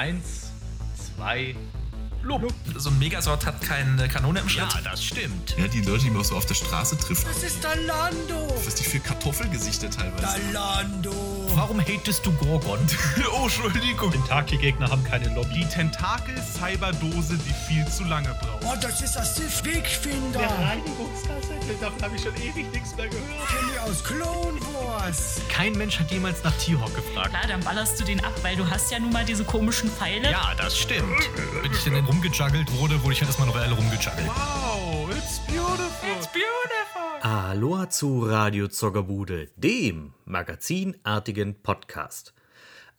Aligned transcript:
1, 0.00 0.22
2, 1.18 1.54
3. 1.54 1.79
Lob. 2.22 2.52
So 2.76 2.90
ein 2.90 2.98
Megasort 2.98 3.46
hat 3.46 3.60
keine 3.62 4.06
Kanone 4.08 4.40
im 4.40 4.48
Schritt. 4.48 4.72
Ja, 4.74 4.80
das 4.82 5.02
stimmt. 5.02 5.56
Ja, 5.56 5.66
die 5.68 5.80
Leute, 5.80 6.04
die 6.04 6.10
man 6.10 6.22
so 6.22 6.36
auf 6.36 6.44
der 6.44 6.54
Straße 6.54 6.98
trifft. 6.98 7.26
Das 7.26 7.42
ist 7.42 7.64
Dalando. 7.64 8.54
Was 8.64 8.74
die 8.74 8.84
für 8.84 9.00
Kartoffelgesichter 9.00 9.88
teilweise. 9.90 10.38
Dalando. 10.52 11.12
Warum 11.54 11.80
hatest 11.80 12.24
du 12.26 12.32
Gorgon? 12.32 12.78
oh, 13.32 13.44
Entschuldigung. 13.44 14.12
Tentakelgegner 14.12 14.90
haben 14.90 15.02
keine 15.04 15.34
Lobby. 15.34 15.60
Die 15.60 15.64
Tentakel-Cyberdose, 15.68 17.38
die 17.38 17.54
viel 17.68 17.86
zu 17.88 18.04
lange 18.04 18.28
braucht. 18.40 18.64
Oh, 18.64 18.74
das 18.80 19.00
ist 19.00 19.14
das 19.14 19.36
Sif-Wegfinder. 19.36 20.38
Der 20.38 20.50
Reinigungsgasse, 20.50 21.54
davon 21.80 22.02
habe 22.02 22.16
ich 22.16 22.22
schon 22.22 22.34
ewig 22.36 22.70
nichts 22.72 22.94
mehr 22.96 23.08
gehört. 23.08 23.48
Kenny 23.48 23.78
aus 23.78 24.04
Clone 24.04 24.60
Wars. 24.74 25.40
Kein 25.48 25.72
Mensch 25.72 25.98
hat 25.98 26.10
jemals 26.10 26.44
nach 26.44 26.56
T-Hawk 26.58 26.94
gefragt. 26.94 27.30
Klar, 27.30 27.46
dann 27.48 27.60
ballerst 27.60 27.98
du 27.98 28.04
den 28.04 28.22
ab, 28.22 28.32
weil 28.42 28.56
du 28.56 28.68
hast 28.68 28.90
ja 28.90 28.98
nun 28.98 29.12
mal 29.12 29.24
diese 29.24 29.44
komischen 29.44 29.90
Pfeile. 29.90 30.30
Ja, 30.30 30.54
das 30.56 30.78
stimmt. 30.78 31.18
Bin 31.62 31.72
ich 31.72 31.82
denn 31.84 31.96
in 31.96 32.09
rumgejuggelt 32.10 32.72
wurde, 32.72 33.00
wurde 33.04 33.12
ich 33.12 33.20
halt 33.20 33.28
erstmal 33.28 33.48
eine 33.48 33.56
Weile 33.56 33.72
rumgejuggelt. 33.72 34.26
Wow, 34.26 35.08
it's 35.14 35.38
beautiful. 35.46 37.20
Aloha 37.22 37.88
zu 37.88 38.24
Radio 38.24 38.66
Zoggerbude, 38.66 39.48
dem 39.56 40.12
magazinartigen 40.24 41.62
Podcast. 41.62 42.34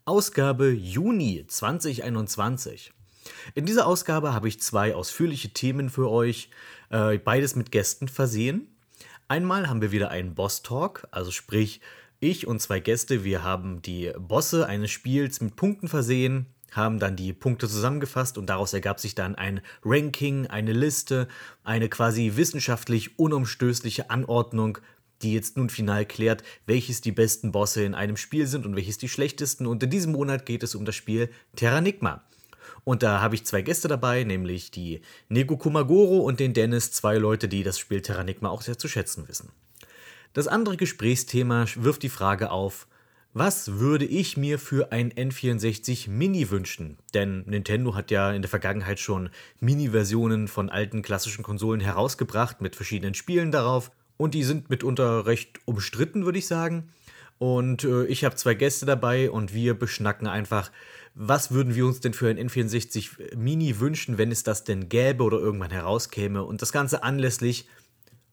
Ausgabe 0.05 0.71
Juni 0.71 1.43
2021. 1.45 2.93
In 3.53 3.65
dieser 3.65 3.85
Ausgabe 3.85 4.34
habe 4.34 4.47
ich 4.47 4.61
zwei 4.61 4.95
ausführliche 4.95 5.49
Themen 5.49 5.89
für 5.89 6.09
euch, 6.09 6.49
äh, 6.89 7.17
beides 7.17 7.57
mit 7.57 7.73
Gästen 7.73 8.07
versehen. 8.07 8.73
Einmal 9.27 9.67
haben 9.67 9.81
wir 9.81 9.91
wieder 9.91 10.09
einen 10.09 10.35
Boss-Talk, 10.35 11.09
also 11.12 11.31
sprich, 11.31 11.81
ich 12.21 12.48
und 12.48 12.62
zwei 12.62 12.79
Gäste, 12.79 13.25
wir 13.25 13.43
haben 13.43 13.81
die 13.81 14.13
Bosse 14.17 14.67
eines 14.67 14.91
Spiels 14.91 15.41
mit 15.41 15.57
Punkten 15.57 15.89
versehen, 15.89 16.45
haben 16.71 16.99
dann 16.99 17.16
die 17.16 17.34
Punkte 17.34 17.67
zusammengefasst 17.67 18.38
und 18.38 18.48
daraus 18.48 18.73
ergab 18.73 18.99
sich 18.99 19.13
dann 19.13 19.35
ein 19.35 19.62
Ranking, 19.84 20.48
eine 20.48 20.73
Liste, 20.73 21.27
eine 21.63 21.90
quasi 21.90 22.34
wissenschaftlich 22.35 23.20
unumstößliche 23.20 24.09
Anordnung, 24.09 24.79
die 25.21 25.34
jetzt 25.34 25.57
nun 25.57 25.70
final 25.70 26.05
klärt, 26.05 26.43
welches 26.65 27.01
die 27.01 27.12
besten 27.12 27.51
Bosse 27.51 27.84
in 27.84 27.93
einem 27.93 28.18
Spiel 28.18 28.48
sind 28.48 28.65
und 28.65 28.76
welches 28.76 28.98
die 28.98 29.09
schlechtesten. 29.09 29.68
Und 29.68 29.84
in 29.84 29.90
diesem 29.90 30.13
Monat 30.13 30.46
geht 30.46 30.63
es 30.63 30.73
um 30.73 30.85
das 30.85 30.96
Spiel 30.96 31.29
Terranigma. 31.55 32.23
Und 32.84 33.03
da 33.03 33.21
habe 33.21 33.35
ich 33.35 33.46
zwei 33.46 33.62
Gäste 33.62 33.87
dabei, 33.87 34.24
nämlich 34.24 34.71
die 34.71 35.01
Nego 35.29 35.57
Kumagoro 35.57 36.20
und 36.20 36.40
den 36.40 36.53
Dennis, 36.53 36.91
zwei 36.91 37.18
Leute, 37.18 37.48
die 37.48 37.63
das 37.63 37.77
Spiel 37.77 38.01
Terranigma 38.01 38.49
auch 38.49 38.62
sehr 38.62 38.77
zu 38.77 38.87
schätzen 38.87 39.27
wissen. 39.27 39.51
Das 40.34 40.48
andere 40.48 40.77
Gesprächsthema 40.77 41.65
wirft 41.76 42.03
die 42.03 42.09
Frage 42.09 42.49
auf, 42.49 42.87
was 43.34 43.79
würde 43.79 44.05
ich 44.05 44.35
mir 44.35 44.60
für 44.60 44.91
ein 44.91 45.12
N64 45.13 46.10
Mini 46.10 46.49
wünschen? 46.49 46.98
Denn 47.13 47.43
Nintendo 47.46 47.96
hat 47.96 48.12
ja 48.12 48.32
in 48.32 48.41
der 48.41 48.49
Vergangenheit 48.49 48.99
schon 48.99 49.29
Mini-Versionen 49.60 50.48
von 50.48 50.70
alten 50.70 51.01
klassischen 51.01 51.43
Konsolen 51.43 51.79
herausgebracht 51.79 52.59
mit 52.59 52.76
verschiedenen 52.76 53.13
Spielen 53.13 53.52
darauf. 53.52 53.91
Und 54.18 54.34
die 54.34 54.43
sind 54.43 54.70
mitunter 54.70 55.26
recht 55.26 55.59
umstritten, 55.65 56.26
würde 56.26 56.40
ich 56.40 56.48
sagen. 56.48 56.90
Und 57.37 57.85
äh, 57.85 58.05
ich 58.05 58.24
habe 58.24 58.35
zwei 58.35 58.54
Gäste 58.54 58.85
dabei 58.85 59.32
und 59.32 59.54
wir 59.54 59.74
beschnacken 59.74 60.27
einfach, 60.27 60.70
was 61.15 61.52
würden 61.52 61.74
wir 61.74 61.85
uns 61.85 61.99
denn 61.99 62.13
für 62.13 62.29
ein 62.29 62.37
N64 62.37 63.35
Mini 63.35 63.79
wünschen, 63.79 64.18
wenn 64.18 64.31
es 64.31 64.44
das 64.44 64.63
denn 64.63 64.90
gäbe 64.90 65.24
oder 65.24 65.40
irgendwann 65.40 65.72
herauskäme. 65.72 66.44
Und 66.44 66.62
das 66.62 66.72
Ganze 66.72 67.03
anlässlich 67.03 67.68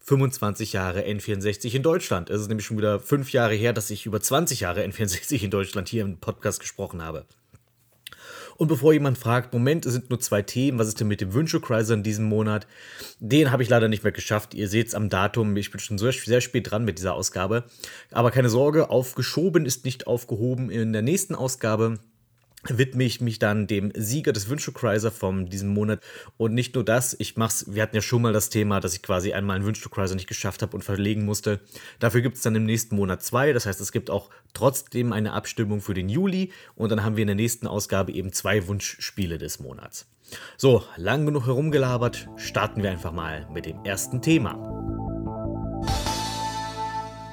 25 0.09 0.73
Jahre 0.73 1.03
N64 1.03 1.75
in 1.75 1.83
Deutschland. 1.83 2.31
Es 2.31 2.41
ist 2.41 2.49
nämlich 2.49 2.65
schon 2.65 2.79
wieder 2.79 2.99
fünf 2.99 3.31
Jahre 3.31 3.55
her, 3.55 3.75
dass 3.75 3.91
ich 3.91 4.07
über 4.07 4.23
20 4.23 4.61
Jahre 4.61 4.83
N64 4.83 5.43
in 5.43 5.51
Deutschland 5.51 5.87
hier 5.91 6.03
im 6.03 6.17
Podcast 6.17 6.61
gesprochen 6.61 7.03
habe. 7.03 7.27
Und 8.57 8.69
bevor 8.69 8.95
jemand 8.95 9.19
fragt, 9.19 9.53
Moment, 9.53 9.85
es 9.85 9.93
sind 9.93 10.09
nur 10.09 10.19
zwei 10.19 10.41
Themen, 10.41 10.79
was 10.79 10.89
ist 10.89 10.99
denn 10.99 11.09
mit 11.09 11.21
dem 11.21 11.35
Wünschekreiser 11.35 11.93
in 11.93 12.03
diesem 12.03 12.25
Monat? 12.25 12.67
Den 13.21 13.53
habe 13.53 13.63
ich 13.63 13.69
leider 13.69 13.89
nicht 13.89 14.03
mehr 14.03 14.13
geschafft. 14.13 14.55
Ihr 14.55 14.69
seht 14.69 14.89
es 14.89 14.95
am 14.95 15.11
Datum, 15.11 15.55
ich 15.59 15.71
bin 15.71 15.79
schon 15.79 15.99
sehr, 15.99 16.13
sehr 16.13 16.41
spät 16.41 16.71
dran 16.71 16.87
mit 16.87 16.97
dieser 16.97 17.13
Ausgabe. 17.13 17.65
Aber 18.11 18.31
keine 18.31 18.49
Sorge, 18.49 18.89
aufgeschoben 18.89 19.67
ist 19.67 19.85
nicht 19.85 20.07
aufgehoben. 20.07 20.71
In 20.71 20.95
der 20.95 21.03
nächsten 21.03 21.35
Ausgabe 21.35 22.01
widme 22.67 23.05
ich 23.05 23.21
mich 23.21 23.39
dann 23.39 23.67
dem 23.67 23.93
Sieger 23.95 24.33
des 24.33 24.49
Wünschekreiser 24.49 25.11
von 25.11 25.47
diesem 25.47 25.69
Monat. 25.69 26.01
Und 26.37 26.55
nicht 26.55 26.75
nur 26.75 26.85
das, 26.85 27.15
ich 27.19 27.37
mach's, 27.37 27.67
wir 27.69 27.83
hatten 27.83 27.97
ja 27.97 28.03
schon 28.03 28.23
mal 28.23 28.33
das 28.33 28.51
Thema, 28.51 28.81
dass 28.81 28.95
ich 28.95 29.03
quasi 29.03 29.33
einmal 29.33 29.57
einen 29.57 29.65
Wünschekreiser 29.65 30.15
nicht 30.15 30.27
geschafft 30.27 30.63
habe 30.63 30.77
und 30.77 30.83
verlegen 30.83 31.25
musste. 31.25 31.61
Dafür 31.99 32.21
gibt 32.21 32.37
es 32.37 32.43
dann 32.43 32.57
im 32.57 32.65
nächsten 32.65 32.97
Monat 32.97 33.23
zwei. 33.23 33.53
Das 33.53 33.67
heißt, 33.67 33.81
es 33.81 33.93
gibt 33.93 34.11
auch 34.11 34.31
trotzdem 34.55 35.13
eine 35.13 35.33
Abstimmung 35.33 35.81
für 35.81 35.95
den 35.95 36.09
Juli. 36.09 36.53
Und 36.75 36.91
dann 36.91 37.05
haben 37.05 37.17
wir 37.17 37.23
in 37.23 37.29
der 37.29 37.37
nächsten 37.37 37.67
Ausgabe 37.67 38.13
eben 38.13 38.33
zwei 38.33 38.67
Wunschspiele 38.67 39.39
des 39.39 39.61
Monats. 39.61 40.07
So, 40.57 40.83
lang 40.97 41.25
genug 41.25 41.47
herumgelabert, 41.47 42.29
starten 42.37 42.83
wir 42.83 42.91
einfach 42.91 43.13
mal 43.13 43.49
mit 43.51 43.65
dem 43.65 43.85
ersten 43.85 44.21
Thema. 44.21 45.08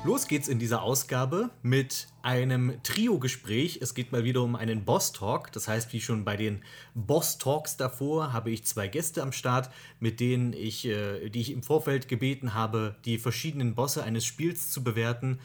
Los 0.06 0.28
geht's 0.28 0.48
in 0.48 0.60
dieser 0.60 0.84
Ausgabe 0.84 1.50
mit 1.64 2.06
einem 2.22 2.74
Trio-Gespräch. 2.84 3.80
Es 3.82 3.96
geht 3.96 4.12
mal 4.12 4.24
wieder 4.24 4.44
um 4.44 4.56
einen 4.56 4.86
Boss-Talk. 4.86 5.52
Das 5.52 5.68
heißt, 5.68 5.92
wie 5.94 6.00
schon 6.00 6.24
bei 6.24 6.38
den 6.38 6.62
Boss-Talks 6.94 7.76
davor, 7.76 8.32
habe 8.32 8.52
ich 8.52 8.64
zwei 8.66 8.88
Gäste 8.88 9.24
am 9.24 9.32
Start, 9.32 9.72
mit 10.00 10.20
denen 10.20 10.54
ich, 10.54 10.86
äh, 10.86 11.30
die 11.30 11.42
ich 11.42 11.52
im 11.52 11.64
Vorfeld 11.64 12.08
gebeten 12.08 12.54
habe, 12.54 12.96
die 13.06 13.18
verschiedenen 13.18 13.74
Bosse 13.74 14.04
eines 14.04 14.26
Spiels 14.26 14.70
zu 14.70 14.84
bewerten, 14.84 15.40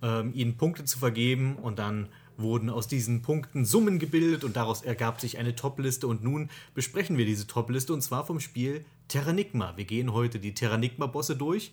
ähm, 0.00 0.32
ihnen 0.32 0.56
Punkte 0.56 0.86
zu 0.86 0.98
vergeben 0.98 1.56
und 1.56 1.78
dann 1.78 2.08
wurden 2.38 2.70
aus 2.70 2.88
diesen 2.88 3.20
Punkten 3.20 3.66
Summen 3.66 3.98
gebildet 3.98 4.42
und 4.42 4.56
daraus 4.56 4.80
ergab 4.80 5.20
sich 5.20 5.36
eine 5.36 5.54
Top-Liste 5.54 6.06
und 6.06 6.24
nun 6.24 6.48
besprechen 6.74 7.18
wir 7.18 7.26
diese 7.26 7.46
Top-Liste 7.46 7.92
und 7.92 8.00
zwar 8.00 8.24
vom 8.24 8.40
Spiel 8.40 8.86
Terranigma. 9.08 9.76
Wir 9.76 9.84
gehen 9.84 10.14
heute 10.14 10.38
die 10.38 10.54
Terranigma-Bosse 10.54 11.36
durch. 11.36 11.72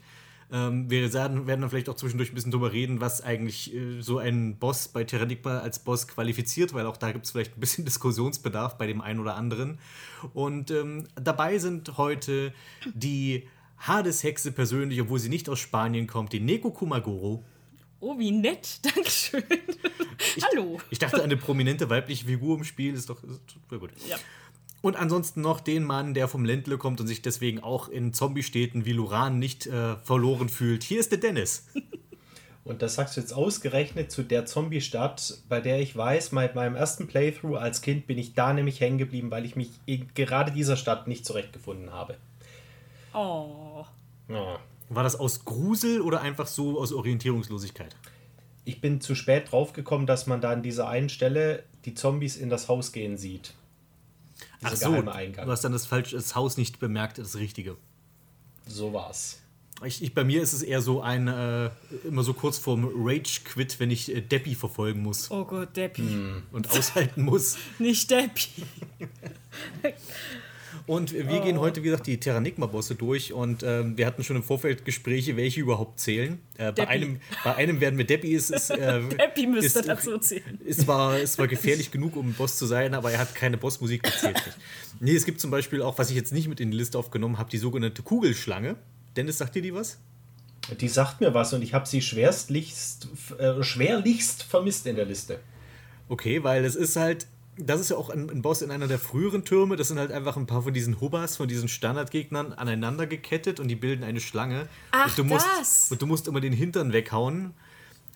Ähm, 0.52 0.90
wir 0.90 1.12
werden, 1.14 1.48
werden 1.48 1.62
dann 1.62 1.70
vielleicht 1.70 1.90
auch 1.90 1.96
zwischendurch 1.96 2.32
ein 2.32 2.36
bisschen 2.36 2.52
drüber 2.52 2.72
reden, 2.72 3.02
was 3.02 3.22
eigentlich 3.22 3.74
äh, 3.74 4.02
so 4.02 4.20
ein 4.20 4.58
Boss 4.58 4.88
bei 4.88 5.04
Terranigma 5.04 5.60
als 5.60 5.80
Boss 5.80 6.08
qualifiziert, 6.08 6.74
weil 6.74 6.86
auch 6.86 6.98
da 6.98 7.12
gibt 7.12 7.26
es 7.26 7.32
vielleicht 7.32 7.58
ein 7.58 7.60
bisschen 7.60 7.86
Diskussionsbedarf 7.86 8.78
bei 8.78 8.88
dem 8.88 9.02
einen 9.02 9.20
oder 9.20 9.36
anderen. 9.36 9.80
Und 10.34 10.72
ähm, 10.72 11.08
dabei 11.16 11.58
sind 11.58 11.98
heute 11.98 12.54
die 12.94 13.48
Hades-Hexe 13.80 14.52
persönlich, 14.52 15.02
obwohl 15.02 15.20
sie 15.20 15.30
nicht 15.30 15.50
aus 15.50 15.60
Spanien 15.60 16.08
kommt, 16.08 16.34
die 16.34 16.40
Neko 16.40 16.72
Kumagoro. 16.72 17.44
Oh, 18.00 18.20
wie 18.20 18.32
nett. 18.32 18.80
Dankeschön. 18.96 19.44
Hallo. 20.52 20.80
Ich 20.90 21.00
dachte, 21.00 21.24
eine 21.24 21.38
prominente 21.38 21.90
weibliche 21.90 22.26
Figur 22.26 22.58
im 22.58 22.64
Spiel 22.64 22.94
ist 22.94 23.10
doch 23.10 23.24
ist, 23.24 23.42
ist 23.48 23.80
gut. 23.80 23.92
Ja. 24.08 24.18
Und 24.86 24.98
ansonsten 24.98 25.42
noch 25.42 25.62
den 25.62 25.84
Mann, 25.84 26.14
der 26.14 26.28
vom 26.28 26.46
Ländle 26.46 26.78
kommt 26.78 27.02
und 27.02 27.08
sich 27.08 27.24
deswegen 27.24 27.60
auch 27.60 27.90
in 27.90 28.14
Zombie-Städten 28.14 28.86
wie 28.86 28.92
Luran 28.92 29.40
nicht 29.40 29.66
äh, 29.66 29.96
verloren 29.96 30.48
fühlt. 30.48 30.84
Hier 30.84 31.00
ist 31.00 31.12
der 31.12 31.18
Dennis. 31.18 31.66
Und 32.64 32.84
das 32.84 32.94
sagst 32.94 33.18
du 33.18 33.22
jetzt 33.22 33.34
ausgerechnet 33.34 34.12
zu 34.12 34.22
der 34.22 34.46
Zombie-Stadt, 34.46 35.40
bei 35.50 35.60
der 35.60 35.80
ich 35.80 35.98
weiß, 35.98 36.30
bei 36.30 36.52
meinem 36.54 36.76
ersten 36.76 37.08
Playthrough 37.08 37.58
als 37.58 37.82
Kind 37.82 38.06
bin 38.06 38.20
ich 38.20 38.36
da 38.36 38.54
nämlich 38.54 38.80
hängen 38.80 39.00
geblieben, 39.00 39.32
weil 39.32 39.46
ich 39.46 39.56
mich 39.56 39.72
in 39.88 40.08
gerade 40.14 40.52
dieser 40.52 40.78
Stadt 40.78 41.08
nicht 41.08 41.26
zurechtgefunden 41.26 41.92
habe. 41.92 42.18
Oh. 43.16 43.86
Ja. 44.30 44.60
War 44.90 45.04
das 45.04 45.16
aus 45.16 45.46
Grusel 45.46 46.00
oder 46.00 46.22
einfach 46.22 46.46
so 46.46 46.80
aus 46.80 46.94
Orientierungslosigkeit? 46.94 47.96
Ich 48.66 48.82
bin 48.82 49.02
zu 49.02 49.16
spät 49.16 49.52
draufgekommen, 49.52 50.06
dass 50.06 50.28
man 50.28 50.42
da 50.42 50.52
an 50.52 50.62
dieser 50.62 50.88
einen 50.88 51.10
Stelle 51.10 51.64
die 51.86 51.96
Zombies 51.96 52.38
in 52.38 52.52
das 52.52 52.68
Haus 52.70 52.92
gehen 52.92 53.18
sieht. 53.18 53.56
Ach 54.66 54.76
so, 54.76 54.92
Eingang. 54.94 55.46
du 55.46 55.52
hast 55.52 55.64
dann 55.64 55.72
das 55.72 55.86
falsche 55.86 56.16
das 56.16 56.36
Haus 56.36 56.58
nicht 56.58 56.80
bemerkt, 56.80 57.18
das 57.18 57.36
Richtige. 57.36 57.78
So 58.68 58.94
war's. 58.94 59.40
Ich, 59.84 60.02
ich, 60.02 60.14
bei 60.14 60.24
mir 60.24 60.42
ist 60.42 60.54
es 60.54 60.62
eher 60.64 60.82
so 60.82 61.02
ein, 61.02 61.28
äh, 61.28 61.70
immer 62.06 62.24
so 62.24 62.34
kurz 62.34 62.58
vorm 62.58 62.90
Rage-Quit, 62.96 63.80
wenn 63.80 63.92
ich 63.92 64.14
äh, 64.14 64.22
Deppi 64.22 64.56
verfolgen 64.56 65.02
muss 65.02 65.30
Oh 65.30 65.44
Gott, 65.44 65.76
Deppi. 65.76 66.04
und 66.54 66.70
aushalten 66.72 67.24
muss. 67.24 67.58
Nicht 67.80 68.10
Deppi. 68.10 68.64
Und 70.88 71.14
wir 71.14 71.40
gehen 71.42 71.60
heute, 71.60 71.82
wie 71.82 71.86
gesagt, 71.86 72.08
die 72.08 72.20
Terranigma-Bosse 72.20 72.96
durch 72.96 73.34
und 73.34 73.64
ähm, 73.64 73.98
wir 73.98 74.06
hatten 74.06 74.24
schon 74.24 74.36
im 74.36 74.44
Vorfeld 74.44 74.86
Gespräche, 74.86 75.36
welche 75.38 75.62
überhaupt 75.62 76.00
zählen. 76.00 76.40
Äh, 76.58 76.72
bei, 76.72 76.88
einem, 76.88 77.20
bei 77.44 77.56
einem 77.56 77.80
werden 77.82 77.98
wir 77.98 78.06
Deppi 78.06 78.34
ist, 78.34 78.52
ist, 78.52 78.70
äh, 78.72 79.02
Deppi 79.10 79.48
müsste 79.48 79.80
ist, 79.80 79.88
dazu 79.88 80.18
zählen. 80.18 80.60
ist 80.64 80.82
zwar, 80.82 81.20
ist 81.20 81.34
zwar 81.34 81.48
gefährlich 81.48 81.92
genug, 81.92 82.16
um 82.16 82.30
ein 82.30 82.34
Boss 82.34 82.58
zu 82.58 82.66
sein, 82.66 82.94
aber 82.94 83.12
er 83.12 83.20
hat 83.20 83.36
keine 83.36 83.58
Bossmusik 83.58 84.04
gezählt. 84.04 84.42
Nee, 85.00 85.16
es 85.16 85.26
gibt 85.26 85.42
zum 85.42 85.52
Beispiel 85.52 85.82
auch, 85.82 85.98
was 85.98 86.10
ich 86.10 86.16
jetzt 86.16 86.34
nicht 86.34 86.48
mit 86.48 86.60
in 86.60 86.72
die 86.72 86.78
Liste 86.78 86.98
aufgenommen 86.98 87.38
habe, 87.38 87.50
die 87.50 87.58
sogenannte 87.58 88.02
Kugelschlange. 88.02 88.76
Dennis, 89.16 89.38
sagt 89.38 89.56
dir 89.56 89.62
die 89.62 89.74
was? 89.74 89.98
Die 90.80 90.88
sagt 90.88 91.22
mir 91.22 91.34
was 91.34 91.54
und 91.54 91.62
ich 91.62 91.74
habe 91.74 91.86
sie 91.86 92.02
schwerstlichst, 92.02 93.08
äh, 93.38 93.62
schwerlichst 93.64 94.44
vermisst 94.44 94.88
in 94.88 94.96
der 94.96 95.06
Liste. 95.06 95.40
Okay, 96.10 96.44
weil 96.44 96.66
es 96.66 96.76
ist 96.76 96.96
halt, 96.96 97.28
das 97.58 97.80
ist 97.80 97.90
ja 97.90 97.98
auch 97.98 98.10
ein, 98.10 98.42
Boss 98.42 98.62
in 98.62 98.72
einer 98.72 98.88
der 98.88 99.00
früheren 99.00 99.46
Türme. 99.46 99.76
Das 99.76 99.88
sind 99.88 100.00
halt 100.00 100.12
einfach 100.12 100.38
ein 100.38 100.46
paar 100.46 100.64
von 100.64 100.74
diesen 100.74 101.00
Hubbas, 101.00 101.38
von 101.38 101.48
diesen 101.48 101.68
Standardgegnern 101.68 102.54
aneinander 102.54 103.08
gekettet 103.08 103.60
und 103.60 103.68
die 103.68 103.76
bilden 103.76 104.04
eine 104.04 104.20
Schlange. 104.20 104.68
Ach, 104.92 105.08
und 105.08 105.18
du 105.18 105.24
musst, 105.24 105.48
das. 105.60 105.92
Und 105.92 106.02
du 106.02 106.06
musst 106.06 106.28
immer 106.28 106.42
den 106.42 106.54
Hintern 106.54 106.94
weghauen. 106.94 107.54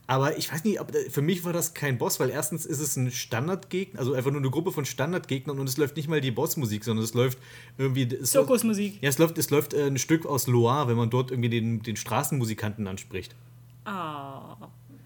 Aber 0.08 0.40
ich 0.40 0.52
weiß 0.52 0.64
nicht, 0.64 0.82
ob, 0.82 0.92
für 1.12 1.22
mich 1.22 1.46
war 1.46 1.54
das 1.54 1.76
kein 1.76 2.00
Boss, 2.00 2.20
weil 2.20 2.32
erstens 2.32 2.66
ist 2.66 2.80
es 2.80 2.96
ein 2.96 3.12
Standardgegner, 3.12 4.00
also 4.00 4.14
einfach 4.14 4.32
nur 4.32 4.42
eine 4.42 4.50
Gruppe 4.50 4.72
von 4.72 4.84
Standardgegnern 4.84 5.60
und 5.60 5.70
es 5.70 5.78
läuft 5.78 5.98
nicht 5.98 6.10
mal 6.10 6.20
die 6.20 6.32
Bossmusik, 6.32 6.84
sondern 6.84 7.06
es 7.06 7.14
läuft 7.14 7.38
irgendwie. 7.78 8.08
Zirkusmusik. 8.24 8.98
Ja, 9.02 9.10
es 9.10 9.20
läuft, 9.20 9.38
es 9.38 9.52
läuft 9.52 9.76
äh, 9.76 9.86
ein 9.86 10.00
Stück 10.00 10.26
aus 10.26 10.48
Loire, 10.48 10.88
wenn 10.88 10.98
man 10.98 11.12
dort 11.12 11.30
irgendwie 11.30 11.50
den, 11.50 11.84
den 11.84 11.96
Straßenmusikanten 11.96 12.88
anspricht. 12.88 13.36
Ah, 13.86 14.58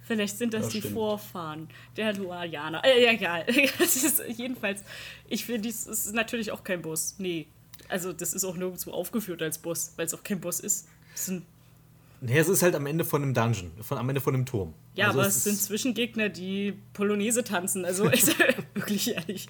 vielleicht 0.06 0.38
sind 0.38 0.54
das 0.54 0.64
Das 0.66 0.72
die 0.74 0.80
stimmt. 0.80 0.94
Vorfahren 0.96 1.70
der 1.98 2.14
Luarianer. 2.14 2.84
Äh, 2.86 3.04
ja, 3.04 3.12
egal. 3.12 3.46
Das 3.80 3.96
ist 3.96 4.22
jedenfalls, 4.36 4.84
ich 5.28 5.46
finde, 5.46 5.62
dies 5.62 5.86
ist 5.88 6.14
natürlich 6.14 6.52
auch 6.52 6.64
kein 6.64 6.82
Boss. 6.82 7.16
Nee. 7.18 7.48
Also, 7.90 8.14
das 8.14 8.34
ist 8.34 8.44
auch 8.46 8.56
nirgendwo 8.56 8.92
aufgeführt 8.92 9.42
als 9.42 9.58
Boss, 9.58 9.94
weil 9.98 10.06
es 10.06 10.14
auch 10.14 10.24
kein 10.24 10.40
Boss 10.40 10.60
ist. 10.60 10.88
Es 11.14 11.26
sind, 11.28 11.44
Nee, 12.26 12.38
es 12.38 12.48
ist 12.48 12.64
halt 12.64 12.74
am 12.76 12.86
Ende 12.86 13.04
von 13.04 13.22
einem 13.22 13.34
Dungeon, 13.34 13.70
von, 13.82 13.98
am 13.98 14.08
Ende 14.08 14.22
von 14.22 14.34
einem 14.34 14.46
Turm. 14.46 14.74
ja, 14.96 15.08
Also 15.08 15.20
aber 15.20 15.28
es 15.28 15.36
ist- 15.36 15.44
sind 15.44 15.58
Zwischengegner, 15.62 16.30
die 16.30 16.74
Polonaise 16.94 17.44
tanzen. 17.44 17.84
Also, 17.84 18.08
ist 18.10 18.34
wirklich 18.76 19.14
ehrlich. 19.14 19.48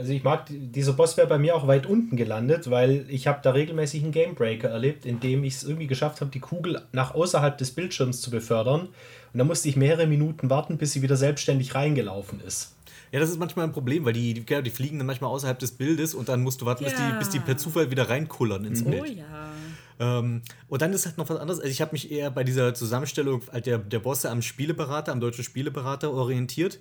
Also 0.00 0.12
ich 0.14 0.24
mag, 0.24 0.46
dieser 0.48 0.94
Boss 0.94 1.16
wäre 1.18 1.26
bei 1.26 1.36
mir 1.38 1.54
auch 1.54 1.66
weit 1.66 1.84
unten 1.84 2.16
gelandet, 2.16 2.70
weil 2.70 3.04
ich 3.08 3.26
habe 3.26 3.40
da 3.42 3.50
regelmäßig 3.50 4.02
einen 4.02 4.12
Gamebreaker 4.12 4.68
erlebt, 4.68 5.04
in 5.04 5.20
dem 5.20 5.44
ich 5.44 5.56
es 5.56 5.62
irgendwie 5.64 5.86
geschafft 5.86 6.22
habe, 6.22 6.30
die 6.30 6.40
Kugel 6.40 6.80
nach 6.92 7.14
außerhalb 7.14 7.58
des 7.58 7.72
Bildschirms 7.72 8.22
zu 8.22 8.30
befördern. 8.30 8.88
Und 9.32 9.38
da 9.38 9.44
musste 9.44 9.68
ich 9.68 9.76
mehrere 9.76 10.06
Minuten 10.06 10.48
warten, 10.48 10.78
bis 10.78 10.92
sie 10.92 11.02
wieder 11.02 11.16
selbstständig 11.16 11.74
reingelaufen 11.74 12.40
ist. 12.40 12.74
Ja, 13.12 13.20
das 13.20 13.28
ist 13.28 13.38
manchmal 13.38 13.66
ein 13.66 13.72
Problem, 13.72 14.04
weil 14.06 14.14
die, 14.14 14.32
die, 14.32 14.62
die 14.62 14.70
fliegen 14.70 14.96
dann 14.98 15.06
manchmal 15.06 15.30
außerhalb 15.30 15.58
des 15.58 15.72
Bildes 15.72 16.14
und 16.14 16.28
dann 16.30 16.40
musst 16.42 16.62
du 16.62 16.66
warten, 16.66 16.84
bis, 16.84 16.94
die, 16.94 17.02
Ja. 17.02 17.18
bis 17.18 17.28
die 17.28 17.40
per 17.40 17.58
Zufall 17.58 17.90
wieder 17.90 18.08
reinkullern 18.08 18.64
ins 18.64 18.82
Oh 18.86 18.88
Bild. 18.90 19.18
ja. 19.18 19.50
Ähm, 19.98 20.40
und 20.68 20.80
dann 20.80 20.92
ist 20.94 21.04
halt 21.06 21.18
noch 21.18 21.28
was 21.28 21.36
anderes. 21.38 21.60
Also 21.60 21.70
ich 21.70 21.80
habe 21.82 21.92
mich 21.92 22.10
eher 22.10 22.30
bei 22.30 22.42
dieser 22.42 22.72
Zusammenstellung 22.72 23.42
halt 23.52 23.66
der, 23.66 23.78
der 23.78 23.98
Bosse 23.98 24.30
am 24.30 24.40
Spieleberater, 24.40 25.12
am 25.12 25.20
deutschen 25.20 25.44
Spieleberater 25.44 26.10
orientiert. 26.10 26.78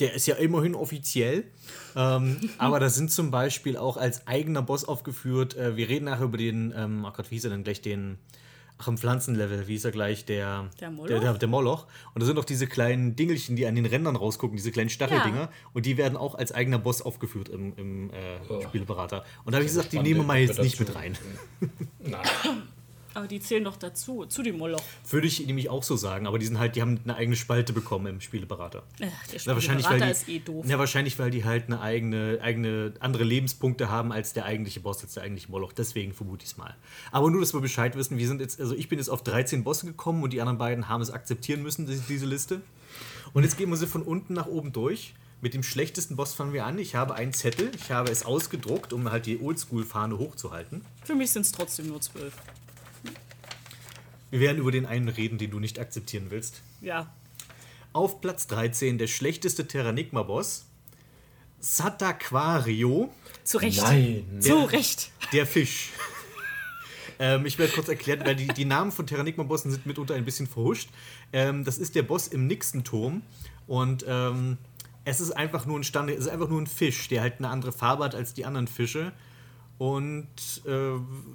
Der 0.00 0.14
ist 0.14 0.26
ja 0.26 0.36
immerhin 0.36 0.74
offiziell. 0.74 1.44
Ähm, 1.96 2.50
aber 2.58 2.80
da 2.80 2.88
sind 2.88 3.10
zum 3.10 3.30
Beispiel 3.30 3.76
auch 3.76 3.96
als 3.96 4.26
eigener 4.26 4.62
Boss 4.62 4.84
aufgeführt. 4.84 5.56
Äh, 5.56 5.76
wir 5.76 5.88
reden 5.88 6.06
nachher 6.06 6.24
über 6.24 6.38
den, 6.38 6.72
ähm, 6.76 7.04
oh 7.06 7.12
Gott, 7.14 7.30
wie 7.30 7.36
hieß 7.36 7.44
er 7.44 7.50
denn 7.50 7.64
gleich 7.64 7.80
den. 7.80 8.18
Ach, 8.78 8.88
im 8.88 8.98
Pflanzenlevel, 8.98 9.68
wie 9.68 9.72
hieß 9.72 9.84
er 9.84 9.90
gleich? 9.92 10.24
Der, 10.24 10.68
Der 10.80 10.90
Moloch? 10.90 11.08
Der, 11.08 11.20
der, 11.20 11.34
der 11.34 11.48
Moloch. 11.48 11.86
Und 12.14 12.20
da 12.22 12.26
sind 12.26 12.36
auch 12.38 12.44
diese 12.44 12.66
kleinen 12.66 13.14
Dingelchen, 13.14 13.54
die 13.54 13.66
an 13.66 13.76
den 13.76 13.86
Rändern 13.86 14.16
rausgucken, 14.16 14.56
diese 14.56 14.72
kleinen 14.72 14.90
Stacheldinger. 14.90 15.50
Und 15.72 15.86
die 15.86 15.96
werden 15.96 16.16
auch 16.16 16.34
als 16.34 16.50
eigener 16.50 16.78
Boss 16.78 17.00
aufgeführt 17.00 17.48
im, 17.48 17.76
im 17.76 18.10
äh, 18.10 18.62
Spieleberater. 18.64 19.24
Und 19.44 19.52
da 19.52 19.58
habe 19.58 19.64
ich 19.64 19.70
gesagt, 19.70 19.92
die 19.92 20.00
nehmen 20.00 20.20
wir 20.20 20.26
mal 20.26 20.38
jetzt 20.38 20.60
nicht 20.60 20.80
mit 20.80 20.96
rein. 20.96 21.16
Nein. 22.00 22.22
Aber 23.14 23.26
die 23.26 23.40
zählen 23.40 23.64
doch 23.64 23.76
dazu, 23.76 24.24
zu 24.26 24.42
dem 24.42 24.58
Moloch. 24.58 24.82
Würde 25.08 25.26
ich 25.26 25.46
nämlich 25.46 25.68
auch 25.68 25.82
so 25.82 25.96
sagen, 25.96 26.26
aber 26.26 26.38
die 26.38 26.46
sind 26.46 26.58
halt, 26.58 26.76
die 26.76 26.82
haben 26.82 27.00
eine 27.04 27.16
eigene 27.16 27.36
Spalte 27.36 27.72
bekommen 27.72 28.06
im 28.06 28.20
Spieleberater. 28.20 28.82
Ach, 28.94 29.26
der 29.28 29.40
Na, 29.46 29.54
wahrscheinlich, 29.54 29.86
weil 29.86 29.98
Spieleberater 29.98 30.06
die, 30.06 30.10
ist 30.10 30.28
eh 30.28 30.38
doof. 30.38 30.66
Ja, 30.68 30.78
wahrscheinlich, 30.78 31.18
weil 31.18 31.30
die 31.30 31.44
halt 31.44 31.66
eine 31.66 31.80
eigene, 31.80 32.38
eigene 32.42 32.94
andere 33.00 33.24
Lebenspunkte 33.24 33.90
haben 33.90 34.12
als 34.12 34.32
der 34.32 34.44
eigentliche 34.44 34.80
Boss, 34.80 35.02
als 35.02 35.14
der 35.14 35.24
eigentliche 35.24 35.50
Moloch. 35.50 35.72
Deswegen 35.72 36.12
vermute 36.12 36.44
ich 36.44 36.52
es 36.52 36.56
mal. 36.56 36.74
Aber 37.10 37.30
nur, 37.30 37.40
dass 37.40 37.52
wir 37.54 37.60
Bescheid 37.60 37.96
wissen, 37.96 38.18
wir 38.18 38.26
sind 38.26 38.40
jetzt, 38.40 38.60
also 38.60 38.74
ich 38.74 38.88
bin 38.88 38.98
jetzt 38.98 39.08
auf 39.08 39.22
13 39.22 39.64
Bosse 39.64 39.86
gekommen 39.86 40.22
und 40.22 40.32
die 40.32 40.40
anderen 40.40 40.58
beiden 40.58 40.88
haben 40.88 41.02
es 41.02 41.10
akzeptieren 41.10 41.62
müssen, 41.62 41.86
diese, 41.86 42.02
diese 42.08 42.26
Liste. 42.26 42.62
Und 43.32 43.44
jetzt 43.44 43.56
gehen 43.56 43.70
wir 43.70 43.76
sie 43.76 43.86
von 43.86 44.02
unten 44.02 44.34
nach 44.34 44.46
oben 44.46 44.72
durch. 44.72 45.14
Mit 45.40 45.54
dem 45.54 45.64
schlechtesten 45.64 46.14
Boss 46.14 46.34
fangen 46.34 46.52
wir 46.52 46.66
an. 46.66 46.78
Ich 46.78 46.94
habe 46.94 47.14
einen 47.16 47.32
Zettel, 47.32 47.72
ich 47.74 47.90
habe 47.90 48.12
es 48.12 48.24
ausgedruckt, 48.24 48.92
um 48.92 49.10
halt 49.10 49.26
die 49.26 49.40
Oldschool-Fahne 49.40 50.16
hochzuhalten. 50.16 50.84
Für 51.02 51.16
mich 51.16 51.32
sind 51.32 51.42
es 51.42 51.50
trotzdem 51.50 51.88
nur 51.88 52.00
zwölf. 52.00 52.34
Wir 54.32 54.40
werden 54.40 54.56
über 54.56 54.72
den 54.72 54.86
einen 54.86 55.10
reden, 55.10 55.36
den 55.36 55.50
du 55.50 55.60
nicht 55.60 55.78
akzeptieren 55.78 56.28
willst. 56.30 56.62
Ja. 56.80 57.12
Auf 57.92 58.22
Platz 58.22 58.46
13 58.46 58.96
der 58.96 59.06
schlechteste 59.06 59.68
Terranigma-Boss. 59.68 60.64
Sataquario, 61.60 63.12
Zu 63.44 63.58
Recht. 63.58 63.82
Nein. 63.82 64.24
Zu 64.40 64.64
Recht. 64.64 65.10
der 65.34 65.46
Fisch. 65.46 65.90
ähm, 67.18 67.44
ich 67.44 67.58
werde 67.58 67.74
kurz 67.74 67.88
erklären, 67.88 68.22
weil 68.24 68.34
die, 68.34 68.46
die 68.46 68.64
Namen 68.64 68.90
von 68.90 69.06
Terranigma-Bossen 69.06 69.70
sind 69.70 69.84
mitunter 69.84 70.14
ein 70.14 70.24
bisschen 70.24 70.46
verhuscht. 70.46 70.88
Ähm, 71.34 71.62
das 71.62 71.76
ist 71.76 71.94
der 71.94 72.02
Boss 72.02 72.26
im 72.26 72.46
Nixon-Turm. 72.46 73.20
Und 73.66 74.02
ähm, 74.08 74.56
es 75.04 75.20
ist 75.20 75.32
einfach 75.32 75.66
nur 75.66 75.78
ein 75.78 75.84
Stand, 75.84 76.08
es 76.08 76.20
ist 76.20 76.28
einfach 76.28 76.48
nur 76.48 76.62
ein 76.62 76.66
Fisch, 76.66 77.06
der 77.08 77.20
halt 77.20 77.34
eine 77.36 77.50
andere 77.50 77.72
Farbe 77.72 78.04
hat 78.04 78.14
als 78.14 78.32
die 78.32 78.46
anderen 78.46 78.66
Fische. 78.66 79.12
Und 79.82 80.62
äh, 80.64 80.92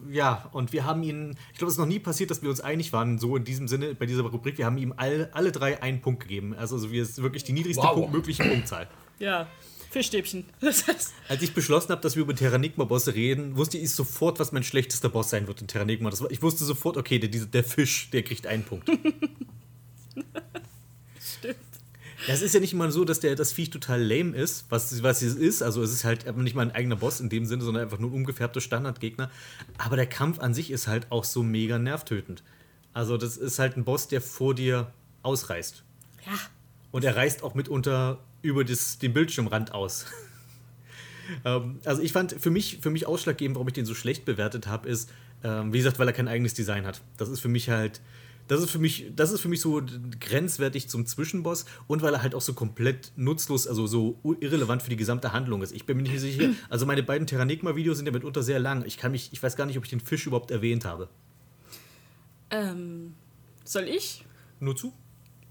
ja, 0.09 0.49
und 0.53 0.71
wir 0.71 0.85
haben 0.85 1.03
ihn, 1.03 1.35
ich 1.51 1.57
glaube, 1.57 1.67
es 1.67 1.73
ist 1.73 1.79
noch 1.79 1.85
nie 1.85 1.99
passiert, 1.99 2.31
dass 2.31 2.41
wir 2.41 2.49
uns 2.49 2.61
einig 2.61 2.93
waren, 2.93 3.19
so 3.19 3.35
in 3.35 3.43
diesem 3.43 3.67
Sinne, 3.67 3.93
bei 3.93 4.05
dieser 4.05 4.23
Rubrik, 4.23 4.57
wir 4.57 4.65
haben 4.65 4.77
ihm 4.77 4.93
all, 4.95 5.29
alle 5.33 5.51
drei 5.51 5.83
einen 5.83 5.99
Punkt 5.99 6.21
gegeben. 6.21 6.55
Also, 6.55 6.75
also 6.75 6.89
wir 6.89 7.03
ist 7.03 7.21
wirklich 7.21 7.43
die 7.43 7.51
niedrigste 7.51 7.83
Wow. 7.83 7.95
Punkt, 7.95 8.13
mögliche 8.13 8.45
Punktzahl. 8.45 8.87
Ja. 9.19 9.47
Fischstäbchen. 9.89 10.45
Als 11.27 11.41
ich 11.41 11.53
beschlossen 11.53 11.89
habe, 11.89 12.01
dass 12.01 12.15
wir 12.15 12.23
über 12.23 12.33
Terranigma-Bosse 12.33 13.15
reden, 13.15 13.57
wusste 13.57 13.79
ich 13.79 13.91
sofort, 13.91 14.39
was 14.39 14.53
mein 14.53 14.63
schlechtester 14.63 15.09
Boss 15.09 15.29
sein 15.29 15.45
wird 15.47 15.59
in 15.59 15.67
Terranigma. 15.67 16.09
Das 16.09 16.21
war, 16.21 16.31
ich 16.31 16.41
wusste 16.41 16.63
sofort, 16.63 16.95
okay, 16.95 17.19
der, 17.19 17.29
der 17.29 17.63
Fisch, 17.65 18.09
der 18.11 18.23
kriegt 18.23 18.47
einen 18.47 18.63
Punkt. 18.63 18.89
Das 22.27 22.41
ist 22.41 22.53
ja 22.53 22.59
nicht 22.59 22.73
mal 22.73 22.91
so, 22.91 23.05
dass 23.05 23.21
der, 23.21 23.35
das 23.35 23.53
Viech 23.53 23.69
total 23.69 24.03
lame 24.03 24.35
ist, 24.35 24.65
was, 24.69 25.01
was 25.01 25.21
es 25.21 25.35
ist. 25.35 25.63
Also 25.63 25.81
es 25.81 25.93
ist 25.93 26.03
halt 26.03 26.35
nicht 26.37 26.55
mal 26.55 26.63
ein 26.63 26.71
eigener 26.71 26.97
Boss 26.97 27.21
in 27.21 27.29
dem 27.29 27.45
Sinne, 27.45 27.63
sondern 27.63 27.83
einfach 27.83 27.99
nur 27.99 28.09
ein 28.09 28.13
umgefärbter 28.13 28.59
Standardgegner. 28.59 29.31
Aber 29.77 29.95
der 29.95 30.07
Kampf 30.07 30.39
an 30.39 30.53
sich 30.53 30.69
ist 30.69 30.87
halt 30.87 31.09
auch 31.09 31.23
so 31.23 31.41
mega 31.41 31.79
nervtötend. 31.79 32.43
Also 32.93 33.15
das 33.15 33.37
ist 33.37 33.59
halt 33.59 33.77
ein 33.77 33.85
Boss, 33.85 34.09
der 34.09 34.19
vor 34.19 34.53
dir 34.53 34.91
ausreißt. 35.23 35.83
Ja. 36.25 36.33
Und 36.91 37.05
er 37.05 37.15
reißt 37.15 37.43
auch 37.43 37.55
mitunter 37.55 38.19
über 38.41 38.65
das, 38.65 38.99
den 38.99 39.13
Bildschirmrand 39.13 39.73
aus. 39.73 40.07
ähm, 41.45 41.79
also 41.85 42.01
ich 42.01 42.11
fand, 42.11 42.33
für 42.33 42.49
mich, 42.49 42.79
für 42.81 42.89
mich 42.89 43.07
ausschlaggebend, 43.07 43.55
warum 43.55 43.69
ich 43.69 43.73
den 43.73 43.85
so 43.85 43.95
schlecht 43.95 44.25
bewertet 44.25 44.67
habe, 44.67 44.89
ist, 44.89 45.09
ähm, 45.45 45.71
wie 45.71 45.77
gesagt, 45.77 45.97
weil 45.97 46.07
er 46.07 46.13
kein 46.13 46.27
eigenes 46.27 46.53
Design 46.53 46.85
hat. 46.85 46.99
Das 47.15 47.29
ist 47.29 47.39
für 47.39 47.47
mich 47.47 47.69
halt, 47.69 48.01
das 48.47 48.61
ist 48.61 48.69
für 48.69 48.79
mich, 48.79 49.11
das 49.15 49.31
ist 49.31 49.41
für 49.41 49.49
mich 49.49 49.61
so 49.61 49.81
grenzwertig 50.19 50.89
zum 50.89 51.05
Zwischenboss 51.05 51.65
und 51.87 52.01
weil 52.01 52.13
er 52.13 52.21
halt 52.21 52.35
auch 52.35 52.41
so 52.41 52.53
komplett 52.53 53.11
nutzlos, 53.15 53.67
also 53.67 53.87
so 53.87 54.19
irrelevant 54.39 54.81
für 54.81 54.89
die 54.89 54.97
gesamte 54.97 55.33
Handlung 55.33 55.61
ist. 55.61 55.71
Ich 55.73 55.85
bin 55.85 55.97
mir 55.97 56.03
nicht 56.03 56.19
sicher. 56.19 56.49
Also 56.69 56.85
meine 56.85 57.03
beiden 57.03 57.27
Terranigma-Videos 57.27 57.97
sind 57.97 58.05
ja 58.05 58.11
mitunter 58.11 58.43
sehr 58.43 58.59
lang. 58.59 58.83
Ich 58.85 58.97
kann 58.97 59.11
mich, 59.11 59.29
ich 59.31 59.41
weiß 59.41 59.55
gar 59.55 59.65
nicht, 59.65 59.77
ob 59.77 59.83
ich 59.83 59.89
den 59.89 59.99
Fisch 59.99 60.27
überhaupt 60.27 60.51
erwähnt 60.51 60.85
habe. 60.85 61.09
Ähm, 62.49 63.13
soll 63.63 63.83
ich? 63.83 64.23
Nur 64.59 64.75
zu? 64.75 64.93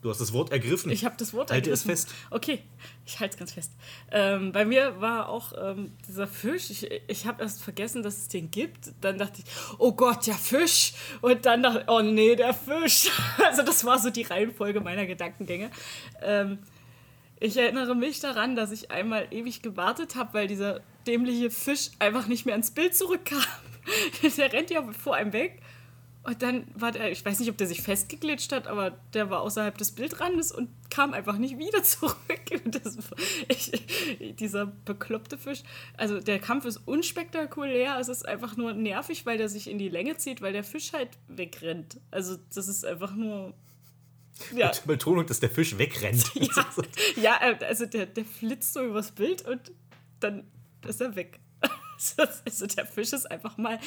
Du 0.06 0.10
hast 0.10 0.20
das 0.20 0.32
Wort 0.32 0.52
ergriffen. 0.52 0.92
Ich 0.92 1.04
habe 1.04 1.16
das 1.18 1.34
Wort 1.34 1.50
Halte 1.50 1.68
es 1.68 1.80
ergriffen. 1.80 2.06
fest. 2.06 2.16
Okay, 2.30 2.60
ich 3.04 3.18
halte 3.18 3.32
es 3.32 3.38
ganz 3.40 3.52
fest. 3.54 3.72
Ähm, 4.12 4.52
bei 4.52 4.64
mir 4.64 5.00
war 5.00 5.28
auch 5.28 5.52
ähm, 5.60 5.96
dieser 6.06 6.28
Fisch. 6.28 6.70
Ich, 6.70 6.88
ich 7.08 7.26
habe 7.26 7.42
erst 7.42 7.60
vergessen, 7.60 8.04
dass 8.04 8.16
es 8.16 8.28
den 8.28 8.52
gibt. 8.52 8.92
Dann 9.00 9.18
dachte 9.18 9.42
ich, 9.44 9.52
oh 9.78 9.90
Gott, 9.90 10.28
der 10.28 10.36
Fisch. 10.36 10.92
Und 11.22 11.44
dann 11.44 11.64
dachte 11.64 11.80
ich, 11.80 11.88
oh 11.88 12.02
nee, 12.02 12.36
der 12.36 12.54
Fisch. 12.54 13.10
Also 13.44 13.64
das 13.64 13.84
war 13.84 13.98
so 13.98 14.10
die 14.10 14.22
Reihenfolge 14.22 14.80
meiner 14.80 15.06
Gedankengänge. 15.06 15.72
Ähm, 16.22 16.60
ich 17.40 17.56
erinnere 17.56 17.96
mich 17.96 18.20
daran, 18.20 18.54
dass 18.54 18.70
ich 18.70 18.92
einmal 18.92 19.26
ewig 19.32 19.60
gewartet 19.60 20.14
habe, 20.14 20.34
weil 20.34 20.46
dieser 20.46 20.82
dämliche 21.08 21.50
Fisch 21.50 21.90
einfach 21.98 22.28
nicht 22.28 22.46
mehr 22.46 22.54
ins 22.54 22.70
Bild 22.70 22.94
zurückkam. 22.94 23.42
der 24.36 24.52
rennt 24.52 24.70
ja 24.70 24.84
vor 24.92 25.16
einem 25.16 25.32
weg. 25.32 25.60
Und 26.26 26.42
dann 26.42 26.66
war 26.74 26.90
der, 26.90 27.12
ich 27.12 27.24
weiß 27.24 27.38
nicht, 27.38 27.50
ob 27.50 27.56
der 27.56 27.68
sich 27.68 27.82
festgeglitscht 27.82 28.50
hat, 28.50 28.66
aber 28.66 28.90
der 29.14 29.30
war 29.30 29.42
außerhalb 29.42 29.78
des 29.78 29.92
Bildrandes 29.92 30.50
und 30.50 30.68
kam 30.90 31.12
einfach 31.12 31.38
nicht 31.38 31.56
wieder 31.56 31.82
zurück. 31.84 32.16
Das, 32.64 32.98
ich, 33.46 34.34
dieser 34.34 34.66
bekloppte 34.66 35.38
Fisch. 35.38 35.62
Also 35.96 36.18
der 36.18 36.40
Kampf 36.40 36.64
ist 36.64 36.78
unspektakulär, 36.78 37.96
es 38.00 38.08
ist 38.08 38.26
einfach 38.26 38.56
nur 38.56 38.72
nervig, 38.72 39.24
weil 39.24 39.38
der 39.38 39.48
sich 39.48 39.70
in 39.70 39.78
die 39.78 39.88
Länge 39.88 40.16
zieht, 40.16 40.42
weil 40.42 40.52
der 40.52 40.64
Fisch 40.64 40.92
halt 40.92 41.10
wegrennt. 41.28 42.00
Also 42.10 42.36
das 42.52 42.66
ist 42.66 42.84
einfach 42.84 43.14
nur. 43.14 43.54
Ja, 44.52 44.72
Betonung, 44.84 45.26
dass 45.26 45.38
der 45.38 45.50
Fisch 45.50 45.78
wegrennt. 45.78 46.32
ja, 46.34 46.66
ja 47.22 47.38
also 47.60 47.86
der, 47.86 48.06
der 48.06 48.24
flitzt 48.24 48.74
so 48.74 48.84
übers 48.84 49.12
Bild 49.12 49.42
und 49.46 49.70
dann 50.18 50.42
ist 50.84 51.00
er 51.00 51.14
weg. 51.14 51.38
Also 52.44 52.66
der 52.66 52.84
Fisch 52.84 53.14
ist 53.14 53.30
einfach 53.30 53.56
mal, 53.56 53.80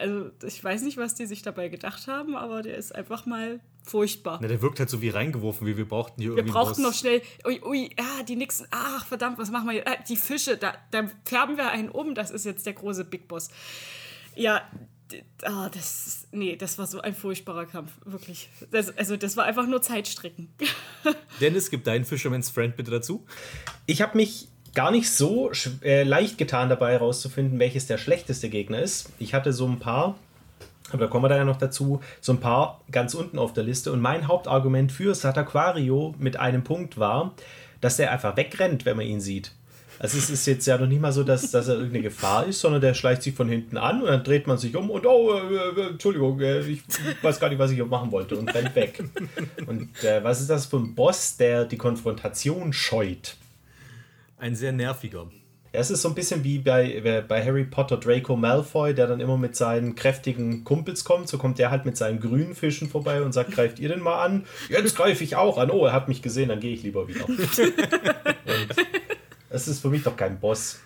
also 0.00 0.30
ich 0.44 0.62
weiß 0.62 0.82
nicht, 0.82 0.96
was 0.96 1.14
die 1.14 1.26
sich 1.26 1.42
dabei 1.42 1.68
gedacht 1.68 2.06
haben, 2.06 2.34
aber 2.34 2.62
der 2.62 2.76
ist 2.76 2.94
einfach 2.94 3.26
mal 3.26 3.60
furchtbar. 3.84 4.38
Na, 4.40 4.48
der 4.48 4.62
wirkt 4.62 4.78
halt 4.80 4.90
so 4.90 5.00
wie 5.02 5.10
reingeworfen, 5.10 5.66
wie 5.66 5.76
wir 5.76 5.86
brauchten 5.86 6.20
hier 6.20 6.30
Wir 6.30 6.38
irgendwie 6.38 6.52
brauchten 6.52 6.82
Boss. 6.82 6.92
noch 6.92 6.98
schnell, 6.98 7.22
ui, 7.46 7.60
ui, 7.64 7.90
ah, 7.98 8.22
die 8.22 8.36
Nixen, 8.36 8.66
ach 8.70 9.06
verdammt, 9.06 9.38
was 9.38 9.50
machen 9.50 9.68
wir 9.68 9.74
jetzt? 9.76 9.88
Ah, 9.88 9.96
die 10.08 10.16
Fische, 10.16 10.56
da, 10.56 10.74
da 10.90 11.10
färben 11.24 11.56
wir 11.56 11.70
einen 11.70 11.88
um, 11.88 12.14
das 12.14 12.30
ist 12.30 12.44
jetzt 12.44 12.66
der 12.66 12.72
große 12.72 13.04
Big 13.04 13.28
Boss. 13.28 13.48
Ja, 14.34 14.62
ah, 15.42 15.68
das, 15.68 16.26
nee, 16.32 16.56
das 16.56 16.78
war 16.78 16.86
so 16.86 17.00
ein 17.00 17.14
furchtbarer 17.14 17.66
Kampf, 17.66 17.92
wirklich. 18.04 18.48
Das, 18.70 18.96
also 18.96 19.16
das 19.16 19.36
war 19.36 19.44
einfach 19.44 19.66
nur 19.66 19.82
Zeitstrecken. 19.82 20.48
Dennis, 21.40 21.70
gib 21.70 21.84
deinen 21.84 22.04
Fisherman's 22.04 22.50
Friend 22.50 22.76
bitte 22.76 22.90
dazu. 22.90 23.26
Ich 23.86 24.02
habe 24.02 24.16
mich 24.16 24.48
gar 24.74 24.90
nicht 24.90 25.10
so 25.10 25.50
äh, 25.82 26.02
leicht 26.04 26.38
getan 26.38 26.68
dabei 26.68 26.92
herauszufinden, 26.92 27.58
welches 27.58 27.86
der 27.86 27.98
schlechteste 27.98 28.48
Gegner 28.48 28.80
ist. 28.80 29.10
Ich 29.18 29.34
hatte 29.34 29.52
so 29.52 29.66
ein 29.66 29.78
paar. 29.78 30.16
Aber 30.90 31.04
da 31.04 31.06
kommen 31.06 31.24
wir 31.24 31.28
dann 31.28 31.38
ja 31.38 31.44
noch 31.44 31.58
dazu, 31.58 32.00
so 32.20 32.32
ein 32.32 32.40
paar 32.40 32.80
ganz 32.90 33.14
unten 33.14 33.38
auf 33.38 33.52
der 33.52 33.62
Liste. 33.62 33.92
Und 33.92 34.00
mein 34.00 34.26
Hauptargument 34.26 34.90
für 34.90 35.14
Sataquario 35.14 36.14
mit 36.18 36.36
einem 36.36 36.64
Punkt 36.64 36.98
war, 36.98 37.32
dass 37.80 37.96
der 37.96 38.10
einfach 38.10 38.36
wegrennt, 38.36 38.84
wenn 38.84 38.96
man 38.96 39.06
ihn 39.06 39.20
sieht. 39.20 39.52
Also 40.00 40.16
es 40.16 40.30
ist 40.30 40.46
jetzt 40.46 40.66
ja 40.66 40.78
noch 40.78 40.86
nicht 40.86 41.02
mal 41.02 41.12
so, 41.12 41.24
dass, 41.24 41.50
dass 41.50 41.68
er 41.68 41.74
irgendeine 41.74 42.04
Gefahr 42.04 42.46
ist, 42.46 42.60
sondern 42.60 42.80
der 42.80 42.94
schleicht 42.94 43.22
sich 43.22 43.34
von 43.34 43.50
hinten 43.50 43.76
an 43.76 44.00
und 44.00 44.08
dann 44.08 44.24
dreht 44.24 44.46
man 44.46 44.56
sich 44.56 44.74
um 44.74 44.88
und 44.88 45.04
oh, 45.04 45.34
äh, 45.34 45.80
äh, 45.80 45.88
Entschuldigung, 45.90 46.40
äh, 46.40 46.60
ich 46.60 46.82
weiß 47.20 47.38
gar 47.38 47.50
nicht, 47.50 47.58
was 47.58 47.70
ich 47.70 47.84
machen 47.84 48.10
wollte 48.10 48.36
und 48.36 48.52
rennt 48.52 48.74
weg. 48.74 49.04
Und 49.66 50.02
äh, 50.02 50.24
was 50.24 50.40
ist 50.40 50.48
das 50.48 50.64
für 50.64 50.78
ein 50.78 50.94
Boss, 50.94 51.36
der 51.36 51.66
die 51.66 51.76
Konfrontation 51.76 52.72
scheut? 52.72 53.36
Ein 54.40 54.56
sehr 54.56 54.72
nerviger. 54.72 55.28
Ja, 55.72 55.80
es 55.80 55.90
ist 55.90 56.02
so 56.02 56.08
ein 56.08 56.14
bisschen 56.14 56.42
wie 56.42 56.58
bei, 56.58 57.22
bei 57.28 57.44
Harry 57.44 57.64
Potter 57.64 57.98
Draco 57.98 58.34
Malfoy, 58.36 58.94
der 58.94 59.06
dann 59.06 59.20
immer 59.20 59.36
mit 59.36 59.54
seinen 59.54 59.94
kräftigen 59.94 60.64
Kumpels 60.64 61.04
kommt. 61.04 61.28
So 61.28 61.36
kommt 61.36 61.58
der 61.58 61.70
halt 61.70 61.84
mit 61.84 61.96
seinen 61.96 62.20
grünen 62.20 62.54
Fischen 62.54 62.88
vorbei 62.88 63.22
und 63.22 63.32
sagt, 63.32 63.52
greift 63.52 63.78
ihr 63.78 63.90
denn 63.90 64.00
mal 64.00 64.24
an? 64.24 64.46
Jetzt 64.68 64.96
greife 64.96 65.22
ich 65.22 65.36
auch 65.36 65.58
an. 65.58 65.70
Oh, 65.70 65.84
er 65.84 65.92
hat 65.92 66.08
mich 66.08 66.22
gesehen, 66.22 66.48
dann 66.48 66.58
gehe 66.58 66.72
ich 66.72 66.82
lieber 66.82 67.06
wieder. 67.06 67.26
es 69.50 69.68
ist 69.68 69.80
für 69.80 69.90
mich 69.90 70.02
doch 70.02 70.16
kein 70.16 70.40
Boss. 70.40 70.80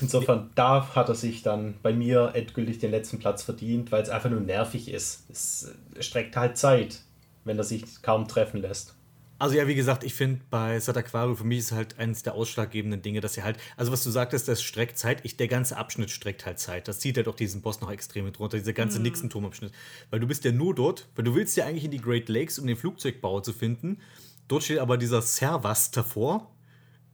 Insofern, 0.00 0.50
da 0.54 0.94
hat 0.94 1.08
er 1.08 1.14
sich 1.14 1.42
dann 1.42 1.74
bei 1.82 1.92
mir 1.92 2.30
endgültig 2.34 2.78
den 2.78 2.92
letzten 2.92 3.18
Platz 3.18 3.42
verdient, 3.42 3.90
weil 3.90 4.02
es 4.02 4.08
einfach 4.08 4.30
nur 4.30 4.40
nervig 4.40 4.88
ist. 4.88 5.24
Es 5.30 5.74
äh, 5.96 6.02
streckt 6.02 6.36
halt 6.36 6.56
Zeit, 6.56 7.00
wenn 7.44 7.58
er 7.58 7.64
sich 7.64 8.02
kaum 8.02 8.28
treffen 8.28 8.62
lässt. 8.62 8.94
Also 9.42 9.56
ja, 9.56 9.66
wie 9.66 9.74
gesagt, 9.74 10.04
ich 10.04 10.14
finde 10.14 10.40
bei 10.50 10.78
Sataquario 10.78 11.34
für 11.34 11.42
mich 11.42 11.58
ist 11.58 11.72
halt 11.72 11.98
eines 11.98 12.22
der 12.22 12.34
ausschlaggebenden 12.34 13.02
Dinge, 13.02 13.20
dass 13.20 13.36
er 13.36 13.42
halt, 13.42 13.58
also 13.76 13.90
was 13.90 14.04
du 14.04 14.10
sagtest, 14.10 14.46
das 14.46 14.62
streckt 14.62 14.96
Zeit, 14.96 15.24
ich, 15.24 15.36
der 15.36 15.48
ganze 15.48 15.76
Abschnitt 15.76 16.10
streckt 16.10 16.46
halt 16.46 16.60
Zeit. 16.60 16.86
Das 16.86 17.00
zieht 17.00 17.16
halt 17.16 17.26
auch 17.26 17.34
diesen 17.34 17.60
Boss 17.60 17.80
noch 17.80 17.90
extrem 17.90 18.24
mit 18.24 18.38
runter, 18.38 18.56
dieser 18.56 18.72
ganze 18.72 19.02
Nixon-Turmabschnitt. 19.02 19.72
Weil 20.10 20.20
du 20.20 20.28
bist 20.28 20.44
ja 20.44 20.52
nur 20.52 20.76
dort, 20.76 21.08
weil 21.16 21.24
du 21.24 21.34
willst 21.34 21.56
ja 21.56 21.66
eigentlich 21.66 21.82
in 21.82 21.90
die 21.90 22.00
Great 22.00 22.28
Lakes, 22.28 22.60
um 22.60 22.68
den 22.68 22.76
Flugzeugbauer 22.76 23.42
zu 23.42 23.52
finden. 23.52 23.98
Dort 24.46 24.62
steht 24.62 24.78
aber 24.78 24.96
dieser 24.96 25.22
Servas 25.22 25.90
davor, 25.90 26.48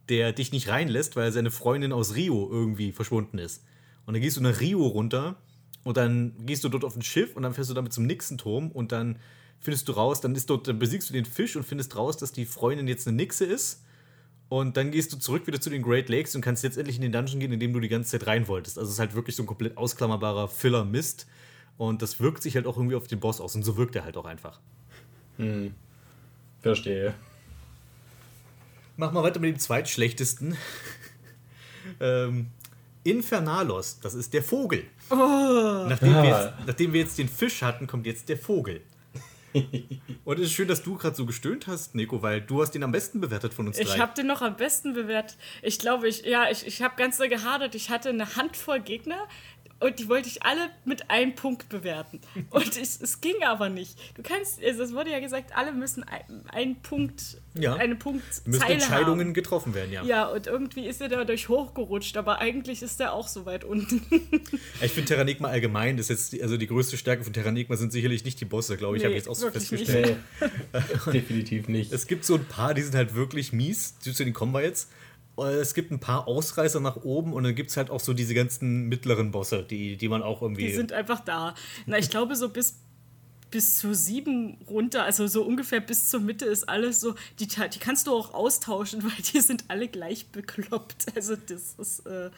der 0.07 0.31
dich 0.31 0.51
nicht 0.51 0.67
reinlässt, 0.67 1.15
weil 1.15 1.31
seine 1.31 1.49
Freundin 1.49 1.91
aus 1.91 2.13
Rio 2.13 2.47
irgendwie 2.51 2.91
verschwunden 2.91 3.39
ist. 3.39 3.63
Und 4.05 4.13
dann 4.13 4.21
gehst 4.21 4.37
du 4.37 4.41
nach 4.41 4.59
Rio 4.59 4.85
runter 4.85 5.37
und 5.83 5.97
dann 5.97 6.35
gehst 6.45 6.63
du 6.63 6.69
dort 6.69 6.85
auf 6.85 6.95
ein 6.95 7.01
Schiff 7.01 7.35
und 7.35 7.41
dann 7.41 7.55
fährst 7.55 7.71
du 7.71 7.73
damit 7.73 7.91
zum 7.91 8.05
Nixon-Turm 8.05 8.69
und 8.69 8.91
dann 8.91 9.17
findest 9.59 9.87
du 9.87 9.93
raus, 9.93 10.21
dann 10.21 10.35
ist 10.35 10.49
dort, 10.49 10.67
dann 10.67 10.79
besiegst 10.79 11.09
du 11.09 11.13
den 11.13 11.25
Fisch 11.25 11.55
und 11.55 11.63
findest 11.63 11.95
raus, 11.95 12.17
dass 12.17 12.31
die 12.31 12.45
Freundin 12.45 12.87
jetzt 12.87 13.07
eine 13.07 13.17
Nixe 13.17 13.45
ist. 13.45 13.83
Und 14.47 14.77
dann 14.77 14.89
gehst 14.89 15.13
du 15.13 15.17
zurück 15.17 15.45
wieder 15.45 15.61
zu 15.61 15.69
den 15.69 15.83
Great 15.83 16.09
Lakes 16.09 16.35
und 16.35 16.41
kannst 16.41 16.63
jetzt 16.63 16.77
endlich 16.77 16.95
in 16.95 17.03
den 17.03 17.11
Dungeon 17.11 17.39
gehen, 17.39 17.51
in 17.51 17.59
dem 17.59 17.71
du 17.71 17.79
die 17.79 17.87
ganze 17.87 18.11
Zeit 18.11 18.25
rein 18.25 18.47
wolltest. 18.47 18.79
Also 18.79 18.87
es 18.87 18.95
ist 18.95 18.99
halt 18.99 19.13
wirklich 19.13 19.35
so 19.35 19.43
ein 19.43 19.45
komplett 19.45 19.77
ausklammerbarer 19.77 20.47
Filler-Mist. 20.47 21.27
Und 21.77 22.01
das 22.01 22.19
wirkt 22.19 22.41
sich 22.41 22.55
halt 22.55 22.65
auch 22.65 22.75
irgendwie 22.75 22.95
auf 22.95 23.07
den 23.07 23.19
Boss 23.19 23.39
aus. 23.39 23.55
Und 23.55 23.63
so 23.63 23.77
wirkt 23.77 23.95
er 23.95 24.03
halt 24.03 24.17
auch 24.17 24.25
einfach. 24.25 24.59
Verstehe. 26.61 27.13
Machen 28.97 29.15
wir 29.15 29.23
weiter 29.23 29.39
mit 29.39 29.55
dem 29.55 29.59
zweitschlechtesten. 29.59 30.57
ähm, 31.99 32.47
Infernalos, 33.03 33.99
das 34.01 34.13
ist 34.13 34.33
der 34.33 34.43
Vogel. 34.43 34.83
Nachdem, 35.09 36.13
wir 36.13 36.25
jetzt, 36.25 36.53
nachdem 36.65 36.93
wir 36.93 37.01
jetzt 37.01 37.17
den 37.17 37.29
Fisch 37.29 37.61
hatten, 37.61 37.87
kommt 37.87 38.05
jetzt 38.05 38.27
der 38.29 38.37
Vogel. 38.37 38.81
Und 40.25 40.39
es 40.39 40.47
ist 40.47 40.53
schön, 40.53 40.67
dass 40.67 40.83
du 40.83 40.95
gerade 40.95 41.15
so 41.15 41.25
gestöhnt 41.25 41.67
hast, 41.67 41.95
Nico, 41.95 42.21
weil 42.21 42.41
du 42.41 42.61
hast 42.61 42.71
den 42.71 42.83
am 42.83 42.91
besten 42.91 43.19
bewertet 43.21 43.53
von 43.53 43.67
uns 43.67 43.77
drei. 43.77 43.83
Ich 43.83 43.99
habe 43.99 44.13
den 44.13 44.27
noch 44.27 44.41
am 44.41 44.55
besten 44.55 44.93
bewertet. 44.93 45.37
Ich 45.61 45.79
glaube, 45.79 46.07
ich, 46.07 46.25
ja, 46.25 46.49
ich, 46.49 46.65
ich 46.65 46.81
habe 46.81 46.95
ganz 46.97 47.17
so 47.17 47.27
gehadert. 47.27 47.75
Ich 47.75 47.89
hatte 47.89 48.09
eine 48.09 48.35
Handvoll 48.35 48.79
Gegner 48.79 49.27
und 49.79 49.99
die 49.99 50.09
wollte 50.09 50.27
ich 50.27 50.43
alle 50.43 50.69
mit 50.85 51.09
einem 51.09 51.35
Punkt 51.35 51.69
bewerten. 51.69 52.19
Und 52.49 52.75
ich, 52.77 52.99
es 53.01 53.21
ging 53.21 53.35
aber 53.45 53.69
nicht. 53.69 53.97
Du 54.17 54.23
kannst, 54.23 54.63
also 54.63 54.83
es 54.83 54.93
wurde 54.93 55.11
ja 55.11 55.19
gesagt, 55.19 55.55
alle 55.55 55.71
müssen 55.71 56.03
ein, 56.03 56.21
einen 56.49 56.75
Punkt, 56.81 57.37
Ja. 57.53 57.75
eine 57.75 57.95
Punktzeile 57.95 58.49
Müssen 58.49 58.71
Entscheidungen 58.71 59.27
haben. 59.27 59.33
getroffen 59.33 59.73
werden, 59.73 59.91
ja. 59.93 60.03
Ja, 60.03 60.25
und 60.27 60.47
irgendwie 60.47 60.85
ist 60.87 60.99
er 61.01 61.07
dadurch 61.09 61.47
hochgerutscht, 61.49 62.17
aber 62.17 62.39
eigentlich 62.39 62.81
ist 62.81 62.99
er 62.99 63.13
auch 63.13 63.27
so 63.27 63.45
weit 63.45 63.63
unten. 63.63 64.01
Ich 64.81 64.91
finde 64.91 65.07
Terranigma 65.07 65.47
allgemein, 65.47 65.95
das 65.97 66.09
ist 66.09 66.09
jetzt 66.09 66.33
die, 66.33 66.43
also 66.43 66.57
die 66.57 66.67
größte 66.67 66.97
Stärke 66.97 67.23
von 67.23 67.31
Terranigma 67.33 67.75
sind 67.77 67.91
sicherlich 67.91 68.25
nicht 68.25 68.39
die 68.41 68.45
Bosse, 68.45 68.75
glaube 68.77 68.97
ich, 68.97 69.01
Nee, 69.03 69.07
habe 69.07 69.13
ich 69.15 69.19
jetzt 69.25 69.29
auch 69.29 69.35
so 69.35 69.49
festgestellt. 69.49 70.17
Nee, 70.41 70.79
definitiv 71.13 71.67
nicht. 71.69 71.91
Es 71.93 72.07
gibt 72.07 72.25
so 72.25 72.35
ein 72.35 72.45
paar, 72.45 72.73
die 72.73 72.81
sind 72.81 72.95
halt 72.95 73.15
wirklich 73.15 73.53
mies, 73.53 73.97
zu 73.99 74.11
denen 74.11 74.33
kommen 74.33 74.53
wir 74.53 74.61
jetzt. 74.63 74.89
Äh, 75.45 75.55
Es 75.59 75.73
gibt 75.73 75.91
ein 75.91 75.99
paar 75.99 76.27
Ausreißer 76.27 76.79
nach 76.79 76.97
oben 76.97 77.33
und 77.33 77.43
dann 77.43 77.55
gibt 77.55 77.69
es 77.71 77.77
halt 77.77 77.89
auch 77.89 77.99
so 77.99 78.13
diese 78.13 78.33
ganzen 78.33 78.87
mittleren 78.87 79.31
Bosse, 79.31 79.63
die, 79.63 79.97
die 79.97 80.09
man 80.09 80.23
auch 80.23 80.41
irgendwie. 80.41 80.67
Die 80.67 80.73
sind 80.73 80.93
einfach 80.93 81.19
da. 81.19 81.55
Na, 81.85 81.97
ich 81.97 82.09
glaube, 82.09 82.35
so 82.35 82.49
bis, 82.49 82.75
bis 83.51 83.77
zu 83.77 83.93
sieben 83.93 84.57
runter, 84.69 85.03
also 85.03 85.27
so 85.27 85.43
ungefähr 85.43 85.79
bis 85.79 86.09
zur 86.09 86.19
Mitte 86.19 86.45
ist 86.45 86.67
alles 86.67 86.99
so, 87.01 87.15
die, 87.39 87.47
die 87.47 87.79
kannst 87.79 88.07
du 88.07 88.13
auch 88.13 88.33
austauschen, 88.33 89.03
weil 89.03 89.21
die 89.33 89.41
sind 89.41 89.65
alle 89.67 89.87
gleich 89.87 90.27
bekloppt. 90.27 91.07
Also 91.15 91.35
das 91.35 91.75
ist, 91.77 92.05
äh, 92.05 92.29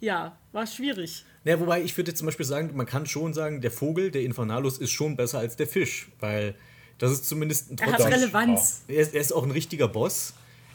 ja, 0.00 0.38
war 0.52 0.66
schwierig. 0.66 1.24
Ja, 1.44 1.58
wobei 1.60 1.82
ich 1.82 1.96
würde 1.96 2.14
zum 2.14 2.26
Beispiel 2.26 2.46
sagen, 2.46 2.70
man 2.74 2.86
kann 2.86 3.06
schon 3.06 3.34
sagen, 3.34 3.60
der 3.60 3.70
Vogel, 3.70 4.10
der 4.10 4.22
Infernalus, 4.22 4.78
ist 4.78 4.90
schon 4.90 5.16
besser 5.16 5.38
als 5.38 5.56
der 5.56 5.66
Fisch, 5.66 6.08
weil 6.20 6.54
das 6.98 7.12
ist 7.12 7.28
zumindest 7.28 7.70
ein 7.70 7.78
Er 7.78 7.92
hat 7.92 8.00
Relevanz. 8.00 8.84
Er 8.88 8.96
ist, 8.96 9.14
er 9.14 9.20
ist 9.20 9.32
auch 9.32 9.42
ein 9.42 9.50
richtiger 9.50 9.88
Boss. 9.88 10.34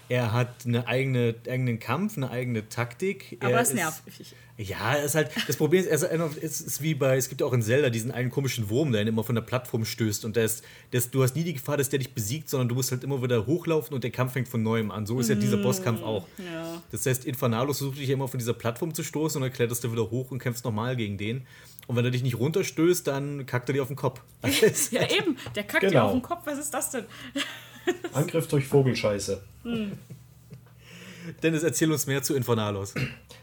Er 0.09 0.33
hat 0.33 0.65
eine 0.65 0.87
eigene, 0.87 1.35
eigenen 1.47 1.79
Kampf, 1.79 2.17
eine 2.17 2.29
eigene 2.31 2.67
Taktik. 2.67 3.37
Aber 3.41 3.51
er 3.53 3.61
es 3.61 3.69
ist 3.69 3.75
nervig. 3.75 4.35
Ja, 4.57 4.95
es 4.97 5.05
ist 5.05 5.15
halt, 5.15 5.31
das 5.47 5.55
Problem 5.55 5.79
ist, 5.85 5.87
ist, 5.89 6.03
einfach- 6.03 6.35
es 6.41 6.59
ist 6.59 6.81
wie 6.81 6.93
bei, 6.93 7.15
es 7.15 7.29
gibt 7.29 7.39
ja 7.39 7.47
auch 7.47 7.53
in 7.53 7.61
Zelda 7.61 7.89
diesen 7.89 8.11
einen 8.11 8.29
komischen 8.29 8.69
Wurm, 8.69 8.91
der 8.91 9.03
ihn 9.03 9.07
immer 9.07 9.23
von 9.23 9.35
der 9.35 9.41
Plattform 9.43 9.85
stößt 9.85 10.25
und 10.25 10.35
ist, 10.35 10.65
der 10.91 10.97
ist, 10.97 11.15
du 11.15 11.23
hast 11.23 11.35
nie 11.37 11.43
die 11.45 11.53
Gefahr, 11.53 11.77
dass 11.77 11.87
der 11.87 11.99
dich 11.99 12.13
besiegt, 12.13 12.49
sondern 12.49 12.67
du 12.67 12.75
musst 12.75 12.91
halt 12.91 13.05
immer 13.05 13.21
wieder 13.23 13.45
hochlaufen 13.45 13.93
und 13.95 14.03
der 14.03 14.11
Kampf 14.11 14.33
fängt 14.33 14.49
von 14.49 14.61
neuem 14.61 14.91
an. 14.91 15.05
So 15.05 15.17
ist 15.21 15.29
ja 15.29 15.35
dieser 15.35 15.57
Bosskampf 15.57 16.01
auch. 16.01 16.27
ja. 16.39 16.81
Das 16.91 17.05
heißt, 17.05 17.23
Infernalus 17.23 17.77
versucht 17.77 17.99
dich 17.99 18.09
immer 18.09 18.27
von 18.27 18.37
dieser 18.37 18.53
Plattform 18.53 18.93
zu 18.93 19.03
stoßen 19.03 19.37
und 19.41 19.47
dann 19.47 19.53
kletterst 19.55 19.81
du 19.85 19.91
wieder 19.93 20.09
hoch 20.11 20.31
und 20.31 20.39
kämpfst 20.39 20.65
nochmal 20.65 20.97
gegen 20.97 21.17
den. 21.17 21.45
Und 21.87 21.95
wenn 21.95 22.03
er 22.03 22.11
dich 22.11 22.23
nicht 22.23 22.37
runterstößt, 22.37 23.07
dann 23.07 23.45
kackt 23.45 23.69
er 23.69 23.73
dir 23.73 23.81
auf 23.83 23.87
den 23.87 23.95
Kopf. 23.95 24.21
Ja, 24.91 25.03
eben, 25.09 25.37
der 25.55 25.63
kackt 25.63 25.83
dir 25.83 25.89
Genau. 25.89 26.07
auf 26.07 26.11
den 26.11 26.21
Kopf. 26.21 26.41
Was 26.45 26.59
ist 26.59 26.73
das 26.73 26.91
denn? 26.91 27.05
Angriff 28.13 28.47
durch 28.47 28.67
Vogelscheiße. 28.67 29.41
Dennis, 31.43 31.63
erzähl 31.63 31.91
uns 31.91 32.07
mehr 32.07 32.23
zu 32.23 32.35
Infernalus. 32.35 32.93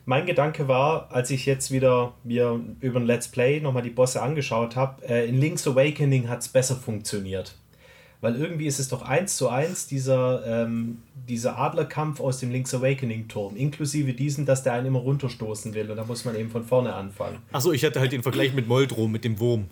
Mein 0.05 0.27
Gedanke 0.27 0.69
war, 0.69 1.09
als 1.11 1.31
ich 1.31 1.47
jetzt 1.47 1.71
wieder 1.71 2.15
mir 2.25 2.61
über 2.81 3.01
ein 3.01 3.07
Let's 3.07 3.29
Play 3.29 3.61
nochmal 3.61 3.83
die 3.83 3.91
Bosse 3.91 4.23
angeschaut 4.23 4.77
habe, 4.77 5.07
äh, 5.09 5.29
in 5.29 5.41
Link's 5.41 5.67
Awakening 5.67 6.29
hat 6.29 6.41
es 6.41 6.49
besser 6.49 6.77
funktioniert. 6.77 7.57
Weil 8.21 8.37
irgendwie 8.37 8.67
ist 8.67 8.79
es 8.79 8.89
doch 8.89 9.03
eins 9.03 9.37
zu 9.37 9.49
eins 9.49 9.87
dieser, 9.87 10.45
ähm, 10.47 11.03
dieser 11.29 11.59
Adlerkampf 11.59 12.21
aus 12.21 12.39
dem 12.39 12.51
Link's 12.51 12.75
Awakening 12.75 13.29
Turm, 13.29 13.57
inklusive 13.57 14.15
diesen, 14.15 14.47
dass 14.47 14.63
der 14.63 14.73
einen 14.73 14.87
immer 14.87 15.01
runterstoßen 15.01 15.75
will 15.75 15.91
und 15.91 15.97
da 15.97 16.05
muss 16.05 16.25
man 16.25 16.35
eben 16.35 16.51
von 16.51 16.65
vorne 16.65 16.95
anfangen. 16.95 17.39
Achso, 17.53 17.73
ich 17.73 17.85
hatte 17.85 18.01
halt 18.01 18.13
den 18.13 18.23
Vergleich 18.23 18.55
mit 18.55 18.67
Moldrum, 18.67 19.13
mit 19.13 19.25
dem 19.25 19.39
Wurm. 19.39 19.67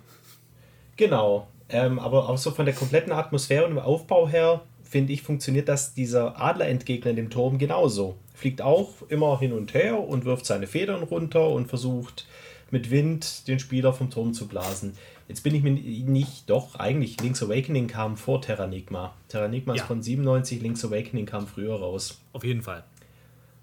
Genau. 0.97 1.49
Ähm, 1.75 1.99
aber 1.99 2.29
auch 2.29 2.39
so 2.39 2.53
von 2.53 2.67
der 2.67 2.75
kompletten 2.75 3.13
Atmosphäre 3.13 3.65
und 3.65 3.71
dem 3.71 3.81
Aufbau 3.81 4.29
her, 4.29 4.61
finde 4.85 5.13
ich, 5.13 5.23
funktioniert 5.23 5.69
das 5.69 5.93
dieser 5.93 6.41
Adlerentgegner 6.41 7.11
in 7.11 7.17
dem 7.17 7.31
Turm 7.31 7.59
genauso. 7.59 8.15
Fliegt 8.33 8.63
auch 8.63 8.91
immer 9.09 9.41
hin 9.41 9.53
und 9.53 9.75
her 9.75 9.99
und 9.99 10.25
wirft 10.25 10.47
seine 10.47 10.69
Federn 10.69 11.03
runter 11.03 11.49
und 11.49 11.67
versucht 11.67 12.29
mit 12.71 12.93
Wind 12.93 13.49
den 13.49 13.59
Spieler 13.59 13.93
vom 13.93 14.09
Turm 14.09 14.35
zu 14.35 14.47
blasen. 14.47 14.97
Jetzt 15.27 15.43
bin 15.43 15.53
ich 15.53 15.65
mir 15.65 15.73
nicht, 15.73 16.49
doch, 16.49 16.77
eigentlich 16.77 17.21
Link's 17.21 17.43
Awakening 17.43 17.89
kam 17.89 18.17
vor 18.17 18.41
Terranigma. 18.41 19.13
Terranigma 19.27 19.75
Ja. 19.75 19.83
ist 19.83 19.89
von 19.89 20.01
97, 20.01 20.63
Link's 20.63 20.85
Awakening 20.85 21.27
kam 21.27 21.49
früher 21.49 21.75
raus. 21.75 22.21
Auf 22.33 22.45
jeden 22.45 22.63
Fall. 22.63 22.85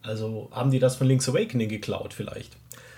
Also 0.02 0.50
haben 0.52 0.72
die 0.72 0.80
das 0.80 0.98
von 0.98 1.08
Link's 1.08 1.30
Awakening 1.30 1.70
geklaut 1.70 2.14
vielleicht. 2.14 2.58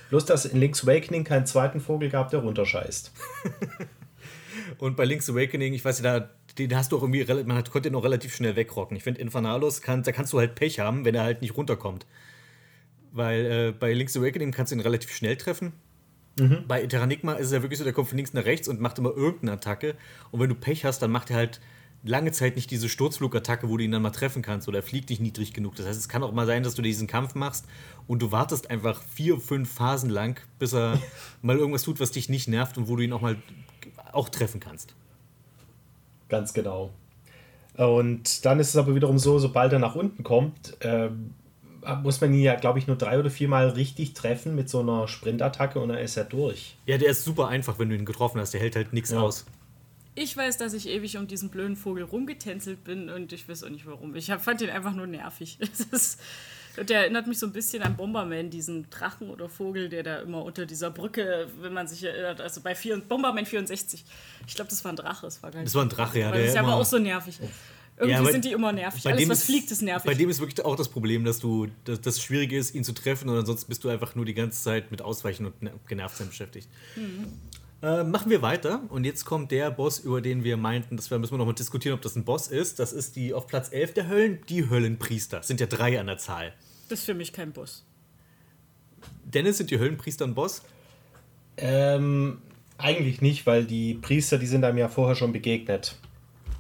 Bloß, 0.10 0.26
dass 0.26 0.46
in 0.46 0.60
Link's 0.60 0.84
Awakening 0.84 1.24
keinen 1.24 1.46
zweiten 1.46 1.82
Vogel 1.82 2.10
gab, 2.10 2.32
der 2.32 2.40
runterscheißt. 2.40 3.12
Und 4.78 4.96
bei 4.96 5.06
Link's 5.06 5.30
Awakening, 5.30 5.74
ich 5.74 5.84
weiß 5.84 6.02
ja, 6.02 6.20
da, 6.20 6.30
den 6.58 6.76
hast 6.76 6.92
du 6.92 6.98
auch 6.98 7.02
irgendwie, 7.02 7.26
man 7.26 7.58
hat, 7.58 7.72
konnte 7.72 7.90
den 7.90 7.96
auch 7.96 8.04
relativ 8.04 8.36
schnell 8.36 8.56
wegrocken. 8.56 8.98
Ich 8.98 9.04
finde, 9.04 9.22
Infernalus, 9.22 9.82
kann, 9.82 10.04
da 10.04 10.12
kannst 10.12 10.34
du 10.34 10.40
halt 10.40 10.56
Pech 10.56 10.80
haben, 10.80 11.06
wenn 11.06 11.16
er 11.16 11.24
halt 11.24 11.42
nicht 11.42 11.58
runterkommt. 11.58 12.06
Weil 13.12 13.46
äh, 13.46 13.74
bei 13.78 13.94
Link's 13.94 14.18
Awakening 14.18 14.52
kannst 14.52 14.72
du 14.72 14.76
ihn 14.76 14.82
relativ 14.82 15.12
schnell 15.12 15.38
treffen. 15.38 15.74
Bei 16.68 16.86
Terranigma 16.86 17.34
ist 17.34 17.48
es 17.48 17.54
ja 17.54 17.62
wirklich 17.62 17.78
so, 17.78 17.84
der 17.84 17.94
kommt 17.94 18.10
von 18.10 18.18
links 18.18 18.34
nach 18.34 18.46
rechts 18.46 18.68
und 18.68 18.82
macht 18.82 18.98
immer 18.98 19.16
irgendeine 19.16 19.54
Attacke. 19.54 19.96
Und 20.32 20.40
wenn 20.40 20.50
du 20.50 20.56
Pech 20.56 20.84
hast, 20.84 21.00
dann 21.00 21.12
macht 21.12 21.30
er 21.30 21.36
halt 21.36 21.62
lange 22.04 22.32
Zeit 22.32 22.56
nicht 22.56 22.70
diese 22.72 22.90
Sturzflugattacke, 22.90 23.70
wo 23.70 23.78
du 23.78 23.84
ihn 23.84 23.92
dann 23.92 24.02
mal 24.02 24.10
treffen 24.10 24.42
kannst 24.42 24.68
oder 24.68 24.80
er 24.80 24.84
fliegt 24.84 25.10
nicht 25.10 25.22
niedrig 25.22 25.54
genug. 25.54 25.76
Das 25.76 25.86
heißt, 25.86 26.00
es 26.00 26.10
kann 26.10 26.24
auch 26.24 26.34
mal 26.34 26.46
sein, 26.46 26.64
dass 26.64 26.76
du 26.76 26.82
diesen 26.82 27.08
Kampf 27.08 27.36
machst 27.36 27.66
und 28.08 28.22
du 28.22 28.32
wartest 28.32 28.70
einfach 28.70 29.02
vier, 29.02 29.40
fünf 29.40 29.72
Phasen 29.72 30.10
lang, 30.10 30.40
bis 30.60 30.74
er 30.74 31.00
mal 31.42 31.58
irgendwas 31.58 31.84
tut, 31.84 32.00
was 32.00 32.12
dich 32.12 32.30
nicht 32.30 32.48
nervt 32.48 32.78
und 32.78 32.88
wo 32.88 32.96
du 32.96 33.04
ihn 33.04 33.14
auch 33.14 33.22
mal 33.22 33.38
auch 34.14 34.30
treffen 34.30 34.60
kannst. 34.60 34.94
Ganz 36.30 36.54
genau. 36.54 36.92
Und 37.76 38.46
dann 38.46 38.60
ist 38.60 38.70
es 38.70 38.78
aber 38.78 38.96
wiederum 38.96 39.18
so, 39.20 39.40
sobald 39.40 39.74
er 39.74 39.80
nach 39.80 39.96
unten 39.96 40.24
kommt, 40.24 40.78
ähm, 40.82 41.34
muss 42.02 42.22
man 42.22 42.34
ihn 42.34 42.42
ja, 42.42 42.56
glaube 42.56 42.80
ich, 42.80 42.88
nur 42.88 42.96
drei 42.96 43.20
oder 43.20 43.30
viermal 43.30 43.70
richtig 43.70 44.14
treffen 44.14 44.56
mit 44.56 44.70
so 44.70 44.80
einer 44.80 45.08
Sprintattacke 45.08 45.80
und 45.80 45.90
dann 45.90 45.98
ist 45.98 46.16
er 46.16 46.24
durch. 46.24 46.76
Ja, 46.86 46.98
der 46.98 47.10
ist 47.10 47.24
super 47.26 47.48
einfach, 47.50 47.78
wenn 47.80 47.90
du 47.90 47.96
ihn 47.96 48.06
getroffen 48.06 48.40
hast. 48.40 48.54
Der 48.54 48.62
hält 48.62 48.76
halt 48.76 48.94
nichts 48.94 49.12
Ja. 49.12 49.20
aus. 49.22 49.46
Ich 50.16 50.38
weiß, 50.38 50.58
dass 50.58 50.74
ich 50.74 50.88
ewig 50.88 51.18
um 51.18 51.28
diesen 51.28 51.50
blöden 51.50 51.76
Vogel 51.76 52.04
rumgetänzelt 52.04 52.84
bin 52.84 53.10
und 53.10 53.34
ich 53.34 53.50
weiß 53.50 53.64
auch 53.64 53.70
nicht 53.70 53.88
warum. 53.88 54.16
Ich 54.16 54.30
hab, 54.30 54.42
fand 54.44 54.62
den 54.62 54.70
einfach 54.70 54.94
nur 54.94 55.08
nervig. 55.08 55.58
Es 55.74 55.80
ist, 55.82 56.20
und 56.78 56.90
der 56.90 57.02
erinnert 57.02 57.28
mich 57.28 57.40
so 57.40 57.46
ein 57.46 57.54
bisschen 57.54 57.84
an 57.84 57.96
Bomberman, 57.96 58.50
diesen 58.50 58.90
Drachen 58.90 59.30
oder 59.30 59.48
Vogel, 59.50 59.90
der 59.90 60.04
da 60.04 60.20
immer 60.22 60.44
unter 60.44 60.66
dieser 60.66 60.90
Brücke, 60.92 61.48
wenn 61.62 61.74
man 61.74 61.88
sich 61.88 62.04
erinnert, 62.04 62.42
also 62.42 62.62
bei 62.62 62.74
vier, 62.76 62.98
Bomberman 63.00 63.46
64. 63.46 64.04
Ich 64.48 64.56
glaube, 64.56 64.70
das 64.70 64.84
war 64.84 64.92
ein 64.92 64.96
Drache. 64.96 65.26
Das 65.28 65.42
war, 65.44 65.52
gar 65.52 65.64
Das 65.64 65.76
war 65.76 65.84
ein 65.84 65.90
Drache, 65.90 66.20
ja. 66.20 66.28
Aber 66.28 66.38
Der 66.38 66.46
das 66.46 66.54
ist 66.56 66.60
aber 66.60 66.68
immer- 66.70 66.78
auch 66.78 66.86
so 66.86 66.98
nervig. 66.98 67.40
Irgendwie 67.96 68.12
Ja, 68.12 68.24
bei- 68.24 68.32
sind 68.32 68.44
die 68.44 68.52
immer 68.54 68.72
nervig. 68.72 69.04
Bei 69.04 69.12
Alles, 69.12 69.22
dem 69.22 69.30
was 69.30 69.38
ist- 69.40 69.46
fliegt, 69.46 69.70
ist 69.70 69.84
nervig. 69.84 70.06
Bei 70.10 70.16
dem 70.16 70.28
ist 70.28 70.40
wirklich 70.40 70.66
auch 70.66 70.76
das 70.76 70.90
Problem, 70.90 71.24
dass 71.26 71.38
du 71.40 71.68
dass 71.86 72.02
das 72.02 72.20
Schwierige 72.24 72.58
ist, 72.58 72.74
ihn 72.74 72.84
zu 72.84 72.92
treffen 72.94 73.30
und 73.30 73.38
ansonsten 73.38 73.70
bist 73.70 73.84
du 73.84 73.90
einfach 73.90 74.16
nur 74.16 74.26
die 74.26 74.34
ganze 74.34 74.64
Zeit 74.64 74.90
mit 74.90 75.04
Ausweichen 75.04 75.46
und 75.46 75.62
ne- 75.62 75.72
genervt 75.88 76.18
sein 76.18 76.28
beschäftigt. 76.28 76.68
Äh, 77.84 78.06
machen 78.06 78.32
wir 78.32 78.42
weiter 78.42 78.82
und 78.90 79.04
jetzt 79.04 79.26
kommt 79.26 79.52
der 79.52 79.70
Boss, 79.70 80.00
über 80.00 80.22
den 80.22 80.46
wir 80.46 80.56
meinten, 80.56 80.96
das 80.96 81.12
wir- 81.12 81.20
müssen 81.20 81.34
wir 81.34 81.38
nochmal 81.38 81.54
diskutieren, 81.54 81.96
ob 81.96 82.02
das 82.02 82.16
ein 82.16 82.24
Boss 82.24 82.48
ist. 82.48 82.80
Das 82.80 82.94
ist 82.94 83.18
die 83.18 83.34
auf 83.34 83.46
Platz 83.46 83.70
11 83.74 83.94
der 83.94 84.08
Höllen, 84.08 84.40
die 84.48 84.70
Höllenpriester. 84.70 85.40
Es 85.42 85.48
sind 85.48 85.60
ja 85.60 85.66
drei 85.68 86.00
an 86.00 86.08
der 86.08 86.18
Zahl. 86.18 86.54
das 86.90 87.00
ist 87.00 87.06
für 87.06 87.14
mich 87.14 87.34
kein 87.34 87.52
Boss. 87.52 87.84
Dennis, 89.26 89.58
sind 89.58 89.70
die 89.72 89.80
Höllenpriester 89.80 90.26
ein 90.26 90.34
Boss? 90.36 90.62
Ähm, 91.58 92.40
eigentlich 92.78 93.22
nicht, 93.22 93.46
weil 93.46 93.66
die 93.66 93.96
Priester, 93.96 94.38
die 94.38 94.46
sind 94.46 94.64
einem 94.64 94.78
ja 94.78 94.88
vorher 94.88 95.16
schon 95.16 95.34
begegnet. 95.34 95.98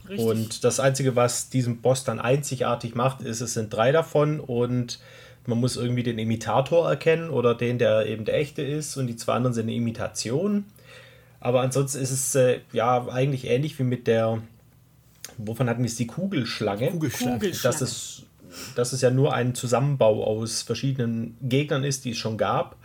Richtig. 0.10 0.26
Und 0.26 0.64
das 0.66 0.80
Einzige, 0.82 1.16
was 1.16 1.50
diesen 1.50 1.82
Boss 1.82 2.04
dann 2.04 2.20
einzigartig 2.20 2.96
macht, 2.96 3.22
ist, 3.22 3.40
es 3.42 3.54
sind 3.54 3.72
drei 3.74 3.92
davon 3.94 4.40
und 4.42 5.00
man 5.46 5.60
muss 5.60 5.78
irgendwie 5.78 6.04
den 6.04 6.20
Imitator 6.20 6.90
erkennen 6.90 7.30
oder 7.30 7.54
den, 7.56 7.78
der 7.78 8.08
eben 8.08 8.26
der 8.26 8.36
echte 8.36 8.62
ist 8.62 8.98
und 8.98 9.08
die 9.08 9.16
zwei 9.16 9.34
anderen 9.34 9.54
sind 9.54 9.64
eine 9.68 9.74
Imitation. 9.76 10.66
Aber 11.44 11.60
ansonsten 11.60 12.02
ist 12.02 12.12
es 12.12 12.36
äh, 12.36 12.62
ja 12.72 13.06
eigentlich 13.10 13.48
ähnlich 13.48 13.78
wie 13.78 13.84
mit 13.84 14.08
der, 14.08 14.42
wovon 15.38 15.68
hatten 15.68 15.84
wir 15.84 15.90
es, 15.90 15.98
die 15.98 16.08
Kugelschlange. 16.08 16.92
Kugelschlange. 16.92 17.40
Kugelschlange. 17.40 17.74
Dass 17.74 17.82
es, 17.82 18.24
dass 18.76 18.94
es 18.94 19.02
ja 19.02 19.12
nur 19.12 19.34
ein 19.34 19.54
Zusammenbau 19.54 20.24
aus 20.24 20.62
verschiedenen 20.62 21.36
Gegnern 21.42 21.84
ist, 21.84 22.06
die 22.06 22.12
es 22.12 22.18
schon 22.18 22.38
gab. 22.38 22.78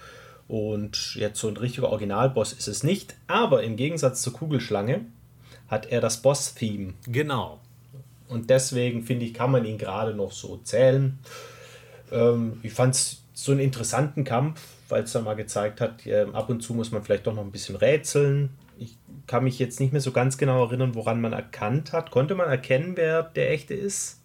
Und 0.49 1.15
jetzt 1.15 1.39
so 1.39 1.47
ein 1.47 1.57
richtiger 1.57 1.89
Originalboss 1.89 2.53
ist 2.53 2.67
es 2.67 2.83
nicht. 2.83 3.15
Aber 3.29 3.63
im 3.63 3.77
Gegensatz 3.77 4.23
zur 4.23 4.33
Kugelschlange 4.33 5.03
hat 5.69 5.87
er 5.87 6.01
das 6.01 6.21
Boss-Theme. 6.21 6.95
Genau. 7.07 7.61
Und 8.27 8.51
deswegen 8.51 9.05
finde 9.05 9.25
ich, 9.27 9.35
kann 9.35 9.53
man 9.53 9.65
ihn 9.67 9.79
gerade 9.79 10.15
noch 10.15 10.33
so 10.33 10.57
zählen. 10.65 11.21
Ähm, 12.11 12.59
ich 12.65 12.73
fand 12.73 12.97
es 12.97 13.23
so 13.35 13.53
einen 13.53 13.61
interessanten 13.61 14.25
Kampf, 14.25 14.61
weil 14.89 15.05
es 15.05 15.13
da 15.13 15.21
mal 15.21 15.35
gezeigt 15.35 15.81
hat, 15.81 16.07
ähm, 16.07 16.35
ab 16.35 16.49
und 16.49 16.63
zu 16.63 16.75
muss 16.75 16.93
man 16.93 17.03
vielleicht 17.03 17.27
doch 17.27 17.35
noch 17.35 17.45
ein 17.45 17.53
bisschen 17.53 17.77
rätseln. 17.77 18.51
Ich 18.79 18.97
kann 19.27 19.45
mich 19.45 19.59
jetzt 19.59 19.81
nicht 19.81 19.93
mehr 19.93 20.01
so 20.01 20.13
ganz 20.13 20.39
genau 20.39 20.65
erinnern, 20.65 20.95
woran 20.95 21.21
man 21.21 21.33
erkannt 21.33 21.93
hat. 21.93 22.11
Konnte 22.11 22.35
man 22.35 22.49
erkennen, 22.49 22.97
wer 22.97 23.23
der 23.23 23.51
echte 23.51 23.75
ist? 23.75 24.21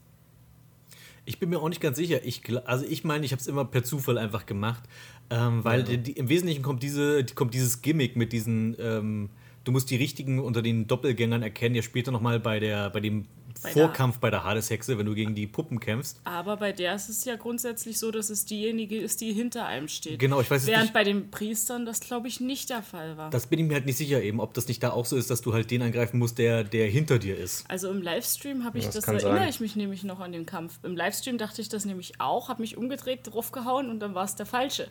Ich 1.26 1.40
bin 1.40 1.50
mir 1.50 1.60
auch 1.60 1.70
nicht 1.70 1.82
ganz 1.82 1.98
sicher. 1.98 2.24
Ich, 2.24 2.42
also 2.66 2.86
ich 2.86 3.04
meine, 3.04 3.26
ich 3.26 3.32
habe 3.32 3.40
es 3.40 3.48
immer 3.48 3.66
per 3.66 3.84
Zufall 3.84 4.18
einfach 4.18 4.46
gemacht, 4.46 4.84
ähm, 5.30 5.64
weil 5.64 5.84
die, 5.84 5.98
die, 5.98 6.12
im 6.14 6.30
Wesentlichen 6.30 6.62
kommt, 6.62 6.84
diese, 6.84 7.24
die, 7.24 7.34
kommt 7.34 7.54
dieses 7.54 7.82
Gimmick 7.82 8.16
mit 8.16 8.34
diesen, 8.34 8.76
ähm, 8.80 9.30
du 9.64 9.72
musst 9.72 9.90
die 9.90 9.96
richtigen 9.96 10.40
unter 10.40 10.62
den 10.62 10.86
Doppelgängern 10.88 11.42
erkennen, 11.42 11.76
ja 11.76 11.82
später 11.82 12.12
nochmal 12.12 12.40
bei, 12.40 12.60
der, 12.60 12.90
bei 12.90 13.00
dem 13.00 13.26
Bei 13.64 13.74
der- 13.74 13.84
Vorkampf 13.86 14.20
bei 14.20 14.30
der 14.30 14.44
Hadeshexe, 14.44 14.98
wenn 14.98 15.06
du 15.06 15.16
gegen 15.16 15.34
die 15.36 15.48
Puppen 15.48 15.80
kämpfst. 15.80 16.20
Aber 16.26 16.58
bei 16.58 16.72
der 16.74 16.94
ist 16.96 17.10
es 17.10 17.24
ja 17.26 17.36
grundsätzlich 17.38 17.98
so, 17.98 18.12
dass 18.12 18.30
es 18.30 18.46
diejenige 18.46 18.98
ist, 19.00 19.22
die 19.22 19.32
hinter 19.34 19.66
einem 19.66 19.88
steht. 19.88 20.20
Genau, 20.20 20.42
ich 20.42 20.52
weiß 20.52 20.66
Während 20.68 20.84
nicht- 20.84 20.94
bei 20.94 21.04
den 21.04 21.32
Priestern 21.32 21.86
das, 21.86 22.00
glaube 22.02 22.28
ich, 22.28 22.40
nicht 22.42 22.70
der 22.70 22.84
Fall 22.84 23.18
war. 23.18 23.30
Das 23.30 23.48
bin 23.48 23.60
ich 23.60 23.66
mir 23.66 23.76
halt 23.76 23.86
nicht 23.86 23.98
sicher 23.98 24.22
eben, 24.22 24.40
ob 24.40 24.54
das 24.54 24.68
nicht 24.68 24.84
da 24.84 24.92
auch 24.92 25.06
so 25.06 25.16
ist, 25.16 25.30
dass 25.30 25.42
du 25.42 25.54
halt 25.54 25.72
den 25.72 25.82
angreifen 25.82 26.20
musst, 26.20 26.38
der, 26.38 26.64
der 26.64 26.88
hinter 26.88 27.20
dir 27.20 27.38
ist. 27.38 27.64
Also 27.70 27.90
im 27.90 28.02
Livestream 28.02 28.66
habe 28.66 28.78
ich 28.78 28.86
Das 28.86 28.96
das, 28.96 29.06
kann 29.06 29.16
erinnere 29.16 29.40
sein. 29.40 29.50
ich 29.50 29.60
mich 29.60 29.76
nämlich 29.76 30.04
noch 30.04 30.20
an 30.20 30.32
den 30.34 30.46
Kampf. 30.46 30.80
Im 30.84 30.96
Livestream 30.98 31.38
dachte 31.38 31.62
ich 31.62 31.70
das 31.70 31.86
nämlich 31.86 32.20
auch, 32.20 32.50
habe 32.50 32.62
mich 32.62 32.78
umgedreht, 32.78 33.22
draufgehauen 33.24 33.90
und 33.90 34.00
dann 34.02 34.14
war 34.14 34.26
es 34.26 34.36
der 34.36 34.46
falsche. 34.46 34.88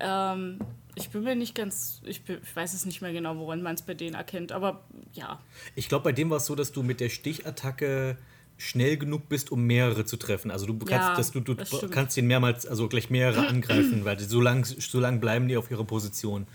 Ähm, 0.00 0.58
ich 0.94 1.10
bin 1.10 1.24
mir 1.24 1.34
nicht 1.34 1.54
ganz, 1.54 2.00
ich, 2.04 2.22
bin, 2.22 2.38
ich 2.42 2.56
weiß 2.56 2.74
es 2.74 2.84
nicht 2.86 3.02
mehr 3.02 3.12
genau, 3.12 3.36
woran 3.36 3.62
man 3.62 3.74
es 3.74 3.82
bei 3.82 3.94
denen 3.94 4.14
erkennt, 4.14 4.52
aber 4.52 4.84
ja. 5.12 5.40
Ich 5.74 5.88
glaube, 5.88 6.04
bei 6.04 6.12
dem 6.12 6.30
war 6.30 6.38
es 6.38 6.46
so, 6.46 6.54
dass 6.54 6.72
du 6.72 6.82
mit 6.82 7.00
der 7.00 7.08
Stichattacke 7.08 8.16
schnell 8.56 8.96
genug 8.96 9.28
bist, 9.28 9.50
um 9.50 9.64
mehrere 9.64 10.04
zu 10.04 10.16
treffen. 10.16 10.50
Also 10.50 10.66
du 10.66 10.78
kannst, 10.78 10.90
Ja, 10.92 11.16
dass 11.16 11.32
du, 11.32 11.40
du 11.40 11.54
das 11.54 11.70
kannst 11.90 12.16
den 12.16 12.26
mehrmals, 12.26 12.66
also 12.66 12.88
gleich 12.88 13.10
mehrere 13.10 13.46
angreifen, 13.48 14.04
weil 14.04 14.16
die 14.16 14.24
so 14.24 14.40
lang, 14.40 14.64
so 14.64 15.00
lang 15.00 15.20
bleiben 15.20 15.48
die 15.48 15.56
auf 15.56 15.70
ihrer 15.70 15.84
Position. 15.84 16.46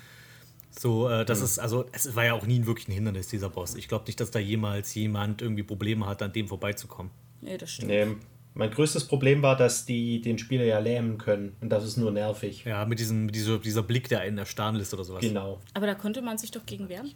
So, 0.71 1.09
äh, 1.09 1.25
das 1.25 1.41
ist, 1.41 1.59
also, 1.59 1.85
es 1.91 2.15
war 2.15 2.25
ja 2.25 2.33
auch 2.33 2.45
nie 2.45 2.65
wirklich 2.65 2.87
ein 2.87 2.93
Hindernis, 2.93 3.27
dieser 3.27 3.49
Boss. 3.49 3.75
Ich 3.75 3.87
glaube 3.87 4.05
nicht, 4.05 4.19
dass 4.19 4.31
da 4.31 4.39
jemals 4.39 4.93
jemand 4.93 5.41
irgendwie 5.41 5.63
Probleme 5.63 6.05
hat, 6.05 6.21
an 6.21 6.31
dem 6.31 6.47
vorbeizukommen. 6.47 7.11
Nee, 7.41 7.57
das 7.57 7.71
stimmt. 7.71 7.89
Nee, 7.89 8.07
mein 8.53 8.71
größtes 8.71 9.05
Problem 9.05 9.41
war, 9.41 9.55
dass 9.55 9.85
die 9.85 10.21
den 10.21 10.37
Spieler 10.37 10.65
ja 10.65 10.79
lähmen 10.79 11.17
können. 11.17 11.55
Und 11.61 11.69
das 11.69 11.83
ist 11.83 11.97
nur 11.97 12.11
nervig. 12.11 12.65
Ja, 12.65 12.85
mit, 12.85 12.99
diesem, 12.99 13.27
mit 13.27 13.35
dieser, 13.35 13.59
dieser 13.59 13.83
Blick, 13.83 14.09
der 14.09 14.21
einen 14.21 14.37
erstarren 14.37 14.75
lässt 14.75 14.93
oder 14.93 15.03
sowas. 15.03 15.21
Genau. 15.21 15.59
Aber 15.73 15.85
da 15.85 15.95
konnte 15.95 16.21
man 16.21 16.37
sich 16.37 16.51
doch 16.51 16.65
gegen 16.65 16.89
wehren. 16.89 17.13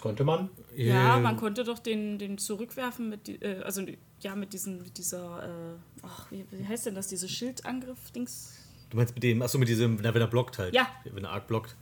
Konnte 0.00 0.22
man? 0.22 0.50
Ja, 0.76 1.16
Äh, 1.16 1.20
man 1.20 1.36
konnte 1.38 1.64
doch 1.64 1.78
den, 1.78 2.18
den 2.18 2.36
zurückwerfen 2.36 3.08
mit, 3.08 3.26
die, 3.26 3.36
äh, 3.36 3.62
also 3.62 3.82
ja, 4.20 4.36
mit, 4.36 4.52
diesen, 4.52 4.82
mit 4.82 4.98
dieser, 4.98 5.42
äh, 5.42 5.78
ach, 6.02 6.30
wie, 6.30 6.44
wie 6.50 6.66
heißt 6.66 6.84
denn 6.86 6.94
das, 6.94 7.08
diese 7.08 7.26
Schildangriff-Dings? 7.26 8.52
Du 8.90 8.98
meinst 8.98 9.14
mit 9.14 9.22
dem, 9.22 9.40
achso, 9.40 9.56
mit 9.58 9.68
diesem, 9.68 9.98
na, 10.02 10.12
wenn 10.12 10.20
er 10.20 10.26
blockt 10.28 10.58
halt. 10.58 10.74
Ja. 10.74 10.88
Wenn 11.10 11.24
er 11.24 11.30
arg 11.30 11.46
blockt. 11.46 11.74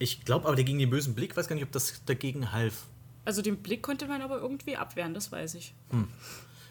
Ich 0.00 0.24
glaube 0.24 0.46
aber, 0.46 0.56
der 0.56 0.64
gegen 0.64 0.80
den 0.80 0.90
bösen 0.90 1.14
Blick, 1.14 1.36
weiß 1.36 1.46
gar 1.46 1.54
nicht, 1.54 1.64
ob 1.64 1.70
das 1.70 2.02
dagegen 2.06 2.50
half. 2.52 2.86
Also 3.24 3.40
den 3.40 3.58
Blick 3.58 3.82
konnte 3.82 4.06
man 4.08 4.20
aber 4.20 4.40
irgendwie 4.40 4.76
abwehren, 4.76 5.14
das 5.14 5.30
weiß 5.30 5.54
ich. 5.54 5.72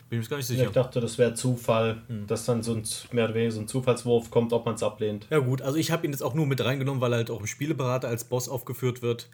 Bin 0.09 0.17
mir 0.17 0.23
jetzt 0.23 0.29
gar 0.29 0.37
nicht 0.37 0.49
Ich 0.49 0.57
sicher. 0.57 0.71
dachte, 0.71 0.99
das 1.01 1.17
wäre 1.17 1.35
Zufall, 1.35 2.01
dass 2.27 2.45
dann 2.45 2.63
so 2.63 2.73
ein 2.73 2.83
mehr 3.11 3.25
oder 3.25 3.35
weniger 3.35 3.51
so 3.51 3.59
ein 3.59 3.67
Zufallswurf 3.67 4.31
kommt, 4.31 4.53
ob 4.53 4.65
man 4.65 4.75
es 4.75 4.81
ablehnt. 4.83 5.27
Ja 5.29 5.39
gut, 5.39 5.61
also 5.61 5.77
ich 5.77 5.91
habe 5.91 6.05
ihn 6.05 6.11
jetzt 6.11 6.23
auch 6.23 6.33
nur 6.33 6.47
mit 6.47 6.63
reingenommen, 6.63 6.99
weil 6.99 7.13
er 7.13 7.17
halt 7.17 7.29
auch 7.29 7.39
im 7.39 7.47
Spieleberater 7.47 8.07
als 8.07 8.23
Boss 8.23 8.49
aufgeführt 8.49 9.01
wird. 9.03 9.29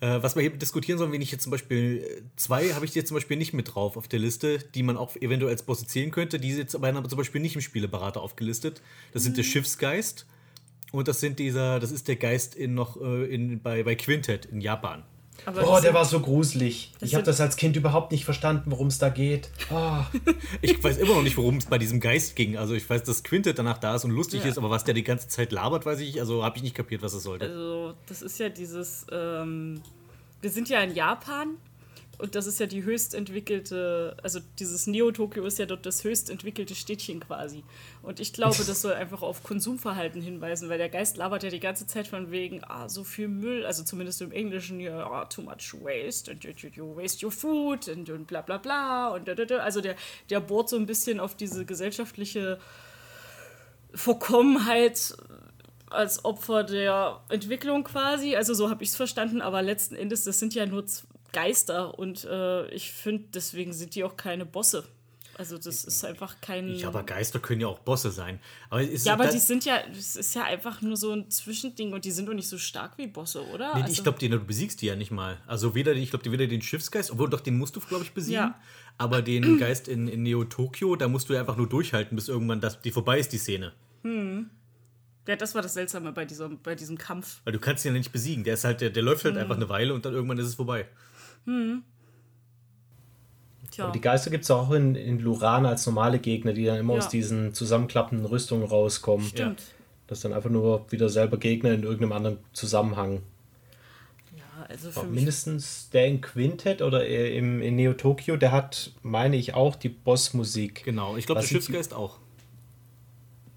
Äh, 0.00 0.22
was 0.22 0.36
wir 0.36 0.42
hier 0.42 0.50
diskutieren 0.50 0.96
sollen, 0.98 1.10
wenn 1.12 1.22
ich 1.22 1.32
jetzt 1.32 1.42
zum 1.42 1.50
Beispiel 1.50 2.04
äh, 2.06 2.22
zwei 2.36 2.68
habe 2.74 2.84
ich 2.84 2.94
jetzt 2.94 3.08
zum 3.08 3.16
Beispiel 3.16 3.36
nicht 3.36 3.52
mit 3.52 3.74
drauf 3.74 3.96
auf 3.96 4.06
der 4.06 4.20
Liste, 4.20 4.58
die 4.74 4.84
man 4.84 4.96
auch 4.96 5.16
eventuell 5.16 5.50
als 5.50 5.62
Bosse 5.62 5.86
zählen 5.86 6.10
könnte. 6.10 6.38
Die 6.38 6.50
sind 6.52 6.60
jetzt 6.60 6.76
aber 6.76 7.08
zum 7.08 7.16
Beispiel 7.18 7.40
nicht 7.40 7.56
im 7.56 7.62
Spieleberater 7.62 8.20
aufgelistet. 8.20 8.80
Das 9.12 9.24
sind 9.24 9.36
der 9.36 9.42
Schiffsgeist 9.42 10.26
und 10.92 11.08
das 11.08 11.20
sind 11.20 11.38
dieser, 11.40 11.80
das 11.80 11.90
ist 11.90 12.06
der 12.06 12.16
Geist 12.16 12.54
in 12.54 12.74
noch 12.74 13.00
äh, 13.00 13.24
in, 13.24 13.60
bei, 13.60 13.82
bei 13.82 13.96
Quintet 13.96 14.44
in 14.46 14.60
Japan. 14.60 15.02
Aber 15.46 15.62
Oh, 15.66 15.72
das 15.74 15.82
der 15.82 15.94
war 15.94 16.04
so 16.04 16.20
gruselig. 16.20 16.92
Ich 17.00 17.14
habe 17.14 17.24
das 17.24 17.40
als 17.40 17.56
Kind 17.56 17.76
überhaupt 17.76 18.12
nicht 18.12 18.24
verstanden, 18.24 18.70
worum 18.70 18.88
es 18.88 18.98
da 18.98 19.08
geht. 19.08 19.50
Oh, 19.70 19.98
Ich 20.62 20.82
weiß 20.82 20.98
immer 20.98 21.14
noch 21.14 21.22
nicht, 21.22 21.36
worum 21.36 21.56
es 21.56 21.66
bei 21.66 21.78
diesem 21.78 22.00
Geist 22.00 22.36
ging. 22.36 22.56
Also 22.56 22.74
ich 22.74 22.88
weiß, 22.88 23.02
dass 23.04 23.22
Quintet 23.22 23.58
danach 23.58 23.78
da 23.78 23.94
ist 23.94 24.04
und 24.04 24.10
lustig 24.10 24.42
Ja. 24.44 24.50
ist, 24.50 24.58
aber 24.58 24.70
was 24.70 24.84
der 24.84 24.94
die 24.94 25.04
ganze 25.04 25.28
Zeit 25.28 25.52
labert, 25.52 25.86
weiß 25.86 26.00
ich, 26.00 26.20
also 26.20 26.44
habe 26.44 26.56
ich 26.56 26.62
nicht 26.62 26.74
kapiert, 26.74 27.02
was 27.02 27.12
es 27.14 27.22
sollte. 27.22 27.46
Also, 27.46 27.94
das 28.06 28.22
ist 28.22 28.38
ja 28.38 28.48
dieses, 28.48 29.06
ähm, 29.10 29.80
wir 30.40 30.50
sind 30.50 30.68
ja 30.68 30.80
in 30.80 30.94
Japan 30.94 31.56
und 32.18 32.34
das 32.34 32.46
ist 32.46 32.58
ja 32.58 32.66
die 32.66 32.82
höchst 32.82 33.14
entwickelte, 33.14 34.16
also 34.22 34.40
dieses 34.58 34.86
Neo-Tokio 34.88 35.44
ist 35.44 35.58
ja 35.58 35.66
dort 35.66 35.86
das 35.86 36.02
höchst 36.02 36.30
entwickelte 36.30 36.74
Städtchen 36.74 37.20
quasi. 37.20 37.62
Und 38.02 38.18
ich 38.18 38.32
glaube, 38.32 38.56
das 38.66 38.82
soll 38.82 38.92
einfach 38.94 39.22
auf 39.22 39.44
Konsumverhalten 39.44 40.20
hinweisen, 40.20 40.68
weil 40.68 40.78
der 40.78 40.88
Geist 40.88 41.16
labert 41.16 41.44
ja 41.44 41.50
die 41.50 41.60
ganze 41.60 41.86
Zeit 41.86 42.08
von 42.08 42.32
wegen, 42.32 42.62
ah, 42.64 42.88
so 42.88 43.04
viel 43.04 43.28
Müll, 43.28 43.64
also 43.64 43.84
zumindest 43.84 44.20
im 44.20 44.32
Englischen, 44.32 44.80
ja, 44.80 45.06
ah, 45.08 45.26
too 45.26 45.42
much 45.42 45.74
waste 45.80 46.30
and 46.30 46.42
you, 46.42 46.50
you, 46.74 46.96
waste 46.96 47.24
your 47.24 47.30
food 47.30 47.88
und, 47.88 48.10
und 48.10 48.26
bla 48.26 48.42
bla 48.42 48.58
bla 48.58 49.08
und 49.08 49.28
da, 49.28 49.34
da, 49.34 49.44
da. 49.44 49.58
Also 49.58 49.80
der, 49.80 49.94
der 50.28 50.40
bohrt 50.40 50.68
so 50.68 50.76
ein 50.76 50.86
bisschen 50.86 51.20
auf 51.20 51.36
diese 51.36 51.64
gesellschaftliche 51.64 52.58
Verkommenheit 53.94 55.16
als 55.88 56.24
Opfer 56.24 56.64
der 56.64 57.20
Entwicklung 57.28 57.84
quasi. 57.84 58.36
Also 58.36 58.54
so 58.54 58.68
habe 58.68 58.82
ich 58.82 58.90
es 58.90 58.96
verstanden, 58.96 59.40
aber 59.40 59.62
letzten 59.62 59.94
Endes, 59.94 60.24
das 60.24 60.38
sind 60.38 60.54
ja 60.54 60.66
nur 60.66 60.84
Z- 60.84 61.06
Geister 61.38 61.96
und 61.98 62.24
äh, 62.24 62.68
ich 62.70 62.90
finde, 62.90 63.24
deswegen 63.32 63.72
sind 63.72 63.94
die 63.94 64.02
auch 64.02 64.16
keine 64.16 64.44
Bosse. 64.44 64.84
Also 65.36 65.56
das 65.56 65.84
ist 65.84 66.04
einfach 66.04 66.40
kein. 66.40 66.74
Ja, 66.74 66.88
aber 66.88 67.04
Geister 67.04 67.38
können 67.38 67.60
ja 67.60 67.68
auch 67.68 67.78
Bosse 67.78 68.10
sein. 68.10 68.40
Aber, 68.70 68.80
ja, 68.80 69.12
aber 69.12 69.28
die 69.28 69.38
sind 69.38 69.64
ja, 69.64 69.78
das 69.86 70.16
ist 70.16 70.34
ja 70.34 70.42
einfach 70.42 70.82
nur 70.82 70.96
so 70.96 71.12
ein 71.12 71.30
Zwischending 71.30 71.92
und 71.92 72.04
die 72.04 72.10
sind 72.10 72.28
doch 72.28 72.34
nicht 72.34 72.48
so 72.48 72.58
stark 72.58 72.98
wie 72.98 73.06
Bosse, 73.06 73.46
oder? 73.54 73.72
Nee, 73.76 73.82
also, 73.82 73.92
ich 73.92 74.02
glaube, 74.02 74.18
du 74.18 74.40
besiegst 74.40 74.82
die 74.82 74.86
ja 74.86 74.96
nicht 74.96 75.12
mal. 75.12 75.38
Also 75.46 75.76
weder, 75.76 75.92
ich 75.92 76.10
glaube, 76.10 76.32
weder 76.32 76.48
den 76.48 76.60
Schiffsgeist, 76.60 77.12
obwohl 77.12 77.30
doch 77.30 77.40
den 77.40 77.56
musst 77.56 77.76
du, 77.76 77.80
glaube 77.80 78.02
ich, 78.02 78.10
besiegen. 78.10 78.40
Ja. 78.40 78.60
Aber 78.96 79.22
den 79.22 79.58
Geist 79.60 79.86
in, 79.86 80.08
in 80.08 80.24
Neo 80.24 80.42
Tokio, 80.42 80.96
da 80.96 81.06
musst 81.06 81.28
du 81.28 81.34
ja 81.34 81.40
einfach 81.40 81.56
nur 81.56 81.68
durchhalten, 81.68 82.16
bis 82.16 82.26
irgendwann 82.26 82.60
das, 82.60 82.80
die 82.80 82.90
vorbei 82.90 83.20
ist, 83.20 83.32
die 83.32 83.38
Szene. 83.38 83.72
ja, 84.02 85.36
das 85.36 85.54
war 85.54 85.62
das 85.62 85.74
Seltsame 85.74 86.10
bei 86.10 86.24
diesem, 86.24 86.58
bei 86.60 86.74
diesem 86.74 86.98
Kampf. 86.98 87.42
Weil 87.44 87.52
du 87.52 87.60
kannst 87.60 87.84
ihn 87.84 87.92
ja 87.92 87.98
nicht 87.98 88.10
besiegen. 88.10 88.42
Der 88.42 88.54
ist 88.54 88.64
halt, 88.64 88.80
der, 88.80 88.90
der 88.90 89.04
läuft 89.04 89.24
halt 89.24 89.36
Hm. 89.36 89.42
einfach 89.42 89.56
eine 89.56 89.68
Weile 89.68 89.94
und 89.94 90.04
dann 90.04 90.14
irgendwann 90.14 90.38
ist 90.38 90.46
es 90.46 90.56
vorbei. 90.56 90.88
Tja. 93.70 93.84
Aber 93.84 93.92
die 93.92 94.00
Geister 94.00 94.30
gibt 94.30 94.44
es 94.44 94.50
auch 94.50 94.70
in, 94.72 94.94
in 94.94 95.20
Luran 95.20 95.66
als 95.66 95.86
normale 95.86 96.18
Gegner, 96.18 96.52
die 96.52 96.64
dann 96.64 96.78
immer 96.78 96.94
Ja. 96.94 96.98
aus 97.00 97.08
diesen 97.08 97.54
zusammenklappenden 97.54 98.26
Rüstungen 98.26 98.66
rauskommen. 98.66 99.26
Stimmt. 99.26 99.62
Das 100.06 100.18
ist 100.18 100.24
dann 100.24 100.32
einfach 100.32 100.50
nur 100.50 100.90
wieder 100.90 101.08
selber 101.08 101.36
Gegner 101.36 101.72
in 101.72 101.82
irgendeinem 101.82 102.12
anderen 102.12 102.38
Zusammenhang. 102.54 103.20
Ja, 104.36 104.66
also 104.68 104.90
für. 104.90 105.04
Mindestens 105.06 105.90
der 105.90 106.06
in 106.06 106.20
Quintet 106.22 106.80
oder 106.82 107.06
im, 107.06 107.60
in 107.60 107.76
Neo 107.76 107.92
Tokyo, 107.92 108.36
der 108.36 108.52
hat, 108.52 108.92
meine 109.02 109.36
ich, 109.36 109.54
auch 109.54 109.76
die 109.76 109.90
Bossmusik. 109.90 110.82
Genau, 110.84 111.16
ich 111.16 111.26
glaube, 111.26 111.40
der 111.42 111.48
sind 111.48 111.58
Schiffsgeist 111.58 111.92
auch. 111.92 112.18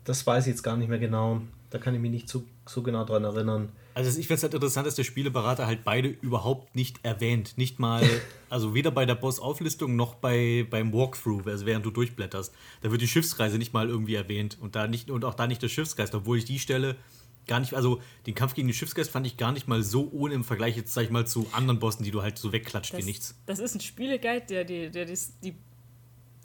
Das 0.04 0.27
weiß 0.27 0.45
ich 0.47 0.51
jetzt 0.51 0.63
gar 0.63 0.75
nicht 0.77 0.89
mehr 0.89 0.99
genau. 0.99 1.41
Da 1.69 1.77
kann 1.77 1.95
ich 1.95 2.01
mich 2.01 2.12
nicht 2.12 2.27
so, 2.27 2.43
so 2.65 2.82
genau 2.82 3.06
dran 3.06 3.23
erinnern. 3.23 3.69
Also 3.93 4.10
ich 4.19 4.27
finde 4.27 4.38
es 4.38 4.43
halt 4.43 4.54
interessant, 4.54 4.88
dass 4.88 4.95
der 4.95 5.04
Spieleberater 5.04 5.67
halt 5.67 5.84
beide 5.84 6.10
überhaupt 6.10 6.75
nicht 6.75 6.99
erwähnt. 7.04 7.58
Nicht 7.58 7.80
mal, 7.80 8.04
also 8.49 8.73
weder 8.73 8.91
bei 8.91 9.06
der 9.06 9.15
Boss-Auflistung 9.15 9.95
noch 9.95 10.15
bei, 10.15 10.65
beim 10.69 10.93
Walkthrough, 10.93 11.47
also 11.47 11.65
während 11.65 11.86
du 11.86 11.91
durchblätterst. 11.91 12.54
Da 12.82 12.91
wird 12.91 13.01
die 13.01 13.08
Schiffsreise 13.08 13.58
nicht 13.58 13.73
mal 13.73 13.89
irgendwie 13.89 14.15
erwähnt. 14.15 14.58
Und, 14.60 14.75
da 14.75 14.88
nicht, 14.88 15.10
und 15.10 15.25
auch 15.25 15.34
da 15.34 15.47
nicht 15.47 15.62
der 15.62 15.69
Schiffsgeist, 15.69 16.15
obwohl 16.15 16.38
ich 16.38 16.45
die 16.45 16.60
Stelle 16.60 16.95
gar 17.47 17.60
nicht, 17.60 17.73
also 17.73 18.01
den 18.27 18.36
Kampf 18.36 18.54
gegen 18.54 18.67
den 18.67 18.73
Schiffsgeist 18.73 19.12
fand 19.12 19.25
ich 19.25 19.38
gar 19.38 19.51
nicht 19.51 19.67
mal 19.67 19.84
so 19.84 20.10
ohne 20.12 20.34
im 20.36 20.43
Vergleich 20.43 20.77
jetzt, 20.77 20.93
sag 20.93 21.04
ich 21.04 21.10
mal, 21.10 21.25
zu 21.25 21.47
anderen 21.51 21.80
Bossen, 21.80 22.04
die 22.04 22.12
du 22.12 22.21
halt 22.21 22.38
so 22.38 22.51
wegklatscht 22.51 22.95
wie 22.97 23.04
nichts. 23.04 23.36
das 23.45 23.60
ist 23.60 23.75
ein 23.75 23.82
Spieleguide, 23.82 24.45
der 24.47 24.63
die, 24.63 24.89
der 24.89 25.06
die, 25.06 25.17
die 25.43 25.56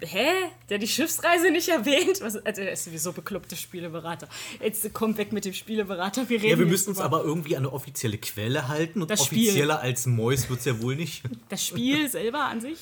Hä? 0.01 0.29
Der 0.69 0.79
die 0.79 0.87
Schiffsreise 0.89 1.51
nicht 1.51 1.69
erwähnt? 1.69 2.21
Was, 2.21 2.37
also 2.37 2.61
er 2.61 2.73
ist 2.73 2.85
sowieso 2.85 3.13
bekloppter 3.13 3.57
Spieleberater. 3.57 4.29
Jetzt 4.63 4.93
kommt 4.93 5.17
weg 5.17 5.33
mit 5.33 5.45
dem 5.47 5.55
Spieleberater. 5.55 6.29
Wir 6.29 6.39
reden 6.39 6.51
Ja, 6.51 6.59
wir 6.59 6.67
müssen 6.67 6.91
uns 6.91 6.99
aber 7.01 7.23
irgendwie 7.25 7.57
an 7.57 7.65
eine 7.65 7.73
offizielle 7.73 8.19
Quelle 8.19 8.69
halten 8.69 9.01
und 9.01 9.11
Das 9.11 9.25
Spiel. 9.25 9.49
offizieller 9.49 9.81
als 9.81 10.05
Mois 10.07 10.49
wird 10.51 10.59
es 10.59 10.65
ja 10.67 10.83
wohl 10.83 10.97
nicht. 10.97 11.23
das 11.49 11.65
Spiel 11.65 12.11
selber 12.11 12.45
an 12.45 12.61
sich. 12.61 12.79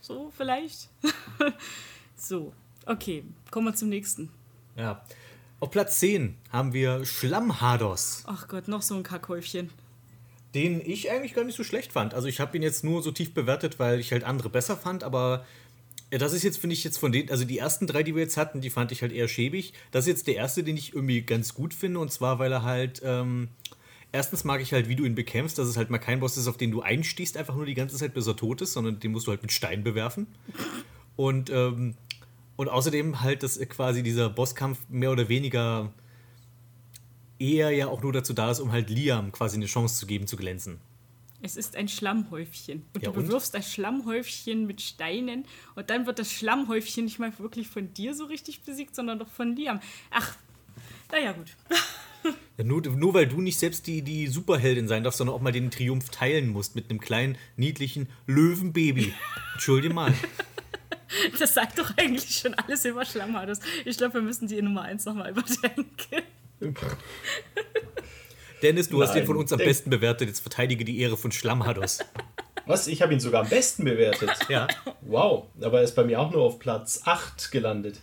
So 0.00 0.30
vielleicht. 0.36 0.90
so, 2.16 2.52
okay. 2.86 3.24
Kommen 3.50 3.66
wir 3.66 3.74
zum 3.74 3.88
nächsten. 3.88 4.30
Ja. 4.76 5.04
Auf 5.60 5.70
Platz 5.70 5.98
10 6.00 6.36
haben 6.52 6.72
wir 6.72 7.04
Schlammhados. 7.04 8.22
Ach 8.26 8.48
Gott, 8.48 8.68
noch 8.68 8.82
so 8.82 8.94
ein 8.94 9.02
Kackhäufchen. 9.02 9.70
den 10.54 10.80
ich 10.84 11.10
eigentlich 11.10 11.34
gar 11.34 11.42
nicht 11.44 11.56
so 11.56 11.64
schlecht 11.64 11.92
fand. 11.92 12.14
Also 12.14 12.28
ich 12.28 12.38
habe 12.38 12.56
ihn 12.56 12.62
jetzt 12.62 12.84
nur 12.84 13.02
so 13.02 13.10
tief 13.10 13.34
bewertet, 13.34 13.78
weil 13.80 13.98
ich 13.98 14.12
halt 14.12 14.22
andere 14.24 14.50
besser 14.50 14.76
fand, 14.76 15.02
aber 15.02 15.44
ja, 16.12 16.18
das 16.18 16.32
ist 16.32 16.42
jetzt, 16.42 16.58
finde 16.58 16.74
ich, 16.74 16.84
jetzt 16.84 16.98
von 16.98 17.12
den, 17.12 17.30
also 17.30 17.44
die 17.44 17.58
ersten 17.58 17.86
drei, 17.86 18.02
die 18.02 18.14
wir 18.14 18.22
jetzt 18.22 18.36
hatten, 18.36 18.60
die 18.60 18.70
fand 18.70 18.92
ich 18.92 19.02
halt 19.02 19.12
eher 19.12 19.28
schäbig. 19.28 19.72
Das 19.90 20.04
ist 20.04 20.08
jetzt 20.08 20.26
der 20.26 20.36
erste, 20.36 20.62
den 20.62 20.76
ich 20.76 20.94
irgendwie 20.94 21.22
ganz 21.22 21.54
gut 21.54 21.74
finde, 21.74 22.00
und 22.00 22.12
zwar, 22.12 22.38
weil 22.38 22.52
er 22.52 22.62
halt, 22.62 23.02
ähm, 23.04 23.48
erstens 24.12 24.44
mag 24.44 24.60
ich 24.60 24.72
halt, 24.72 24.88
wie 24.88 24.96
du 24.96 25.04
ihn 25.04 25.14
bekämpfst, 25.14 25.58
dass 25.58 25.66
es 25.66 25.76
halt 25.76 25.90
mal 25.90 25.98
kein 25.98 26.20
Boss 26.20 26.36
ist, 26.36 26.46
auf 26.46 26.56
den 26.56 26.70
du 26.70 26.82
einstehst, 26.82 27.36
einfach 27.36 27.56
nur 27.56 27.66
die 27.66 27.74
ganze 27.74 27.96
Zeit, 27.96 28.14
bis 28.14 28.26
er 28.26 28.36
tot 28.36 28.60
ist, 28.60 28.74
sondern 28.74 29.00
den 29.00 29.10
musst 29.12 29.26
du 29.26 29.32
halt 29.32 29.42
mit 29.42 29.52
Stein 29.52 29.82
bewerfen. 29.82 30.28
Und, 31.16 31.50
ähm, 31.50 31.94
und 32.56 32.68
außerdem 32.68 33.20
halt, 33.20 33.42
dass 33.42 33.58
quasi 33.68 34.02
dieser 34.02 34.30
Bosskampf 34.30 34.78
mehr 34.88 35.10
oder 35.10 35.28
weniger 35.28 35.92
eher 37.38 37.70
ja 37.70 37.88
auch 37.88 38.02
nur 38.02 38.12
dazu 38.12 38.32
da 38.32 38.50
ist, 38.50 38.60
um 38.60 38.70
halt 38.70 38.90
Liam 38.90 39.32
quasi 39.32 39.56
eine 39.56 39.66
Chance 39.66 39.98
zu 39.98 40.06
geben, 40.06 40.26
zu 40.26 40.36
glänzen. 40.36 40.78
Es 41.44 41.56
ist 41.56 41.76
ein 41.76 41.88
Schlammhäufchen. 41.88 42.86
Und 42.94 43.02
Ja, 43.04 43.10
du 43.10 43.18
und? 43.20 43.26
bewirfst 43.26 43.52
das 43.54 43.70
Schlammhäufchen 43.70 44.66
mit 44.66 44.80
Steinen 44.80 45.44
und 45.74 45.90
dann 45.90 46.06
wird 46.06 46.18
das 46.18 46.32
Schlammhäufchen 46.32 47.04
nicht 47.04 47.18
mal 47.18 47.38
wirklich 47.38 47.68
von 47.68 47.92
dir 47.92 48.14
so 48.14 48.24
richtig 48.24 48.62
besiegt, 48.62 48.94
sondern 48.96 49.18
doch 49.18 49.28
von 49.28 49.54
Liam. 49.54 49.80
Ach, 50.10 50.36
naja, 51.12 51.32
gut. 51.32 51.54
Ja, 52.56 52.64
nur, 52.64 52.80
nur 52.80 53.12
weil 53.12 53.26
du 53.26 53.42
nicht 53.42 53.58
selbst 53.58 53.86
die, 53.86 54.00
die 54.00 54.28
Superheldin 54.28 54.88
sein 54.88 55.04
darfst, 55.04 55.18
sondern 55.18 55.36
auch 55.36 55.42
mal 55.42 55.52
den 55.52 55.70
Triumph 55.70 56.08
teilen 56.08 56.48
musst 56.48 56.74
mit 56.74 56.88
einem 56.88 56.98
kleinen, 56.98 57.36
niedlichen 57.56 58.08
Löwenbaby. 58.26 59.12
Entschuldige 59.52 59.92
mal. 59.92 60.14
Das 61.38 61.54
sagt 61.54 61.78
doch 61.78 61.92
eigentlich 61.96 62.38
schon 62.38 62.54
alles 62.54 62.84
über 62.86 63.04
Schlammhados. 63.04 63.60
Ich 63.84 63.98
glaube, 63.98 64.14
wir 64.14 64.22
müssen 64.22 64.48
die 64.48 64.60
Nummer 64.62 64.82
1 64.82 65.04
nochmal 65.04 65.30
überdenken. 65.30 66.24
Dennis, 68.64 68.88
du 68.88 69.02
hast 69.02 69.10
Nein, 69.10 69.18
den 69.18 69.26
von 69.26 69.36
uns 69.36 69.52
am 69.52 69.58
besten 69.58 69.90
bewertet. 69.90 70.26
Jetzt 70.26 70.40
verteidige 70.40 70.86
die 70.86 70.98
Ehre 70.98 71.18
von 71.18 71.30
Schlammhados. 71.30 71.98
Was? 72.66 72.86
Ich 72.86 73.02
habe 73.02 73.12
ihn 73.12 73.20
sogar 73.20 73.42
am 73.42 73.50
besten 73.50 73.84
bewertet. 73.84 74.30
Ja. 74.48 74.66
Wow, 75.02 75.44
aber 75.60 75.78
er 75.78 75.84
ist 75.84 75.94
bei 75.94 76.02
mir 76.02 76.18
auch 76.18 76.32
nur 76.32 76.42
auf 76.42 76.58
Platz 76.58 77.02
8 77.04 77.52
gelandet. 77.52 78.00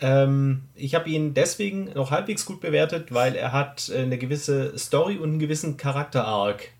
Ähm, 0.00 0.62
ich 0.74 0.96
habe 0.96 1.08
ihn 1.08 1.34
deswegen 1.34 1.84
noch 1.94 2.10
halbwegs 2.10 2.44
gut 2.44 2.60
bewertet, 2.60 3.14
weil 3.14 3.36
er 3.36 3.52
hat 3.52 3.90
äh, 3.90 3.98
eine 3.98 4.18
gewisse 4.18 4.76
Story 4.76 5.18
und 5.18 5.30
einen 5.30 5.38
gewissen 5.38 5.76
Charakter-Arc, 5.76 6.70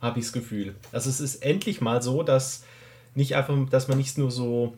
habe 0.00 0.18
ich 0.18 0.24
das 0.24 0.32
Gefühl. 0.32 0.74
Also 0.90 1.08
es 1.08 1.20
ist 1.20 1.36
endlich 1.36 1.80
mal 1.80 2.02
so, 2.02 2.24
dass 2.24 2.64
nicht 3.14 3.36
einfach, 3.36 3.56
dass 3.70 3.86
man 3.86 3.98
nicht 3.98 4.18
nur 4.18 4.32
so, 4.32 4.74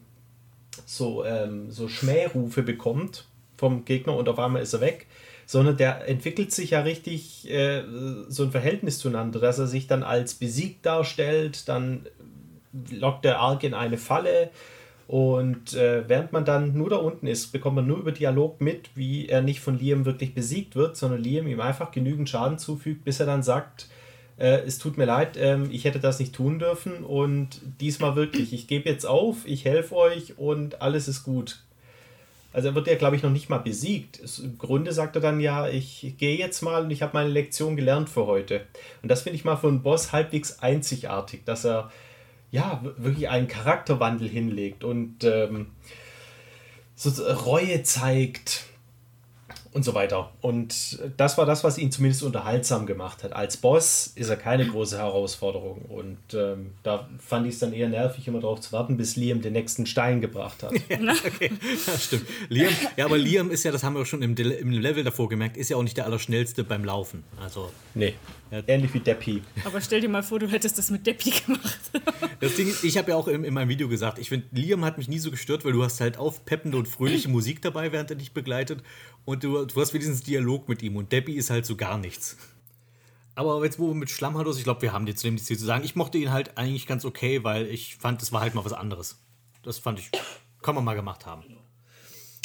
so, 0.85 1.25
ähm, 1.25 1.71
so 1.71 1.89
Schmährufe 1.89 2.63
bekommt 2.63 3.27
vom 3.57 3.87
Gegner 3.87 4.15
und 4.15 4.29
auf 4.29 4.39
einmal 4.39 4.61
ist 4.61 4.75
er 4.75 4.83
weg, 4.83 5.07
sondern 5.47 5.77
der 5.77 6.09
entwickelt 6.09 6.53
sich 6.53 6.71
ja 6.71 6.81
richtig 6.81 7.51
äh, 7.51 7.83
so 8.29 8.45
ein 8.45 8.51
Verhältnis 8.51 8.99
zueinander, 8.99 9.41
dass 9.41 9.59
er 9.59 9.67
sich 9.67 9.87
dann 9.87 10.03
als 10.03 10.35
besiegt 10.35 10.87
darstellt, 10.87 11.69
dann 11.69 12.07
lockt 12.91 13.25
der 13.25 13.39
Arc 13.39 13.63
in 13.63 13.75
eine 13.75 13.99
Falle 13.99 14.51
und 15.07 15.75
äh, 15.75 16.09
während 16.09 16.33
man 16.33 16.45
dann 16.45 16.77
nur 16.77 16.91
da 16.91 16.97
unten 16.97 17.27
ist, 17.27 17.53
bekommt 17.53 17.77
man 17.77 17.87
nur 17.87 17.99
über 17.99 18.13
Dialog 18.13 18.61
mit, 18.61 18.91
wie 18.95 19.29
er 19.29 19.43
nicht 19.43 19.61
von 19.61 19.79
Liam 19.79 20.07
wirklich 20.07 20.35
besiegt 20.35 20.77
wird, 20.77 20.97
sondern 20.97 21.23
Liam 21.23 21.47
ihm 21.47 21.61
einfach 21.61 21.91
genügend 21.91 22.29
Schaden 22.29 22.59
zufügt, 22.59 23.05
bis 23.05 23.21
er 23.21 23.27
dann 23.27 23.43
sagt, 23.43 23.89
äh, 24.39 24.61
es 24.67 24.79
tut 24.79 24.97
mir 24.97 25.05
leid, 25.05 25.37
ähm, 25.39 25.69
ich 25.71 25.85
hätte 25.85 26.01
das 26.01 26.19
nicht 26.19 26.35
tun 26.35 26.59
dürfen 26.59 27.05
und 27.05 27.61
diesmal 27.81 28.17
wirklich, 28.17 28.53
ich 28.53 28.67
gebe 28.67 28.89
jetzt 28.89 29.05
auf, 29.05 29.47
ich 29.47 29.65
helfe 29.65 29.95
euch 29.95 30.39
und 30.39 30.81
alles 30.81 31.07
ist 31.07 31.23
gut. 31.23 31.64
Also 32.55 32.69
er 32.69 32.77
wird 32.77 32.87
ja, 32.87 32.95
glaube 32.95 33.17
ich, 33.17 33.23
noch 33.25 33.33
nicht 33.33 33.51
mal 33.51 33.59
besiegt. 33.59 34.21
Es, 34.21 34.39
Im 34.39 34.59
Grunde 34.59 34.93
sagt 34.93 35.17
er 35.17 35.21
dann 35.21 35.41
ja, 35.41 35.69
ich 35.69 36.15
gehe 36.19 36.39
jetzt 36.39 36.63
mal 36.63 36.85
und 36.85 36.91
ich 36.93 37.03
habe 37.03 37.11
meine 37.15 37.29
Lektion 37.29 37.75
gelernt 37.75 38.09
für 38.09 38.27
heute. 38.27 38.65
Und 39.03 39.11
das 39.11 39.23
finde 39.23 39.37
ich 39.37 39.45
mal 39.45 39.57
für 39.57 39.67
einen 39.67 39.83
Boss 39.83 40.13
halbwegs 40.13 40.61
einzigartig, 40.61 41.45
dass 41.45 41.65
er 41.65 41.91
ja 42.53 42.81
wirklich 42.97 43.29
einen 43.29 43.49
Charakterwandel 43.49 44.29
hinlegt 44.29 44.85
und 44.85 45.25
ähm, 45.25 45.73
so 46.95 47.11
Reue 47.25 47.83
zeigt 47.83 48.67
und 49.75 49.85
so 49.85 49.93
weiter. 49.93 50.31
Und 50.41 51.01
das 51.17 51.37
war 51.37 51.47
das, 51.47 51.65
was 51.65 51.79
ihn 51.79 51.91
zumindest 51.91 52.23
unterhaltsam 52.23 52.87
gemacht 52.87 53.25
hat. 53.25 53.33
Als 53.33 53.57
Boss 53.57 54.13
ist 54.15 54.29
er 54.29 54.37
keine 54.37 54.67
große 54.67 54.97
Herausforderung. 54.97 55.83
Und 55.83 56.19
ähm, 56.33 56.71
da 56.85 57.09
fand 57.19 57.47
ich 57.49 57.55
es 57.55 57.59
dann 57.59 57.73
eher 57.73 57.89
nervig, 57.89 58.27
immer 58.29 58.41
darauf 58.41 58.61
zu 58.61 58.71
warten, 58.73 58.97
bis 58.97 59.17
Liam 59.17 59.43
den 59.43 59.53
nächsten 59.53 59.85
Stein 59.85 60.21
gebracht 60.21 60.63
hat. 60.63 60.73
Okay, 61.35 61.51
ja, 61.87 61.99
stimmt. 61.99 62.27
Liam, 62.49 62.73
ja, 62.97 63.07
aber 63.07 63.19
Liam 63.19 63.51
ist 63.51 63.65
ja, 63.65 63.73
das 63.73 63.83
haben 63.83 63.95
wir 63.95 64.03
auch 64.03 64.07
schon 64.07 64.23
im, 64.23 64.37
im 64.37 64.71
Level 64.71 65.03
davor 65.03 65.29
gemerkt, 65.29 65.57
ist 65.57 65.71
ja 65.71 65.77
auch 65.77 65.83
nicht 65.83 65.97
der 65.97 66.05
Allerschnellste 66.05 66.65
beim 66.65 66.85
Laufen. 66.85 67.25
Also, 67.41 67.71
Nee. 67.95 68.15
Ja. 68.51 68.63
Ähnlich 68.67 68.93
wie 68.95 69.01
Deppi. 69.01 69.43
Aber 69.65 69.81
stell 69.81 70.01
dir 70.01 70.09
mal 70.09 70.23
vor, 70.23 70.39
du 70.39 70.49
hättest 70.49 70.79
das 70.79 70.91
mit 70.91 71.07
Deppi 71.07 71.31
gemacht. 71.31 71.79
das 72.41 72.55
Ding 72.57 72.69
ist, 72.69 72.85
ich 72.85 72.99
habe 72.99 73.11
ja 73.11 73.17
auch 73.17 73.29
in, 73.29 73.45
in 73.45 73.55
meinem 73.55 73.69
Video 73.69 73.89
gesagt, 73.89 74.19
ich 74.19 74.29
finde, 74.29 74.47
Liam 74.53 74.85
hat 74.85 74.99
mich 74.99 75.09
nie 75.09 75.19
so 75.19 75.31
gestört, 75.31 75.65
weil 75.65 75.73
du 75.73 75.83
hast 75.83 76.01
halt 76.01 76.19
aufpeppende 76.19 76.77
und 76.77 76.87
fröhliche 76.87 77.29
Musik 77.31 77.63
dabei, 77.63 77.93
während 77.93 78.11
er 78.11 78.17
dich 78.17 78.33
begleitet. 78.33 78.83
Und 79.25 79.43
du, 79.43 79.65
du 79.65 79.81
hast 79.81 79.95
wenigstens 79.95 80.23
Dialog 80.23 80.69
mit 80.69 80.83
ihm. 80.83 80.97
Und 80.97 81.13
Debbie 81.13 81.35
ist 81.35 81.51
halt 81.51 81.67
so 81.67 81.77
gar 81.77 81.99
nichts. 81.99 82.37
Aber 83.35 83.65
jetzt, 83.65 83.79
wo 83.79 83.89
wir 83.89 83.95
mit 83.95 84.11
Schlammhados, 84.11 84.59
ich 84.59 84.65
glaube, 84.65 84.83
wir 84.83 84.93
haben 84.93 85.07
jetzt 85.07 85.21
zu 85.21 85.27
dem 85.27 85.35
nichts 85.35 85.49
zu 85.49 85.55
sagen. 85.57 85.85
Ich 85.85 85.97
mochte 85.97 86.19
ihn 86.19 86.31
halt 86.31 86.57
eigentlich 86.57 86.87
ganz 86.87 87.05
okay, 87.05 87.43
weil 87.43 87.67
ich 87.67 87.97
fand, 87.97 88.23
es 88.23 88.33
war 88.33 88.43
halt 88.43 88.55
mal 88.55 88.65
was 88.65 88.73
anderes. 88.73 89.19
Das 89.63 89.79
fand 89.79 89.99
ich, 89.99 90.11
kann 90.63 90.75
man 90.75 90.85
mal 90.85 90.95
gemacht 90.95 91.27
haben. 91.27 91.43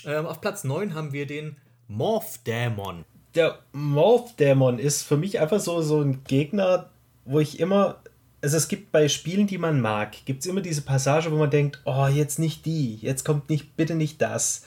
Ähm, 0.05 0.25
auf 0.25 0.41
Platz 0.41 0.63
9 0.63 0.95
haben 0.95 1.11
wir 1.13 1.27
den 1.27 1.57
Morph 1.87 2.39
Dämon. 2.43 3.05
Der 3.35 3.59
Morph-Dämon 3.73 4.79
ist 4.79 5.03
für 5.03 5.17
mich 5.17 5.39
einfach 5.39 5.59
so, 5.59 5.81
so 5.81 6.01
ein 6.01 6.23
Gegner, 6.23 6.89
wo 7.25 7.39
ich 7.39 7.59
immer. 7.59 8.01
Also 8.41 8.57
es 8.57 8.69
gibt 8.69 8.91
bei 8.91 9.09
Spielen, 9.09 9.47
die 9.47 9.57
man 9.57 9.81
mag, 9.81 10.13
gibt 10.25 10.41
es 10.41 10.45
immer 10.45 10.61
diese 10.61 10.81
Passage, 10.81 11.29
wo 11.31 11.35
man 11.35 11.49
denkt, 11.49 11.81
oh, 11.83 12.07
jetzt 12.07 12.39
nicht 12.39 12.65
die, 12.65 12.95
jetzt 12.95 13.25
kommt 13.25 13.49
nicht, 13.49 13.75
bitte 13.75 13.95
nicht 13.95 14.21
das. 14.21 14.65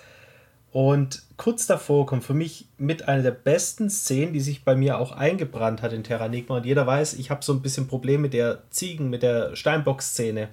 Und 0.72 1.22
kurz 1.36 1.66
davor 1.66 2.06
kommt 2.06 2.24
für 2.24 2.34
mich 2.34 2.66
mit 2.78 3.06
einer 3.06 3.22
der 3.22 3.30
besten 3.32 3.90
Szenen, 3.90 4.32
die 4.32 4.40
sich 4.40 4.64
bei 4.64 4.74
mir 4.74 4.98
auch 4.98 5.12
eingebrannt 5.12 5.82
hat 5.82 5.92
in 5.92 6.02
Terranigma. 6.02 6.56
Und 6.56 6.66
jeder 6.66 6.86
weiß, 6.86 7.14
ich 7.14 7.30
habe 7.30 7.44
so 7.44 7.52
ein 7.52 7.60
bisschen 7.60 7.88
Probleme 7.88 8.22
mit 8.22 8.32
der 8.32 8.62
Ziegen, 8.70 9.10
mit 9.10 9.22
der 9.22 9.54
Steinbock-Szene. 9.54 10.48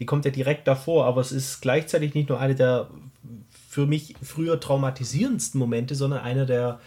Die 0.00 0.06
kommt 0.06 0.24
ja 0.24 0.32
direkt 0.32 0.66
davor, 0.66 1.06
aber 1.06 1.20
es 1.20 1.30
ist 1.30 1.60
gleichzeitig 1.60 2.14
nicht 2.14 2.28
nur 2.28 2.40
eine 2.40 2.56
der 2.56 2.88
für 3.68 3.86
mich 3.86 4.16
früher 4.20 4.60
traumatisierendsten 4.60 5.58
Momente, 5.58 5.94
sondern 5.94 6.20
einer 6.20 6.44
der, 6.44 6.78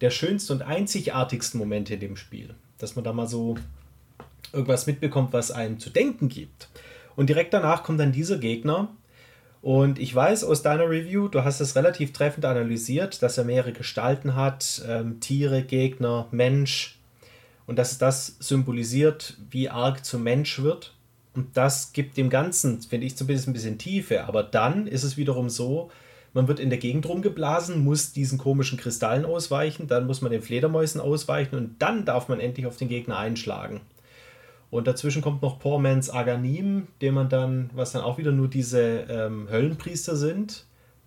der 0.00 0.10
schönsten 0.10 0.52
und 0.52 0.62
einzigartigsten 0.62 1.58
Momente 1.58 1.94
in 1.94 2.00
dem 2.00 2.16
Spiel. 2.16 2.54
Dass 2.78 2.94
man 2.94 3.04
da 3.04 3.12
mal 3.12 3.26
so 3.26 3.56
irgendwas 4.52 4.86
mitbekommt, 4.86 5.32
was 5.32 5.50
einem 5.50 5.80
zu 5.80 5.90
denken 5.90 6.28
gibt. 6.28 6.68
Und 7.16 7.28
direkt 7.28 7.52
danach 7.52 7.82
kommt 7.82 7.98
dann 7.98 8.12
dieser 8.12 8.38
Gegner. 8.38 8.94
Und 9.62 9.98
ich 9.98 10.14
weiß 10.14 10.44
aus 10.44 10.62
deiner 10.62 10.88
Review, 10.88 11.28
du 11.28 11.44
hast 11.44 11.60
es 11.60 11.76
relativ 11.76 12.12
treffend 12.12 12.46
analysiert, 12.46 13.22
dass 13.22 13.36
er 13.36 13.44
mehrere 13.44 13.72
Gestalten 13.72 14.34
hat, 14.34 14.82
ähm, 14.88 15.20
Tiere, 15.20 15.62
Gegner, 15.62 16.26
Mensch. 16.30 16.98
Und 17.66 17.78
dass 17.78 17.98
das 17.98 18.36
symbolisiert, 18.40 19.36
wie 19.50 19.68
arg 19.68 20.04
zum 20.04 20.22
Mensch 20.22 20.60
wird. 20.62 20.94
Und 21.34 21.56
das 21.56 21.92
gibt 21.92 22.16
dem 22.16 22.30
Ganzen, 22.30 22.80
finde 22.80 23.06
ich, 23.06 23.16
zumindest 23.16 23.48
ein 23.48 23.52
bisschen 23.52 23.78
Tiefe. 23.78 24.24
Aber 24.24 24.42
dann 24.42 24.86
ist 24.86 25.04
es 25.04 25.16
wiederum 25.16 25.48
so, 25.50 25.90
man 26.32 26.48
wird 26.48 26.58
in 26.58 26.70
der 26.70 26.78
Gegend 26.78 27.06
rumgeblasen, 27.06 27.84
muss 27.84 28.12
diesen 28.12 28.38
komischen 28.38 28.78
Kristallen 28.78 29.24
ausweichen, 29.24 29.88
dann 29.88 30.06
muss 30.06 30.22
man 30.22 30.30
den 30.30 30.42
Fledermäusen 30.42 31.00
ausweichen 31.00 31.56
und 31.56 31.76
dann 31.80 32.04
darf 32.04 32.28
man 32.28 32.40
endlich 32.40 32.66
auf 32.66 32.76
den 32.76 32.88
Gegner 32.88 33.18
einschlagen. 33.18 33.80
Und 34.70 34.86
dazwischen 34.86 35.22
kommt 35.22 35.42
noch 35.42 35.58
Poor 35.58 35.80
Man's 35.80 36.10
Aganim, 36.10 36.86
den 37.00 37.14
man 37.14 37.28
dann, 37.28 37.70
was 37.74 37.92
dann 37.92 38.02
auch 38.02 38.18
wieder 38.18 38.32
nur 38.32 38.48
diese 38.48 39.06
ähm, 39.08 39.48
Höllenpriester 39.50 40.14
sind, 40.16 40.64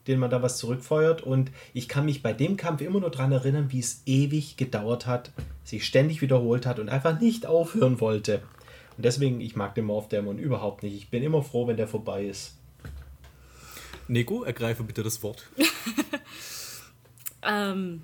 denen 0.08 0.20
man 0.20 0.30
da 0.30 0.42
was 0.42 0.58
zurückfeuert. 0.58 1.22
Und 1.22 1.52
ich 1.74 1.88
kann 1.88 2.06
mich 2.06 2.22
bei 2.22 2.34
dem 2.34 2.58
Kampf 2.58 2.82
immer 2.82 3.00
nur 3.00 3.12
daran 3.12 3.32
erinnern, 3.32 3.72
wie 3.72 3.80
es 3.80 4.02
ewig 4.06 4.58
gedauert 4.58 5.06
hat, 5.06 5.32
sich 5.64 5.86
ständig 5.86 6.22
wiederholt 6.22 6.66
hat 6.66 6.80
und 6.80 6.90
einfach 6.90 7.20
nicht 7.22 7.46
aufhören 7.46 8.02
wollte. 8.02 8.42
Und 8.98 9.06
deswegen, 9.06 9.40
ich 9.40 9.56
mag 9.56 9.76
den 9.76 9.86
Morph 9.86 10.10
Dämon 10.10 10.38
überhaupt 10.38 10.84
nicht. 10.84 10.96
Ich 10.96 11.10
bin 11.10 11.24
immer 11.24 11.42
froh, 11.42 11.66
wenn 11.68 11.78
der 11.78 11.88
vorbei 11.88 12.26
ist. 12.26 12.58
Neko, 14.10 14.44
ergreife 14.44 14.84
bitte 14.84 15.04
das 15.04 15.24
Wort. 15.24 15.48
Ähm, 17.46 18.02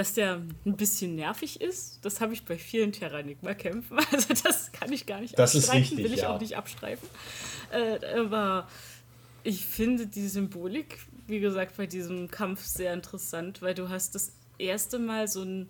dass 0.00 0.14
der 0.14 0.40
ein 0.64 0.76
bisschen 0.78 1.14
nervig 1.14 1.60
ist, 1.60 1.98
das 2.06 2.22
habe 2.22 2.32
ich 2.32 2.46
bei 2.46 2.56
vielen 2.56 2.90
Terranigma-Kämpfen. 2.90 3.98
Also 4.10 4.32
das 4.42 4.72
kann 4.72 4.90
ich 4.90 5.04
gar 5.04 5.20
nicht 5.20 5.38
Das 5.38 5.54
ist 5.54 5.64
abstreiten, 5.64 5.82
richtig, 5.82 6.04
will 6.04 6.14
ich 6.14 6.22
ja. 6.22 6.34
auch 6.34 6.40
nicht 6.40 6.56
abstreifen. 6.56 7.06
Äh, 7.70 8.18
aber 8.18 8.66
ich 9.42 9.66
finde 9.66 10.06
die 10.06 10.26
Symbolik, 10.26 11.00
wie 11.26 11.38
gesagt, 11.38 11.76
bei 11.76 11.86
diesem 11.86 12.30
Kampf 12.30 12.64
sehr 12.64 12.94
interessant, 12.94 13.60
weil 13.60 13.74
du 13.74 13.90
hast 13.90 14.14
das 14.14 14.32
erste 14.56 14.98
Mal 14.98 15.28
so 15.28 15.42
ein 15.42 15.68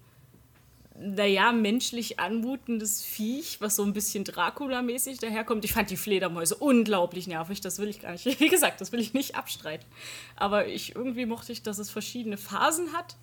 naja, 0.97 1.51
menschlich 1.51 2.21
anmutendes 2.21 3.03
Viech, 3.03 3.61
was 3.61 3.75
so 3.75 3.83
ein 3.83 3.93
bisschen 3.93 4.23
Dracula-mäßig 4.23 5.19
daherkommt. 5.19 5.64
Ich 5.64 5.73
fand 5.73 5.90
die 5.90 5.97
Fledermäuse 5.97 6.55
unglaublich 6.55 7.27
nervig, 7.27 7.61
das 7.61 7.81
will 7.81 7.88
ich 7.88 8.01
gar 8.01 8.12
nicht. 8.12 8.27
Wie 8.38 8.49
gesagt, 8.49 8.81
das 8.81 8.93
will 8.93 9.01
ich 9.01 9.12
nicht 9.12 9.35
abstreiten. 9.35 9.87
Aber 10.37 10.69
ich 10.69 10.95
irgendwie 10.95 11.27
mochte 11.27 11.51
ich, 11.51 11.62
dass 11.62 11.81
es 11.81 11.90
verschiedene 11.90 12.37
Phasen 12.37 12.93
hat. 12.93 13.16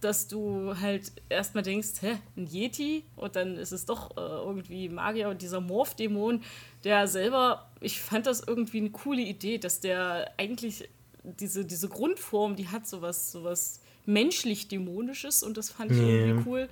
Dass 0.00 0.28
du 0.28 0.74
halt 0.80 1.12
erstmal 1.28 1.62
denkst, 1.62 2.00
hä, 2.00 2.18
ein 2.36 2.46
Yeti? 2.46 3.04
Und 3.16 3.36
dann 3.36 3.56
ist 3.56 3.72
es 3.72 3.84
doch 3.84 4.16
äh, 4.16 4.20
irgendwie 4.20 4.88
Magier 4.88 5.28
und 5.28 5.42
dieser 5.42 5.60
Morph-Dämon, 5.60 6.42
der 6.84 7.06
selber, 7.06 7.70
ich 7.80 8.00
fand 8.00 8.26
das 8.26 8.40
irgendwie 8.46 8.78
eine 8.78 8.90
coole 8.90 9.22
Idee, 9.22 9.58
dass 9.58 9.80
der 9.80 10.32
eigentlich 10.38 10.88
diese, 11.22 11.64
diese 11.64 11.88
Grundform, 11.88 12.56
die 12.56 12.68
hat 12.68 12.86
sowas, 12.86 13.30
sowas 13.30 13.80
menschlich-dämonisches 14.06 15.42
und 15.42 15.56
das 15.56 15.70
fand 15.70 15.92
ich 15.92 15.98
irgendwie 15.98 16.48
cool, 16.48 16.68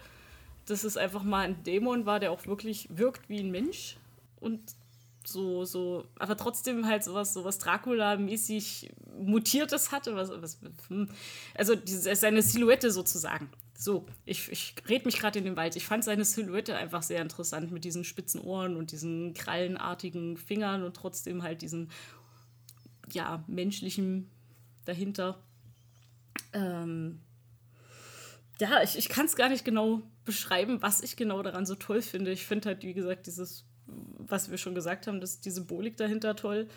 dass 0.66 0.84
es 0.84 0.96
einfach 0.96 1.22
mal 1.22 1.46
ein 1.46 1.62
Dämon 1.64 2.06
war, 2.06 2.20
der 2.20 2.32
auch 2.32 2.46
wirklich 2.46 2.88
wirkt 2.90 3.28
wie 3.28 3.40
ein 3.40 3.50
Mensch 3.50 3.96
und 4.40 4.60
so, 5.28 5.64
so, 5.64 6.06
aber 6.18 6.36
trotzdem 6.36 6.86
halt 6.86 7.04
sowas, 7.04 7.34
sowas 7.34 7.58
Dracula-mäßig 7.58 8.90
Mutiertes 9.18 9.92
hatte, 9.92 10.16
was, 10.16 10.30
was 10.30 10.58
hm. 10.88 11.08
also 11.54 11.74
diese, 11.74 12.14
seine 12.16 12.42
Silhouette 12.42 12.90
sozusagen. 12.90 13.50
So, 13.76 14.06
ich, 14.24 14.50
ich 14.50 14.74
red 14.88 15.04
mich 15.04 15.18
gerade 15.18 15.38
in 15.38 15.44
den 15.44 15.56
Wald. 15.56 15.76
Ich 15.76 15.86
fand 15.86 16.02
seine 16.02 16.24
Silhouette 16.24 16.76
einfach 16.76 17.02
sehr 17.02 17.20
interessant 17.20 17.70
mit 17.70 17.84
diesen 17.84 18.04
spitzen 18.04 18.40
Ohren 18.40 18.76
und 18.76 18.90
diesen 18.90 19.34
krallenartigen 19.34 20.36
Fingern 20.36 20.82
und 20.82 20.96
trotzdem 20.96 21.42
halt 21.42 21.62
diesen, 21.62 21.90
ja, 23.12 23.44
menschlichen 23.46 24.30
dahinter. 24.84 25.44
Ähm, 26.54 27.20
ja, 28.60 28.82
ich, 28.82 28.96
ich 28.96 29.08
kann 29.08 29.26
es 29.26 29.36
gar 29.36 29.50
nicht 29.50 29.64
genau 29.64 30.02
beschreiben, 30.24 30.80
was 30.80 31.02
ich 31.02 31.16
genau 31.16 31.42
daran 31.42 31.66
so 31.66 31.74
toll 31.74 32.02
finde. 32.02 32.32
Ich 32.32 32.46
finde 32.46 32.70
halt, 32.70 32.82
wie 32.82 32.94
gesagt, 32.94 33.26
dieses, 33.26 33.67
was 34.18 34.50
wir 34.50 34.58
schon 34.58 34.74
gesagt 34.74 35.06
haben, 35.06 35.20
dass 35.20 35.40
die 35.40 35.50
Symbolik 35.50 35.96
dahinter 35.96 36.36
toll, 36.36 36.68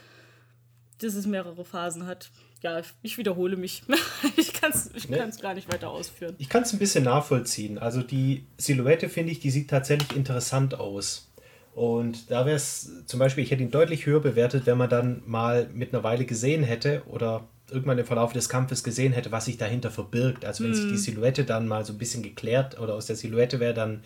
dass 1.00 1.16
es 1.16 1.26
mehrere 1.26 1.66
Phasen 1.66 2.06
hat. 2.06 2.32
Ja, 2.62 2.82
ich, 3.02 3.18
wiederhole 3.18 3.58
mich. 3.58 3.84
ich 4.38 4.54
kann 4.54 4.72
es 4.72 4.92
ich 4.94 5.10
Ne? 5.10 5.18
kann's 5.18 5.40
gar 5.40 5.54
nicht 5.54 5.72
weiter 5.72 5.90
ausführen. 5.90 6.36
Ich 6.38 6.48
kann 6.48 6.64
es 6.64 6.74
ein 6.74 6.80
bisschen 6.80 7.04
nachvollziehen. 7.04 7.80
Also 7.80 8.04
die 8.04 8.46
Silhouette, 8.58 9.10
finde 9.10 9.32
ich, 9.32 9.40
die 9.40 9.50
sieht 9.50 9.70
tatsächlich 9.70 10.16
interessant 10.16 10.76
aus. 10.76 11.32
Und 11.74 12.30
da 12.30 12.46
wäre 12.46 12.56
es 12.56 13.06
zum 13.06 13.20
Beispiel, 13.20 13.44
ich 13.44 13.52
hätte 13.52 13.64
ihn 13.64 13.72
deutlich 13.72 14.06
höher 14.06 14.20
bewertet, 14.20 14.66
wenn 14.66 14.78
man 14.78 14.90
dann 14.90 15.24
mal 15.26 15.70
mit 15.74 15.94
einer 15.94 16.04
Weile 16.04 16.26
gesehen 16.26 16.64
hätte 16.64 17.04
oder 17.08 17.48
irgendwann 17.72 17.98
im 17.98 18.06
Verlauf 18.06 18.34
des 18.34 18.50
Kampfes 18.50 18.84
gesehen 18.84 19.14
hätte, 19.14 19.32
was 19.32 19.46
sich 19.46 19.58
dahinter 19.58 19.90
verbirgt. 19.90 20.46
Also 20.46 20.64
wenn 20.64 20.74
sich 20.74 20.88
die 20.88 20.98
Silhouette 20.98 21.46
dann 21.46 21.68
mal 21.68 21.86
so 21.86 21.94
ein 21.94 21.98
bisschen 21.98 22.22
geklärt 22.22 22.80
oder 22.80 22.96
aus 22.96 23.06
der 23.06 23.16
Silhouette 23.16 23.60
wäre 23.60 23.74
dann 23.74 24.02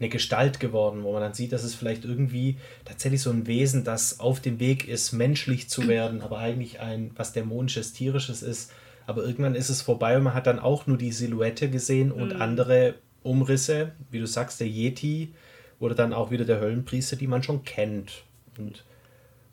eine 0.00 0.08
Gestalt 0.08 0.60
geworden, 0.60 1.04
wo 1.04 1.12
man 1.12 1.22
dann 1.22 1.34
sieht, 1.34 1.52
dass 1.52 1.62
es 1.62 1.74
vielleicht 1.74 2.04
irgendwie 2.04 2.58
tatsächlich 2.84 3.22
so 3.22 3.30
ein 3.30 3.46
Wesen, 3.46 3.84
das 3.84 4.20
auf 4.20 4.40
dem 4.40 4.58
Weg 4.58 4.88
ist, 4.88 5.12
menschlich 5.12 5.68
zu 5.68 5.86
werden, 5.88 6.20
aber 6.20 6.38
eigentlich 6.38 6.80
ein 6.80 7.12
was 7.16 7.32
dämonisches, 7.32 7.92
tierisches 7.92 8.42
ist. 8.42 8.72
Aber 9.06 9.22
irgendwann 9.22 9.54
ist 9.54 9.68
es 9.68 9.82
vorbei 9.82 10.16
und 10.16 10.24
man 10.24 10.34
hat 10.34 10.46
dann 10.46 10.58
auch 10.58 10.86
nur 10.86 10.96
die 10.96 11.12
Silhouette 11.12 11.70
gesehen 11.70 12.10
und 12.10 12.40
andere 12.40 12.94
Umrisse, 13.22 13.92
wie 14.10 14.18
du 14.18 14.26
sagst, 14.26 14.60
der 14.60 14.68
Yeti 14.68 15.32
oder 15.78 15.94
dann 15.94 16.12
auch 16.12 16.30
wieder 16.30 16.44
der 16.44 16.60
Höllenpriester, 16.60 17.16
die 17.16 17.26
man 17.26 17.42
schon 17.42 17.64
kennt. 17.64 18.24
Und 18.58 18.84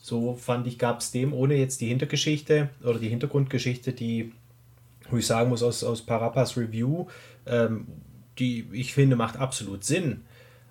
so 0.02 0.36
fand 0.36 0.66
ich, 0.66 0.80
gab 0.80 1.00
es 1.00 1.12
dem, 1.12 1.32
ohne 1.32 1.56
jetzt 1.56 1.80
die 1.80 1.88
Hintergeschichte 1.88 2.70
oder 2.84 2.98
die 2.98 3.10
Hintergrundgeschichte, 3.10 3.94
die, 3.94 4.34
wo 5.10 5.18
ich 5.18 5.28
sagen 5.28 5.50
muss, 5.50 5.62
aus, 5.62 5.84
aus 5.84 6.02
Parapas 6.02 6.58
Review, 6.58 7.06
ähm, 7.46 7.88
die 8.40 8.68
ich 8.72 8.94
finde, 8.94 9.16
macht 9.16 9.38
absolut 9.38 9.84
Sinn. 9.84 10.24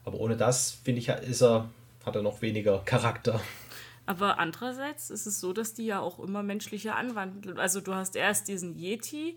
Aber 0.04 0.18
ohne 0.18 0.36
das, 0.36 0.72
finde 0.82 1.00
ich, 1.00 1.08
ist 1.08 1.42
er, 1.42 1.68
hat 2.04 2.16
er 2.16 2.22
noch 2.22 2.42
weniger 2.42 2.80
Charakter. 2.84 3.40
Aber 4.06 4.40
andererseits 4.40 5.10
ist 5.10 5.26
es 5.26 5.38
so, 5.38 5.52
dass 5.52 5.74
die 5.74 5.86
ja 5.86 6.00
auch 6.00 6.18
immer 6.18 6.42
menschliche 6.42 6.96
Anwandlung. 6.96 7.58
Also 7.58 7.80
du 7.80 7.94
hast 7.94 8.16
erst 8.16 8.48
diesen 8.48 8.76
Yeti, 8.76 9.36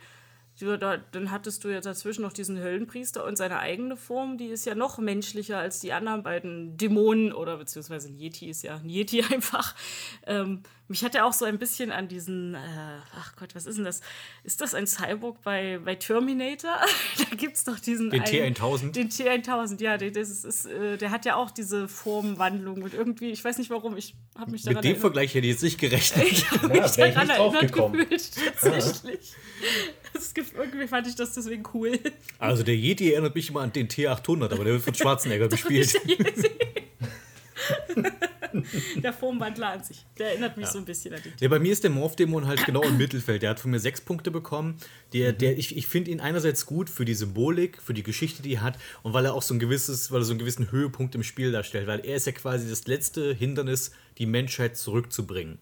dann 0.59 1.31
hattest 1.31 1.63
du 1.63 1.69
ja 1.69 1.81
dazwischen 1.81 2.21
noch 2.21 2.31
diesen 2.33 2.57
Höllenpriester 2.59 3.25
und 3.25 3.37
seine 3.37 3.59
eigene 3.59 3.97
Form, 3.97 4.37
die 4.37 4.45
ist 4.47 4.65
ja 4.65 4.75
noch 4.75 4.97
menschlicher 4.99 5.57
als 5.57 5.79
die 5.79 5.93
anderen 5.93 6.21
beiden 6.23 6.77
Dämonen 6.77 7.33
oder 7.33 7.57
beziehungsweise 7.57 8.09
ein 8.09 8.17
Yeti 8.17 8.49
ist 8.49 8.61
ja 8.63 8.75
ein 8.75 8.87
Yeti 8.89 9.23
einfach. 9.31 9.75
Ähm, 10.27 10.61
mich 10.89 11.03
hat 11.03 11.15
er 11.15 11.25
auch 11.25 11.33
so 11.33 11.45
ein 11.45 11.57
bisschen 11.57 11.91
an 11.91 12.07
diesen, 12.07 12.53
äh, 12.53 12.57
ach 13.17 13.35
Gott, 13.37 13.55
was 13.55 13.65
ist 13.65 13.77
denn 13.77 13.85
das? 13.85 14.01
Ist 14.43 14.61
das 14.61 14.75
ein 14.75 14.85
Cyborg 14.85 15.41
bei, 15.41 15.79
bei 15.83 15.95
Terminator? 15.95 16.75
da 17.29 17.35
gibt 17.35 17.55
es 17.55 17.63
doch 17.63 17.79
diesen 17.79 18.11
Den 18.11 18.21
einen- 18.21 18.53
T1000? 18.53 18.91
Den 18.91 19.09
T1000, 19.09 19.81
ja, 19.81 19.97
der, 19.97 20.11
das 20.11 20.29
ist, 20.29 20.45
ist, 20.45 20.65
äh, 20.67 20.97
der 20.97 21.09
hat 21.09 21.25
ja 21.25 21.35
auch 21.35 21.49
diese 21.51 21.87
Formwandlung 21.87 22.83
und 22.83 22.93
irgendwie, 22.93 23.31
ich 23.31 23.43
weiß 23.43 23.57
nicht 23.57 23.71
warum, 23.71 23.97
ich 23.97 24.13
habe 24.37 24.51
mich 24.51 24.61
daran 24.63 24.75
Mit 24.75 24.83
dem 24.83 24.87
erinnert. 24.89 25.01
Vergleich 25.01 25.33
hätte 25.33 25.47
ich 25.47 25.53
jetzt 25.53 25.63
nicht 25.63 25.79
gerechnet. 25.79 26.25
Ich 26.31 26.51
habe 26.51 26.75
Ja, 26.77 26.83
mich 26.83 26.91
daran 26.91 27.29
erinnert 27.29 27.73
gefühlt, 27.73 28.31
tatsächlich. 28.61 29.33
Es 30.13 30.33
gibt, 30.33 30.53
irgendwie 30.53 30.87
fand 30.87 31.07
ich 31.07 31.15
das 31.15 31.33
deswegen 31.33 31.63
cool. 31.73 31.99
Also 32.39 32.63
der 32.63 32.75
Yeti 32.75 33.11
erinnert 33.11 33.35
mich 33.35 33.49
immer 33.49 33.61
an 33.61 33.73
den 33.73 33.87
T800, 33.87 34.45
aber 34.45 34.63
der 34.63 34.73
wird 34.73 34.83
von 34.83 34.93
Schwarzenegger 34.93 35.47
gespielt. 35.49 35.93
Der 39.03 39.13
Formwandler 39.13 39.71
an 39.71 39.83
sich, 39.83 40.05
der 40.17 40.29
erinnert 40.29 40.57
mich 40.57 40.67
so 40.67 40.77
ein 40.77 40.85
bisschen 40.85 41.13
an 41.13 41.21
den. 41.23 41.33
Ja, 41.39 41.47
bei 41.47 41.59
mir 41.59 41.71
ist 41.71 41.83
der 41.83 41.91
Morph-Dämon 41.91 42.45
halt 42.45 42.61
genau 42.65 42.83
im 42.83 42.97
Mittelfeld. 42.97 43.41
Der 43.41 43.51
hat 43.51 43.59
von 43.59 43.71
mir 43.71 43.79
sechs 43.79 44.01
Punkte 44.01 44.31
bekommen. 44.31 44.77
Der, 45.13 45.33
der, 45.33 45.57
ich 45.57 45.75
ich 45.75 45.87
finde 45.87 46.11
ihn 46.11 46.19
einerseits 46.19 46.65
gut 46.65 46.89
für 46.89 47.05
die 47.05 47.13
Symbolik, 47.13 47.81
für 47.81 47.93
die 47.93 48.03
Geschichte, 48.03 48.43
die 48.43 48.55
er 48.55 48.61
hat 48.61 48.77
und 49.01 49.13
weil 49.13 49.25
er 49.25 49.33
auch 49.33 49.41
so 49.41 49.53
ein 49.53 49.59
gewisses, 49.59 50.11
weil 50.11 50.21
er 50.21 50.25
so 50.25 50.33
einen 50.33 50.39
gewissen 50.39 50.71
Höhepunkt 50.71 51.15
im 51.15 51.23
Spiel 51.23 51.51
darstellt, 51.51 51.87
weil 51.87 52.05
er 52.05 52.15
ist 52.15 52.27
ja 52.27 52.31
quasi 52.31 52.69
das 52.69 52.85
letzte 52.87 53.33
Hindernis, 53.33 53.91
die 54.17 54.25
Menschheit 54.25 54.77
zurückzubringen. 54.77 55.59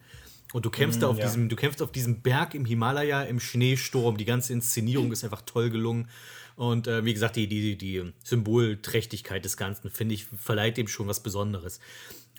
Und 0.52 0.66
du 0.66 0.70
kämpfst 0.70 1.02
da 1.02 1.08
auf 1.08 1.18
ja. 1.18 1.24
diesem, 1.24 1.48
du 1.48 1.56
kämpfst 1.56 1.82
auf 1.82 1.92
diesem 1.92 2.20
Berg 2.20 2.54
im 2.54 2.64
Himalaya 2.64 3.22
im 3.22 3.40
Schneesturm. 3.40 4.16
Die 4.16 4.24
ganze 4.24 4.52
Inszenierung 4.52 5.12
ist 5.12 5.24
einfach 5.24 5.42
toll 5.42 5.70
gelungen. 5.70 6.08
Und 6.56 6.86
äh, 6.86 7.04
wie 7.04 7.14
gesagt, 7.14 7.36
die, 7.36 7.48
die, 7.48 7.76
die 7.76 8.12
Symbolträchtigkeit 8.22 9.44
des 9.44 9.56
Ganzen, 9.56 9.90
finde 9.90 10.14
ich, 10.14 10.26
verleiht 10.26 10.76
dem 10.76 10.88
schon 10.88 11.08
was 11.08 11.20
Besonderes. 11.20 11.80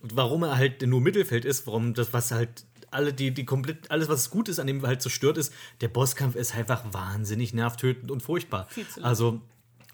Und 0.02 0.15
warum 0.15 0.43
er 0.43 0.58
halt 0.58 0.82
nur 0.84 1.02
Mittelfeld 1.02 1.45
ist, 1.45 1.65
warum 1.65 1.93
das, 1.93 2.13
was 2.13 2.32
halt 2.32 2.65
alle, 2.91 3.13
die, 3.13 3.32
die 3.32 3.45
komplett, 3.45 3.89
alles, 3.89 4.08
was 4.08 4.30
gut 4.30 4.49
ist, 4.49 4.60
an 4.60 4.67
dem 4.67 4.86
halt 4.86 5.02
zerstört 5.02 5.38
ist, 5.38 5.52
der 5.82 5.88
Bosskampf 5.88 6.36
ist 6.36 6.56
einfach 6.56 6.93
wahnsinnig 6.93 7.54
nervtötend 7.54 8.12
und 8.12 8.21
furchtbar. 8.21 8.67
Viel 8.69 8.88
zu. 8.88 9.04
Also, 9.04 9.41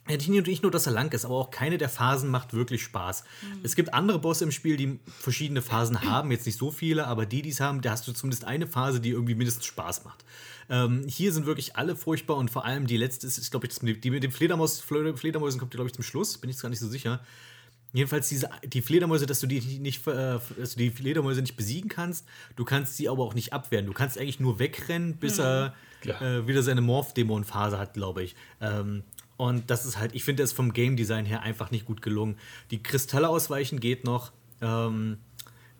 ja, 0.10 0.18
nicht 0.18 0.28
nur, 0.30 0.42
nicht 0.42 0.64
nur, 0.64 0.72
dass 0.72 0.86
er 0.88 0.92
lang 0.94 1.14
ist, 1.14 1.24
aber 1.26 1.36
auch 1.36 1.52
keine 1.52 1.78
der 1.78 1.90
Phasen 1.90 2.30
macht 2.30 2.54
wirklich 2.54 2.84
Spaß. 2.84 3.24
Mhm. 3.42 3.60
Es 3.64 3.76
gibt 3.76 3.94
andere 3.94 4.20
Bosse 4.20 4.44
im 4.44 4.52
Spiel, 4.52 4.76
die 4.76 5.00
verschiedene 5.06 5.62
Phasen 5.62 6.02
haben, 6.02 6.32
jetzt 6.32 6.46
nicht 6.46 6.58
so 6.58 6.72
viele, 6.72 7.08
aber 7.08 7.26
die, 7.26 7.42
die 7.42 7.50
es 7.50 7.60
haben, 7.60 7.82
da 7.82 7.92
hast 7.92 8.08
du 8.08 8.12
zumindest 8.12 8.44
eine 8.46 8.68
Phase, 8.68 9.00
die 9.00 9.12
irgendwie 9.12 9.36
mindestens 9.36 9.66
Spaß 9.66 10.06
macht. 10.06 10.26
Ähm, 10.72 11.06
hier 11.08 11.32
sind 11.34 11.46
wirklich 11.46 11.76
alle 11.76 11.96
furchtbar 11.96 12.38
und 12.38 12.52
vor 12.52 12.66
allem 12.66 12.86
die 12.88 12.98
letzte 12.98 13.26
ist, 13.28 13.38
ist 13.38 13.52
glaube 13.52 13.66
ich, 13.66 13.74
das 13.74 13.82
mit, 13.82 14.04
die 14.04 14.12
mit 14.12 14.24
dem 14.24 14.32
Fledermaus, 14.32 14.80
Fleder- 14.82 15.16
Fledermäusen 15.18 15.60
kommt, 15.60 15.72
glaube 15.72 15.88
ich, 15.88 15.94
zum 15.94 16.04
Schluss, 16.04 16.38
bin 16.38 16.50
ich 16.50 16.56
jetzt 16.56 16.62
gar 16.62 16.70
nicht 16.70 16.80
so 16.80 16.88
sicher. 16.88 17.20
Jedenfalls 17.92 18.30
diese, 18.30 18.50
die 18.66 18.84
Fledermäuse, 18.84 19.26
dass 19.26 19.40
du 19.40 19.48
die 19.48 19.62
nicht, 19.80 20.06
äh, 20.06 20.38
dass 20.60 20.76
du 20.76 20.78
die 20.78 20.92
Fledermäuse 20.92 21.42
nicht 21.42 21.56
besiegen 21.56 21.90
kannst. 21.90 22.28
Du 22.56 22.64
kannst 22.66 22.98
sie 22.98 23.10
aber 23.10 23.24
auch 23.24 23.34
nicht 23.34 23.52
abwehren. 23.52 23.88
Du 23.88 23.94
kannst 23.94 24.20
eigentlich 24.20 24.40
nur 24.40 24.60
wegrennen, 24.60 25.18
bis 25.18 25.40
er 25.40 25.74
Ja. 26.04 26.22
äh, 26.22 26.48
wieder 26.48 26.62
seine 26.62 26.82
Morph-Dämon-Phase 26.82 27.80
hat, 27.80 27.96
glaube 27.96 28.22
ich. 28.22 28.36
Ähm, 28.62 29.02
und 29.40 29.70
das 29.70 29.86
ist 29.86 29.98
halt, 29.98 30.14
ich 30.14 30.26
finde 30.26 30.44
das 30.44 30.52
vom 30.52 30.74
Game 30.74 30.98
Design 30.98 31.26
her 31.26 31.42
einfach 31.44 31.72
nicht 31.72 31.86
gut 31.86 32.02
gelungen. 32.02 32.36
Die 32.72 32.84
Kristalle 32.84 33.30
ausweichen 33.30 33.80
geht 33.80 34.04
noch. 34.04 34.34
Ähm, 34.62 35.18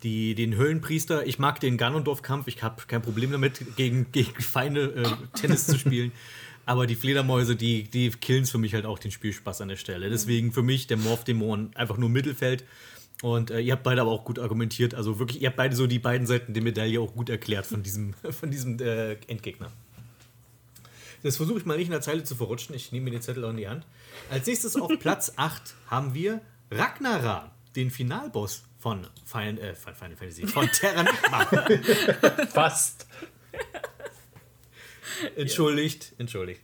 die, 0.02 0.34
den 0.34 0.56
Höllenpriester. 0.56 1.28
Ich 1.28 1.40
mag 1.40 1.60
den 1.60 1.76
Ganondorf-Kampf. 1.76 2.48
Ich 2.48 2.64
habe 2.64 2.82
kein 2.88 3.02
Problem 3.02 3.34
damit, 3.34 3.76
gegen, 3.76 4.14
gegen 4.14 4.42
Feinde 4.42 5.04
äh, 5.04 5.38
Tennis 5.38 5.68
zu 5.68 5.78
spielen. 5.78 6.14
Aber 6.66 6.88
die 6.88 6.96
Fledermäuse, 6.96 7.58
die, 7.58 7.84
die 7.84 8.10
killen 8.12 8.46
für 8.46 8.60
mich 8.60 8.74
halt 8.74 8.86
auch 8.86 8.98
den 8.98 9.12
Spielspaß 9.12 9.60
an 9.60 9.68
der 9.68 9.76
Stelle. 9.76 10.10
Deswegen 10.10 10.54
für 10.54 10.64
mich 10.64 10.88
der 10.88 10.96
Morph-Dämon 10.96 11.72
einfach 11.76 11.98
nur 11.98 12.08
Mittelfeld. 12.08 12.64
Und 13.22 13.52
äh, 13.52 13.60
ihr 13.60 13.74
habt 13.74 13.84
beide 13.84 14.00
aber 14.00 14.12
auch 14.12 14.24
gut 14.24 14.40
argumentiert. 14.40 14.96
Also 14.96 15.20
wirklich, 15.20 15.42
ihr 15.42 15.50
habt 15.50 15.58
beide 15.58 15.76
so 15.76 15.86
die 15.86 16.00
beiden 16.00 16.28
Seiten 16.28 16.54
der 16.54 16.64
Medaille 16.64 17.02
auch 17.02 17.14
gut 17.14 17.30
erklärt 17.30 17.66
von 17.66 17.84
diesem, 17.84 18.14
von 18.30 18.52
diesem 18.52 18.80
äh, 18.80 19.16
Endgegner. 19.28 19.70
Das 21.24 21.38
versuche 21.38 21.60
ich 21.60 21.66
mal 21.66 21.78
nicht 21.78 21.88
in 21.88 21.92
der 21.92 22.02
Zeile 22.02 22.24
zu 22.24 22.36
verrutschen. 22.36 22.76
Ich 22.76 22.92
nehme 22.92 23.06
mir 23.06 23.12
den 23.12 23.22
Zettel 23.22 23.44
auch 23.46 23.50
in 23.50 23.58
die 23.58 23.68
Hand. 23.68 23.86
Als 24.30 24.48
nächstes 24.48 24.76
auf 24.76 24.92
Platz 25.00 25.34
8 25.38 25.76
haben 25.88 26.14
wir 26.14 26.42
Ragnara, 26.72 27.52
den 27.76 27.92
Finalboss 27.92 28.64
von 28.78 29.08
Final, 29.26 29.58
äh, 29.60 29.76
von 29.76 29.94
Final 29.96 30.16
Fantasy, 30.16 30.48
von 30.48 30.68
Terranigma. 30.68 31.46
Fast. 32.54 33.08
entschuldigt, 35.36 36.14
entschuldigt. 36.18 36.62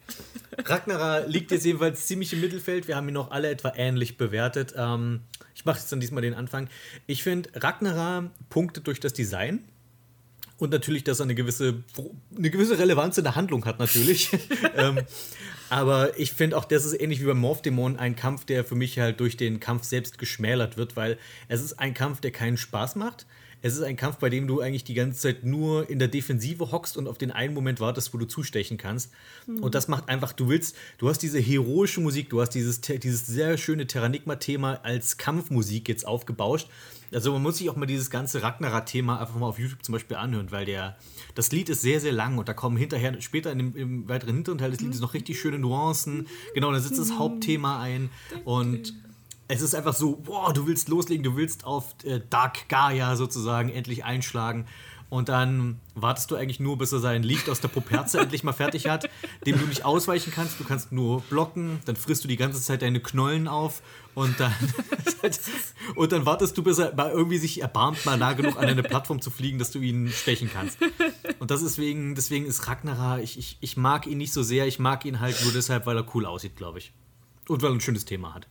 Ragnara 0.63 1.19
liegt 1.25 1.51
jetzt 1.51 1.65
jedenfalls 1.65 2.07
ziemlich 2.07 2.31
im 2.31 2.41
Mittelfeld. 2.41 2.87
Wir 2.87 2.95
haben 2.95 3.07
ihn 3.09 3.13
noch 3.15 3.31
alle 3.31 3.49
etwa 3.49 3.73
ähnlich 3.75 4.17
bewertet. 4.17 4.73
Ähm, 4.77 5.21
ich 5.53 5.65
mache 5.65 5.79
jetzt 5.79 5.91
dann 5.91 5.99
diesmal 5.99 6.21
den 6.21 6.33
Anfang. 6.33 6.69
Ich 7.07 7.23
finde, 7.23 7.49
Ragnara 7.55 8.29
punktet 8.49 8.87
durch 8.87 8.99
das 8.99 9.13
Design. 9.13 9.67
Und 10.57 10.71
natürlich, 10.71 11.03
dass 11.03 11.19
er 11.19 11.23
eine 11.23 11.35
gewisse, 11.35 11.83
eine 12.35 12.49
gewisse 12.49 12.79
Relevanz 12.79 13.17
in 13.17 13.25
der 13.25 13.35
Handlung 13.35 13.65
hat, 13.65 13.79
natürlich. 13.79 14.29
ähm, 14.75 14.99
aber 15.69 16.17
ich 16.17 16.31
finde 16.31 16.57
auch, 16.57 16.65
das 16.65 16.85
ist 16.85 16.99
ähnlich 16.99 17.21
wie 17.21 17.25
beim 17.25 17.39
Morph-Dämon 17.39 17.97
ein 17.97 18.15
Kampf, 18.15 18.45
der 18.45 18.63
für 18.63 18.75
mich 18.75 18.99
halt 18.99 19.19
durch 19.19 19.35
den 19.35 19.59
Kampf 19.59 19.83
selbst 19.83 20.17
geschmälert 20.17 20.77
wird, 20.77 20.95
weil 20.95 21.17
es 21.49 21.61
ist 21.61 21.73
ein 21.73 21.93
Kampf, 21.93 22.21
der 22.21 22.31
keinen 22.31 22.57
Spaß 22.57 22.95
macht. 22.95 23.25
Es 23.61 23.73
ist 23.75 23.81
ein 23.81 23.95
Kampf, 23.95 24.17
bei 24.17 24.29
dem 24.29 24.47
du 24.47 24.61
eigentlich 24.61 24.83
die 24.83 24.93
ganze 24.93 25.19
Zeit 25.19 25.43
nur 25.43 25.89
in 25.89 25.97
der 25.97 26.07
Defensive 26.07 26.71
hockst 26.71 26.97
und 26.97 27.07
auf 27.07 27.17
den 27.17 27.31
einen 27.31 27.55
Moment 27.55 27.79
wartest, 27.79 28.13
wo 28.13 28.19
du 28.19 28.25
zustechen 28.25 28.77
kannst. 28.77 29.11
Und 29.47 29.73
das 29.73 29.87
macht 29.87 30.07
einfach, 30.07 30.33
du 30.33 30.49
willst, 30.49 30.75
du 30.99 31.09
hast 31.09 31.19
diese 31.19 31.39
heroische 31.39 31.99
Musik, 31.99 32.29
du 32.29 32.41
hast 32.41 32.51
dieses, 32.51 32.81
dieses 32.81 33.25
sehr 33.25 33.57
schöne 33.57 33.87
Terranigma-Thema 33.87 34.81
als 34.83 35.17
Kampfmusik 35.17 35.89
jetzt 35.89 36.05
aufgebauscht. 36.05 36.67
Also 37.15 37.31
man 37.31 37.41
muss 37.41 37.57
sich 37.57 37.69
auch 37.69 37.77
mal 37.77 37.85
dieses 37.85 38.09
ganze 38.09 38.43
Ragnarok-Thema 38.43 39.21
einfach 39.21 39.35
mal 39.35 39.47
auf 39.47 39.57
YouTube 39.57 39.83
zum 39.83 39.93
Beispiel 39.93 40.17
anhören, 40.17 40.51
weil 40.51 40.65
der, 40.65 40.97
das 41.33 41.49
Lied 41.53 41.69
ist 41.69 41.81
sehr, 41.81 42.01
sehr 42.01 42.11
lang 42.11 42.37
und 42.37 42.49
da 42.49 42.53
kommen 42.53 42.75
hinterher, 42.75 43.19
später 43.21 43.53
in 43.53 43.57
dem, 43.57 43.75
im 43.75 44.09
weiteren 44.09 44.35
hinteren 44.35 44.57
Teil 44.57 44.71
des 44.71 44.81
Liedes 44.81 44.99
noch 44.99 45.13
richtig 45.13 45.39
schöne 45.39 45.57
Nuancen. 45.57 46.27
Genau, 46.53 46.73
da 46.73 46.79
sitzt 46.79 46.99
das 46.99 47.17
Hauptthema 47.17 47.81
ein 47.81 48.09
und 48.43 48.93
es 49.47 49.61
ist 49.61 49.75
einfach 49.75 49.93
so, 49.93 50.17
boah, 50.17 50.51
du 50.53 50.67
willst 50.67 50.89
loslegen, 50.89 51.23
du 51.23 51.37
willst 51.37 51.63
auf 51.63 51.95
äh, 52.03 52.19
Dark 52.29 52.67
Gaia 52.67 53.15
sozusagen 53.15 53.69
endlich 53.69 54.03
einschlagen. 54.03 54.65
Und 55.09 55.29
dann 55.29 55.79
wartest 55.93 56.31
du 56.31 56.35
eigentlich 56.35 56.59
nur, 56.59 56.77
bis 56.77 56.91
er 56.91 56.99
sein 56.99 57.23
Licht 57.23 57.47
aus 57.47 57.61
der 57.61 57.67
Poperze 57.67 58.19
endlich 58.21 58.43
mal 58.43 58.53
fertig 58.53 58.87
hat, 58.87 59.07
dem 59.45 59.57
du 59.57 59.65
nicht 59.67 59.85
ausweichen 59.85 60.33
kannst. 60.33 60.59
Du 60.59 60.63
kannst 60.63 60.91
nur 60.91 61.21
blocken, 61.21 61.79
dann 61.85 61.95
frisst 61.95 62.23
du 62.23 62.27
die 62.27 62.37
ganze 62.37 62.59
Zeit 62.59 62.81
deine 62.81 62.99
Knollen 62.99 63.47
auf 63.47 63.81
und 64.15 64.39
dann, 64.39 64.53
und 65.95 66.11
dann 66.11 66.25
wartest 66.25 66.57
du, 66.57 66.63
bis 66.63 66.79
er 66.79 66.95
mal 66.95 67.11
irgendwie 67.11 67.37
sich 67.37 67.61
erbarmt, 67.61 68.05
mal 68.05 68.17
nah 68.17 68.33
genug 68.33 68.57
an 68.57 68.65
eine 68.65 68.81
Plattform 68.83 69.21
zu 69.21 69.29
fliegen, 69.29 69.59
dass 69.59 69.71
du 69.71 69.79
ihn 69.79 70.09
stechen 70.09 70.49
kannst. 70.51 70.79
Und 71.39 71.51
das 71.51 71.61
ist 71.61 71.77
deswegen, 71.77 72.15
deswegen 72.15 72.45
ist 72.45 72.67
Ragnarok, 72.67 73.21
ich, 73.23 73.37
ich, 73.37 73.57
ich 73.59 73.77
mag 73.77 74.07
ihn 74.07 74.17
nicht 74.17 74.33
so 74.33 74.41
sehr, 74.43 74.65
ich 74.65 74.79
mag 74.79 75.05
ihn 75.05 75.19
halt 75.19 75.41
nur 75.43 75.51
deshalb, 75.53 75.85
weil 75.85 75.97
er 75.97 76.15
cool 76.15 76.25
aussieht, 76.25 76.55
glaube 76.55 76.79
ich. 76.79 76.93
Und 77.47 77.61
weil 77.61 77.71
er 77.71 77.75
ein 77.75 77.81
schönes 77.81 78.05
Thema 78.05 78.33
hat. 78.33 78.47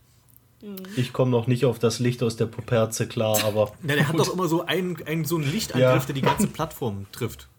Ich 0.95 1.11
komme 1.13 1.31
noch 1.31 1.47
nicht 1.47 1.65
auf 1.65 1.79
das 1.79 1.99
Licht 1.99 2.23
aus 2.23 2.37
der 2.37 2.45
Poperze 2.45 3.07
klar, 3.07 3.43
aber. 3.43 3.73
Ja, 3.87 3.95
der 3.95 4.07
hat 4.07 4.17
doch 4.17 4.33
immer 4.33 4.47
so 4.47 4.65
einen, 4.65 5.01
einen, 5.05 5.25
so 5.25 5.35
einen 5.35 5.51
Lichtangriff, 5.51 6.01
Ja. 6.01 6.05
der 6.05 6.15
die 6.15 6.21
ganze 6.21 6.47
Plattform 6.47 7.05
trifft. 7.11 7.49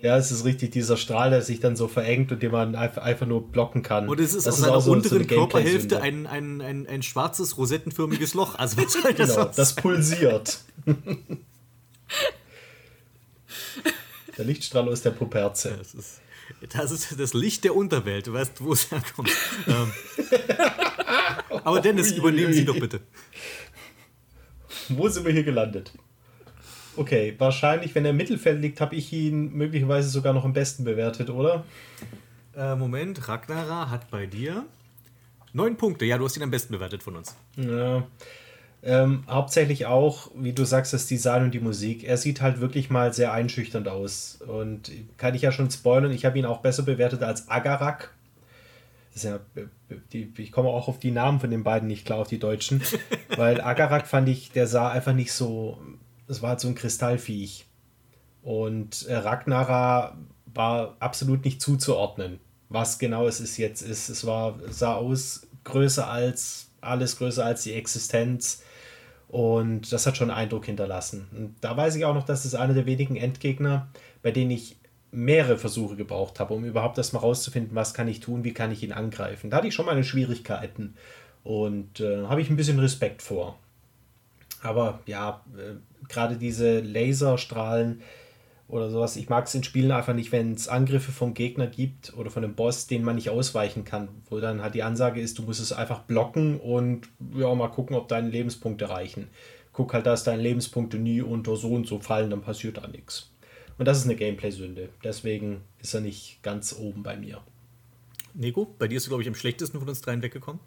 Ja, 0.00 0.16
es 0.16 0.30
ist 0.30 0.44
richtig, 0.44 0.70
dieser 0.70 0.96
Strahl, 0.96 1.30
der 1.30 1.42
sich 1.42 1.58
dann 1.58 1.74
so 1.74 1.88
verengt 1.88 2.30
und 2.30 2.40
den 2.40 2.52
man 2.52 2.76
einfach, 2.76 3.02
einfach 3.02 3.26
nur 3.26 3.48
blocken 3.50 3.82
kann. 3.82 4.08
Und 4.08 4.20
es 4.20 4.32
ist 4.32 4.46
das 4.46 4.54
aus 4.54 4.60
seiner 4.60 4.74
so- 4.80 4.90
so 4.90 4.92
unteren 4.92 5.18
eine 5.18 5.26
Körperhälfte 5.26 6.00
ein, 6.00 6.26
ein, 6.28 6.60
ein, 6.60 6.86
ein 6.86 7.02
schwarzes, 7.02 7.56
rosettenförmiges 7.58 8.34
Loch. 8.34 8.54
Also 8.54 8.76
was 8.76 8.92
soll 8.92 9.12
das 9.14 9.34
Genau, 9.34 9.44
das 9.56 9.74
pulsiert. 9.74 10.60
der 14.36 14.44
Lichtstrahl 14.44 14.88
aus 14.88 15.02
der 15.02 15.10
Poperze. 15.10 15.74
Das 15.78 15.94
ist, 15.94 16.20
das 16.72 16.90
ist 16.92 17.18
das 17.20 17.34
Licht 17.34 17.64
der 17.64 17.74
Unterwelt. 17.74 18.28
Du 18.28 18.32
weißt, 18.34 18.62
wo 18.62 18.72
es 18.72 18.90
herkommt. 18.92 19.30
ähm. 19.66 19.92
Aber 21.64 21.80
Dennis, 21.80 22.12
übernehmen 22.12 22.52
Sie 22.52 22.64
doch 22.64 22.78
bitte. 22.78 23.00
Wo 24.90 25.08
sind 25.08 25.26
wir 25.26 25.32
hier 25.32 25.42
gelandet? 25.44 25.92
Okay, 26.98 27.34
wahrscheinlich, 27.38 27.94
wenn 27.94 28.04
er 28.04 28.10
im 28.10 28.16
Mittelfeld 28.16 28.60
liegt, 28.60 28.80
habe 28.80 28.96
ich 28.96 29.12
ihn 29.12 29.52
möglicherweise 29.52 30.08
sogar 30.08 30.32
noch 30.32 30.44
am 30.44 30.52
besten 30.52 30.82
bewertet, 30.82 31.30
oder? 31.30 31.64
Äh, 32.56 32.74
Moment, 32.74 33.28
Ragnara 33.28 33.88
hat 33.88 34.10
bei 34.10 34.26
dir 34.26 34.66
neun 35.52 35.76
Punkte. 35.76 36.04
Ja, 36.04 36.18
du 36.18 36.24
hast 36.24 36.36
ihn 36.36 36.42
am 36.42 36.50
besten 36.50 36.72
bewertet 36.72 37.04
von 37.04 37.14
uns. 37.14 37.36
Ja. 37.56 38.04
Ähm, 38.82 39.22
hauptsächlich 39.28 39.86
auch, 39.86 40.30
wie 40.34 40.52
du 40.52 40.64
sagst, 40.64 40.92
das 40.92 41.06
Design 41.06 41.44
und 41.44 41.54
die 41.54 41.60
Musik. 41.60 42.02
Er 42.02 42.16
sieht 42.16 42.40
halt 42.40 42.60
wirklich 42.60 42.90
mal 42.90 43.12
sehr 43.12 43.32
einschüchternd 43.32 43.86
aus. 43.86 44.40
Und 44.44 44.90
kann 45.16 45.36
ich 45.36 45.42
ja 45.42 45.52
schon 45.52 45.70
spoilern, 45.70 46.10
ich 46.10 46.24
habe 46.24 46.36
ihn 46.36 46.46
auch 46.46 46.58
besser 46.62 46.82
bewertet 46.82 47.22
als 47.22 47.48
Agarak. 47.48 48.12
Das 49.14 49.24
ist 49.24 49.30
ja, 49.30 49.40
die, 50.12 50.32
ich 50.36 50.50
komme 50.50 50.68
auch 50.68 50.88
auf 50.88 50.98
die 50.98 51.12
Namen 51.12 51.38
von 51.38 51.50
den 51.50 51.62
beiden 51.62 51.86
nicht 51.86 52.06
klar, 52.06 52.18
auf 52.18 52.28
die 52.28 52.38
Deutschen. 52.40 52.82
Weil 53.36 53.60
Agarak 53.60 54.08
fand 54.08 54.28
ich, 54.28 54.50
der 54.50 54.66
sah 54.66 54.90
einfach 54.90 55.14
nicht 55.14 55.32
so. 55.32 55.78
Es 56.28 56.42
war 56.42 56.50
halt 56.50 56.60
so 56.60 56.68
ein 56.68 56.74
Kristallviech. 56.74 57.66
Und 58.42 59.06
äh, 59.06 59.16
Ragnara 59.16 60.16
war 60.46 60.96
absolut 61.00 61.44
nicht 61.44 61.60
zuzuordnen, 61.60 62.38
was 62.68 62.98
genau 62.98 63.26
es 63.26 63.40
ist 63.40 63.56
jetzt 63.56 63.82
ist. 63.82 64.08
Es 64.08 64.26
war, 64.26 64.58
sah 64.70 64.94
aus 64.94 65.46
größer 65.64 66.08
als 66.08 66.70
alles, 66.80 67.18
größer 67.18 67.44
als 67.44 67.62
die 67.62 67.74
Existenz. 67.74 68.62
Und 69.28 69.92
das 69.92 70.06
hat 70.06 70.16
schon 70.16 70.30
Eindruck 70.30 70.64
hinterlassen. 70.64 71.28
Und 71.36 71.56
da 71.60 71.76
weiß 71.76 71.96
ich 71.96 72.04
auch 72.06 72.14
noch, 72.14 72.24
dass 72.24 72.46
es 72.46 72.54
einer 72.54 72.72
der 72.72 72.86
wenigen 72.86 73.16
Endgegner, 73.16 73.88
bei 74.22 74.30
denen 74.30 74.50
ich 74.50 74.78
mehrere 75.10 75.58
Versuche 75.58 75.96
gebraucht 75.96 76.40
habe, 76.40 76.54
um 76.54 76.64
überhaupt 76.64 76.98
erstmal 76.98 77.22
rauszufinden, 77.22 77.74
was 77.74 77.94
kann 77.94 78.08
ich 78.08 78.20
tun, 78.20 78.44
wie 78.44 78.52
kann 78.52 78.72
ich 78.72 78.82
ihn 78.82 78.92
angreifen. 78.92 79.50
Da 79.50 79.58
hatte 79.58 79.68
ich 79.68 79.74
schon 79.74 79.86
meine 79.86 80.04
Schwierigkeiten 80.04 80.94
und 81.44 82.00
äh, 82.00 82.26
habe 82.26 82.40
ich 82.40 82.50
ein 82.50 82.56
bisschen 82.56 82.78
Respekt 82.78 83.22
vor. 83.22 83.58
Aber 84.62 85.00
ja, 85.06 85.44
äh, 85.56 85.74
gerade 86.08 86.36
diese 86.36 86.80
Laserstrahlen 86.80 88.02
oder 88.68 88.90
sowas, 88.90 89.16
ich 89.16 89.28
mag 89.28 89.46
es 89.46 89.54
in 89.54 89.64
Spielen 89.64 89.90
einfach 89.92 90.14
nicht, 90.14 90.30
wenn 90.30 90.52
es 90.52 90.68
Angriffe 90.68 91.12
vom 91.12 91.34
Gegner 91.34 91.66
gibt 91.66 92.14
oder 92.16 92.30
von 92.30 92.44
einem 92.44 92.54
Boss, 92.54 92.86
den 92.86 93.02
man 93.02 93.16
nicht 93.16 93.30
ausweichen 93.30 93.84
kann, 93.84 94.08
wo 94.28 94.40
dann 94.40 94.62
halt 94.62 94.74
die 94.74 94.82
Ansage 94.82 95.20
ist, 95.20 95.38
du 95.38 95.42
musst 95.42 95.60
es 95.60 95.72
einfach 95.72 96.00
blocken 96.00 96.60
und 96.60 97.08
ja, 97.34 97.54
mal 97.54 97.68
gucken, 97.68 97.96
ob 97.96 98.08
deine 98.08 98.28
Lebenspunkte 98.28 98.90
reichen. 98.90 99.28
Guck 99.72 99.94
halt, 99.94 100.06
dass 100.06 100.24
deine 100.24 100.42
Lebenspunkte 100.42 100.98
nie 100.98 101.22
unter 101.22 101.56
so 101.56 101.70
und 101.70 101.86
so 101.86 102.00
fallen, 102.00 102.30
dann 102.30 102.42
passiert 102.42 102.76
da 102.76 102.88
nichts. 102.88 103.30
Und 103.78 103.86
das 103.86 103.98
ist 103.98 104.04
eine 104.04 104.16
Gameplay-Sünde. 104.16 104.88
Deswegen 105.04 105.60
ist 105.78 105.94
er 105.94 106.00
nicht 106.00 106.42
ganz 106.42 106.74
oben 106.76 107.04
bei 107.04 107.16
mir. 107.16 107.40
Nico, 108.34 108.74
bei 108.78 108.88
dir 108.88 108.96
ist 108.96 109.06
du, 109.06 109.10
glaube 109.10 109.22
ich, 109.22 109.28
am 109.28 109.34
schlechtesten 109.34 109.78
von 109.78 109.88
uns 109.88 110.00
dreien 110.00 110.20
weggekommen. 110.20 110.60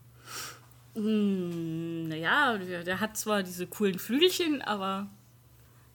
Naja, 0.94 2.58
der, 2.58 2.84
der 2.84 3.00
hat 3.00 3.16
zwar 3.16 3.44
diese 3.44 3.66
coolen 3.68 3.98
Flügelchen, 3.98 4.62
aber 4.62 5.10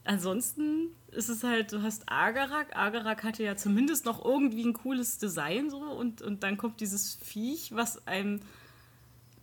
ansonsten 0.03 0.89
ist 1.11 1.29
es 1.29 1.43
halt, 1.43 1.71
du 1.71 1.81
hast 1.83 2.03
Agarak. 2.07 2.75
Agarak 2.75 3.23
hatte 3.23 3.43
ja 3.43 3.55
zumindest 3.55 4.05
noch 4.05 4.23
irgendwie 4.23 4.65
ein 4.65 4.73
cooles 4.73 5.17
Design 5.17 5.69
so 5.69 5.77
und, 5.77 6.21
und 6.21 6.43
dann 6.43 6.57
kommt 6.57 6.79
dieses 6.79 7.15
Viech, 7.15 7.75
was 7.75 8.07
einem 8.07 8.41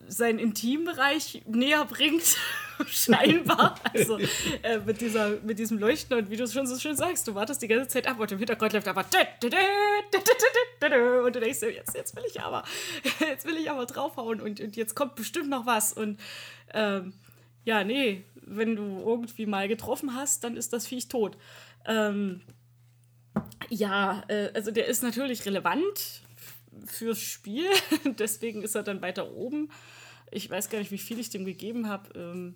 seinen 0.09 0.39
Intimbereich 0.39 1.43
näher 1.47 1.85
bringt, 1.85 2.37
scheinbar. 2.87 3.77
Also 3.93 4.19
äh, 4.63 4.79
mit, 4.85 5.01
dieser, 5.01 5.41
mit 5.43 5.59
diesem 5.59 5.79
Leuchten 5.79 6.17
und 6.17 6.31
wie 6.31 6.37
du 6.37 6.45
es 6.45 6.53
schon 6.53 6.67
so 6.67 6.79
schön 6.79 6.97
sagst, 6.97 7.27
du 7.29 7.35
wartest 7.35 7.63
die 7.63 7.69
ganze 7.69 7.89
Zeit 7.89 8.07
ab 8.07 8.19
und 8.19 8.31
im 8.33 8.39
Hintergrund 8.39 8.73
läuft 8.73 8.89
aber 8.89 9.05
und 11.25 11.37
du 11.37 11.41
denkst 11.41 11.61
dir, 11.61 11.73
jetzt, 11.73 11.95
jetzt 11.95 12.17
will 12.17 12.25
ich 12.29 12.41
aber, 12.41 12.65
jetzt 13.21 13.47
will 13.47 13.57
ich 13.57 13.71
aber 13.71 13.87
draufhauen 13.87 14.41
und, 14.41 14.61
und 14.61 14.77
jetzt 14.77 14.95
kommt 14.95 15.15
bestimmt 15.15 15.49
noch 15.49 15.67
was 15.67 15.93
und 15.93 16.21
ähm, 16.73 17.15
ja, 17.65 17.83
nee, 17.85 18.25
wenn 18.35 18.77
du 18.77 19.03
irgendwie 19.07 19.47
mal 19.47 19.69
getroffen 19.69 20.15
hast, 20.15 20.45
dann 20.45 20.57
ist 20.57 20.73
das 20.73 20.87
Viech 20.87 21.09
tot. 21.09 21.37
Ähm, 21.87 22.43
ja, 23.71 24.23
äh, 24.29 24.51
also 24.55 24.71
der 24.71 24.87
ist 24.87 25.03
natürlich 25.03 25.47
relevant 25.47 26.23
fürs 26.87 27.21
Spiel, 27.21 27.67
deswegen 28.19 28.63
ist 28.63 28.75
er 28.75 28.83
dann 28.83 29.03
weiter 29.03 29.33
oben. 29.33 29.71
Ich 30.35 30.51
weiß 30.51 30.69
gar 30.69 30.79
nicht, 30.79 30.91
wie 30.91 30.99
viel 30.99 31.19
ich 31.19 31.31
dem 31.31 31.45
gegeben 31.45 31.89
habe. 31.89 32.11
Ähm, 32.19 32.55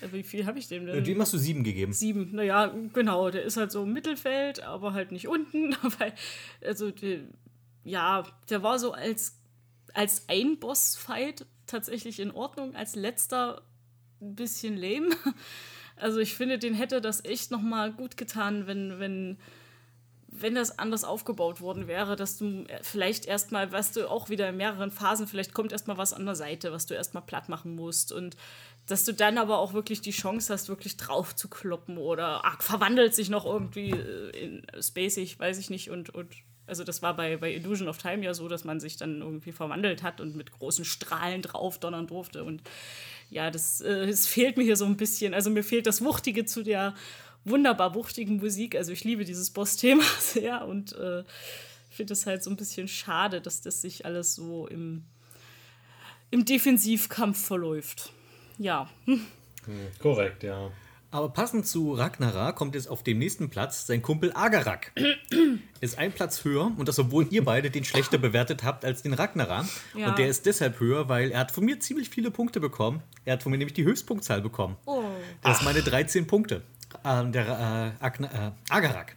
äh, 0.00 0.12
wie 0.12 0.22
viel 0.22 0.46
habe 0.46 0.58
ich 0.58 0.68
dem 0.68 0.86
denn? 0.86 1.02
Dem 1.02 1.20
hast 1.20 1.32
du 1.32 1.38
sieben 1.38 1.64
gegeben. 1.64 1.92
Sieben, 1.92 2.34
naja, 2.34 2.72
genau, 2.92 3.30
der 3.30 3.42
ist 3.42 3.56
halt 3.56 3.72
so 3.72 3.82
im 3.82 3.92
Mittelfeld, 3.92 4.62
aber 4.62 4.92
halt 4.92 5.12
nicht 5.12 5.28
unten. 5.28 5.76
Weil, 5.98 6.14
also, 6.64 6.90
der, 6.90 7.20
ja, 7.84 8.24
der 8.48 8.62
war 8.62 8.78
so 8.78 8.92
als, 8.92 9.40
als 9.94 10.28
Ein-Boss-Fight 10.28 11.44
tatsächlich 11.66 12.20
in 12.20 12.30
Ordnung, 12.30 12.74
als 12.76 12.94
letzter 12.94 13.62
ein 14.20 14.34
bisschen 14.36 14.76
lame. 14.76 15.10
Also 15.96 16.18
ich 16.18 16.34
finde, 16.34 16.58
den 16.58 16.72
hätte 16.72 17.02
das 17.02 17.22
echt 17.26 17.50
nochmal 17.50 17.92
gut 17.92 18.16
getan, 18.16 18.66
wenn, 18.66 18.98
wenn, 19.00 19.36
wenn 20.32 20.54
das 20.54 20.78
anders 20.78 21.02
aufgebaut 21.02 21.60
worden 21.60 21.88
wäre, 21.88 22.14
dass 22.14 22.38
du 22.38 22.64
vielleicht 22.82 23.26
erstmal, 23.26 23.72
was 23.72 23.92
du 23.92 24.08
auch 24.08 24.28
wieder 24.28 24.48
in 24.48 24.56
mehreren 24.56 24.92
Phasen, 24.92 25.26
vielleicht 25.26 25.54
kommt 25.54 25.72
erstmal 25.72 25.98
was 25.98 26.12
an 26.12 26.24
der 26.24 26.36
Seite, 26.36 26.72
was 26.72 26.86
du 26.86 26.94
erstmal 26.94 27.24
platt 27.24 27.48
machen 27.48 27.74
musst 27.74 28.12
und 28.12 28.36
dass 28.86 29.04
du 29.04 29.12
dann 29.12 29.38
aber 29.38 29.58
auch 29.58 29.72
wirklich 29.72 30.00
die 30.00 30.12
Chance 30.12 30.52
hast, 30.52 30.68
wirklich 30.68 30.96
drauf 30.96 31.34
zu 31.34 31.48
kloppen 31.48 31.98
oder 31.98 32.42
ach, 32.44 32.62
verwandelt 32.62 33.14
sich 33.14 33.28
noch 33.28 33.44
irgendwie 33.44 33.90
äh, 33.90 34.30
in 34.30 34.66
spacig, 34.80 35.38
weiß 35.38 35.58
ich 35.58 35.68
nicht, 35.68 35.90
und, 35.90 36.10
und 36.10 36.32
also 36.70 36.84
das 36.84 37.02
war 37.02 37.16
bei, 37.16 37.36
bei 37.36 37.52
Illusion 37.52 37.88
of 37.88 37.98
Time 37.98 38.24
ja 38.24 38.32
so, 38.32 38.46
dass 38.46 38.64
man 38.64 38.78
sich 38.78 38.96
dann 38.96 39.20
irgendwie 39.20 39.50
verwandelt 39.50 40.04
hat 40.04 40.20
und 40.20 40.36
mit 40.36 40.52
großen 40.52 40.84
Strahlen 40.84 41.42
drauf 41.42 41.78
donnern 41.78 42.06
durfte. 42.06 42.44
Und 42.44 42.62
ja, 43.28 43.50
das, 43.50 43.80
äh, 43.80 44.06
das 44.06 44.28
fehlt 44.28 44.56
mir 44.56 44.62
hier 44.62 44.76
so 44.76 44.84
ein 44.84 44.96
bisschen. 44.96 45.34
Also 45.34 45.50
mir 45.50 45.64
fehlt 45.64 45.88
das 45.88 46.02
Wuchtige 46.04 46.44
zu 46.44 46.62
der 46.62 46.94
wunderbar 47.44 47.94
wuchtigen 47.94 48.36
Musik. 48.36 48.76
Also 48.76 48.92
ich 48.92 49.04
liebe 49.04 49.24
dieses 49.24 49.50
Boss-Thema 49.50 50.04
sehr 50.18 50.66
und 50.66 50.92
äh, 50.92 51.24
finde 51.90 52.12
es 52.12 52.26
halt 52.26 52.42
so 52.42 52.50
ein 52.50 52.56
bisschen 52.56 52.88
schade, 52.88 53.40
dass 53.40 53.60
das 53.60 53.82
sich 53.82 54.04
alles 54.04 54.34
so 54.34 54.66
im, 54.66 55.04
im 56.30 56.44
Defensivkampf 56.44 57.44
verläuft. 57.44 58.12
Ja. 58.58 58.88
Korrekt, 59.98 60.42
ja. 60.42 60.70
Aber 61.12 61.28
passend 61.30 61.66
zu 61.66 61.94
Ragnarok 61.94 62.54
kommt 62.54 62.76
jetzt 62.76 62.88
auf 62.88 63.02
dem 63.02 63.18
nächsten 63.18 63.50
Platz 63.50 63.86
sein 63.86 64.00
Kumpel 64.00 64.32
Agarak. 64.32 64.92
ist 65.80 65.98
ein 65.98 66.12
Platz 66.12 66.44
höher 66.44 66.70
und 66.76 66.88
das, 66.88 67.00
obwohl 67.00 67.26
ihr 67.30 67.44
beide 67.44 67.70
den 67.70 67.84
schlechter 67.84 68.16
bewertet 68.18 68.62
habt 68.62 68.84
als 68.84 69.02
den 69.02 69.12
Ragnarok. 69.12 69.66
Ja. 69.94 70.10
Und 70.10 70.18
der 70.18 70.28
ist 70.28 70.46
deshalb 70.46 70.78
höher, 70.78 71.08
weil 71.08 71.32
er 71.32 71.40
hat 71.40 71.50
von 71.50 71.64
mir 71.64 71.80
ziemlich 71.80 72.10
viele 72.10 72.30
Punkte 72.30 72.60
bekommen. 72.60 73.02
Er 73.24 73.32
hat 73.32 73.42
von 73.42 73.50
mir 73.50 73.58
nämlich 73.58 73.74
die 73.74 73.84
Höchstpunktzahl 73.84 74.40
bekommen. 74.40 74.76
Oh. 74.86 75.02
Das 75.42 75.58
sind 75.58 75.64
meine 75.64 75.82
13 75.82 76.28
Punkte. 76.28 76.62
Äh, 77.04 77.30
der 77.30 77.94
äh, 78.00 78.04
Agna, 78.04 78.48
äh, 78.48 78.72
Agarak. 78.72 79.16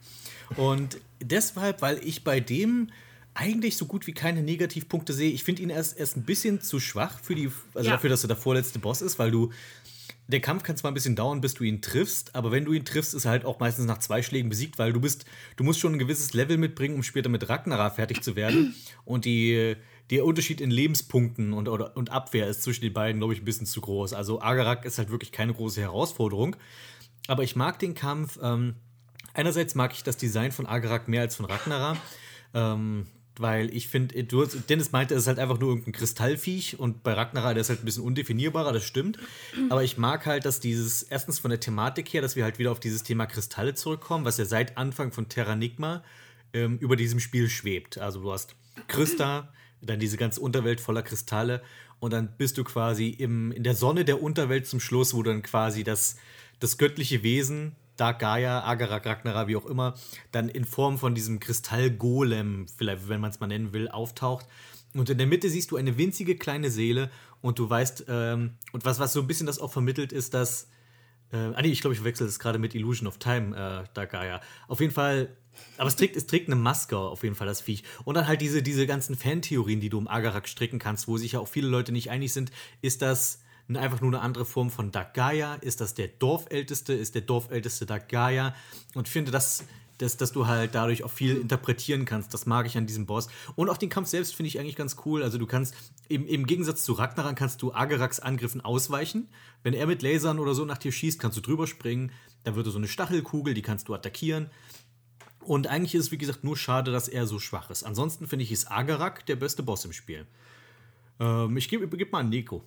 Und 0.56 0.98
deshalb, 1.20 1.82
weil 1.82 1.98
ich 2.04 2.24
bei 2.24 2.40
dem 2.40 2.90
eigentlich 3.34 3.76
so 3.76 3.86
gut 3.86 4.06
wie 4.06 4.12
keine 4.12 4.42
Negativpunkte 4.42 5.12
sehe. 5.12 5.30
Ich 5.32 5.42
finde 5.42 5.62
ihn 5.62 5.70
erst, 5.70 5.98
erst 5.98 6.16
ein 6.16 6.22
bisschen 6.22 6.60
zu 6.60 6.78
schwach 6.78 7.18
für 7.20 7.34
die, 7.34 7.50
also 7.74 7.88
Ja. 7.90 7.96
dafür, 7.96 8.10
dass 8.10 8.22
er 8.24 8.28
der 8.28 8.36
vorletzte 8.36 8.78
Boss 8.78 9.02
ist, 9.02 9.18
weil 9.18 9.30
du 9.30 9.50
der 10.28 10.40
Kampf 10.40 10.62
kann 10.62 10.76
zwar 10.76 10.90
ein 10.90 10.94
bisschen 10.94 11.16
dauern, 11.16 11.42
bis 11.42 11.52
du 11.52 11.64
ihn 11.64 11.82
triffst, 11.82 12.34
aber 12.34 12.50
wenn 12.50 12.64
du 12.64 12.72
ihn 12.72 12.84
triffst, 12.86 13.12
ist 13.12 13.26
er 13.26 13.32
halt 13.32 13.44
auch 13.44 13.60
meistens 13.60 13.84
nach 13.84 13.98
zwei 13.98 14.22
Schlägen 14.22 14.48
besiegt, 14.48 14.78
weil 14.78 14.92
du 14.92 15.00
bist, 15.00 15.26
du 15.56 15.64
musst 15.64 15.80
schon 15.80 15.92
ein 15.94 15.98
gewisses 15.98 16.32
Level 16.32 16.56
mitbringen, 16.56 16.94
um 16.94 17.02
später 17.02 17.28
mit 17.28 17.46
Ragnarok 17.48 17.96
fertig 17.96 18.22
zu 18.22 18.34
werden. 18.34 18.74
Und 19.04 19.26
die, 19.26 19.76
der 20.10 20.24
Unterschied 20.24 20.60
in 20.62 20.70
Lebenspunkten 20.70 21.52
und, 21.52 21.68
oder, 21.68 21.96
und 21.96 22.10
Abwehr 22.10 22.46
ist 22.46 22.62
zwischen 22.62 22.82
den 22.82 22.92
beiden, 22.92 23.20
glaube 23.20 23.34
ich, 23.34 23.40
ein 23.42 23.44
bisschen 23.44 23.66
zu 23.66 23.80
groß. 23.80 24.12
Also 24.14 24.40
Agarak 24.40 24.84
ist 24.86 24.96
halt 24.98 25.10
wirklich 25.10 25.32
keine 25.32 25.52
große 25.52 25.80
Herausforderung. 25.80 26.56
Aber 27.26 27.42
ich 27.42 27.56
mag 27.56 27.78
den 27.78 27.94
Kampf. 27.94 28.38
Ähm, 28.42 28.74
einerseits 29.32 29.74
mag 29.74 29.92
ich 29.92 30.02
das 30.02 30.16
Design 30.16 30.52
von 30.52 30.66
Agarak 30.66 31.08
mehr 31.08 31.22
als 31.22 31.36
von 31.36 31.46
Ragnarok. 31.46 31.96
Ähm, 32.52 33.06
weil 33.36 33.74
ich 33.74 33.88
finde, 33.88 34.14
hast- 34.30 34.70
Dennis 34.70 34.92
meinte, 34.92 35.14
es 35.14 35.22
ist 35.22 35.26
halt 35.26 35.40
einfach 35.40 35.58
nur 35.58 35.70
irgendein 35.70 35.92
Kristallviech 35.92 36.78
und 36.78 37.02
bei 37.02 37.14
Ragnarok, 37.14 37.54
der 37.54 37.62
ist 37.62 37.68
halt 37.68 37.82
ein 37.82 37.84
bisschen 37.84 38.04
undefinierbarer, 38.04 38.72
das 38.72 38.84
stimmt. 38.84 39.18
Aber 39.70 39.82
ich 39.82 39.98
mag 39.98 40.24
halt, 40.26 40.44
dass 40.44 40.60
dieses, 40.60 41.02
erstens 41.02 41.40
von 41.40 41.50
der 41.50 41.58
Thematik 41.58 42.12
her, 42.12 42.22
dass 42.22 42.36
wir 42.36 42.44
halt 42.44 42.60
wieder 42.60 42.70
auf 42.70 42.78
dieses 42.78 43.02
Thema 43.02 43.26
Kristalle 43.26 43.74
zurückkommen, 43.74 44.24
was 44.24 44.38
ja 44.38 44.44
seit 44.44 44.78
Anfang 44.78 45.10
von 45.10 45.28
Terranigma 45.28 46.04
ähm, 46.52 46.78
über 46.78 46.94
diesem 46.94 47.18
Spiel 47.18 47.48
schwebt. 47.48 47.98
Also 47.98 48.20
du 48.22 48.30
hast 48.30 48.54
Christa, 48.86 49.52
dann 49.82 49.98
diese 49.98 50.16
ganze 50.16 50.40
Unterwelt 50.40 50.80
voller 50.80 51.02
Kristalle 51.02 51.60
und 51.98 52.12
dann 52.12 52.36
bist 52.38 52.56
du 52.56 52.62
quasi 52.62 53.08
im, 53.08 53.50
in 53.50 53.64
der 53.64 53.74
Sonne 53.74 54.04
der 54.04 54.22
Unterwelt 54.22 54.68
zum 54.68 54.78
Schluss, 54.78 55.12
wo 55.12 55.24
dann 55.24 55.42
quasi 55.42 55.82
das, 55.82 56.16
das 56.64 56.78
göttliche 56.78 57.22
Wesen, 57.22 57.76
Dark 57.96 58.20
Gaia, 58.20 58.64
Agarak, 58.64 59.06
Ragnarok, 59.06 59.48
wie 59.48 59.56
auch 59.56 59.66
immer, 59.66 59.94
dann 60.32 60.48
in 60.48 60.64
Form 60.64 60.98
von 60.98 61.14
diesem 61.14 61.38
Kristallgolem, 61.38 62.66
vielleicht, 62.76 63.08
wenn 63.08 63.20
man 63.20 63.30
es 63.30 63.38
mal 63.38 63.46
nennen 63.46 63.72
will, 63.72 63.88
auftaucht. 63.88 64.46
Und 64.94 65.10
in 65.10 65.18
der 65.18 65.26
Mitte 65.26 65.50
siehst 65.50 65.70
du 65.70 65.76
eine 65.76 65.98
winzige 65.98 66.36
kleine 66.36 66.70
Seele 66.70 67.10
und 67.40 67.58
du 67.58 67.68
weißt, 67.68 68.06
ähm, 68.08 68.54
und 68.72 68.84
was, 68.84 68.98
was 68.98 69.12
so 69.12 69.20
ein 69.20 69.26
bisschen 69.26 69.46
das 69.46 69.58
auch 69.58 69.72
vermittelt, 69.72 70.12
ist, 70.12 70.34
dass 70.34 70.68
äh, 71.32 71.36
ah 71.36 71.62
nee, 71.62 71.68
ich 71.68 71.80
glaube, 71.80 71.92
ich 71.94 71.98
verwechsel 71.98 72.26
das 72.26 72.38
gerade 72.38 72.58
mit 72.58 72.74
Illusion 72.74 73.08
of 73.08 73.18
Time, 73.18 73.56
äh, 73.56 73.88
Dark 73.92 74.12
Gaia. 74.12 74.40
Auf 74.68 74.80
jeden 74.80 74.92
Fall, 74.92 75.36
aber 75.76 75.88
es 75.88 75.96
trägt, 75.96 76.16
es 76.16 76.26
trägt 76.26 76.48
eine 76.48 76.56
Maske, 76.56 76.96
auf 76.96 77.22
jeden 77.24 77.34
Fall, 77.34 77.46
das 77.46 77.60
Viech. 77.60 77.82
Und 78.04 78.14
dann 78.14 78.26
halt 78.26 78.40
diese, 78.40 78.62
diese 78.62 78.86
ganzen 78.86 79.16
Fantheorien, 79.16 79.80
die 79.80 79.90
du 79.90 79.98
um 79.98 80.08
Agarak 80.08 80.48
stricken 80.48 80.78
kannst, 80.78 81.08
wo 81.08 81.18
sich 81.18 81.32
ja 81.32 81.40
auch 81.40 81.48
viele 81.48 81.68
Leute 81.68 81.92
nicht 81.92 82.10
einig 82.10 82.32
sind. 82.32 82.52
Ist 82.80 83.02
das 83.02 83.40
einfach 83.72 84.00
nur 84.00 84.10
eine 84.12 84.20
andere 84.20 84.44
Form 84.44 84.70
von 84.70 84.90
Dark 84.90 85.14
Gaia? 85.14 85.54
Ist 85.56 85.80
das 85.80 85.94
der 85.94 86.08
Dorfälteste? 86.08 86.92
Ist 86.92 87.14
der 87.14 87.22
Dorfälteste 87.22 87.86
Dark 87.86 88.08
Gaia? 88.08 88.54
Und 88.94 89.08
ich 89.08 89.12
finde, 89.12 89.30
dass, 89.30 89.64
dass, 89.98 90.16
dass 90.16 90.32
du 90.32 90.46
halt 90.46 90.74
dadurch 90.74 91.04
auch 91.04 91.10
viel 91.10 91.36
interpretieren 91.36 92.04
kannst. 92.04 92.34
Das 92.34 92.46
mag 92.46 92.66
ich 92.66 92.76
an 92.76 92.86
diesem 92.86 93.06
Boss. 93.06 93.28
Und 93.56 93.70
auch 93.70 93.78
den 93.78 93.88
Kampf 93.88 94.08
selbst 94.08 94.34
finde 94.34 94.48
ich 94.48 94.60
eigentlich 94.60 94.76
ganz 94.76 94.96
cool. 95.04 95.22
Also 95.22 95.38
du 95.38 95.46
kannst, 95.46 95.74
im, 96.08 96.26
im 96.26 96.46
Gegensatz 96.46 96.84
zu 96.84 96.92
Ragnarok, 96.92 97.36
kannst 97.36 97.62
du 97.62 97.72
Agaraks 97.72 98.20
Angriffen 98.20 98.60
ausweichen. 98.60 99.28
Wenn 99.62 99.74
er 99.74 99.86
mit 99.86 100.02
Lasern 100.02 100.38
oder 100.38 100.54
so 100.54 100.64
nach 100.64 100.78
dir 100.78 100.92
schießt, 100.92 101.18
kannst 101.18 101.38
du 101.38 101.40
drüber 101.40 101.66
springen. 101.66 102.12
Dann 102.42 102.56
wird 102.56 102.66
er 102.66 102.72
so 102.72 102.78
eine 102.78 102.88
Stachelkugel, 102.88 103.54
die 103.54 103.62
kannst 103.62 103.88
du 103.88 103.94
attackieren. 103.94 104.50
Und 105.40 105.66
eigentlich 105.66 105.94
ist 105.94 106.06
es, 106.06 106.10
wie 106.10 106.18
gesagt, 106.18 106.44
nur 106.44 106.56
schade, 106.56 106.90
dass 106.90 107.08
er 107.08 107.26
so 107.26 107.38
schwach 107.38 107.70
ist. 107.70 107.82
Ansonsten 107.82 108.26
finde 108.26 108.44
ich, 108.44 108.52
ist 108.52 108.70
Agarak 108.70 109.26
der 109.26 109.36
beste 109.36 109.62
Boss 109.62 109.84
im 109.84 109.92
Spiel. 109.92 110.26
Ähm, 111.20 111.56
ich 111.56 111.68
gebe 111.68 111.88
geb 111.96 112.12
mal 112.12 112.20
an 112.20 112.30
Nico. 112.30 112.64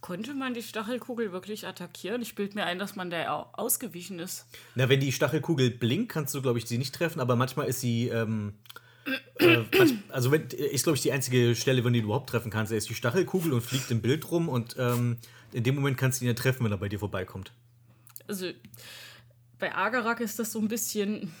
Konnte 0.00 0.32
man 0.34 0.54
die 0.54 0.62
Stachelkugel 0.62 1.30
wirklich 1.32 1.66
attackieren? 1.66 2.22
Ich 2.22 2.34
bilde 2.34 2.54
mir 2.54 2.64
ein, 2.64 2.78
dass 2.78 2.96
man 2.96 3.10
da 3.10 3.28
au- 3.34 3.48
ausgewichen 3.52 4.18
ist. 4.18 4.46
Na, 4.74 4.88
wenn 4.88 5.00
die 5.00 5.12
Stachelkugel 5.12 5.70
blinkt, 5.70 6.10
kannst 6.12 6.34
du, 6.34 6.40
glaube 6.40 6.58
ich, 6.58 6.66
sie 6.66 6.78
nicht 6.78 6.94
treffen, 6.94 7.20
aber 7.20 7.36
manchmal 7.36 7.66
ist 7.68 7.80
sie. 7.80 8.08
Ähm, 8.08 8.54
äh, 9.38 9.58
also, 10.08 10.30
wenn, 10.30 10.46
ist, 10.48 10.84
glaube 10.84 10.96
ich, 10.96 11.02
die 11.02 11.12
einzige 11.12 11.54
Stelle, 11.54 11.84
wenn 11.84 11.92
du 11.92 11.98
ihn 11.98 12.04
überhaupt 12.06 12.30
treffen 12.30 12.50
kannst. 12.50 12.72
Er 12.72 12.78
ist 12.78 12.88
die 12.88 12.94
Stachelkugel 12.94 13.52
und 13.52 13.60
fliegt 13.60 13.90
im 13.90 14.00
Bild 14.00 14.30
rum 14.30 14.48
und 14.48 14.76
ähm, 14.78 15.18
in 15.52 15.64
dem 15.64 15.74
Moment 15.74 15.98
kannst 15.98 16.20
du 16.20 16.24
ihn 16.24 16.28
ja 16.28 16.34
treffen, 16.34 16.64
wenn 16.64 16.72
er 16.72 16.78
bei 16.78 16.88
dir 16.88 16.98
vorbeikommt. 16.98 17.52
Also 18.26 18.50
bei 19.58 19.74
Agarak 19.74 20.20
ist 20.20 20.38
das 20.38 20.52
so 20.52 20.60
ein 20.60 20.68
bisschen. 20.68 21.32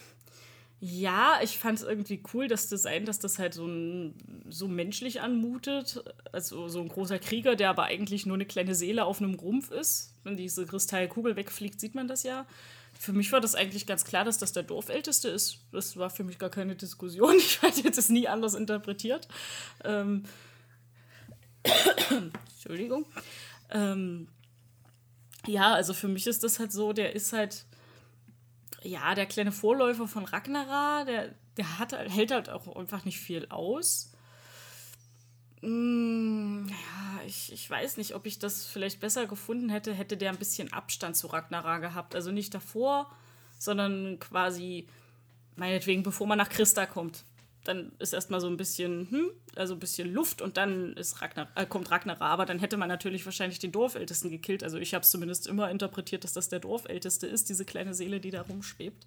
Ja, 0.82 1.40
ich 1.42 1.58
fand 1.58 1.78
es 1.78 1.84
irgendwie 1.84 2.22
cool, 2.32 2.48
das 2.48 2.68
Design, 2.68 3.04
dass 3.04 3.18
das 3.18 3.38
halt 3.38 3.52
so, 3.52 3.66
ein, 3.66 4.14
so 4.48 4.66
menschlich 4.66 5.20
anmutet. 5.20 6.02
Also 6.32 6.68
so 6.68 6.80
ein 6.80 6.88
großer 6.88 7.18
Krieger, 7.18 7.54
der 7.54 7.68
aber 7.68 7.84
eigentlich 7.84 8.24
nur 8.24 8.36
eine 8.36 8.46
kleine 8.46 8.74
Seele 8.74 9.04
auf 9.04 9.20
einem 9.20 9.34
Rumpf 9.34 9.70
ist. 9.70 10.14
Wenn 10.24 10.38
diese 10.38 10.64
Kristallkugel 10.64 11.36
wegfliegt, 11.36 11.78
sieht 11.80 11.94
man 11.94 12.08
das 12.08 12.22
ja. 12.22 12.46
Für 12.98 13.12
mich 13.12 13.30
war 13.30 13.42
das 13.42 13.54
eigentlich 13.54 13.86
ganz 13.86 14.04
klar, 14.04 14.24
dass 14.24 14.38
das 14.38 14.52
der 14.52 14.62
Dorfälteste 14.62 15.28
ist. 15.28 15.58
Das 15.70 15.98
war 15.98 16.08
für 16.08 16.24
mich 16.24 16.38
gar 16.38 16.50
keine 16.50 16.76
Diskussion. 16.76 17.34
Ich 17.38 17.60
hatte 17.60 17.90
das 17.90 18.08
nie 18.08 18.26
anders 18.26 18.54
interpretiert. 18.54 19.28
Ähm 19.84 20.24
Entschuldigung. 22.56 23.04
Ähm 23.70 24.28
ja, 25.46 25.74
also 25.74 25.94
für 25.94 26.08
mich 26.08 26.26
ist 26.26 26.42
das 26.42 26.58
halt 26.58 26.72
so, 26.72 26.92
der 26.92 27.14
ist 27.14 27.32
halt, 27.32 27.66
ja, 28.82 29.14
der 29.14 29.26
kleine 29.26 29.52
Vorläufer 29.52 30.08
von 30.08 30.24
Ragnarok, 30.24 31.06
der, 31.06 31.34
der 31.56 31.78
hat, 31.78 31.92
halt- 31.92 32.10
hält 32.10 32.30
halt 32.30 32.48
auch 32.50 32.74
einfach 32.76 33.04
nicht 33.04 33.18
viel 33.18 33.46
aus. 33.50 34.12
Mm, 35.62 36.66
ja, 36.68 37.20
ich, 37.26 37.52
ich 37.52 37.68
weiß 37.68 37.98
nicht, 37.98 38.14
ob 38.14 38.24
ich 38.26 38.38
das 38.38 38.64
vielleicht 38.66 39.00
besser 39.00 39.26
gefunden 39.26 39.68
hätte, 39.68 39.92
hätte 39.92 40.16
der 40.16 40.30
ein 40.30 40.38
bisschen 40.38 40.72
Abstand 40.72 41.16
zu 41.16 41.26
Ragnarok 41.26 41.82
gehabt. 41.82 42.14
Also 42.14 42.32
nicht 42.32 42.54
davor, 42.54 43.10
sondern 43.58 44.18
quasi, 44.18 44.86
meinetwegen, 45.56 46.02
bevor 46.02 46.26
man 46.26 46.38
nach 46.38 46.48
Christa 46.48 46.86
kommt. 46.86 47.24
Dann 47.64 47.92
ist 47.98 48.14
erstmal 48.14 48.40
so 48.40 48.46
ein 48.46 48.56
bisschen, 48.56 49.08
hm, 49.10 49.30
also 49.54 49.74
ein 49.74 49.80
bisschen 49.80 50.12
Luft 50.12 50.40
und 50.40 50.56
dann 50.56 50.94
ist 50.94 51.20
Ragnar, 51.20 51.48
äh, 51.54 51.66
kommt 51.66 51.90
Ragnarok. 51.90 52.22
Aber 52.22 52.46
dann 52.46 52.58
hätte 52.58 52.76
man 52.76 52.88
natürlich 52.88 53.24
wahrscheinlich 53.26 53.58
den 53.58 53.70
Dorfältesten 53.72 54.30
gekillt. 54.30 54.64
Also 54.64 54.78
ich 54.78 54.94
habe 54.94 55.02
es 55.02 55.10
zumindest 55.10 55.46
immer 55.46 55.70
interpretiert, 55.70 56.24
dass 56.24 56.32
das 56.32 56.48
der 56.48 56.60
Dorfälteste 56.60 57.26
ist, 57.26 57.48
diese 57.48 57.64
kleine 57.64 57.92
Seele, 57.92 58.20
die 58.20 58.30
da 58.30 58.42
rumschwebt. 58.42 59.06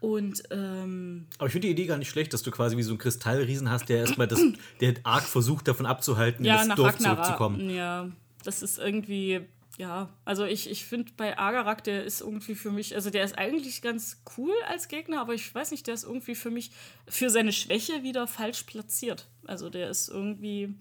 Und 0.00 0.42
ähm, 0.50 1.26
Aber 1.38 1.46
ich 1.46 1.52
finde 1.52 1.68
die 1.68 1.72
Idee 1.72 1.86
gar 1.86 1.96
nicht 1.96 2.10
schlecht, 2.10 2.34
dass 2.34 2.42
du 2.42 2.50
quasi 2.50 2.76
wie 2.76 2.82
so 2.82 2.90
einen 2.90 2.98
Kristallriesen 2.98 3.70
hast, 3.70 3.88
der 3.88 3.98
erstmal 3.98 4.28
das, 4.28 4.40
der 4.80 4.94
arg 5.02 5.24
versucht, 5.24 5.66
davon 5.66 5.86
abzuhalten, 5.86 6.44
in 6.44 6.50
ja, 6.50 6.58
das 6.58 6.68
nach 6.68 6.76
Dorf 6.76 6.94
Ragnarok. 6.94 7.16
zurückzukommen. 7.24 7.70
Ja, 7.70 8.10
das 8.44 8.62
ist 8.62 8.78
irgendwie, 8.78 9.46
ja, 9.76 10.08
also 10.24 10.44
ich, 10.44 10.70
ich 10.70 10.84
finde 10.84 11.12
bei 11.16 11.36
Agarak, 11.36 11.82
der 11.82 12.04
ist 12.04 12.20
irgendwie 12.20 12.54
für 12.54 12.70
mich, 12.70 12.94
also 12.94 13.10
der 13.10 13.24
ist 13.24 13.36
eigentlich 13.36 13.82
ganz 13.82 14.22
cool 14.36 14.54
als 14.68 14.86
Gegner, 14.86 15.20
aber 15.20 15.34
ich 15.34 15.52
weiß 15.52 15.72
nicht, 15.72 15.86
der 15.88 15.94
ist 15.94 16.04
irgendwie 16.04 16.36
für 16.36 16.50
mich 16.50 16.70
für 17.08 17.28
seine 17.28 17.52
Schwäche 17.52 18.04
wieder 18.04 18.28
falsch 18.28 18.62
platziert. 18.64 19.26
Also 19.46 19.70
der 19.70 19.90
ist 19.90 20.08
irgendwie, 20.08 20.76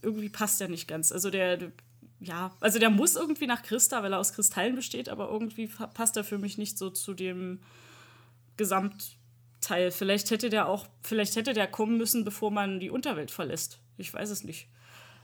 irgendwie 0.00 0.30
passt 0.30 0.60
der 0.60 0.68
nicht 0.68 0.88
ganz. 0.88 1.12
Also 1.12 1.28
der, 1.28 1.72
ja, 2.20 2.56
also 2.60 2.78
der 2.78 2.88
muss 2.88 3.16
irgendwie 3.16 3.46
nach 3.46 3.62
Christa, 3.62 4.02
weil 4.02 4.14
er 4.14 4.18
aus 4.18 4.32
Kristallen 4.32 4.76
besteht, 4.76 5.10
aber 5.10 5.28
irgendwie 5.28 5.66
passt 5.66 6.16
er 6.16 6.24
für 6.24 6.38
mich 6.38 6.56
nicht 6.56 6.78
so 6.78 6.88
zu 6.88 7.12
dem 7.12 7.60
Gesamtteil. 8.56 9.90
Vielleicht 9.90 10.30
hätte 10.30 10.48
der 10.48 10.68
auch, 10.68 10.86
vielleicht 11.02 11.36
hätte 11.36 11.52
der 11.52 11.66
kommen 11.66 11.98
müssen, 11.98 12.24
bevor 12.24 12.50
man 12.50 12.80
die 12.80 12.90
Unterwelt 12.90 13.30
verlässt. 13.30 13.78
Ich 13.98 14.12
weiß 14.12 14.30
es 14.30 14.42
nicht. 14.42 14.68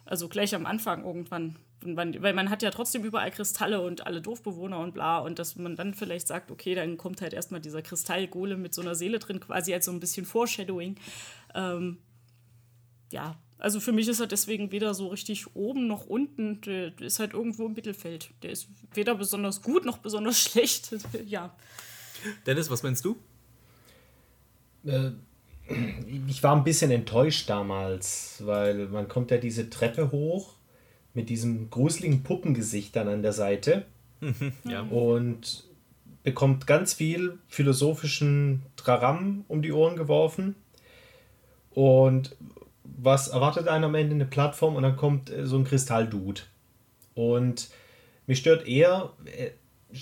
Also 0.04 0.28
gleich 0.28 0.54
am 0.54 0.66
Anfang 0.66 1.04
irgendwann. 1.04 1.56
Man, 1.84 2.22
weil 2.22 2.32
man 2.32 2.50
hat 2.50 2.62
ja 2.62 2.70
trotzdem 2.70 3.04
überall 3.04 3.30
Kristalle 3.30 3.80
und 3.80 4.06
alle 4.06 4.22
Dorfbewohner 4.22 4.78
und 4.78 4.94
bla. 4.94 5.18
Und 5.18 5.38
dass 5.38 5.56
man 5.56 5.76
dann 5.76 5.94
vielleicht 5.94 6.26
sagt, 6.26 6.50
okay, 6.50 6.74
dann 6.74 6.96
kommt 6.96 7.20
halt 7.20 7.34
erstmal 7.34 7.60
dieser 7.60 7.82
Kristallgolem 7.82 8.60
mit 8.60 8.74
so 8.74 8.82
einer 8.82 8.94
Seele 8.94 9.18
drin, 9.18 9.40
quasi 9.40 9.74
als 9.74 9.84
so 9.84 9.92
ein 9.92 10.00
bisschen 10.00 10.24
Foreshadowing. 10.24 10.96
Ähm, 11.54 11.98
ja, 13.12 13.36
also 13.58 13.80
für 13.80 13.92
mich 13.92 14.08
ist 14.08 14.20
er 14.20 14.26
deswegen 14.26 14.72
weder 14.72 14.94
so 14.94 15.08
richtig 15.08 15.54
oben 15.54 15.86
noch 15.86 16.06
unten. 16.06 16.60
Der 16.62 16.98
ist 17.00 17.18
halt 17.18 17.32
irgendwo 17.34 17.66
im 17.66 17.74
Mittelfeld. 17.74 18.30
Der 18.42 18.50
ist 18.50 18.68
weder 18.92 19.14
besonders 19.14 19.62
gut 19.62 19.84
noch 19.84 19.98
besonders 19.98 20.40
schlecht. 20.42 20.94
ja. 21.26 21.54
Dennis, 22.46 22.70
was 22.70 22.82
meinst 22.82 23.04
du? 23.04 23.16
Äh, 24.84 25.12
ich 26.28 26.42
war 26.42 26.56
ein 26.56 26.64
bisschen 26.64 26.90
enttäuscht 26.90 27.48
damals, 27.48 28.42
weil 28.44 28.88
man 28.88 29.08
kommt 29.08 29.30
ja 29.30 29.38
diese 29.38 29.68
Treppe 29.68 30.12
hoch 30.12 30.55
mit 31.16 31.28
diesem 31.30 31.70
gruseligen 31.70 32.22
Puppengesicht 32.22 32.94
dann 32.94 33.08
an 33.08 33.22
der 33.22 33.32
Seite 33.32 33.84
Ja. 34.64 34.82
und 34.82 35.64
bekommt 36.22 36.66
ganz 36.66 36.92
viel 36.94 37.38
philosophischen 37.48 38.62
Traram 38.76 39.44
um 39.48 39.62
die 39.62 39.72
Ohren 39.72 39.96
geworfen. 39.96 40.54
Und 41.70 42.36
was 42.84 43.28
erwartet 43.28 43.68
einen 43.68 43.84
am 43.84 43.94
Ende? 43.94 44.14
Eine 44.14 44.24
Plattform 44.26 44.76
und 44.76 44.82
dann 44.82 44.96
kommt 44.96 45.30
äh, 45.30 45.46
so 45.46 45.56
ein 45.56 45.64
Kristalldude. 45.64 46.42
Und 47.14 47.70
mich 48.26 48.38
stört 48.38 48.66
eher, 48.66 49.10
er 49.24 49.50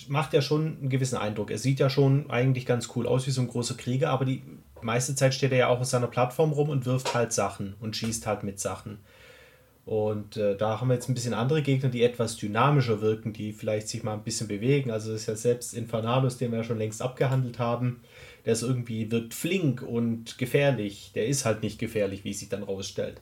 macht 0.09 0.33
ja 0.33 0.43
schon 0.43 0.79
einen 0.79 0.89
gewissen 0.89 1.17
Eindruck. 1.17 1.51
Er 1.51 1.59
sieht 1.59 1.79
ja 1.79 1.91
schon 1.91 2.31
eigentlich 2.31 2.67
ganz 2.67 2.89
cool 2.97 3.07
aus 3.07 3.27
wie 3.27 3.31
so 3.31 3.41
ein 3.41 3.49
großer 3.49 3.75
Krieger, 3.77 4.11
aber 4.11 4.25
die 4.25 4.43
meiste 4.81 5.15
Zeit 5.15 5.35
steht 5.35 5.53
er 5.53 5.59
ja 5.59 5.69
auch 5.69 5.81
auf 5.81 5.87
seiner 5.87 6.07
Plattform 6.09 6.53
rum 6.53 6.69
und 6.71 6.87
wirft 6.87 7.15
halt 7.15 7.33
Sachen 7.33 7.75
und 7.81 7.97
schießt 7.97 8.27
halt 8.27 8.43
mit 8.43 8.59
Sachen. 8.59 8.99
Und 9.87 10.39
äh, 10.39 10.57
da 10.57 10.81
haben 10.81 10.89
wir 10.89 10.95
jetzt 10.95 11.11
ein 11.11 11.15
bisschen 11.15 11.35
andere 11.35 11.61
Gegner, 11.61 11.91
die 11.91 12.03
etwas 12.03 12.37
dynamischer 12.37 13.03
wirken, 13.03 13.35
die 13.35 13.53
vielleicht 13.53 13.89
sich 13.89 14.03
mal 14.03 14.15
ein 14.15 14.23
bisschen 14.23 14.49
bewegen. 14.49 14.91
Also 14.91 15.13
das 15.13 15.23
ist 15.23 15.27
ja 15.27 15.37
selbst 15.37 15.75
Infernalus, 15.75 16.39
den 16.39 16.53
wir 16.53 16.59
ja 16.59 16.65
schon 16.65 16.79
längst 16.79 17.03
abgehandelt 17.03 17.59
haben. 17.59 18.01
Der 18.47 18.55
ist 18.55 18.63
irgendwie, 18.63 19.11
wirkt 19.11 19.35
flink 19.35 19.83
und 19.83 20.39
gefährlich. 20.39 21.13
Der 21.15 21.27
ist 21.27 21.45
halt 21.45 21.63
nicht 21.63 21.79
gefährlich, 21.79 22.25
wie 22.25 22.31
es 22.31 22.41
sich 22.41 22.49
dann 22.49 22.63
rausstellt. 22.63 23.21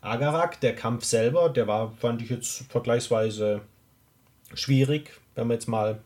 Agarak, 0.00 0.60
der 0.60 0.74
Kampf 0.74 1.04
selber, 1.04 1.48
der 1.48 1.66
war, 1.66 1.92
fand 1.92 2.22
ich 2.22 2.30
jetzt 2.30 2.64
vergleichsweise 2.70 3.62
schwierig, 4.52 5.10
wenn 5.34 5.48
man 5.48 5.56
jetzt 5.56 5.66
mal 5.66 6.00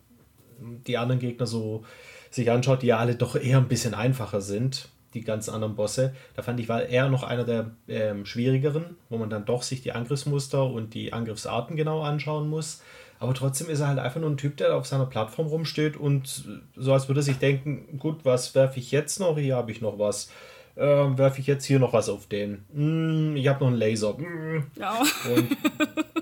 die 0.86 0.96
anderen 0.96 1.20
Gegner 1.20 1.46
so 1.46 1.84
sich 2.30 2.50
anschaut, 2.50 2.82
die 2.82 2.88
ja 2.88 2.98
alle 2.98 3.14
doch 3.14 3.36
eher 3.36 3.58
ein 3.58 3.68
bisschen 3.68 3.94
einfacher 3.94 4.40
sind, 4.40 4.88
die 5.20 5.24
ganzen 5.24 5.52
anderen 5.52 5.74
Bosse. 5.74 6.14
Da 6.34 6.42
fand 6.42 6.60
ich, 6.60 6.68
war 6.68 6.82
er 6.82 7.08
noch 7.08 7.22
einer 7.22 7.44
der 7.44 7.70
ähm, 7.88 8.24
schwierigeren, 8.24 8.96
wo 9.08 9.18
man 9.18 9.30
dann 9.30 9.44
doch 9.44 9.62
sich 9.62 9.82
die 9.82 9.92
Angriffsmuster 9.92 10.64
und 10.64 10.94
die 10.94 11.12
Angriffsarten 11.12 11.76
genau 11.76 12.02
anschauen 12.02 12.48
muss. 12.48 12.82
Aber 13.20 13.34
trotzdem 13.34 13.68
ist 13.68 13.80
er 13.80 13.88
halt 13.88 13.98
einfach 13.98 14.20
nur 14.20 14.30
ein 14.30 14.36
Typ, 14.36 14.56
der 14.56 14.76
auf 14.76 14.86
seiner 14.86 15.06
Plattform 15.06 15.48
rumsteht 15.48 15.96
und 15.96 16.44
so 16.76 16.92
als 16.92 17.08
würde 17.08 17.20
er 17.20 17.24
sich 17.24 17.38
denken, 17.38 17.98
gut, 17.98 18.24
was 18.24 18.54
werfe 18.54 18.78
ich 18.78 18.92
jetzt 18.92 19.18
noch? 19.18 19.36
Hier 19.38 19.56
habe 19.56 19.72
ich 19.72 19.80
noch 19.80 19.98
was. 19.98 20.30
Ähm, 20.76 21.18
werfe 21.18 21.40
ich 21.40 21.48
jetzt 21.48 21.64
hier 21.64 21.80
noch 21.80 21.92
was 21.92 22.08
auf 22.08 22.28
den? 22.28 22.64
Hm, 22.72 23.34
ich 23.36 23.48
habe 23.48 23.60
noch 23.60 23.68
einen 23.68 23.76
Laser. 23.76 24.16
Hm. 24.16 24.66
Ja. 24.78 25.02
Und 25.34 25.56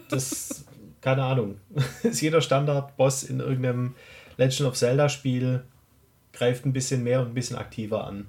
das, 0.09 0.65
keine 1.03 1.25
Ahnung, 1.25 1.57
ist 2.03 2.23
jeder 2.23 2.41
Standard-Boss 2.41 3.25
in 3.25 3.41
irgendeinem 3.41 3.95
Legend 4.39 4.69
of 4.69 4.75
Zelda-Spiel 4.75 5.63
greift 6.33 6.65
ein 6.65 6.73
bisschen 6.73 7.03
mehr 7.03 7.21
und 7.21 7.29
ein 7.29 7.35
bisschen 7.35 7.57
aktiver 7.57 8.07
an. 8.07 8.27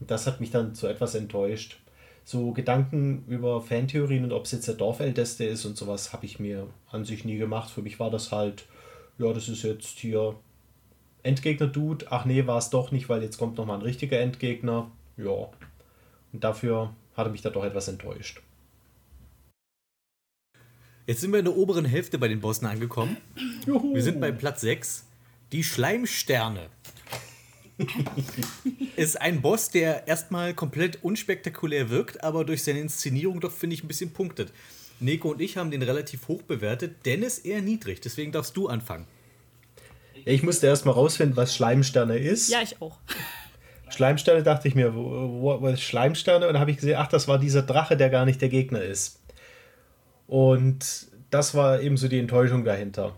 Und 0.00 0.10
das 0.10 0.26
hat 0.26 0.40
mich 0.40 0.50
dann 0.50 0.74
so 0.74 0.86
etwas 0.86 1.14
enttäuscht. 1.14 1.78
So 2.24 2.52
Gedanken 2.52 3.24
über 3.28 3.60
Fantheorien 3.60 4.24
und 4.24 4.32
ob 4.32 4.46
es 4.46 4.52
jetzt 4.52 4.66
der 4.66 4.74
Dorfälteste 4.74 5.44
ist 5.44 5.64
und 5.64 5.76
sowas 5.76 6.12
habe 6.12 6.26
ich 6.26 6.40
mir 6.40 6.66
an 6.90 7.04
sich 7.04 7.24
nie 7.24 7.38
gemacht. 7.38 7.70
Für 7.70 7.82
mich 7.82 8.00
war 8.00 8.10
das 8.10 8.32
halt, 8.32 8.66
ja, 9.18 9.32
das 9.32 9.48
ist 9.48 9.62
jetzt 9.62 9.98
hier 9.98 10.34
Endgegner-Dude. 11.22 12.06
Ach 12.10 12.24
nee, 12.24 12.46
war 12.46 12.58
es 12.58 12.70
doch 12.70 12.90
nicht, 12.90 13.08
weil 13.08 13.22
jetzt 13.22 13.38
kommt 13.38 13.58
nochmal 13.58 13.78
ein 13.78 13.82
richtiger 13.82 14.18
Endgegner. 14.18 14.90
Ja. 15.16 15.50
Und 16.32 16.44
dafür 16.44 16.94
hat 17.16 17.26
er 17.26 17.30
mich 17.30 17.42
da 17.42 17.50
doch 17.50 17.64
etwas 17.64 17.88
enttäuscht. 17.88 18.42
Jetzt 21.06 21.20
sind 21.20 21.30
wir 21.30 21.38
in 21.38 21.44
der 21.44 21.56
oberen 21.56 21.84
Hälfte 21.84 22.18
bei 22.18 22.26
den 22.26 22.40
Bossen 22.40 22.66
angekommen. 22.66 23.16
Wir 23.64 24.02
sind 24.02 24.20
bei 24.20 24.32
Platz 24.32 24.62
6. 24.62 25.06
Die 25.52 25.62
Schleimsterne. 25.62 26.68
ist 28.96 29.20
ein 29.20 29.42
Boss, 29.42 29.70
der 29.70 30.08
erstmal 30.08 30.54
komplett 30.54 31.02
unspektakulär 31.02 31.90
wirkt, 31.90 32.24
aber 32.24 32.44
durch 32.44 32.62
seine 32.62 32.80
Inszenierung 32.80 33.40
doch, 33.40 33.52
finde 33.52 33.74
ich, 33.74 33.84
ein 33.84 33.88
bisschen 33.88 34.12
punktet. 34.12 34.52
Nico 34.98 35.30
und 35.30 35.40
ich 35.40 35.56
haben 35.56 35.70
den 35.70 35.82
relativ 35.82 36.28
hoch 36.28 36.42
bewertet, 36.42 37.04
Dennis 37.04 37.38
eher 37.38 37.60
niedrig. 37.60 38.00
Deswegen 38.00 38.32
darfst 38.32 38.56
du 38.56 38.68
anfangen. 38.68 39.06
Ich 40.24 40.42
musste 40.42 40.66
erstmal 40.66 40.94
rausfinden, 40.94 41.36
was 41.36 41.54
Schleimsterne 41.54 42.18
ist. 42.18 42.48
ja, 42.48 42.62
ich 42.62 42.80
auch. 42.80 42.98
Schleimsterne 43.88 44.42
dachte 44.42 44.66
ich 44.66 44.74
mir, 44.74 44.94
wo, 44.94 45.60
wo, 45.60 45.68
ist 45.68 45.82
Schleimsterne? 45.82 46.46
Und 46.46 46.54
dann 46.54 46.60
habe 46.60 46.70
ich 46.70 46.78
gesehen, 46.78 46.96
ach, 46.98 47.06
das 47.06 47.28
war 47.28 47.38
dieser 47.38 47.62
Drache, 47.62 47.96
der 47.96 48.10
gar 48.10 48.24
nicht 48.24 48.40
der 48.40 48.48
Gegner 48.48 48.82
ist. 48.82 49.20
Und 50.26 51.08
das 51.30 51.54
war 51.54 51.80
eben 51.80 51.96
so 51.96 52.08
die 52.08 52.18
Enttäuschung 52.18 52.64
dahinter. 52.64 53.16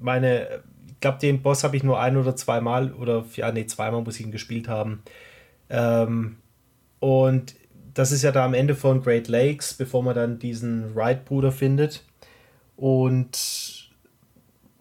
Meine, 0.00 0.62
glaube, 1.00 1.18
den 1.18 1.42
Boss 1.42 1.64
habe 1.64 1.76
ich 1.76 1.82
nur 1.82 2.00
ein 2.00 2.16
oder 2.16 2.36
zweimal, 2.36 2.92
oder 2.92 3.24
ja, 3.34 3.52
nee, 3.52 3.66
zweimal 3.66 4.02
muss 4.02 4.18
ich 4.18 4.26
ihn 4.26 4.32
gespielt 4.32 4.68
haben. 4.68 5.02
Ähm, 5.70 6.36
und 7.00 7.54
das 7.94 8.12
ist 8.12 8.22
ja 8.22 8.32
da 8.32 8.44
am 8.44 8.54
Ende 8.54 8.74
von 8.74 9.02
Great 9.02 9.28
Lakes, 9.28 9.74
bevor 9.74 10.02
man 10.02 10.14
dann 10.14 10.38
diesen 10.38 10.94
Wright-Bruder 10.94 11.52
findet. 11.52 12.04
Und 12.76 13.90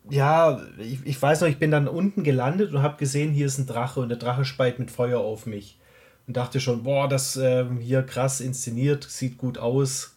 ja, 0.09 0.61
ich, 0.77 1.05
ich 1.05 1.21
weiß 1.21 1.41
noch, 1.41 1.47
ich 1.47 1.57
bin 1.57 1.71
dann 1.71 1.87
unten 1.87 2.23
gelandet 2.23 2.73
und 2.73 2.81
habe 2.81 2.97
gesehen, 2.97 3.31
hier 3.31 3.47
ist 3.47 3.57
ein 3.57 3.67
Drache 3.67 3.99
und 3.99 4.09
der 4.09 4.17
Drache 4.17 4.45
speit 4.45 4.79
mit 4.79 4.91
Feuer 4.91 5.19
auf 5.19 5.45
mich. 5.45 5.79
Und 6.27 6.37
dachte 6.37 6.59
schon, 6.59 6.83
boah, 6.83 7.07
das 7.07 7.37
ähm, 7.37 7.77
hier 7.77 8.03
krass 8.03 8.41
inszeniert, 8.41 9.03
sieht 9.03 9.37
gut 9.37 9.57
aus, 9.57 10.15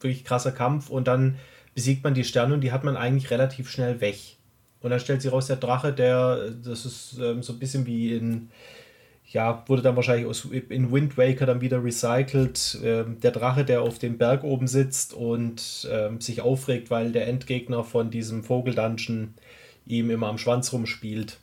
wirklich 0.00 0.24
krasser 0.24 0.52
Kampf. 0.52 0.90
Und 0.90 1.08
dann 1.08 1.36
besiegt 1.74 2.04
man 2.04 2.14
die 2.14 2.24
Sterne 2.24 2.54
und 2.54 2.60
die 2.60 2.72
hat 2.72 2.84
man 2.84 2.96
eigentlich 2.96 3.30
relativ 3.30 3.70
schnell 3.70 4.00
weg. 4.00 4.36
Und 4.82 4.90
dann 4.90 5.00
stellt 5.00 5.22
sich 5.22 5.30
raus, 5.30 5.46
der 5.46 5.56
Drache, 5.56 5.92
der, 5.92 6.50
das 6.64 6.86
ist 6.86 7.18
ähm, 7.20 7.42
so 7.42 7.52
ein 7.52 7.58
bisschen 7.58 7.86
wie 7.86 8.14
in, 8.14 8.50
ja, 9.26 9.62
wurde 9.66 9.82
dann 9.82 9.96
wahrscheinlich 9.96 10.26
aus, 10.26 10.46
in 10.46 10.90
Wind 10.90 11.16
Waker 11.16 11.46
dann 11.46 11.60
wieder 11.60 11.84
recycelt. 11.84 12.78
Ähm, 12.82 13.20
der 13.20 13.30
Drache, 13.30 13.64
der 13.64 13.82
auf 13.82 13.98
dem 13.98 14.18
Berg 14.18 14.42
oben 14.42 14.66
sitzt 14.66 15.12
und 15.12 15.88
ähm, 15.90 16.20
sich 16.20 16.40
aufregt, 16.40 16.90
weil 16.90 17.12
der 17.12 17.28
Endgegner 17.28 17.84
von 17.84 18.10
diesem 18.10 18.42
Vogeldungeon 18.42 19.34
ihm 19.86 20.10
immer 20.10 20.28
am 20.28 20.38
Schwanz 20.38 20.72
rumspielt. 20.72 21.38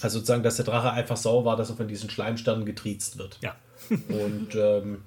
Also 0.00 0.18
sozusagen, 0.18 0.42
dass 0.42 0.56
der 0.56 0.64
Drache 0.64 0.92
einfach 0.92 1.16
sauer 1.16 1.44
war, 1.44 1.56
dass 1.56 1.70
er 1.70 1.76
von 1.76 1.88
diesen 1.88 2.10
Schleimsternen 2.10 2.64
getriezt 2.64 3.18
wird. 3.18 3.38
Ja. 3.42 3.56
Und 4.08 4.54
ähm, 4.54 5.02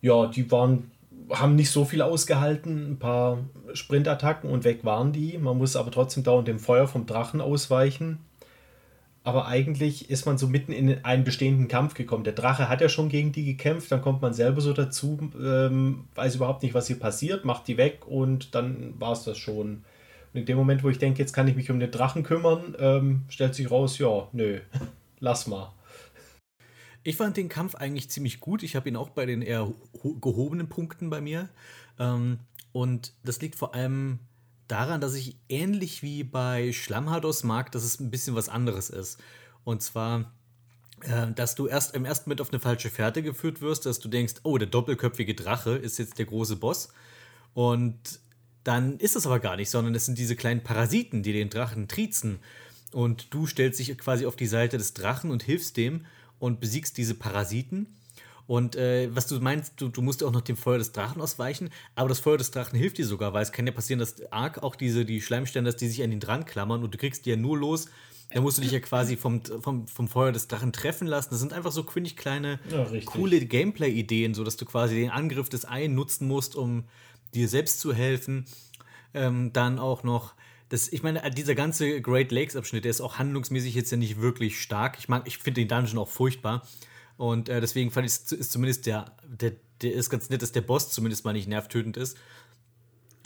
ja, 0.00 0.26
die 0.26 0.50
waren, 0.50 0.90
haben 1.30 1.56
nicht 1.56 1.70
so 1.70 1.84
viel 1.84 2.02
ausgehalten, 2.02 2.92
ein 2.92 2.98
paar 2.98 3.38
Sprintattacken 3.72 4.50
und 4.50 4.64
weg 4.64 4.84
waren 4.84 5.12
die. 5.12 5.38
Man 5.38 5.58
muss 5.58 5.76
aber 5.76 5.90
trotzdem 5.90 6.22
dauernd 6.22 6.48
dem 6.48 6.58
Feuer 6.58 6.86
vom 6.86 7.06
Drachen 7.06 7.40
ausweichen. 7.40 8.18
Aber 9.26 9.46
eigentlich 9.46 10.10
ist 10.10 10.26
man 10.26 10.36
so 10.36 10.46
mitten 10.46 10.72
in 10.72 11.02
einen 11.02 11.24
bestehenden 11.24 11.66
Kampf 11.66 11.94
gekommen. 11.94 12.24
Der 12.24 12.34
Drache 12.34 12.68
hat 12.68 12.82
ja 12.82 12.90
schon 12.90 13.08
gegen 13.08 13.32
die 13.32 13.46
gekämpft, 13.46 13.90
dann 13.90 14.02
kommt 14.02 14.20
man 14.20 14.34
selber 14.34 14.60
so 14.60 14.74
dazu, 14.74 15.18
ähm, 15.42 16.04
weiß 16.14 16.34
überhaupt 16.34 16.62
nicht, 16.62 16.74
was 16.74 16.88
hier 16.88 16.98
passiert, 16.98 17.46
macht 17.46 17.66
die 17.66 17.78
weg 17.78 18.06
und 18.06 18.54
dann 18.54 18.92
war 18.98 19.12
es 19.12 19.24
das 19.24 19.38
schon. 19.38 19.82
Und 20.34 20.40
in 20.40 20.44
dem 20.44 20.58
Moment, 20.58 20.84
wo 20.84 20.90
ich 20.90 20.98
denke, 20.98 21.20
jetzt 21.20 21.32
kann 21.32 21.48
ich 21.48 21.56
mich 21.56 21.70
um 21.70 21.80
den 21.80 21.90
Drachen 21.90 22.22
kümmern, 22.22 22.76
ähm, 22.78 23.22
stellt 23.28 23.54
sich 23.54 23.70
raus, 23.70 23.96
ja, 23.96 24.28
nö, 24.32 24.60
lass 25.20 25.46
mal. 25.46 25.72
Ich 27.04 27.16
fand 27.16 27.36
den 27.36 27.50
Kampf 27.50 27.74
eigentlich 27.74 28.10
ziemlich 28.10 28.40
gut. 28.40 28.62
Ich 28.62 28.74
habe 28.74 28.88
ihn 28.88 28.96
auch 28.96 29.10
bei 29.10 29.26
den 29.26 29.42
eher 29.42 29.66
ho- 30.02 30.14
gehobenen 30.14 30.68
Punkten 30.68 31.10
bei 31.10 31.20
mir. 31.20 31.50
Ähm, 31.98 32.38
und 32.72 33.12
das 33.22 33.40
liegt 33.40 33.54
vor 33.56 33.74
allem 33.74 34.18
daran, 34.68 35.02
dass 35.02 35.14
ich 35.14 35.36
ähnlich 35.50 36.02
wie 36.02 36.24
bei 36.24 36.72
Schlammhardos 36.72 37.44
mag, 37.44 37.70
dass 37.72 37.84
es 37.84 38.00
ein 38.00 38.10
bisschen 38.10 38.34
was 38.34 38.48
anderes 38.48 38.88
ist. 38.88 39.20
Und 39.64 39.82
zwar, 39.82 40.32
äh, 41.02 41.30
dass 41.32 41.54
du 41.54 41.66
erst 41.66 41.94
im 41.94 42.06
ersten 42.06 42.30
Moment 42.30 42.40
auf 42.40 42.50
eine 42.50 42.60
falsche 42.60 42.88
Fährte 42.88 43.22
geführt 43.22 43.60
wirst, 43.60 43.84
dass 43.84 44.00
du 44.00 44.08
denkst, 44.08 44.36
oh, 44.42 44.56
der 44.56 44.68
doppelköpfige 44.68 45.34
Drache 45.34 45.76
ist 45.76 45.98
jetzt 45.98 46.18
der 46.18 46.26
große 46.26 46.56
Boss. 46.56 46.88
Und 47.52 48.18
dann 48.64 48.98
ist 48.98 49.14
es 49.14 49.26
aber 49.26 49.40
gar 49.40 49.56
nicht, 49.56 49.68
sondern 49.68 49.94
es 49.94 50.06
sind 50.06 50.18
diese 50.18 50.36
kleinen 50.36 50.62
Parasiten, 50.62 51.22
die 51.22 51.34
den 51.34 51.50
Drachen 51.50 51.86
triezen. 51.86 52.38
Und 52.92 53.34
du 53.34 53.46
stellst 53.46 53.78
dich 53.78 53.96
quasi 53.98 54.24
auf 54.24 54.36
die 54.36 54.46
Seite 54.46 54.78
des 54.78 54.94
Drachen 54.94 55.30
und 55.30 55.42
hilfst 55.42 55.76
dem 55.76 56.06
und 56.38 56.60
besiegst 56.60 56.96
diese 56.98 57.14
Parasiten. 57.14 57.86
Und 58.46 58.76
äh, 58.76 59.08
was 59.14 59.26
du 59.26 59.40
meinst, 59.40 59.80
du, 59.80 59.88
du 59.88 60.02
musst 60.02 60.22
auch 60.22 60.32
noch 60.32 60.42
dem 60.42 60.56
Feuer 60.56 60.76
des 60.76 60.92
Drachen 60.92 61.22
ausweichen, 61.22 61.70
aber 61.94 62.10
das 62.10 62.20
Feuer 62.20 62.36
des 62.36 62.50
Drachen 62.50 62.78
hilft 62.78 62.98
dir 62.98 63.06
sogar, 63.06 63.32
weil 63.32 63.42
es 63.42 63.52
kann 63.52 63.66
ja 63.66 63.72
passieren, 63.72 64.00
dass 64.00 64.20
arg 64.30 64.62
auch 64.62 64.76
diese, 64.76 65.06
die 65.06 65.22
Schleimstände, 65.22 65.70
dass 65.70 65.78
die 65.78 65.88
sich 65.88 66.02
an 66.02 66.10
den 66.10 66.20
dran 66.20 66.44
klammern 66.44 66.82
und 66.82 66.92
du 66.92 66.98
kriegst 66.98 67.24
die 67.24 67.30
ja 67.30 67.36
nur 67.36 67.56
los. 67.56 67.86
Da 68.32 68.40
musst 68.40 68.58
du 68.58 68.62
dich 68.62 68.72
ja 68.72 68.80
quasi 68.80 69.16
vom, 69.16 69.42
vom, 69.44 69.86
vom 69.86 70.08
Feuer 70.08 70.32
des 70.32 70.48
Drachen 70.48 70.72
treffen 70.72 71.06
lassen. 71.06 71.28
Das 71.30 71.38
sind 71.38 71.52
einfach 71.52 71.70
so 71.70 71.84
quinnig 71.84 72.16
kleine, 72.16 72.58
Ja, 72.68 72.86
coole 73.04 73.40
Gameplay-Ideen, 73.40 74.34
so 74.34 74.42
dass 74.44 74.56
du 74.56 74.64
quasi 74.64 74.96
den 74.96 75.10
Angriff 75.10 75.48
des 75.48 75.64
einen 75.64 75.94
nutzen 75.94 76.26
musst, 76.26 76.56
um 76.56 76.84
dir 77.34 77.48
selbst 77.48 77.80
zu 77.80 77.94
helfen. 77.94 78.46
Ähm, 79.12 79.52
dann 79.52 79.78
auch 79.78 80.02
noch, 80.02 80.34
das, 80.74 80.92
ich 80.92 81.04
meine, 81.04 81.30
dieser 81.30 81.54
ganze 81.54 82.00
Great 82.00 82.32
Lakes-Abschnitt, 82.32 82.84
der 82.84 82.90
ist 82.90 83.00
auch 83.00 83.18
handlungsmäßig 83.18 83.76
jetzt 83.76 83.92
ja 83.92 83.96
nicht 83.96 84.20
wirklich 84.20 84.60
stark. 84.60 84.96
Ich 84.98 85.08
mag, 85.08 85.22
ich 85.24 85.38
finde 85.38 85.60
den 85.60 85.68
Dungeon 85.68 85.98
auch 85.98 86.08
furchtbar. 86.08 86.66
Und 87.16 87.48
äh, 87.48 87.60
deswegen 87.60 87.92
fand 87.92 88.06
ich, 88.06 88.12
ist 88.12 88.50
zumindest 88.50 88.86
der, 88.86 89.14
der, 89.24 89.52
der 89.82 89.92
ist 89.92 90.10
ganz 90.10 90.30
nett, 90.30 90.42
dass 90.42 90.50
der 90.50 90.62
Boss 90.62 90.90
zumindest 90.90 91.24
mal 91.24 91.32
nicht 91.32 91.46
nervtötend 91.46 91.96
ist. 91.96 92.18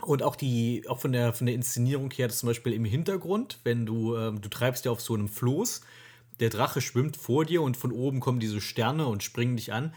Und 0.02 0.22
auch 0.22 0.36
die, 0.36 0.84
auch 0.88 1.00
von 1.00 1.12
der, 1.12 1.32
von 1.32 1.46
der 1.46 1.54
Inszenierung 1.54 2.10
her, 2.10 2.28
zum 2.28 2.48
Beispiel 2.48 2.74
im 2.74 2.84
Hintergrund, 2.84 3.60
wenn 3.64 3.86
du, 3.86 4.14
ähm, 4.14 4.42
du 4.42 4.50
treibst 4.50 4.84
ja 4.84 4.92
auf 4.92 5.00
so 5.00 5.14
einem 5.14 5.28
Floß, 5.28 5.80
der 6.40 6.50
Drache 6.50 6.82
schwimmt 6.82 7.16
vor 7.16 7.46
dir 7.46 7.62
und 7.62 7.78
von 7.78 7.92
oben 7.92 8.20
kommen 8.20 8.40
diese 8.40 8.60
Sterne 8.60 9.06
und 9.06 9.22
springen 9.22 9.56
dich 9.56 9.72
an. 9.72 9.94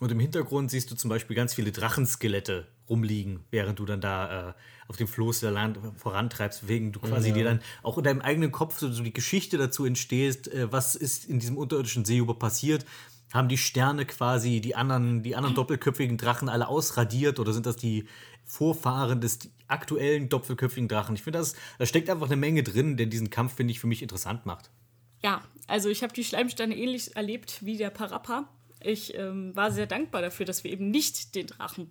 Und 0.00 0.10
im 0.10 0.20
Hintergrund 0.20 0.70
siehst 0.70 0.90
du 0.90 0.94
zum 0.94 1.10
Beispiel 1.10 1.36
ganz 1.36 1.52
viele 1.52 1.70
Drachenskelette 1.70 2.66
rumliegen, 2.88 3.40
während 3.50 3.78
du 3.78 3.84
dann 3.84 4.00
da 4.00 4.50
äh, 4.50 4.52
auf 4.88 4.96
dem 4.96 5.08
Floß 5.08 5.40
der 5.40 5.50
Land 5.50 5.78
vorantreibst, 5.96 6.68
wegen 6.68 6.92
du 6.92 7.00
quasi 7.00 7.28
Ja. 7.28 7.34
dir 7.34 7.44
dann 7.44 7.60
auch 7.82 7.96
in 7.98 8.04
deinem 8.04 8.20
eigenen 8.20 8.52
Kopf 8.52 8.78
so, 8.78 8.90
so 8.92 9.02
die 9.02 9.12
Geschichte 9.12 9.56
dazu 9.56 9.84
entstehst, 9.86 10.52
äh, 10.52 10.70
was 10.70 10.94
ist 10.94 11.24
in 11.24 11.38
diesem 11.38 11.56
unterirdischen 11.56 12.04
See 12.04 12.18
über 12.18 12.38
passiert. 12.38 12.84
Haben 13.32 13.48
die 13.48 13.58
Sterne 13.58 14.06
quasi 14.06 14.60
die 14.60 14.76
anderen, 14.76 15.22
die 15.22 15.34
anderen 15.34 15.56
doppelköpfigen 15.56 16.18
Drachen 16.18 16.48
alle 16.48 16.68
ausradiert 16.68 17.40
oder 17.40 17.52
sind 17.52 17.66
das 17.66 17.76
die 17.76 18.06
Vorfahren 18.44 19.20
des 19.20 19.50
aktuellen 19.66 20.28
doppelköpfigen 20.28 20.88
Drachen? 20.88 21.14
Ich 21.16 21.22
finde, 21.22 21.38
das, 21.38 21.54
da 21.78 21.86
steckt 21.86 22.10
einfach 22.10 22.26
eine 22.26 22.36
Menge 22.36 22.62
drin, 22.62 22.96
der 22.96 23.06
diesen 23.06 23.30
Kampf, 23.30 23.54
finde 23.54 23.72
ich, 23.72 23.80
für 23.80 23.86
mich 23.86 24.02
interessant 24.02 24.46
macht. 24.46 24.70
Ja, 25.22 25.42
also 25.66 25.88
ich 25.88 26.02
habe 26.02 26.12
die 26.12 26.22
Schleimsteine 26.22 26.76
ähnlich 26.76 27.16
erlebt 27.16 27.64
wie 27.64 27.78
der 27.78 27.90
Parappa. 27.90 28.48
Ich 28.80 29.14
ähm, 29.16 29.56
war 29.56 29.72
sehr 29.72 29.86
dankbar 29.86 30.20
dafür, 30.20 30.44
dass 30.44 30.62
wir 30.62 30.70
eben 30.70 30.90
nicht 30.90 31.34
den 31.34 31.46
Drachen 31.46 31.90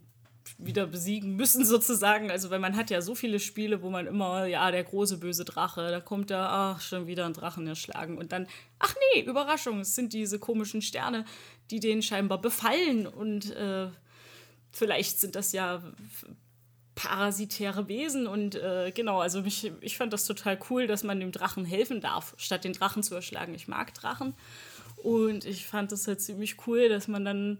wieder 0.57 0.87
besiegen 0.87 1.35
müssen, 1.35 1.65
sozusagen. 1.65 2.31
Also, 2.31 2.49
weil 2.49 2.59
man 2.59 2.75
hat 2.75 2.89
ja 2.89 3.01
so 3.01 3.15
viele 3.15 3.39
Spiele, 3.39 3.81
wo 3.81 3.89
man 3.89 4.07
immer, 4.07 4.45
ja, 4.45 4.69
der 4.71 4.83
große 4.83 5.17
böse 5.17 5.45
Drache, 5.45 5.89
da 5.89 5.99
kommt 5.99 6.29
da, 6.29 6.73
ach, 6.75 6.81
schon 6.81 7.07
wieder 7.07 7.25
ein 7.25 7.33
Drachen 7.33 7.67
erschlagen. 7.67 8.17
Und 8.17 8.31
dann, 8.31 8.47
ach 8.79 8.95
nee, 9.13 9.21
Überraschung, 9.21 9.81
es 9.81 9.95
sind 9.95 10.13
diese 10.13 10.39
komischen 10.39 10.81
Sterne, 10.81 11.25
die 11.71 11.79
den 11.79 12.01
scheinbar 12.01 12.41
befallen. 12.41 13.07
Und 13.07 13.51
äh, 13.55 13.89
vielleicht 14.71 15.19
sind 15.19 15.35
das 15.35 15.51
ja 15.51 15.81
parasitäre 16.95 17.87
Wesen 17.87 18.27
und 18.27 18.55
äh, 18.55 18.91
genau, 18.93 19.19
also 19.19 19.41
mich, 19.41 19.71
ich 19.81 19.97
fand 19.97 20.13
das 20.13 20.25
total 20.25 20.59
cool, 20.69 20.87
dass 20.87 21.03
man 21.03 21.19
dem 21.19 21.31
Drachen 21.31 21.65
helfen 21.65 22.01
darf, 22.01 22.35
statt 22.37 22.63
den 22.63 22.73
Drachen 22.73 23.03
zu 23.03 23.15
erschlagen. 23.15 23.55
Ich 23.55 23.67
mag 23.67 23.93
Drachen 23.93 24.35
und 24.97 25.45
ich 25.45 25.65
fand 25.65 25.91
es 25.91 26.07
halt 26.07 26.21
ziemlich 26.21 26.67
cool, 26.67 26.89
dass 26.89 27.07
man 27.07 27.25
dann 27.25 27.57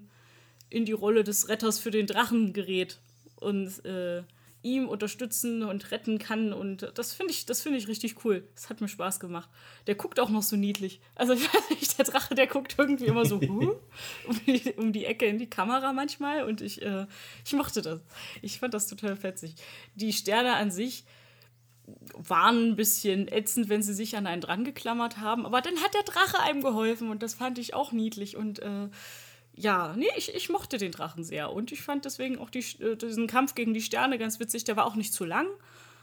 in 0.74 0.86
die 0.86 0.92
Rolle 0.92 1.24
des 1.24 1.50
Retters 1.50 1.80
für 1.80 1.92
den 1.92 2.08
Drachen 2.08 2.52
gerät 2.52 3.00
und 3.36 3.86
äh, 3.86 4.24
ihm 4.64 4.88
unterstützen 4.88 5.62
und 5.62 5.92
retten 5.92 6.18
kann 6.18 6.54
und 6.54 6.92
das 6.96 7.14
finde 7.14 7.34
ich, 7.34 7.46
das 7.46 7.62
finde 7.62 7.78
ich 7.78 7.88
richtig 7.88 8.24
cool. 8.24 8.48
Das 8.56 8.70
hat 8.70 8.80
mir 8.80 8.88
Spaß 8.88 9.20
gemacht. 9.20 9.50
Der 9.88 9.96
guckt 9.96 10.20
auch 10.20 10.30
noch 10.30 10.42
so 10.42 10.56
niedlich. 10.56 11.02
Also 11.16 11.34
ich 11.34 11.54
weiß 11.54 11.70
nicht, 11.70 11.98
der 11.98 12.06
Drache, 12.06 12.34
der 12.34 12.48
guckt 12.48 12.76
irgendwie 12.78 13.06
immer 13.06 13.26
so 13.26 13.40
huh, 13.40 13.76
um, 14.28 14.40
die, 14.48 14.74
um 14.78 14.94
die 14.94 15.06
Ecke 15.06 15.26
in 15.26 15.38
die 15.38 15.50
Kamera 15.50 15.94
manchmal 15.94 16.44
und 16.46 16.62
ich, 16.62 16.82
äh, 16.82 17.06
ich 17.46 17.54
mochte 17.54 17.82
das. 17.82 18.00
Ich 18.42 18.60
fand 18.60 18.74
das 18.74 18.88
total 18.88 19.16
fetzig. 19.16 19.56
Die 19.96 20.14
Sterne 20.14 20.54
an 20.54 20.72
sich 20.72 21.04
waren 22.14 22.70
ein 22.70 22.76
bisschen 22.78 23.28
ätzend, 23.28 23.68
wenn 23.68 23.84
sie 23.84 23.94
sich 23.94 24.16
an 24.16 24.26
einen 24.26 24.42
dran 24.42 24.64
geklammert 24.64 25.18
haben, 25.18 25.46
aber 25.46 25.60
dann 25.60 25.76
hat 25.84 25.94
der 25.94 26.04
Drache 26.04 26.40
einem 26.42 26.62
geholfen 26.62 27.10
und 27.10 27.22
das 27.22 27.34
fand 27.34 27.58
ich 27.60 27.74
auch 27.74 27.92
niedlich 27.92 28.38
und 28.38 28.60
äh, 28.60 28.88
ja, 29.56 29.94
nee, 29.96 30.10
ich, 30.18 30.34
ich 30.34 30.50
mochte 30.50 30.78
den 30.78 30.92
Drachen 30.92 31.24
sehr 31.24 31.52
und 31.52 31.72
ich 31.72 31.82
fand 31.82 32.06
deswegen 32.06 32.40
auch 32.40 32.50
die, 32.50 32.66
äh, 32.82 32.96
diesen 32.96 33.28
Kampf 33.28 33.56
gegen 33.56 33.74
die 33.74 33.82
Sterne 33.82 34.18
ganz 34.18 34.40
witzig. 34.40 34.64
Der 34.64 34.76
war 34.76 34.86
auch 34.86 34.96
nicht 34.96 35.14
zu 35.14 35.26
lang, 35.26 35.48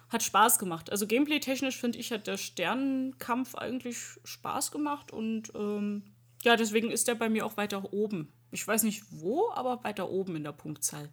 hat 0.08 0.22
Spaß 0.22 0.58
gemacht. 0.58 0.90
Also 0.90 1.06
gameplay-technisch 1.06 1.76
finde 1.76 1.98
ich, 1.98 2.12
hat 2.12 2.26
der 2.26 2.36
Sternenkampf 2.36 3.54
eigentlich 3.56 3.98
Spaß 4.24 4.70
gemacht 4.70 5.12
und 5.12 5.52
ähm, 5.54 6.04
ja, 6.42 6.56
deswegen 6.56 6.90
ist 6.90 7.08
der 7.08 7.16
bei 7.16 7.28
mir 7.28 7.44
auch 7.44 7.56
weiter 7.56 7.92
oben. 7.92 8.32
Ich 8.50 8.66
weiß 8.66 8.84
nicht 8.84 9.04
wo, 9.10 9.50
aber 9.50 9.84
weiter 9.84 10.10
oben 10.10 10.36
in 10.36 10.44
der 10.44 10.52
Punktzahl. 10.52 11.10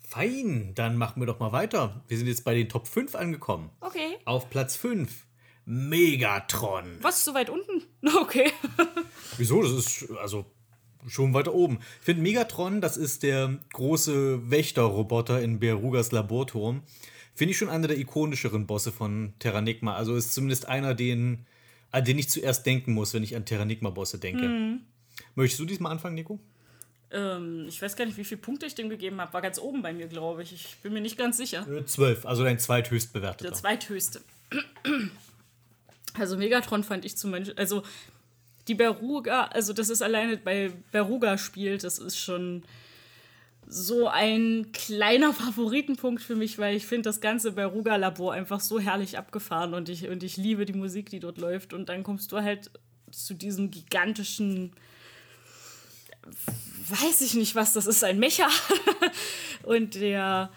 Fein, 0.00 0.72
dann 0.74 0.96
machen 0.96 1.22
wir 1.22 1.26
doch 1.26 1.38
mal 1.38 1.52
weiter. 1.52 2.02
Wir 2.08 2.18
sind 2.18 2.26
jetzt 2.26 2.44
bei 2.44 2.54
den 2.54 2.68
Top 2.68 2.88
5 2.88 3.14
angekommen. 3.14 3.70
Okay. 3.80 4.18
Auf 4.24 4.50
Platz 4.50 4.74
5 4.74 5.26
Megatron. 5.64 6.98
Was, 7.02 7.24
so 7.24 7.34
weit 7.34 7.50
unten? 7.50 7.82
Okay. 8.20 8.50
Wieso? 9.36 9.62
Das 9.62 9.72
ist 9.72 10.10
also 10.22 10.46
schon 11.06 11.34
weiter 11.34 11.54
oben. 11.54 11.80
Ich 12.00 12.04
finde 12.06 12.22
Megatron, 12.22 12.80
das 12.80 12.96
ist 12.96 13.22
der 13.22 13.58
große 13.72 14.50
Wächterroboter 14.50 15.42
in 15.42 15.60
Berugas 15.60 16.12
Laborturm. 16.12 16.82
Finde 17.34 17.52
ich 17.52 17.58
schon 17.58 17.68
einer 17.68 17.88
der 17.88 17.98
ikonischeren 17.98 18.66
Bosse 18.66 18.90
von 18.90 19.34
Terranigma. 19.38 19.94
Also 19.94 20.16
ist 20.16 20.32
zumindest 20.34 20.66
einer, 20.66 20.94
den, 20.94 21.46
an 21.90 22.04
den 22.04 22.18
ich 22.18 22.28
zuerst 22.30 22.64
denken 22.66 22.92
muss, 22.92 23.12
wenn 23.14 23.22
ich 23.22 23.36
an 23.36 23.44
Terranigma-Bosse 23.44 24.18
denke. 24.18 24.80
Möchtest 25.34 25.60
du 25.60 25.64
diesmal 25.66 25.92
anfangen, 25.92 26.14
Nico? 26.14 26.40
ähm, 27.12 27.66
ich 27.68 27.80
weiß 27.82 27.96
gar 27.96 28.06
nicht, 28.06 28.16
wie 28.18 28.24
viele 28.24 28.40
Punkte 28.40 28.66
ich 28.66 28.74
dem 28.74 28.88
gegeben 28.88 29.20
habe. 29.20 29.32
War 29.32 29.42
ganz 29.42 29.58
oben 29.58 29.82
bei 29.82 29.92
mir, 29.92 30.06
glaube 30.06 30.42
ich. 30.42 30.52
Ich 30.52 30.76
bin 30.82 30.92
mir 30.92 31.00
nicht 31.00 31.18
ganz 31.18 31.36
sicher. 31.36 31.66
Äh, 31.68 31.84
Zwölf, 31.84 32.24
also 32.24 32.44
dein 32.44 32.58
zweithöchst 32.58 33.12
bewerteter. 33.12 33.50
Der 33.50 33.54
zweithöchste. 33.58 34.20
Also 36.18 36.36
Megatron 36.36 36.84
fand 36.84 37.04
ich 37.04 37.16
zum 37.16 37.30
Beispiel, 37.30 37.54
also 37.56 37.82
die 38.68 38.74
Beruga, 38.74 39.44
also 39.44 39.72
das 39.72 39.88
ist 39.88 40.02
alleine 40.02 40.36
bei 40.36 40.72
Beruga 40.92 41.38
spielt, 41.38 41.84
das 41.84 41.98
ist 41.98 42.18
schon 42.18 42.62
so 43.66 44.08
ein 44.08 44.72
kleiner 44.72 45.32
Favoritenpunkt 45.32 46.22
für 46.22 46.36
mich, 46.36 46.58
weil 46.58 46.76
ich 46.76 46.86
finde 46.86 47.08
das 47.08 47.20
ganze 47.20 47.52
Beruga-Labor 47.52 48.32
einfach 48.32 48.60
so 48.60 48.80
herrlich 48.80 49.16
abgefahren 49.16 49.74
und 49.74 49.88
ich, 49.88 50.08
und 50.08 50.22
ich 50.22 50.36
liebe 50.36 50.66
die 50.66 50.72
Musik, 50.72 51.10
die 51.10 51.20
dort 51.20 51.38
läuft. 51.38 51.72
Und 51.72 51.88
dann 51.88 52.02
kommst 52.02 52.32
du 52.32 52.38
halt 52.38 52.70
zu 53.10 53.34
diesem 53.34 53.70
gigantischen, 53.70 54.72
weiß 56.88 57.20
ich 57.22 57.34
nicht, 57.34 57.54
was 57.54 57.72
das 57.72 57.86
ist, 57.86 58.04
ein 58.04 58.18
Mecha. 58.18 58.48
und 59.62 59.94
der, 59.94 60.50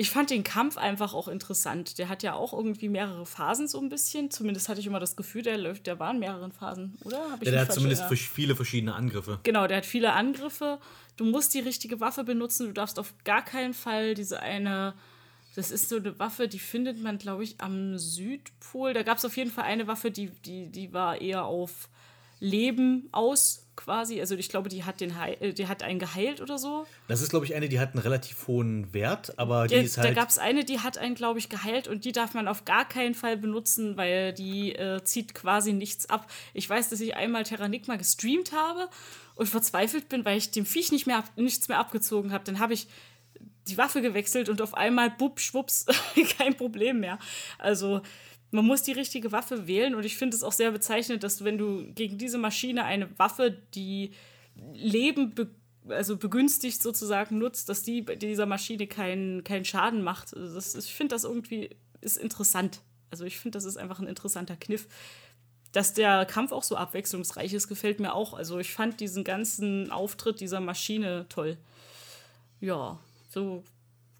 ich 0.00 0.10
fand 0.10 0.30
den 0.30 0.44
Kampf 0.44 0.78
einfach 0.78 1.12
auch 1.12 1.26
interessant. 1.26 1.98
Der 1.98 2.08
hat 2.08 2.22
ja 2.22 2.34
auch 2.34 2.52
irgendwie 2.52 2.88
mehrere 2.88 3.26
Phasen 3.26 3.66
so 3.66 3.80
ein 3.80 3.88
bisschen. 3.88 4.30
Zumindest 4.30 4.68
hatte 4.68 4.78
ich 4.78 4.86
immer 4.86 5.00
das 5.00 5.16
Gefühl, 5.16 5.42
der 5.42 5.58
läuft, 5.58 5.88
der 5.88 5.98
war 5.98 6.12
in 6.12 6.20
mehreren 6.20 6.52
Phasen, 6.52 6.96
oder? 7.02 7.20
Ich 7.40 7.50
der 7.50 7.62
hat 7.62 7.72
zumindest 7.72 8.02
erinnert? 8.02 8.20
viele 8.20 8.54
verschiedene 8.54 8.94
Angriffe. 8.94 9.40
Genau, 9.42 9.66
der 9.66 9.78
hat 9.78 9.86
viele 9.86 10.12
Angriffe. 10.12 10.78
Du 11.16 11.24
musst 11.24 11.52
die 11.52 11.58
richtige 11.58 11.98
Waffe 11.98 12.22
benutzen. 12.22 12.68
Du 12.68 12.72
darfst 12.72 13.00
auf 13.00 13.12
gar 13.24 13.44
keinen 13.44 13.74
Fall 13.74 14.14
diese 14.14 14.38
eine. 14.40 14.94
Das 15.56 15.72
ist 15.72 15.88
so 15.88 15.96
eine 15.96 16.16
Waffe, 16.20 16.46
die 16.46 16.60
findet 16.60 17.02
man, 17.02 17.18
glaube 17.18 17.42
ich, 17.42 17.60
am 17.60 17.98
Südpol. 17.98 18.94
Da 18.94 19.02
gab 19.02 19.18
es 19.18 19.24
auf 19.24 19.36
jeden 19.36 19.50
Fall 19.50 19.64
eine 19.64 19.88
Waffe, 19.88 20.12
die, 20.12 20.30
die, 20.30 20.68
die 20.70 20.92
war 20.92 21.20
eher 21.20 21.44
auf 21.44 21.88
Leben 22.38 23.08
aus, 23.10 23.66
quasi. 23.78 24.20
Also 24.20 24.34
ich 24.34 24.48
glaube, 24.48 24.68
die 24.68 24.84
hat, 24.84 25.00
den 25.00 25.18
Heil, 25.18 25.36
äh, 25.40 25.52
die 25.54 25.66
hat 25.68 25.82
einen 25.82 25.98
geheilt 25.98 26.40
oder 26.40 26.58
so. 26.58 26.86
Das 27.06 27.22
ist, 27.22 27.30
glaube 27.30 27.46
ich, 27.46 27.54
eine, 27.54 27.68
die 27.68 27.80
hat 27.80 27.92
einen 27.94 28.02
relativ 28.02 28.46
hohen 28.46 28.92
Wert, 28.92 29.38
aber 29.38 29.66
die 29.66 29.76
Der, 29.76 29.84
ist 29.84 29.96
da 29.96 30.02
halt. 30.02 30.16
gab 30.16 30.28
es 30.28 30.38
eine, 30.38 30.64
die 30.64 30.80
hat 30.80 30.98
einen, 30.98 31.14
glaube 31.14 31.38
ich, 31.38 31.48
geheilt 31.48 31.88
und 31.88 32.04
die 32.04 32.12
darf 32.12 32.34
man 32.34 32.48
auf 32.48 32.64
gar 32.64 32.86
keinen 32.86 33.14
Fall 33.14 33.36
benutzen, 33.36 33.96
weil 33.96 34.32
die 34.32 34.74
äh, 34.74 35.02
zieht 35.04 35.34
quasi 35.34 35.72
nichts 35.72 36.10
ab. 36.10 36.30
Ich 36.52 36.68
weiß, 36.68 36.90
dass 36.90 37.00
ich 37.00 37.16
einmal 37.16 37.44
Terranigma 37.44 37.96
gestreamt 37.96 38.52
habe 38.52 38.88
und 39.36 39.48
verzweifelt 39.48 40.08
bin, 40.08 40.24
weil 40.24 40.36
ich 40.36 40.50
dem 40.50 40.66
Viech 40.66 40.92
nicht 40.92 41.06
mehr 41.06 41.24
nichts 41.36 41.68
mehr 41.68 41.78
abgezogen 41.78 42.32
habe. 42.32 42.44
Dann 42.44 42.58
habe 42.58 42.74
ich 42.74 42.88
die 43.68 43.78
Waffe 43.78 44.02
gewechselt 44.02 44.48
und 44.48 44.60
auf 44.62 44.74
einmal, 44.74 45.10
bupp, 45.10 45.40
schwupps, 45.40 45.86
kein 46.38 46.56
Problem 46.56 47.00
mehr. 47.00 47.18
Also 47.58 48.00
man 48.50 48.64
muss 48.64 48.82
die 48.82 48.92
richtige 48.92 49.32
Waffe 49.32 49.66
wählen 49.66 49.94
und 49.94 50.04
ich 50.04 50.16
finde 50.16 50.36
es 50.36 50.42
auch 50.42 50.52
sehr 50.52 50.70
bezeichnend, 50.70 51.22
dass 51.22 51.36
du, 51.36 51.44
wenn 51.44 51.58
du 51.58 51.92
gegen 51.92 52.18
diese 52.18 52.38
Maschine 52.38 52.84
eine 52.84 53.08
Waffe, 53.18 53.56
die 53.74 54.12
Leben 54.72 55.34
be 55.34 55.48
also 55.88 56.18
begünstigt 56.18 56.82
sozusagen 56.82 57.38
nutzt, 57.38 57.70
dass 57.70 57.82
die 57.82 58.04
dieser 58.04 58.44
Maschine 58.44 58.86
keinen 58.86 59.42
keinen 59.42 59.64
Schaden 59.64 60.02
macht. 60.02 60.36
Also 60.36 60.54
das, 60.54 60.74
ich 60.74 60.94
finde 60.94 61.14
das 61.14 61.24
irgendwie 61.24 61.70
ist 62.02 62.18
interessant. 62.18 62.82
Also 63.10 63.24
ich 63.24 63.38
finde, 63.38 63.56
das 63.56 63.64
ist 63.64 63.78
einfach 63.78 63.98
ein 63.98 64.06
interessanter 64.06 64.56
Kniff. 64.56 64.86
Dass 65.72 65.94
der 65.94 66.26
Kampf 66.26 66.52
auch 66.52 66.62
so 66.62 66.76
abwechslungsreich 66.76 67.54
ist, 67.54 67.68
gefällt 67.68 68.00
mir 68.00 68.14
auch. 68.14 68.34
Also 68.34 68.58
ich 68.58 68.72
fand 68.72 69.00
diesen 69.00 69.24
ganzen 69.24 69.90
Auftritt 69.90 70.40
dieser 70.40 70.60
Maschine 70.60 71.26
toll. 71.28 71.56
Ja, 72.60 72.98
so 73.28 73.64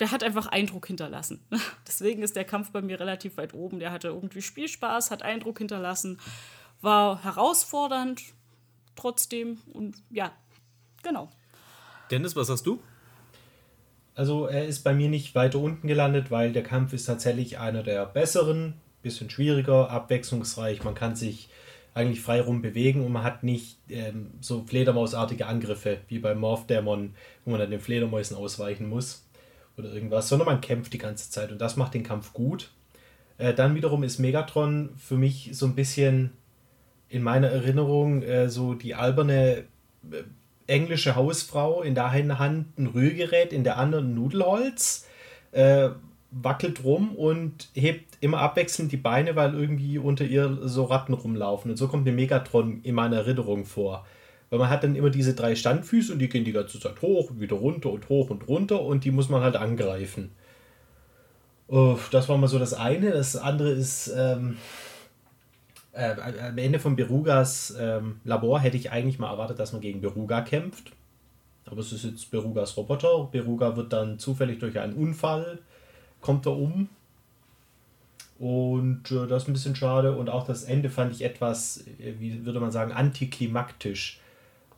der 0.00 0.12
hat 0.12 0.22
einfach 0.22 0.46
Eindruck 0.46 0.86
hinterlassen. 0.86 1.40
Deswegen 1.86 2.22
ist 2.22 2.36
der 2.36 2.44
Kampf 2.44 2.70
bei 2.70 2.82
mir 2.82 3.00
relativ 3.00 3.36
weit 3.36 3.54
oben. 3.54 3.80
Der 3.80 3.92
hatte 3.92 4.08
irgendwie 4.08 4.42
Spielspaß, 4.42 5.10
hat 5.10 5.22
Eindruck 5.22 5.58
hinterlassen, 5.58 6.18
war 6.80 7.22
herausfordernd 7.24 8.22
trotzdem 8.94 9.58
und 9.72 9.96
ja, 10.10 10.32
genau. 11.02 11.30
Dennis, 12.10 12.36
was 12.36 12.48
hast 12.48 12.66
du? 12.66 12.80
Also 14.14 14.46
er 14.46 14.66
ist 14.66 14.82
bei 14.82 14.94
mir 14.94 15.08
nicht 15.08 15.34
weiter 15.36 15.58
unten 15.58 15.86
gelandet, 15.86 16.30
weil 16.30 16.52
der 16.52 16.64
Kampf 16.64 16.92
ist 16.92 17.04
tatsächlich 17.04 17.58
einer 17.58 17.84
der 17.84 18.04
besseren, 18.06 18.74
bisschen 19.02 19.30
schwieriger, 19.30 19.90
abwechslungsreich. 19.90 20.82
Man 20.82 20.96
kann 20.96 21.14
sich 21.14 21.48
eigentlich 21.94 22.20
frei 22.20 22.40
rum 22.40 22.60
bewegen 22.60 23.04
und 23.04 23.12
man 23.12 23.22
hat 23.22 23.44
nicht 23.44 23.78
ähm, 23.88 24.32
so 24.40 24.64
Fledermausartige 24.64 25.46
Angriffe 25.46 25.98
wie 26.08 26.18
bei 26.18 26.34
Morph 26.34 26.66
Dämon, 26.66 27.14
wo 27.44 27.52
man 27.52 27.60
dann 27.60 27.70
den 27.70 27.80
Fledermäusen 27.80 28.36
ausweichen 28.36 28.88
muss 28.88 29.27
oder 29.78 29.92
irgendwas, 29.92 30.28
sondern 30.28 30.46
man 30.46 30.60
kämpft 30.60 30.92
die 30.92 30.98
ganze 30.98 31.30
Zeit 31.30 31.52
und 31.52 31.60
das 31.60 31.76
macht 31.76 31.94
den 31.94 32.02
Kampf 32.02 32.32
gut. 32.32 32.70
Äh, 33.38 33.54
dann 33.54 33.74
wiederum 33.74 34.02
ist 34.02 34.18
Megatron 34.18 34.90
für 34.96 35.16
mich 35.16 35.50
so 35.52 35.66
ein 35.66 35.74
bisschen 35.74 36.32
in 37.08 37.22
meiner 37.22 37.48
Erinnerung 37.48 38.22
äh, 38.22 38.48
so 38.48 38.74
die 38.74 38.94
alberne 38.94 39.64
äh, 40.10 40.22
englische 40.66 41.16
Hausfrau, 41.16 41.82
in 41.82 41.94
der 41.94 42.06
einen 42.06 42.38
Hand 42.38 42.78
ein 42.78 42.86
Rührgerät, 42.86 43.52
in 43.52 43.64
der 43.64 43.78
anderen 43.78 44.14
Nudelholz, 44.14 45.06
äh, 45.52 45.90
wackelt 46.30 46.84
rum 46.84 47.16
und 47.16 47.70
hebt 47.72 48.18
immer 48.20 48.40
abwechselnd 48.40 48.92
die 48.92 48.98
Beine, 48.98 49.34
weil 49.34 49.54
irgendwie 49.54 49.96
unter 49.96 50.24
ihr 50.24 50.58
so 50.62 50.84
Ratten 50.84 51.14
rumlaufen. 51.14 51.70
Und 51.70 51.78
so 51.78 51.88
kommt 51.88 52.04
mir 52.04 52.12
Megatron 52.12 52.82
in 52.82 52.94
meiner 52.94 53.16
Erinnerung 53.16 53.64
vor. 53.64 54.04
Weil 54.50 54.58
man 54.58 54.70
hat 54.70 54.82
dann 54.82 54.96
immer 54.96 55.10
diese 55.10 55.34
drei 55.34 55.54
Standfüße 55.54 56.12
und 56.12 56.18
die 56.20 56.28
gehen 56.28 56.44
die 56.44 56.52
ganze 56.52 56.80
Zeit 56.80 57.02
hoch, 57.02 57.30
wieder 57.36 57.56
runter 57.56 57.90
und 57.90 58.08
hoch 58.08 58.30
und 58.30 58.48
runter 58.48 58.80
und 58.80 59.04
die 59.04 59.10
muss 59.10 59.28
man 59.28 59.42
halt 59.42 59.56
angreifen. 59.56 60.30
Das 61.68 62.28
war 62.30 62.38
mal 62.38 62.48
so 62.48 62.58
das 62.58 62.72
eine. 62.72 63.10
Das 63.10 63.36
andere 63.36 63.70
ist, 63.70 64.10
ähm, 64.16 64.56
äh, 65.92 66.14
am 66.48 66.56
Ende 66.56 66.78
von 66.78 66.96
Berugas 66.96 67.74
ähm, 67.78 68.20
Labor 68.24 68.60
hätte 68.60 68.76
ich 68.76 68.90
eigentlich 68.90 69.18
mal 69.18 69.30
erwartet, 69.30 69.58
dass 69.58 69.72
man 69.72 69.82
gegen 69.82 70.00
Beruga 70.00 70.40
kämpft. 70.40 70.92
Aber 71.66 71.80
es 71.80 71.92
ist 71.92 72.04
jetzt 72.04 72.30
Berugas 72.30 72.76
Roboter. 72.76 73.28
Beruga 73.30 73.76
wird 73.76 73.92
dann 73.92 74.18
zufällig 74.18 74.60
durch 74.60 74.78
einen 74.78 74.94
Unfall, 74.94 75.58
kommt 76.20 76.46
er 76.46 76.56
um. 76.56 76.88
Und 78.38 79.10
äh, 79.10 79.26
das 79.26 79.42
ist 79.42 79.48
ein 79.48 79.52
bisschen 79.52 79.76
schade. 79.76 80.16
Und 80.16 80.30
auch 80.30 80.46
das 80.46 80.64
Ende 80.64 80.88
fand 80.88 81.12
ich 81.12 81.22
etwas, 81.22 81.84
äh, 81.98 82.14
wie 82.18 82.46
würde 82.46 82.60
man 82.60 82.70
sagen, 82.70 82.92
antiklimaktisch. 82.92 84.20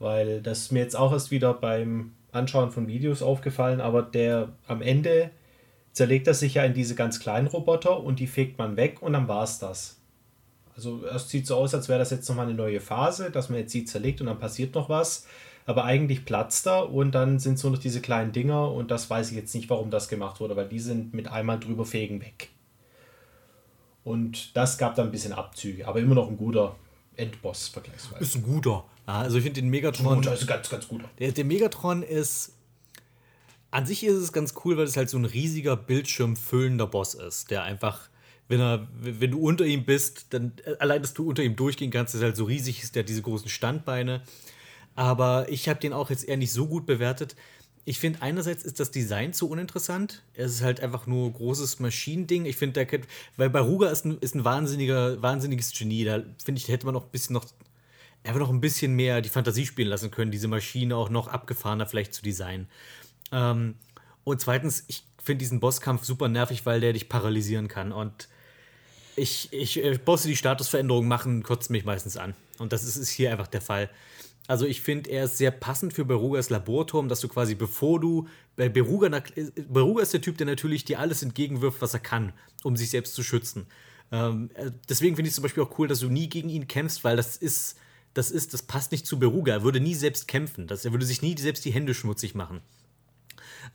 Weil 0.01 0.43
das 0.43 0.59
ist 0.59 0.73
mir 0.73 0.81
jetzt 0.81 0.97
auch 0.97 1.13
erst 1.13 1.31
wieder 1.31 1.55
beim 1.55 2.13
Anschauen 2.33 2.73
von 2.73 2.89
Videos 2.89 3.23
aufgefallen. 3.23 3.81
Aber 3.81 4.03
der 4.03 4.49
am 4.67 4.83
Ende 4.83 5.31
zerlegt 5.93 6.27
er 6.27 6.35
sich 6.35 6.55
ja 6.55 6.65
in 6.65 6.75
diese 6.75 6.97
ganz 6.97 7.21
kleinen 7.21 7.47
Roboter 7.47 8.03
und 8.03 8.19
die 8.19 8.27
fegt 8.27 8.59
man 8.59 8.77
weg 8.77 9.03
und 9.03 9.13
dann 9.13 9.29
war 9.29 9.45
es 9.45 9.59
das. 9.59 10.01
Also 10.75 11.05
erst 11.05 11.29
sieht 11.29 11.47
so 11.47 11.57
aus, 11.57 11.75
als 11.75 11.89
wäre 11.89 11.99
das 11.99 12.11
jetzt 12.11 12.29
nochmal 12.29 12.47
eine 12.47 12.55
neue 12.55 12.81
Phase, 12.81 13.31
dass 13.31 13.51
man 13.51 13.59
jetzt 13.59 13.73
sie 13.73 13.85
zerlegt 13.85 14.21
und 14.21 14.29
dann 14.29 14.39
passiert 14.39 14.75
noch 14.75 14.89
was. 14.89 15.27
Aber 15.67 15.85
eigentlich 15.85 16.25
platzt 16.25 16.67
er 16.67 16.91
und 16.91 17.13
dann 17.13 17.39
sind 17.39 17.55
es 17.55 17.63
nur 17.63 17.73
noch 17.73 17.79
diese 17.79 18.01
kleinen 18.01 18.33
Dinger 18.33 18.73
und 18.73 18.91
das 18.91 19.11
weiß 19.11 19.31
ich 19.31 19.37
jetzt 19.37 19.55
nicht, 19.55 19.69
warum 19.69 19.91
das 19.91 20.09
gemacht 20.09 20.41
wurde, 20.41 20.57
weil 20.57 20.69
die 20.69 20.81
sind 20.81 21.13
mit 21.13 21.29
einmal 21.29 21.61
drüber 21.61 21.85
fegen 21.85 22.23
weg. 22.23 22.49
Und 24.03 24.57
das 24.57 24.79
gab 24.79 24.95
dann 24.95 25.09
ein 25.09 25.13
bisschen 25.13 25.35
Abzüge, 25.35 25.87
aber 25.87 26.01
immer 26.01 26.15
noch 26.15 26.29
ein 26.29 26.39
guter 26.39 26.77
Endboss 27.21 27.69
vergleichsweise. 27.69 28.23
Ist 28.23 28.35
ein 28.37 28.43
guter. 28.43 28.85
Also 29.07 29.39
ich 29.39 29.45
finde 29.45 29.61
den 29.61 29.71
Megatron. 29.71 30.17
Guter 30.17 30.35
ist 30.35 30.47
ganz, 30.47 30.69
ganz 30.69 30.89
guter. 30.89 31.09
Der, 31.19 31.33
der 31.33 31.45
Megatron 31.45 32.03
ist. 32.03 32.53
An 33.73 33.87
sich 33.87 34.03
ist 34.03 34.17
es 34.17 34.33
ganz 34.33 34.55
cool, 34.65 34.77
weil 34.77 34.85
es 34.85 34.97
halt 34.97 35.09
so 35.11 35.17
ein 35.17 35.25
riesiger 35.25 35.77
Bildschirmfüllender 35.77 36.89
Boss 36.89 37.15
ist, 37.15 37.53
der 37.53 37.63
einfach, 37.63 38.09
wenn 38.49 38.61
er, 38.61 38.89
wenn 38.99 39.31
du 39.31 39.39
unter 39.39 39.65
ihm 39.65 39.85
bist, 39.85 40.27
dann 40.31 40.53
allein, 40.81 41.03
dass 41.03 41.15
du 41.15 41.29
unter 41.29 41.45
ihm 41.45 41.55
durchgehen 41.55 41.93
kannst, 41.93 42.17
ist 42.17 42.23
halt 42.23 42.37
so 42.37 42.45
riesig, 42.45 42.83
ist 42.83 42.97
der 42.97 43.05
diese 43.05 43.23
großen 43.23 43.49
Standbeine. 43.49 44.23
Aber 44.97 45.47
ich 45.49 45.69
habe 45.69 45.79
den 45.79 45.93
auch 45.93 46.11
jetzt 46.11 46.29
eher 46.29 46.37
nicht 46.37 46.53
so 46.53 46.67
gut 46.67 46.85
bewertet. 46.85 47.37
Ich 47.85 47.99
finde, 47.99 48.23
einerseits 48.23 48.63
ist 48.63 48.79
das 48.79 48.91
Design 48.91 49.33
zu 49.33 49.49
uninteressant. 49.49 50.23
Es 50.35 50.53
ist 50.53 50.63
halt 50.63 50.81
einfach 50.81 51.07
nur 51.07 51.33
großes 51.33 51.81
Maschinending. 51.81 52.45
Ich 52.45 52.57
finde, 52.57 52.85
da 52.85 52.99
weil 53.37 53.51
Baruga 53.51 53.89
ist 53.89 54.05
ein, 54.05 54.19
ist 54.19 54.35
ein 54.35 54.45
wahnsinniger, 54.45 55.21
wahnsinniges 55.23 55.73
Genie. 55.73 56.05
Da 56.05 56.23
finde 56.45 56.61
ich, 56.61 56.69
hätte 56.69 56.87
man 56.87 56.95
noch 56.95 57.05
ein 57.05 57.11
bisschen 57.11 57.35
noch, 57.35 57.47
einfach 58.23 58.41
noch 58.41 58.51
ein 58.51 58.61
bisschen 58.61 58.95
mehr 58.95 59.23
die 59.23 59.31
Fantasie 59.31 59.67
spielen 59.67 59.89
lassen 59.89 60.11
können, 60.11 60.31
diese 60.31 60.49
Maschine 60.49 60.95
auch 60.95 61.09
noch 61.09 61.29
abgefahrener 61.29 61.87
vielleicht 61.87 62.13
zu 62.13 62.23
designen. 62.23 62.69
Ähm, 63.33 63.77
und 64.25 64.41
zweitens, 64.41 64.85
ich 64.89 65.05
finde 65.23 65.39
diesen 65.39 65.61
Bosskampf 65.61 66.05
super 66.05 66.29
nervig, 66.29 66.67
weil 66.67 66.81
der 66.81 66.93
dich 66.93 67.09
paralysieren 67.09 67.69
kann. 67.69 67.93
Und 67.93 68.29
ich, 69.17 69.53
ich 69.53 69.83
äh, 69.83 69.99
Bosse, 69.99 70.29
die 70.29 70.37
Statusveränderungen 70.37 71.09
machen, 71.09 71.43
kotzt 71.43 71.71
mich 71.71 71.85
meistens 71.85 72.17
an. 72.17 72.35
Und 72.59 72.73
das 72.73 72.85
ist, 72.85 72.97
ist 72.97 73.11
hier 73.11 73.33
einfach 73.33 73.47
der 73.47 73.61
Fall. 73.61 73.89
Also 74.47 74.67
ich 74.67 74.81
finde, 74.81 75.11
er 75.11 75.25
ist 75.25 75.39
sehr 75.39 75.53
passend 75.53 75.93
für 75.93 76.05
Berugas 76.05 76.51
Laborturm, 76.51 77.09
dass 77.09 77.21
du 77.21 77.29
quasi 77.29 77.55
bevor 77.55 78.01
du 78.01 78.27
bei 78.57 78.69
Beruga, 78.69 79.23
Beruga 79.69 80.03
ist 80.03 80.13
der 80.13 80.21
Typ, 80.21 80.39
der 80.39 80.47
natürlich 80.47 80.85
dir 80.85 80.99
alles 80.99 81.23
entgegenwirft, 81.23 81.81
was 81.81 81.95
er 81.95 82.01
kann, 82.01 82.33
um 82.65 82.77
sich 82.77 82.91
selbst 82.91 83.15
zu 83.15 83.23
schützen. 83.23 83.67
Ähm, 84.13 84.51
äh, 84.55 84.71
deswegen 84.89 85.15
finde 85.17 85.29
ich 85.29 85.35
zum 85.35 85.43
Beispiel 85.43 85.63
auch 85.63 85.79
cool, 85.79 85.89
dass 85.89 86.01
du 86.01 86.09
nie 86.09 86.29
gegen 86.29 86.49
ihn 86.49 86.67
kämpfst, 86.67 87.05
weil 87.05 87.17
das 87.17 87.37
ist, 87.37 87.79
das 88.13 88.31
ist, 88.31 88.53
das 88.53 88.63
passt 88.63 88.93
nicht 88.93 89.07
zu 89.07 89.19
Beruga. 89.19 89.53
Er 89.53 89.63
würde 89.63 89.81
nie 89.81 89.95
selbst 89.95 90.27
kämpfen. 90.27 90.67
Das, 90.67 90.85
er 90.85 90.93
würde 90.93 91.07
sich 91.07 91.23
nie 91.23 91.37
selbst 91.39 91.65
die 91.65 91.71
Hände 91.71 91.95
schmutzig 91.95 92.35
machen. 92.35 92.61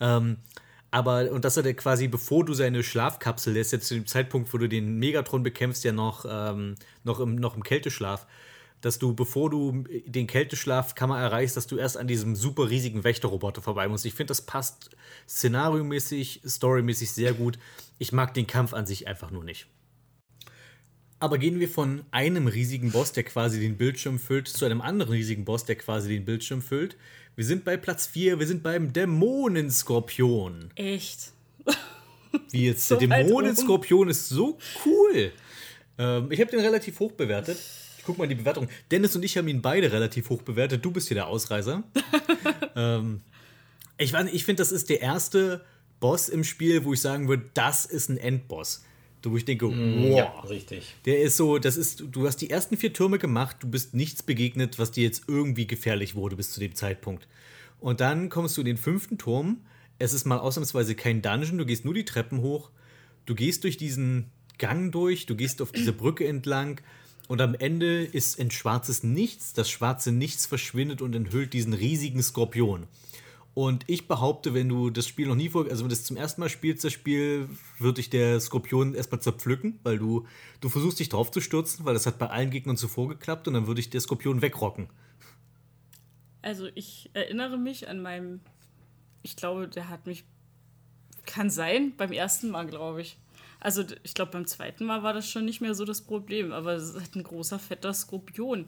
Ähm, 0.01 0.37
aber, 0.91 1.31
und 1.31 1.45
dass 1.45 1.57
er 1.57 1.73
quasi, 1.73 2.07
bevor 2.07 2.45
du 2.45 2.53
seine 2.53 2.83
Schlafkapsel, 2.83 3.57
ist 3.57 3.71
jetzt 3.71 3.87
zu 3.87 3.95
dem 3.95 4.05
Zeitpunkt, 4.07 4.53
wo 4.53 4.57
du 4.57 4.69
den 4.69 4.97
Megatron 4.97 5.43
bekämpfst, 5.43 5.83
ja 5.83 5.91
noch, 5.91 6.25
ähm, 6.29 6.75
noch, 7.03 7.19
im, 7.19 7.35
noch 7.35 7.55
im 7.55 7.63
Kälteschlaf, 7.63 8.27
dass 8.81 8.99
du, 8.99 9.13
bevor 9.13 9.49
du 9.49 9.83
den 10.05 10.27
Kälteschlafkammer 10.27 11.19
erreichst, 11.19 11.57
dass 11.57 11.67
du 11.67 11.77
erst 11.77 11.97
an 11.97 12.07
diesem 12.07 12.35
super 12.35 12.69
riesigen 12.69 13.03
Wächterroboter 13.03 13.61
vorbei 13.61 13.87
musst. 13.87 14.05
Ich 14.05 14.13
finde, 14.13 14.29
das 14.29 14.41
passt 14.41 14.91
szenariomäßig, 15.27 16.41
storymäßig 16.45 17.11
sehr 17.11 17.33
gut. 17.33 17.57
Ich 17.97 18.11
mag 18.11 18.33
den 18.33 18.47
Kampf 18.47 18.73
an 18.73 18.85
sich 18.85 19.07
einfach 19.07 19.31
nur 19.31 19.43
nicht. 19.43 19.67
Aber 21.19 21.37
gehen 21.37 21.59
wir 21.59 21.69
von 21.69 22.03
einem 22.11 22.47
riesigen 22.47 22.91
Boss, 22.91 23.13
der 23.13 23.23
quasi 23.23 23.59
den 23.59 23.77
Bildschirm 23.77 24.19
füllt, 24.19 24.47
zu 24.47 24.65
einem 24.65 24.81
anderen 24.81 25.13
riesigen 25.13 25.45
Boss, 25.45 25.65
der 25.65 25.75
quasi 25.75 26.09
den 26.09 26.25
Bildschirm 26.25 26.61
füllt. 26.61 26.97
Wir 27.35 27.45
sind 27.45 27.65
bei 27.65 27.77
Platz 27.77 28.05
4, 28.05 28.39
wir 28.39 28.47
sind 28.47 28.63
beim 28.63 28.93
Dämonenskorpion. 28.93 30.71
Echt? 30.75 31.31
Wie 32.51 32.67
jetzt? 32.67 32.87
So 32.87 32.97
der 32.97 33.07
Dämonenskorpion 33.07 34.09
ist 34.09 34.29
so 34.29 34.59
cool. 34.85 35.31
Ähm, 35.97 36.31
ich 36.31 36.39
habe 36.39 36.51
den 36.51 36.59
relativ 36.59 36.99
hoch 36.99 37.13
bewertet. 37.13 37.57
Guck 38.05 38.17
mal 38.17 38.27
die 38.27 38.35
Bewertung. 38.35 38.67
Dennis 38.91 39.15
und 39.15 39.23
ich 39.23 39.37
haben 39.37 39.47
ihn 39.47 39.61
beide 39.61 39.91
relativ 39.91 40.29
hoch 40.29 40.41
bewertet. 40.41 40.85
Du 40.85 40.91
bist 40.91 41.07
hier 41.07 41.15
der 41.15 41.27
Ausreißer. 41.27 41.83
ähm, 42.75 43.21
ich 43.97 44.13
weiß 44.13 44.27
ich 44.31 44.45
finde, 44.45 44.61
das 44.61 44.71
ist 44.71 44.89
der 44.89 45.01
erste 45.01 45.65
Boss 45.99 46.29
im 46.29 46.43
Spiel, 46.43 46.83
wo 46.83 46.93
ich 46.93 47.01
sagen 47.01 47.27
würde, 47.27 47.49
das 47.53 47.85
ist 47.85 48.09
ein 48.09 48.17
Endboss. 48.17 48.83
Wo 49.23 49.37
ich 49.37 49.45
denke, 49.45 49.65
wow. 49.65 50.17
Ja, 50.17 50.39
richtig. 50.41 50.93
Der 51.05 51.19
ist 51.19 51.35
so, 51.35 51.57
das 51.57 51.77
ist, 51.77 52.03
du 52.11 52.27
hast 52.27 52.37
die 52.37 52.51
ersten 52.51 52.77
vier 52.77 52.93
Türme 52.93 53.17
gemacht, 53.17 53.57
du 53.61 53.67
bist 53.67 53.95
nichts 53.95 54.21
begegnet, 54.21 54.77
was 54.77 54.91
dir 54.91 55.03
jetzt 55.03 55.23
irgendwie 55.27 55.65
gefährlich 55.65 56.13
wurde 56.13 56.35
bis 56.35 56.51
zu 56.51 56.59
dem 56.59 56.75
Zeitpunkt. 56.75 57.27
Und 57.79 58.01
dann 58.01 58.29
kommst 58.29 58.55
du 58.55 58.61
in 58.61 58.65
den 58.65 58.77
fünften 58.77 59.17
Turm. 59.17 59.61
Es 59.97 60.13
ist 60.13 60.25
mal 60.25 60.37
ausnahmsweise 60.37 60.93
kein 60.93 61.23
Dungeon, 61.23 61.57
du 61.57 61.65
gehst 61.65 61.85
nur 61.85 61.95
die 61.95 62.05
Treppen 62.05 62.41
hoch. 62.41 62.69
Du 63.25 63.33
gehst 63.33 63.63
durch 63.63 63.77
diesen 63.77 64.29
Gang 64.59 64.91
durch, 64.91 65.25
du 65.25 65.35
gehst 65.35 65.59
auf 65.59 65.71
diese 65.71 65.91
Brücke 65.91 66.27
entlang 66.27 66.79
und 67.27 67.41
am 67.41 67.55
Ende 67.55 68.03
ist 68.03 68.39
ein 68.39 68.51
schwarzes 68.51 69.03
Nichts. 69.03 69.53
Das 69.53 69.69
schwarze 69.69 70.11
Nichts 70.11 70.45
verschwindet 70.45 71.01
und 71.01 71.15
enthüllt 71.15 71.53
diesen 71.53 71.73
riesigen 71.73 72.21
Skorpion. 72.21 72.87
Und 73.55 73.85
ich 73.87 74.09
behaupte, 74.09 74.53
wenn 74.53 74.67
du 74.67 74.89
das 74.89 75.07
Spiel 75.07 75.27
noch 75.27 75.35
nie 75.35 75.47
vor, 75.47 75.63
also 75.63 75.83
wenn 75.83 75.89
du 75.89 75.95
das 75.95 76.03
zum 76.03 76.17
ersten 76.17 76.41
Mal 76.41 76.49
spielst, 76.49 76.83
das 76.83 76.91
Spiel, 76.91 77.47
würde 77.79 77.95
dich 77.95 78.09
der 78.09 78.41
Skorpion 78.41 78.93
erstmal 78.93 79.21
zerpflücken, 79.21 79.79
weil 79.81 79.97
du, 79.97 80.27
du 80.59 80.67
versuchst 80.67 80.99
dich 80.99 81.07
drauf 81.07 81.31
zu 81.31 81.39
stürzen, 81.39 81.85
weil 81.85 81.93
das 81.93 82.05
hat 82.05 82.19
bei 82.19 82.27
allen 82.27 82.51
Gegnern 82.51 82.75
zuvor 82.75 83.07
geklappt 83.07 83.47
und 83.47 83.53
dann 83.53 83.65
würde 83.65 83.79
ich 83.79 83.89
der 83.89 84.01
Skorpion 84.01 84.41
wegrocken. 84.41 84.89
Also 86.41 86.67
ich 86.75 87.09
erinnere 87.13 87.57
mich 87.57 87.87
an 87.87 88.01
meinem, 88.01 88.41
ich 89.23 89.37
glaube, 89.37 89.69
der 89.69 89.87
hat 89.87 90.05
mich, 90.05 90.25
kann 91.25 91.49
sein, 91.49 91.93
beim 91.95 92.11
ersten 92.11 92.49
Mal, 92.49 92.67
glaube 92.67 93.01
ich. 93.01 93.17
Also 93.59 93.83
ich 94.03 94.13
glaube, 94.13 94.31
beim 94.31 94.45
zweiten 94.45 94.85
Mal 94.85 95.03
war 95.03 95.13
das 95.13 95.29
schon 95.29 95.45
nicht 95.45 95.61
mehr 95.61 95.75
so 95.75 95.85
das 95.85 96.01
Problem, 96.01 96.51
aber 96.51 96.73
es 96.73 96.89
ist 96.89 96.99
halt 96.99 97.15
ein 97.15 97.23
großer, 97.23 97.59
fetter 97.59 97.93
Skorpion. 97.93 98.65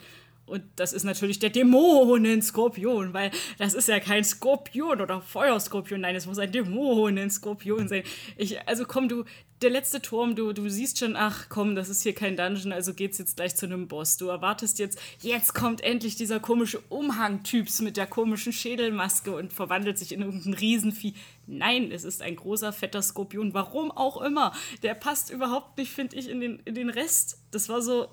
Und 0.47 0.63
das 0.77 0.93
ist 0.93 1.03
natürlich 1.03 1.39
der 1.39 1.49
Dämonenskorpion, 1.49 3.13
weil 3.13 3.31
das 3.57 3.73
ist 3.73 3.89
ja 3.89 3.99
kein 3.99 4.23
Skorpion 4.23 5.01
oder 5.01 5.21
Feuerskorpion. 5.21 5.99
Nein, 5.99 6.15
es 6.15 6.25
muss 6.25 6.39
ein 6.39 6.51
Dämonenskorpion 6.51 7.89
sein. 7.89 8.03
Ich, 8.37 8.65
also 8.65 8.85
komm, 8.85 9.09
du, 9.09 9.25
der 9.61 9.71
letzte 9.71 10.01
Turm, 10.01 10.35
du, 10.35 10.53
du 10.53 10.69
siehst 10.69 10.99
schon, 10.99 11.17
ach 11.17 11.49
komm, 11.49 11.75
das 11.75 11.89
ist 11.89 12.03
hier 12.03 12.13
kein 12.13 12.37
Dungeon, 12.37 12.71
also 12.71 12.93
geht's 12.93 13.17
jetzt 13.17 13.35
gleich 13.35 13.57
zu 13.57 13.65
einem 13.65 13.89
Boss. 13.89 14.15
Du 14.15 14.27
erwartest 14.27 14.79
jetzt, 14.79 14.97
jetzt 15.21 15.53
kommt 15.53 15.81
endlich 15.81 16.15
dieser 16.15 16.39
komische 16.39 16.79
Umhang-Typs 16.89 17.81
mit 17.81 17.97
der 17.97 18.07
komischen 18.07 18.53
Schädelmaske 18.53 19.35
und 19.35 19.51
verwandelt 19.51 19.97
sich 19.97 20.13
in 20.13 20.21
irgendein 20.21 20.53
Riesenvieh. 20.53 21.13
Nein, 21.47 21.91
es 21.91 22.03
ist 22.03 22.21
ein 22.21 22.35
großer, 22.35 22.73
fetter 22.73 23.01
Skorpion. 23.01 23.53
Warum 23.53 23.91
auch 23.91 24.21
immer. 24.21 24.53
Der 24.83 24.93
passt 24.93 25.31
überhaupt 25.31 25.77
nicht, 25.77 25.91
finde 25.91 26.17
ich, 26.17 26.29
in 26.29 26.41
den, 26.41 26.59
in 26.65 26.75
den 26.75 26.89
Rest. 26.89 27.41
Das 27.51 27.69
war 27.69 27.81
so, 27.81 28.09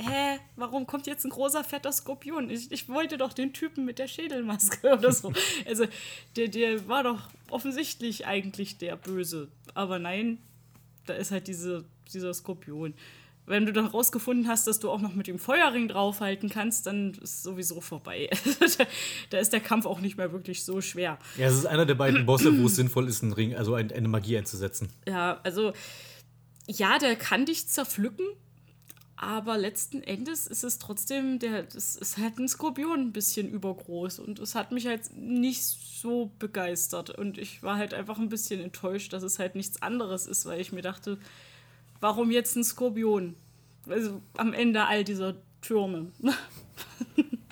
hä, 0.00 0.38
warum 0.56 0.86
kommt 0.86 1.06
jetzt 1.06 1.24
ein 1.24 1.30
großer, 1.30 1.62
fetter 1.62 1.92
Skorpion? 1.92 2.50
Ich, 2.50 2.72
ich 2.72 2.88
wollte 2.88 3.18
doch 3.18 3.32
den 3.32 3.52
Typen 3.52 3.84
mit 3.84 4.00
der 4.00 4.08
Schädelmaske 4.08 4.92
oder 4.92 5.12
so. 5.12 5.32
Also, 5.64 5.86
der, 6.36 6.48
der 6.48 6.88
war 6.88 7.04
doch 7.04 7.28
offensichtlich 7.50 8.26
eigentlich 8.26 8.78
der 8.78 8.96
Böse. 8.96 9.48
Aber 9.74 10.00
nein, 10.00 10.38
da 11.06 11.14
ist 11.14 11.30
halt 11.30 11.46
diese, 11.46 11.84
dieser 12.12 12.34
Skorpion. 12.34 12.94
Wenn 13.46 13.66
du 13.66 13.72
dann 13.72 13.86
rausgefunden 13.86 14.46
hast, 14.48 14.66
dass 14.66 14.78
du 14.78 14.90
auch 14.90 15.00
noch 15.00 15.14
mit 15.14 15.26
dem 15.26 15.38
Feuerring 15.38 15.88
draufhalten 15.88 16.48
kannst, 16.48 16.86
dann 16.86 17.12
ist 17.14 17.42
sowieso 17.42 17.80
vorbei. 17.80 18.30
da 19.30 19.38
ist 19.38 19.52
der 19.52 19.60
Kampf 19.60 19.84
auch 19.86 20.00
nicht 20.00 20.16
mehr 20.16 20.32
wirklich 20.32 20.64
so 20.64 20.80
schwer. 20.80 21.18
Ja, 21.36 21.48
es 21.48 21.54
ist 21.54 21.66
einer 21.66 21.84
der 21.86 21.96
beiden 21.96 22.24
Bosse, 22.24 22.56
wo 22.60 22.66
es 22.66 22.76
sinnvoll 22.76 23.08
ist, 23.08 23.22
einen 23.22 23.32
Ring, 23.32 23.54
also 23.56 23.74
ein- 23.74 23.90
eine 23.92 24.08
Magie 24.08 24.38
einzusetzen. 24.38 24.90
Ja, 25.08 25.40
also 25.42 25.72
ja, 26.68 26.98
der 26.98 27.16
kann 27.16 27.44
dich 27.44 27.66
zerpflücken, 27.68 28.24
aber 29.16 29.58
letzten 29.58 30.02
Endes 30.02 30.46
ist 30.46 30.64
es 30.64 30.78
trotzdem, 30.78 31.38
der, 31.38 31.64
das 31.64 31.96
ist 31.96 32.18
halt 32.18 32.38
ein 32.38 32.48
Skorpion 32.48 33.00
ein 33.00 33.12
bisschen 33.12 33.48
übergroß 33.50 34.18
und 34.20 34.38
es 34.38 34.54
hat 34.54 34.72
mich 34.72 34.86
halt 34.86 35.16
nicht 35.16 35.62
so 35.62 36.32
begeistert 36.38 37.10
und 37.10 37.38
ich 37.38 37.62
war 37.62 37.76
halt 37.76 37.94
einfach 37.94 38.18
ein 38.18 38.28
bisschen 38.28 38.60
enttäuscht, 38.60 39.12
dass 39.12 39.22
es 39.22 39.38
halt 39.38 39.54
nichts 39.56 39.82
anderes 39.82 40.26
ist, 40.26 40.46
weil 40.46 40.60
ich 40.60 40.72
mir 40.72 40.82
dachte, 40.82 41.18
warum 42.02 42.30
jetzt 42.30 42.56
ein 42.56 42.64
Skorpion? 42.64 43.36
Also 43.88 44.20
am 44.36 44.52
Ende 44.52 44.86
all 44.86 45.04
dieser 45.04 45.36
Türme. 45.62 46.08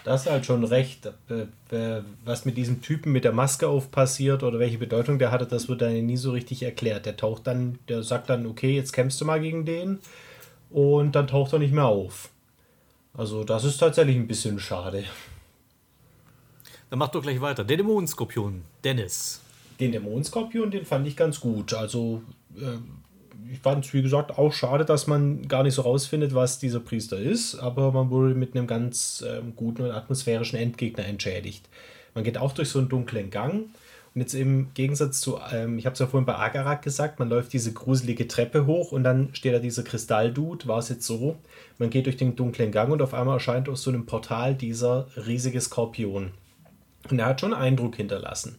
Das 0.02 0.22
ist 0.22 0.30
halt 0.30 0.46
schon 0.46 0.64
recht. 0.64 1.12
Äh, 1.28 2.00
Was 2.24 2.46
mit 2.46 2.56
diesem 2.56 2.80
Typen 2.80 3.12
mit 3.12 3.24
der 3.24 3.32
Maske 3.32 3.68
auf 3.68 3.90
passiert 3.90 4.42
oder 4.42 4.58
welche 4.58 4.78
Bedeutung 4.78 5.18
der 5.18 5.30
hatte, 5.30 5.46
das 5.46 5.68
wird 5.68 5.82
dann 5.82 6.06
nie 6.06 6.16
so 6.16 6.30
richtig 6.32 6.62
erklärt. 6.62 7.04
Der 7.04 7.18
taucht 7.18 7.46
dann, 7.46 7.78
der 7.86 8.02
sagt 8.02 8.30
dann, 8.30 8.46
okay, 8.46 8.74
jetzt 8.74 8.92
kämpfst 8.92 9.20
du 9.20 9.26
mal 9.26 9.40
gegen 9.40 9.66
den 9.66 9.98
und 10.70 11.14
dann 11.14 11.26
taucht 11.26 11.52
er 11.52 11.58
nicht 11.58 11.74
mehr 11.74 11.84
auf. 11.84 12.30
Also 13.12 13.44
das 13.44 13.64
ist 13.64 13.76
tatsächlich 13.76 14.16
ein 14.16 14.26
bisschen 14.26 14.58
schade. 14.58 15.04
Dann 16.88 16.98
mach 16.98 17.08
doch 17.08 17.22
gleich 17.22 17.42
weiter. 17.42 17.62
Der 17.62 17.76
Dämonenskorpion, 17.76 18.62
Dennis. 18.82 19.42
Den 19.78 19.92
Dämonenskorpion, 19.92 20.70
den 20.70 20.86
fand 20.86 21.06
ich 21.06 21.16
ganz 21.16 21.40
gut. 21.40 21.74
Also 21.74 22.22
äh, 22.56 22.78
ich 23.50 23.60
fand 23.60 23.84
es, 23.84 23.94
wie 23.94 24.02
gesagt, 24.02 24.38
auch 24.38 24.52
schade, 24.52 24.84
dass 24.84 25.06
man 25.06 25.46
gar 25.48 25.62
nicht 25.62 25.74
so 25.74 25.82
rausfindet, 25.82 26.34
was 26.34 26.58
dieser 26.58 26.80
Priester 26.80 27.18
ist, 27.18 27.56
aber 27.56 27.92
man 27.92 28.10
wurde 28.10 28.34
mit 28.34 28.56
einem 28.56 28.66
ganz 28.66 29.24
ähm, 29.26 29.54
guten 29.54 29.82
und 29.82 29.90
atmosphärischen 29.92 30.58
Endgegner 30.58 31.04
entschädigt. 31.06 31.68
Man 32.14 32.24
geht 32.24 32.38
auch 32.38 32.52
durch 32.52 32.68
so 32.68 32.78
einen 32.78 32.88
dunklen 32.88 33.30
Gang 33.30 33.66
und 34.14 34.20
jetzt 34.20 34.34
im 34.34 34.74
Gegensatz 34.74 35.20
zu, 35.20 35.38
ähm, 35.52 35.78
ich 35.78 35.86
habe 35.86 35.94
es 35.94 36.00
ja 36.00 36.06
vorhin 36.06 36.26
bei 36.26 36.34
Agarak 36.34 36.82
gesagt, 36.82 37.20
man 37.20 37.28
läuft 37.28 37.52
diese 37.52 37.72
gruselige 37.72 38.26
Treppe 38.26 38.66
hoch 38.66 38.90
und 38.90 39.04
dann 39.04 39.28
steht 39.34 39.54
da 39.54 39.60
dieser 39.60 39.84
Kristalldude, 39.84 40.66
war 40.66 40.78
es 40.78 40.88
jetzt 40.88 41.06
so, 41.06 41.36
man 41.78 41.90
geht 41.90 42.06
durch 42.06 42.16
den 42.16 42.34
dunklen 42.34 42.72
Gang 42.72 42.92
und 42.92 43.02
auf 43.02 43.14
einmal 43.14 43.36
erscheint 43.36 43.68
aus 43.68 43.82
so 43.82 43.90
einem 43.90 44.06
Portal 44.06 44.54
dieser 44.54 45.06
riesige 45.26 45.60
Skorpion. 45.60 46.32
Und 47.08 47.18
er 47.18 47.26
hat 47.26 47.40
schon 47.40 47.54
Eindruck 47.54 47.96
hinterlassen. 47.96 48.58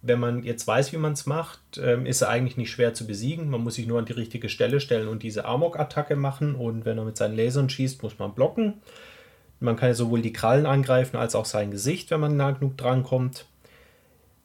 Wenn 0.00 0.20
man 0.20 0.44
jetzt 0.44 0.66
weiß, 0.66 0.92
wie 0.92 0.96
man 0.96 1.12
es 1.12 1.26
macht, 1.26 1.60
ähm, 1.82 2.06
ist 2.06 2.22
er 2.22 2.28
eigentlich 2.28 2.56
nicht 2.56 2.70
schwer 2.70 2.94
zu 2.94 3.06
besiegen. 3.06 3.50
Man 3.50 3.62
muss 3.62 3.74
sich 3.74 3.86
nur 3.86 3.98
an 3.98 4.04
die 4.04 4.12
richtige 4.12 4.48
Stelle 4.48 4.80
stellen 4.80 5.08
und 5.08 5.22
diese 5.22 5.44
Amok-Attacke 5.44 6.14
machen. 6.14 6.54
Und 6.54 6.84
wenn 6.84 6.98
er 6.98 7.04
mit 7.04 7.16
seinen 7.16 7.36
Lasern 7.36 7.68
schießt, 7.68 8.02
muss 8.02 8.18
man 8.18 8.34
blocken. 8.34 8.74
Man 9.60 9.76
kann 9.76 9.92
sowohl 9.94 10.22
die 10.22 10.32
Krallen 10.32 10.66
angreifen 10.66 11.16
als 11.16 11.34
auch 11.34 11.46
sein 11.46 11.72
Gesicht, 11.72 12.10
wenn 12.10 12.20
man 12.20 12.36
nah 12.36 12.52
genug 12.52 12.76
drankommt. 12.76 13.46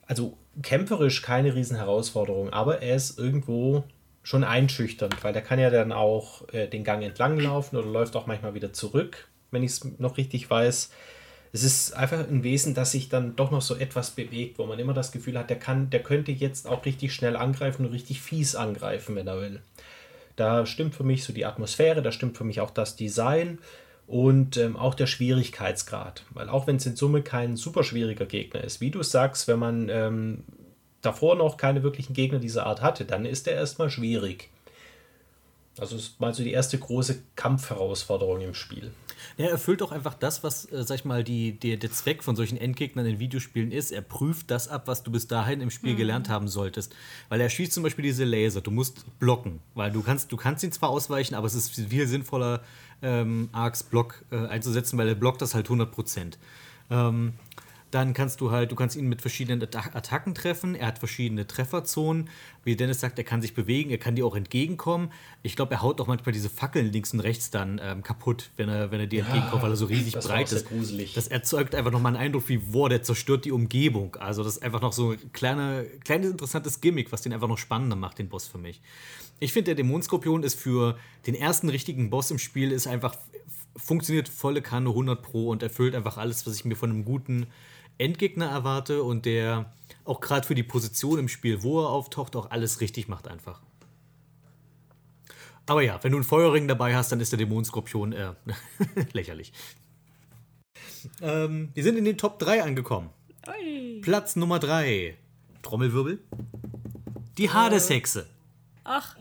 Also 0.08 0.38
kämpferisch 0.62 1.22
keine 1.22 1.56
Riesenherausforderung, 1.56 2.52
aber 2.52 2.82
er 2.82 2.96
ist 2.96 3.18
irgendwo 3.18 3.84
schon 4.24 4.44
einschüchternd, 4.44 5.24
weil 5.24 5.34
der 5.34 5.42
kann 5.42 5.60
ja 5.60 5.70
dann 5.70 5.92
auch 5.92 6.48
äh, 6.54 6.68
den 6.68 6.84
Gang 6.84 7.04
entlang 7.04 7.40
laufen 7.40 7.76
oder 7.76 7.88
läuft 7.88 8.16
auch 8.16 8.26
manchmal 8.26 8.54
wieder 8.54 8.74
zurück, 8.74 9.28
wenn 9.52 9.64
ich 9.64 9.72
es 9.72 10.00
noch 10.00 10.18
richtig 10.18 10.50
weiß 10.50 10.92
es 11.54 11.64
ist 11.64 11.94
einfach 11.94 12.28
ein 12.28 12.44
Wesen, 12.44 12.74
das 12.74 12.92
sich 12.92 13.10
dann 13.10 13.36
doch 13.36 13.52
noch 13.52 13.62
so 13.62 13.76
etwas 13.76 14.10
bewegt, 14.12 14.58
wo 14.58 14.66
man 14.66 14.80
immer 14.80 14.96
das 14.96 15.12
Gefühl 15.12 15.38
hat, 15.38 15.52
der 15.52 15.60
kann, 15.60 15.92
der 15.92 16.02
könnte 16.02 16.32
jetzt 16.32 16.68
auch 16.68 16.84
richtig 16.84 17.14
schnell 17.14 17.36
angreifen 17.36 17.86
und 17.86 17.92
richtig 17.92 18.22
fies 18.22 18.56
angreifen, 18.56 19.16
wenn 19.16 19.28
er 19.28 19.40
will. 19.40 19.62
Da 20.36 20.66
stimmt 20.66 20.96
für 20.96 21.04
mich 21.04 21.24
so 21.24 21.32
die 21.32 21.46
Atmosphäre, 21.46 22.02
da 22.02 22.12
stimmt 22.12 22.38
für 22.38 22.44
mich 22.44 22.60
auch 22.60 22.72
das 22.72 22.96
Design 22.96 23.60
und 24.08 24.58
ähm, 24.58 24.76
auch 24.76 24.96
der 24.96 25.06
Schwierigkeitsgrad. 25.06 26.26
Weil 26.32 26.50
auch 26.50 26.66
wenn 26.66 26.78
es 26.78 26.88
in 26.88 26.96
Summe 26.96 27.22
kein 27.22 27.56
super 27.56 27.84
schwieriger 27.84 28.26
Gegner 28.26 28.64
ist, 28.64 28.82
wie 28.82 28.90
du 28.90 29.04
sagst, 29.04 29.48
wenn 29.48 29.60
man 29.60 29.90
ähm, 29.90 30.44
davor 31.04 31.36
noch 31.36 31.58
keine 31.58 31.84
wirklichen 31.84 32.16
Gegner 32.16 32.40
dieser 32.40 32.66
Art 32.66 32.82
hatte, 32.82 33.06
dann 33.06 33.26
ist 33.26 33.48
er 33.48 33.54
erstmal 33.54 33.92
schwierig. 33.92 34.50
Also 35.78 35.96
ist 35.98 36.20
mal 36.20 36.34
so 36.34 36.44
die 36.44 36.52
erste 36.52 36.80
große 36.80 37.22
Kampfherausforderung 37.36 38.42
im 38.42 38.56
Spiel. 38.56 38.92
Er 39.38 39.50
erfüllt 39.50 39.82
auch 39.82 39.92
einfach 39.92 40.14
das, 40.14 40.44
was, 40.44 40.72
äh, 40.72 40.84
sag 40.84 40.96
ich 40.96 41.06
mal, 41.06 41.24
die, 41.24 41.54
die, 41.54 41.78
der 41.78 41.92
Zweck 41.92 42.24
von 42.24 42.36
solchen 42.36 42.58
Endgegnern 42.58 43.06
in 43.06 43.20
Videospielen 43.20 43.72
ist. 43.72 43.92
Er 43.92 44.02
prüft 44.02 44.52
das 44.52 44.68
ab, 44.68 44.84
was 44.88 45.04
du 45.04 45.12
bis 45.12 45.28
dahin 45.28 45.62
im 45.62 45.72
Spiel 45.72 45.96
gelernt 45.96 46.30
haben 46.30 46.48
solltest. 46.48 46.96
Weil 47.30 47.42
er 47.42 47.50
schießt 47.50 47.72
zum 47.72 47.84
Beispiel 47.84 48.04
diese 48.04 48.26
Laser. 48.26 48.62
Du 48.62 48.72
musst 48.72 49.06
blocken, 49.20 49.60
weil 49.74 49.92
du 49.92 50.04
kannst, 50.04 50.32
du 50.32 50.38
kannst 50.38 50.64
ihn 50.64 50.72
zwar 50.72 50.90
ausweichen, 50.90 51.36
aber 51.36 51.48
es 51.48 51.56
ist 51.56 51.72
viel 51.72 52.08
sinnvoller, 52.08 52.62
ähm, 53.02 53.50
Arcs 53.52 53.84
Block 53.84 54.24
äh, 54.32 54.38
einzusetzen, 54.48 54.98
weil 54.98 55.08
er 55.08 55.16
blockt 55.16 55.42
das 55.42 55.56
halt 55.56 55.68
100%. 55.68 56.38
Ähm, 56.90 57.34
dann 57.94 58.14
kannst 58.14 58.42
du 58.42 58.52
halt, 58.52 58.72
du 58.72 58.76
kannst 58.76 58.96
ihn 58.96 59.08
mit 59.08 59.22
verschiedenen 59.22 59.62
Atta- 59.62 59.94
Attacken 59.96 60.34
treffen. 60.34 60.76
Er 60.76 60.88
hat 60.88 61.00
verschiedene 61.00 61.46
Trefferzonen. 61.46 62.30
Wie 62.64 62.76
Dennis 62.76 63.00
sagt, 63.02 63.18
er 63.18 63.24
kann 63.24 63.42
sich 63.42 63.54
bewegen, 63.54 63.90
er 63.92 63.98
kann 63.98 64.16
dir 64.16 64.26
auch 64.26 64.36
entgegenkommen. 64.36 65.12
Ich 65.44 65.56
glaube, 65.56 65.74
er 65.76 65.82
haut 65.82 66.00
auch 66.02 66.08
manchmal 66.08 66.32
diese 66.34 66.50
Fackeln 66.50 66.92
links 66.92 67.14
und 67.14 67.20
rechts 67.20 67.52
dann 67.52 67.80
ähm, 67.84 68.02
kaputt, 68.04 68.50
wenn 68.58 68.70
er, 68.70 68.90
wenn 68.92 69.00
er 69.00 69.08
dir 69.08 69.24
entgegenkommt, 69.26 69.62
weil 69.64 69.72
er 69.72 69.76
so 69.76 69.86
riesig 69.86 70.14
breit 70.16 70.52
ist. 70.52 70.68
gruselig. 70.68 71.14
Das 71.14 71.28
erzeugt 71.28 71.76
einfach 71.76 71.92
nochmal 71.92 72.16
einen 72.16 72.24
Eindruck, 72.24 72.48
wie, 72.50 72.58
boah, 72.58 72.90
der 72.90 73.04
zerstört 73.04 73.46
die 73.46 73.52
Umgebung. 73.52 74.16
Also, 74.16 74.44
das 74.44 74.58
ist 74.58 74.64
einfach 74.64 74.82
noch 74.82 74.94
so 74.94 75.12
ein 75.12 75.34
kleine, 75.34 75.86
kleines 76.06 76.32
interessantes 76.32 76.82
Gimmick, 76.82 77.12
was 77.12 77.22
den 77.22 77.34
einfach 77.34 77.48
noch 77.48 77.58
spannender 77.58 77.96
macht, 77.96 78.18
den 78.20 78.30
Boss 78.30 78.48
für 78.48 78.58
mich. 78.58 78.82
Ich 79.40 79.52
finde, 79.52 79.66
der 79.66 79.76
Dämonskorpion 79.76 80.44
ist 80.44 80.56
für 80.56 80.98
den 81.28 81.36
ersten 81.36 81.68
richtigen 81.70 82.10
Boss 82.10 82.32
im 82.32 82.40
Spiel, 82.40 82.72
ist 82.72 82.88
einfach, 82.88 83.16
funktioniert 83.76 84.30
volle 84.30 84.62
Kanne 84.62 84.90
100 84.90 85.22
Pro 85.22 85.50
und 85.50 85.64
erfüllt 85.64 85.96
einfach 85.96 86.18
alles, 86.18 86.46
was 86.48 86.56
ich 86.56 86.64
mir 86.64 86.76
von 86.76 86.90
einem 86.92 87.04
guten 87.04 87.48
Endgegner 87.98 88.48
erwarte 88.48 89.04
und 89.04 89.26
der 89.26 89.74
auch 90.06 90.20
gerade 90.20 90.46
für 90.46 90.56
die 90.56 90.64
Position 90.64 91.20
im 91.20 91.28
Spiel, 91.30 91.64
wo 91.64 91.82
er 91.82 91.90
auftaucht, 91.90 92.36
auch 92.36 92.52
alles 92.52 92.82
richtig 92.82 93.08
macht 93.08 93.28
einfach. 93.28 93.62
Aber 95.66 95.82
ja, 95.82 96.04
wenn 96.04 96.12
du 96.12 96.18
einen 96.18 96.26
Feuerring 96.26 96.68
dabei 96.68 96.96
hast, 96.96 97.12
dann 97.12 97.22
ist 97.22 97.32
der 97.32 97.38
Dämonskorpion 97.38 98.12
äh, 98.12 98.34
lächerlich. 99.14 99.54
Ähm, 101.22 101.70
wir 101.74 101.84
sind 101.84 101.98
in 101.98 102.06
den 102.06 102.18
Top 102.18 102.40
3 102.40 102.64
angekommen. 102.64 103.10
Ui. 103.48 104.02
Platz 104.02 104.36
Nummer 104.36 104.60
3. 104.60 105.18
Trommelwirbel. 105.62 106.20
Die 107.38 107.50
Hades-Hexe. 107.50 108.28
Ach, 108.84 109.16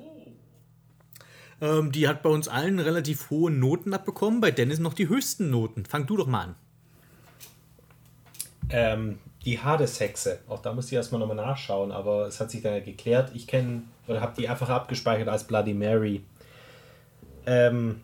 Ähm, 1.60 1.92
die 1.92 2.08
hat 2.08 2.24
bei 2.24 2.30
uns 2.30 2.48
allen 2.48 2.80
relativ 2.80 3.30
hohe 3.30 3.50
Noten 3.50 3.94
abbekommen, 3.94 4.40
bei 4.40 4.50
Dennis 4.50 4.80
noch 4.80 4.94
die 4.94 5.08
höchsten 5.08 5.50
Noten. 5.50 5.86
Fang 5.86 6.06
du 6.08 6.16
doch 6.16 6.26
mal 6.26 6.40
an. 6.40 6.54
Ähm, 8.72 9.18
die 9.44 9.60
Hades-Hexe, 9.60 10.40
auch 10.48 10.62
da 10.62 10.72
muss 10.72 10.86
ich 10.86 10.92
erstmal 10.92 11.20
nochmal 11.20 11.36
nachschauen, 11.36 11.92
aber 11.92 12.26
es 12.26 12.40
hat 12.40 12.50
sich 12.50 12.62
dann 12.62 12.74
ja 12.74 12.80
geklärt. 12.80 13.32
Ich 13.34 13.46
kenne 13.46 13.82
oder 14.06 14.20
habe 14.20 14.34
die 14.40 14.48
einfach 14.48 14.68
abgespeichert 14.68 15.28
als 15.28 15.44
Bloody 15.44 15.74
Mary. 15.74 16.22
Ähm, 17.44 18.00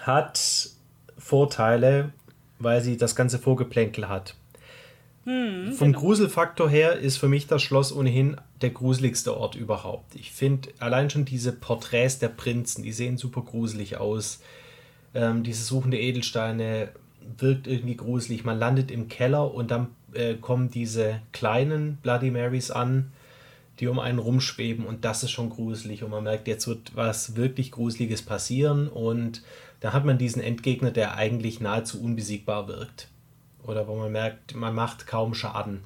hat 0.00 0.70
Vorteile, 1.16 2.12
weil 2.58 2.80
sie 2.80 2.96
das 2.96 3.16
ganze 3.16 3.38
Vorgeplänkel 3.38 4.08
hat. 4.08 4.34
Vom 5.76 5.92
Gruselfaktor 5.92 6.70
her 6.70 6.98
ist 6.98 7.18
für 7.18 7.28
mich 7.28 7.46
das 7.46 7.60
Schloss 7.60 7.92
ohnehin 7.92 8.38
der 8.62 8.70
gruseligste 8.70 9.36
Ort 9.36 9.56
überhaupt. 9.56 10.14
Ich 10.14 10.32
finde 10.32 10.70
allein 10.78 11.10
schon 11.10 11.26
diese 11.26 11.52
Porträts 11.52 12.18
der 12.18 12.30
Prinzen, 12.30 12.82
die 12.82 12.92
sehen 12.92 13.18
super 13.18 13.42
gruselig 13.42 13.98
aus. 13.98 14.40
Ähm, 15.14 15.42
diese 15.42 15.64
suchende 15.64 15.98
Edelsteine 16.00 16.88
wirkt 17.36 17.66
irgendwie 17.66 17.96
gruselig. 17.96 18.44
Man 18.44 18.58
landet 18.58 18.90
im 18.90 19.08
Keller 19.08 19.52
und 19.52 19.70
dann 19.70 19.88
äh, 20.12 20.34
kommen 20.34 20.70
diese 20.70 21.20
kleinen 21.32 21.96
Bloody 21.96 22.30
Marys 22.30 22.70
an, 22.70 23.12
die 23.80 23.86
um 23.86 23.98
einen 23.98 24.18
rumschweben 24.18 24.86
und 24.86 25.04
das 25.04 25.22
ist 25.22 25.30
schon 25.30 25.50
gruselig 25.50 26.02
und 26.02 26.10
man 26.10 26.24
merkt, 26.24 26.48
jetzt 26.48 26.66
wird 26.66 26.96
was 26.96 27.36
wirklich 27.36 27.70
Gruseliges 27.70 28.22
passieren 28.22 28.88
und 28.88 29.42
da 29.80 29.92
hat 29.92 30.04
man 30.04 30.18
diesen 30.18 30.42
Endgegner, 30.42 30.90
der 30.90 31.14
eigentlich 31.14 31.60
nahezu 31.60 32.02
unbesiegbar 32.02 32.66
wirkt. 32.66 33.08
Oder 33.62 33.86
wo 33.86 33.96
man 33.96 34.10
merkt, 34.10 34.54
man 34.54 34.74
macht 34.74 35.06
kaum 35.06 35.34
Schaden. 35.34 35.80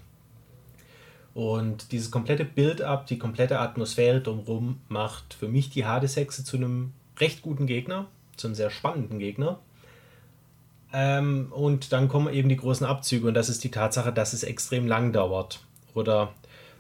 Und 1.34 1.92
dieses 1.92 2.10
komplette 2.10 2.44
Build-up, 2.44 3.06
die 3.06 3.18
komplette 3.18 3.58
Atmosphäre 3.58 4.20
drumherum 4.20 4.80
macht 4.88 5.34
für 5.34 5.48
mich 5.48 5.70
die 5.70 5.84
Hades-Hexe 5.84 6.44
zu 6.44 6.56
einem 6.56 6.92
recht 7.18 7.42
guten 7.42 7.66
Gegner, 7.66 8.06
zu 8.36 8.46
einem 8.46 8.54
sehr 8.54 8.70
spannenden 8.70 9.18
Gegner. 9.18 9.58
Ähm, 10.92 11.48
und 11.50 11.92
dann 11.92 12.08
kommen 12.08 12.32
eben 12.32 12.48
die 12.48 12.56
großen 12.56 12.86
Abzüge 12.86 13.26
und 13.26 13.34
das 13.34 13.48
ist 13.48 13.64
die 13.64 13.70
Tatsache, 13.70 14.12
dass 14.12 14.32
es 14.32 14.42
extrem 14.42 14.86
lang 14.86 15.12
dauert. 15.12 15.60
Oder 15.94 16.32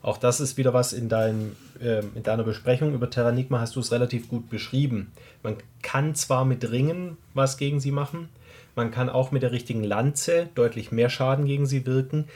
auch 0.02 0.18
das 0.18 0.40
ist 0.40 0.56
wieder 0.56 0.74
was 0.74 0.92
in, 0.92 1.08
dein, 1.08 1.56
ähm, 1.80 2.10
in 2.14 2.22
deiner 2.22 2.42
Besprechung 2.42 2.92
über 2.92 3.08
Terranigma 3.08 3.60
hast 3.60 3.76
du 3.76 3.80
es 3.80 3.92
relativ 3.92 4.28
gut 4.28 4.50
beschrieben. 4.50 5.12
Man 5.42 5.56
kann 5.80 6.14
zwar 6.14 6.44
mit 6.44 6.70
Ringen 6.70 7.16
was 7.34 7.56
gegen 7.56 7.80
sie 7.80 7.92
machen, 7.92 8.28
man 8.74 8.90
kann 8.90 9.08
auch 9.08 9.30
mit 9.30 9.42
der 9.42 9.52
richtigen 9.52 9.84
Lanze 9.84 10.48
deutlich 10.54 10.92
mehr 10.92 11.10
Schaden 11.10 11.44
gegen 11.44 11.66
sie 11.66 11.86
wirken. 11.86 12.26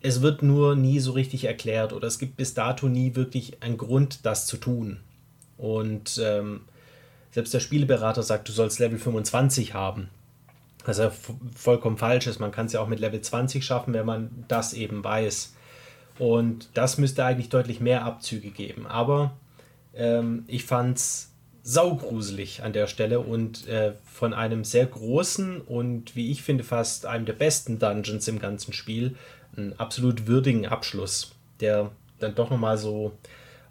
Es 0.00 0.22
wird 0.22 0.42
nur 0.42 0.74
nie 0.74 1.00
so 1.00 1.12
richtig 1.12 1.44
erklärt 1.44 1.92
oder 1.92 2.06
es 2.08 2.18
gibt 2.18 2.36
bis 2.36 2.54
dato 2.54 2.88
nie 2.88 3.14
wirklich 3.14 3.62
einen 3.62 3.76
Grund, 3.76 4.24
das 4.24 4.46
zu 4.46 4.56
tun. 4.56 4.98
Und 5.58 6.20
ähm, 6.22 6.62
selbst 7.30 7.52
der 7.54 7.60
Spieleberater 7.60 8.22
sagt, 8.22 8.48
du 8.48 8.52
sollst 8.52 8.78
Level 8.78 8.98
25 8.98 9.74
haben. 9.74 10.08
Was 10.86 10.98
ja 10.98 11.12
vollkommen 11.54 11.98
falsch 11.98 12.26
ist. 12.26 12.38
Man 12.38 12.52
kann 12.52 12.66
es 12.66 12.72
ja 12.72 12.80
auch 12.80 12.88
mit 12.88 13.00
Level 13.00 13.20
20 13.20 13.64
schaffen, 13.64 13.92
wenn 13.92 14.06
man 14.06 14.44
das 14.48 14.72
eben 14.72 15.04
weiß. 15.04 15.54
Und 16.18 16.70
das 16.74 16.96
müsste 16.96 17.24
eigentlich 17.24 17.50
deutlich 17.50 17.80
mehr 17.80 18.04
Abzüge 18.04 18.50
geben. 18.50 18.86
Aber 18.86 19.32
ähm, 19.94 20.44
ich 20.46 20.64
fand 20.64 20.96
es 20.96 21.32
saugruselig 21.62 22.62
an 22.62 22.72
der 22.72 22.86
Stelle 22.86 23.18
und 23.18 23.66
äh, 23.66 23.94
von 24.04 24.32
einem 24.32 24.62
sehr 24.62 24.86
großen 24.86 25.60
und 25.60 26.14
wie 26.14 26.30
ich 26.30 26.44
finde 26.44 26.62
fast 26.62 27.06
einem 27.06 27.26
der 27.26 27.32
besten 27.32 27.80
Dungeons 27.80 28.28
im 28.28 28.38
ganzen 28.38 28.72
Spiel 28.72 29.16
einen 29.56 29.72
absolut 29.76 30.28
würdigen 30.28 30.66
Abschluss, 30.66 31.32
der 31.58 31.90
dann 32.20 32.36
doch 32.36 32.50
nochmal 32.50 32.78
so 32.78 33.18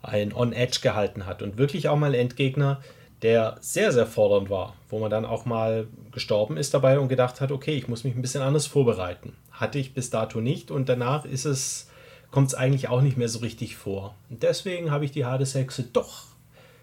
ein 0.04 0.34
On-Edge 0.34 0.80
gehalten 0.82 1.26
hat 1.26 1.42
und 1.42 1.58
wirklich 1.58 1.88
auch 1.88 1.96
mal 1.96 2.14
Endgegner, 2.14 2.82
der 3.22 3.58
sehr, 3.62 3.92
sehr 3.92 4.08
fordernd 4.08 4.50
war, 4.50 4.76
wo 4.90 5.00
man 5.00 5.10
dann 5.10 5.26
auch 5.26 5.46
mal 5.46 5.88
gestorben 6.12 6.58
ist 6.58 6.74
dabei 6.74 7.00
und 7.00 7.08
gedacht 7.08 7.42
hat, 7.42 7.52
okay, 7.52 7.76
ich 7.76 7.88
muss 7.88 8.04
mich 8.04 8.16
ein 8.16 8.22
bisschen 8.22 8.42
anders 8.42 8.68
vorbereiten. 8.68 9.34
Hatte 9.52 9.80
ich 9.80 9.94
bis 9.94 10.10
dato 10.10 10.42
nicht 10.42 10.72
und 10.72 10.90
danach 10.90 11.26
ist 11.26 11.46
es, 11.46 11.90
kommt 12.32 12.48
es 12.48 12.56
eigentlich 12.56 12.90
auch 12.90 13.02
nicht 13.02 13.18
mehr 13.18 13.30
so 13.30 13.40
richtig 13.40 13.78
vor. 13.78 14.16
Und 14.30 14.44
deswegen 14.44 14.92
habe 14.92 15.06
ich 15.06 15.12
die 15.12 15.26
Hades-Hexe 15.26 15.84
doch 15.94 16.26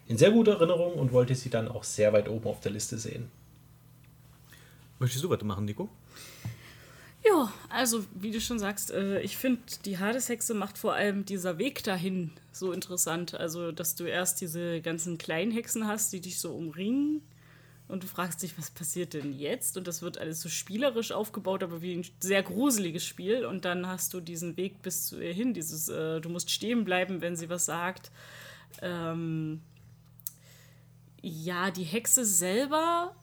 in 0.09 0.19
sehr 0.19 0.31
guter 0.31 0.53
Erinnerung 0.53 0.95
und 0.95 1.13
wollte 1.13 1.35
sie 1.35 1.51
dann 1.51 1.69
auch 1.69 1.85
sehr 1.85 2.13
weit 2.13 2.29
oben 2.29 2.47
auf 2.49 2.61
der 2.61 2.73
Liste 2.73 2.99
sehen. 2.99 3.31
Möchtest 4.99 5.25
du 5.25 5.31
weitermachen, 5.31 5.65
Nico? 5.65 5.89
Ja, 7.25 7.53
also 7.69 8.05
wie 8.15 8.33
du 8.33 8.41
schon 8.41 8.59
sagst, 8.59 8.91
äh, 8.91 9.21
ich 9.21 9.37
finde, 9.37 9.63
die 9.85 9.99
Hadeshexe 9.99 10.55
macht 10.55 10.77
vor 10.77 10.95
allem 10.95 11.25
dieser 11.25 11.59
Weg 11.59 11.85
dahin 11.85 12.33
so 12.51 12.73
interessant. 12.73 13.35
Also, 13.35 13.71
dass 13.71 13.95
du 13.95 14.05
erst 14.05 14.41
diese 14.41 14.81
ganzen 14.81 15.19
kleinen 15.19 15.53
Hexen 15.53 15.87
hast, 15.87 16.13
die 16.13 16.21
dich 16.21 16.41
so 16.41 16.53
umringen 16.53 17.23
und 17.93 18.05
du 18.05 18.07
fragst 18.07 18.43
dich, 18.43 18.57
was 18.57 18.71
passiert 18.71 19.13
denn 19.13 19.33
jetzt? 19.33 19.77
Und 19.77 19.87
das 19.87 20.01
wird 20.01 20.17
alles 20.17 20.41
so 20.41 20.49
spielerisch 20.49 21.13
aufgebaut, 21.13 21.63
aber 21.63 21.83
wie 21.83 21.95
ein 21.95 22.07
sehr 22.21 22.43
gruseliges 22.43 23.05
Spiel. 23.05 23.45
Und 23.45 23.67
dann 23.67 23.87
hast 23.87 24.15
du 24.15 24.21
diesen 24.21 24.57
Weg 24.57 24.81
bis 24.81 25.07
zu 25.07 25.21
ihr 25.21 25.35
hin, 25.35 25.53
dieses, 25.53 25.89
äh, 25.91 26.21
du 26.21 26.29
musst 26.29 26.51
stehen 26.51 26.85
bleiben, 26.85 27.21
wenn 27.21 27.37
sie 27.37 27.51
was 27.51 27.67
sagt. 27.67 28.11
Ähm, 28.81 29.61
ja, 31.21 31.71
die 31.71 31.85
Hexe 31.85 32.25
selber 32.25 33.15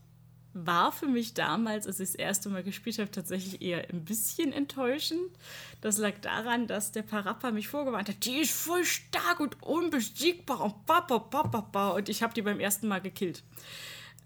war 0.53 0.91
für 0.91 1.07
mich 1.07 1.33
damals, 1.33 1.85
als 1.85 1.99
ich 1.99 2.09
das 2.09 2.15
erste 2.15 2.49
Mal 2.49 2.63
gespielt 2.63 2.97
habe, 2.99 3.11
tatsächlich 3.11 3.61
eher 3.61 3.87
ein 3.89 4.03
bisschen 4.03 4.51
enttäuschend. 4.51 5.29
Das 5.81 5.97
lag 5.97 6.13
daran, 6.21 6.67
dass 6.67 6.91
der 6.91 7.03
Parappa 7.03 7.51
mich 7.51 7.67
vorgewarnt 7.67 8.09
hat, 8.09 8.25
die 8.25 8.37
ist 8.37 8.51
voll 8.51 8.83
stark 8.83 9.39
und 9.39 9.61
unbesiegbar 9.61 10.61
und 10.61 10.85
ba, 10.85 11.01
ba, 11.01 11.19
ba. 11.19 11.89
und 11.89 12.09
ich 12.09 12.23
habe 12.23 12.33
die 12.33 12.41
beim 12.41 12.59
ersten 12.59 12.87
Mal 12.87 12.99
gekillt. 12.99 13.43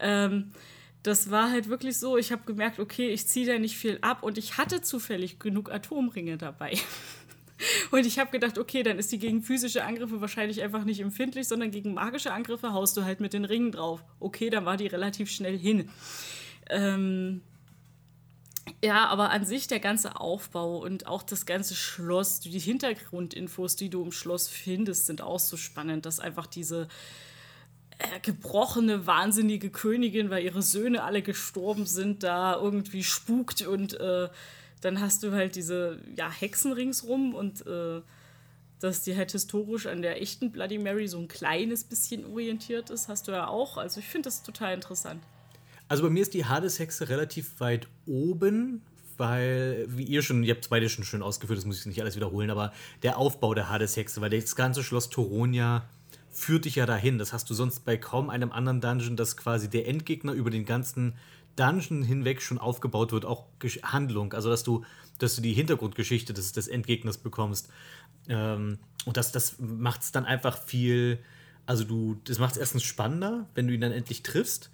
Ähm, 0.00 0.52
das 1.02 1.30
war 1.30 1.50
halt 1.50 1.68
wirklich 1.68 1.98
so, 1.98 2.16
ich 2.16 2.32
habe 2.32 2.44
gemerkt, 2.46 2.78
okay, 2.78 3.10
ich 3.10 3.28
ziehe 3.28 3.46
da 3.46 3.58
nicht 3.58 3.76
viel 3.76 3.98
ab 4.00 4.22
und 4.22 4.38
ich 4.38 4.56
hatte 4.56 4.80
zufällig 4.80 5.38
genug 5.38 5.70
Atomringe 5.70 6.38
dabei. 6.38 6.72
Und 7.90 8.04
ich 8.04 8.18
habe 8.18 8.30
gedacht, 8.30 8.58
okay, 8.58 8.82
dann 8.82 8.98
ist 8.98 9.12
die 9.12 9.18
gegen 9.18 9.42
physische 9.42 9.84
Angriffe 9.84 10.20
wahrscheinlich 10.20 10.62
einfach 10.62 10.84
nicht 10.84 11.00
empfindlich, 11.00 11.46
sondern 11.46 11.70
gegen 11.70 11.94
magische 11.94 12.32
Angriffe 12.32 12.72
haust 12.72 12.96
du 12.96 13.04
halt 13.04 13.20
mit 13.20 13.32
den 13.32 13.44
Ringen 13.44 13.72
drauf. 13.72 14.04
Okay, 14.20 14.50
dann 14.50 14.64
war 14.64 14.76
die 14.76 14.86
relativ 14.86 15.30
schnell 15.30 15.56
hin. 15.56 15.90
Ähm 16.68 17.42
ja, 18.82 19.06
aber 19.06 19.30
an 19.30 19.44
sich 19.44 19.66
der 19.66 19.80
ganze 19.80 20.20
Aufbau 20.20 20.78
und 20.78 21.06
auch 21.06 21.22
das 21.22 21.46
ganze 21.46 21.74
Schloss, 21.74 22.40
die 22.40 22.58
Hintergrundinfos, 22.58 23.76
die 23.76 23.90
du 23.90 24.02
im 24.02 24.12
Schloss 24.12 24.48
findest, 24.48 25.06
sind 25.06 25.20
auch 25.20 25.38
so 25.38 25.56
spannend, 25.56 26.06
dass 26.06 26.20
einfach 26.20 26.46
diese 26.46 26.88
äh, 27.98 28.20
gebrochene, 28.20 29.06
wahnsinnige 29.06 29.70
Königin, 29.70 30.30
weil 30.30 30.44
ihre 30.44 30.62
Söhne 30.62 31.02
alle 31.02 31.22
gestorben 31.22 31.86
sind, 31.86 32.22
da 32.22 32.56
irgendwie 32.56 33.04
spukt 33.04 33.66
und 33.66 33.94
äh, 34.00 34.28
dann 34.84 35.00
hast 35.00 35.22
du 35.22 35.32
halt 35.32 35.56
diese 35.56 35.98
ja, 36.16 36.30
Hexen 36.30 36.72
ringsrum 36.72 37.34
und 37.34 37.66
äh, 37.66 38.02
dass 38.80 39.02
die 39.02 39.16
halt 39.16 39.32
historisch 39.32 39.86
an 39.86 40.02
der 40.02 40.20
echten 40.20 40.52
Bloody 40.52 40.78
Mary 40.78 41.08
so 41.08 41.18
ein 41.18 41.26
kleines 41.28 41.84
bisschen 41.84 42.26
orientiert 42.26 42.90
ist, 42.90 43.08
hast 43.08 43.26
du 43.26 43.32
ja 43.32 43.46
auch. 43.46 43.78
Also 43.78 44.00
ich 44.00 44.06
finde 44.06 44.26
das 44.26 44.42
total 44.42 44.74
interessant. 44.74 45.22
Also 45.88 46.02
bei 46.02 46.10
mir 46.10 46.22
ist 46.22 46.34
die 46.34 46.44
Hades-Hexe 46.44 47.08
relativ 47.08 47.60
weit 47.60 47.88
oben, 48.06 48.82
weil, 49.16 49.86
wie 49.88 50.04
ihr 50.04 50.22
schon, 50.22 50.42
ihr 50.42 50.54
habt 50.54 50.64
es 50.64 50.68
beide 50.68 50.88
schon 50.88 51.04
schön 51.04 51.22
ausgeführt, 51.22 51.58
das 51.58 51.64
muss 51.64 51.80
ich 51.80 51.86
nicht 51.86 52.00
alles 52.02 52.16
wiederholen, 52.16 52.50
aber 52.50 52.72
der 53.02 53.16
Aufbau 53.16 53.54
der 53.54 53.70
Hades-Hexe, 53.70 54.20
weil 54.20 54.30
das 54.30 54.56
ganze 54.56 54.82
Schloss 54.82 55.08
Toronia 55.08 55.88
führt 56.30 56.64
dich 56.64 56.74
ja 56.74 56.84
dahin. 56.84 57.16
Das 57.18 57.32
hast 57.32 57.48
du 57.48 57.54
sonst 57.54 57.84
bei 57.84 57.96
kaum 57.96 58.28
einem 58.28 58.52
anderen 58.52 58.80
Dungeon, 58.80 59.16
dass 59.16 59.36
quasi 59.36 59.70
der 59.70 59.86
Endgegner 59.86 60.32
über 60.32 60.50
den 60.50 60.64
ganzen 60.64 61.14
Dungeon 61.56 62.02
hinweg 62.02 62.42
schon 62.42 62.58
aufgebaut 62.58 63.12
wird, 63.12 63.24
auch 63.24 63.46
Handlung, 63.82 64.32
also 64.32 64.50
dass 64.50 64.62
du, 64.62 64.84
dass 65.18 65.36
du 65.36 65.42
die 65.42 65.52
Hintergrundgeschichte 65.52 66.32
des, 66.32 66.52
des 66.52 66.68
Endgegners 66.68 67.18
bekommst. 67.18 67.68
Ähm, 68.28 68.78
und 69.04 69.16
das, 69.16 69.32
das 69.32 69.56
macht 69.58 70.02
es 70.02 70.12
dann 70.12 70.24
einfach 70.24 70.62
viel, 70.62 71.18
also 71.66 71.84
du, 71.84 72.20
das 72.24 72.38
macht 72.38 72.52
es 72.52 72.58
erstens 72.58 72.82
spannender, 72.82 73.46
wenn 73.54 73.66
du 73.66 73.74
ihn 73.74 73.80
dann 73.80 73.92
endlich 73.92 74.22
triffst. 74.22 74.70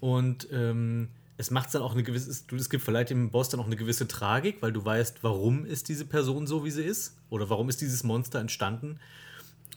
Und 0.00 0.48
ähm, 0.52 1.08
es 1.36 1.50
macht 1.50 1.74
dann 1.74 1.82
auch 1.82 1.92
eine 1.92 2.02
gewisse, 2.02 2.30
es 2.30 2.70
gibt 2.70 2.84
vielleicht 2.84 3.10
dem 3.10 3.30
Boss 3.30 3.48
dann 3.48 3.60
auch 3.60 3.66
eine 3.66 3.76
gewisse 3.76 4.06
Tragik, 4.06 4.58
weil 4.60 4.72
du 4.72 4.84
weißt, 4.84 5.22
warum 5.22 5.64
ist 5.64 5.88
diese 5.88 6.04
Person 6.04 6.46
so, 6.46 6.64
wie 6.64 6.70
sie 6.70 6.82
ist, 6.82 7.16
oder 7.30 7.48
warum 7.50 7.68
ist 7.68 7.80
dieses 7.80 8.04
Monster 8.04 8.38
entstanden. 8.38 8.98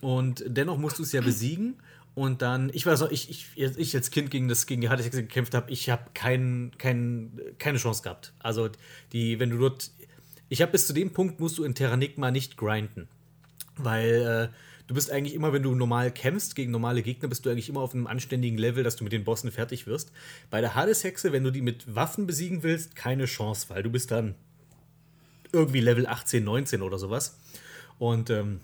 Und 0.01 0.43
dennoch 0.45 0.77
musst 0.77 0.99
du 0.99 1.03
es 1.03 1.11
ja 1.11 1.21
besiegen. 1.21 1.75
Und 2.15 2.41
dann, 2.41 2.71
ich 2.73 2.85
weiß 2.85 3.01
noch, 3.01 3.11
ich, 3.11 3.29
ich, 3.29 3.57
ich 3.57 3.95
als 3.95 4.09
Kind 4.09 4.31
gegen, 4.31 4.47
das, 4.47 4.65
gegen 4.65 4.79
die 4.79 4.87
Hades 4.87 5.11
gekämpft 5.11 5.53
habe, 5.53 5.69
ich 5.69 5.89
habe 5.89 6.05
kein, 6.13 6.71
kein, 6.77 7.41
keine 7.59 7.77
Chance 7.77 8.03
gehabt. 8.03 8.33
Also, 8.39 8.69
die, 9.11 9.39
wenn 9.39 9.49
du 9.49 9.57
dort. 9.57 9.91
Ich 10.47 10.61
habe 10.61 10.71
bis 10.71 10.87
zu 10.87 10.93
dem 10.93 11.11
Punkt, 11.11 11.41
musst 11.41 11.57
du 11.57 11.65
in 11.65 11.75
Terranigma 11.75 12.31
nicht 12.31 12.55
grinden. 12.55 13.09
Weil 13.75 14.51
äh, 14.53 14.55
du 14.87 14.95
bist 14.95 15.11
eigentlich 15.11 15.33
immer, 15.33 15.51
wenn 15.51 15.63
du 15.63 15.75
normal 15.75 16.09
kämpfst 16.09 16.55
gegen 16.55 16.71
normale 16.71 17.01
Gegner, 17.01 17.27
bist 17.27 17.45
du 17.45 17.49
eigentlich 17.49 17.67
immer 17.67 17.81
auf 17.81 17.93
einem 17.93 18.07
anständigen 18.07 18.57
Level, 18.57 18.83
dass 18.83 18.95
du 18.95 19.03
mit 19.03 19.11
den 19.11 19.25
Bossen 19.25 19.51
fertig 19.51 19.85
wirst. 19.85 20.13
Bei 20.49 20.61
der 20.61 20.73
Hades-Hexe, 20.73 21.33
wenn 21.33 21.43
du 21.43 21.51
die 21.51 21.61
mit 21.61 21.95
Waffen 21.95 22.27
besiegen 22.27 22.63
willst, 22.63 22.95
keine 22.95 23.25
Chance, 23.25 23.65
weil 23.69 23.83
du 23.83 23.89
bist 23.89 24.11
dann 24.11 24.35
irgendwie 25.51 25.81
Level 25.81 26.07
18, 26.07 26.43
19 26.43 26.81
oder 26.81 26.97
sowas. 26.97 27.37
Und, 27.97 28.29
ähm, 28.29 28.61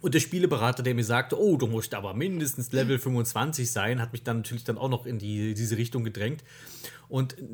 und 0.00 0.14
der 0.14 0.20
Spieleberater, 0.20 0.82
der 0.82 0.94
mir 0.94 1.04
sagte, 1.04 1.40
oh, 1.40 1.56
du 1.56 1.66
musst 1.66 1.94
aber 1.94 2.14
mindestens 2.14 2.72
Level 2.72 2.98
25 2.98 3.70
sein, 3.70 4.00
hat 4.00 4.12
mich 4.12 4.22
dann 4.22 4.38
natürlich 4.38 4.64
dann 4.64 4.78
auch 4.78 4.88
noch 4.88 5.06
in 5.06 5.18
die, 5.18 5.54
diese 5.54 5.76
Richtung 5.76 6.04
gedrängt. 6.04 6.44
Und 7.08 7.38
äh, 7.38 7.46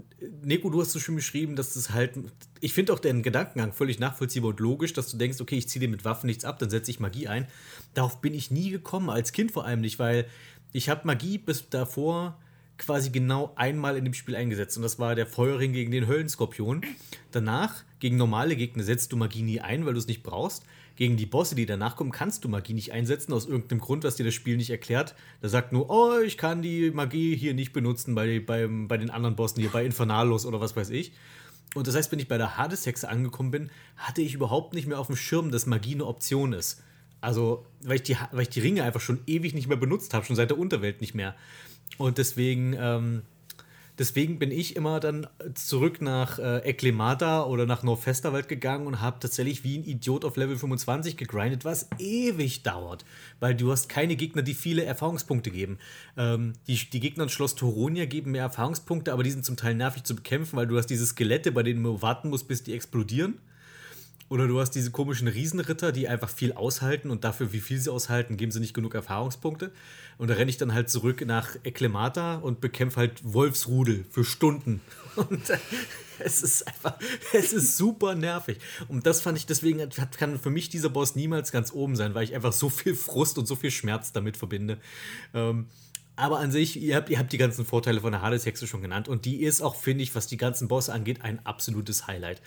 Neko, 0.42 0.70
du 0.70 0.80
hast 0.80 0.92
so 0.92 1.00
schön 1.00 1.16
beschrieben, 1.16 1.56
dass 1.56 1.74
das 1.74 1.90
halt, 1.90 2.12
ich 2.60 2.72
finde 2.72 2.92
auch 2.92 2.98
deinen 2.98 3.22
Gedankengang 3.22 3.72
völlig 3.72 3.98
nachvollziehbar 3.98 4.50
und 4.50 4.60
logisch, 4.60 4.92
dass 4.92 5.10
du 5.10 5.16
denkst, 5.16 5.40
okay, 5.40 5.56
ich 5.56 5.68
ziehe 5.68 5.80
dir 5.80 5.88
mit 5.88 6.04
Waffen 6.04 6.26
nichts 6.26 6.44
ab, 6.44 6.58
dann 6.58 6.70
setze 6.70 6.90
ich 6.90 7.00
Magie 7.00 7.28
ein. 7.28 7.46
Darauf 7.94 8.20
bin 8.20 8.34
ich 8.34 8.50
nie 8.50 8.70
gekommen, 8.70 9.10
als 9.10 9.32
Kind 9.32 9.52
vor 9.52 9.64
allem 9.64 9.80
nicht, 9.80 9.98
weil 9.98 10.26
ich 10.72 10.88
habe 10.88 11.06
Magie 11.06 11.38
bis 11.38 11.68
davor 11.70 12.38
quasi 12.76 13.10
genau 13.10 13.52
einmal 13.54 13.96
in 13.96 14.04
dem 14.04 14.14
Spiel 14.14 14.34
eingesetzt 14.34 14.76
und 14.76 14.82
das 14.82 14.98
war 14.98 15.14
der 15.14 15.26
Feuerring 15.26 15.72
gegen 15.72 15.92
den 15.92 16.08
Höllenskorpion. 16.08 16.82
Danach, 17.30 17.84
gegen 18.00 18.16
normale 18.16 18.56
Gegner 18.56 18.82
setzt 18.82 19.12
du 19.12 19.16
Magie 19.16 19.42
nie 19.42 19.60
ein, 19.60 19.86
weil 19.86 19.92
du 19.92 20.00
es 20.00 20.08
nicht 20.08 20.24
brauchst. 20.24 20.64
Gegen 20.96 21.16
die 21.16 21.26
Bosse, 21.26 21.56
die 21.56 21.66
danach 21.66 21.96
kommen, 21.96 22.12
kannst 22.12 22.44
du 22.44 22.48
Magie 22.48 22.72
nicht 22.72 22.92
einsetzen, 22.92 23.32
aus 23.32 23.46
irgendeinem 23.46 23.80
Grund, 23.80 24.04
was 24.04 24.14
dir 24.14 24.24
das 24.24 24.34
Spiel 24.34 24.56
nicht 24.56 24.70
erklärt. 24.70 25.14
Da 25.40 25.48
sagt 25.48 25.72
nur, 25.72 25.90
oh, 25.90 26.20
ich 26.20 26.38
kann 26.38 26.62
die 26.62 26.90
Magie 26.92 27.36
hier 27.36 27.54
nicht 27.54 27.72
benutzen 27.72 28.14
bei, 28.14 28.38
beim, 28.38 28.86
bei 28.86 28.96
den 28.96 29.10
anderen 29.10 29.34
Bossen 29.34 29.60
hier, 29.60 29.70
bei 29.70 29.84
Infernalos 29.84 30.46
oder 30.46 30.60
was 30.60 30.76
weiß 30.76 30.90
ich. 30.90 31.12
Und 31.74 31.88
das 31.88 31.96
heißt, 31.96 32.12
wenn 32.12 32.20
ich 32.20 32.28
bei 32.28 32.38
der 32.38 32.56
Hades-Hexe 32.56 33.08
angekommen 33.08 33.50
bin, 33.50 33.70
hatte 33.96 34.22
ich 34.22 34.34
überhaupt 34.34 34.74
nicht 34.74 34.86
mehr 34.86 35.00
auf 35.00 35.08
dem 35.08 35.16
Schirm, 35.16 35.50
dass 35.50 35.66
Magie 35.66 35.94
eine 35.94 36.06
Option 36.06 36.52
ist. 36.52 36.82
Also, 37.20 37.66
weil 37.82 37.96
ich 37.96 38.02
die, 38.04 38.16
weil 38.30 38.42
ich 38.42 38.50
die 38.50 38.60
Ringe 38.60 38.84
einfach 38.84 39.00
schon 39.00 39.20
ewig 39.26 39.54
nicht 39.54 39.66
mehr 39.66 39.76
benutzt 39.76 40.14
habe, 40.14 40.24
schon 40.24 40.36
seit 40.36 40.50
der 40.50 40.58
Unterwelt 40.58 41.00
nicht 41.00 41.14
mehr. 41.14 41.34
Und 41.98 42.18
deswegen, 42.18 42.76
ähm, 42.78 43.22
deswegen 43.98 44.38
bin 44.38 44.50
ich 44.50 44.76
immer 44.76 45.00
dann 45.00 45.26
zurück 45.54 46.00
nach 46.00 46.38
äh, 46.38 46.58
Eklemata 46.58 47.44
oder 47.44 47.66
nach 47.66 47.82
Nordfesterwald 47.82 48.48
gegangen 48.48 48.86
und 48.86 49.00
habe 49.00 49.20
tatsächlich 49.20 49.64
wie 49.64 49.78
ein 49.78 49.84
Idiot 49.84 50.24
auf 50.24 50.36
Level 50.36 50.56
25 50.56 51.16
gegrindet, 51.16 51.64
was 51.64 51.88
ewig 51.98 52.62
dauert, 52.62 53.04
weil 53.40 53.54
du 53.54 53.70
hast 53.70 53.88
keine 53.88 54.16
Gegner, 54.16 54.42
die 54.42 54.54
viele 54.54 54.84
Erfahrungspunkte 54.84 55.50
geben. 55.50 55.78
Ähm, 56.16 56.54
die, 56.66 56.76
die 56.76 57.00
Gegner 57.00 57.24
in 57.24 57.30
Schloss 57.30 57.54
Toronia 57.54 58.06
geben 58.06 58.32
mehr 58.32 58.42
Erfahrungspunkte, 58.42 59.12
aber 59.12 59.22
die 59.22 59.30
sind 59.30 59.44
zum 59.44 59.56
Teil 59.56 59.74
nervig 59.74 60.04
zu 60.04 60.16
bekämpfen, 60.16 60.56
weil 60.56 60.66
du 60.66 60.76
hast 60.76 60.86
diese 60.86 61.06
Skelette, 61.06 61.52
bei 61.52 61.62
denen 61.62 61.82
du 61.82 62.02
warten 62.02 62.30
musst, 62.30 62.48
bis 62.48 62.62
die 62.62 62.74
explodieren. 62.74 63.38
Oder 64.30 64.48
du 64.48 64.58
hast 64.58 64.70
diese 64.70 64.90
komischen 64.90 65.28
Riesenritter, 65.28 65.92
die 65.92 66.08
einfach 66.08 66.30
viel 66.30 66.52
aushalten 66.52 67.10
und 67.10 67.24
dafür, 67.24 67.52
wie 67.52 67.60
viel 67.60 67.78
sie 67.78 67.90
aushalten, 67.90 68.36
geben 68.36 68.52
sie 68.52 68.60
nicht 68.60 68.74
genug 68.74 68.94
Erfahrungspunkte. 68.94 69.70
Und 70.16 70.28
da 70.28 70.34
renne 70.34 70.48
ich 70.50 70.56
dann 70.56 70.72
halt 70.72 70.88
zurück 70.88 71.24
nach 71.26 71.56
Eklemata 71.62 72.36
und 72.36 72.60
bekämpfe 72.60 73.00
halt 73.00 73.20
Wolfsrudel 73.22 74.06
für 74.10 74.24
Stunden. 74.24 74.80
Und 75.16 75.42
es 76.18 76.42
ist 76.42 76.66
einfach, 76.66 76.96
es 77.32 77.52
ist 77.52 77.76
super 77.76 78.14
nervig. 78.14 78.58
Und 78.88 79.06
das 79.06 79.20
fand 79.20 79.36
ich, 79.36 79.46
deswegen 79.46 79.88
kann 80.16 80.38
für 80.38 80.50
mich 80.50 80.68
dieser 80.68 80.88
Boss 80.88 81.14
niemals 81.14 81.52
ganz 81.52 81.72
oben 81.72 81.94
sein, 81.94 82.14
weil 82.14 82.24
ich 82.24 82.34
einfach 82.34 82.52
so 82.52 82.68
viel 82.70 82.94
Frust 82.94 83.38
und 83.38 83.46
so 83.46 83.56
viel 83.56 83.70
Schmerz 83.70 84.12
damit 84.12 84.36
verbinde. 84.36 84.78
Ähm, 85.34 85.66
Aber 86.16 86.38
an 86.38 86.52
sich, 86.52 86.80
ihr 86.80 86.94
habt, 86.96 87.10
ihr 87.10 87.18
habt 87.18 87.32
die 87.32 87.38
ganzen 87.38 87.64
Vorteile 87.64 88.00
von 88.00 88.12
der 88.12 88.22
Hades-Hexe 88.22 88.68
schon 88.68 88.82
genannt 88.82 89.08
und 89.08 89.24
die 89.24 89.42
ist 89.42 89.62
auch, 89.62 89.74
finde 89.74 90.04
ich, 90.04 90.14
was 90.14 90.28
die 90.28 90.36
ganzen 90.36 90.68
Bosse 90.68 90.92
angeht, 90.92 91.22
ein 91.22 91.44
absolutes 91.44 92.06
Highlight. 92.06 92.40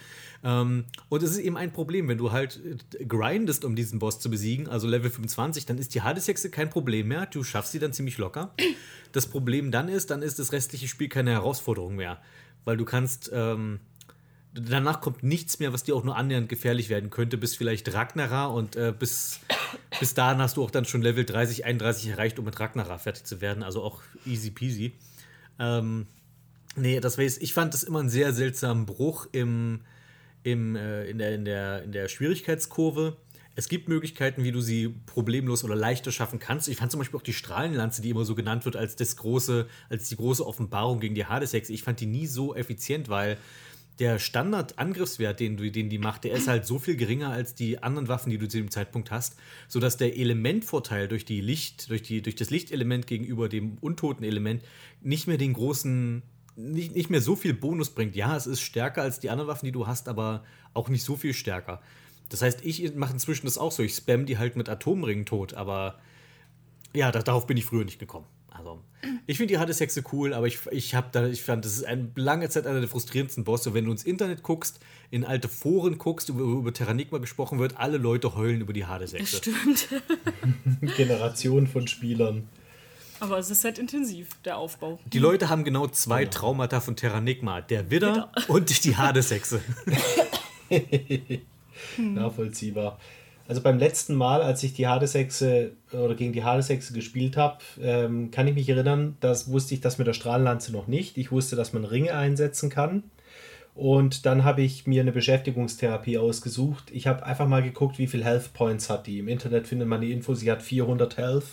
Ähm, 0.43 0.85
und 1.09 1.23
es 1.23 1.31
ist 1.31 1.39
eben 1.39 1.57
ein 1.57 1.71
Problem, 1.71 2.07
wenn 2.07 2.17
du 2.17 2.31
halt 2.31 2.59
äh, 2.99 3.05
grindest, 3.05 3.65
um 3.65 3.75
diesen 3.75 3.99
Boss 3.99 4.19
zu 4.19 4.29
besiegen, 4.29 4.67
also 4.67 4.87
Level 4.87 5.09
25, 5.09 5.65
dann 5.65 5.77
ist 5.77 5.95
die 5.95 6.01
Hades-Hexe 6.01 6.49
kein 6.49 6.69
Problem 6.69 7.07
mehr. 7.07 7.25
Du 7.25 7.43
schaffst 7.43 7.71
sie 7.71 7.79
dann 7.79 7.93
ziemlich 7.93 8.17
locker. 8.17 8.53
Das 9.11 9.27
Problem 9.27 9.71
dann 9.71 9.89
ist, 9.89 10.11
dann 10.11 10.21
ist 10.21 10.39
das 10.39 10.51
restliche 10.51 10.87
Spiel 10.87 11.09
keine 11.09 11.31
Herausforderung 11.31 11.95
mehr. 11.95 12.21
Weil 12.65 12.77
du 12.77 12.85
kannst, 12.85 13.31
ähm, 13.33 13.79
danach 14.53 15.01
kommt 15.01 15.23
nichts 15.23 15.59
mehr, 15.59 15.73
was 15.73 15.83
dir 15.83 15.95
auch 15.95 16.03
nur 16.03 16.15
annähernd 16.15 16.49
gefährlich 16.49 16.89
werden 16.89 17.09
könnte, 17.09 17.37
bis 17.37 17.55
vielleicht 17.55 17.93
Ragnara 17.93 18.47
und 18.47 18.75
äh, 18.75 18.93
bis, 18.97 19.39
bis 19.99 20.13
dahin 20.13 20.39
hast 20.39 20.57
du 20.57 20.63
auch 20.63 20.71
dann 20.71 20.85
schon 20.85 21.01
Level 21.01 21.25
30, 21.25 21.65
31 21.65 22.09
erreicht, 22.09 22.39
um 22.39 22.45
mit 22.45 22.59
Ragnara 22.59 22.97
fertig 22.97 23.23
zu 23.23 23.41
werden. 23.41 23.63
Also 23.63 23.81
auch 23.81 24.01
easy 24.25 24.51
peasy. 24.51 24.93
Ähm, 25.59 26.07
nee, 26.75 26.99
das 26.99 27.17
weiß 27.17 27.39
ich 27.39 27.53
fand 27.53 27.73
das 27.73 27.83
immer 27.83 27.99
einen 27.99 28.09
sehr 28.09 28.33
seltsamen 28.33 28.85
Bruch 28.85 29.27
im, 29.31 29.81
im, 30.47 30.75
äh, 30.77 31.05
in, 31.05 31.17
der, 31.17 31.35
in, 31.35 31.45
der, 31.45 31.83
in 31.83 31.91
der 31.91 32.07
Schwierigkeitskurve. 32.07 33.17
Es 33.55 33.67
gibt 33.67 33.89
Möglichkeiten, 33.89 34.43
wie 34.43 34.51
du 34.51 34.61
sie 34.61 34.89
problemlos 35.05 35.63
oder 35.63 35.75
leichter 35.75 36.11
schaffen 36.11 36.39
kannst. 36.39 36.69
Ich 36.69 36.77
fand 36.77 36.91
zum 36.91 36.99
Beispiel 36.99 37.17
auch 37.17 37.23
die 37.23 37.33
Strahlenlanze, 37.33 38.01
die 38.01 38.11
immer 38.11 38.23
so 38.23 38.35
genannt 38.35 38.63
wird 38.63 38.75
als 38.77 38.95
das 38.95 39.17
große, 39.17 39.67
als 39.89 40.07
die 40.09 40.15
große 40.15 40.45
Offenbarung 40.45 40.99
gegen 40.99 41.15
die 41.15 41.25
Hades-Hexe. 41.25 41.73
Ich 41.73 41.83
fand 41.83 41.99
die 41.99 42.05
nie 42.05 42.27
so 42.27 42.55
effizient, 42.55 43.09
weil 43.09 43.37
der 43.99 44.19
Standard-Angriffswert, 44.19 45.39
den, 45.39 45.57
den 45.57 45.89
die 45.89 45.97
macht, 45.97 46.23
der 46.23 46.33
ist 46.33 46.47
halt 46.47 46.65
so 46.67 46.77
viel 46.77 46.95
geringer 46.95 47.31
als 47.31 47.55
die 47.55 47.81
anderen 47.81 48.07
Waffen, 48.07 48.29
die 48.29 48.37
du 48.37 48.47
zu 48.47 48.57
dem 48.57 48.69
Zeitpunkt 48.69 49.09
hast, 49.09 49.35
sodass 49.67 49.97
der 49.97 50.15
Elementvorteil 50.15 51.07
durch, 51.07 51.25
die 51.25 51.41
Licht, 51.41 51.89
durch, 51.89 52.03
die, 52.03 52.21
durch 52.21 52.35
das 52.35 52.51
Lichtelement 52.51 53.07
gegenüber 53.07 53.49
dem 53.49 53.79
untoten 53.81 54.23
Element 54.23 54.63
nicht 55.01 55.27
mehr 55.27 55.39
den 55.39 55.53
großen, 55.53 56.21
nicht, 56.57 56.95
nicht 56.95 57.09
mehr 57.09 57.21
so 57.21 57.35
viel 57.35 57.53
Bonus 57.53 57.91
bringt. 57.91 58.15
Ja, 58.15 58.35
es 58.35 58.47
ist 58.47 58.61
stärker 58.61 59.03
als 59.03 59.19
die 59.19 59.29
anderen 59.29 59.47
Waffen, 59.47 59.65
die 59.65 59.71
du 59.71 59.87
hast, 59.87 60.09
aber 60.09 60.43
auch 60.73 60.89
nicht 60.89 61.03
so 61.03 61.15
viel 61.15 61.33
stärker. 61.33 61.81
Das 62.29 62.41
heißt, 62.41 62.65
ich 62.65 62.93
mache 62.95 63.13
inzwischen 63.13 63.45
das 63.45 63.57
auch 63.57 63.71
so. 63.71 63.83
Ich 63.83 63.95
spam 63.95 64.25
die 64.25 64.37
halt 64.37 64.55
mit 64.55 64.67
Atomringen 64.67 65.25
tot, 65.25 65.53
aber 65.53 65.99
ja, 66.93 67.11
da, 67.11 67.21
darauf 67.21 67.47
bin 67.47 67.57
ich 67.57 67.65
früher 67.65 67.85
nicht 67.85 67.99
gekommen. 67.99 68.25
Also, 68.49 68.81
ich 69.27 69.37
finde 69.37 69.53
die 69.53 69.59
Hades-Hexe 69.59 70.03
cool, 70.11 70.33
aber 70.33 70.47
ich, 70.47 70.59
ich, 70.71 70.95
hab 70.95 71.11
da, 71.11 71.27
ich 71.27 71.43
fand, 71.43 71.63
das 71.63 71.73
ist 71.73 71.85
eine 71.85 72.09
lange 72.15 72.49
Zeit 72.49 72.65
einer 72.65 72.79
der 72.79 72.89
frustrierendsten 72.89 73.43
Bosse. 73.43 73.75
Wenn 73.75 73.85
du 73.85 73.91
ins 73.91 74.03
Internet 74.03 74.41
guckst, 74.41 74.79
in 75.11 75.23
alte 75.23 75.47
Foren 75.47 75.99
guckst, 75.99 76.29
über, 76.29 76.41
über 76.41 76.73
Terranigma 76.73 77.19
gesprochen 77.19 77.59
wird, 77.59 77.77
alle 77.77 77.97
Leute 77.97 78.35
heulen 78.35 78.61
über 78.61 78.73
die 78.73 78.85
Hades-Hexe. 78.85 79.37
Stimmt. 79.37 79.89
Generation 80.97 81.67
von 81.67 81.87
Spielern. 81.87 82.49
Aber 83.19 83.37
es 83.37 83.49
ist 83.49 83.63
halt 83.63 83.79
intensiv, 83.79 84.29
der 84.45 84.57
Aufbau. 84.57 84.99
Die 85.05 85.19
Leute 85.19 85.49
haben 85.49 85.63
genau 85.63 85.87
zwei 85.87 86.25
Traumata 86.25 86.79
von 86.79 86.95
Terranigma: 86.95 87.61
der 87.61 87.89
Widder 87.89 88.31
und 88.47 88.83
die 88.83 88.95
Hades-Hexe. 88.95 89.61
Nachvollziehbar. 91.97 92.99
Also 93.47 93.61
beim 93.61 93.79
letzten 93.79 94.15
Mal, 94.15 94.41
als 94.41 94.61
ich 94.63 94.73
die 94.73 94.87
Hades-Hexe 94.87 95.71
oder 95.93 96.15
gegen 96.15 96.33
die 96.33 96.43
Hades-Hexe 96.43 96.93
gespielt 96.93 97.37
habe, 97.37 97.59
ähm, 97.81 98.29
kann 98.29 98.47
ich 98.47 98.53
mich 98.53 98.67
erinnern, 98.67 99.15
das 99.21 99.49
wusste 99.49 99.73
ich 99.73 99.81
das 99.81 99.97
mit 99.97 100.05
der 100.05 100.13
Strahlenlanze 100.13 100.71
noch 100.73 100.87
nicht. 100.87 101.17
Ich 101.17 101.31
wusste, 101.31 101.55
dass 101.55 101.71
man 101.71 101.85
Ringe 101.85 102.13
einsetzen 102.13 102.69
kann. 102.69 103.03
Und 103.73 104.25
dann 104.25 104.43
habe 104.43 104.63
ich 104.63 104.87
mir 104.87 105.01
eine 105.01 105.11
Beschäftigungstherapie 105.11 106.17
ausgesucht. 106.17 106.89
Ich 106.91 107.07
habe 107.07 107.25
einfach 107.25 107.47
mal 107.47 107.61
geguckt, 107.61 107.99
wie 107.99 108.07
viel 108.07 108.23
Health 108.23 108.51
Points 108.53 108.89
hat 108.89 109.07
die. 109.07 109.19
Im 109.19 109.27
Internet 109.27 109.67
findet 109.67 109.87
man 109.87 110.01
die 110.01 110.11
Info, 110.11 110.33
sie 110.33 110.51
hat 110.51 110.63
400 110.63 111.15
Health. 111.17 111.45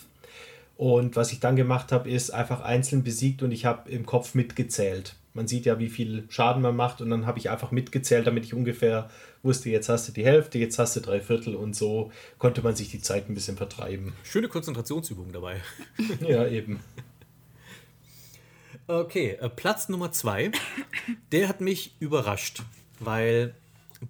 Und 0.77 1.15
was 1.17 1.33
ich 1.33 1.41
dann 1.41 1.57
gemacht 1.57 1.93
habe, 1.93 2.11
ist 2.11 2.31
einfach 2.31 2.61
einzeln 2.61 3.05
besiegt 3.05 3.43
und 3.43 3.53
ich 3.53 3.65
habe 3.65 3.91
im 3.91 4.07
Kopf 4.07 4.35
mitgezählt. 4.35 5.17
Man 5.33 5.49
sieht 5.49 5.67
ja, 5.67 5.79
wie 5.79 5.89
viel 5.89 6.25
Schaden 6.29 6.63
man 6.63 6.77
macht 6.77 7.01
und 7.01 7.11
dann 7.11 7.27
habe 7.27 7.39
ich 7.39 7.51
einfach 7.51 7.71
mitgezählt, 7.71 8.27
damit 8.27 8.45
ich 8.45 8.55
ungefähr 8.55 9.11
wusste, 9.43 9.69
jetzt 9.69 9.89
hast 9.89 10.09
du 10.09 10.13
die 10.13 10.25
Hälfte, 10.25 10.59
jetzt 10.59 10.79
hast 10.79 10.97
du 10.97 11.01
drei 11.01 11.21
Viertel 11.21 11.57
und 11.57 11.75
so 11.75 12.13
konnte 12.39 12.63
man 12.63 12.77
sich 12.77 12.91
die 12.91 13.01
Zeit 13.01 13.29
ein 13.29 13.35
bisschen 13.35 13.57
vertreiben. 13.57 14.13
Schöne 14.23 14.49
Konzentrationsübung 14.49 15.33
dabei. 15.33 15.61
Ja, 16.21 16.47
eben. 16.47 16.81
Okay, 18.87 19.39
äh, 19.41 19.49
Platz 19.49 19.89
Nummer 19.89 20.13
zwei, 20.13 20.53
der 21.33 21.49
hat 21.49 21.61
mich 21.61 21.97
überrascht, 22.01 22.63
weil 23.01 23.55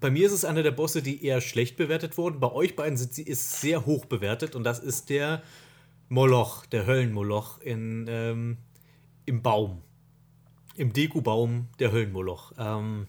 bei 0.00 0.10
mir 0.10 0.26
ist 0.26 0.32
es 0.32 0.44
einer 0.44 0.62
der 0.62 0.72
Bosse, 0.72 1.00
die 1.00 1.24
eher 1.24 1.40
schlecht 1.40 1.76
bewertet 1.76 2.18
wurden. 2.18 2.40
Bei 2.40 2.50
euch 2.50 2.74
beiden 2.74 2.96
sind 2.96 3.14
sie 3.14 3.22
ist 3.22 3.60
sehr 3.60 3.86
hoch 3.86 4.06
bewertet 4.06 4.54
und 4.56 4.64
das 4.64 4.80
ist 4.80 5.10
der 5.10 5.42
Moloch, 6.14 6.64
der 6.66 6.86
Höllenmoloch 6.86 7.60
in, 7.60 8.06
ähm, 8.08 8.56
im 9.26 9.42
Baum. 9.42 9.82
Im 10.76 10.92
Deku-Baum 10.92 11.66
der 11.80 11.90
Höllenmoloch. 11.90 12.52
Ähm, 12.56 13.06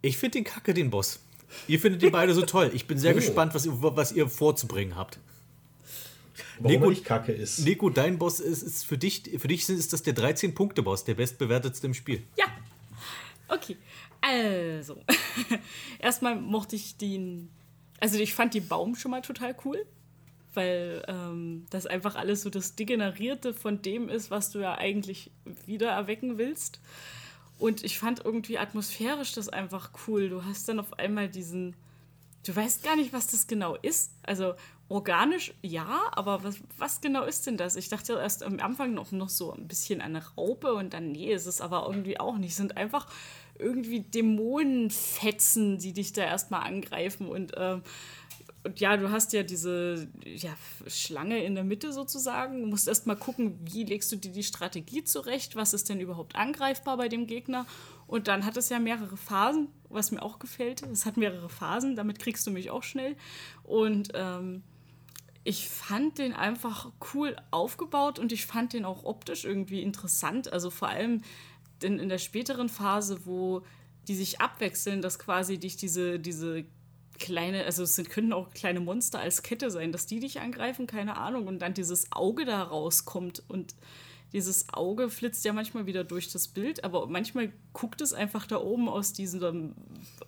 ich 0.00 0.16
finde 0.16 0.38
den 0.38 0.44
Kacke, 0.44 0.72
den 0.72 0.90
Boss. 0.90 1.18
Ihr 1.66 1.80
findet 1.80 2.00
die 2.02 2.10
beide 2.10 2.32
so 2.32 2.42
toll. 2.42 2.70
Ich 2.74 2.86
bin 2.86 2.96
sehr 2.96 3.12
gespannt, 3.20 3.54
was 3.54 3.66
ihr, 3.66 3.72
was 3.82 4.12
ihr 4.12 4.28
vorzubringen 4.28 4.94
habt. 4.94 5.18
Warum 6.60 6.70
Nico- 6.72 6.90
nicht 6.90 7.04
kacke 7.04 7.32
ist. 7.32 7.58
Nico, 7.60 7.90
dein 7.90 8.18
Boss 8.18 8.38
ist, 8.38 8.62
ist 8.62 8.84
für 8.86 8.96
dich, 8.96 9.22
für 9.38 9.48
dich 9.48 9.68
ist 9.68 9.92
das 9.92 10.02
der 10.04 10.14
13-Punkte-Boss, 10.14 11.04
der 11.04 11.14
bestbewertetste 11.14 11.86
im 11.88 11.94
Spiel. 11.94 12.22
Ja. 12.38 12.44
Okay. 13.48 13.76
Also. 14.20 14.96
Erstmal 15.98 16.36
mochte 16.36 16.76
ich 16.76 16.96
den. 16.98 17.50
Also, 17.98 18.18
ich 18.18 18.32
fand 18.34 18.54
den 18.54 18.68
Baum 18.68 18.94
schon 18.94 19.10
mal 19.10 19.22
total 19.22 19.56
cool. 19.64 19.84
Weil 20.54 21.04
ähm, 21.06 21.66
das 21.70 21.86
einfach 21.86 22.16
alles 22.16 22.42
so 22.42 22.50
das 22.50 22.74
Degenerierte 22.74 23.54
von 23.54 23.82
dem 23.82 24.08
ist, 24.08 24.30
was 24.30 24.50
du 24.50 24.58
ja 24.58 24.76
eigentlich 24.76 25.30
wieder 25.66 25.90
erwecken 25.90 26.38
willst. 26.38 26.80
Und 27.58 27.84
ich 27.84 27.98
fand 27.98 28.24
irgendwie 28.24 28.58
atmosphärisch 28.58 29.32
das 29.32 29.48
einfach 29.48 29.90
cool. 30.06 30.30
Du 30.30 30.44
hast 30.44 30.68
dann 30.68 30.80
auf 30.80 30.98
einmal 30.98 31.28
diesen. 31.28 31.76
Du 32.44 32.56
weißt 32.56 32.82
gar 32.82 32.96
nicht, 32.96 33.12
was 33.12 33.26
das 33.26 33.46
genau 33.46 33.76
ist. 33.76 34.12
Also 34.22 34.54
organisch 34.88 35.52
ja, 35.62 36.00
aber 36.12 36.42
was, 36.42 36.56
was 36.78 37.02
genau 37.02 37.24
ist 37.24 37.46
denn 37.46 37.58
das? 37.58 37.76
Ich 37.76 37.90
dachte 37.90 38.14
erst 38.14 38.42
am 38.42 38.58
Anfang 38.60 38.94
noch, 38.94 39.12
noch 39.12 39.28
so 39.28 39.52
ein 39.52 39.68
bisschen 39.68 40.00
eine 40.00 40.26
Raupe 40.36 40.72
und 40.74 40.94
dann, 40.94 41.12
nee, 41.12 41.32
ist 41.32 41.46
es 41.46 41.60
aber 41.60 41.86
irgendwie 41.86 42.18
auch 42.18 42.38
nicht. 42.38 42.52
Es 42.52 42.56
sind 42.56 42.78
einfach 42.78 43.06
irgendwie 43.58 44.00
Dämonenfetzen, 44.00 45.78
die 45.78 45.92
dich 45.92 46.12
da 46.12 46.22
erstmal 46.22 46.62
angreifen 46.62 47.28
und. 47.28 47.52
Ähm, 47.56 47.82
und 48.62 48.78
ja, 48.78 48.96
du 48.96 49.10
hast 49.10 49.32
ja 49.32 49.42
diese 49.42 50.08
ja, 50.24 50.50
Schlange 50.86 51.42
in 51.42 51.54
der 51.54 51.64
Mitte 51.64 51.94
sozusagen. 51.94 52.60
Du 52.60 52.66
musst 52.66 52.88
erst 52.88 53.06
mal 53.06 53.16
gucken, 53.16 53.58
wie 53.62 53.84
legst 53.84 54.12
du 54.12 54.16
dir 54.16 54.32
die 54.32 54.42
Strategie 54.42 55.02
zurecht, 55.02 55.56
was 55.56 55.72
ist 55.72 55.88
denn 55.88 55.98
überhaupt 55.98 56.36
angreifbar 56.36 56.98
bei 56.98 57.08
dem 57.08 57.26
Gegner. 57.26 57.64
Und 58.06 58.28
dann 58.28 58.44
hat 58.44 58.58
es 58.58 58.68
ja 58.68 58.78
mehrere 58.78 59.16
Phasen, 59.16 59.68
was 59.88 60.10
mir 60.10 60.20
auch 60.20 60.38
gefällt. 60.38 60.82
Es 60.82 61.06
hat 61.06 61.16
mehrere 61.16 61.48
Phasen, 61.48 61.96
damit 61.96 62.18
kriegst 62.18 62.46
du 62.46 62.50
mich 62.50 62.70
auch 62.70 62.82
schnell. 62.82 63.16
Und 63.62 64.10
ähm, 64.12 64.62
ich 65.42 65.70
fand 65.70 66.18
den 66.18 66.34
einfach 66.34 66.92
cool 67.14 67.36
aufgebaut 67.50 68.18
und 68.18 68.30
ich 68.30 68.44
fand 68.44 68.74
den 68.74 68.84
auch 68.84 69.04
optisch 69.04 69.46
irgendwie 69.46 69.80
interessant. 69.80 70.52
Also 70.52 70.68
vor 70.68 70.88
allem 70.88 71.22
in, 71.82 71.98
in 71.98 72.10
der 72.10 72.18
späteren 72.18 72.68
Phase, 72.68 73.24
wo 73.24 73.62
die 74.06 74.14
sich 74.14 74.40
abwechseln, 74.42 75.00
dass 75.00 75.18
quasi 75.18 75.56
dich 75.56 75.76
diese, 75.76 76.18
diese 76.18 76.64
kleine, 77.20 77.64
also 77.64 77.84
es 77.84 77.94
sind, 77.94 78.10
könnten 78.10 78.32
auch 78.32 78.50
kleine 78.50 78.80
Monster 78.80 79.20
als 79.20 79.42
Kette 79.42 79.70
sein, 79.70 79.92
dass 79.92 80.06
die 80.06 80.18
dich 80.18 80.40
angreifen, 80.40 80.86
keine 80.86 81.16
Ahnung. 81.16 81.46
Und 81.46 81.60
dann 81.60 81.74
dieses 81.74 82.10
Auge 82.10 82.44
da 82.44 82.62
rauskommt 82.62 83.44
und 83.46 83.74
dieses 84.32 84.72
Auge 84.72 85.10
flitzt 85.10 85.44
ja 85.44 85.52
manchmal 85.52 85.86
wieder 85.86 86.04
durch 86.04 86.32
das 86.32 86.48
Bild, 86.48 86.84
aber 86.84 87.06
manchmal 87.06 87.52
guckt 87.72 88.00
es 88.00 88.12
einfach 88.12 88.46
da 88.46 88.58
oben 88.58 88.88
aus 88.88 89.12
diesem, 89.12 89.74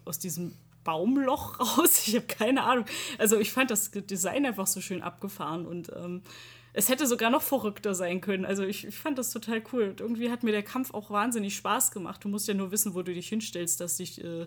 aus 0.05 0.19
diesem 0.19 0.55
Baumloch 0.85 1.61
raus. 1.79 2.07
Ich 2.07 2.15
habe 2.15 2.27
keine 2.27 2.65
Ahnung. 2.65 2.85
Also 3.19 3.39
ich 3.39 3.53
fand 3.53 3.71
das 3.71 3.91
Design 3.91 4.47
einfach 4.47 4.67
so 4.67 4.81
schön 4.81 5.03
abgefahren 5.03 5.67
und 5.67 5.91
ähm, 5.97 6.23
es 6.75 6.89
hätte 6.89 7.07
sogar 7.07 7.31
noch 7.31 7.43
verrückter 7.43 7.95
sein 7.95 8.21
können. 8.21 8.45
Also 8.45 8.63
ich, 8.65 8.87
ich 8.87 8.97
fand 8.97 9.19
das 9.19 9.31
total 9.31 9.63
cool. 9.73 9.91
Und 9.91 10.01
irgendwie 10.01 10.31
hat 10.31 10.43
mir 10.43 10.53
der 10.53 10.63
Kampf 10.63 10.95
auch 10.95 11.11
wahnsinnig 11.11 11.55
Spaß 11.57 11.91
gemacht. 11.91 12.25
Du 12.25 12.29
musst 12.29 12.49
ja 12.49 12.55
nur 12.55 12.71
wissen, 12.71 12.95
wo 12.95 13.03
du 13.03 13.13
dich 13.13 13.29
hinstellst, 13.29 13.81
dass 13.81 13.99
dich 13.99 14.25
äh, 14.25 14.47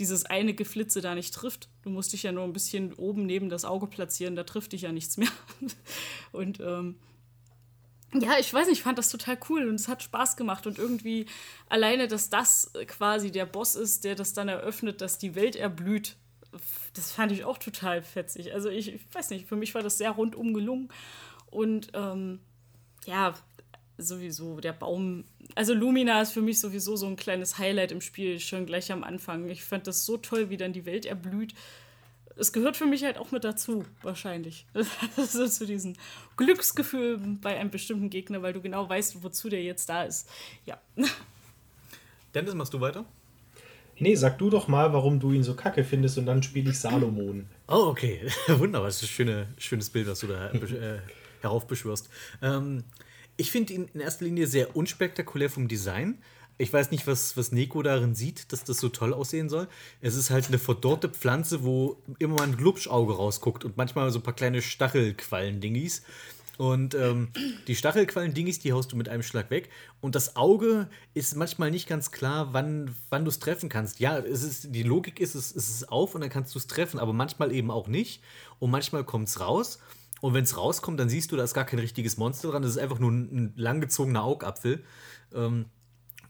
dieses 0.00 0.26
eine 0.26 0.54
Geflitze 0.54 1.00
da 1.00 1.14
nicht 1.14 1.32
trifft. 1.32 1.68
Du 1.82 1.90
musst 1.90 2.12
dich 2.12 2.24
ja 2.24 2.32
nur 2.32 2.44
ein 2.44 2.52
bisschen 2.52 2.92
oben 2.94 3.24
neben 3.24 3.48
das 3.48 3.64
Auge 3.64 3.86
platzieren, 3.86 4.34
da 4.34 4.42
trifft 4.42 4.72
dich 4.72 4.82
ja 4.82 4.92
nichts 4.92 5.16
mehr. 5.16 5.28
Und 6.32 6.58
ähm, 6.60 6.96
ja, 8.14 8.38
ich 8.40 8.52
weiß 8.52 8.66
nicht, 8.66 8.78
ich 8.78 8.82
fand 8.82 8.98
das 8.98 9.08
total 9.08 9.38
cool 9.48 9.68
und 9.68 9.76
es 9.76 9.86
hat 9.86 10.02
Spaß 10.02 10.36
gemacht 10.36 10.66
und 10.66 10.78
irgendwie 10.78 11.26
alleine, 11.68 12.08
dass 12.08 12.28
das 12.28 12.72
quasi 12.88 13.30
der 13.30 13.46
Boss 13.46 13.76
ist, 13.76 14.02
der 14.02 14.16
das 14.16 14.32
dann 14.32 14.48
eröffnet, 14.48 15.00
dass 15.00 15.18
die 15.18 15.36
Welt 15.36 15.54
erblüht, 15.54 16.16
das 16.94 17.12
fand 17.12 17.30
ich 17.30 17.44
auch 17.44 17.58
total 17.58 18.02
fetzig. 18.02 18.52
Also 18.52 18.68
ich, 18.68 18.92
ich 18.94 19.14
weiß 19.14 19.30
nicht, 19.30 19.46
für 19.46 19.54
mich 19.54 19.76
war 19.76 19.84
das 19.84 19.98
sehr 19.98 20.10
rundum 20.10 20.52
gelungen 20.54 20.88
und 21.50 21.88
ähm, 21.94 22.40
ja, 23.06 23.34
sowieso 23.98 24.60
der 24.60 24.72
Baum, 24.72 25.24
also 25.54 25.74
Lumina 25.74 26.22
ist 26.22 26.32
für 26.32 26.42
mich 26.42 26.60
sowieso 26.60 26.96
so 26.96 27.06
ein 27.06 27.16
kleines 27.16 27.58
Highlight 27.58 27.92
im 27.92 28.00
Spiel, 28.00 28.40
schon 28.40 28.66
gleich 28.66 28.90
am 28.92 29.04
Anfang. 29.04 29.48
Ich 29.48 29.62
fand 29.62 29.86
das 29.86 30.06
so 30.06 30.16
toll, 30.16 30.50
wie 30.50 30.56
dann 30.56 30.72
die 30.72 30.86
Welt 30.86 31.04
erblüht 31.06 31.54
es 32.40 32.52
gehört 32.52 32.76
für 32.76 32.86
mich 32.86 33.04
halt 33.04 33.18
auch 33.18 33.30
mit 33.30 33.44
dazu, 33.44 33.84
wahrscheinlich. 34.02 34.66
Das 35.16 35.34
ist 35.34 35.56
zu 35.56 35.66
diesem 35.66 35.94
Glücksgefühl 36.36 37.18
bei 37.40 37.58
einem 37.58 37.70
bestimmten 37.70 38.10
Gegner, 38.10 38.42
weil 38.42 38.52
du 38.52 38.60
genau 38.60 38.88
weißt, 38.88 39.22
wozu 39.22 39.48
der 39.48 39.62
jetzt 39.62 39.88
da 39.88 40.04
ist. 40.04 40.28
Ja. 40.64 40.80
Dennis, 42.34 42.54
machst 42.54 42.72
du 42.72 42.80
weiter? 42.80 43.04
Nee, 43.98 44.14
sag 44.14 44.38
du 44.38 44.48
doch 44.48 44.66
mal, 44.66 44.92
warum 44.94 45.20
du 45.20 45.32
ihn 45.32 45.42
so 45.42 45.54
kacke 45.54 45.84
findest 45.84 46.16
und 46.16 46.24
dann 46.24 46.42
spiele 46.42 46.70
ich 46.70 46.78
Salomon. 46.78 47.46
Oh, 47.68 47.88
okay. 47.88 48.20
Wunderbar. 48.48 48.88
Das 48.88 48.96
ist 48.96 49.02
ein 49.02 49.08
schöne, 49.08 49.48
schönes 49.58 49.90
Bild, 49.90 50.08
was 50.08 50.20
du 50.20 50.28
da 50.28 50.50
äh, 50.50 51.00
heraufbeschwörst. 51.42 52.08
Ähm, 52.42 52.84
ich 53.36 53.50
finde 53.50 53.72
ihn 53.72 53.88
in 53.94 54.00
erster 54.00 54.24
Linie 54.24 54.46
sehr 54.46 54.76
unspektakulär 54.76 55.48
vom 55.48 55.66
Design. 55.66 56.18
Ich 56.58 56.70
weiß 56.70 56.90
nicht, 56.90 57.06
was, 57.06 57.38
was 57.38 57.52
Neko 57.52 57.82
darin 57.82 58.14
sieht, 58.14 58.52
dass 58.52 58.64
das 58.64 58.76
so 58.78 58.90
toll 58.90 59.14
aussehen 59.14 59.48
soll. 59.48 59.66
Es 60.02 60.14
ist 60.14 60.28
halt 60.28 60.48
eine 60.48 60.58
verdorrte 60.58 61.08
Pflanze, 61.08 61.64
wo 61.64 61.96
immer 62.18 62.34
mal 62.34 62.42
ein 62.42 62.56
Glubschauge 62.58 63.14
rausguckt 63.14 63.64
und 63.64 63.78
manchmal 63.78 64.10
so 64.10 64.18
ein 64.18 64.22
paar 64.22 64.34
kleine 64.34 64.60
Stachelquallen-Dingis. 64.60 66.02
Und 66.58 66.94
ähm, 66.94 67.28
die 67.66 67.74
Stachelquallen-Dingis, 67.74 68.58
die 68.58 68.74
haust 68.74 68.92
du 68.92 68.96
mit 68.96 69.08
einem 69.08 69.22
Schlag 69.22 69.50
weg. 69.50 69.70
Und 70.02 70.14
das 70.14 70.36
Auge 70.36 70.90
ist 71.14 71.34
manchmal 71.34 71.70
nicht 71.70 71.88
ganz 71.88 72.10
klar, 72.10 72.52
wann, 72.52 72.94
wann 73.08 73.24
du 73.24 73.30
es 73.30 73.38
treffen 73.38 73.70
kannst. 73.70 73.98
Ja, 73.98 74.18
es 74.18 74.42
ist, 74.42 74.74
die 74.74 74.82
Logik 74.82 75.18
ist, 75.18 75.34
es, 75.34 75.56
es 75.56 75.70
ist 75.70 75.90
auf 75.90 76.14
und 76.14 76.20
dann 76.20 76.28
kannst 76.28 76.54
du 76.54 76.58
es 76.58 76.66
treffen, 76.66 77.00
aber 77.00 77.14
manchmal 77.14 77.50
eben 77.52 77.70
auch 77.70 77.88
nicht. 77.88 78.22
Und 78.58 78.70
manchmal 78.70 79.04
kommt 79.04 79.28
es 79.28 79.40
raus. 79.40 79.78
Und 80.20 80.34
wenn 80.34 80.44
es 80.44 80.56
rauskommt, 80.56 81.00
dann 81.00 81.08
siehst 81.08 81.32
du, 81.32 81.36
da 81.36 81.44
ist 81.44 81.54
gar 81.54 81.64
kein 81.64 81.78
richtiges 81.78 82.16
Monster 82.16 82.50
dran. 82.50 82.62
Das 82.62 82.72
ist 82.72 82.78
einfach 82.78 82.98
nur 82.98 83.10
ein, 83.10 83.34
ein 83.34 83.52
langgezogener 83.56 84.22
Augapfel. 84.22 84.84
Ähm, 85.34 85.66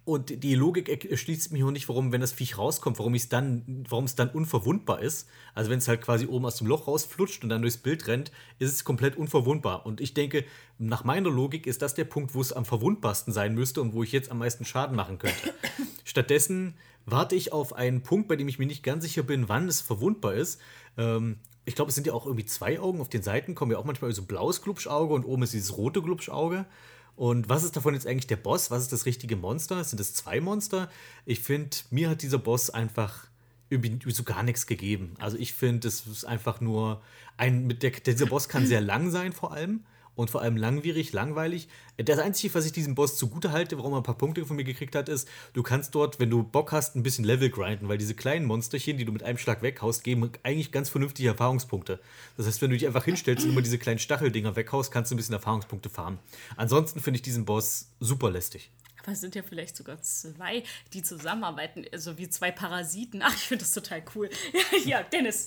und 0.04 0.42
die 0.42 0.54
Logik 0.54 0.88
erschließt 1.08 1.52
mich 1.52 1.62
auch 1.62 1.70
nicht, 1.70 1.88
warum, 1.88 2.10
wenn 2.10 2.20
das 2.20 2.32
Viech 2.32 2.56
rauskommt, 2.56 2.98
warum 2.98 3.14
es 3.14 3.28
dann, 3.28 3.84
warum 3.88 4.06
es 4.06 4.16
dann 4.16 4.30
unverwundbar 4.30 5.00
ist. 5.00 5.28
Also 5.54 5.70
wenn 5.70 5.78
es 5.78 5.88
halt 5.88 6.00
quasi 6.00 6.26
oben 6.26 6.46
aus 6.46 6.56
dem 6.56 6.66
Loch 6.66 6.88
rausflutscht 6.88 7.42
und 7.44 7.50
dann 7.50 7.62
durchs 7.62 7.76
Bild 7.76 8.06
rennt, 8.08 8.32
ist 8.58 8.72
es 8.72 8.82
komplett 8.82 9.16
unverwundbar. 9.16 9.84
Und 9.86 10.00
ich 10.00 10.14
denke, 10.14 10.44
nach 10.78 11.04
meiner 11.04 11.30
Logik 11.30 11.66
ist 11.66 11.82
das 11.82 11.94
der 11.94 12.06
Punkt, 12.06 12.34
wo 12.34 12.40
es 12.40 12.52
am 12.52 12.64
verwundbarsten 12.64 13.32
sein 13.32 13.54
müsste 13.54 13.82
und 13.82 13.92
wo 13.92 14.02
ich 14.02 14.10
jetzt 14.10 14.30
am 14.30 14.38
meisten 14.38 14.64
Schaden 14.64 14.96
machen 14.96 15.18
könnte. 15.18 15.54
Stattdessen 16.04 16.74
warte 17.04 17.36
ich 17.36 17.52
auf 17.52 17.74
einen 17.74 18.02
Punkt, 18.02 18.26
bei 18.26 18.36
dem 18.36 18.48
ich 18.48 18.58
mir 18.58 18.66
nicht 18.66 18.82
ganz 18.82 19.04
sicher 19.04 19.22
bin, 19.22 19.48
wann 19.48 19.68
es 19.68 19.80
verwundbar 19.80 20.34
ist. 20.34 20.60
Ähm, 20.96 21.38
ich 21.70 21.76
glaube, 21.76 21.90
es 21.90 21.94
sind 21.94 22.06
ja 22.06 22.12
auch 22.12 22.26
irgendwie 22.26 22.44
zwei 22.44 22.80
Augen. 22.80 23.00
Auf 23.00 23.08
den 23.08 23.22
Seiten 23.22 23.54
kommen 23.54 23.70
ja 23.70 23.78
auch 23.78 23.84
manchmal 23.84 24.12
so 24.12 24.22
blaues 24.22 24.60
Glubschauge 24.60 25.14
und 25.14 25.24
oben 25.24 25.44
ist 25.44 25.52
dieses 25.52 25.76
rote 25.76 26.02
Glubschauge. 26.02 26.66
Und 27.14 27.48
was 27.48 27.62
ist 27.62 27.76
davon 27.76 27.94
jetzt 27.94 28.08
eigentlich 28.08 28.26
der 28.26 28.36
Boss? 28.36 28.72
Was 28.72 28.82
ist 28.82 28.92
das 28.92 29.06
richtige 29.06 29.36
Monster? 29.36 29.84
Sind 29.84 30.00
es 30.00 30.12
zwei 30.12 30.40
Monster? 30.40 30.90
Ich 31.26 31.40
finde, 31.40 31.76
mir 31.90 32.10
hat 32.10 32.22
dieser 32.22 32.38
Boss 32.38 32.70
einfach 32.70 33.28
irgendwie 33.68 34.10
so 34.10 34.24
gar 34.24 34.42
nichts 34.42 34.66
gegeben. 34.66 35.14
Also 35.20 35.36
ich 35.36 35.52
finde, 35.52 35.86
es 35.86 36.06
ist 36.06 36.24
einfach 36.24 36.60
nur 36.60 37.02
ein, 37.36 37.68
mit 37.68 37.84
der, 37.84 37.92
dieser 37.92 38.26
Boss 38.26 38.48
kann 38.48 38.66
sehr 38.66 38.80
lang 38.80 39.12
sein 39.12 39.32
vor 39.32 39.52
allem 39.52 39.84
und 40.20 40.30
vor 40.30 40.42
allem 40.42 40.56
langwierig, 40.56 41.12
langweilig. 41.12 41.68
Das 41.96 42.18
Einzige, 42.18 42.54
was 42.54 42.66
ich 42.66 42.72
diesem 42.72 42.94
Boss 42.94 43.16
zugute 43.16 43.52
halte, 43.52 43.78
warum 43.78 43.94
er 43.94 43.98
ein 43.98 44.02
paar 44.02 44.18
Punkte 44.18 44.44
von 44.44 44.56
mir 44.56 44.64
gekriegt 44.64 44.94
hat, 44.94 45.08
ist, 45.08 45.28
du 45.54 45.62
kannst 45.62 45.94
dort, 45.94 46.20
wenn 46.20 46.30
du 46.30 46.42
Bock 46.42 46.72
hast, 46.72 46.94
ein 46.94 47.02
bisschen 47.02 47.24
Level 47.24 47.50
grinden, 47.50 47.88
weil 47.88 47.98
diese 47.98 48.14
kleinen 48.14 48.44
Monsterchen, 48.44 48.98
die 48.98 49.04
du 49.04 49.12
mit 49.12 49.22
einem 49.22 49.38
Schlag 49.38 49.62
weghaust, 49.62 50.04
geben 50.04 50.30
eigentlich 50.42 50.72
ganz 50.72 50.90
vernünftige 50.90 51.30
Erfahrungspunkte. 51.30 52.00
Das 52.36 52.46
heißt, 52.46 52.60
wenn 52.60 52.70
du 52.70 52.76
dich 52.76 52.86
einfach 52.86 53.04
hinstellst 53.04 53.44
und 53.44 53.52
immer 53.52 53.62
diese 53.62 53.78
kleinen 53.78 53.98
Stacheldinger 53.98 54.56
weghaust, 54.56 54.92
kannst 54.92 55.10
du 55.10 55.14
ein 55.14 55.16
bisschen 55.16 55.34
Erfahrungspunkte 55.34 55.88
farmen. 55.88 56.18
Ansonsten 56.56 57.00
finde 57.00 57.16
ich 57.16 57.22
diesen 57.22 57.46
Boss 57.46 57.88
super 57.98 58.30
lästig. 58.30 58.70
Aber 59.02 59.12
es 59.12 59.20
sind 59.20 59.34
ja 59.34 59.42
vielleicht 59.42 59.76
sogar 59.76 60.02
zwei, 60.02 60.62
die 60.92 61.02
zusammenarbeiten, 61.02 61.86
also 61.92 62.18
wie 62.18 62.28
zwei 62.28 62.50
Parasiten. 62.50 63.22
Ach, 63.22 63.34
ich 63.34 63.48
finde 63.48 63.64
das 63.64 63.72
total 63.72 64.02
cool. 64.14 64.28
ja, 64.84 65.02
Dennis. 65.02 65.46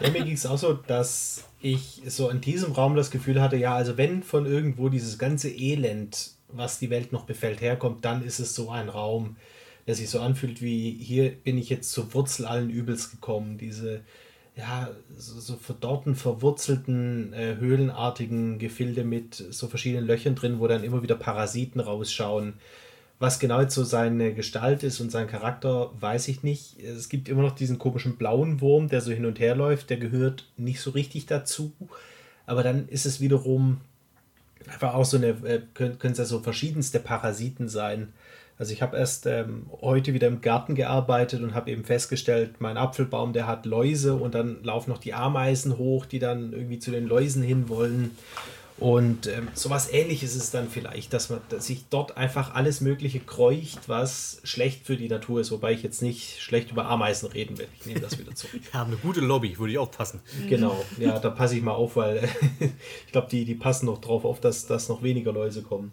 Ja, 0.00 0.10
mir 0.10 0.24
ging 0.24 0.34
es 0.34 0.46
auch 0.46 0.58
so, 0.58 0.74
dass 0.74 1.44
ich 1.60 2.02
so 2.06 2.28
in 2.28 2.40
diesem 2.40 2.72
Raum 2.72 2.96
das 2.96 3.10
Gefühl 3.10 3.40
hatte, 3.40 3.56
ja, 3.56 3.74
also 3.74 3.96
wenn 3.96 4.22
von 4.22 4.46
irgendwo 4.46 4.88
dieses 4.88 5.18
ganze 5.18 5.48
Elend, 5.48 6.32
was 6.48 6.78
die 6.78 6.90
Welt 6.90 7.12
noch 7.12 7.24
befällt, 7.24 7.60
herkommt, 7.60 8.04
dann 8.04 8.22
ist 8.22 8.38
es 8.38 8.54
so 8.54 8.70
ein 8.70 8.88
Raum, 8.88 9.36
der 9.86 9.94
sich 9.94 10.10
so 10.10 10.20
anfühlt 10.20 10.62
wie, 10.62 10.92
hier 10.92 11.30
bin 11.30 11.58
ich 11.58 11.68
jetzt 11.70 11.92
zur 11.92 12.12
Wurzel 12.14 12.46
allen 12.46 12.70
Übels 12.70 13.10
gekommen. 13.10 13.58
Diese, 13.58 14.02
ja, 14.56 14.90
so, 15.16 15.40
so 15.40 15.56
verdorrten, 15.56 16.14
verwurzelten, 16.14 17.32
äh, 17.32 17.56
höhlenartigen 17.56 18.58
Gefilde 18.58 19.04
mit 19.04 19.34
so 19.34 19.68
verschiedenen 19.68 20.06
Löchern 20.06 20.34
drin, 20.34 20.60
wo 20.60 20.66
dann 20.66 20.84
immer 20.84 21.02
wieder 21.02 21.16
Parasiten 21.16 21.80
rausschauen. 21.80 22.54
Was 23.22 23.38
genau 23.38 23.60
jetzt 23.60 23.76
so 23.76 23.84
seine 23.84 24.34
Gestalt 24.34 24.82
ist 24.82 24.98
und 24.98 25.12
sein 25.12 25.28
Charakter, 25.28 25.92
weiß 26.00 26.26
ich 26.26 26.42
nicht. 26.42 26.82
Es 26.82 27.08
gibt 27.08 27.28
immer 27.28 27.42
noch 27.42 27.54
diesen 27.54 27.78
komischen 27.78 28.16
blauen 28.16 28.60
Wurm, 28.60 28.88
der 28.88 29.00
so 29.00 29.12
hin 29.12 29.26
und 29.26 29.38
her 29.38 29.54
läuft. 29.54 29.90
Der 29.90 29.96
gehört 29.96 30.48
nicht 30.56 30.80
so 30.80 30.90
richtig 30.90 31.26
dazu. 31.26 31.70
Aber 32.46 32.64
dann 32.64 32.88
ist 32.88 33.06
es 33.06 33.20
wiederum 33.20 33.80
einfach 34.66 34.94
auch 34.94 35.04
so 35.04 35.18
eine, 35.18 35.28
äh, 35.28 35.60
können, 35.72 35.98
es 36.02 36.18
ja 36.18 36.24
so 36.24 36.40
verschiedenste 36.40 36.98
Parasiten 36.98 37.68
sein. 37.68 38.12
Also 38.58 38.72
ich 38.72 38.82
habe 38.82 38.96
erst 38.96 39.26
ähm, 39.26 39.66
heute 39.80 40.14
wieder 40.14 40.26
im 40.26 40.40
Garten 40.40 40.74
gearbeitet 40.74 41.44
und 41.44 41.54
habe 41.54 41.70
eben 41.70 41.84
festgestellt, 41.84 42.56
mein 42.60 42.76
Apfelbaum, 42.76 43.32
der 43.32 43.46
hat 43.46 43.66
Läuse 43.66 44.14
und 44.14 44.34
dann 44.34 44.64
laufen 44.64 44.90
noch 44.90 44.98
die 44.98 45.14
Ameisen 45.14 45.78
hoch, 45.78 46.06
die 46.06 46.18
dann 46.18 46.52
irgendwie 46.52 46.80
zu 46.80 46.90
den 46.90 47.06
Läusen 47.06 47.44
hinwollen. 47.44 48.10
Und 48.82 49.28
ähm, 49.28 49.46
sowas 49.54 49.92
ähnliches 49.92 50.34
ist 50.34 50.42
es 50.42 50.50
dann 50.50 50.68
vielleicht, 50.68 51.12
dass 51.12 51.30
man 51.30 51.40
dass 51.50 51.66
sich 51.68 51.84
dort 51.88 52.16
einfach 52.16 52.54
alles 52.54 52.80
Mögliche 52.80 53.20
kreucht, 53.20 53.88
was 53.88 54.40
schlecht 54.42 54.84
für 54.84 54.96
die 54.96 55.08
Natur 55.08 55.40
ist. 55.40 55.52
Wobei 55.52 55.72
ich 55.72 55.84
jetzt 55.84 56.02
nicht 56.02 56.40
schlecht 56.40 56.72
über 56.72 56.86
Ameisen 56.86 57.28
reden 57.28 57.58
will. 57.58 57.68
Ich 57.78 57.86
nehme 57.86 58.00
das 58.00 58.18
wieder 58.18 58.34
zurück. 58.34 58.60
Wir 58.72 58.80
haben 58.80 58.90
eine 58.90 58.96
gute 58.96 59.20
Lobby, 59.20 59.56
würde 59.56 59.72
ich 59.72 59.78
auch 59.78 59.90
passen. 59.90 60.20
Genau, 60.48 60.84
ja, 60.98 61.16
da 61.20 61.30
passe 61.30 61.56
ich 61.56 61.62
mal 61.62 61.72
auf, 61.72 61.94
weil 61.94 62.28
ich 63.06 63.12
glaube, 63.12 63.28
die, 63.30 63.44
die 63.44 63.54
passen 63.54 63.86
noch 63.86 64.00
drauf 64.00 64.24
auf, 64.24 64.40
dass, 64.40 64.66
dass 64.66 64.88
noch 64.88 65.04
weniger 65.04 65.32
Läuse 65.32 65.62
kommen. 65.62 65.92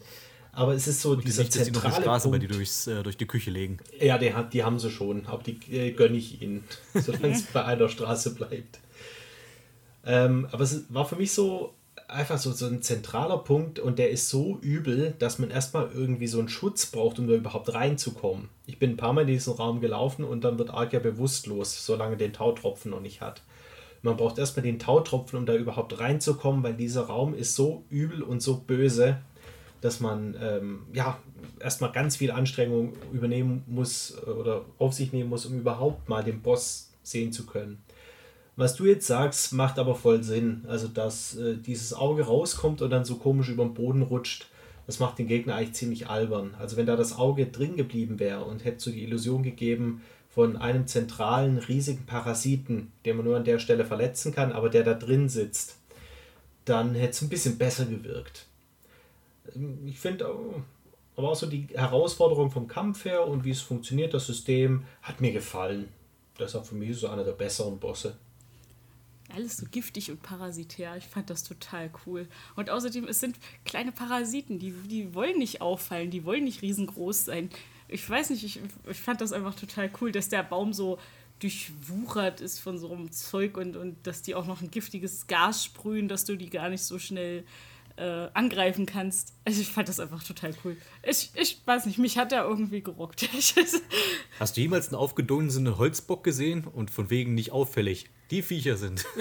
Aber 0.51 0.73
es 0.73 0.87
ist 0.87 1.01
so 1.01 1.15
Die 1.15 1.25
dieser 1.25 1.43
jetzt 1.43 1.57
noch 1.57 1.65
die 1.65 1.71
zentrale 1.71 2.01
Straße, 2.01 2.27
Punkt. 2.27 2.41
die 2.41 2.47
durchs, 2.47 2.87
äh, 2.87 3.03
durch 3.03 3.17
die 3.17 3.27
Küche 3.27 3.51
legen. 3.51 3.77
Ja, 3.99 4.17
die, 4.17 4.33
die 4.51 4.63
haben 4.63 4.79
sie 4.79 4.89
schon, 4.89 5.27
aber 5.27 5.43
die 5.43 5.59
äh, 5.71 5.91
gönne 5.91 6.17
ich 6.17 6.41
ihnen, 6.41 6.63
solange 6.95 7.33
es 7.33 7.43
bei 7.43 7.63
einer 7.63 7.87
Straße 7.87 8.33
bleibt. 8.33 8.79
Ähm, 10.05 10.47
aber 10.51 10.63
es 10.63 10.85
war 10.89 11.05
für 11.07 11.17
mich 11.17 11.31
so 11.33 11.75
einfach 12.09 12.37
so, 12.37 12.51
so 12.51 12.65
ein 12.65 12.81
zentraler 12.81 13.37
Punkt 13.37 13.79
und 13.79 13.99
der 13.99 14.09
ist 14.09 14.29
so 14.29 14.57
übel, 14.61 15.13
dass 15.19 15.39
man 15.39 15.51
erstmal 15.51 15.91
irgendwie 15.91 16.27
so 16.27 16.39
einen 16.39 16.49
Schutz 16.49 16.87
braucht, 16.87 17.19
um 17.19 17.27
da 17.27 17.35
überhaupt 17.35 17.73
reinzukommen. 17.73 18.49
Ich 18.65 18.79
bin 18.79 18.91
ein 18.91 18.97
paar 18.97 19.13
Mal 19.13 19.21
in 19.21 19.27
diesen 19.27 19.53
Raum 19.53 19.79
gelaufen 19.79 20.23
und 20.25 20.43
dann 20.43 20.57
wird 20.57 20.71
Ark 20.71 20.93
ja 20.93 20.99
bewusstlos, 20.99 21.85
solange 21.85 22.17
den 22.17 22.33
Tautropfen 22.33 22.91
noch 22.91 23.01
nicht 23.01 23.21
hat. 23.21 23.43
Man 24.01 24.17
braucht 24.17 24.37
erstmal 24.37 24.63
den 24.63 24.79
Tautropfen, 24.79 25.37
um 25.37 25.45
da 25.45 25.55
überhaupt 25.55 25.99
reinzukommen, 25.99 26.63
weil 26.63 26.73
dieser 26.73 27.03
Raum 27.03 27.33
ist 27.33 27.55
so 27.55 27.83
übel 27.89 28.23
und 28.23 28.41
so 28.41 28.57
böse, 28.57 29.17
dass 29.81 29.99
man 29.99 30.35
ähm, 30.41 30.81
ja 30.93 31.19
erstmal 31.59 31.91
ganz 31.91 32.15
viel 32.15 32.31
Anstrengung 32.31 32.93
übernehmen 33.11 33.63
muss 33.67 34.17
äh, 34.25 34.29
oder 34.29 34.65
auf 34.77 34.93
sich 34.93 35.13
nehmen 35.13 35.29
muss, 35.29 35.45
um 35.45 35.57
überhaupt 35.57 36.09
mal 36.09 36.23
den 36.23 36.41
Boss 36.41 36.91
sehen 37.03 37.31
zu 37.31 37.45
können. 37.45 37.81
Was 38.59 38.75
du 38.75 38.85
jetzt 38.85 39.07
sagst, 39.07 39.53
macht 39.53 39.79
aber 39.79 39.95
voll 39.95 40.21
Sinn. 40.21 40.65
Also, 40.67 40.89
dass 40.89 41.37
äh, 41.37 41.55
dieses 41.55 41.93
Auge 41.93 42.23
rauskommt 42.23 42.81
und 42.81 42.89
dann 42.89 43.05
so 43.05 43.15
komisch 43.15 43.47
über 43.47 43.63
den 43.63 43.73
Boden 43.73 44.01
rutscht, 44.01 44.47
das 44.85 44.99
macht 44.99 45.17
den 45.17 45.27
Gegner 45.27 45.55
eigentlich 45.55 45.75
ziemlich 45.75 46.09
albern. 46.09 46.53
Also, 46.59 46.75
wenn 46.75 46.85
da 46.85 46.97
das 46.97 47.17
Auge 47.17 47.45
drin 47.45 47.77
geblieben 47.77 48.19
wäre 48.19 48.43
und 48.43 48.65
hätte 48.65 48.81
so 48.81 48.91
die 48.91 49.01
Illusion 49.01 49.43
gegeben 49.43 50.01
von 50.29 50.57
einem 50.57 50.87
zentralen, 50.87 51.57
riesigen 51.57 52.05
Parasiten, 52.05 52.91
den 53.05 53.15
man 53.15 53.27
nur 53.27 53.37
an 53.37 53.45
der 53.45 53.59
Stelle 53.59 53.85
verletzen 53.85 54.33
kann, 54.33 54.51
aber 54.51 54.67
der 54.67 54.83
da 54.83 54.93
drin 54.93 55.29
sitzt, 55.29 55.77
dann 56.65 56.95
hätte 56.95 57.11
es 57.11 57.21
ein 57.21 57.29
bisschen 57.29 57.57
besser 57.57 57.85
gewirkt. 57.85 58.45
Ich 59.85 60.01
finde 60.01 60.25
aber 61.15 61.29
auch 61.29 61.35
so 61.35 61.47
die 61.47 61.67
Herausforderung 61.73 62.51
vom 62.51 62.67
Kampf 62.67 63.05
her 63.05 63.25
und 63.25 63.45
wie 63.45 63.51
es 63.51 63.61
funktioniert, 63.61 64.13
das 64.13 64.27
System, 64.27 64.83
hat 65.01 65.21
mir 65.21 65.31
gefallen. 65.31 65.87
Ist 66.37 66.57
auch 66.57 66.65
für 66.65 66.75
mich 66.75 66.97
so 66.97 67.07
einer 67.07 67.23
der 67.23 67.31
besseren 67.31 67.79
Bosse. 67.79 68.17
Alles 69.33 69.57
so 69.57 69.65
giftig 69.69 70.11
und 70.11 70.21
parasitär. 70.21 70.95
Ich 70.97 71.05
fand 71.05 71.29
das 71.29 71.43
total 71.43 71.91
cool. 72.05 72.27
Und 72.55 72.69
außerdem, 72.69 73.07
es 73.07 73.19
sind 73.19 73.37
kleine 73.65 73.91
Parasiten, 73.91 74.59
die, 74.59 74.71
die 74.71 75.13
wollen 75.13 75.37
nicht 75.37 75.61
auffallen, 75.61 76.11
die 76.11 76.25
wollen 76.25 76.43
nicht 76.43 76.61
riesengroß 76.61 77.25
sein. 77.25 77.49
Ich 77.87 78.07
weiß 78.07 78.31
nicht, 78.31 78.43
ich, 78.43 78.59
ich 78.89 78.97
fand 78.97 79.21
das 79.21 79.31
einfach 79.31 79.55
total 79.55 79.89
cool, 80.01 80.11
dass 80.11 80.29
der 80.29 80.43
Baum 80.43 80.73
so 80.73 80.99
durchwuchert 81.39 82.41
ist 82.41 82.59
von 82.59 82.77
so 82.77 82.91
einem 82.91 83.11
Zeug 83.11 83.57
und, 83.57 83.77
und 83.77 83.95
dass 84.05 84.21
die 84.21 84.35
auch 84.35 84.45
noch 84.45 84.61
ein 84.61 84.71
giftiges 84.71 85.27
Gas 85.27 85.63
sprühen, 85.63 86.07
dass 86.07 86.25
du 86.25 86.35
die 86.35 86.49
gar 86.49 86.69
nicht 86.69 86.83
so 86.83 86.99
schnell 86.99 87.45
äh, 87.99 88.29
angreifen 88.33 88.85
kannst. 88.85 89.33
Also 89.45 89.61
ich 89.61 89.69
fand 89.69 89.89
das 89.89 89.99
einfach 89.99 90.23
total 90.23 90.53
cool. 90.63 90.77
Ich, 91.03 91.31
ich 91.35 91.61
weiß 91.65 91.85
nicht, 91.85 91.97
mich 91.97 92.17
hat 92.17 92.31
er 92.31 92.43
irgendwie 92.43 92.81
gerockt. 92.81 93.27
Hast 94.39 94.57
du 94.57 94.61
jemals 94.61 94.87
einen 94.87 94.95
aufgedunsenen 94.95 95.77
Holzbock 95.77 96.23
gesehen 96.23 96.65
und 96.65 96.91
von 96.91 97.09
wegen 97.09 97.35
nicht 97.35 97.51
auffällig? 97.51 98.09
Die 98.31 98.41
Viecher 98.41 98.77
sind. 98.77 99.05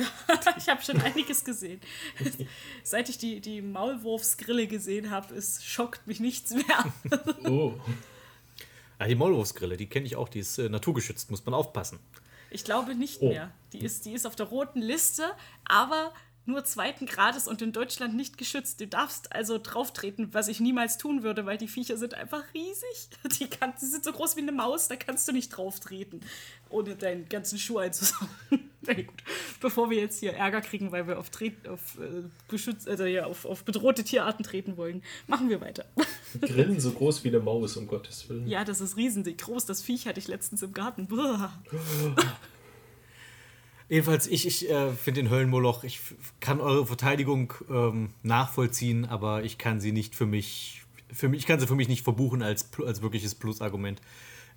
Ich 0.59 0.68
habe 0.68 0.82
schon 0.82 1.01
einiges 1.01 1.44
gesehen. 1.44 1.80
Seit 2.82 3.09
ich 3.09 3.16
die, 3.16 3.40
die 3.40 3.62
Maulwurfsgrille 3.62 4.66
gesehen 4.66 5.10
habe, 5.10 5.35
es 5.35 5.64
schockt 5.64 6.06
mich 6.06 6.20
nichts 6.20 6.52
mehr. 6.52 6.93
Oh. 7.48 7.74
Ah, 8.98 9.06
die 9.06 9.14
Maulwurfsgrille, 9.14 9.76
die 9.76 9.86
kenne 9.86 10.05
ich 10.06 10.16
auch, 10.16 10.28
die 10.28 10.40
ist 10.40 10.59
äh, 10.59 10.68
naturgeschützt, 10.68 11.30
muss 11.30 11.44
man 11.47 11.55
aufpassen. 11.55 12.01
Ich 12.51 12.64
glaube 12.64 12.94
nicht 12.94 13.20
Oh. 13.22 13.28
mehr. 13.28 13.51
Die 13.72 13.78
ist, 13.85 14.05
die 14.05 14.12
ist 14.12 14.26
auf 14.26 14.36
der 14.36 14.47
roten 14.47 14.82
Liste, 14.82 15.30
aber 15.64 16.12
nur 16.48 16.64
zweiten 16.64 17.06
Grades 17.06 17.46
und 17.46 17.62
in 17.62 17.72
Deutschland 17.72 18.14
nicht 18.14 18.38
geschützt. 18.38 18.80
Du 18.80 18.86
darfst 18.86 19.32
also 19.32 19.58
drauftreten, 19.62 20.32
was 20.32 20.48
ich 20.48 20.60
niemals 20.60 20.98
tun 20.98 21.22
würde, 21.22 21.46
weil 21.46 21.58
die 21.58 21.68
Viecher 21.68 21.96
sind 21.96 22.14
einfach 22.14 22.42
riesig. 22.54 23.08
Die, 23.38 23.46
kann, 23.46 23.74
die 23.80 23.86
sind 23.86 24.04
so 24.04 24.12
groß 24.12 24.36
wie 24.36 24.40
eine 24.40 24.52
Maus, 24.52 24.88
da 24.88 24.96
kannst 24.96 25.28
du 25.28 25.32
nicht 25.32 25.50
drauftreten, 25.50 26.20
ohne 26.70 26.96
deinen 26.96 27.28
ganzen 27.28 27.58
Schuh 27.58 27.78
einzusauen. 27.78 28.28
Na 28.80 28.94
gut, 28.94 29.22
bevor 29.60 29.90
wir 29.90 29.98
jetzt 29.98 30.20
hier 30.20 30.32
Ärger 30.32 30.60
kriegen, 30.60 30.90
weil 30.92 31.06
wir 31.06 31.18
auf, 31.18 31.30
Tret, 31.30 31.68
auf, 31.68 31.98
äh, 31.98 32.22
geschützt, 32.48 32.88
also 32.88 33.04
ja, 33.04 33.24
auf, 33.24 33.44
auf 33.44 33.64
bedrohte 33.64 34.02
Tierarten 34.02 34.44
treten 34.44 34.76
wollen, 34.76 35.02
machen 35.26 35.48
wir 35.48 35.60
weiter. 35.60 35.84
Grillen 36.40 36.80
so 36.80 36.92
groß 36.92 37.22
wie 37.24 37.28
eine 37.28 37.40
Maus, 37.40 37.76
um 37.76 37.86
Gottes 37.86 38.28
Willen. 38.28 38.48
Ja, 38.48 38.64
das 38.64 38.80
ist 38.80 38.96
riesig 38.96 39.38
groß. 39.38 39.66
Das 39.66 39.82
Viech 39.82 40.06
hatte 40.06 40.20
ich 40.20 40.28
letztens 40.28 40.62
im 40.62 40.72
Garten. 40.72 41.08
Jedenfalls, 43.89 44.27
ich, 44.27 44.47
ich 44.47 44.69
äh, 44.69 44.93
finde 44.93 45.23
den 45.23 45.31
Höllenmoloch, 45.31 45.82
ich 45.82 46.01
kann 46.40 46.60
eure 46.60 46.86
Verteidigung 46.86 47.55
ähm, 47.70 48.10
nachvollziehen, 48.23 49.06
aber 49.06 49.44
ich 49.44 49.56
kann 49.56 49.81
sie 49.81 49.93
nicht 49.93 50.15
für 50.15 50.27
mich, 50.27 50.82
für 51.10 51.28
mich, 51.28 51.40
ich 51.40 51.47
kann 51.47 51.59
sie 51.59 51.66
für 51.66 51.74
mich 51.74 51.89
nicht 51.89 52.05
verbuchen 52.05 52.43
als, 52.43 52.69
als 52.85 53.01
wirkliches 53.01 53.35
Plus-Argument. 53.35 54.01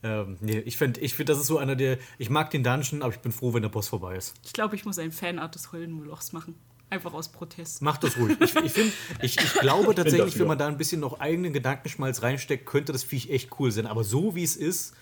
Ähm, 0.04 0.38
nee, 0.42 0.60
ich 0.60 0.78
finde, 0.78 1.00
ich 1.00 1.14
find, 1.14 1.30
das 1.30 1.38
ist 1.38 1.48
so 1.48 1.60
einer 1.60 1.76
der, 1.76 1.98
ich 2.18 2.30
mag 2.30 2.50
den 2.50 2.64
Dungeon, 2.64 3.04
aber 3.04 3.14
ich 3.14 3.20
bin 3.20 3.32
froh, 3.32 3.54
wenn 3.54 3.62
der 3.62 3.70
Boss 3.70 3.88
vorbei 3.88 4.16
ist. 4.16 4.34
Ich 4.44 4.52
glaube, 4.52 4.76
ich 4.76 4.84
muss 4.84 5.00
ein 5.00 5.12
Fanart 5.12 5.56
des 5.56 5.72
Höllenmolochs 5.72 6.34
machen. 6.34 6.56
Einfach 6.90 7.14
aus 7.14 7.30
Protest. 7.30 7.82
Macht 7.82 8.04
das 8.04 8.18
ruhig. 8.18 8.36
Ich, 8.42 8.54
ich, 8.54 8.72
find, 8.74 8.94
ich, 9.22 9.38
ich 9.38 9.54
glaube 9.62 9.96
tatsächlich, 9.96 10.38
wenn 10.40 10.48
man 10.48 10.58
da 10.58 10.68
ein 10.68 10.78
bisschen 10.78 11.00
noch 11.00 11.22
eigenen 11.22 11.54
Gedankenschmalz 11.54 12.22
reinsteckt, 12.22 12.66
könnte 12.66 12.92
das 12.92 13.04
Viech 13.04 13.30
echt 13.30 13.50
cool 13.60 13.72
sein. 13.72 13.88
Aber 13.88 14.04
so 14.04 14.36
wie 14.36 14.44
es 14.44 14.58
ist, 14.58 14.94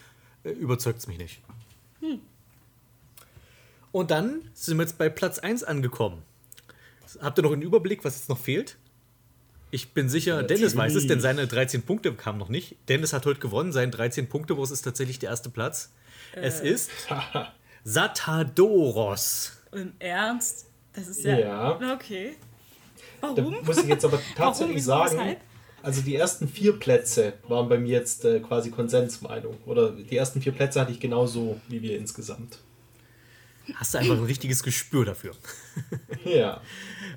äh, 0.43 0.51
überzeugt 0.51 0.99
es 0.99 1.07
mich 1.07 1.17
nicht. 1.17 1.41
Und 3.91 4.11
dann 4.11 4.41
sind 4.53 4.77
wir 4.77 4.83
jetzt 4.83 4.97
bei 4.97 5.09
Platz 5.09 5.39
1 5.39 5.63
angekommen. 5.63 6.21
Habt 7.21 7.39
ihr 7.39 7.41
noch 7.41 7.53
einen 7.53 7.61
Überblick, 7.61 8.05
was 8.05 8.17
jetzt 8.17 8.29
noch 8.29 8.37
fehlt? 8.37 8.77
Ich 9.71 9.93
bin 9.93 10.09
sicher, 10.09 10.41
Dennis 10.43 10.75
weiß 10.75 10.95
es, 10.95 11.07
denn 11.07 11.21
seine 11.21 11.45
13 11.45 11.83
Punkte 11.83 12.13
kamen 12.13 12.39
noch 12.39 12.49
nicht. 12.49 12.75
Dennis 12.87 13.13
hat 13.13 13.25
heute 13.25 13.39
gewonnen, 13.39 13.71
sein 13.71 13.91
13 13.91 14.27
Punkte, 14.27 14.57
wo 14.57 14.63
es 14.63 14.71
ist 14.71 14.81
tatsächlich 14.81 15.19
der 15.19 15.29
erste 15.29 15.49
Platz. 15.49 15.91
Es 16.33 16.59
ist 16.59 16.89
Satadoros. 17.83 19.57
Im 19.71 19.93
Ernst? 19.99 20.67
Das 20.93 21.07
ist 21.07 21.23
ja. 21.23 21.39
Ja. 21.39 21.93
Okay. 21.93 22.35
Da 23.21 23.35
Warum? 23.35 23.63
muss 23.63 23.77
ich 23.77 23.87
jetzt 23.87 24.05
aber 24.05 24.19
tatsächlich 24.35 24.83
sagen, 24.83 25.37
also 25.83 26.01
die 26.01 26.15
ersten 26.15 26.47
vier 26.47 26.77
Plätze 26.77 27.33
waren 27.47 27.69
bei 27.69 27.77
mir 27.77 27.99
jetzt 27.99 28.25
äh, 28.25 28.39
quasi 28.39 28.71
Konsensmeinung. 28.71 29.57
Oder 29.65 29.91
die 29.91 30.17
ersten 30.17 30.41
vier 30.41 30.51
Plätze 30.51 30.81
hatte 30.81 30.91
ich 30.91 30.99
genauso 30.99 31.59
wie 31.67 31.81
wir 31.81 31.97
insgesamt. 31.97 32.59
Hast 33.75 33.93
du 33.93 33.97
einfach 33.99 34.17
ein 34.17 34.25
richtiges 34.25 34.63
Gespür 34.63 35.05
dafür. 35.05 35.31
Ja. 36.25 36.61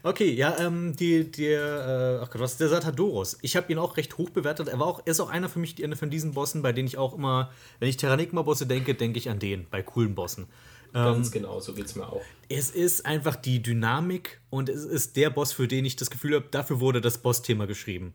Okay, 0.05 0.33
ja, 0.33 0.59
ähm, 0.59 0.95
die, 0.97 1.31
der, 1.31 2.19
äh, 2.21 2.25
ach 2.25 2.31
Gott, 2.31 2.41
was 2.41 2.53
ist 2.53 2.61
der 2.61 2.69
Satadoros? 2.69 3.39
Ich 3.43 3.57
habe 3.57 3.73
ihn 3.73 3.79
auch 3.79 3.97
recht 3.97 4.17
hoch 4.19 4.31
bewertet. 4.31 4.69
Er 4.69 4.79
war 4.79 4.87
auch, 4.87 5.07
ist 5.07 5.21
auch 5.21 5.29
einer 5.29 5.49
für 5.49 5.59
mich, 5.59 5.83
einer 5.83 5.97
von 5.97 6.11
diesen 6.11 6.33
Bossen, 6.33 6.63
bei 6.63 6.73
denen 6.73 6.87
ich 6.87 6.99
auch 6.99 7.15
immer, 7.15 7.51
wenn 7.79 7.89
ich 7.89 7.97
Terranigma-Bosse 7.97 8.67
denke, 8.67 8.95
denke 8.95 9.19
ich 9.19 9.29
an 9.29 9.39
den, 9.39 9.67
bei 9.71 9.83
coolen 9.83 10.15
Bossen. 10.15 10.47
Ganz 10.93 11.31
genau, 11.31 11.59
so 11.59 11.73
geht's 11.73 11.95
mir 11.95 12.07
auch. 12.07 12.21
Es 12.49 12.71
ist 12.71 13.07
einfach 13.07 13.37
die 13.37 13.63
Dynamik 13.63 14.41
und 14.51 14.69
es 14.69 14.85
ist 14.85 15.17
der 15.17 15.31
Boss, 15.31 15.53
für 15.53 15.67
den 15.67 15.85
ich 15.87 15.97
das 15.97 16.11
Gefühl 16.11 16.35
habe, 16.35 16.49
dafür 16.51 16.81
wurde 16.81 17.01
das 17.01 17.19
Boss-Thema 17.19 17.67
geschrieben. 17.67 18.13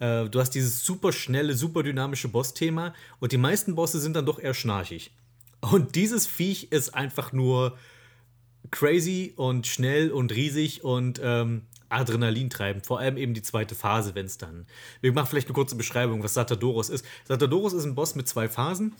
Äh, 0.00 0.28
du 0.28 0.40
hast 0.40 0.50
dieses 0.50 0.84
super 0.84 1.12
schnelle, 1.12 1.54
super 1.54 1.84
dynamische 1.84 2.28
Boss-Thema 2.28 2.94
und 3.20 3.30
die 3.30 3.38
meisten 3.38 3.76
Bosse 3.76 4.00
sind 4.00 4.16
dann 4.16 4.26
doch 4.26 4.40
eher 4.40 4.54
schnarchig. 4.54 5.12
Und 5.60 5.94
dieses 5.94 6.26
Viech 6.26 6.72
ist 6.72 6.94
einfach 6.94 7.32
nur 7.32 7.76
crazy 8.70 9.32
und 9.36 9.66
schnell 9.66 10.10
und 10.10 10.32
riesig 10.32 10.84
und 10.84 11.20
ähm, 11.22 11.62
Adrenalin 11.88 12.50
treibend. 12.50 12.86
Vor 12.86 13.00
allem 13.00 13.16
eben 13.16 13.34
die 13.34 13.42
zweite 13.42 13.74
Phase, 13.74 14.14
wenn 14.14 14.26
es 14.26 14.38
dann. 14.38 14.66
Wir 15.00 15.12
machen 15.12 15.26
vielleicht 15.28 15.48
eine 15.48 15.54
kurze 15.54 15.76
Beschreibung, 15.76 16.22
was 16.22 16.34
Satadoros 16.34 16.88
ist. 16.88 17.04
Satadoros 17.24 17.72
ist 17.72 17.84
ein 17.84 17.94
Boss 17.94 18.14
mit 18.14 18.28
zwei 18.28 18.48
Phasen. 18.48 18.94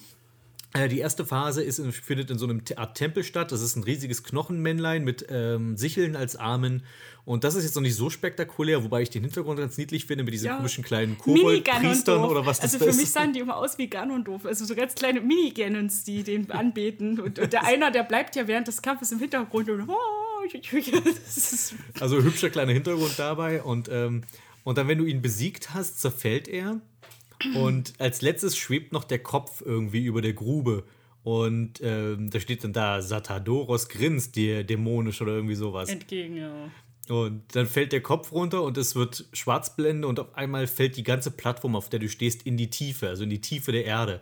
Äh, 0.73 0.89
Die 0.89 0.99
erste 1.01 1.27
Phase 1.27 1.63
ist, 1.65 1.79
in- 1.81 1.91
findet 1.93 2.31
in 2.31 2.39
so 2.39 2.47
einem 2.47 2.63
Art 2.77 2.97
Tempel 2.97 3.25
statt. 3.25 3.51
Das 3.51 3.61
ist 3.61 3.75
ein 3.77 3.83
riesiges 3.83 4.23
Knochenmännlein 4.23 5.03
mit 5.05 5.27
ähm, 5.29 5.77
Sicheln 5.77 6.15
als 6.15 6.37
Armen. 6.37 6.85
Und 7.25 7.43
das 7.45 7.55
ist 7.57 7.65
jetzt 7.65 7.75
noch 7.75 7.83
nicht 7.83 7.97
so 7.97 8.09
spektakulär, 8.09 8.83
wobei 8.85 9.03
ich 9.03 9.11
den 9.11 9.23
Hintergrund 9.23 9.59
ganz 9.59 9.77
niedlich 9.79 10.07
finde 10.07 10.25
mit 10.25 10.33
diesen 10.33 10.47
Ja. 10.47 10.57
komischen 10.57 10.85
kleinen. 10.85 11.19
Kobold-Priestern 11.19 12.25
oder 12.25 12.47
was 12.47 12.61
das 12.61 12.75
Also 12.75 12.85
für 12.85 12.91
ist. 12.91 12.97
mich 13.01 13.11
sahen 13.11 13.33
die 13.33 13.41
immer 13.41 13.57
aus 13.57 13.79
wie 13.79 13.89
Ganondorf. 13.89 14.47
Also 14.47 14.65
so 14.65 14.75
ganz 14.75 14.95
kleine 14.95 15.21
Mini-Ganons, 15.21 16.05
die 16.05 16.23
den 16.23 16.51
anbeten. 16.51 17.19
Und, 17.21 17.39
und 17.39 17.53
der 17.53 17.65
einer, 17.65 17.91
der 17.91 18.05
bleibt 18.05 18.37
ja 18.37 18.47
während 18.47 18.69
des 18.69 18.81
Kampfes 18.81 19.11
im 19.13 19.19
Hintergrund 19.19 19.69
und 19.71 19.89
oh, 19.89 19.97
Also 22.01 22.23
hübscher 22.23 22.51
kleiner 22.51 22.73
Hintergrund 22.73 23.15
dabei. 23.19 23.63
Und, 23.63 23.89
ähm, 23.91 24.23
und 24.65 24.79
dann, 24.79 24.89
wenn 24.89 24.99
du 24.99 25.05
ihn 25.05 25.21
besiegt 25.23 25.75
hast, 25.75 26.01
zerfällt 26.01 26.49
er. 26.49 26.81
Und 27.55 27.95
als 27.99 28.23
letztes 28.23 28.57
schwebt 28.57 28.93
noch 28.93 29.05
der 29.05 29.21
Kopf 29.21 29.63
irgendwie 29.65 30.05
über 30.05 30.23
der 30.23 30.33
Grube. 30.33 30.85
Und 31.23 31.81
ähm, 31.83 32.31
da 32.31 32.41
steht 32.41 32.65
dann 32.65 32.73
da, 32.73 33.03
Satadoros 33.03 33.89
grinst 33.89 34.37
dir 34.37 34.65
dämonisch 34.65 35.21
oder 35.21 35.33
irgendwie 35.33 35.55
sowas. 35.55 35.89
entgegen, 35.89 36.37
ja. 36.37 36.53
Und 37.09 37.43
dann 37.57 37.67
fällt 37.67 37.93
der 37.93 38.03
Kopf 38.03 38.31
runter 38.31 38.63
und 38.63 38.79
es 38.79 38.95
wird 38.95 39.27
Schwarzblende 39.33 40.07
und 40.07 40.21
auf 40.21 40.35
einmal 40.37 40.67
fällt 40.67 40.97
die 40.97 41.03
ganze 41.03 41.33
Plattform, 41.33 41.75
auf 41.75 41.89
der 41.89 41.99
du 41.99 42.09
stehst, 42.09 42.47
in 42.47 42.57
die 42.57 42.71
Tiefe, 42.71 43.09
also 43.09 43.25
in 43.25 43.31
die 43.31 43.41
Tiefe 43.41 43.73
der 43.73 43.85
Erde. 43.85 44.21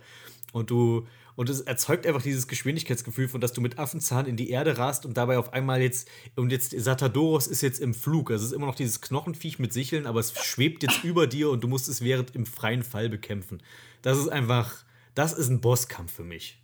Und 0.52 0.70
du 0.70 1.06
und 1.38 1.48
es 1.48 1.60
erzeugt 1.60 2.04
einfach 2.04 2.20
dieses 2.20 2.48
Geschwindigkeitsgefühl, 2.48 3.28
von 3.28 3.40
dass 3.40 3.52
du 3.52 3.60
mit 3.60 3.78
Affenzahn 3.78 4.26
in 4.26 4.34
die 4.34 4.50
Erde 4.50 4.76
rast 4.76 5.06
und 5.06 5.16
dabei 5.16 5.38
auf 5.38 5.52
einmal 5.52 5.80
jetzt 5.80 6.08
und 6.34 6.50
jetzt 6.50 6.72
Satadoros 6.76 7.46
ist 7.46 7.62
jetzt 7.62 7.78
im 7.78 7.94
Flug. 7.94 8.32
Also 8.32 8.42
es 8.42 8.50
ist 8.50 8.56
immer 8.56 8.66
noch 8.66 8.74
dieses 8.74 9.00
Knochenviech 9.00 9.60
mit 9.60 9.72
Sicheln, 9.72 10.08
aber 10.08 10.18
es 10.18 10.36
schwebt 10.36 10.82
jetzt 10.82 11.04
über 11.04 11.28
dir 11.28 11.50
und 11.50 11.62
du 11.62 11.68
musst 11.68 11.88
es 11.88 12.02
während 12.02 12.34
im 12.34 12.44
freien 12.44 12.82
Fall 12.82 13.08
bekämpfen. 13.08 13.62
Das 14.02 14.18
ist 14.18 14.26
einfach, 14.26 14.84
das 15.14 15.32
ist 15.32 15.48
ein 15.48 15.60
Bosskampf 15.60 16.12
für 16.12 16.24
mich. 16.24 16.60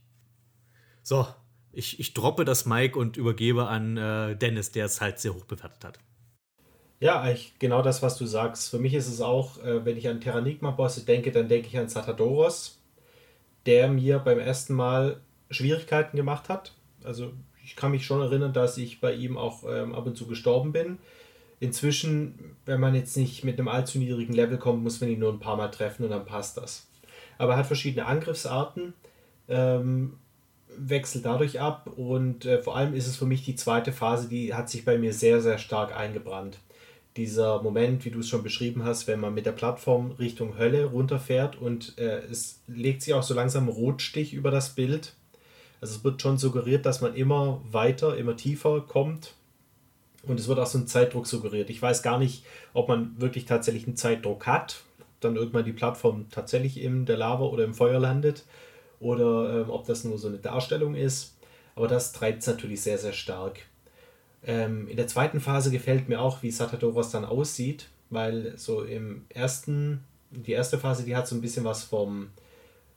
So, 1.05 1.25
ich, 1.71 2.01
ich 2.01 2.13
droppe 2.13 2.45
das 2.45 2.67
Mic 2.67 2.97
und 2.97 3.17
übergebe 3.17 3.69
an 3.69 3.97
äh, 3.97 4.35
Dennis, 4.35 4.73
der 4.73 4.87
es 4.87 5.01
halt 5.01 5.21
sehr 5.21 5.35
hoch 5.37 5.45
bewertet 5.45 5.85
hat. 5.85 6.01
Ja, 6.99 7.21
eigentlich 7.21 7.55
genau 7.61 7.81
das, 7.81 8.03
was 8.03 8.19
du 8.19 8.27
sagst. 8.27 8.71
Für 8.71 8.81
mich 8.81 8.95
ist 8.95 9.07
es 9.07 9.21
auch, 9.21 9.63
äh, 9.63 9.85
wenn 9.85 9.97
ich 9.97 10.09
an 10.09 10.21
Terranigma-Bosse 10.21 11.05
denke, 11.05 11.31
dann 11.31 11.47
denke 11.47 11.69
ich 11.69 11.79
an 11.79 11.89
Satadoros, 11.89 12.81
der 13.67 13.89
mir 13.89 14.19
beim 14.19 14.39
ersten 14.39 14.75
Mal 14.75 15.21
Schwierigkeiten 15.51 16.17
gemacht 16.17 16.49
hat. 16.49 16.73
Also 17.03 17.33
ich 17.63 17.77
kann 17.77 17.91
mich 17.91 18.05
schon 18.05 18.21
erinnern, 18.21 18.53
dass 18.53 18.77
ich 18.77 19.01
bei 19.01 19.15
ihm 19.15 19.39
auch 19.39 19.65
ähm, 19.69 19.95
ab 19.95 20.07
und 20.07 20.17
zu 20.17 20.27
gestorben 20.27 20.73
bin. 20.73 20.99
Inzwischen, 21.61 22.57
wenn 22.67 22.81
man 22.81 22.95
jetzt 22.95 23.17
nicht 23.17 23.45
mit 23.45 23.59
einem 23.59 23.69
allzu 23.69 23.99
niedrigen 23.99 24.35
Level 24.35 24.59
kommt, 24.59 24.83
muss 24.83 25.01
man 25.01 25.11
ihn 25.11 25.21
nur 25.21 25.33
ein 25.33 25.41
paar 25.41 25.57
Mal 25.57 25.69
treffen 25.69 26.05
und 26.05 26.11
dann 26.11 26.27
passt 26.27 26.57
das. 26.57 26.87
Aber 27.39 27.53
er 27.53 27.59
hat 27.59 27.67
verschiedene 27.67 28.07
Angriffsarten, 28.07 28.93
ähm, 29.49 30.19
wechselt 30.77 31.25
dadurch 31.25 31.61
ab 31.61 31.89
und 31.97 32.45
äh, 32.45 32.61
vor 32.61 32.77
allem 32.77 32.95
ist 32.95 33.07
es 33.07 33.17
für 33.17 33.27
mich 33.27 33.45
die 33.45 33.55
zweite 33.55 33.93
Phase, 33.93 34.29
die 34.29 34.55
hat 34.55 34.69
sich 34.69 34.85
bei 34.85 34.99
mir 34.99 35.13
sehr, 35.13 35.41
sehr 35.41 35.59
stark 35.59 35.97
eingebrannt. 35.97 36.59
Dieser 37.17 37.63
Moment, 37.63 38.05
wie 38.05 38.11
du 38.11 38.21
es 38.21 38.29
schon 38.29 38.43
beschrieben 38.43 38.85
hast, 38.85 39.07
wenn 39.07 39.21
man 39.21 39.35
mit 39.35 39.47
der 39.47 39.53
Plattform 39.53 40.13
Richtung 40.19 40.59
Hölle 40.59 40.87
runterfährt 40.87 41.57
und 41.57 41.97
äh, 41.97 42.19
es 42.31 42.61
legt 42.67 43.03
sich 43.03 43.15
auch 43.15 43.23
so 43.23 43.35
langsam 43.35 43.69
Rotstich 43.69 44.33
über 44.35 44.51
das 44.51 44.71
Bild. 44.75 45.15
Also 45.81 45.97
es 45.97 46.05
wird 46.05 46.21
schon 46.23 46.39
suggeriert, 46.39 46.87
dass 46.87 47.01
man 47.01 47.15
immer 47.15 47.61
weiter, 47.71 48.17
immer 48.17 48.37
tiefer 48.37 48.81
kommt. 48.81 49.35
Und 50.23 50.41
es 50.41 50.49
wird 50.49 50.59
auch 50.59 50.67
so 50.67 50.79
ein 50.79 50.87
Zeitdruck 50.87 51.27
suggeriert. 51.27 51.71
Ich 51.71 51.83
weiß 51.83 52.03
gar 52.03 52.19
nicht, 52.19 52.45
ob 52.73 52.89
man 52.89 53.21
wirklich 53.21 53.45
tatsächlich 53.45 53.87
einen 53.87 53.97
Zeitdruck 53.97 54.47
hat, 54.47 54.83
dann 55.21 55.37
irgendwann 55.37 55.65
die 55.65 55.73
Plattform 55.73 56.27
tatsächlich 56.31 56.81
in 56.81 57.05
der 57.07 57.19
Lava 57.19 57.45
oder 57.45 57.65
im 57.65 57.75
Feuer 57.75 58.01
landet 58.01 58.45
oder 59.01 59.61
ähm, 59.61 59.71
ob 59.71 59.87
das 59.87 60.05
nur 60.05 60.19
so 60.19 60.29
eine 60.29 60.39
Darstellung 60.39 60.95
ist. 60.95 61.37
Aber 61.77 61.89
das 61.89 62.13
treibt 62.13 62.41
es 62.41 62.47
natürlich 62.47 62.81
sehr, 62.81 62.99
sehr 62.99 63.13
stark. 63.13 63.61
Ähm, 64.47 64.89
in 64.89 64.97
der 64.97 65.07
zweiten 65.07 65.41
Phase 65.41 65.71
gefällt 65.71 66.09
mir 66.09 66.21
auch, 66.21 66.43
wie 66.43 66.51
Satadoros 66.51 67.11
dann 67.11 67.25
aussieht, 67.25 67.89
weil 68.11 68.57
so 68.57 68.83
im 68.83 69.25
ersten, 69.29 70.05
die 70.31 70.53
erste 70.53 70.79
Phase, 70.79 71.05
die 71.05 71.17
hat 71.17 71.27
so 71.27 71.35
ein 71.35 71.41
bisschen 71.41 71.65
was 71.65 71.85
vom 71.85 72.29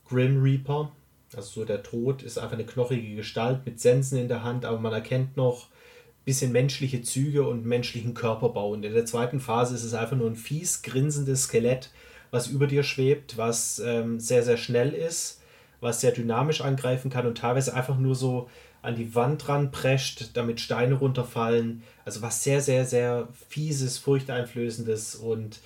Grim 0.07 0.41
Reaper. 0.41 0.91
Also 1.35 1.61
so 1.61 1.65
der 1.65 1.83
Tod 1.83 2.23
ist 2.23 2.37
einfach 2.37 2.53
eine 2.53 2.65
knochige 2.65 3.15
Gestalt 3.15 3.65
mit 3.65 3.79
Sensen 3.79 4.17
in 4.17 4.27
der 4.27 4.43
Hand, 4.43 4.65
aber 4.65 4.79
man 4.79 4.93
erkennt 4.93 5.35
noch 5.35 5.65
ein 5.65 6.25
bisschen 6.25 6.51
menschliche 6.51 7.01
Züge 7.01 7.47
und 7.47 7.65
menschlichen 7.65 8.13
Körperbau. 8.13 8.71
Und 8.71 8.83
in 8.83 8.93
der 8.93 9.05
zweiten 9.05 9.39
Phase 9.39 9.75
ist 9.75 9.83
es 9.83 9.93
einfach 9.93 10.15
nur 10.17 10.29
ein 10.29 10.35
fies 10.35 10.81
grinsendes 10.81 11.43
Skelett, 11.43 11.91
was 12.31 12.47
über 12.47 12.67
dir 12.67 12.83
schwebt, 12.83 13.37
was 13.37 13.79
ähm, 13.79 14.19
sehr, 14.19 14.43
sehr 14.43 14.57
schnell 14.57 14.93
ist, 14.93 15.41
was 15.79 16.01
sehr 16.01 16.11
dynamisch 16.11 16.61
angreifen 16.61 17.09
kann 17.09 17.27
und 17.27 17.37
teilweise 17.37 17.73
einfach 17.73 17.97
nur 17.97 18.15
so 18.15 18.49
an 18.87 18.95
die 18.95 19.13
Wand 19.15 19.49
ranprescht, 19.49 20.29
damit 20.33 20.61
Steine 20.61 20.95
runterfallen. 20.95 21.83
Also 22.05 22.21
was 22.21 22.41
sehr, 22.41 22.61
sehr, 22.61 22.85
sehr 22.85 23.27
fieses, 23.49 23.97
furchteinflößendes 23.97 25.15
und 25.15 25.59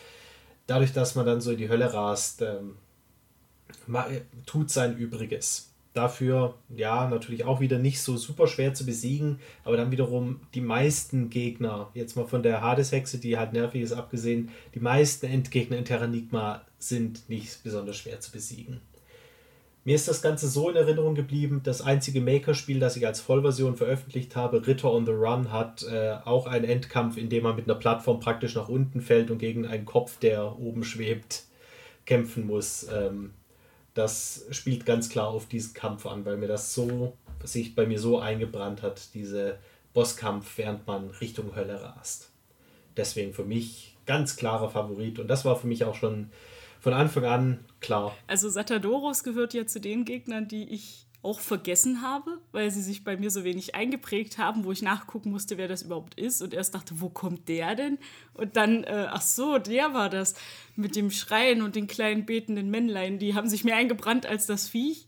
dadurch, 0.66 0.92
dass 0.92 1.14
man 1.14 1.28
dann 1.28 1.40
so 1.40 1.52
in 1.52 1.58
die 1.60 1.70
Hölle 1.70 1.94
rast, 1.94 2.42
ähm, 2.42 2.78
tut 4.48 4.72
sein 4.72 4.98
Übriges. 4.98 5.70
Dafür, 5.94 6.56
ja, 6.70 7.08
natürlich 7.08 7.44
auch 7.44 7.60
wieder 7.60 7.78
nicht 7.78 8.02
so 8.02 8.18
super 8.18 8.48
schwer 8.48 8.74
zu 8.74 8.88
besiegen, 8.88 9.40
aber 9.66 9.78
dann 9.78 9.92
wiederum 9.92 10.40
die 10.56 10.62
meisten 10.62 11.30
Gegner, 11.30 11.90
jetzt 11.94 12.16
mal 12.16 12.26
von 12.26 12.42
der 12.42 12.62
Hades-Hexe, 12.62 13.20
die 13.20 13.38
halt 13.38 13.54
nervig 13.54 13.84
ist, 13.84 13.92
abgesehen, 13.92 14.50
die 14.74 14.80
meisten 14.80 15.28
Endgegner 15.28 15.78
in 15.78 15.86
Terranigma 15.86 16.66
sind 16.80 17.30
nicht 17.30 17.62
besonders 17.64 17.98
schwer 17.98 18.20
zu 18.20 18.32
besiegen. 18.32 18.82
Mir 19.84 19.96
ist 19.96 20.08
das 20.08 20.22
Ganze 20.22 20.48
so 20.48 20.70
in 20.70 20.76
Erinnerung 20.76 21.16
geblieben, 21.16 21.62
das 21.64 21.82
einzige 21.82 22.22
Maker-Spiel, 22.22 22.80
das 22.80 22.98
ich 22.98 23.08
als 23.08 23.20
Vollversion 23.20 23.76
veröffentlicht 23.76 24.36
habe, 24.36 24.66
Ritter 24.68 24.92
on 24.92 25.08
the 25.08 25.12
Run, 25.12 25.52
hat 25.52 25.84
äh, 25.84 26.18
auch 26.24 26.46
einen 26.46 26.66
Endkampf, 26.66 27.18
in 27.18 27.30
dem 27.30 27.44
man 27.44 27.56
mit 27.56 27.66
einer 27.66 27.80
Plattform 27.80 28.20
praktisch 28.20 28.54
nach 28.54 28.70
unten 28.70 29.02
fällt 29.02 29.32
und 29.32 29.40
gegen 29.40 29.66
einen 29.66 29.86
Kopf, 29.86 30.20
der 30.20 30.60
oben 30.60 30.84
schwebt, 30.84 31.46
kämpfen 32.06 32.46
muss. 32.46 32.88
Ähm, 32.94 33.34
das 33.96 34.46
spielt 34.52 34.86
ganz 34.86 35.10
klar 35.10 35.30
auf 35.30 35.48
diesen 35.48 35.74
Kampf 35.74 36.06
an, 36.06 36.26
weil 36.26 36.38
mir 36.38 36.48
das 36.48 36.76
so, 36.76 37.18
sich 37.44 37.74
bei 37.74 37.88
mir 37.88 38.00
so 38.00 38.20
eingebrannt 38.20 38.84
hat, 38.84 39.16
diese 39.16 39.58
Bosskampf, 39.94 40.60
während 40.60 40.86
man 40.86 41.10
Richtung 41.10 41.56
Hölle 41.56 41.82
rast. 41.82 42.30
Deswegen 42.96 43.34
für 43.34 43.44
mich 43.44 43.98
ganz 44.06 44.36
klarer 44.36 44.70
Favorit 44.70 45.18
und 45.18 45.28
das 45.28 45.44
war 45.44 45.56
für 45.56 45.68
mich 45.68 45.86
auch 45.86 45.96
schon 45.96 46.30
von 46.82 46.94
Anfang 46.94 47.26
an 47.26 47.60
klar. 47.80 48.18
Also 48.28 48.50
Satadoros 48.50 49.24
gehört 49.24 49.54
ja 49.54 49.66
zu 49.66 49.80
den 49.80 50.04
Gegnern, 50.04 50.48
die 50.48 50.68
ich 50.68 51.06
auch 51.24 51.40
vergessen 51.40 52.02
habe, 52.02 52.40
weil 52.52 52.72
sie 52.72 52.82
sich 52.82 53.04
bei 53.04 53.16
mir 53.16 53.30
so 53.30 53.44
wenig 53.44 53.76
eingeprägt 53.76 54.40
haben, 54.40 54.66
wo 54.66 54.72
ich 54.72 54.82
nachgucken 54.82 55.30
musste, 55.30 55.60
wer 55.60 55.68
das 55.68 55.84
überhaupt 55.84 56.20
ist 56.20 56.42
und 56.42 56.56
erst 56.56 56.74
dachte, 56.74 57.00
wo 57.00 57.10
kommt 57.10 57.48
der 57.48 57.76
denn? 57.76 58.00
Und 58.34 58.58
dann, 58.58 58.84
äh, 58.84 59.08
ach 59.08 59.22
so, 59.22 59.60
der 59.60 59.94
war 59.94 60.10
das 60.10 60.34
mit 60.76 60.96
dem 60.96 61.12
Schreien 61.12 61.62
und 61.62 61.76
den 61.76 61.86
kleinen 61.86 62.26
betenden 62.26 62.72
Männlein, 62.72 63.20
die 63.20 63.36
haben 63.36 63.48
sich 63.48 63.64
mehr 63.64 63.76
eingebrannt 63.76 64.26
als 64.26 64.48
das 64.48 64.68
Viech. 64.68 65.08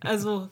Also 0.00 0.48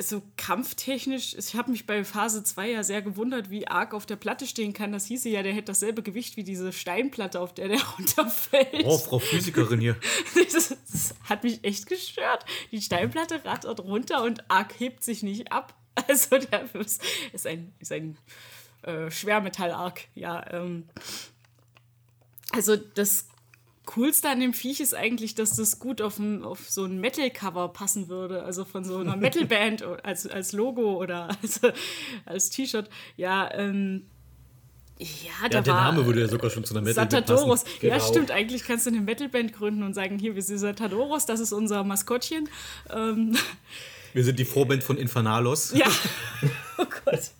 so 0.00 0.22
kampftechnisch, 0.36 1.34
ich 1.34 1.56
habe 1.56 1.70
mich 1.70 1.86
bei 1.86 2.04
Phase 2.04 2.44
2 2.44 2.70
ja 2.70 2.82
sehr 2.84 3.02
gewundert, 3.02 3.50
wie 3.50 3.66
arg 3.66 3.94
auf 3.94 4.06
der 4.06 4.16
Platte 4.16 4.46
stehen 4.46 4.72
kann. 4.72 4.92
Das 4.92 5.06
hieße 5.06 5.28
ja, 5.28 5.42
der 5.42 5.52
hätte 5.52 5.66
dasselbe 5.66 6.02
Gewicht 6.02 6.36
wie 6.36 6.44
diese 6.44 6.72
Steinplatte, 6.72 7.40
auf 7.40 7.52
der 7.52 7.68
der 7.68 7.82
runterfällt. 7.98 8.84
Oh, 8.84 8.98
Frau 8.98 9.18
Physikerin 9.18 9.80
hier. 9.80 9.96
Das, 10.52 10.76
das 10.90 11.14
hat 11.24 11.44
mich 11.44 11.64
echt 11.64 11.86
gestört. 11.86 12.44
Die 12.70 12.80
Steinplatte 12.80 13.44
rattert 13.44 13.80
runter 13.80 14.22
und 14.22 14.50
arg 14.50 14.78
hebt 14.78 15.02
sich 15.02 15.22
nicht 15.22 15.50
ab. 15.52 15.74
Also 16.08 16.38
der 16.38 16.74
ist, 16.74 17.02
ist 17.34 17.46
ein, 17.46 17.74
ist 17.78 17.92
ein 17.92 18.16
äh, 18.80 19.10
Schwermetall-Arc, 19.10 20.08
ja. 20.14 20.42
Ähm. 20.50 20.88
Also 22.52 22.76
das 22.76 23.26
Coolste 23.84 24.28
an 24.28 24.38
dem 24.40 24.54
Viech 24.54 24.80
ist 24.80 24.94
eigentlich, 24.94 25.34
dass 25.34 25.56
das 25.56 25.78
gut 25.80 26.00
auf, 26.00 26.18
ein, 26.18 26.44
auf 26.44 26.70
so 26.70 26.84
ein 26.84 26.98
Metal-Cover 27.00 27.68
passen 27.68 28.08
würde. 28.08 28.44
Also 28.44 28.64
von 28.64 28.84
so 28.84 28.98
einer 28.98 29.16
Metal-Band 29.16 29.82
als, 30.04 30.26
als 30.26 30.52
Logo 30.52 30.96
oder 31.02 31.28
als, 31.42 31.60
als 32.24 32.50
T-Shirt. 32.50 32.88
Ja, 33.16 33.52
ähm, 33.54 34.06
ja, 34.98 35.48
da 35.48 35.56
Ja, 35.56 35.62
der 35.62 35.74
Name 35.74 36.06
würde 36.06 36.20
ja 36.20 36.28
sogar 36.28 36.48
schon 36.50 36.62
zu 36.64 36.74
einer 36.74 36.82
Metal-Band 36.82 37.26
Satadoros. 37.26 37.64
passen. 37.64 37.76
Ja, 37.82 37.94
Genau. 37.96 38.08
stimmt. 38.08 38.30
Eigentlich 38.30 38.62
kannst 38.64 38.86
du 38.86 38.90
eine 38.90 39.00
Metalband 39.00 39.52
gründen 39.52 39.82
und 39.82 39.94
sagen, 39.94 40.16
hier, 40.18 40.36
wir 40.36 40.42
sind 40.42 40.58
Satadoros, 40.58 41.26
das 41.26 41.40
ist 41.40 41.52
unser 41.52 41.82
Maskottchen. 41.82 42.48
Ähm, 42.88 43.36
Wir 44.12 44.22
sind 44.24 44.38
die 44.38 44.44
Vorband 44.44 44.84
von 44.84 44.96
Infernalos. 44.96 45.72
ja. 45.74 45.86
oh 46.78 46.84
Gott. 47.04 47.30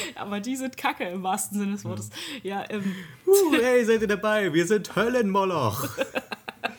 Aber 0.14 0.40
die 0.40 0.56
sind 0.56 0.76
kacke 0.76 1.04
im 1.04 1.22
wahrsten 1.22 1.58
Sinne 1.58 1.72
des 1.72 1.84
Wortes. 1.84 2.10
Ja, 2.42 2.64
ähm, 2.68 2.94
Uh, 3.26 3.56
hey, 3.60 3.84
seid 3.84 4.02
ihr 4.02 4.08
dabei? 4.08 4.52
Wir 4.52 4.66
sind 4.66 4.94
Höllenmoloch. 4.94 5.88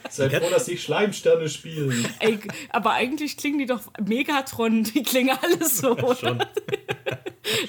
Seid 0.09 0.33
froh, 0.33 0.49
dass 0.49 0.65
die 0.65 0.77
Schleimsterne 0.77 1.49
spielen. 1.49 2.07
ey, 2.19 2.39
aber 2.69 2.91
eigentlich 2.93 3.37
klingen 3.37 3.59
die 3.59 3.65
doch 3.65 3.81
Megatron, 4.03 4.83
die 4.83 5.03
klingen 5.03 5.37
alles 5.41 5.77
so. 5.77 5.97
Schon. 6.15 6.43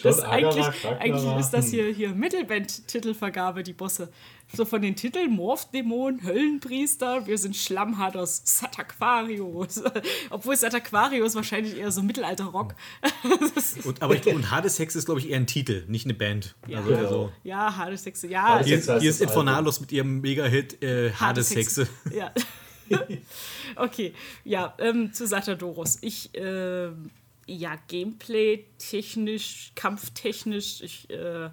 Das 0.03 0.17
Schon 0.17 0.25
eigentlich, 0.25 0.67
Ragnarok. 0.67 1.01
eigentlich 1.01 1.41
ist 1.41 1.51
das 1.51 1.71
hier, 1.71 1.93
hier 1.93 2.11
Mittelband-Titelvergabe, 2.11 3.63
die 3.63 3.73
Bosse. 3.73 4.13
So 4.55 4.65
von 4.65 4.81
den 4.81 4.97
Titeln 4.97 5.31
Morph-Dämon, 5.33 6.23
Höllenpriester, 6.25 7.27
wir 7.27 7.37
sind 7.37 7.55
Schlammhadders, 7.55 8.41
Sataquarius. 8.45 9.83
Obwohl 10.31 10.57
Sataquarius 10.57 11.35
wahrscheinlich 11.35 11.77
eher 11.77 11.91
so 11.93 12.03
Mittelalter-Rock. 12.03 12.75
Und, 13.85 14.03
aber 14.03 14.15
ich, 14.15 14.27
und 14.27 14.51
Hades 14.51 14.79
Hex 14.79 14.97
ist, 14.97 15.05
glaube 15.05 15.21
ich, 15.21 15.29
eher 15.29 15.37
ein 15.37 15.47
Titel, 15.47 15.85
nicht 15.87 16.07
eine 16.07 16.15
Band. 16.15 16.55
Also, 16.67 16.89
Genau. 16.89 16.99
also 16.99 17.33
Ja, 17.45 17.77
Hades 17.77 18.07
Hexe, 18.07 18.27
ja. 18.29 18.43
Hades 18.43 18.67
hier, 18.67 18.77
Hexe 18.77 18.93
heißt 18.95 19.03
hier 19.03 19.11
ist 19.11 19.21
Infernalos 19.21 19.81
mit 19.81 19.93
ihrem 19.93 20.21
Mega-Hit 20.21 20.83
äh, 20.83 21.13
Hades 21.13 21.55
Hexe. 21.55 21.89
Ja. 22.11 22.33
okay, 23.77 24.15
ja, 24.45 24.75
ähm, 24.79 25.13
zu 25.13 25.27
Satadoros. 25.27 25.99
Ich, 26.01 26.31
ähm, 26.35 27.11
ja, 27.47 27.77
Gameplay-technisch, 27.89 29.73
kampftechnisch, 29.75 30.81
ich, 30.83 31.11
äh, 31.11 31.51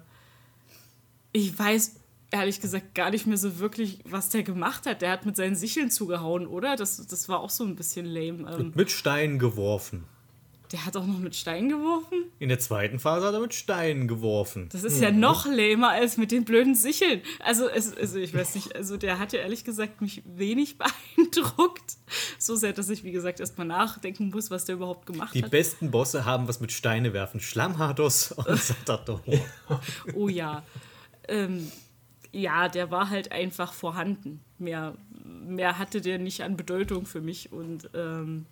ich 1.32 1.58
weiß 1.58 1.96
ehrlich 2.30 2.60
gesagt 2.60 2.94
gar 2.94 3.10
nicht 3.10 3.26
mehr 3.26 3.36
so 3.38 3.58
wirklich, 3.58 4.00
was 4.04 4.28
der 4.30 4.42
gemacht 4.42 4.86
hat. 4.86 5.02
Der 5.02 5.10
hat 5.12 5.26
mit 5.26 5.36
seinen 5.36 5.54
Sicheln 5.56 5.90
zugehauen, 5.90 6.46
oder? 6.46 6.76
Das, 6.76 7.06
das 7.06 7.28
war 7.28 7.40
auch 7.40 7.50
so 7.50 7.64
ein 7.64 7.76
bisschen 7.76 8.06
lame. 8.06 8.50
Ähm, 8.52 8.72
Mit 8.74 8.90
Steinen 8.90 9.38
geworfen. 9.38 10.04
der 10.72 10.84
hat 10.84 10.96
auch 10.96 11.06
noch 11.06 11.18
mit 11.20 11.36
Steinen 11.36 11.68
geworfen. 11.68 12.24
In 12.40 12.48
der 12.48 12.58
zweiten 12.58 12.98
Phase 12.98 13.26
hat 13.28 13.34
er 13.34 13.40
mit 13.40 13.54
Steinen 13.54 14.08
geworfen. 14.08 14.68
Das 14.72 14.82
ist 14.82 15.00
ja 15.00 15.12
noch 15.12 15.46
lamer 15.46 15.90
als 15.90 16.16
mit 16.16 16.32
den 16.32 16.44
blöden 16.44 16.74
Sicheln. 16.74 17.22
Also, 17.38 17.68
es, 17.68 17.96
also 17.96 18.18
ich 18.18 18.34
weiß 18.34 18.56
nicht, 18.56 18.74
also 18.74 18.96
der 18.96 19.20
hat 19.20 19.32
ja 19.32 19.38
ehrlich 19.38 19.62
gesagt 19.64 20.00
mich 20.02 20.22
wenig 20.26 20.76
beeindruckt. 21.16 21.96
So 22.38 22.56
sehr, 22.56 22.72
dass 22.72 22.88
ich, 22.90 23.04
wie 23.04 23.12
gesagt, 23.12 23.38
erstmal 23.38 23.68
nachdenken 23.68 24.30
muss, 24.30 24.50
was 24.50 24.64
der 24.64 24.74
überhaupt 24.74 25.06
gemacht 25.06 25.32
Die 25.34 25.44
hat. 25.44 25.50
besten 25.52 25.92
Bosse 25.92 26.24
haben 26.24 26.48
was 26.48 26.58
mit 26.60 26.72
Steine 26.72 27.12
werfen. 27.12 27.38
Schlammhados 27.38 28.32
und 28.32 28.48
Satadoros. 28.60 29.38
Oh 30.14 30.28
ja. 30.28 30.64
Ähm, 31.28 31.70
ja, 32.36 32.68
der 32.68 32.90
war 32.90 33.08
halt 33.08 33.32
einfach 33.32 33.72
vorhanden. 33.72 34.40
Mehr, 34.58 34.94
mehr 35.24 35.78
hatte 35.78 36.02
der 36.02 36.18
nicht 36.18 36.42
an 36.42 36.56
Bedeutung 36.56 37.06
für 37.06 37.22
mich. 37.22 37.50
Und 37.50 37.88
ähm, 37.94 38.44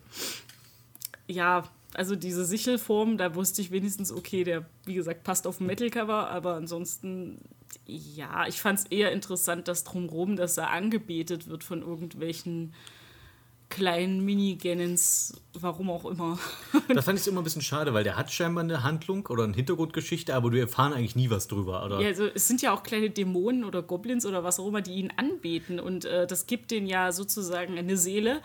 ja, 1.27 1.65
also 1.93 2.17
diese 2.17 2.47
Sichelform, 2.47 3.19
da 3.19 3.35
wusste 3.35 3.61
ich 3.61 3.71
wenigstens, 3.71 4.11
okay, 4.11 4.43
der, 4.43 4.65
wie 4.87 4.95
gesagt, 4.95 5.23
passt 5.23 5.47
auf 5.47 5.61
ein 5.61 5.67
Metal-Cover, 5.67 6.31
aber 6.31 6.55
ansonsten, 6.55 7.39
ja, 7.87 8.47
ich 8.47 8.61
fand 8.61 8.79
es 8.79 8.87
eher 8.87 9.13
interessant, 9.13 9.69
dass 9.69 9.85
drumherum, 9.85 10.37
dass 10.37 10.57
er 10.57 10.71
angebetet 10.71 11.47
wird 11.49 11.63
von 11.63 11.83
irgendwelchen 11.83 12.73
kleinen 13.75 14.25
Minigannons, 14.25 15.35
warum 15.55 15.91
auch 15.91 16.05
immer. 16.05 16.39
Da 16.89 17.03
fand 17.03 17.19
ich 17.19 17.23
es 17.23 17.27
immer 17.27 17.41
ein 17.41 17.45
bisschen 17.45 17.63
schade, 17.63 17.93
weil 17.93 18.05
der 18.05 18.17
hat 18.17 18.33
scheinbar 18.33 18.63
eine 18.63 18.85
Handlung 18.85 19.27
oder 19.27 19.45
eine 19.45 19.55
Hintergrundgeschichte, 19.55 20.35
aber 20.35 20.53
wir 20.53 20.63
erfahren 20.63 20.93
eigentlich 20.93 21.17
nie 21.17 21.29
was 21.31 21.49
drüber. 21.49 21.85
Oder? 21.85 22.01
Ja, 22.01 22.07
also 22.07 22.27
es 22.27 22.47
sind 22.47 22.63
ja 22.63 22.73
auch 22.73 22.85
kleine 22.85 23.11
Dämonen 23.11 23.65
oder 23.65 23.83
Goblins 23.83 24.25
oder 24.27 24.45
was 24.45 24.61
auch 24.61 24.69
immer, 24.69 24.81
die 24.81 24.95
ihn 24.95 25.13
anbeten. 25.17 25.81
Und 25.81 26.05
äh, 26.05 26.27
das 26.27 26.47
gibt 26.47 26.71
denen 26.71 26.87
ja 26.87 27.11
sozusagen 27.11 27.77
eine 27.77 27.97
Seele. 27.97 28.43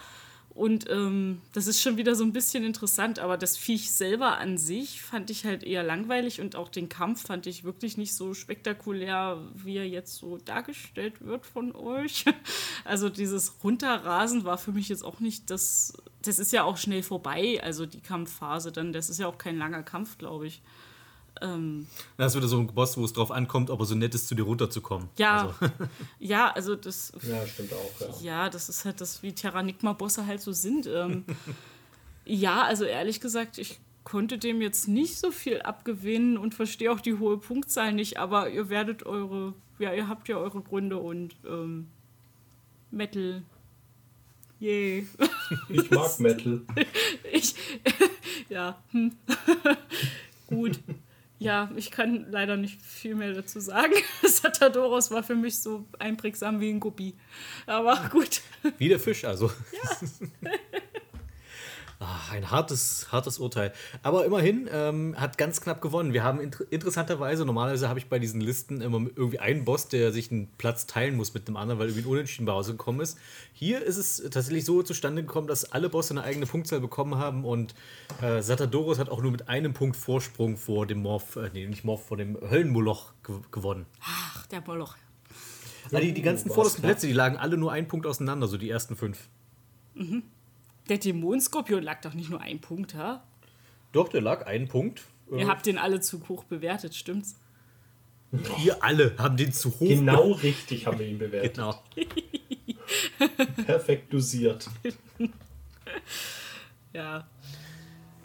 Und 0.60 0.90
ähm, 0.90 1.40
das 1.53 1.68
ist 1.68 1.81
schon 1.81 1.95
wieder 1.95 2.15
so 2.15 2.26
ein 2.26 2.34
bisschen 2.34 2.65
interessant, 2.65 3.18
aber 3.18 3.38
das 3.38 3.56
Viech 3.56 3.91
selber 3.91 4.40
an 4.40 4.57
sich 4.57 5.02
fand 5.02 5.30
ich 5.30 5.45
halt 5.45 5.64
eher 5.64 5.84
langweilig 5.84 6.41
und 6.41 6.57
auch 6.57 6.68
den 6.68 6.90
Kampf 6.90 7.27
fand 7.27 7.48
ich 7.48 7.64
wirklich 7.64 7.95
nicht 7.95 8.14
so 8.14 8.34
spektakulär, 8.34 9.41
wie 9.53 9.77
er 9.77 9.88
jetzt 9.88 10.15
so 10.15 10.36
dargestellt 10.36 11.26
wird 11.26 11.45
von 11.45 11.73
euch. 11.73 12.26
Also 12.86 13.10
dieses 13.10 13.64
Runterrasen 13.64 14.45
war 14.45 14.57
für 14.57 14.72
mich 14.72 14.90
jetzt 14.90 15.03
auch 15.03 15.19
nicht 15.19 15.49
das. 15.52 15.94
Das 16.23 16.40
ist 16.40 16.52
ja 16.52 16.64
auch 16.64 16.77
schnell 16.77 17.03
vorbei, 17.03 17.61
also 17.61 17.86
die 17.86 18.02
Kampfphase 18.02 18.72
dann. 18.72 18.94
Das 18.94 19.10
ist 19.10 19.19
ja 19.19 19.27
auch 19.27 19.38
kein 19.38 19.57
langer 19.57 19.84
Kampf, 19.84 20.18
glaube 20.18 20.48
ich. 20.48 20.61
Ähm, 21.41 21.88
Das 22.18 22.34
ist 22.34 22.38
wieder 22.38 22.48
so 22.48 22.60
ein 22.60 22.68
Boss, 22.68 22.98
wo 22.98 23.06
es 23.06 23.14
drauf 23.14 23.32
ankommt, 23.32 23.70
ob 23.70 23.80
er 23.80 23.86
so 23.86 23.95
nett 23.95 24.16
ist, 24.16 24.28
zu 24.28 24.36
dir 24.36 24.44
runterzukommen. 24.44 25.10
Ja, 25.18 25.53
Also, 25.60 25.74
ja, 26.20 26.52
also 26.52 26.76
das, 26.76 27.14
Ja, 27.22 27.45
stimmt 27.48 27.74
auch, 27.74 28.22
ja. 28.22 28.44
ja, 28.44 28.49
das 28.49 28.70
ist 28.70 28.86
halt 28.86 29.02
das, 29.02 29.24
wie 29.24 29.34
Terranigma-Bosse 29.34 30.26
halt 30.26 30.41
so 30.41 30.52
sind. 30.52 30.88
Ähm, 30.88 31.26
ja, 32.26 32.64
also 32.64 32.86
ehrlich 32.86 33.20
gesagt, 33.20 33.57
ich 33.57 33.80
konnte 34.03 34.38
dem 34.38 34.61
jetzt 34.61 34.88
nicht 34.88 35.18
so 35.18 35.32
viel 35.32 35.61
abgewinnen 35.61 36.38
und 36.38 36.56
verstehe 36.56 36.91
auch 36.91 36.99
die 36.99 37.20
hohe 37.20 37.38
Punktzahl 37.38 37.94
nicht, 37.94 38.18
aber 38.18 38.49
ihr 38.49 38.70
werdet 38.70 39.06
eure, 39.06 39.53
ja, 39.78 39.94
ihr 39.94 40.07
habt 40.07 40.28
ja 40.28 40.38
eure 40.38 40.61
Gründe 40.61 40.98
und 40.98 41.36
ähm, 41.48 41.88
Metal. 42.91 43.44
Yay. 44.60 45.07
Ich 45.70 45.90
mag 45.91 46.20
Metal. 46.20 46.61
Ich, 47.32 47.56
ja, 48.49 48.78
hm. 48.91 49.14
gut. 50.48 50.80
Ja, 51.40 51.72
ich 51.78 51.90
kann 51.90 52.28
leider 52.30 52.57
nicht 52.57 52.82
viel 52.82 53.16
mehr 53.16 53.34
dazu 53.34 53.61
sagen. 53.61 53.94
Satadoros 54.24 55.10
war 55.10 55.24
für 55.24 55.36
mich 55.36 55.60
so 55.60 55.86
einprägsam 55.98 56.60
wie 56.60 56.70
ein 56.70 56.82
Guppi. 56.82 57.16
Aber 57.66 58.10
gut. 58.11 58.41
wie 58.78 58.90
der 58.90 58.99
Fisch, 58.99 59.24
also. 59.24 59.49
Ach, 62.01 62.31
ein 62.31 62.49
hartes, 62.49 63.11
hartes 63.11 63.39
Urteil. 63.39 63.73
Aber 64.03 64.23
immerhin 64.23 64.69
ähm, 64.71 65.15
hat 65.17 65.38
ganz 65.38 65.59
knapp 65.59 65.81
gewonnen. 65.81 66.13
Wir 66.13 66.23
haben 66.23 66.39
inter 66.39 66.63
interessanterweise, 66.69 67.45
normalerweise 67.45 67.89
habe 67.89 67.99
ich 67.99 68.07
bei 68.07 68.19
diesen 68.19 68.39
Listen 68.39 68.80
immer 68.80 69.05
irgendwie 69.17 69.39
einen 69.39 69.65
Boss, 69.65 69.89
der 69.89 70.13
sich 70.13 70.31
einen 70.31 70.47
Platz 70.57 70.88
teilen 70.88 71.17
muss 71.17 71.34
mit 71.34 71.49
dem 71.49 71.57
anderen, 71.57 71.77
weil 71.77 71.88
irgendwie 71.89 72.07
ein 72.07 72.11
Unentschieden 72.11 72.45
bei 72.45 72.53
rausgekommen 72.53 73.01
ist. 73.01 73.17
Hier 73.51 73.84
ist 73.84 73.97
es 73.97 74.23
tatsächlich 74.31 74.63
so 74.63 74.81
zustande 74.81 75.23
gekommen, 75.23 75.47
dass 75.47 75.73
alle 75.73 75.89
Bosse 75.89 76.13
eine 76.13 76.23
eigene 76.23 76.45
Punktzahl 76.45 76.80
bekommen 76.80 77.15
haben 77.15 77.43
und 77.43 77.76
äh, 78.21 78.41
Satadoros 78.41 78.97
hat 78.97 79.09
auch 79.09 79.21
nur 79.21 79.31
mit 79.31 79.49
einem 79.49 79.73
Punkt 79.73 79.97
Vorsprung 79.97 80.55
vor 80.55 80.88
dem 80.88 81.01
Morph, 81.01 81.35
äh, 81.35 81.49
nee, 81.53 81.67
nicht 81.67 81.84
Morph, 81.84 82.07
vor 82.07 82.15
dem 82.15 82.38
Höllenmoloch 82.49 83.11
ge 83.26 83.35
gewonnen. 83.51 83.85
Ach, 84.01 84.45
der 84.47 84.61
Moloch. 84.61 84.95
Also 85.84 85.97
die, 85.97 86.13
die 86.13 86.21
ganzen 86.21 86.47
war's 86.47 86.55
vordersten. 86.55 86.84
Plätze, 86.84 87.07
die 87.07 87.13
lagen 87.13 87.35
alle 87.35 87.57
nur 87.57 87.73
einen 87.73 87.89
Punkt 87.89 88.05
auseinander, 88.05 88.47
so 88.47 88.57
die 88.57 88.69
ersten 88.69 88.95
fünf. 88.95 89.27
Der 90.90 90.98
Dämonenskorpion 90.98 91.84
lag 91.84 92.02
doch 92.02 92.14
nicht 92.16 92.30
nur 92.30 92.41
ein 92.41 92.60
Punkt, 92.60 92.95
ha? 92.95 93.24
Doch, 93.91 94.10
der 94.10 94.22
lag 94.22 94.45
einen 94.45 94.68
Punkt. 94.68 95.03
Ihr 95.32 95.48
habt 95.48 95.68
den 95.68 95.78
alle 95.78 96.02
zu 96.02 96.28
hoch 96.28 96.44
bewertet, 96.44 96.95
stimmt's? 96.95 97.36
Wir 98.32 98.84
alle 98.84 99.16
haben 99.18 99.38
den 99.38 99.53
zu 99.53 99.70
hoch. 99.72 99.88
Genau 99.88 100.32
richtig 100.34 100.86
haben 100.86 100.99
wir 100.99 101.07
ihn 101.07 101.18
bewertet. 101.18 101.56
Genau. 101.56 101.82
Perfekt 103.66 104.14
dosiert. 104.14 104.70
Ja. 106.91 107.28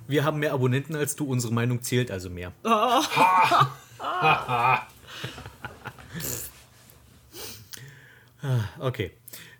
Wir 0.09 0.25
haben 0.25 0.39
mehr 0.39 0.55
Abonnenten 0.55 0.97
als 0.97 1.17
du, 1.17 1.27
unsere 1.27 1.53
Meinung 1.53 1.83
zählt 1.83 2.11
also 2.11 2.31
mehr. 2.31 2.53
Ah, 2.63 2.97
okay. 8.79 9.13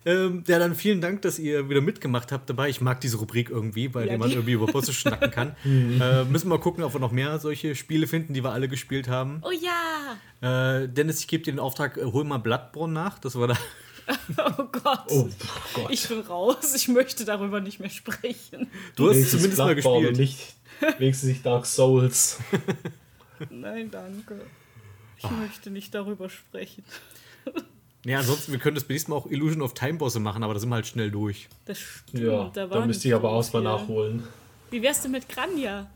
Ähm, 0.05 0.43
ja, 0.47 0.59
dann 0.59 0.75
vielen 0.75 1.01
Dank, 1.01 1.23
dass 1.23 1.39
ihr 1.39 1.67
wieder 1.69 1.81
mitgemacht 1.81 2.31
habt 2.31 2.47
dabei. 2.49 2.69
Ich 2.69 2.79
mag 2.79 3.01
diese 3.01 3.17
Rubrik 3.17 3.49
irgendwie, 3.49 3.87
bei 3.87 4.01
Ja, 4.01 4.07
der 4.09 4.17
man 4.19 4.29
die- 4.29 4.35
irgendwie 4.35 4.53
über 4.53 4.67
Bosse 4.67 4.93
schnacken 4.93 5.31
kann. 5.31 5.55
äh, 5.65 6.23
müssen 6.25 6.45
wir 6.47 6.57
mal 6.57 6.59
gucken, 6.61 6.83
ob 6.83 6.93
wir 6.93 6.99
noch 6.99 7.11
mehr 7.11 7.39
solche 7.39 7.73
Spiele 7.75 8.05
finden, 8.05 8.33
die 8.35 8.43
wir 8.43 8.51
alle 8.51 8.67
gespielt 8.67 9.07
haben. 9.07 9.41
Oh 9.41 9.49
ja! 9.51 10.81
Äh, 10.83 10.87
Dennis, 10.89 11.19
ich 11.21 11.27
gebe 11.27 11.43
dir 11.43 11.51
den 11.53 11.59
Auftrag, 11.59 11.97
äh, 11.97 12.03
hol 12.03 12.23
mal 12.23 12.37
Bloodborne 12.37 12.93
nach. 12.93 13.17
Das 13.19 13.35
war 13.35 13.47
da. 13.47 13.57
Oh 14.37 14.65
Gott. 14.71 14.99
Oh 15.07 15.27
Gott. 15.73 15.87
Ich 15.89 16.07
bin 16.07 16.19
raus. 16.19 16.75
Ich 16.75 16.87
möchte 16.89 17.25
darüber 17.25 17.59
nicht 17.59 17.79
mehr 17.79 17.89
sprechen. 17.89 18.67
Du 18.95 19.05
hast 19.09 19.15
Wenigstens 19.15 19.31
zumindest 19.31 19.57
mal 19.57 19.73
Bloodborne 19.73 20.07
und 20.09 20.17
gespielt. 20.17 20.55
Nicht, 20.89 20.99
wenigstens 20.99 21.29
nicht 21.29 21.43
Dark 21.43 21.65
Souls. 21.65 22.37
Nein, 23.49 23.89
danke. 23.89 24.41
Ich 25.17 25.23
Ah. 25.25 25.31
möchte 25.31 25.71
nicht 25.71 25.95
darüber 25.95 26.29
sprechen. 26.29 26.83
Ja, 28.05 28.19
ansonsten, 28.19 28.51
wir 28.51 28.59
können 28.59 28.75
das 28.75 28.87
nächste 28.87 29.09
Mal 29.11 29.17
auch 29.17 29.25
Illusion 29.25 29.61
of 29.63 29.73
Time 29.73 29.95
Bosse 29.97 30.19
machen, 30.19 30.43
aber 30.43 30.53
da 30.53 30.59
sind 30.59 30.69
wir 30.69 30.75
halt 30.75 30.85
schnell 30.87 31.09
durch. 31.11 31.47
Das 31.65 31.79
stimmt. 31.79 32.23
Ja, 32.23 32.51
da, 32.53 32.67
da 32.67 32.85
müsste 32.85 33.07
ich 33.07 33.15
aber 33.15 33.31
auch 33.31 33.51
mal 33.53 33.63
nachholen. 33.63 34.23
Wie 34.69 34.81
wär's 34.81 35.01
denn 35.01 35.11
mit 35.11 35.27
Granja? 35.27 35.89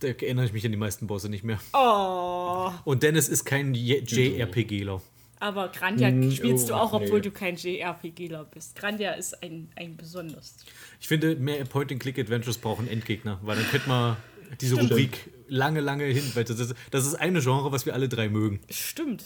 Da 0.00 0.08
erinnere 0.08 0.44
ich 0.46 0.52
mich 0.52 0.64
an 0.64 0.70
die 0.72 0.78
meisten 0.78 1.06
Bosse 1.06 1.28
nicht 1.28 1.44
mehr. 1.44 1.60
Oh, 1.72 2.70
Und 2.84 3.02
Dennis 3.02 3.28
ist 3.28 3.44
kein 3.44 3.74
JRPGler. 3.74 5.00
aber 5.40 5.68
Granja 5.68 6.10
Mm, 6.10 6.30
spielst 6.30 6.68
du 6.68 6.74
oh, 6.74 6.76
auch, 6.78 6.92
obwohl 6.92 7.18
nee. 7.20 7.24
du 7.24 7.30
kein 7.30 7.56
JRPGler 7.56 8.44
bist. 8.44 8.76
Granja 8.76 9.12
ist 9.12 9.42
ein, 9.42 9.68
ein 9.76 9.96
besonders. 9.96 10.56
Ich 11.00 11.08
finde, 11.08 11.36
mehr 11.36 11.64
Point-and-Click-Adventures 11.64 12.58
brauchen 12.58 12.86
Endgegner, 12.88 13.38
weil 13.42 13.56
dann 13.56 13.66
könnte 13.68 13.88
man 13.88 14.16
diese 14.60 14.74
Stimmt. 14.76 14.90
Rubrik 14.90 15.30
lange, 15.48 15.80
lange 15.80 16.04
hin. 16.04 16.24
Weil 16.34 16.44
das 16.44 16.58
ist, 16.58 16.74
das 16.90 17.06
ist 17.06 17.14
eine 17.14 17.40
Genre, 17.40 17.72
was 17.72 17.86
wir 17.86 17.94
alle 17.94 18.08
drei 18.08 18.28
mögen. 18.28 18.60
Stimmt. 18.70 19.24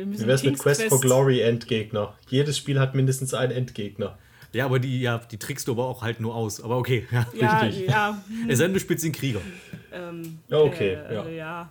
Wir 0.00 0.06
müssen 0.06 0.24
Wie 0.24 0.28
wär's 0.28 0.42
mit 0.42 0.58
Quest 0.58 0.84
for 0.84 0.98
Glory 0.98 1.40
Endgegner? 1.42 2.14
Jedes 2.30 2.56
Spiel 2.56 2.80
hat 2.80 2.94
mindestens 2.94 3.34
einen 3.34 3.52
Endgegner. 3.52 4.16
Ja, 4.54 4.64
aber 4.64 4.78
die, 4.78 4.98
ja, 4.98 5.18
die 5.18 5.36
trickst 5.36 5.68
du 5.68 5.72
aber 5.72 5.84
auch 5.84 6.00
halt 6.00 6.20
nur 6.20 6.34
aus. 6.34 6.58
Aber 6.62 6.78
okay, 6.78 7.06
ja, 7.10 7.26
Ja, 7.34 7.58
richtig. 7.58 7.86
ja. 7.86 8.22
Es 8.48 8.58
sei 8.58 8.64
denn, 8.64 8.72
du 8.72 8.80
spielst 8.80 9.04
den 9.04 9.12
Krieger. 9.12 9.42
Ähm, 9.92 10.38
Ja, 10.48 10.58
okay, 10.60 10.94
äh, 10.94 11.14
ja. 11.14 11.28
ja. 11.28 11.68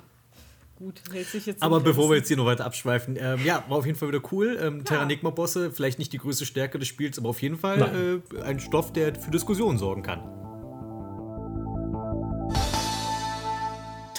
Gut, 0.78 1.02
hält 1.12 1.26
sich 1.26 1.48
jetzt. 1.48 1.64
Aber 1.64 1.80
bevor 1.80 2.08
wir 2.12 2.18
jetzt 2.18 2.28
hier 2.28 2.38
noch 2.38 2.46
weiter 2.46 2.68
abschweifen, 2.68 3.18
ähm, 3.20 3.40
ja, 3.44 3.64
war 3.68 3.80
auf 3.80 3.88
jeden 3.88 3.98
Fall 3.98 4.10
wieder 4.10 4.22
cool. 4.32 4.60
Ähm, 4.62 4.86
Terranigma-Bosse, 4.86 5.72
vielleicht 5.72 5.98
nicht 5.98 6.14
die 6.14 6.20
größte 6.20 6.46
Stärke 6.46 6.78
des 6.78 6.88
Spiels, 6.88 7.18
aber 7.18 7.30
auf 7.30 7.42
jeden 7.42 7.58
Fall 7.58 8.22
äh, 8.32 8.42
ein 8.44 8.60
Stoff, 8.60 8.94
der 8.94 9.16
für 9.16 9.32
Diskussionen 9.32 9.80
sorgen 9.80 10.04
kann. 10.04 10.22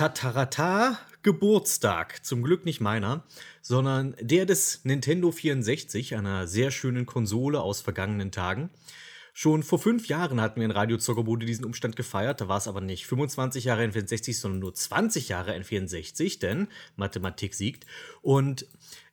Tatarata 0.01 0.98
Geburtstag. 1.22 2.24
Zum 2.24 2.43
Glück 2.43 2.64
nicht 2.64 2.81
meiner, 2.81 3.22
sondern 3.60 4.16
der 4.18 4.47
des 4.47 4.81
Nintendo 4.85 5.31
64, 5.31 6.16
einer 6.16 6.47
sehr 6.47 6.70
schönen 6.70 7.05
Konsole 7.05 7.60
aus 7.60 7.82
vergangenen 7.82 8.32
Tagen. 8.32 8.70
Schon 9.35 9.62
vor 9.62 9.78
fünf 9.78 10.09
Jahren 10.09 10.40
hatten 10.40 10.59
wir 10.59 10.64
in 10.64 10.70
Radio 10.70 10.97
Zockerbude 10.97 11.44
diesen 11.44 11.66
Umstand 11.66 11.97
gefeiert. 11.97 12.40
Da 12.40 12.48
war 12.48 12.56
es 12.56 12.66
aber 12.66 12.81
nicht 12.81 13.06
25 13.06 13.64
Jahre 13.64 13.85
N64, 13.85 14.40
sondern 14.40 14.60
nur 14.60 14.72
20 14.72 15.28
Jahre 15.28 15.55
N64, 15.55 16.40
denn 16.40 16.68
Mathematik 16.97 17.55
siegt. 17.55 17.85
Und 18.22 18.64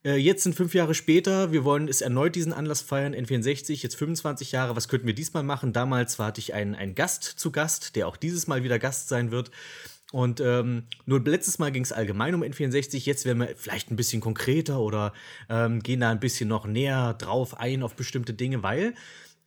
äh, 0.05 0.15
jetzt 0.15 0.43
sind 0.43 0.55
fünf 0.55 0.73
Jahre 0.73 0.93
später. 0.93 1.51
Wir 1.51 1.65
wollen 1.65 1.89
es 1.89 1.99
erneut 1.99 2.33
diesen 2.33 2.53
Anlass 2.53 2.79
feiern. 2.79 3.13
N64, 3.13 3.83
jetzt 3.83 3.95
25 3.95 4.53
Jahre. 4.53 4.77
Was 4.77 4.87
könnten 4.87 5.05
wir 5.05 5.13
diesmal 5.13 5.43
machen? 5.43 5.73
Damals 5.73 6.17
hatte 6.17 6.39
ich 6.39 6.53
einen, 6.53 6.75
einen 6.75 6.95
Gast 6.95 7.25
zu 7.25 7.51
Gast, 7.51 7.97
der 7.97 8.07
auch 8.07 8.15
dieses 8.15 8.47
Mal 8.47 8.63
wieder 8.63 8.79
Gast 8.79 9.09
sein 9.09 9.31
wird. 9.31 9.51
Und 10.17 10.39
ähm, 10.39 10.85
nur 11.05 11.23
letztes 11.23 11.59
Mal 11.59 11.71
ging 11.71 11.83
es 11.83 11.91
allgemein 11.91 12.33
um 12.33 12.41
N64. 12.41 13.05
Jetzt 13.05 13.25
werden 13.25 13.37
wir 13.37 13.55
vielleicht 13.55 13.91
ein 13.91 13.95
bisschen 13.95 14.19
konkreter 14.19 14.79
oder 14.79 15.13
ähm, 15.47 15.83
gehen 15.83 15.99
da 15.99 16.09
ein 16.09 16.19
bisschen 16.19 16.49
noch 16.49 16.65
näher 16.65 17.13
drauf 17.13 17.59
ein 17.59 17.83
auf 17.83 17.93
bestimmte 17.93 18.33
Dinge, 18.33 18.63
weil 18.63 18.95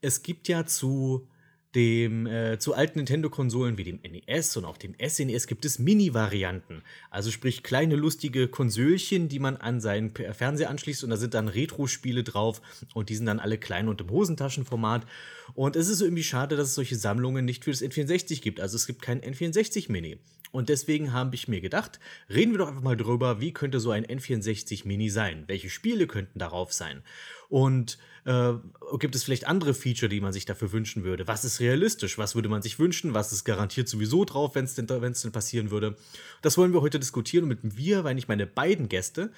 es 0.01 0.23
gibt 0.23 0.47
ja 0.47 0.67
zu 0.67 1.27
dem 1.75 2.27
äh, 2.27 2.59
zu 2.59 2.75
alten 2.75 2.99
Nintendo-Konsolen 2.99 3.79
wie 3.79 3.85
dem 3.85 4.01
NES 4.03 4.57
und 4.57 4.65
auch 4.65 4.77
dem 4.77 4.95
SNES 5.01 5.47
gibt 5.47 5.65
es 5.65 5.79
Mini-Varianten. 5.79 6.83
Also 7.11 7.31
sprich 7.31 7.63
kleine 7.63 7.95
lustige 7.95 8.49
Konsölchen, 8.49 9.29
die 9.29 9.39
man 9.39 9.57
an 9.57 9.81
seinen 9.81 10.13
P- 10.13 10.33
Fernseher 10.33 10.71
anschließt 10.71 11.05
und 11.05 11.11
da 11.11 11.17
sind 11.17 11.35
dann 11.35 11.49
Retro-Spiele 11.49 12.25
drauf 12.25 12.61
und 12.95 13.09
die 13.09 13.15
sind 13.15 13.27
dann 13.27 13.39
alle 13.39 13.59
klein 13.59 13.89
und 13.89 14.01
im 14.01 14.11
Hosentaschenformat. 14.11 15.07
Und 15.55 15.77
es 15.77 15.89
ist 15.89 16.01
irgendwie 16.01 16.25
schade, 16.25 16.57
dass 16.57 16.69
es 16.69 16.75
solche 16.75 16.97
Sammlungen 16.97 17.45
nicht 17.45 17.65
für 17.65 17.71
das 17.71 17.83
N64 17.83 18.41
gibt. 18.41 18.61
Also 18.61 18.77
es 18.77 18.87
gibt 18.87 19.03
kein 19.03 19.21
N64-Mini. 19.21 20.19
Und 20.53 20.69
deswegen 20.69 21.13
habe 21.13 21.37
ich 21.37 21.47
mir 21.47 21.61
gedacht, 21.61 22.01
reden 22.29 22.51
wir 22.51 22.59
doch 22.59 22.69
einfach 22.69 22.83
mal 22.83 22.97
drüber, 22.97 23.41
wie 23.41 23.53
könnte 23.53 23.79
so 23.79 23.93
ein 23.93 24.05
N64 24.05 24.87
Mini 24.87 25.09
sein? 25.09 25.45
Welche 25.47 25.71
Spiele 25.71 26.09
könnten 26.09 26.41
darauf 26.41 26.73
sein? 26.73 27.03
Und 27.49 27.99
äh, 28.25 28.53
gibt 28.99 29.15
es 29.15 29.25
vielleicht 29.25 29.47
andere 29.47 29.75
Feature, 29.75 30.09
die 30.09 30.21
man 30.21 30.33
sich 30.33 30.45
dafür 30.45 30.73
wünschen 30.73 31.05
würde? 31.05 31.27
Was 31.27 31.45
ist 31.45 31.61
realistisch? 31.61 32.19
Was 32.19 32.35
würde 32.35 32.49
man 32.49 32.63
sich 32.63 32.79
wünschen? 32.79 33.15
Was 33.15 33.33
ist 33.33 33.45
garantiert 33.45 33.89
sowieso 33.89 34.25
drauf, 34.25 34.55
wenn 34.55 34.65
es 34.65 34.75
denn, 34.75 34.87
denn 34.87 35.33
passieren 35.33 35.71
würde? 35.71 35.97
Das 36.43 36.59
wollen 36.59 36.73
wir 36.73 36.81
heute 36.81 36.99
diskutieren 36.99 37.45
und 37.45 37.49
mit 37.49 37.77
wir, 37.77 38.05
weil 38.05 38.19
ich 38.19 38.29
meine 38.29 38.47
beiden 38.47 38.89
Gäste. 38.89 39.33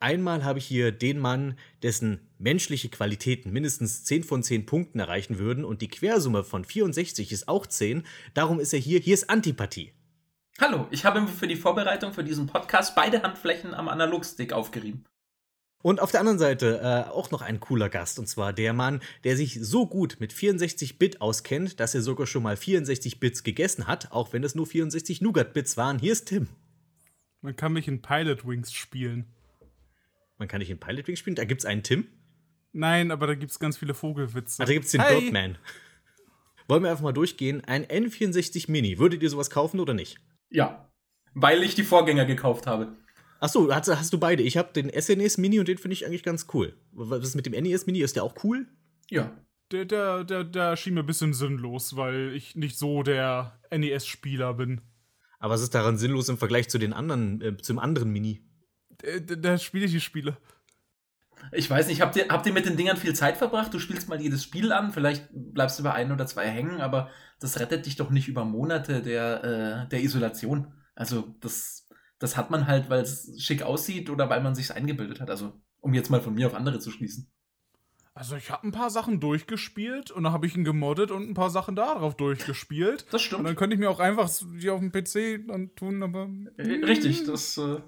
Einmal 0.00 0.44
habe 0.44 0.60
ich 0.60 0.64
hier 0.64 0.92
den 0.92 1.18
Mann, 1.18 1.58
dessen 1.82 2.20
menschliche 2.38 2.88
Qualitäten 2.88 3.50
mindestens 3.50 4.04
10 4.04 4.22
von 4.22 4.42
10 4.44 4.64
Punkten 4.64 5.00
erreichen 5.00 5.38
würden 5.38 5.64
und 5.64 5.82
die 5.82 5.88
Quersumme 5.88 6.44
von 6.44 6.64
64 6.64 7.32
ist 7.32 7.48
auch 7.48 7.66
10. 7.66 8.04
Darum 8.34 8.60
ist 8.60 8.72
er 8.72 8.78
hier. 8.78 9.00
Hier 9.00 9.14
ist 9.14 9.28
Antipathie. 9.28 9.92
Hallo, 10.60 10.86
ich 10.90 11.04
habe 11.04 11.26
für 11.26 11.46
die 11.46 11.56
Vorbereitung 11.56 12.12
für 12.12 12.24
diesen 12.24 12.46
Podcast 12.46 12.94
beide 12.94 13.22
Handflächen 13.22 13.74
am 13.74 13.88
Analogstick 13.88 14.52
aufgerieben. 14.52 15.04
Und 15.80 16.00
auf 16.00 16.10
der 16.10 16.20
anderen 16.20 16.40
Seite 16.40 16.80
äh, 16.82 17.10
auch 17.10 17.30
noch 17.30 17.40
ein 17.40 17.60
cooler 17.60 17.88
Gast, 17.88 18.18
und 18.18 18.26
zwar 18.26 18.52
der 18.52 18.72
Mann, 18.72 19.00
der 19.22 19.36
sich 19.36 19.58
so 19.62 19.86
gut 19.86 20.16
mit 20.18 20.32
64-Bit 20.32 21.20
auskennt, 21.20 21.78
dass 21.78 21.94
er 21.94 22.02
sogar 22.02 22.26
schon 22.26 22.42
mal 22.42 22.56
64 22.56 23.20
Bits 23.20 23.44
gegessen 23.44 23.86
hat, 23.86 24.10
auch 24.10 24.32
wenn 24.32 24.42
es 24.42 24.56
nur 24.56 24.66
64 24.66 25.20
Nougat-Bits 25.20 25.76
waren. 25.76 26.00
Hier 26.00 26.12
ist 26.12 26.26
Tim. 26.26 26.48
Man 27.42 27.54
kann 27.54 27.72
mich 27.72 27.86
in 27.86 28.02
Pilot 28.02 28.46
Wings 28.46 28.72
spielen. 28.72 29.26
Man 30.36 30.48
kann 30.48 30.58
nicht 30.58 30.70
in 30.70 30.80
Pilot 30.80 31.06
Wings 31.06 31.20
spielen, 31.20 31.36
da 31.36 31.44
gibt's 31.44 31.64
einen 31.64 31.84
Tim. 31.84 32.08
Nein, 32.72 33.12
aber 33.12 33.28
da 33.28 33.34
gibt 33.34 33.52
es 33.52 33.60
ganz 33.60 33.78
viele 33.78 33.94
Vogelwitze. 33.94 34.62
Ah, 34.62 34.66
da 34.66 34.72
gibt's 34.72 34.90
den 34.90 35.00
Hey! 35.00 35.20
Birdman. 35.20 35.58
Wollen 36.66 36.82
wir 36.82 36.90
einfach 36.90 37.04
mal 37.04 37.12
durchgehen. 37.12 37.64
Ein 37.64 37.86
N64 37.86 38.70
Mini, 38.70 38.98
würdet 38.98 39.22
ihr 39.22 39.30
sowas 39.30 39.48
kaufen 39.48 39.80
oder 39.80 39.94
nicht? 39.94 40.18
Ja, 40.50 40.90
weil 41.34 41.62
ich 41.62 41.74
die 41.74 41.84
Vorgänger 41.84 42.24
gekauft 42.26 42.66
habe. 42.66 42.96
Achso, 43.40 43.72
hast, 43.72 43.88
hast 43.88 44.12
du 44.12 44.18
beide. 44.18 44.42
Ich 44.42 44.56
habe 44.56 44.72
den 44.72 44.90
SNES 44.90 45.38
Mini 45.38 45.58
und 45.58 45.68
den 45.68 45.78
finde 45.78 45.94
ich 45.94 46.06
eigentlich 46.06 46.22
ganz 46.22 46.46
cool. 46.52 46.76
Was 46.92 47.22
ist 47.22 47.34
mit 47.36 47.46
dem 47.46 47.52
NES 47.52 47.86
Mini? 47.86 48.00
Ist 48.00 48.16
der 48.16 48.24
auch 48.24 48.34
cool? 48.42 48.66
Ja. 49.10 49.36
Der, 49.70 49.84
der, 49.84 50.24
der, 50.24 50.44
der 50.44 50.76
schien 50.76 50.94
mir 50.94 51.00
ein 51.00 51.06
bisschen 51.06 51.34
sinnlos, 51.34 51.96
weil 51.96 52.32
ich 52.34 52.56
nicht 52.56 52.78
so 52.78 53.02
der 53.02 53.60
NES-Spieler 53.70 54.54
bin. 54.54 54.80
Aber 55.38 55.54
was 55.54 55.62
ist 55.62 55.74
daran 55.74 55.98
sinnlos 55.98 56.28
im 56.28 56.38
Vergleich 56.38 56.68
zu 56.68 56.78
den 56.78 56.92
anderen, 56.92 57.40
äh, 57.40 57.56
zum 57.58 57.78
anderen 57.78 58.10
Mini? 58.10 58.42
Da, 58.88 59.18
da, 59.20 59.34
da 59.36 59.58
spiele 59.58 59.84
ich 59.84 59.92
die 59.92 60.00
Spiele. 60.00 60.36
Ich 61.52 61.70
weiß 61.70 61.86
nicht, 61.86 62.00
habt 62.00 62.16
ihr, 62.16 62.28
habt 62.28 62.46
ihr 62.46 62.52
mit 62.52 62.66
den 62.66 62.76
Dingern 62.76 62.96
viel 62.96 63.14
Zeit 63.14 63.36
verbracht? 63.36 63.72
Du 63.72 63.78
spielst 63.78 64.08
mal 64.08 64.20
jedes 64.20 64.42
Spiel 64.42 64.72
an, 64.72 64.90
vielleicht 64.90 65.28
bleibst 65.30 65.78
du 65.78 65.84
bei 65.84 65.92
ein 65.92 66.10
oder 66.10 66.26
zwei 66.26 66.48
hängen, 66.48 66.80
aber 66.80 67.10
das 67.38 67.60
rettet 67.60 67.86
dich 67.86 67.94
doch 67.94 68.10
nicht 68.10 68.26
über 68.26 68.44
Monate 68.44 69.02
der, 69.02 69.44
äh, 69.84 69.88
der 69.88 70.02
Isolation. 70.02 70.72
Also 70.96 71.36
das, 71.40 71.87
das 72.18 72.36
hat 72.36 72.50
man 72.50 72.66
halt, 72.66 72.90
weil 72.90 73.02
es 73.02 73.32
schick 73.38 73.62
aussieht 73.62 74.10
oder 74.10 74.28
weil 74.28 74.42
man 74.42 74.54
sich 74.54 74.72
eingebildet 74.72 75.20
hat. 75.20 75.30
Also 75.30 75.52
um 75.80 75.94
jetzt 75.94 76.10
mal 76.10 76.20
von 76.20 76.34
mir 76.34 76.46
auf 76.46 76.54
andere 76.54 76.78
zu 76.78 76.90
schließen. 76.90 77.30
Also 78.18 78.34
ich 78.34 78.50
habe 78.50 78.66
ein 78.66 78.72
paar 78.72 78.90
Sachen 78.90 79.20
durchgespielt 79.20 80.10
und 80.10 80.24
dann 80.24 80.32
habe 80.32 80.44
ich 80.44 80.56
ihn 80.56 80.64
gemoddet 80.64 81.12
und 81.12 81.30
ein 81.30 81.34
paar 81.34 81.50
Sachen 81.50 81.76
darauf 81.76 82.16
durchgespielt. 82.16 83.06
Das 83.12 83.22
stimmt. 83.22 83.40
Und 83.40 83.44
dann 83.46 83.54
könnte 83.54 83.74
ich 83.74 83.80
mir 83.80 83.88
auch 83.88 84.00
einfach 84.00 84.28
die 84.60 84.70
auf 84.70 84.80
dem 84.80 84.90
PC 84.90 85.46
dann 85.46 85.72
tun, 85.76 86.02
aber. 86.02 86.28
Äh, 86.56 86.84
Richtig, 86.84 87.24
das. 87.26 87.56
Äh, 87.58 87.80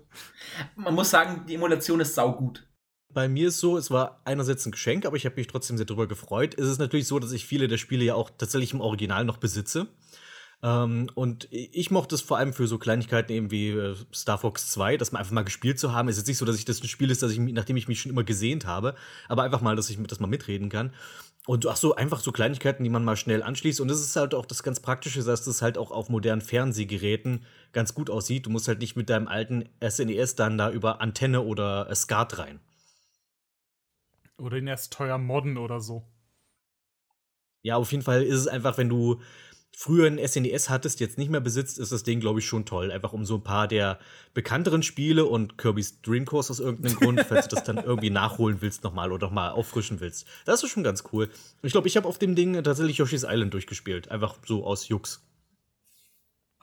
man 0.77 0.95
muss 0.95 1.11
sagen, 1.11 1.47
die 1.49 1.57
Emulation 1.57 1.99
ist 1.99 2.15
saugut. 2.15 2.65
Bei 3.13 3.29
mir 3.29 3.49
ist 3.49 3.59
so, 3.59 3.77
es 3.77 3.91
war 3.91 4.21
einerseits 4.25 4.65
ein 4.67 4.71
Geschenk, 4.71 5.05
aber 5.05 5.17
ich 5.17 5.27
habe 5.27 5.35
mich 5.35 5.49
trotzdem 5.49 5.77
sehr 5.77 5.87
darüber 5.87 6.07
gefreut. 6.07 6.57
Es 6.57 6.69
ist 6.69 6.79
natürlich 6.79 7.09
so, 7.09 7.19
dass 7.19 7.33
ich 7.33 7.45
viele 7.45 7.67
der 7.67 7.79
Spiele 7.79 8.05
ja 8.05 8.15
auch 8.15 8.31
tatsächlich 8.31 8.73
im 8.73 8.81
Original 8.81 9.25
noch 9.25 9.39
besitze. 9.39 9.89
Ähm, 10.63 11.11
und 11.15 11.49
ich 11.51 11.91
mochte 11.91 12.15
es 12.15 12.21
vor 12.21 12.37
allem 12.37 12.53
für 12.53 12.67
so 12.67 12.79
Kleinigkeiten 12.79 13.33
eben 13.33 13.51
wie 13.51 13.71
äh, 13.71 13.97
Star 14.13 14.39
Fox 14.39 14.71
2, 14.71 14.99
dass 14.99 15.11
man 15.11 15.21
einfach 15.21 15.33
mal 15.33 15.45
gespielt 15.45 15.79
zu 15.79 15.93
haben. 15.93 16.09
Es 16.09 16.17
ist 16.17 16.23
jetzt 16.23 16.29
nicht 16.29 16.39
so, 16.39 16.45
dass 16.45 16.57
ich 16.57 16.67
das 16.67 16.83
ein 16.83 16.89
Spiel 16.89 17.11
ist, 17.11 17.23
dass 17.23 17.33
ich, 17.33 17.39
nachdem 17.39 17.77
ich 17.77 17.89
mich 17.89 18.01
schon 18.01 18.13
immer 18.13 18.25
gesehnt 18.25 18.67
habe, 18.67 18.95
aber 19.29 19.43
einfach 19.43 19.63
mal, 19.63 19.75
dass 19.75 19.89
ich 19.89 19.99
das 20.03 20.21
mal 20.21 20.27
mitreden 20.27 20.69
kann. 20.69 20.93
Und 21.47 21.67
ach 21.67 21.77
so, 21.77 21.95
einfach 21.95 22.21
so 22.21 22.31
Kleinigkeiten, 22.33 22.85
die 22.85 22.91
man 22.91 23.05
mal 23.05 23.17
schnell 23.17 23.43
anschließt. 23.43 23.81
Und 23.81 23.89
das 23.89 24.01
ist 24.01 24.15
halt 24.17 24.35
auch 24.35 24.45
das 24.45 24.63
ganz 24.63 24.81
Praktische, 24.81 25.25
dass 25.25 25.45
das 25.45 25.63
halt 25.63 25.79
auch 25.79 25.91
auf 25.91 26.11
modernen 26.11 26.43
Fernsehgeräten 26.43 27.47
ganz 27.73 27.95
gut 27.95 28.11
aussieht. 28.11 28.45
Du 28.45 28.51
musst 28.51 28.69
halt 28.69 28.81
nicht 28.81 28.97
mit 28.97 29.09
deinem 29.09 29.29
alten 29.29 29.69
SNES 29.83 30.35
dann 30.35 30.59
da 30.59 30.71
über 30.71 31.01
Antenne 31.01 31.41
oder 31.41 31.89
äh, 31.89 31.95
SCART 31.95 32.39
rein. 32.39 32.61
Oder 34.37 34.59
ihn 34.59 34.67
erst 34.67 34.93
teuer 34.93 35.17
modden 35.17 35.57
oder 35.57 35.81
so. 35.81 36.05
Ja, 37.63 37.77
auf 37.77 37.91
jeden 37.93 38.05
Fall 38.05 38.23
ist 38.23 38.41
es 38.41 38.47
einfach, 38.47 38.79
wenn 38.79 38.89
du 38.89 39.21
früher 39.81 40.07
ein 40.07 40.19
SNES 40.19 40.69
hattest, 40.69 41.01
jetzt 41.01 41.17
nicht 41.17 41.31
mehr 41.31 41.41
besitzt, 41.41 41.79
ist 41.79 41.91
das 41.91 42.03
Ding, 42.03 42.21
glaube 42.21 42.41
ich, 42.41 42.47
schon 42.47 42.67
toll. 42.67 42.93
Einfach 42.93 43.15
um 43.15 43.25
so 43.25 43.37
ein 43.37 43.43
paar 43.43 43.67
der 43.67 43.99
bekannteren 44.35 44.83
Spiele 44.83 45.25
und 45.25 45.57
Kirby's 45.57 46.03
Dream 46.03 46.27
Course 46.27 46.51
aus 46.51 46.61
irgendeinem 46.61 46.97
Grund, 46.97 47.21
falls 47.29 47.49
du 47.49 47.57
das 47.57 47.65
dann 47.65 47.79
irgendwie 47.79 48.11
nachholen 48.11 48.61
willst 48.61 48.85
nochmal 48.85 49.11
oder 49.11 49.31
mal 49.31 49.53
auffrischen 49.53 50.01
willst. 50.01 50.27
Das 50.45 50.63
ist 50.63 50.69
schon 50.69 50.85
ganz 50.85 51.05
cool. 51.13 51.31
Ich 51.63 51.73
glaube, 51.73 51.89
ich 51.89 51.97
habe 51.97 52.07
auf 52.07 52.19
dem 52.19 52.35
Ding 52.35 52.63
tatsächlich 52.63 52.99
Yoshi's 52.99 53.25
Island 53.27 53.55
durchgespielt. 53.55 54.11
Einfach 54.11 54.37
so 54.47 54.67
aus 54.67 54.87
Jux. 54.89 55.25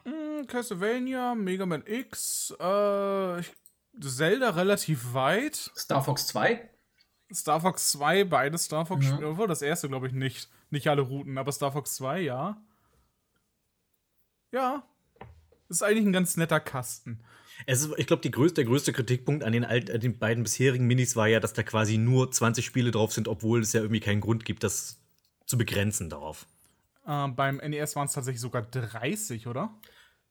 Hm, 0.03 0.45
Castlevania, 0.45 1.33
Mega 1.33 1.65
Man 1.65 1.83
X, 1.87 2.51
äh, 2.59 3.41
Zelda 3.99 4.51
relativ 4.51 5.15
weit. 5.15 5.71
Star 5.75 6.03
Fox 6.03 6.27
2? 6.27 6.69
Star 7.33 7.61
Fox 7.61 7.91
2, 7.93 8.25
beide 8.25 8.59
Star 8.59 8.85
Fox 8.85 9.07
Mhm. 9.07 9.25
Obwohl, 9.25 9.47
das 9.47 9.63
erste 9.63 9.87
glaube 9.89 10.05
ich 10.05 10.13
nicht. 10.13 10.49
Nicht 10.69 10.87
alle 10.87 11.01
Routen, 11.01 11.39
aber 11.39 11.51
Star 11.51 11.71
Fox 11.71 11.95
2, 11.95 12.21
ja. 12.21 12.61
Ja. 14.51 14.83
Ist 15.69 15.83
eigentlich 15.83 16.05
ein 16.05 16.13
ganz 16.13 16.37
netter 16.37 16.59
Kasten. 16.59 17.19
Es 17.65 17.81
ist, 17.81 17.91
ich 17.97 18.07
glaube, 18.07 18.29
größte, 18.29 18.55
der 18.55 18.65
größte 18.65 18.93
Kritikpunkt 18.93 19.43
an 19.43 19.51
den, 19.51 19.65
alt, 19.65 19.89
an 19.89 19.99
den 19.99 20.17
beiden 20.19 20.43
bisherigen 20.43 20.85
Minis 20.85 21.15
war 21.15 21.27
ja, 21.27 21.39
dass 21.39 21.53
da 21.53 21.63
quasi 21.63 21.97
nur 21.97 22.31
20 22.31 22.65
Spiele 22.65 22.91
drauf 22.91 23.11
sind, 23.11 23.27
obwohl 23.27 23.61
es 23.61 23.73
ja 23.73 23.81
irgendwie 23.81 23.99
keinen 23.99 24.21
Grund 24.21 24.45
gibt, 24.45 24.63
das 24.63 24.99
zu 25.45 25.57
begrenzen 25.57 26.09
darauf. 26.09 26.45
Äh, 27.05 27.27
beim 27.29 27.57
NES 27.57 27.95
waren 27.95 28.05
es 28.05 28.13
tatsächlich 28.13 28.41
sogar 28.41 28.61
30, 28.61 29.47
oder? 29.47 29.73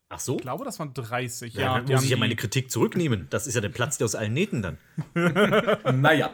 Ach 0.09 0.21
so? 0.21 0.37
Ich 0.37 0.43
glaube, 0.43 0.65
das 0.65 0.79
waren 0.79 0.95
30. 0.95 1.55
Ja, 1.55 1.61
Ja, 1.61 1.81
dann 1.81 1.93
muss 1.93 2.05
ich 2.05 2.11
ja 2.11 2.17
meine 2.17 2.37
Kritik 2.37 2.71
zurücknehmen. 2.71 3.27
Das 3.31 3.47
ist 3.47 3.55
ja 3.55 3.61
der 3.61 3.71
Platz, 3.71 3.99
der 3.99 4.05
aus 4.05 4.15
allen 4.15 4.33
Nähten 4.33 4.63
dann. 4.63 4.79
Naja. 6.01 6.31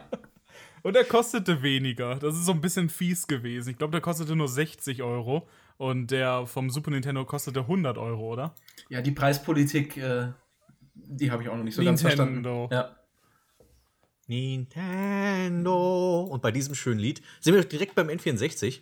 Und 0.82 0.96
er 0.96 1.04
kostete 1.04 1.62
weniger. 1.62 2.16
Das 2.16 2.34
ist 2.34 2.44
so 2.44 2.52
ein 2.52 2.60
bisschen 2.60 2.90
fies 2.90 3.26
gewesen. 3.26 3.70
Ich 3.70 3.78
glaube, 3.78 3.92
der 3.92 4.00
kostete 4.00 4.36
nur 4.36 4.48
60 4.48 5.02
Euro. 5.02 5.48
Und 5.76 6.10
der 6.10 6.46
vom 6.46 6.70
Super 6.70 6.90
Nintendo 6.90 7.24
kostete 7.24 7.60
100 7.60 7.98
Euro, 7.98 8.32
oder? 8.32 8.54
Ja, 8.88 9.00
die 9.00 9.12
Preispolitik, 9.12 9.96
äh, 9.96 10.28
die 10.94 11.30
habe 11.30 11.42
ich 11.42 11.48
auch 11.48 11.56
noch 11.56 11.64
nicht 11.64 11.74
so 11.74 11.82
ganz 11.82 12.02
Nintendo. 12.02 12.68
verstanden. 12.68 12.74
Ja. 12.74 12.96
Nintendo. 14.26 16.22
Und 16.22 16.42
bei 16.42 16.50
diesem 16.52 16.74
schönen 16.74 17.00
Lied 17.00 17.22
sind 17.40 17.54
wir 17.54 17.64
direkt 17.64 17.94
beim 17.94 18.08
N64. 18.08 18.80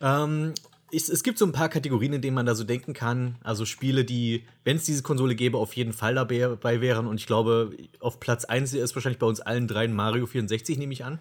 Ähm, 0.00 0.54
es, 0.92 1.08
es 1.08 1.22
gibt 1.22 1.38
so 1.38 1.46
ein 1.46 1.52
paar 1.52 1.68
Kategorien, 1.68 2.12
in 2.12 2.22
denen 2.22 2.34
man 2.34 2.46
da 2.46 2.54
so 2.54 2.64
denken 2.64 2.92
kann. 2.92 3.38
Also 3.42 3.64
Spiele, 3.64 4.04
die, 4.04 4.46
wenn 4.64 4.76
es 4.76 4.84
diese 4.84 5.02
Konsole 5.02 5.34
gäbe, 5.34 5.58
auf 5.58 5.74
jeden 5.74 5.92
Fall 5.92 6.14
dabei 6.14 6.80
wären. 6.80 7.06
Und 7.06 7.20
ich 7.20 7.26
glaube, 7.26 7.76
auf 8.00 8.20
Platz 8.20 8.44
1 8.44 8.74
ist 8.74 8.94
wahrscheinlich 8.94 9.18
bei 9.18 9.26
uns 9.26 9.40
allen 9.40 9.68
dreien 9.68 9.94
Mario 9.94 10.26
64, 10.26 10.78
nehme 10.78 10.92
ich 10.92 11.04
an. 11.04 11.20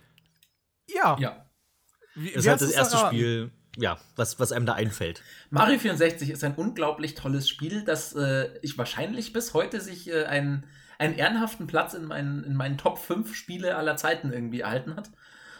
Ja. 0.87 1.17
ja. 1.19 1.45
Wie, 2.15 2.31
Das 2.31 2.43
ist 2.45 2.49
halt 2.49 2.61
das 2.61 2.71
erste 2.71 2.97
erraten? 2.97 3.15
Spiel, 3.15 3.51
ja, 3.77 3.99
was, 4.15 4.39
was 4.39 4.51
einem 4.51 4.65
da 4.65 4.73
einfällt. 4.73 5.21
Mario 5.49 5.79
64 5.79 6.29
ist 6.29 6.43
ein 6.43 6.55
unglaublich 6.55 7.15
tolles 7.15 7.47
Spiel, 7.47 7.83
das 7.83 8.13
äh, 8.13 8.49
ich 8.61 8.77
wahrscheinlich 8.77 9.33
bis 9.33 9.53
heute 9.53 9.79
sich 9.79 10.09
äh, 10.09 10.25
einen, 10.25 10.65
einen 10.97 11.15
ehrenhaften 11.15 11.67
Platz 11.67 11.93
in 11.93 12.05
meinen, 12.05 12.43
in 12.43 12.55
meinen 12.55 12.77
Top 12.77 12.97
5 12.97 13.35
Spiele 13.35 13.75
aller 13.75 13.95
Zeiten 13.95 14.33
irgendwie 14.33 14.61
erhalten 14.61 14.95
hat. 14.95 15.09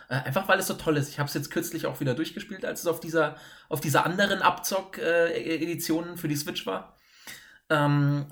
Äh, 0.10 0.15
einfach 0.15 0.48
weil 0.48 0.60
es 0.60 0.68
so 0.68 0.73
toll 0.73 0.98
ist. 0.98 1.10
Ich 1.10 1.19
habe 1.19 1.27
es 1.27 1.34
jetzt 1.34 1.52
kürzlich 1.52 1.86
auch 1.86 1.99
wieder 1.99 2.15
durchgespielt, 2.15 2.65
als 2.65 2.81
es 2.81 2.88
auf 2.88 2.99
dieser, 2.99 3.36
auf 3.69 3.80
dieser 3.80 4.06
anderen 4.06 4.41
Abzock-Edition 4.41 6.18
für 6.18 6.27
die 6.27 6.36
Switch 6.36 6.65
war. 6.65 6.98
Ähm, 7.69 8.27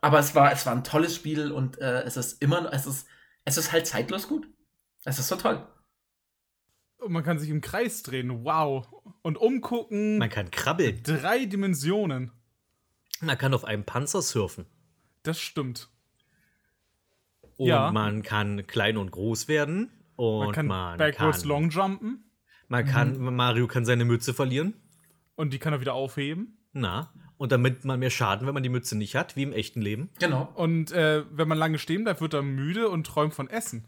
aber 0.00 0.18
es 0.18 0.34
war, 0.34 0.52
es 0.52 0.66
war 0.66 0.74
ein 0.74 0.84
tolles 0.84 1.14
Spiel 1.14 1.52
und 1.52 1.78
äh, 1.78 2.02
es 2.02 2.16
ist 2.16 2.42
immer, 2.42 2.72
es 2.72 2.86
ist, 2.86 3.06
es 3.44 3.58
ist 3.58 3.72
halt 3.72 3.86
zeitlos 3.86 4.28
gut. 4.28 4.48
Es 5.04 5.18
ist 5.18 5.28
so 5.28 5.36
toll. 5.36 5.66
Und 7.00 7.12
man 7.12 7.22
kann 7.22 7.38
sich 7.38 7.50
im 7.50 7.60
Kreis 7.60 8.02
drehen. 8.02 8.44
Wow. 8.44 8.86
Und 9.22 9.38
umgucken. 9.38 10.18
Man 10.18 10.30
kann 10.30 10.50
krabbeln. 10.50 11.02
Drei 11.02 11.44
Dimensionen. 11.46 12.30
Man 13.20 13.36
kann 13.38 13.54
auf 13.54 13.64
einem 13.64 13.84
Panzer 13.84 14.22
surfen. 14.22 14.66
Das 15.22 15.38
stimmt. 15.40 15.88
Und 17.56 17.66
Ja. 17.68 17.90
man 17.92 18.22
kann 18.22 18.66
klein 18.66 18.96
und 18.96 19.10
groß 19.10 19.48
werden. 19.48 19.90
Und 20.16 20.44
Man 20.46 20.52
kann 20.52 20.66
man 20.66 20.98
backwards 20.98 21.40
kann, 21.40 21.48
longjumpen. 21.48 22.30
Man 22.68 22.86
kann, 22.86 23.18
Mario 23.18 23.66
kann 23.66 23.84
seine 23.84 24.04
Mütze 24.04 24.32
verlieren. 24.32 24.74
Und 25.34 25.52
die 25.52 25.58
kann 25.58 25.72
er 25.72 25.80
wieder 25.80 25.94
aufheben. 25.94 26.58
Na. 26.72 27.12
Und 27.36 27.52
damit 27.52 27.84
man 27.84 27.98
mehr 27.98 28.10
Schaden, 28.10 28.46
wenn 28.46 28.54
man 28.54 28.62
die 28.62 28.68
Mütze 28.68 28.96
nicht 28.96 29.14
hat, 29.14 29.34
wie 29.36 29.42
im 29.42 29.52
echten 29.52 29.80
Leben. 29.80 30.10
Genau. 30.18 30.50
Und 30.54 30.92
äh, 30.92 31.24
wenn 31.30 31.48
man 31.48 31.56
lange 31.58 31.78
stehen 31.78 32.04
bleibt, 32.04 32.20
wird 32.20 32.34
er 32.34 32.42
müde 32.42 32.88
und 32.90 33.06
träumt 33.06 33.34
von 33.34 33.48
Essen. 33.48 33.86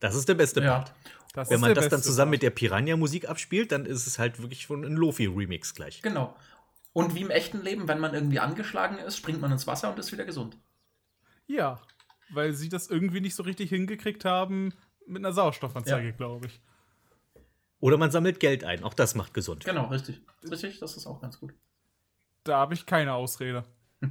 Das 0.00 0.14
ist 0.14 0.28
der 0.28 0.34
beste 0.34 0.60
Ja. 0.62 0.74
Part. 0.76 0.94
Das 1.34 1.50
Wenn 1.50 1.60
man 1.60 1.74
das 1.74 1.88
dann 1.88 2.02
zusammen 2.02 2.30
Part. 2.30 2.36
mit 2.36 2.42
der 2.42 2.50
Piranha-Musik 2.50 3.28
abspielt, 3.28 3.70
dann 3.72 3.86
ist 3.86 4.06
es 4.06 4.18
halt 4.18 4.40
wirklich 4.40 4.62
schon 4.62 4.84
ein 4.84 4.94
Lofi-Remix 4.94 5.74
gleich. 5.74 6.02
Genau. 6.02 6.34
Und 6.92 7.14
wie 7.14 7.20
im 7.20 7.30
echten 7.30 7.62
Leben, 7.62 7.86
wenn 7.86 8.00
man 8.00 8.14
irgendwie 8.14 8.40
angeschlagen 8.40 8.98
ist, 8.98 9.16
springt 9.16 9.40
man 9.40 9.52
ins 9.52 9.66
Wasser 9.66 9.90
und 9.90 9.98
ist 9.98 10.10
wieder 10.10 10.24
gesund. 10.24 10.56
Ja. 11.46 11.80
Weil 12.30 12.54
sie 12.54 12.68
das 12.68 12.88
irgendwie 12.88 13.20
nicht 13.20 13.34
so 13.34 13.42
richtig 13.42 13.68
hingekriegt 13.70 14.24
haben 14.24 14.72
mit 15.06 15.24
einer 15.24 15.32
Sauerstoffanzeige, 15.32 16.08
Ja. 16.08 16.14
glaube 16.14 16.46
ich. 16.46 16.60
Oder 17.80 17.96
man 17.98 18.10
sammelt 18.10 18.40
Geld 18.40 18.64
ein. 18.64 18.82
Auch 18.82 18.94
das 18.94 19.14
macht 19.14 19.34
gesund. 19.34 19.64
Genau, 19.64 19.86
richtig. 19.86 20.20
Richtig, 20.50 20.80
das 20.80 20.96
ist 20.96 21.06
auch 21.06 21.20
ganz 21.20 21.38
gut. 21.38 21.54
Da 22.42 22.56
habe 22.58 22.74
ich 22.74 22.86
keine 22.86 23.12
Ausrede. 23.12 23.64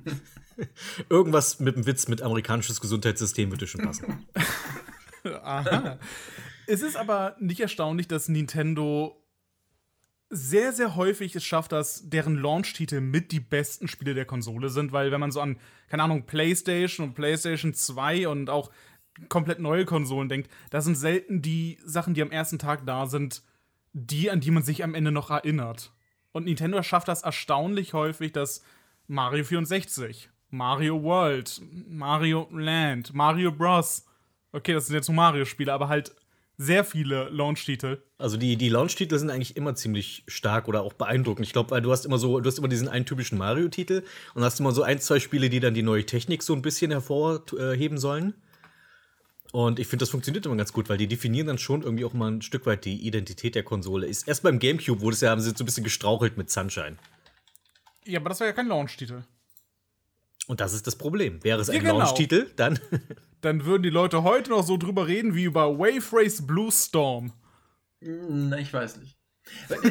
Irgendwas 1.09 1.59
mit 1.59 1.75
dem 1.75 1.85
Witz 1.85 2.07
mit 2.07 2.21
amerikanisches 2.21 2.79
Gesundheitssystem 2.81 3.51
würde 3.51 3.67
schon 3.67 3.81
passen. 3.81 4.27
Aha. 5.23 5.97
Es 6.67 6.81
ist 6.81 6.95
aber 6.95 7.35
nicht 7.39 7.59
erstaunlich, 7.59 8.07
dass 8.07 8.29
Nintendo 8.29 9.23
sehr, 10.29 10.73
sehr 10.73 10.95
häufig 10.95 11.35
es 11.35 11.45
schafft, 11.45 11.71
dass 11.71 12.09
deren 12.09 12.35
Launch-Titel 12.35 12.99
mit 12.99 13.31
die 13.31 13.39
besten 13.39 13.87
Spiele 13.87 14.13
der 14.13 14.25
Konsole 14.25 14.69
sind, 14.69 14.91
weil 14.91 15.11
wenn 15.11 15.21
man 15.21 15.31
so 15.31 15.39
an, 15.39 15.57
keine 15.87 16.03
Ahnung, 16.03 16.25
PlayStation 16.25 17.07
und 17.07 17.13
PlayStation 17.13 17.73
2 17.73 18.27
und 18.27 18.49
auch 18.49 18.69
komplett 19.29 19.59
neue 19.59 19.85
Konsolen 19.85 20.29
denkt, 20.29 20.51
da 20.69 20.81
sind 20.81 20.95
selten 20.95 21.41
die 21.41 21.79
Sachen, 21.83 22.13
die 22.13 22.21
am 22.21 22.31
ersten 22.31 22.59
Tag 22.59 22.85
da 22.85 23.07
sind, 23.07 23.41
die, 23.93 24.29
an 24.29 24.41
die 24.41 24.51
man 24.51 24.63
sich 24.63 24.83
am 24.83 24.95
Ende 24.95 25.11
noch 25.11 25.29
erinnert. 25.29 25.93
Und 26.33 26.45
Nintendo 26.45 26.83
schafft 26.83 27.07
das 27.07 27.23
erstaunlich 27.23 27.93
häufig, 27.93 28.33
dass 28.33 28.61
Mario 29.07 29.45
64, 29.45 30.29
Mario 30.49 31.01
World, 31.01 31.61
Mario 31.87 32.47
Land, 32.51 33.13
Mario 33.13 33.51
Bros. 33.51 34.05
Okay, 34.51 34.73
das 34.73 34.87
sind 34.87 34.95
jetzt 34.95 35.07
nur 35.07 35.15
Mario-Spiele, 35.15 35.73
aber 35.73 35.87
halt 35.87 36.15
sehr 36.57 36.83
viele 36.83 37.29
Launch-Titel. 37.29 38.01
Also 38.17 38.35
die, 38.37 38.55
die 38.55 38.69
Launch-Titel 38.69 39.17
sind 39.19 39.29
eigentlich 39.29 39.55
immer 39.55 39.75
ziemlich 39.75 40.23
stark 40.27 40.67
oder 40.67 40.81
auch 40.81 40.93
beeindruckend. 40.93 41.45
Ich 41.45 41.53
glaube, 41.53 41.71
weil 41.71 41.81
du 41.81 41.91
hast 41.91 42.05
immer 42.05 42.17
so, 42.17 42.39
du 42.39 42.47
hast 42.47 42.57
immer 42.57 42.67
diesen 42.67 42.87
einen 42.87 43.05
typischen 43.05 43.37
Mario-Titel 43.37 44.03
und 44.33 44.43
hast 44.43 44.59
immer 44.59 44.71
so 44.71 44.81
ein, 44.81 44.99
zwei 44.99 45.19
Spiele, 45.19 45.49
die 45.49 45.59
dann 45.59 45.75
die 45.75 45.83
neue 45.83 46.05
Technik 46.05 46.41
so 46.41 46.53
ein 46.53 46.63
bisschen 46.63 46.89
hervorheben 46.91 47.99
sollen. 47.99 48.33
Und 49.51 49.79
ich 49.79 49.87
finde, 49.87 50.03
das 50.03 50.09
funktioniert 50.09 50.45
immer 50.45 50.55
ganz 50.55 50.73
gut, 50.73 50.89
weil 50.89 50.97
die 50.97 51.07
definieren 51.07 51.47
dann 51.47 51.57
schon 51.57 51.83
irgendwie 51.83 52.05
auch 52.05 52.13
mal 52.13 52.31
ein 52.31 52.41
Stück 52.41 52.65
weit 52.65 52.85
die 52.85 53.05
Identität 53.07 53.55
der 53.55 53.63
Konsole. 53.63 54.07
Ist 54.07 54.27
erst 54.27 54.43
beim 54.43 54.59
GameCube 54.59 54.99
wurde 55.01 55.13
es 55.13 55.21
ja, 55.21 55.29
haben 55.29 55.39
sie 55.39 55.51
so 55.51 55.63
ein 55.63 55.65
bisschen 55.65 55.83
gestrauchelt 55.83 56.37
mit 56.37 56.49
Sunshine. 56.49 56.97
Ja, 58.03 58.19
aber 58.19 58.29
das 58.29 58.39
war 58.39 58.47
ja 58.47 58.53
kein 58.53 58.67
Launch-Titel. 58.67 59.21
Und 60.47 60.59
das 60.61 60.73
ist 60.73 60.87
das 60.87 60.97
Problem. 60.97 61.43
Wäre 61.43 61.61
es 61.61 61.69
Ja, 61.69 61.75
ein 61.75 61.81
genau. 61.81 61.99
Launch-Titel, 61.99 62.51
dann 62.55 62.79
Dann 63.41 63.65
würden 63.65 63.83
die 63.83 63.89
Leute 63.89 64.23
heute 64.23 64.49
noch 64.49 64.63
so 64.63 64.77
drüber 64.77 65.07
reden 65.07 65.35
wie 65.35 65.43
über 65.43 65.77
Wave 65.77 66.05
Race 66.11 66.45
Blue 66.45 66.71
Storm. 66.71 67.33
Hm, 68.01 68.53
Ich 68.59 68.73
weiß 68.73 68.97
nicht. 68.97 69.17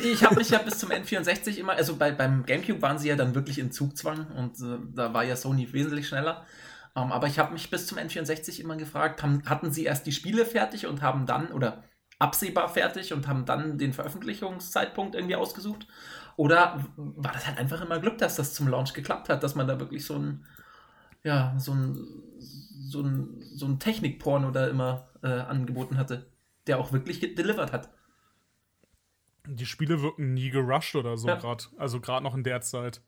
Ich 0.03 0.23
habe 0.25 0.37
mich 0.37 0.51
ja 0.51 0.59
bis 0.59 0.79
zum 0.79 0.91
N64 0.91 1.57
immer, 1.57 1.73
also 1.73 1.97
bei, 1.97 2.13
beim 2.13 2.45
GameCube 2.45 2.83
waren 2.83 2.99
sie 2.99 3.09
ja 3.09 3.17
dann 3.17 3.35
wirklich 3.35 3.59
in 3.59 3.73
Zugzwang 3.73 4.27
und 4.33 4.61
äh, 4.61 4.79
da 4.95 5.15
war 5.15 5.25
ja 5.25 5.35
Sony 5.37 5.73
wesentlich 5.73 6.09
schneller. 6.09 6.45
Ähm, 6.95 7.11
aber 7.11 7.27
ich 7.27 7.39
habe 7.39 7.53
mich 7.55 7.71
bis 7.71 7.87
zum 7.87 7.99
N64 7.99 8.61
immer 8.61 8.77
gefragt, 8.77 9.23
haben, 9.23 9.43
hatten 9.47 9.73
sie 9.73 9.85
erst 9.85 10.07
die 10.07 10.13
Spiele 10.13 10.45
fertig 10.45 10.87
und 10.87 11.01
haben 11.03 11.25
dann, 11.27 11.53
oder 11.53 11.85
absehbar 12.19 12.69
fertig 12.69 13.13
und 13.15 13.29
haben 13.29 13.47
dann 13.47 13.79
den 13.79 13.93
Veröffentlichungszeitpunkt 13.95 15.15
irgendwie 15.15 15.37
ausgesucht? 15.37 15.87
Oder 16.37 16.85
war 16.97 17.33
das 17.33 17.47
halt 17.47 17.59
einfach 17.59 17.81
immer 17.81 17.99
Glück, 17.99 18.19
dass 18.19 18.37
das 18.37 18.55
zum 18.55 18.69
Launch 18.69 18.93
geklappt 18.93 19.29
hat, 19.29 19.43
dass 19.43 19.55
man 19.55 19.67
da 19.67 19.81
wirklich 19.81 20.05
so 20.05 20.19
ein, 20.19 20.45
ja, 21.25 21.55
so 21.59 21.73
ein, 21.73 21.97
so 22.39 23.03
ein, 23.03 23.43
so 23.55 23.67
ein 23.67 23.79
Technikporno 23.79 24.51
da 24.51 24.67
immer 24.67 25.09
äh, 25.23 25.29
angeboten 25.29 25.97
hatte, 25.97 26.27
der 26.67 26.79
auch 26.79 26.93
wirklich 26.93 27.21
delivered 27.21 27.73
hat? 27.73 27.91
Die 29.49 29.67
Spiele 29.67 30.03
wirken 30.03 30.35
nie 30.35 30.51
gerusht 30.51 30.97
oder 30.97 31.17
so 31.17 31.29
Ja. 31.29 31.37
gerade. 31.37 31.65
Also 31.79 32.01
gerade 32.01 32.25
noch 32.25 32.35
in 32.35 32.45
der 32.45 32.61
Zeit. 32.61 33.01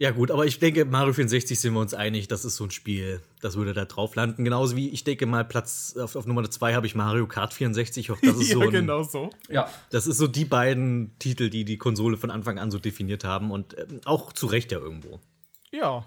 Ja, 0.00 0.12
gut, 0.12 0.30
aber 0.30 0.46
ich 0.46 0.58
denke, 0.58 0.86
Mario 0.86 1.12
64 1.12 1.60
sind 1.60 1.74
wir 1.74 1.80
uns 1.80 1.92
einig, 1.92 2.26
das 2.26 2.46
ist 2.46 2.56
so 2.56 2.64
ein 2.64 2.70
Spiel, 2.70 3.20
das 3.42 3.56
würde 3.56 3.74
da 3.74 3.84
drauf 3.84 4.14
landen. 4.14 4.44
Genauso 4.44 4.74
wie 4.74 4.88
ich 4.88 5.04
denke 5.04 5.26
mal, 5.26 5.44
Platz 5.44 5.94
auf, 6.00 6.16
auf 6.16 6.24
Nummer 6.24 6.50
2 6.50 6.72
habe 6.72 6.86
ich 6.86 6.94
Mario 6.94 7.26
Kart 7.26 7.52
64. 7.52 8.10
Auch 8.10 8.18
das 8.18 8.38
ist 8.38 8.48
so 8.52 8.60
ja, 8.60 8.68
ein, 8.68 8.72
genau 8.72 9.02
so. 9.02 9.28
Ja, 9.50 9.68
Das 9.90 10.06
ist 10.06 10.16
so 10.16 10.26
die 10.26 10.46
beiden 10.46 11.12
Titel, 11.18 11.50
die 11.50 11.66
die 11.66 11.76
Konsole 11.76 12.16
von 12.16 12.30
Anfang 12.30 12.58
an 12.58 12.70
so 12.70 12.78
definiert 12.78 13.24
haben 13.24 13.50
und 13.50 13.76
ähm, 13.76 14.00
auch 14.06 14.32
zu 14.32 14.46
Recht 14.46 14.72
ja 14.72 14.78
irgendwo. 14.78 15.20
Ja. 15.70 16.06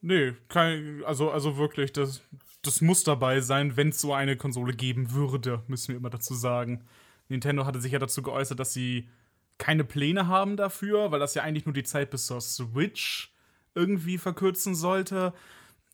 Nee, 0.00 0.32
kein, 0.48 1.04
also, 1.06 1.30
also 1.30 1.56
wirklich, 1.58 1.92
das, 1.92 2.22
das 2.62 2.80
muss 2.80 3.04
dabei 3.04 3.40
sein, 3.40 3.76
wenn 3.76 3.90
es 3.90 4.00
so 4.00 4.12
eine 4.12 4.36
Konsole 4.36 4.72
geben 4.72 5.12
würde, 5.12 5.62
müssen 5.68 5.90
wir 5.90 5.96
immer 5.96 6.10
dazu 6.10 6.34
sagen. 6.34 6.82
Nintendo 7.28 7.66
hatte 7.66 7.80
sich 7.80 7.92
ja 7.92 8.00
dazu 8.00 8.20
geäußert, 8.20 8.58
dass 8.58 8.72
sie 8.72 9.06
keine 9.62 9.84
Pläne 9.84 10.26
haben 10.26 10.56
dafür, 10.56 11.12
weil 11.12 11.20
das 11.20 11.36
ja 11.36 11.44
eigentlich 11.44 11.66
nur 11.66 11.72
die 11.72 11.84
Zeit 11.84 12.10
bis 12.10 12.26
zur 12.26 12.40
Switch 12.40 13.32
irgendwie 13.76 14.18
verkürzen 14.18 14.74
sollte. 14.74 15.32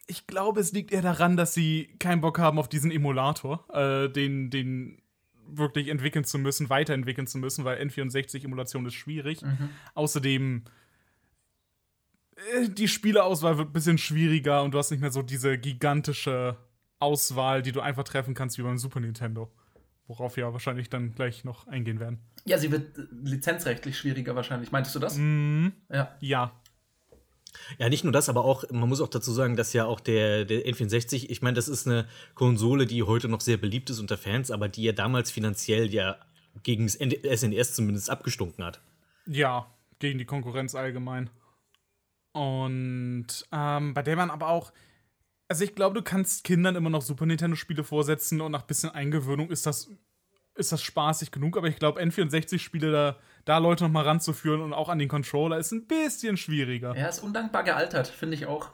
Ich 0.07 0.27
glaube, 0.27 0.61
es 0.61 0.73
liegt 0.73 0.91
eher 0.91 1.03
daran, 1.03 1.37
dass 1.37 1.53
sie 1.53 1.95
keinen 1.99 2.23
Bock 2.23 2.39
haben 2.39 2.59
auf 2.59 2.71
diesen 2.71 2.91
Emulator, 2.91 3.67
äh, 3.75 4.09
den, 4.09 4.49
den 4.49 5.03
wirklich 5.47 5.89
entwickeln 5.89 6.25
zu 6.25 6.39
müssen, 6.39 6.71
weiterentwickeln 6.71 7.27
zu 7.27 7.37
müssen, 7.37 7.67
weil 7.67 7.79
N64-Emulation 7.83 8.87
ist 8.87 8.95
schwierig. 8.95 9.43
Außerdem 9.95 10.65
äh, 12.55 12.71
die 12.71 12.89
Spieleauswahl 12.89 13.59
wird 13.59 13.69
ein 13.69 13.75
bisschen 13.75 13.99
schwieriger 13.99 14.63
und 14.63 14.73
du 14.73 14.79
hast 14.79 14.91
nicht 14.91 15.01
mehr 15.01 15.13
so 15.13 15.21
diese 15.21 15.59
gigantische 15.59 16.57
Auswahl, 17.01 17.61
die 17.61 17.73
du 17.73 17.83
einfach 17.83 18.05
treffen 18.05 18.33
kannst 18.33 18.57
wie 18.57 18.63
beim 18.63 18.79
Super 18.79 19.01
Nintendo. 19.01 19.53
Worauf 20.09 20.37
wir 20.37 20.47
ja 20.47 20.53
wahrscheinlich 20.53 20.89
dann 20.89 21.15
gleich 21.15 21.45
noch 21.45 21.67
eingehen 21.69 22.01
werden. 22.01 22.19
ja, 22.47 22.59
sie 22.59 22.73
wird 22.73 22.99
lizenzrechtlich 23.23 23.97
schwieriger 23.99 24.35
wahrscheinlich. 24.35 24.73
Meintest 24.73 24.97
du 24.97 24.99
das? 24.99 25.17
Mhm. 25.17 25.73
Ja. 25.93 26.17
Ja. 26.21 26.53
Ja, 27.79 27.89
nicht 27.89 28.05
nur 28.05 28.13
das, 28.13 28.29
aber 28.29 28.45
auch, 28.45 28.65
man 28.71 28.89
muss 28.89 29.01
auch 29.01 29.09
dazu 29.09 29.33
sagen, 29.33 29.57
dass 29.57 29.73
ja 29.73 29.85
auch 29.85 30.01
der, 30.01 30.45
der 30.45 30.65
N64, 30.65 31.29
ich 31.29 31.43
meine, 31.43 31.55
das 31.55 31.69
ist 31.69 31.87
eine 31.87 32.07
Konsole, 32.35 32.87
die 32.87 33.03
heute 33.03 33.29
noch 33.29 33.41
sehr 33.41 33.57
beliebt 33.57 33.91
ist 33.91 34.01
unter 34.01 34.17
Fans, 34.17 34.51
aber 34.51 34.69
die 34.69 34.83
ja 34.83 34.93
damals 34.93 35.31
finanziell 35.31 35.93
ja 35.93 36.17
gegen 36.63 36.87
das 36.87 36.95
SNES 37.41 37.75
zumindest 37.75 38.11
abgestunken 38.11 38.65
hat. 38.65 38.81
Ja, 39.27 39.67
gegen 39.99 40.19
die 40.19 40.25
Konkurrenz 40.25 40.75
allgemein. 40.75 41.31
Und 42.33 43.27
ähm, 43.53 43.95
bei 43.95 44.03
der 44.03 44.17
man 44.17 44.31
aber 44.31 44.49
auch. 44.49 44.73
Also 45.49 45.65
ich 45.65 45.75
glaube, 45.75 45.95
du 45.95 46.03
kannst 46.03 46.45
Kindern 46.45 46.77
immer 46.77 46.91
noch 46.91 47.01
Super 47.03 47.25
Nintendo-Spiele 47.27 47.83
vorsetzen 47.83 48.41
und 48.43 48.53
nach 48.53 48.63
bisschen 48.63 48.91
Eingewöhnung 48.91 49.51
ist 49.51 49.65
das, 49.65 49.91
ist 50.55 50.73
das 50.73 50.83
spaßig 50.83 51.31
genug. 51.31 51.57
Aber 51.57 51.69
ich 51.69 51.77
glaube, 51.77 52.01
N64-Spiele 52.03 52.93
da, 52.93 53.17
da 53.47 53.59
Leute 53.59 53.85
noch 53.85 53.91
mal 53.91 54.05
ranzuführen 54.05 54.61
und 54.61 54.75
auch 54.75 54.91
an 54.91 54.99
den 54.99 55.09
Controller 55.09 55.57
ist 55.59 55.73
ein 55.73 55.87
bisschen 55.87 56.37
schwieriger. 56.37 56.95
Er 56.95 57.09
ist 57.09 57.21
undankbar 57.21 57.65
gealtert, 57.65 58.09
finde 58.09 58.35
ich 58.37 58.47
auch. 58.47 58.69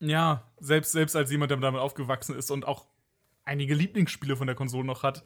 Ja, 0.00 0.50
selbst, 0.58 0.92
selbst 0.92 1.14
als 1.14 1.30
jemand, 1.30 1.50
der 1.50 1.58
damit 1.58 1.80
aufgewachsen 1.80 2.34
ist 2.34 2.50
und 2.50 2.66
auch 2.66 2.86
einige 3.44 3.74
Lieblingsspiele 3.74 4.36
von 4.36 4.46
der 4.46 4.56
Konsole 4.56 4.84
noch 4.86 5.02
hat, 5.02 5.22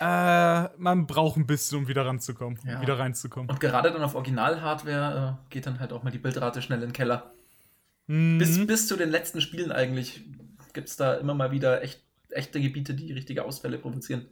äh, 0.00 0.68
man 0.78 1.06
braucht 1.06 1.36
ein 1.36 1.46
bisschen, 1.46 1.78
um 1.78 1.88
wieder 1.88 2.06
ranzukommen, 2.06 2.58
um 2.62 2.68
Ja. 2.68 2.80
wieder 2.80 2.98
reinzukommen. 2.98 3.50
Und 3.50 3.60
gerade 3.60 3.92
dann 3.92 4.02
auf 4.02 4.14
Original-Hardware 4.14 5.38
äh, 5.42 5.52
geht 5.52 5.66
dann 5.66 5.80
halt 5.80 5.92
auch 5.92 6.02
mal 6.02 6.10
die 6.10 6.18
Bildrate 6.18 6.62
schnell 6.62 6.80
in 6.82 6.88
den 6.88 6.92
Keller. 6.92 7.30
Mhm. 8.10 8.38
Bis, 8.38 8.66
bis 8.66 8.88
zu 8.88 8.96
den 8.96 9.08
letzten 9.10 9.40
Spielen 9.40 9.70
eigentlich 9.70 10.22
gibt 10.72 10.88
es 10.88 10.96
da 10.96 11.14
immer 11.14 11.34
mal 11.34 11.52
wieder 11.52 11.82
echt, 11.82 12.00
echte 12.30 12.60
Gebiete, 12.60 12.94
die 12.94 13.12
richtige 13.12 13.44
Ausfälle 13.44 13.78
provozieren. 13.78 14.26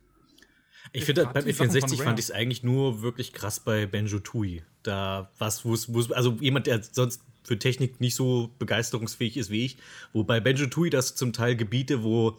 Ich 0.92 1.04
finde, 1.04 1.26
beim 1.32 1.44
die 1.44 1.52
Sachen 1.52 1.70
von 1.70 1.76
N64 1.80 1.92
Rare. 1.92 2.02
fand 2.04 2.18
ich 2.18 2.24
es 2.26 2.30
eigentlich 2.32 2.62
nur 2.64 3.02
wirklich 3.02 3.32
krass 3.32 3.60
bei 3.60 3.86
Benjo 3.86 4.18
Tui. 4.18 4.62
Da 4.82 5.30
was, 5.38 5.64
wo 5.64 5.74
es, 5.74 5.92
wo 5.92 6.00
es- 6.00 6.10
also 6.10 6.36
jemand, 6.40 6.66
der 6.66 6.82
sonst 6.82 7.22
für 7.44 7.56
Technik 7.58 8.00
nicht 8.00 8.14
so 8.16 8.50
begeisterungsfähig 8.58 9.36
ist 9.36 9.50
wie 9.50 9.64
ich, 9.64 9.78
wo 10.12 10.24
bei 10.24 10.40
Benjo 10.40 10.66
Tui 10.66 10.90
das 10.90 11.14
zum 11.14 11.32
Teil 11.32 11.54
Gebiete, 11.56 12.02
wo 12.02 12.38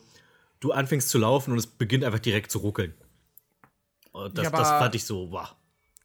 du 0.60 0.72
anfängst 0.74 1.07
zu 1.10 1.20
laufen 1.20 1.52
und 1.53 1.57
es 1.57 1.68
beginnt 1.68 2.03
einfach 2.03 2.20
direkt 2.20 2.52
zu 2.52 2.60
ruckeln. 2.60 2.94
Und 4.11 4.38
das, 4.38 4.45
Ja, 4.45 4.52
das 4.52 4.70
fand 4.70 4.95
ich 4.95 5.06
so, 5.06 5.32
wow. 5.32 5.56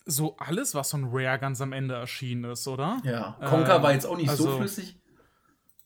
so 0.07 0.37
alles, 0.37 0.75
was 0.75 0.91
von 0.93 1.07
Rare 1.11 1.39
ganz 1.41 1.61
am 1.61 1.73
Ende 1.73 1.95
erschienen 1.95 2.45
ist, 2.45 2.69
oder? 2.69 3.01
Ja. 3.05 3.33
Conker 3.45 3.77
Ähm, 3.77 3.83
war 3.83 3.93
jetzt 3.93 4.07
auch 4.07 4.17
nicht 4.17 4.31
so 4.31 4.45
also- 4.47 4.59
flüssig. 4.59 4.97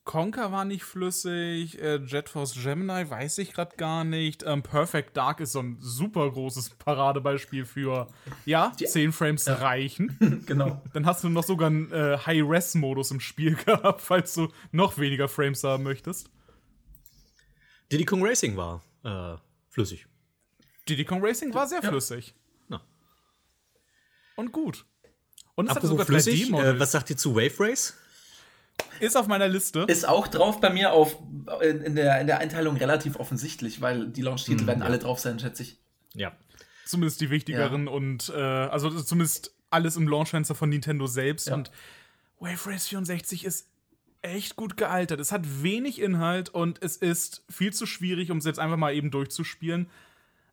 Conker 0.08 0.50
war 0.52 0.64
nicht 0.64 0.84
flüssig, 0.84 1.78
äh, 1.82 1.96
Jet 1.96 2.30
Force 2.30 2.54
Gemini 2.54 3.10
weiß 3.10 3.36
ich 3.38 3.52
gerade 3.52 3.76
gar 3.76 4.04
nicht. 4.04 4.42
Ähm, 4.42 4.62
Perfect 4.62 5.14
Dark 5.18 5.38
ist 5.40 5.52
so 5.52 5.60
ein 5.60 5.76
super 5.80 6.30
großes 6.30 6.70
Paradebeispiel 6.70 7.66
für, 7.66 8.06
ja, 8.46 8.72
10 8.74 9.12
Frames 9.12 9.46
reichen. 9.46 10.16
Genau. 10.46 10.80
Dann 10.94 11.04
hast 11.04 11.24
du 11.24 11.28
noch 11.28 11.44
sogar 11.44 11.66
einen 11.66 11.92
äh, 11.92 12.16
High-Res-Modus 12.24 13.10
im 13.10 13.20
Spiel 13.20 13.54
gehabt, 13.66 14.00
falls 14.00 14.32
du 14.32 14.48
noch 14.72 14.96
weniger 14.96 15.28
Frames 15.28 15.62
haben 15.62 15.82
möchtest. 15.82 16.30
Diddy 17.92 18.06
Kong 18.06 18.24
Racing 18.26 18.56
war 18.56 18.82
äh, 19.04 19.36
flüssig. 19.68 20.06
Diddy 20.88 21.04
Kong 21.04 21.22
Racing 21.22 21.52
war 21.52 21.66
sehr 21.68 21.82
Ja. 21.82 21.88
flüssig. 21.90 22.34
Na. 22.68 22.80
Und 24.36 24.52
gut. 24.52 24.86
Und 25.54 25.66
es 25.66 25.70
hatte 25.70 25.80
Apropos 25.86 25.90
sogar 25.90 26.06
flüssig, 26.06 26.46
3D-Models. 26.46 26.76
äh, 26.76 26.80
was 26.80 26.92
sagt 26.92 27.10
ihr 27.10 27.16
zu 27.18 27.34
Wave 27.36 27.60
Race? 27.60 27.94
Ist 29.00 29.16
auf 29.16 29.26
meiner 29.26 29.48
Liste. 29.48 29.80
Ist 29.88 30.06
auch 30.06 30.28
drauf 30.28 30.60
bei 30.60 30.70
mir 30.70 30.92
auf, 30.92 31.16
in, 31.62 31.80
in, 31.82 31.96
der, 31.96 32.20
in 32.20 32.26
der 32.26 32.38
Einteilung 32.38 32.76
relativ 32.76 33.16
offensichtlich, 33.16 33.80
weil 33.80 34.08
die 34.08 34.22
Launch-Titel 34.22 34.66
werden 34.66 34.82
alle 34.82 34.98
drauf 34.98 35.18
sein, 35.18 35.38
schätze 35.38 35.62
ich. 35.62 35.78
Ja. 36.14 36.32
Zumindest 36.84 37.20
die 37.20 37.30
wichtigeren 37.30 37.86
und 37.86 38.32
äh, 38.34 38.40
also 38.40 38.90
zumindest 38.90 39.52
alles 39.70 39.96
im 39.96 40.08
Launchfenster 40.08 40.54
von 40.54 40.68
Nintendo 40.68 41.06
selbst. 41.06 41.48
Ja. 41.48 41.54
Und 41.54 41.70
Wave 42.40 42.70
Race 42.70 42.86
64 42.88 43.44
ist 43.44 43.68
echt 44.22 44.56
gut 44.56 44.76
gealtert. 44.76 45.20
Es 45.20 45.32
hat 45.32 45.62
wenig 45.62 46.00
Inhalt 46.00 46.48
und 46.48 46.82
es 46.82 46.96
ist 46.96 47.44
viel 47.48 47.72
zu 47.72 47.86
schwierig, 47.86 48.30
um 48.30 48.38
es 48.38 48.44
jetzt 48.44 48.58
einfach 48.58 48.76
mal 48.76 48.94
eben 48.94 49.10
durchzuspielen. 49.10 49.88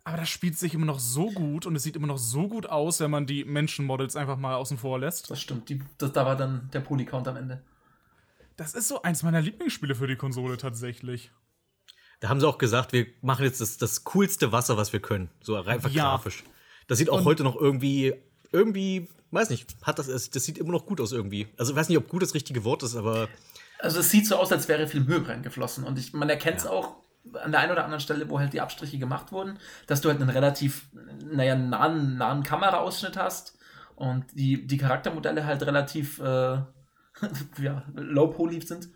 Aber 0.04 0.18
das 0.18 0.30
spielt 0.30 0.58
sich 0.58 0.76
immer 0.76 0.86
noch 0.86 1.00
so 1.00 1.32
gut 1.32 1.66
und 1.66 1.76
es 1.76 1.82
sieht 1.82 1.96
immer 1.96 2.06
noch 2.06 2.20
so 2.20 2.48
gut 2.48 2.68
aus, 2.68 3.00
wenn 3.00 3.10
man 3.10 3.26
die 3.26 3.44
Menschenmodels 3.44 4.16
einfach 4.16 4.38
mal 4.38 4.56
außen 4.56 4.78
vor 4.78 5.00
lässt. 5.00 5.32
Das 5.32 5.42
stimmt. 5.42 5.68
Die, 5.70 5.82
das, 5.98 6.12
da 6.12 6.26
war 6.26 6.36
dann 6.36 6.70
der 6.74 6.82
Polycount 6.82 7.28
am 7.28 7.38
Ende. 7.38 7.64
Das 8.58 8.74
ist 8.74 8.88
so 8.88 9.02
eins 9.02 9.24
meiner 9.24 9.42
Lieblingsspiele 9.42 9.96
für 9.96 10.08
die 10.08 10.16
Konsole 10.16 10.58
tatsächlich. 10.58 11.32
Da 12.22 12.30
haben 12.30 12.40
sie 12.40 12.48
auch 12.48 12.58
gesagt, 12.58 12.94
wir 12.94 13.08
machen 13.22 13.44
jetzt 13.44 13.60
das, 13.60 13.78
das 13.78 14.04
coolste 14.06 14.52
Wasser, 14.52 14.78
was 14.78 14.94
wir 14.94 15.02
können. 15.02 15.30
So 15.42 15.56
einfach 15.58 15.90
Ja. 15.90 16.04
grafisch. 16.12 16.44
Das 16.88 16.98
sieht 16.98 17.10
auch 17.10 17.20
Und- 17.20 17.26
heute 17.26 17.44
noch 17.44 17.56
irgendwie, 17.60 18.14
irgendwie, 18.52 19.10
weiß 19.32 19.50
nicht, 19.50 19.68
hat 19.84 20.00
das, 20.00 20.08
es- 20.08 20.30
das 20.30 20.46
sieht 20.46 20.58
immer 20.58 20.72
noch 20.72 20.86
gut 20.86 21.02
aus 21.02 21.12
irgendwie. 21.12 21.48
Also 21.58 21.74
ich 21.74 21.78
weiß 21.78 21.90
nicht, 21.90 21.98
ob 21.98 22.08
gut 22.08 22.22
das 22.22 22.34
richtige 22.34 22.64
Wort 22.64 22.84
ist, 22.84 22.96
aber 22.96 23.28
Also 23.80 24.00
es 24.00 24.10
sieht 24.10 24.26
so 24.26 24.38
aus, 24.38 24.52
als 24.54 24.70
wäre 24.70 24.88
viel 24.88 25.02
Mühe 25.02 25.28
reingeflossen. 25.28 25.84
Und 25.84 26.00
ich, 26.00 26.14
man 26.14 26.30
erkennt 26.30 26.60
es 26.60 26.66
auch 26.66 26.96
an 27.34 27.52
der 27.52 27.60
einen 27.60 27.74
oder 27.74 27.84
anderen 27.84 28.00
Stelle, 28.00 28.30
wo 28.30 28.40
halt 28.40 28.54
die 28.54 28.62
Abstriche 28.62 28.98
gemacht 28.98 29.32
wurden, 29.34 29.60
dass 29.88 30.00
du 30.00 30.10
halt 30.10 30.22
einen 30.22 30.30
relativ, 30.30 30.88
naja, 31.26 31.56
nahen, 31.56 32.18
nahen 32.18 32.44
Kameraausschnitt 32.44 33.18
hast 33.18 33.58
und 33.96 34.26
die, 34.34 34.66
die 34.66 34.78
Charaktermodelle 34.78 35.44
halt 35.46 35.62
relativ 35.64 36.20
äh, 36.20 36.60
ja, 37.62 37.84
low-poly 37.96 38.62
sind. 38.62 38.90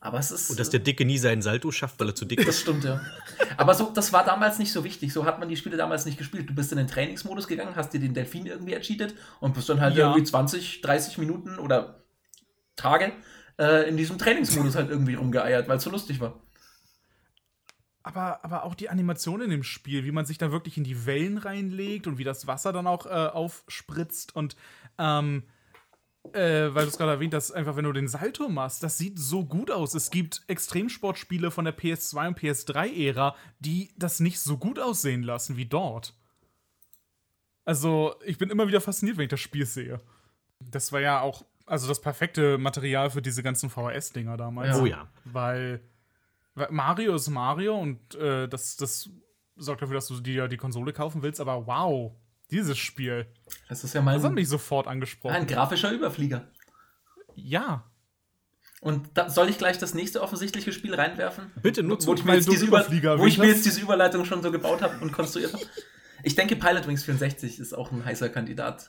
Aber 0.00 0.18
es 0.20 0.30
ist. 0.30 0.50
und 0.50 0.60
dass 0.60 0.70
der 0.70 0.78
Dicke 0.78 1.04
nie 1.04 1.18
seinen 1.18 1.42
Salto 1.42 1.72
schafft, 1.72 1.98
weil 1.98 2.10
er 2.10 2.14
zu 2.14 2.24
dick 2.24 2.38
Das 2.38 2.48
ist. 2.54 2.60
stimmt, 2.60 2.84
ja. 2.84 3.00
Aber 3.56 3.74
so, 3.74 3.90
das 3.92 4.12
war 4.12 4.24
damals 4.24 4.60
nicht 4.60 4.72
so 4.72 4.84
wichtig. 4.84 5.12
So 5.12 5.24
hat 5.24 5.40
man 5.40 5.48
die 5.48 5.56
Spiele 5.56 5.76
damals 5.76 6.06
nicht 6.06 6.18
gespielt. 6.18 6.48
Du 6.48 6.54
bist 6.54 6.70
in 6.70 6.78
den 6.78 6.86
Trainingsmodus 6.86 7.48
gegangen, 7.48 7.74
hast 7.74 7.92
dir 7.92 7.98
den 7.98 8.14
Delfin 8.14 8.46
irgendwie 8.46 8.74
ercheatet 8.74 9.16
und 9.40 9.54
bist 9.54 9.68
dann 9.68 9.80
halt 9.80 9.96
Ja. 9.96 10.06
irgendwie 10.10 10.22
20, 10.24 10.82
30 10.82 11.18
Minuten 11.18 11.58
oder 11.58 12.04
Tage 12.76 13.12
äh, 13.58 13.88
in 13.88 13.96
diesem 13.96 14.18
Trainingsmodus 14.18 14.76
halt 14.76 14.88
irgendwie 14.88 15.14
rumgeeiert, 15.14 15.66
weil 15.66 15.78
es 15.78 15.82
so 15.82 15.90
lustig 15.90 16.20
war. 16.20 16.40
Aber, 18.04 18.44
aber 18.44 18.62
auch 18.64 18.74
die 18.76 18.88
Animation 18.90 19.40
in 19.42 19.50
dem 19.50 19.64
Spiel, 19.64 20.04
wie 20.04 20.12
man 20.12 20.24
sich 20.24 20.38
da 20.38 20.52
wirklich 20.52 20.78
in 20.78 20.84
die 20.84 21.04
Wellen 21.06 21.36
reinlegt 21.38 22.06
und 22.06 22.18
wie 22.18 22.24
das 22.24 22.46
Wasser 22.46 22.72
dann 22.72 22.86
auch 22.86 23.04
äh, 23.06 23.08
aufspritzt 23.08 24.34
und 24.34 24.56
ähm, 24.96 25.42
äh, 26.34 26.74
weil 26.74 26.84
du 26.84 26.90
es 26.90 26.98
gerade 26.98 27.12
erwähnt 27.12 27.34
hast, 27.34 27.52
einfach 27.52 27.76
wenn 27.76 27.84
du 27.84 27.92
den 27.92 28.08
Salto 28.08 28.48
machst, 28.48 28.82
das 28.82 28.98
sieht 28.98 29.18
so 29.18 29.44
gut 29.44 29.70
aus. 29.70 29.94
Es 29.94 30.10
gibt 30.10 30.42
Extremsportspiele 30.46 31.50
von 31.50 31.64
der 31.64 31.76
PS2 31.76 32.28
und 32.28 32.38
PS3-Ära, 32.38 33.34
die 33.58 33.90
das 33.96 34.20
nicht 34.20 34.40
so 34.40 34.56
gut 34.56 34.78
aussehen 34.78 35.22
lassen 35.22 35.56
wie 35.56 35.66
dort. 35.66 36.14
Also, 37.64 38.14
ich 38.24 38.38
bin 38.38 38.50
immer 38.50 38.66
wieder 38.66 38.80
fasziniert, 38.80 39.18
wenn 39.18 39.24
ich 39.24 39.30
das 39.30 39.40
Spiel 39.40 39.66
sehe. 39.66 40.00
Das 40.58 40.90
war 40.92 41.00
ja 41.00 41.20
auch, 41.20 41.44
also 41.66 41.86
das 41.86 42.00
perfekte 42.00 42.56
Material 42.58 43.10
für 43.10 43.20
diese 43.20 43.42
ganzen 43.42 43.68
VHS-Dinger 43.68 44.36
damals. 44.36 44.78
Oh 44.78 44.86
ja. 44.86 45.08
Weil, 45.24 45.80
Weil 46.54 46.68
Mario 46.70 47.14
ist 47.14 47.28
Mario 47.28 47.78
und 47.78 48.14
äh, 48.14 48.48
das, 48.48 48.76
das 48.76 49.10
sorgt 49.56 49.82
dafür, 49.82 49.96
dass 49.96 50.08
du 50.08 50.20
dir 50.20 50.48
die 50.48 50.56
Konsole 50.56 50.92
kaufen 50.92 51.22
willst, 51.22 51.40
aber 51.40 51.66
wow, 51.66 52.12
dieses 52.50 52.78
Spiel. 52.78 53.26
Das 53.68 53.84
ist 53.84 53.94
ja 53.94 54.00
mal 54.02 54.14
Das 54.14 54.24
hat 54.24 54.32
mich 54.32 54.48
sofort 54.48 54.86
angesprochen. 54.86 55.34
ein 55.34 55.46
grafischer 55.46 55.90
Überflieger. 55.92 56.48
ja. 57.34 57.84
Und 58.80 59.08
da, 59.14 59.28
soll 59.28 59.48
ich 59.48 59.58
gleich 59.58 59.76
das 59.78 59.92
nächste 59.92 60.22
offensichtliche 60.22 60.72
Spiel 60.72 60.94
reinwerfen? 60.94 61.50
Bitte 61.60 61.82
nutze 61.82 62.06
wo 62.06 62.14
ich 62.14 62.24
mir 62.24 62.34
jetzt 62.36 62.48
diese, 62.48 62.64
Über 62.66 62.78
Überflieger 62.78 63.18
wo 63.18 63.26
ich 63.26 63.36
mir 63.36 63.46
jetzt 63.48 63.64
diese 63.66 63.80
Überleitung 63.80 64.24
schon 64.24 64.40
so 64.40 64.52
gebaut 64.52 64.82
habe 64.82 65.02
und 65.02 65.10
konstruiert 65.10 65.52
habe. 65.52 65.64
Ich 66.22 66.36
denke, 66.36 66.54
Pilot 66.54 66.86
Wings 66.86 67.02
64 67.02 67.58
ist 67.58 67.72
auch 67.74 67.90
ein 67.90 68.04
heißer 68.04 68.28
Kandidat. 68.28 68.88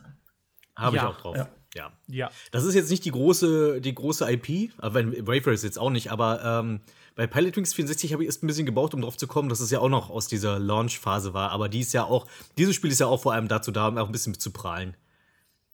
Habe 0.76 0.96
ich 0.98 1.02
Ja. 1.02 1.10
auch 1.10 1.18
drauf. 1.20 1.36
Ja. 1.36 1.50
ja. 1.74 1.92
Ja. 2.06 2.30
Das 2.52 2.66
ist 2.66 2.76
jetzt 2.76 2.92
nicht 2.92 3.04
die 3.04 3.10
große, 3.12 3.82
die 3.82 3.96
große 3.96 4.32
IP, 4.32 4.72
aber 4.78 5.04
Wayfarer 5.26 5.56
ist 5.56 5.64
jetzt 5.64 5.80
auch 5.80 5.90
nicht, 5.90 6.12
aber 6.12 6.44
ähm, 6.44 6.82
bei 7.20 7.28
Pilot 7.28 7.58
Wings 7.58 7.74
64 7.74 8.14
habe 8.14 8.24
ich 8.24 8.28
erst 8.28 8.44
ein 8.44 8.48
bisschen 8.48 8.66
gebraucht, 8.66 8.94
um 8.94 9.02
drauf 9.02 9.18
zu 9.18 9.28
kommen, 9.28 9.50
dass 9.50 9.60
es 9.60 9.72
ja 9.72 9.80
auch 9.80 9.90
noch 9.90 10.10
aus 10.10 10.28
dieser 10.28 10.58
Launch-Phase 10.58 11.34
war. 11.34 11.52
Aber 11.52 11.68
die 11.68 11.82
ist 11.82 11.92
ja 11.92 12.06
auch, 12.06 12.26
dieses 12.58 12.76
Spiel 12.76 12.92
ist 12.92 13.00
ja 13.00 13.08
auch 13.08 13.22
vor 13.22 13.34
allem 13.34 13.50
dazu 13.50 13.72
da, 13.72 13.90
um 13.90 13.98
auch 13.98 14.06
ein 14.06 14.14
bisschen 14.14 14.40
zu 14.40 14.52
prahlen. 14.52 14.96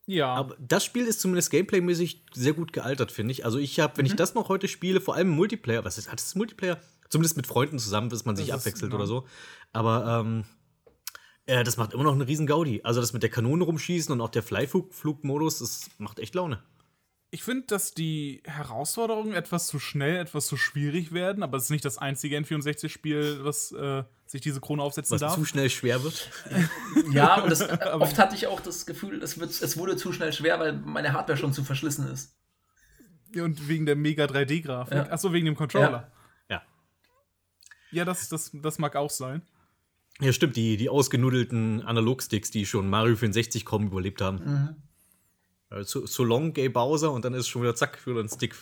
Ja. 0.08 0.34
Aber 0.34 0.56
das 0.60 0.84
Spiel 0.84 1.06
ist 1.06 1.20
zumindest 1.22 1.52
gameplaymäßig 1.52 2.24
sehr 2.34 2.54
gut 2.54 2.74
gealtert, 2.74 3.12
finde 3.12 3.32
ich. 3.32 3.46
Also 3.46 3.60
ich 3.60 3.80
habe, 3.80 3.96
wenn 3.98 4.06
Mhm. 4.06 4.12
ich 4.12 4.16
das 4.16 4.34
noch 4.34 4.50
heute 4.50 4.68
spiele, 4.68 5.00
vor 5.02 5.14
allem 5.14 5.30
Multiplayer, 5.30 5.86
was 5.86 6.00
ist, 6.00 6.12
hat 6.12 6.20
es 6.20 6.34
Multiplayer? 6.34 6.80
Zumindest 7.10 7.38
mit 7.38 7.46
Freunden 7.46 7.78
zusammen, 7.78 8.10
dass 8.10 8.26
man 8.26 8.36
sich 8.36 8.48
Das 8.48 8.58
ist- 8.58 8.62
abwechselt 8.66 8.92
ja. 8.92 8.96
oder 8.98 9.06
so. 9.06 9.26
Aber 9.72 10.22
ähm, 10.26 10.46
äh, 11.46 11.64
das 11.64 11.78
macht 11.78 11.94
immer 11.94 12.04
noch 12.04 12.14
einen 12.14 12.22
riesen 12.24 12.48
Gaudi. 12.48 12.82
Also 12.84 13.02
das 13.02 13.14
mit 13.14 13.22
der 13.22 13.30
Kanone 13.30 13.64
rumschießen 13.66 14.12
und 14.12 14.20
auch 14.22 14.30
der 14.30 14.42
Flyflugmodus, 14.42 15.60
das 15.60 15.90
macht 16.00 16.18
echt 16.18 16.34
Laune. 16.34 16.64
Ich 17.32 17.44
finde, 17.44 17.68
dass 17.68 17.94
die 17.94 18.42
Herausforderungen 18.46 19.34
etwas 19.34 19.68
zu 19.68 19.80
schnell, 19.80 20.18
etwas 20.18 20.48
zu 20.48 20.58
schwierig 20.58 21.12
werden, 21.12 21.44
aber 21.44 21.58
es 21.58 21.66
ist 21.66 21.70
nicht 21.70 21.84
das 21.84 21.98
einzige 21.98 22.38
N64-Spiel, 22.38 23.40
was 23.44 23.72
äh, 23.74 24.04
sich 24.26 24.42
diese 24.42 24.62
Krone 24.62 24.82
aufsetzen 24.82 25.16
Was 25.16 25.22
darf. 25.22 25.36
zu 25.36 25.44
schnell 25.46 25.70
schwer 25.70 26.04
wird. 26.04 26.30
Ja, 27.12 27.42
und 27.42 27.50
das, 27.50 27.62
äh, 27.62 27.90
oft 27.94 28.18
hatte 28.18 28.36
ich 28.36 28.48
auch 28.48 28.62
das 28.62 28.86
Gefühl, 28.86 29.22
es, 29.22 29.40
wird, 29.40 29.50
es 29.50 29.78
wurde 29.78 29.98
zu 29.98 30.14
schnell 30.14 30.32
schwer, 30.32 30.60
weil 30.60 30.74
meine 30.74 31.12
Hardware 31.14 31.38
schon 31.38 31.52
zu 31.52 31.64
verschlissen 31.64 32.08
ist. 32.08 32.36
Ja, 33.34 33.44
Und 33.44 33.68
wegen 33.68 33.86
der 33.86 33.96
mega 33.98 34.26
3D-Grafik. 34.26 34.94
Ja. 34.94 35.12
Achso, 35.12 35.34
wegen 35.34 35.46
dem 35.46 35.56
Controller. 35.56 36.12
Ja. 36.50 36.62
Ja, 37.92 38.06
das, 38.06 38.30
das, 38.30 38.52
das 38.54 38.78
mag 38.80 38.96
auch 38.96 39.10
sein. 39.10 39.42
Ja, 40.22 40.32
stimmt, 40.32 40.56
die, 40.56 40.78
die 40.78 40.90
ausgenudelten 40.90 41.82
Analogsticks, 41.82 42.52
die 42.52 42.66
schon 42.66 42.90
Mario 42.90 43.16
64 43.16 43.66
kaum 43.66 43.88
überlebt 43.88 44.22
haben. 44.22 44.38
Mhm. 44.38 44.76
Äh, 45.76 45.84
So, 45.84 46.06
so 46.06 46.24
long 46.24 46.54
Gay 46.54 46.70
Bowser 46.70 47.12
und 47.12 47.26
dann 47.26 47.34
ist 47.34 47.48
schon 47.48 47.62
wieder 47.62 47.76
zack, 47.76 48.06
wieder 48.08 48.20
ein 48.20 48.30
Stick. 48.30 48.56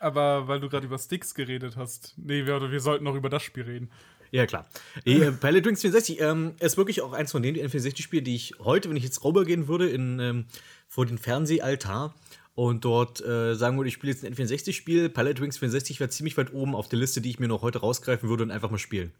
Aber 0.00 0.48
weil 0.48 0.60
du 0.60 0.68
gerade 0.68 0.86
über 0.86 0.98
Sticks 0.98 1.34
geredet 1.34 1.76
hast. 1.76 2.14
Nee, 2.16 2.46
wir, 2.46 2.70
wir 2.70 2.80
sollten 2.80 3.04
noch 3.04 3.14
über 3.14 3.28
das 3.28 3.42
Spiel 3.42 3.64
reden. 3.64 3.90
Ja, 4.32 4.46
klar. 4.46 4.66
Nee, 5.04 5.18
äh, 5.18 5.30
Pilot 5.30 5.66
Wings 5.66 5.82
64 5.82 6.20
ähm, 6.20 6.54
ist 6.58 6.76
wirklich 6.76 7.02
auch 7.02 7.12
eins 7.12 7.30
von 7.30 7.42
den 7.42 7.54
N64-Spielen, 7.54 8.24
die 8.24 8.34
ich 8.34 8.54
heute, 8.60 8.88
wenn 8.88 8.96
ich 8.96 9.04
jetzt 9.04 9.22
rübergehen 9.22 9.68
würde, 9.68 9.90
in, 9.90 10.18
ähm, 10.18 10.46
vor 10.88 11.06
den 11.06 11.18
Fernsehaltar 11.18 12.14
und 12.54 12.84
dort 12.84 13.20
äh, 13.24 13.54
sagen 13.54 13.76
würde, 13.76 13.88
ich 13.88 13.94
spiele 13.94 14.12
jetzt 14.12 14.24
ein 14.24 14.34
N64-Spiel, 14.34 15.10
Pilot 15.10 15.40
Wings 15.40 15.58
64 15.58 16.00
wäre 16.00 16.10
ziemlich 16.10 16.36
weit 16.38 16.52
oben 16.52 16.74
auf 16.74 16.88
der 16.88 16.98
Liste, 16.98 17.20
die 17.20 17.30
ich 17.30 17.38
mir 17.38 17.48
noch 17.48 17.62
heute 17.62 17.80
rausgreifen 17.80 18.28
würde 18.28 18.42
und 18.42 18.50
einfach 18.50 18.70
mal 18.70 18.78
spielen. 18.78 19.12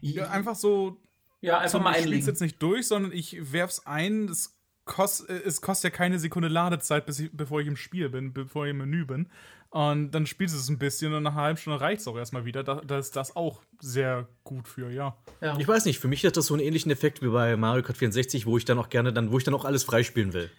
Ja, 0.00 0.28
einfach 0.30 0.54
so. 0.56 0.98
Ja, 1.40 1.58
einfach 1.58 1.80
mal 1.80 1.90
ich 1.90 1.96
spiel's 1.96 2.06
einlegen. 2.06 2.26
jetzt 2.26 2.40
nicht 2.40 2.62
durch, 2.62 2.86
sondern 2.86 3.12
ich 3.12 3.52
werf's 3.52 3.86
ein. 3.86 4.28
Es, 4.28 4.55
kost, 4.86 5.28
äh, 5.28 5.42
es 5.44 5.60
kostet 5.60 5.92
ja 5.92 5.96
keine 5.96 6.18
Sekunde 6.18 6.48
Ladezeit, 6.48 7.04
bis 7.04 7.20
ich, 7.20 7.30
bevor 7.32 7.60
ich 7.60 7.66
im 7.66 7.76
Spiel 7.76 8.08
bin, 8.08 8.32
bevor 8.32 8.64
ich 8.64 8.70
im 8.70 8.78
Menü 8.78 9.04
bin. 9.04 9.28
Und 9.70 10.12
dann 10.12 10.24
spielst 10.26 10.54
du 10.54 10.58
es 10.58 10.68
ein 10.70 10.78
bisschen 10.78 11.12
und 11.12 11.22
nach 11.24 11.32
einer 11.32 11.42
halben 11.42 11.58
Stunde 11.58 11.80
reicht 11.80 12.00
es 12.00 12.08
auch 12.08 12.16
erstmal 12.16 12.46
wieder. 12.46 12.62
Da, 12.64 12.76
da 12.86 12.98
ist 12.98 13.14
das 13.16 13.36
auch 13.36 13.60
sehr 13.80 14.26
gut 14.44 14.68
für, 14.68 14.90
ja. 14.90 15.16
Ja. 15.42 15.58
Ich 15.58 15.68
weiß 15.68 15.84
nicht, 15.84 15.98
für 15.98 16.08
mich 16.08 16.24
hat 16.24 16.36
das 16.36 16.46
so 16.46 16.54
einen 16.54 16.62
ähnlichen 16.62 16.90
Effekt 16.90 17.20
wie 17.20 17.28
bei 17.28 17.56
Mario 17.56 17.82
Kart 17.82 17.98
64, 17.98 18.46
wo 18.46 18.56
ich 18.56 18.64
dann 18.64 18.78
auch 18.78 18.88
gerne 18.88 19.12
dann, 19.12 19.30
wo 19.32 19.36
ich 19.38 19.44
dann 19.44 19.54
auch 19.54 19.64
alles 19.66 19.84
freispielen 19.84 20.32
will. 20.32 20.50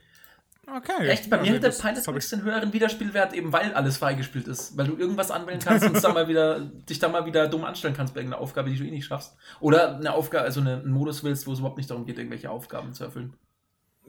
Okay. 0.70 1.08
Echt? 1.08 1.30
Bei 1.30 1.38
ja, 1.38 1.44
mir 1.44 1.54
hat 1.56 1.64
der 1.64 1.72
Wings 2.14 2.26
ich- 2.26 2.30
den 2.30 2.44
höheren 2.44 2.74
Wiederspielwert, 2.74 3.34
eben 3.34 3.54
weil 3.54 3.74
alles 3.74 3.98
freigespielt 3.98 4.50
ist. 4.50 4.78
Weil 4.78 4.88
du 4.88 4.98
irgendwas 4.98 5.32
anwählen 5.32 5.60
kannst 5.64 5.86
und 5.88 6.04
dann 6.04 6.14
mal 6.14 6.28
wieder, 6.28 6.60
dich 6.60 7.00
dann 7.00 7.14
mal 7.14 7.26
wieder 7.26 7.48
dumm 7.48 7.64
anstellen 7.64 7.94
kannst 7.96 8.14
bei 8.14 8.20
irgendeiner 8.20 8.42
Aufgabe, 8.44 8.70
die 8.70 8.76
du 8.78 8.84
eh 8.84 8.92
nicht 8.92 9.06
schaffst. 9.06 9.38
Oder 9.62 9.96
eine 9.96 10.12
Aufgabe, 10.14 10.44
also 10.44 10.60
eine, 10.60 10.82
einen 10.82 10.92
Modus 10.92 11.24
willst, 11.24 11.48
wo 11.48 11.54
es 11.54 11.60
überhaupt 11.60 11.78
nicht 11.78 11.90
darum 11.90 12.06
geht, 12.06 12.18
irgendwelche 12.18 12.50
Aufgaben 12.52 12.94
zu 12.94 13.06
erfüllen. 13.06 13.34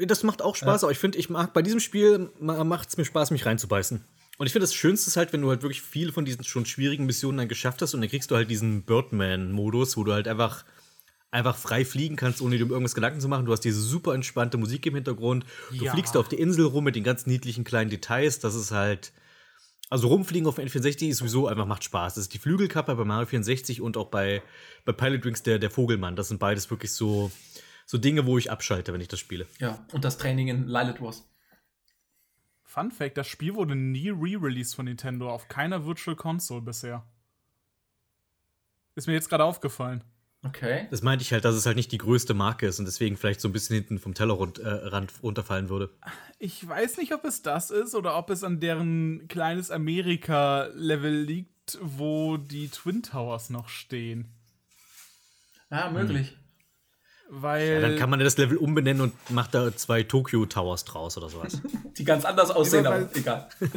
Das 0.07 0.23
macht 0.23 0.43
auch 0.43 0.55
Spaß, 0.57 0.85
aber 0.85 0.93
ich 0.93 0.99
finde, 0.99 1.19
ich 1.19 1.29
mag 1.31 1.53
bei 1.53 1.63
diesem 1.63 1.81
Spiel 1.81 2.31
macht 2.41 2.89
es 2.89 2.97
mir 2.97 3.05
Spaß, 3.05 3.31
mich 3.31 3.47
reinzubeißen. 3.47 4.05
Und 4.39 4.47
ich 4.47 4.53
finde, 4.53 4.63
das 4.65 4.75
Schönste 4.75 5.09
ist 5.09 5.17
halt, 5.17 5.33
wenn 5.33 5.43
du 5.43 5.49
halt 5.51 5.63
wirklich 5.63 5.83
viele 5.83 6.13
von 6.13 6.25
diesen 6.25 6.45
schon 6.45 6.65
schwierigen 6.65 7.07
Missionen 7.07 7.39
dann 7.39 7.49
geschafft 7.49 7.83
hast 7.83 7.95
und 7.95 8.01
dann 8.01 8.09
kriegst 8.11 8.31
du 8.31 8.37
halt 8.37 8.49
diesen 8.49 8.83
Birdman-Modus, 8.83 9.97
wo 9.97 10.05
du 10.05 10.13
halt 10.13 10.29
einfach, 10.29 10.65
einfach 11.33 11.57
frei 11.57 11.85
fliegen 11.85 12.15
kannst, 12.15 12.41
ohne 12.41 12.57
dir 12.57 12.69
irgendwas 12.71 12.95
Gedanken 12.95 13.21
zu 13.21 13.27
machen. 13.27 13.47
Du 13.47 13.53
hast 13.53 13.65
diese 13.65 13.81
super 13.81 14.15
entspannte 14.15 14.57
Musik 14.57 14.87
im 14.87 14.95
Hintergrund. 14.95 15.45
Du 15.77 15.85
Ja. 15.85 15.93
fliegst 15.93 16.17
auf 16.17 16.29
der 16.29 16.39
Insel 16.39 16.67
rum 16.67 16.85
mit 16.85 16.95
den 16.95 17.03
ganz 17.03 17.27
niedlichen 17.27 17.65
kleinen 17.65 17.91
Details. 17.91 18.39
Das 18.39 18.55
ist 18.55 18.71
halt. 18.71 19.13
Also 19.91 20.09
rumfliegen 20.09 20.47
auf 20.47 20.57
dem 20.57 20.67
N64 20.69 21.09
ist 21.09 21.17
sowieso 21.19 21.49
einfach 21.49 21.65
macht 21.65 21.83
Spaß. 21.83 22.15
Das 22.15 22.23
ist 22.25 22.35
die 22.35 22.39
Flügelkappe 22.39 22.95
bei 22.95 23.05
Mario 23.05 23.25
64 23.27 23.81
und 23.81 23.97
auch 23.97 24.09
bei, 24.11 24.43
bei 24.85 24.93
Pilot 24.93 25.25
Wings 25.25 25.43
der, 25.43 25.59
der 25.59 25.71
Vogelmann. 25.71 26.15
Das 26.15 26.29
sind 26.29 26.39
beides 26.39 26.71
wirklich 26.71 26.93
so, 26.93 27.31
so 27.89 27.97
Dinge, 27.97 28.27
wo 28.27 28.37
ich 28.37 28.51
abschalte, 28.51 28.93
wenn 28.93 29.01
ich 29.01 29.09
das 29.09 29.19
spiele. 29.19 29.47
Ja, 29.59 29.83
und 29.93 30.05
das 30.05 30.19
Training 30.19 30.49
in 30.49 30.69
Lilith 30.69 31.01
Wars. 31.01 31.27
Fun 32.63 32.91
Fact: 32.91 33.17
Das 33.17 33.27
Spiel 33.27 33.55
wurde 33.55 33.75
nie 33.75 34.11
re-released 34.11 34.77
von 34.77 34.85
Nintendo 34.85 35.31
auf 35.31 35.49
keiner 35.49 35.87
Virtual 35.87 36.15
Console 36.15 36.61
bisher. 36.61 37.03
Ist 38.95 39.07
mir 39.07 39.15
jetzt 39.15 39.31
gerade 39.31 39.45
aufgefallen. 39.45 40.05
Okay. 40.45 40.87
Das 40.91 41.01
meinte 41.03 41.23
ich 41.23 41.33
halt, 41.33 41.47
dass 41.47 41.55
es 41.55 41.65
halt 41.65 41.77
nicht 41.77 41.91
die 41.91 41.99
größte 41.99 42.35
Marke 42.35 42.67
ist 42.67 42.79
und 42.79 42.85
deswegen 42.85 43.17
vielleicht 43.17 43.41
so 43.41 43.49
ein 43.49 43.53
bisschen 43.53 43.75
hinten 43.75 43.99
vom 43.99 44.13
Tellerrand 44.13 44.59
äh, 44.59 45.07
runterfallen 45.23 45.71
würde. 45.71 45.91
Ich 46.39 46.69
weiß 46.69 46.99
nicht, 46.99 47.13
ob 47.15 47.25
es 47.25 47.43
das 47.43 47.71
ist 47.71 47.95
oder 47.95 48.17
ob 48.17 48.29
es 48.31 48.45
an 48.45 48.61
deren 48.61 49.27
kleines 49.29 49.71
Amerika-Level 49.71 51.23
liegt, 51.23 51.79
wo 51.81 52.37
die 52.37 52.69
Twin 52.69 53.03
Towers 53.03 53.51
noch 53.51 53.69
stehen. 53.69 54.29
Ja, 55.71 55.91
möglich. 55.91 56.37
Weil. 57.31 57.75
Ja, 57.75 57.81
dann 57.81 57.97
kann 57.97 58.09
man 58.09 58.21
das 58.21 58.39
Level 58.39 58.57
umbenennen 58.57 59.03
und 59.03 59.31
macht 59.31 59.55
da 59.55 59.75
zwei 59.77 60.03
Tokyo 60.03 60.47
Towers 60.47 60.85
draus 60.85 61.19
oder 61.19 61.29
sowas. 61.29 61.61
Die 61.99 62.05
ganz 62.05 62.25
anders 62.25 62.51
aussehen, 62.51 62.85
Ja, 62.85 62.93
aber 62.93 63.09
egal. 63.15 63.49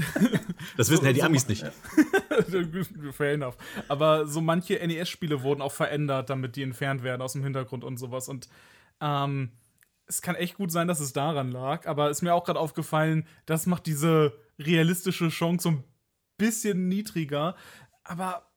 Das 0.77 0.89
wissen 0.89 1.05
ja 1.05 1.11
die 1.11 1.23
Amis 1.23 1.47
nicht. 1.47 1.65
Fair 3.11 3.33
enough. 3.33 3.57
Aber 3.87 4.27
so 4.27 4.41
manche 4.41 4.75
NES-Spiele 4.75 5.41
wurden 5.41 5.61
auch 5.61 5.71
verändert, 5.71 6.29
damit 6.29 6.55
die 6.55 6.63
entfernt 6.63 7.03
werden 7.03 7.21
aus 7.21 7.33
dem 7.33 7.43
Hintergrund 7.43 7.83
und 7.83 7.97
sowas. 7.97 8.29
Und 8.29 8.47
ähm, 9.01 9.51
es 10.05 10.21
kann 10.21 10.35
echt 10.35 10.55
gut 10.55 10.71
sein, 10.71 10.87
dass 10.87 10.99
es 10.99 11.13
daran 11.13 11.51
lag. 11.51 11.87
Aber 11.87 12.09
ist 12.09 12.21
mir 12.21 12.33
auch 12.33 12.43
gerade 12.43 12.59
aufgefallen, 12.59 13.25
das 13.47 13.65
macht 13.65 13.85
diese 13.87 14.33
realistische 14.59 15.29
Chance 15.29 15.63
so 15.63 15.69
ein 15.69 15.83
bisschen 16.37 16.87
niedriger. 16.87 17.55
Aber 18.03 18.50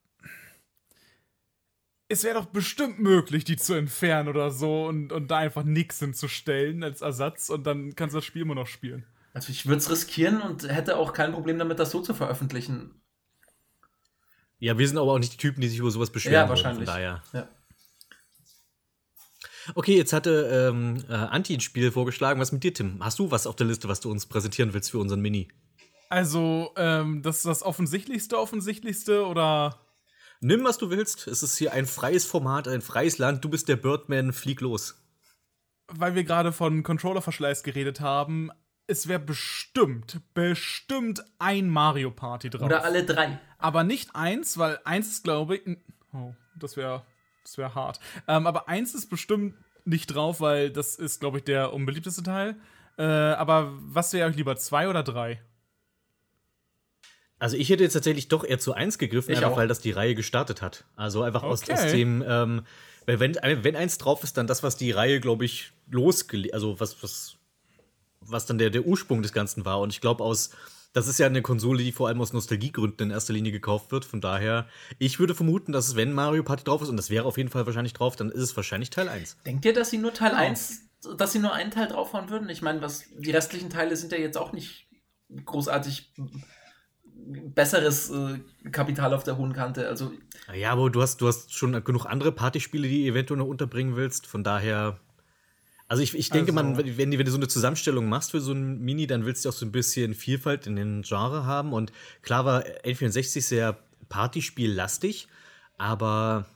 es 2.15 2.25
wäre 2.25 2.37
doch 2.37 2.47
bestimmt 2.47 3.01
möglich, 3.01 3.45
die 3.45 3.57
zu 3.57 3.75
entfernen 3.75 4.29
oder 4.29 4.51
so 4.51 4.87
und, 4.87 5.13
und 5.13 5.31
da 5.31 5.39
einfach 5.39 5.65
nix 5.65 5.99
hinzustellen 5.99 6.83
als 6.83 7.03
Ersatz 7.03 7.51
und 7.51 7.65
dann 7.67 7.95
kannst 7.97 8.15
du 8.15 8.19
das 8.19 8.25
Spiel 8.25 8.43
immer 8.43 8.55
noch 8.55 8.69
spielen. 8.69 9.05
Also 9.35 9.51
ich 9.51 9.67
würde 9.67 9.79
es 9.79 9.91
riskieren 9.91 10.41
und 10.41 10.69
hätte 10.69 10.97
auch 10.97 11.13
kein 11.13 11.33
Problem 11.33 11.59
damit, 11.59 11.81
das 11.81 11.91
so 11.91 12.01
zu 12.01 12.15
veröffentlichen. 12.15 13.03
Ja, 14.61 14.79
wir 14.79 14.87
sind 14.87 14.97
aber 14.97 15.13
auch 15.13 15.19
nicht 15.19 15.33
die 15.33 15.39
Typen, 15.39 15.61
die 15.61 15.69
sich 15.69 15.81
über 15.81 15.91
sowas 15.91 16.11
beschweren. 16.11 16.35
Ja, 16.35 16.49
wahrscheinlich. 16.49 16.89
Von 16.89 16.95
daher. 16.95 17.23
Ja. 17.33 17.49
Okay, 19.75 19.97
jetzt 19.97 20.13
hatte 20.13 20.71
ähm, 20.71 21.03
äh, 21.09 21.15
Anti 21.15 21.55
ein 21.55 21.61
Spiel 21.61 21.91
vorgeschlagen. 21.91 22.41
Was 22.41 22.53
mit 22.53 22.63
dir, 22.63 22.73
Tim? 22.73 23.03
Hast 23.03 23.19
du 23.19 23.31
was 23.31 23.47
auf 23.47 23.57
der 23.57 23.67
Liste, 23.67 23.89
was 23.89 24.01
du 24.01 24.11
uns 24.11 24.27
präsentieren 24.27 24.73
willst 24.73 24.93
für 24.93 24.99
unseren 24.99 25.21
Mini? 25.21 25.49
Also, 26.11 26.71
ähm, 26.77 27.23
das 27.23 27.39
ist 27.39 27.47
das 27.47 27.63
offensichtlichste, 27.63 28.39
offensichtlichste 28.39 29.27
oder. 29.27 29.81
Nimm, 30.41 30.65
was 30.65 30.79
du 30.79 30.91
willst. 30.91 31.27
Es 31.27 31.43
ist 31.43 31.57
hier 31.57 31.73
ein 31.73 31.87
freies 31.87 32.27
Format, 32.27 32.69
ein 32.69 32.83
freies 32.83 33.19
Land. 33.19 33.45
Du 33.45 33.49
bist 33.49 33.69
der 33.69 33.77
Birdman, 33.77 34.33
flieg 34.33 34.61
los. 34.61 35.01
weil 35.89 36.15
wir 36.15 36.25
gerade 36.25 36.53
von 36.53 36.83
Controller-Verschleiß 36.83 37.63
geredet 37.63 38.01
haben, 38.01 38.51
es 38.87 39.09
wäre 39.09 39.19
bestimmt, 39.21 40.21
bestimmt 40.35 41.25
ein 41.39 41.69
Mario 41.71 42.11
Party 42.11 42.51
drauf. 42.51 42.63
Oder 42.67 42.85
alle 42.85 43.05
drei. 43.05 43.39
aber 43.59 43.83
nicht 43.85 44.15
eins, 44.15 44.59
weil 44.59 44.79
eins 44.85 45.09
ist, 45.09 45.25
glaube 45.25 45.57
ich. 45.57 45.79
Oh, 46.13 46.35
das 46.59 46.77
wäre 46.77 47.03
das 47.43 47.57
wär 47.59 47.75
hart. 47.75 48.01
Ähm, 48.29 48.47
aber 48.47 48.69
eins 48.69 48.95
ist 48.95 49.09
bestimmt 49.11 49.55
nicht 49.87 50.07
drauf, 50.09 50.41
weil 50.41 50.71
das 50.71 50.97
ist, 50.97 51.21
glaube 51.21 51.39
ich, 51.39 51.45
der 51.45 51.73
unbeliebteste 51.73 52.23
Teil. 52.23 52.57
Äh, 52.97 53.03
aber 53.05 53.73
was 53.81 54.13
wäre 54.13 54.29
euch 54.29 54.37
lieber, 54.37 54.57
zwei 54.57 54.89
oder 54.89 55.03
drei? 55.03 55.43
Also 57.45 57.59
ich 57.59 57.69
hätte 57.69 57.83
jetzt 57.83 57.93
tatsächlich 57.93 58.29
doch 58.29 58.43
eher 58.43 58.59
zu 58.59 58.73
eins 58.73 58.97
gegriffen, 58.97 59.31
Ich 59.33 59.37
einfach 59.37 59.51
auch. 59.53 59.57
weil 59.59 59.69
das 59.69 59.79
die 59.81 59.91
Reihe 59.91 60.15
gestartet 60.15 60.63
hat. 60.63 60.85
Also 60.97 61.23
einfach 61.23 61.43
aus, 61.43 61.63
Okay. 61.63 61.73
aus 61.75 61.83
dem, 61.93 62.25
ähm, 62.27 62.63
weil 63.05 63.21
wenn, 63.21 63.35
wenn 63.35 63.77
eins 63.77 63.99
drauf 63.99 64.25
ist, 64.25 64.39
dann 64.39 64.47
das, 64.47 64.63
was 64.63 64.79
die 64.79 64.93
Reihe, 64.93 65.21
glaube 65.21 65.45
ich, 65.45 65.73
losgelegt, 65.91 66.55
also 66.55 66.81
was, 66.81 67.03
was, 67.03 67.37
was 68.23 68.47
dann 68.47 68.57
der, 68.57 68.71
der 68.71 68.87
Ursprung 68.87 69.21
des 69.21 69.35
Ganzen 69.35 69.67
war. 69.67 69.81
Und 69.81 69.91
ich 69.93 70.01
glaube, 70.01 70.25
aus 70.25 70.53
das 70.95 71.07
ist 71.07 71.19
ja 71.19 71.27
eine 71.27 71.43
Konsole, 71.43 71.83
die 71.83 71.93
vor 71.93 72.09
allem 72.09 72.21
aus 72.23 72.33
Nostalgiegründen 72.33 73.09
in 73.09 73.11
erster 73.13 73.35
Linie 73.35 73.53
gekauft 73.53 73.93
wird. 73.93 74.07
Von 74.07 74.23
daher, 74.23 74.67
ich 74.99 75.19
würde 75.19 75.35
vermuten, 75.35 75.71
dass 75.73 75.89
es, 75.89 75.97
wenn 75.97 76.15
Mario 76.15 76.45
Party 76.45 76.65
drauf 76.65 76.81
ist, 76.81 76.89
und 76.89 76.97
das 76.97 77.11
wäre 77.11 77.27
auf 77.27 77.37
jeden 77.37 77.51
Fall 77.51 77.67
wahrscheinlich 77.67 77.93
drauf, 77.93 78.17
dann 78.17 78.31
ist 78.31 78.41
es 78.41 78.57
wahrscheinlich 78.57 78.89
Teil 78.89 79.11
1. 79.11 79.37
Denkt 79.45 79.67
ihr, 79.67 79.75
dass 79.75 79.91
sie 79.91 79.99
nur 79.99 80.15
Teil 80.15 80.33
1, 80.33 80.81
dass 81.19 81.33
sie 81.33 81.41
nur 81.41 81.53
einen 81.53 81.73
Teil 81.73 81.89
draufhauen 81.89 82.31
würden? 82.31 82.49
Ich 82.49 82.63
meine, 82.63 82.81
was 82.81 83.05
die 83.19 83.33
restlichen 83.33 83.69
Teile 83.69 83.97
sind 83.97 84.13
ja 84.13 84.19
jetzt 84.19 84.39
auch 84.39 84.53
nicht 84.53 84.87
großartig 85.45 86.13
besseres 87.27 88.11
äh, 88.11 88.39
Kapital 88.71 89.15
auf 89.15 89.25
der 89.25 89.37
hohen 89.37 89.53
Kante. 89.53 89.89
Also 89.89 90.13
Ja, 90.55 90.73
aber 90.73 90.91
du 90.91 91.03
hast, 91.03 91.21
du 91.21 91.27
hast 91.29 91.55
schon 91.55 91.83
genug 91.85 92.07
andere 92.07 92.33
Partyspiele, 92.33 92.89
die 92.89 93.05
du 93.05 93.11
eventuell 93.11 93.39
noch 93.39 93.47
unterbringen 93.47 93.97
willst. 93.97 94.27
Von 94.27 94.45
daher. 94.45 94.99
Also 95.89 96.03
ich, 96.03 96.15
ich 96.15 96.31
denke, 96.31 96.53
Also- 96.53 96.63
man, 96.63 96.77
wenn, 96.79 96.97
wenn 96.97 97.11
du 97.11 97.19
wenn 97.19 97.27
du 97.27 97.31
so 97.31 97.37
eine 97.39 97.49
Zusammenstellung 97.49 98.09
machst 98.09 98.31
für 98.31 98.41
so 98.41 98.53
ein 98.53 98.81
Mini, 98.81 99.07
dann 99.07 99.27
willst 99.27 99.45
du 99.45 99.51
auch 99.51 99.53
so 99.53 99.67
ein 99.67 99.73
bisschen 99.73 100.15
Vielfalt 100.15 100.67
in 100.67 100.77
den 100.77 101.03
Genre 101.03 101.45
haben. 101.47 101.73
Und 101.73 101.93
klar 102.23 102.45
war 102.45 102.65
N64 102.85 103.41
sehr 103.43 103.79
Partyspiel-lastig, 104.09 105.29
aber 105.79 106.47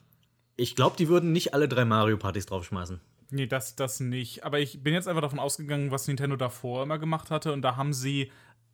ich 0.56 0.74
glaube, 0.76 0.96
die 0.96 1.08
würden 1.08 1.32
nicht 1.32 1.54
alle 1.54 1.68
drei 1.68 1.84
Mario-Partys 1.84 2.46
draufschmeißen. 2.46 3.00
Nee, 3.30 3.46
das, 3.46 3.76
das 3.76 4.00
nicht. 4.00 4.44
Aber 4.44 4.58
ich 4.58 4.82
bin 4.82 4.94
jetzt 4.94 5.06
einfach 5.06 5.20
davon 5.22 5.38
ausgegangen, 5.38 5.90
was 5.90 6.08
Nintendo 6.08 6.36
davor 6.36 6.82
immer 6.82 6.98
gemacht 6.98 7.30
hatte. 7.30 7.52
Und 7.52 7.62
da 7.62 7.76
haben 7.76 7.92
sie 7.92 8.32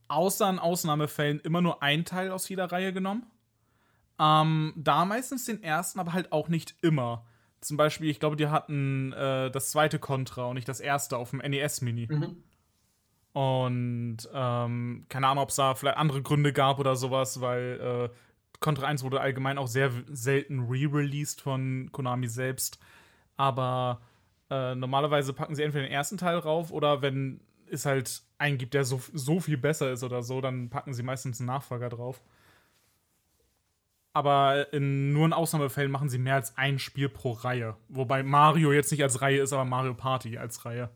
außer 0.09 0.49
in 0.49 0.59
Ausnahmefällen 0.59 1.41
immer 1.41 1.61
nur 1.61 1.83
ein 1.83 2.05
Teil 2.05 2.31
aus 2.31 2.49
jeder 2.49 2.71
Reihe 2.71 2.93
genommen. 2.93 3.27
Ähm, 4.19 4.73
da 4.77 5.05
meistens 5.05 5.45
den 5.45 5.63
ersten, 5.63 5.99
aber 5.99 6.13
halt 6.13 6.33
auch 6.33 6.49
nicht 6.49 6.77
immer. 6.83 7.25
Zum 7.61 7.77
Beispiel, 7.77 8.11
ich 8.11 8.21
glaube, 8.21 8.37
die 8.37 8.49
hatten 8.49 9.13
äh, 9.13 9.51
das 9.51 9.71
zweite 9.71 9.99
Contra 9.99 10.45
und 10.45 10.55
nicht 10.55 10.69
das 10.69 10.81
erste 10.81 11.17
auf 11.17 11.31
dem 11.31 11.39
NES 11.41 11.81
Mini. 11.81 12.07
Und 13.33 14.19
ähm, 14.33 15.07
keine 15.09 15.27
Ahnung, 15.27 15.43
ob 15.43 15.49
es 15.49 15.57
da 15.57 15.75
vielleicht 15.75 15.97
andere 15.97 16.23
Gründe 16.23 16.53
gab 16.53 16.79
oder 16.79 16.95
sowas, 16.95 17.41
weil 17.41 18.11
äh, 18.13 18.17
Contra 18.61 18.87
1 18.87 19.03
wurde 19.03 19.21
allgemein 19.21 19.59
auch 19.59 19.67
sehr 19.67 19.91
selten 20.07 20.69
re-released 20.69 21.41
von 21.41 21.91
Konami 21.91 22.29
selbst. 22.29 22.79
Aber 23.37 24.01
äh, 24.51 24.75
normalerweise 24.77 25.33
packen 25.33 25.57
sie 25.57 25.65
entweder 25.65 25.85
den 25.85 25.93
ersten 25.93 26.17
Teil 26.17 26.39
rauf 26.39 26.71
oder 26.71 27.03
wenn 27.03 27.41
es 27.69 27.87
halt 27.87 28.23
einen 28.45 28.59
gibt, 28.59 28.75
der 28.75 28.85
so, 28.85 29.01
so 29.13 29.41
viel 29.41 29.57
besser 29.57 29.91
ist 29.93 30.03
oder 30.05 30.23
so, 30.23 30.41
dann 30.41 30.71
packen 30.71 30.95
sie 30.95 31.03
meistens 31.03 31.41
einen 31.41 31.47
Nachfolger 31.49 31.89
drauf. 31.89 32.21
Aber 34.13 34.73
in, 34.73 35.13
nur 35.13 35.27
in 35.27 35.33
Ausnahmefällen 35.33 35.91
machen 35.91 36.09
sie 36.09 36.19
mehr 36.19 36.37
als 36.37 36.57
ein 36.57 36.79
Spiel 36.79 37.09
pro 37.09 37.33
Reihe. 37.33 37.77
Wobei 37.89 38.23
Mario 38.23 38.73
jetzt 38.73 38.93
nicht 38.93 39.03
als 39.03 39.21
Reihe 39.21 39.41
ist, 39.43 39.53
aber 39.53 39.65
Mario 39.65 39.95
Party 39.95 40.39
als 40.39 40.65
Reihe. 40.65 40.91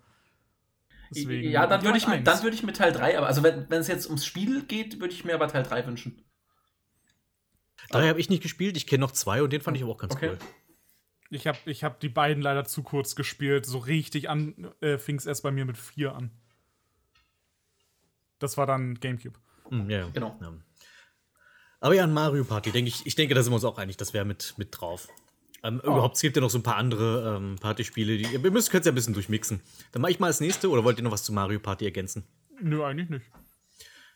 Deswegen 1.10 1.50
ja, 1.50 1.66
dann 1.66 1.82
würde 1.82 1.98
ich, 1.98 2.06
mit- 2.06 2.26
dann 2.26 2.42
würd 2.42 2.54
ich 2.54 2.62
mit 2.62 2.76
Teil 2.76 2.92
3, 2.92 3.18
aber 3.18 3.26
also 3.26 3.42
wenn, 3.42 3.68
wenn 3.70 3.80
es 3.80 3.88
jetzt 3.88 4.06
ums 4.06 4.24
Spiel 4.26 4.62
geht, 4.66 5.00
würde 5.00 5.12
ich 5.14 5.24
mir 5.24 5.34
aber 5.34 5.48
Teil 5.48 5.62
3 5.64 5.86
wünschen. 5.86 6.22
Drei 7.90 8.08
habe 8.08 8.20
ich 8.20 8.28
nicht 8.28 8.42
gespielt, 8.42 8.76
ich 8.76 8.86
kenne 8.86 9.00
noch 9.00 9.12
zwei 9.12 9.42
und 9.42 9.52
den 9.52 9.62
fand 9.62 9.76
ich 9.76 9.82
aber 9.82 9.92
auch 9.92 9.98
ganz 9.98 10.14
Okay. 10.14 10.30
cool. 10.30 10.38
Ich 11.30 11.46
habe 11.46 11.58
ich 11.64 11.84
hab 11.84 12.00
die 12.00 12.08
beiden 12.08 12.42
leider 12.42 12.64
zu 12.64 12.82
kurz 12.82 13.16
gespielt. 13.16 13.66
So 13.66 13.78
richtig 13.78 14.30
an 14.30 14.70
äh, 14.80 14.96
fing 14.98 15.16
es 15.16 15.26
erst 15.26 15.42
bei 15.42 15.50
mir 15.50 15.64
mit 15.64 15.76
vier 15.76 16.14
an. 16.14 16.30
Das 18.39 18.56
war 18.56 18.66
dann 18.66 18.94
Gamecube. 19.01 19.39
Hm, 19.69 19.90
ja. 19.90 20.09
Genau. 20.12 20.39
Ja. 20.40 20.52
Aber 21.81 21.94
ja, 21.94 22.05
ein 22.05 22.12
Mario 22.12 22.44
Party, 22.44 22.70
denke 22.73 22.89
ich, 22.89 23.06
ich 23.06 23.15
denke, 23.15 23.35
da 23.35 23.43
sind 23.43 23.52
wir 23.52 23.56
uns 23.56 23.65
auch 23.65 23.78
einig, 23.78 23.97
das 23.97 24.12
wäre 24.12 24.24
mit, 24.24 24.55
mit 24.56 24.69
drauf. 24.73 25.09
Ähm, 25.62 25.81
Überhaupt, 25.81 26.16
es 26.16 26.23
gibt 26.23 26.36
ja 26.36 26.43
noch 26.43 26.51
so 26.51 26.59
ein 26.59 26.62
paar 26.62 26.77
andere 26.77 27.36
ähm, 27.36 27.56
Partyspiele, 27.60 28.16
die 28.16 28.27
ihr 28.32 28.51
müsst 28.51 28.70
könnt 28.70 28.85
ja 28.85 28.93
ein 28.93 28.94
bisschen 28.94 29.15
durchmixen. 29.15 29.60
Dann 29.93 30.02
mache 30.02 30.12
ich 30.12 30.20
mal 30.20 30.28
das 30.28 30.40
nächste 30.40 30.70
oder 30.70 30.85
wollt 30.85 30.98
ihr 30.98 31.05
noch 31.05 31.10
was 31.10 31.24
zu 31.24 31.32
Mario 31.32 31.59
Party 31.59 31.85
ergänzen? 31.85 32.24
Nö, 32.60 32.85
eigentlich 32.85 33.09
nicht. 33.09 33.27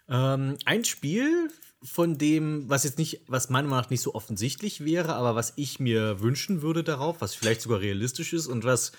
Ähm, 0.09 0.57
ein 0.65 0.85
Spiel, 0.85 1.51
von 1.83 2.17
dem, 2.17 2.69
was 2.69 2.85
jetzt 2.85 2.99
nicht, 2.99 3.23
was 3.27 3.51
meiner 3.51 3.69
Meinung 3.69 3.83
nach 3.83 3.91
nicht 3.91 4.03
so 4.03 4.15
offensichtlich 4.15 4.85
wäre, 4.85 5.15
aber 5.15 5.35
was 5.35 5.53
ich 5.57 5.81
mir 5.81 6.21
wünschen 6.21 6.63
würde 6.63 6.85
darauf, 6.85 7.21
was 7.21 7.35
vielleicht 7.35 7.61
sogar 7.61 7.81
realistisch 7.81 8.33
ist 8.33 8.47
und 8.47 8.65
was 8.65 8.93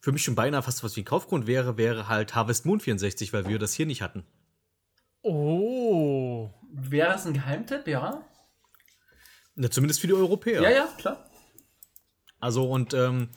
für 0.00 0.12
mich 0.12 0.24
schon 0.24 0.34
beinahe 0.34 0.62
fast 0.62 0.82
was 0.82 0.96
wie 0.96 1.02
ein 1.02 1.06
Kaufgrund 1.06 1.46
wäre, 1.46 1.76
wäre 1.76 2.08
halt 2.08 2.34
Harvest 2.34 2.66
Moon 2.66 2.80
64, 2.80 3.32
weil 3.32 3.48
wir 3.48 3.58
das 3.58 3.72
hier 3.72 3.86
nicht 3.86 4.02
hatten. 4.02 4.24
Oh. 5.24 6.50
Wäre 6.70 7.14
es 7.14 7.26
ein 7.26 7.32
Geheimtipp, 7.32 7.88
ja? 7.88 8.22
Na, 9.56 9.70
zumindest 9.70 10.00
für 10.00 10.06
die 10.06 10.12
Europäer. 10.12 10.62
Ja, 10.62 10.70
ja, 10.70 10.88
klar. 10.98 11.30
Also 12.40 12.70
und 12.70 12.92
ähm, 12.92 13.30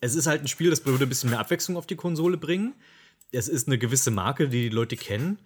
es 0.00 0.14
ist 0.14 0.26
halt 0.26 0.42
ein 0.42 0.48
Spiel, 0.48 0.70
das 0.70 0.86
würde 0.86 1.04
ein 1.04 1.08
bisschen 1.08 1.30
mehr 1.30 1.38
Abwechslung 1.38 1.76
auf 1.76 1.86
die 1.86 1.96
Konsole 1.96 2.38
bringen. 2.38 2.74
Es 3.30 3.46
ist 3.46 3.68
eine 3.68 3.76
gewisse 3.76 4.10
Marke, 4.10 4.48
die 4.48 4.68
die 4.70 4.74
Leute 4.74 4.96
kennen. 4.96 5.38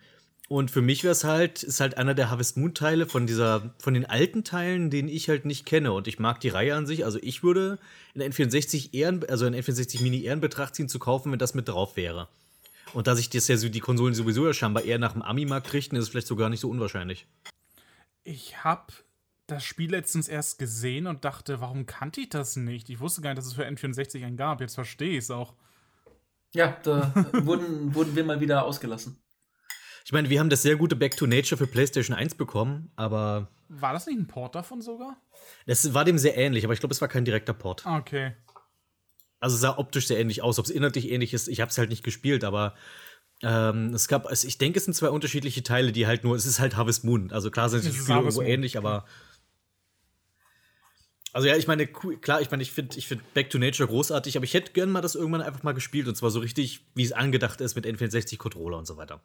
Und 0.49 0.71
für 0.71 0.83
mich 0.83 1.03
wäre 1.03 1.13
es 1.13 1.25
halt, 1.25 1.63
ist 1.63 1.81
halt 1.81 1.97
einer 1.97 2.15
der 2.15 2.31
Harvest 2.31 2.57
Moon 2.57 2.75
Teile 2.75 3.07
von 3.07 3.27
dieser, 3.27 3.75
von 3.79 3.95
den 3.95 4.05
alten 4.05 4.45
Teilen, 4.45 4.91
den 4.91 5.09
ich 5.09 5.29
halt 5.29 5.47
nicht 5.47 5.67
kenne. 5.67 5.93
Und 5.93 6.07
ich 6.07 6.19
mag 6.19 6.41
die 6.41 6.51
Reihe 6.51 6.77
an 6.77 6.87
sich. 6.87 7.05
Also 7.05 7.19
ich 7.23 7.43
würde 7.43 7.79
in 8.15 8.21
der 8.21 8.31
N64 8.31 8.93
eher, 8.93 9.19
also 9.29 9.47
in 9.47 9.53
der 9.53 9.65
N64 9.65 10.03
Mini 10.03 10.23
eher 10.23 10.35
in 10.35 10.41
Betracht 10.41 10.77
ziehen 10.77 10.89
zu 10.89 11.01
kaufen, 11.01 11.33
wenn 11.33 11.39
das 11.39 11.55
mit 11.55 11.69
drauf 11.69 11.97
wäre. 11.97 12.29
Und 12.94 13.06
da 13.06 13.16
sich 13.16 13.31
das 13.31 13.48
ja 13.48 13.56
so, 13.56 13.69
die 13.69 13.81
Konsolen 13.81 14.14
sowieso 14.14 14.47
ja 14.47 14.52
scheinbar 14.52 14.85
eher 14.85 14.98
nach 14.98 15.12
dem 15.12 15.23
Ami-Markt 15.23 15.73
richten, 15.73 15.97
ist 15.97 16.05
es 16.05 16.09
vielleicht 16.10 16.27
sogar 16.27 16.51
nicht 16.51 16.60
so 16.60 16.69
unwahrscheinlich. 16.69 17.27
Ich 18.24 18.62
habe 18.64 18.93
das 19.47 19.64
Spiel 19.64 19.90
letztens 19.90 20.28
erst 20.28 20.59
gesehen 20.59 21.06
und 21.06 21.24
dachte, 21.24 21.60
warum 21.60 21.86
kannte 21.86 22.20
ich 22.20 22.28
das 22.28 22.56
nicht? 22.56 22.90
Ich 22.90 23.01
wusste 23.01 23.20
gar 23.23 23.31
nicht, 23.31 23.39
dass 23.39 23.47
es 23.47 23.55
für 23.55 23.66
N64 23.66 24.24
einen 24.24 24.36
gab. 24.36 24.60
Jetzt 24.60 24.74
verstehe 24.74 25.12
ich 25.12 25.19
es 25.24 25.31
auch. 25.31 25.55
Ja, 26.55 26.77
da 26.82 27.12
wurden, 27.32 27.94
wurden 27.94 28.14
wir 28.14 28.24
mal 28.24 28.40
wieder 28.40 28.64
ausgelassen. 28.64 29.19
Ich 30.05 30.12
meine, 30.12 30.28
wir 30.31 30.40
haben 30.40 30.51
das 30.51 30.62
sehr 30.62 30.77
gute 30.77 30.97
Back 30.97 31.16
to 31.16 31.27
Nature 31.27 31.56
für 31.56 31.66
PlayStation 31.66 32.14
1 32.14 32.35
bekommen, 32.35 32.90
aber 32.97 33.48
War 33.69 33.93
das 33.93 34.06
nicht 34.06 34.19
ein 34.19 34.27
Port 34.27 34.55
davon 34.55 34.82
sogar? 34.82 35.16
das 35.66 35.94
war 35.94 36.05
dem 36.05 36.19
sehr 36.19 36.36
ähnlich, 36.36 36.64
aber 36.64 36.74
ich 36.74 36.81
glaube, 36.81 36.93
es 36.93 37.01
war 37.01 37.09
kein 37.09 37.24
direkter 37.24 37.55
Port. 37.55 37.86
Okay. 37.86 38.32
Also 39.43 39.56
sah 39.56 39.77
optisch 39.77 40.06
sehr 40.06 40.20
ähnlich 40.20 40.40
aus. 40.40 40.60
Ob 40.60 40.66
es 40.66 40.70
inhaltlich 40.70 41.10
ähnlich 41.10 41.35
ist, 41.35 41.48
ich 41.48 41.60
habe 41.60 41.69
es 41.69 41.77
halt 41.77 41.90
nicht 41.90 42.05
gespielt, 42.05 42.44
aber 42.44 42.77
ähm, 43.43 43.93
es 43.93 44.06
gab, 44.06 44.27
also 44.27 44.47
ich 44.47 44.56
denke, 44.56 44.78
es 44.78 44.85
sind 44.85 44.94
zwei 44.94 45.09
unterschiedliche 45.09 45.64
Teile, 45.64 45.90
die 45.90 46.06
halt 46.06 46.23
nur, 46.23 46.36
es 46.36 46.47
ist 46.47 46.60
halt 46.60 46.77
Harvest 46.77 47.02
Moon. 47.02 47.32
Also 47.32 47.51
klar 47.51 47.69
sind 47.69 47.85
die 47.85 47.93
Spiele 47.93 48.19
irgendwo 48.19 48.43
ähnlich, 48.43 48.78
aber. 48.78 49.05
Also 51.32 51.48
ja, 51.48 51.56
ich 51.56 51.66
meine, 51.66 51.89
klar, 51.89 52.40
ich 52.40 52.52
meine, 52.52 52.62
ich 52.62 52.70
finde 52.70 52.97
ich 52.97 53.09
find 53.09 53.35
Back 53.35 53.51
to 53.51 53.59
Nature 53.59 53.89
großartig, 53.89 54.36
aber 54.36 54.44
ich 54.44 54.55
hätte 54.55 54.73
gern 54.73 54.90
mal 54.90 55.01
das 55.01 55.16
irgendwann 55.16 55.43
einfach 55.43 55.64
mal 55.64 55.73
gespielt 55.73 56.06
und 56.06 56.14
zwar 56.14 56.31
so 56.31 56.39
richtig, 56.39 56.86
wie 56.94 57.02
es 57.02 57.10
angedacht 57.10 57.60
ist 57.60 57.74
mit 57.74 57.85
N64-Controller 57.85 58.78
und 58.78 58.86
so 58.86 58.97
weiter. 58.97 59.20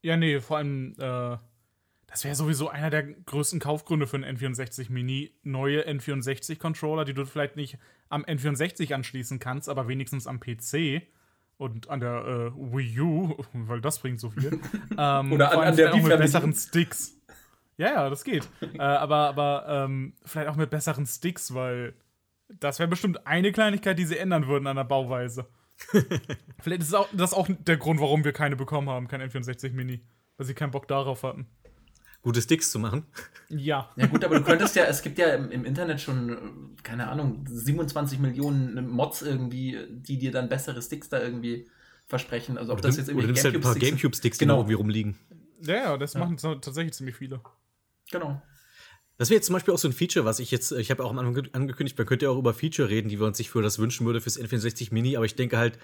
Ja, 0.00 0.16
nee, 0.16 0.40
vor 0.40 0.56
allem, 0.56 0.94
äh, 0.98 1.36
das 2.06 2.24
wäre 2.24 2.34
sowieso 2.34 2.68
einer 2.68 2.90
der 2.90 3.02
größten 3.02 3.58
Kaufgründe 3.60 4.06
für 4.06 4.16
einen 4.16 4.36
N64 4.36 4.90
Mini. 4.92 5.32
Neue 5.42 5.86
N64-Controller, 5.88 7.04
die 7.04 7.14
du 7.14 7.24
vielleicht 7.26 7.56
nicht 7.56 7.78
am 8.08 8.24
N64 8.24 8.94
anschließen 8.94 9.38
kannst, 9.38 9.68
aber 9.68 9.88
wenigstens 9.88 10.26
am 10.26 10.38
PC 10.40 11.02
und 11.58 11.88
an 11.90 12.00
der 12.00 12.52
äh, 12.52 12.52
Wii 12.54 13.00
U, 13.00 13.36
weil 13.52 13.80
das 13.80 13.98
bringt 13.98 14.20
so 14.20 14.30
viel. 14.30 14.60
ähm, 14.98 15.32
Oder 15.32 15.52
an- 15.52 15.68
an 15.68 15.76
der 15.76 15.92
auch 15.94 16.02
mit 16.02 16.18
besseren 16.18 16.54
Sticks. 16.54 17.16
Ja, 17.78 17.88
ja, 17.88 18.10
das 18.10 18.24
geht. 18.24 18.48
äh, 18.62 18.78
aber 18.80 19.28
aber 19.28 19.66
ähm, 19.68 20.14
vielleicht 20.24 20.48
auch 20.48 20.56
mit 20.56 20.70
besseren 20.70 21.04
Sticks, 21.06 21.52
weil 21.52 21.94
das 22.48 22.78
wäre 22.78 22.88
bestimmt 22.88 23.26
eine 23.26 23.52
Kleinigkeit, 23.52 23.98
die 23.98 24.04
sie 24.06 24.16
ändern 24.16 24.46
würden 24.46 24.66
an 24.66 24.76
der 24.76 24.84
Bauweise. 24.84 25.46
Vielleicht 26.62 26.80
ist 26.82 26.94
auch, 26.94 27.08
das 27.12 27.34
auch 27.34 27.48
der 27.50 27.76
Grund, 27.76 28.00
warum 28.00 28.24
wir 28.24 28.32
keine 28.32 28.56
bekommen 28.56 28.88
haben, 28.88 29.08
kein 29.08 29.20
N64 29.20 29.72
Mini. 29.72 30.00
Weil 30.38 30.46
sie 30.46 30.54
keinen 30.54 30.70
Bock 30.70 30.86
darauf 30.88 31.22
hatten. 31.22 31.46
Gute 32.26 32.42
Sticks 32.42 32.72
zu 32.72 32.80
machen. 32.80 33.04
Ja. 33.48 33.88
Ja 33.94 34.06
gut, 34.06 34.24
aber 34.24 34.40
du 34.40 34.44
könntest 34.44 34.74
ja, 34.74 34.82
es 34.86 35.00
gibt 35.00 35.16
ja 35.16 35.28
im, 35.34 35.52
im 35.52 35.64
Internet 35.64 36.00
schon, 36.00 36.30
äh, 36.30 36.36
keine 36.82 37.06
Ahnung, 37.06 37.44
27 37.46 38.18
Millionen 38.18 38.88
Mods 38.88 39.22
irgendwie, 39.22 39.78
die 39.88 40.18
dir 40.18 40.32
dann 40.32 40.48
bessere 40.48 40.82
Sticks 40.82 41.08
da 41.08 41.22
irgendwie 41.22 41.68
versprechen. 42.08 42.58
Also 42.58 42.72
ob 42.72 42.82
das 42.82 42.96
jetzt 42.96 43.04
Oder 43.06 43.18
irgendwie 43.18 43.26
nimmst 43.28 43.44
halt 43.44 43.54
ein 43.54 43.60
paar 43.60 43.76
Gamecube-Sticks 43.76 44.38
die 44.38 44.44
Genau. 44.44 44.54
noch 44.56 44.62
irgendwie 44.62 44.74
rumliegen. 44.74 45.14
Ja, 45.62 45.74
ja, 45.76 45.96
das 45.96 46.16
machen 46.16 46.36
so- 46.36 46.56
tatsächlich 46.56 46.94
ziemlich 46.94 47.14
viele. 47.14 47.40
Genau. 48.10 48.42
Das 49.18 49.30
wäre 49.30 49.36
jetzt 49.36 49.46
zum 49.46 49.52
Beispiel 49.52 49.72
auch 49.72 49.78
so 49.78 49.86
ein 49.86 49.92
Feature, 49.92 50.24
was 50.24 50.40
ich 50.40 50.50
jetzt, 50.50 50.72
ich 50.72 50.90
habe 50.90 51.04
auch 51.04 51.10
am 51.10 51.18
Anfang 51.20 51.46
angekündigt, 51.52 51.96
man 51.96 52.08
könnte 52.08 52.24
ja 52.26 52.32
auch 52.32 52.38
über 52.38 52.54
Feature 52.54 52.88
reden, 52.88 53.08
die 53.08 53.20
wir 53.20 53.26
uns 53.28 53.36
sich 53.36 53.50
für 53.50 53.62
das 53.62 53.78
wünschen 53.78 54.04
würde 54.04 54.20
fürs 54.20 54.36
N64 54.38 54.92
Mini, 54.92 55.16
aber 55.16 55.26
ich 55.26 55.36
denke 55.36 55.58
halt, 55.58 55.78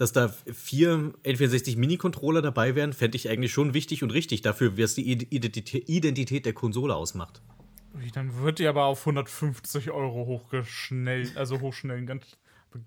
dass 0.00 0.12
da 0.12 0.28
vier 0.28 1.12
N64 1.24 1.76
Mini-Controller 1.76 2.40
dabei 2.40 2.74
wären, 2.74 2.94
fände 2.94 3.16
ich 3.16 3.28
eigentlich 3.28 3.52
schon 3.52 3.74
wichtig 3.74 4.02
und 4.02 4.12
richtig 4.12 4.40
dafür, 4.40 4.78
was 4.78 4.94
die 4.94 5.12
Identität, 5.12 6.46
der 6.46 6.54
Konsole 6.54 6.96
ausmacht. 6.96 7.42
Dann 8.14 8.40
wird 8.40 8.60
die 8.60 8.66
aber 8.66 8.86
auf 8.86 9.00
150 9.00 9.90
Euro 9.90 10.24
hochgeschnellt, 10.24 11.36
also 11.36 11.60
hochschnellen, 11.60 12.06
ganz, 12.06 12.24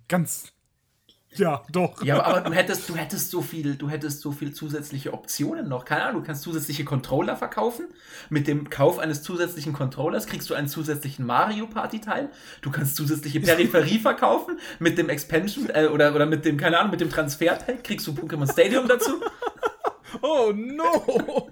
ganz, 0.08 0.54
ja, 1.36 1.64
doch. 1.72 2.04
Ja, 2.04 2.24
aber, 2.24 2.38
aber 2.38 2.50
du 2.50 2.56
hättest, 2.56 2.88
du 2.90 2.96
hättest 2.96 3.32
so 3.32 3.42
viel, 3.42 3.76
du 3.76 3.90
hättest 3.90 4.22
so 4.22 4.32
viel 4.32 4.54
zusätzliche 4.54 5.14
Optionen 5.14 5.68
noch. 5.68 5.86
Keine 5.86 6.04
Ahnung, 6.04 6.22
du 6.22 6.28
kannst 6.28 6.44
zusätzliche 6.44 6.86
Controller 6.86 7.36
verkaufen. 7.36 7.86
Mit 8.30 8.48
dem 8.48 8.70
Kauf 8.70 9.00
eines 9.00 9.24
zusätzlichen 9.24 9.74
Controllers 9.74 10.28
kriegst 10.28 10.50
du 10.50 10.54
einen 10.54 10.68
zusätzlichen 10.68 11.26
Mario 11.26 11.68
Party 11.68 12.02
Teil. 12.02 12.30
Du 12.62 12.72
kannst 12.72 12.96
zusätzliche 12.96 13.40
Peripherie 13.40 14.00
verkaufen. 14.00 14.60
Mit 14.80 14.98
dem 14.98 15.10
Expansion 15.10 15.70
äh, 15.70 15.88
oder, 15.88 16.16
oder 16.16 16.26
mit 16.26 16.46
dem, 16.46 16.58
keine 16.58 16.80
Ahnung, 16.80 16.92
mit 16.92 17.02
dem 17.02 17.10
Transferteil 17.10 17.78
kriegst 17.84 18.08
du 18.08 18.12
Pokémon 18.12 18.52
Stadium 18.52 18.88
dazu. 18.88 19.22
Oh 20.22 20.52
no! 20.54 21.50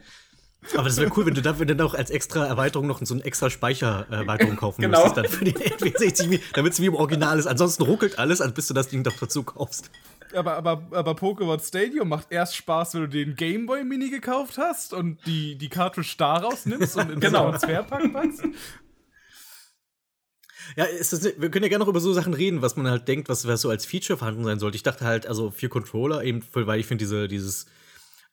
Aber 0.76 0.84
das 0.84 0.98
wäre 0.98 1.12
cool, 1.18 1.26
wenn 1.26 1.34
du 1.34 1.42
dafür 1.42 1.66
dann 1.66 1.82
auch 1.82 1.96
als 1.96 2.12
extra 2.12 2.46
Erweiterung 2.46 2.86
noch 2.86 3.00
so 3.04 3.16
eine 3.16 3.24
extra 3.26 3.50
Speichererweiterung 3.50 4.56
kaufen 4.56 4.82
Genau. 4.82 5.04
müsstest, 5.04 5.18
dann 5.18 5.26
für 5.40 5.44
die 5.46 5.54
N64, 5.54 6.40
damit 6.54 6.74
es 6.74 6.80
wie 6.80 6.86
im 6.86 6.94
Original 6.96 7.40
ist. 7.40 7.48
Ansonsten 7.48 7.82
ruckelt 7.84 8.20
alles, 8.20 8.42
als 8.42 8.54
bis 8.54 8.68
du 8.68 8.74
das 8.76 8.88
Ding 8.88 9.04
doch 9.04 9.18
dazu 9.20 9.42
kaufst. 9.44 9.90
Aber, 10.36 10.54
aber, 10.56 10.84
aber 10.92 11.12
Pokémon 11.14 11.60
Stadium 11.66 12.08
macht 12.10 12.28
erst 12.32 12.56
Spaß, 12.56 12.94
wenn 12.94 13.02
du 13.02 13.08
den 13.10 13.36
Gameboy 13.36 13.84
Mini 13.84 14.10
gekauft 14.12 14.58
hast 14.60 14.94
und 14.94 15.18
die, 15.26 15.58
die 15.58 15.68
Cartridge 15.68 16.14
da 16.18 16.38
rausnimmst 16.38 16.96
und 16.96 17.02
in 17.04 17.10
den 17.10 17.20
Genau. 17.20 17.50
Transferpack 17.50 18.14
packst. 18.14 18.44
Ja, 20.78 20.86
das, 20.98 21.24
wir 21.24 21.50
können 21.52 21.64
ja 21.64 21.70
gerne 21.70 21.84
noch 21.84 21.90
über 21.90 22.00
so 22.00 22.14
Sachen 22.14 22.34
reden, 22.34 22.62
was 22.62 22.76
man 22.78 22.88
halt 22.90 23.08
denkt, 23.08 23.28
was, 23.30 23.46
was 23.48 23.62
so 23.62 23.70
als 23.70 23.86
Feature 23.86 24.18
vorhanden 24.18 24.44
sein 24.46 24.60
sollte. 24.60 24.76
Ich 24.78 24.84
dachte 24.84 25.06
halt, 25.06 25.26
also 25.26 25.52
für 25.52 25.68
Controller 25.70 26.24
eben, 26.24 26.44
weil 26.54 26.80
ich 26.80 26.86
finde 26.86 27.04
diese, 27.04 27.28
dieses, 27.28 27.66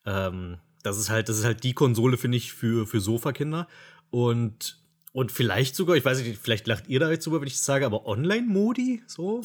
ähm, 0.05 0.59
das 0.83 0.97
ist 0.97 1.09
halt, 1.09 1.29
das 1.29 1.39
ist 1.39 1.45
halt 1.45 1.63
die 1.63 1.73
Konsole, 1.73 2.17
finde 2.17 2.37
ich, 2.37 2.53
für, 2.53 2.87
für 2.87 2.99
Sofakinder. 2.99 3.67
Und, 4.09 4.81
und 5.11 5.31
vielleicht 5.31 5.75
sogar, 5.75 5.95
ich 5.95 6.05
weiß 6.05 6.21
nicht, 6.21 6.39
vielleicht 6.41 6.67
lacht 6.67 6.87
ihr 6.87 6.99
da 6.99 7.09
jetzt 7.11 7.25
drüber, 7.25 7.41
wenn 7.41 7.47
ich 7.47 7.55
das 7.55 7.65
sage, 7.65 7.85
aber 7.85 8.05
Online-Modi, 8.05 9.03
so? 9.07 9.43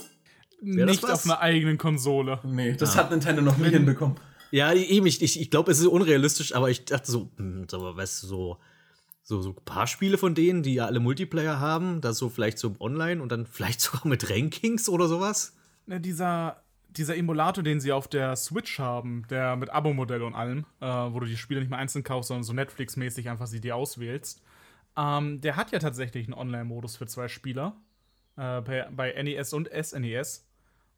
Wär 0.60 0.86
das 0.86 0.96
Nicht 0.96 1.10
auf 1.10 1.24
einer 1.24 1.40
eigenen 1.40 1.78
Konsole. 1.78 2.40
Nee, 2.44 2.74
das 2.76 2.96
hat 2.96 3.10
Nintendo 3.10 3.42
noch 3.42 3.58
nie 3.58 3.68
hinbekommen. 3.68 4.16
Ja, 4.50 4.72
eben, 4.72 5.04
ich, 5.06 5.20
ich, 5.20 5.40
ich 5.40 5.50
glaube, 5.50 5.72
es 5.72 5.80
ist 5.80 5.86
unrealistisch, 5.86 6.54
aber 6.54 6.70
ich 6.70 6.84
dachte 6.84 7.10
so, 7.10 7.30
hm, 7.36 7.66
so, 7.68 7.96
weißt 7.96 8.22
du, 8.22 8.26
so, 8.26 8.58
so, 9.22 9.42
so 9.42 9.50
ein 9.50 9.64
paar 9.64 9.86
Spiele 9.86 10.16
von 10.16 10.34
denen, 10.34 10.62
die 10.62 10.74
ja 10.74 10.86
alle 10.86 11.00
Multiplayer 11.00 11.58
haben, 11.58 12.00
das 12.00 12.18
so 12.18 12.28
vielleicht 12.28 12.58
so 12.58 12.76
online 12.78 13.20
und 13.20 13.32
dann 13.32 13.46
vielleicht 13.46 13.80
sogar 13.80 14.06
mit 14.06 14.30
Rankings 14.30 14.88
oder 14.88 15.08
sowas. 15.08 15.54
Ne, 15.86 16.00
dieser, 16.00 16.62
dieser 16.96 17.16
Emulator, 17.16 17.62
den 17.64 17.80
sie 17.80 17.92
auf 17.92 18.08
der 18.08 18.36
Switch 18.36 18.78
haben, 18.78 19.26
der 19.28 19.56
mit 19.56 19.70
Abo-Modell 19.70 20.22
und 20.22 20.34
allem, 20.34 20.66
äh, 20.80 20.86
wo 20.86 21.20
du 21.20 21.26
die 21.26 21.36
Spiele 21.36 21.60
nicht 21.60 21.70
mehr 21.70 21.78
einzeln 21.78 22.04
kaufst, 22.04 22.28
sondern 22.28 22.44
so 22.44 22.52
Netflix-mäßig 22.52 23.28
einfach 23.28 23.46
sie 23.46 23.60
dir 23.60 23.76
auswählst, 23.76 24.42
ähm, 24.96 25.40
der 25.40 25.56
hat 25.56 25.72
ja 25.72 25.78
tatsächlich 25.78 26.26
einen 26.26 26.34
Online-Modus 26.34 26.96
für 26.96 27.06
zwei 27.06 27.28
Spieler 27.28 27.76
äh, 28.36 28.60
bei, 28.60 28.88
bei 28.90 29.22
NES 29.22 29.52
und 29.52 29.68
SNES. 29.68 30.46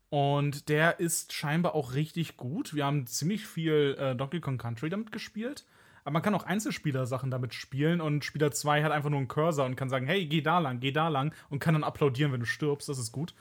Und 0.09 0.69
der 0.69 1.01
ist 1.01 1.33
scheinbar 1.33 1.75
auch 1.75 1.95
richtig 1.95 2.37
gut. 2.37 2.75
Wir 2.75 2.85
haben 2.85 3.07
ziemlich 3.07 3.47
viel 3.47 3.97
äh, 3.99 4.15
Donkey 4.15 4.41
Kong 4.41 4.59
Country 4.59 4.89
damit 4.89 5.11
gespielt. 5.11 5.65
Aber 6.05 6.13
man 6.13 6.23
kann 6.23 6.37
auch 6.37 6.45
Einzelspieler-Sachen 6.45 7.33
damit 7.33 7.53
spielen 7.53 8.01
und 8.01 8.25
Spieler 8.25 8.53
2 8.53 8.85
hat 8.85 8.93
einfach 8.93 9.11
nur 9.11 9.19
einen 9.19 9.27
Cursor 9.27 9.67
und 9.67 9.75
kann 9.75 9.89
sagen, 9.89 10.07
hey, 10.07 10.27
geh 10.27 10.41
da 10.41 10.61
lang, 10.61 10.79
geh 10.79 10.93
da 10.93 11.09
lang 11.09 11.35
und 11.51 11.59
kann 11.59 11.75
dann 11.75 11.83
applaudieren, 11.83 12.31
wenn 12.31 12.39
du 12.39 12.47
stirbst. 12.47 12.89
Das 12.89 12.99
ist 12.99 13.11
gut. 13.11 13.35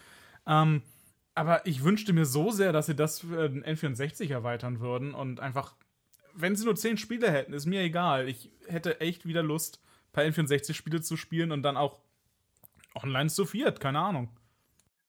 Ähm, 0.48 0.82
aber 1.36 1.66
ich 1.68 1.84
wünschte 1.84 2.14
mir 2.14 2.26
so 2.26 2.50
sehr, 2.50 2.72
dass 2.72 2.88
sie 2.88 2.96
das 2.96 3.20
für 3.20 3.50
den 3.50 3.64
N64 3.64 4.32
erweitern 4.32 4.80
würden 4.80 5.14
und 5.14 5.42
einfach, 5.42 5.76
wenn 6.34 6.56
sie 6.56 6.66
nur 6.66 6.76
10 6.76 6.98
Spiele 6.98 7.30
hätten, 7.30 7.54
ist 7.54 7.66
mir 7.66 7.82
egal. 7.82 8.28
Ich 8.28 8.52
hätte 8.68 9.02
echt 9.02 9.26
wieder 9.26 9.44
Lust, 9.44 9.82
ein 9.84 10.12
paar 10.14 10.24
N64-Spiele 10.24 11.02
zu 11.02 11.18
spielen 11.18 11.52
und 11.52 11.62
dann 11.62 11.78
auch 11.78 12.00
online 12.96 13.30
zu 13.30 13.46
viert, 13.46 13.82
keine 13.82 14.00
Ahnung. 14.00 14.30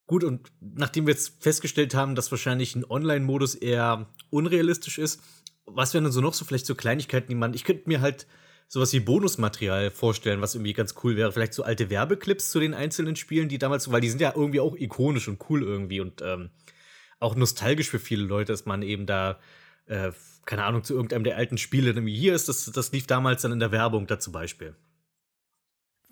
Gut, 0.08 0.24
und 0.24 0.52
nachdem 0.60 1.06
wir 1.06 1.14
jetzt 1.14 1.42
festgestellt 1.42 1.94
haben, 1.94 2.14
dass 2.14 2.30
wahrscheinlich 2.30 2.74
ein 2.76 2.84
Online-Modus 2.84 3.54
eher 3.54 4.08
unrealistisch 4.30 4.98
ist, 4.98 5.22
was 5.64 5.94
wären 5.94 6.04
denn 6.04 6.12
so 6.12 6.20
noch 6.20 6.34
so 6.34 6.44
vielleicht 6.44 6.66
so 6.66 6.74
Kleinigkeiten, 6.74 7.28
die 7.28 7.34
man. 7.34 7.54
Ich 7.54 7.64
könnte 7.64 7.88
mir 7.88 8.00
halt 8.00 8.26
sowas 8.68 8.92
wie 8.92 9.00
Bonusmaterial 9.00 9.90
vorstellen, 9.90 10.40
was 10.40 10.54
irgendwie 10.54 10.72
ganz 10.72 10.94
cool 11.04 11.16
wäre. 11.16 11.32
Vielleicht 11.32 11.54
so 11.54 11.62
alte 11.62 11.88
Werbeclips 11.90 12.50
zu 12.50 12.60
den 12.60 12.74
einzelnen 12.74 13.16
Spielen, 13.16 13.48
die 13.48 13.58
damals, 13.58 13.90
weil 13.92 14.00
die 14.00 14.08
sind 14.10 14.20
ja 14.20 14.32
irgendwie 14.34 14.60
auch 14.60 14.76
ikonisch 14.76 15.28
und 15.28 15.40
cool 15.48 15.62
irgendwie 15.62 16.00
und 16.00 16.20
ähm, 16.22 16.50
auch 17.20 17.34
nostalgisch 17.36 17.88
für 17.88 17.98
viele 18.00 18.24
Leute, 18.24 18.52
dass 18.52 18.66
man 18.66 18.82
eben 18.82 19.06
da, 19.06 19.38
äh, 19.86 20.12
keine 20.44 20.64
Ahnung, 20.64 20.84
zu 20.84 20.94
irgendeinem 20.94 21.24
der 21.24 21.36
alten 21.36 21.58
Spiele, 21.58 21.88
irgendwie 21.90 22.16
hier 22.16 22.34
ist, 22.34 22.48
das, 22.48 22.66
das 22.66 22.92
lief 22.92 23.06
damals 23.06 23.42
dann 23.42 23.52
in 23.52 23.60
der 23.60 23.72
Werbung 23.72 24.06
da 24.06 24.18
zum 24.18 24.32
Beispiel. 24.32 24.74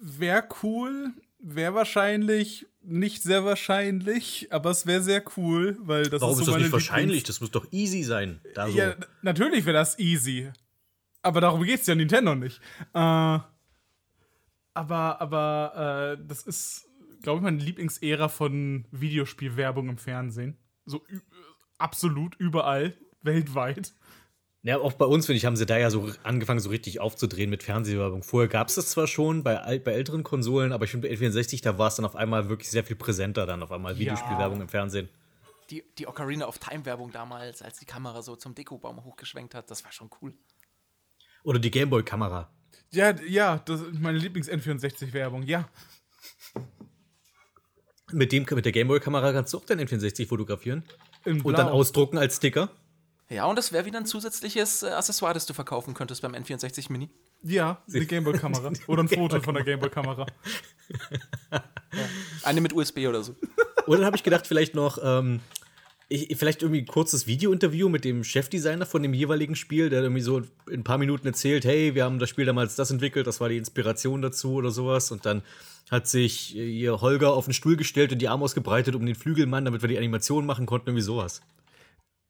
Wäre 0.01 0.45
cool, 0.63 1.13
wäre 1.39 1.75
wahrscheinlich 1.75 2.67
nicht 2.83 3.23
sehr 3.23 3.45
wahrscheinlich, 3.45 4.49
aber 4.51 4.71
es 4.71 4.87
wäre 4.87 5.03
sehr 5.03 5.23
cool, 5.37 5.79
weil 5.81 6.09
das 6.11 6.21
Warum 6.21 6.35
ist 6.35 6.41
ist 6.41 6.45
so 6.47 6.51
das 6.53 6.55
meine 6.55 6.65
nicht 6.65 6.73
wahrscheinlich? 6.73 7.23
Lieblings- 7.23 7.27
Das 7.27 7.41
muss 7.41 7.51
doch 7.51 7.67
easy 7.73 8.03
sein. 8.03 8.41
Da 8.55 8.69
so. 8.69 8.77
Ja, 8.77 8.95
natürlich 9.23 9.65
wäre 9.65 9.75
das 9.77 9.99
easy. 9.99 10.51
Aber 11.25 11.41
darum 11.41 11.63
geht's 11.63 11.87
ja 11.87 11.95
Nintendo 11.95 12.35
nicht. 12.35 12.61
Äh, 12.93 13.39
aber, 14.75 15.21
aber, 15.21 16.17
äh, 16.19 16.27
das 16.27 16.43
ist, 16.43 16.87
glaube 17.23 17.39
ich, 17.39 17.43
meine 17.45 17.59
Lieblingsära 17.59 18.29
von 18.29 18.85
Videospielwerbung 18.91 19.89
im 19.89 19.99
Fernsehen. 19.99 20.59
So 20.85 21.03
absolut 21.79 22.35
überall, 22.37 22.95
weltweit. 23.23 23.95
Ja, 24.63 24.79
auch 24.79 24.93
bei 24.93 25.07
uns, 25.07 25.27
finde 25.27 25.39
ich, 25.39 25.47
haben 25.47 25.57
sie 25.57 25.67
da 25.67 25.79
ja 25.79 25.91
so 25.91 26.11
angefangen, 26.23 26.61
so 26.61 26.71
richtig 26.71 27.01
aufzudrehen 27.01 27.49
mit 27.49 27.63
Fernsehwerbung. 27.63 28.23
Vorher 28.23 28.49
gab 28.49 28.69
es 28.69 28.75
das 28.75 28.91
zwar 28.91 29.07
schon 29.07 29.43
bei, 29.43 29.79
bei 29.79 29.93
älteren 29.93 30.25
Konsolen, 30.25 30.73
aber 30.73 30.85
ich 30.85 30.91
finde, 30.91 31.09
bei 31.09 31.15
N64, 31.15 31.63
da 31.63 31.79
war 31.79 31.89
es 31.89 31.97
dann 31.97 32.05
auf 32.05 32.17
einmal 32.17 32.49
wirklich 32.49 32.71
sehr 32.71 32.85
viel 32.85 32.97
präsenter, 32.97 33.47
dann 33.47 33.63
auf 33.63 33.73
einmal 33.73 33.99
Videospielwerbung 33.99 34.61
im 34.61 34.69
Fernsehen. 34.69 35.09
Die, 35.71 35.85
die 35.99 36.07
Ocarina 36.07 36.47
of 36.47 36.59
Time 36.59 36.85
Werbung 36.85 37.13
damals, 37.13 37.63
als 37.63 37.79
die 37.79 37.87
Kamera 37.87 38.21
so 38.23 38.37
zum 38.37 38.55
Dekobaum 38.55 39.05
hochgeschwenkt 39.05 39.55
hat, 39.55 39.71
das 39.71 39.85
war 39.85 39.93
schon 39.93 40.11
cool. 40.21 40.35
Oder 41.45 41.59
die 41.59 41.71
Gameboy-Kamera. 41.71 42.51
Ja, 42.91 43.15
ja, 43.27 43.59
das 43.59 43.81
ist 43.81 44.01
meine 44.01 44.19
Lieblings-N64-Werbung, 44.19 45.45
ja. 45.45 45.69
Mit, 48.13 48.33
dem, 48.33 48.47
mit 48.51 48.65
der 48.65 48.73
Gameboy-Kamera 48.73 49.33
kannst 49.33 49.53
du 49.53 49.59
auch 49.59 49.65
dein 49.65 49.81
N64 49.81 50.27
fotografieren 50.27 50.85
In 51.25 51.41
und 51.41 51.57
dann 51.57 51.69
ausdrucken 51.69 52.19
als 52.19 52.37
Sticker. 52.37 52.71
Ja, 53.29 53.47
und 53.47 53.57
das 53.57 53.73
wäre 53.73 53.87
wieder 53.87 53.99
ein 53.99 54.07
zusätzliches 54.07 54.83
äh, 54.83 54.89
Accessoire, 54.89 55.35
das 55.35 55.47
du 55.47 55.55
verkaufen 55.55 55.95
könntest 55.95 56.23
beim 56.23 56.35
N64 56.35 56.93
Mini. 56.93 57.11
Ja, 57.43 57.83
eine 57.93 58.07
Gameboy-Kamera. 58.07 58.73
Oder 58.87 59.03
ein 59.03 59.09
Foto 59.09 59.41
von 59.41 59.55
der 59.55 59.65
Gameboy-Kamera. 59.65 60.27
Eine 62.43 62.61
mit 62.61 62.73
USB 62.73 63.07
oder 63.07 63.23
so. 63.23 63.37
Und 63.87 63.99
dann 63.99 64.05
habe 64.05 64.17
ich 64.17 64.25
gedacht, 64.25 64.47
vielleicht 64.47 64.75
noch, 64.75 64.99
ähm, 65.03 65.41
ich, 66.09 66.37
vielleicht 66.37 66.63
irgendwie 66.63 66.83
ein 66.83 66.87
kurzes 66.87 67.27
Video-Interview 67.27 67.89
mit 67.89 68.05
dem 68.05 68.25
Chefdesigner 68.25 68.87
von 68.87 69.03
dem 69.03 69.15
jeweiligen 69.15 69.57
Spiel, 69.57 69.91
der 69.91 70.03
irgendwie 70.03 70.21
so 70.23 70.39
in 70.39 70.81
ein 70.81 70.85
paar 70.85 70.99
Minuten 70.99 71.27
erzählt, 71.27 71.65
hey, 71.65 71.95
wir 71.95 72.05
haben 72.05 72.19
das 72.19 72.29
Spiel 72.31 72.45
damals 72.45 72.77
das 72.77 72.91
entwickelt, 72.91 73.27
das 73.27 73.41
war 73.41 73.49
die 73.49 73.57
Inspiration 73.57 74.23
dazu 74.23 74.55
oder 74.55 74.71
sowas. 74.71 75.11
Und 75.11 75.25
dann 75.27 75.43
hat 75.91 76.07
sich 76.09 76.39
hier 76.39 77.01
Holger 77.01 77.33
auf 77.35 77.45
den 77.47 77.55
Stuhl 77.55 77.77
gestellt 77.77 78.13
und 78.13 78.19
die 78.19 78.29
Arme 78.29 78.45
ausgebreitet 78.45 78.95
um 78.95 79.05
den 79.05 79.15
Flügelmann, 79.15 79.65
damit 79.65 79.83
wir 79.83 79.89
die 79.89 79.99
Animation 79.99 80.47
machen 80.47 80.67
konnten, 80.67 80.89
irgendwie 80.91 81.03
sowas. 81.03 81.41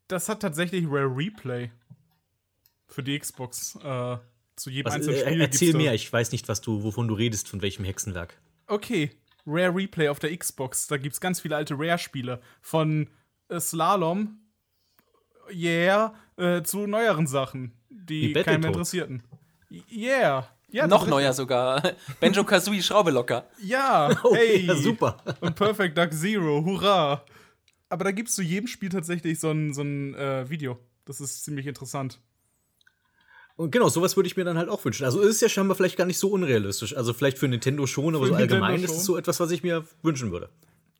Das 0.08 0.28
hat 0.28 0.40
tatsächlich 0.40 0.84
Rare 0.86 1.14
Replay 1.16 1.70
für 2.88 3.02
die 3.02 3.18
Xbox. 3.18 3.76
Äh, 3.82 4.16
zu 4.56 4.70
jedem 4.70 4.86
Was, 4.86 4.94
einzelnen 4.94 5.16
äh, 5.16 5.20
Spiel. 5.20 5.40
erzähl 5.40 5.58
gibt's 5.66 5.72
da- 5.72 5.78
mehr, 5.78 5.94
ich 5.94 6.12
weiß 6.12 6.32
nicht, 6.32 6.48
was 6.48 6.60
du, 6.60 6.84
wovon 6.84 7.08
du 7.08 7.14
redest, 7.14 7.48
von 7.48 7.60
welchem 7.62 7.84
Hexenwerk. 7.84 8.40
Okay, 8.66 9.10
Rare 9.46 9.74
Replay 9.74 10.08
auf 10.08 10.20
der 10.20 10.36
Xbox. 10.36 10.86
Da 10.86 10.96
gibt's 10.96 11.20
ganz 11.20 11.40
viele 11.40 11.56
alte 11.56 11.74
Rare-Spiele. 11.76 12.40
Von 12.60 13.02
äh, 13.02 13.06
Slalom, 13.60 14.38
yeah, 15.52 16.14
äh, 16.36 16.62
zu 16.62 16.86
neueren 16.86 17.26
Sachen, 17.26 17.72
die 17.90 18.32
keinen 18.32 18.64
interessierten. 18.64 19.22
Yeah. 19.90 20.48
Ja, 20.74 20.88
Noch 20.88 21.06
neuer 21.06 21.32
sogar. 21.32 21.80
Benjo 22.20 22.42
Kazooie 22.42 22.82
Schraube 22.82 23.12
locker. 23.12 23.46
Ja, 23.62 24.10
Oh, 24.24 24.34
hey. 24.34 24.66
ja, 24.66 24.74
super. 24.74 25.18
Und 25.40 25.54
Perfect 25.54 25.96
Duck 25.96 26.12
Zero, 26.12 26.64
hurra. 26.64 27.24
Aber 27.88 28.02
da 28.02 28.10
gibt's 28.10 28.34
zu 28.34 28.42
jedem 28.42 28.66
Spiel 28.66 28.88
tatsächlich 28.88 29.38
so 29.38 29.52
ein, 29.52 29.72
so 29.72 29.82
ein 29.82 30.14
äh, 30.16 30.50
Video. 30.50 30.76
Das 31.04 31.20
ist 31.20 31.44
ziemlich 31.44 31.68
interessant. 31.68 32.18
Und 33.54 33.70
genau, 33.70 33.88
sowas 33.88 34.16
würde 34.16 34.26
ich 34.26 34.36
mir 34.36 34.42
dann 34.44 34.58
halt 34.58 34.68
auch 34.68 34.84
wünschen. 34.84 35.04
Also 35.04 35.20
ist 35.20 35.36
es 35.36 35.40
ja 35.40 35.48
scheinbar 35.48 35.76
vielleicht 35.76 35.96
gar 35.96 36.06
nicht 36.06 36.18
so 36.18 36.30
unrealistisch. 36.30 36.96
Also 36.96 37.12
vielleicht 37.12 37.38
für 37.38 37.46
Nintendo 37.46 37.86
schon, 37.86 38.16
aber 38.16 38.24
Für 38.24 38.32
so 38.32 38.38
Nintendo 38.38 38.64
allgemein 38.64 38.82
ist 38.84 38.96
es 38.96 39.04
so 39.04 39.16
etwas, 39.16 39.38
was 39.38 39.52
ich 39.52 39.62
mir 39.62 39.84
wünschen 40.02 40.32
würde. 40.32 40.48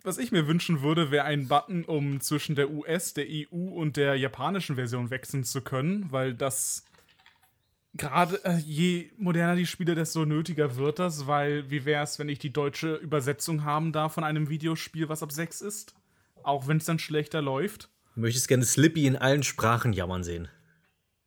Was 0.06 0.18
ich 0.18 0.32
mir 0.32 0.47
wünschen 0.47 0.82
würde, 0.82 1.10
wäre 1.10 1.24
ein 1.24 1.48
Button, 1.48 1.82
um 1.86 2.20
zwischen 2.20 2.55
der 2.55 2.70
US, 2.70 3.14
der 3.14 3.24
EU 3.26 3.70
und 3.70 3.97
der 3.97 4.16
japanischen 4.16 4.76
Version 4.76 5.09
wechseln 5.09 5.44
zu 5.44 5.62
können, 5.62 6.12
weil 6.12 6.35
das 6.35 6.85
gerade 7.94 8.39
äh, 8.44 8.59
je 8.59 9.10
moderner 9.16 9.56
die 9.56 9.64
Spiele, 9.64 9.94
desto 9.94 10.26
nötiger 10.26 10.76
wird 10.76 10.98
das, 10.98 11.26
weil 11.26 11.70
wie 11.70 11.86
wäre 11.86 12.05
es, 12.05 12.18
wenn 12.18 12.28
ich 12.28 12.39
die 12.39 12.52
deutsche 12.52 12.97
Übersetzung 12.97 13.64
haben 13.64 13.93
darf 13.93 14.12
von 14.12 14.24
einem 14.24 14.51
Videospiel, 14.51 15.09
was 15.09 15.22
ab 15.22 15.32
6 15.32 15.62
ist? 15.62 15.94
Auch 16.43 16.68
wenn 16.68 16.76
es 16.76 16.85
dann 16.85 16.98
schlechter 16.98 17.40
läuft. 17.40 17.89
Du 18.14 18.20
möchtest 18.20 18.47
gerne 18.47 18.66
Slippy 18.66 19.06
in 19.06 19.16
allen 19.16 19.43
Sprachen 19.43 19.94
jammern 19.94 20.22
sehen. 20.22 20.48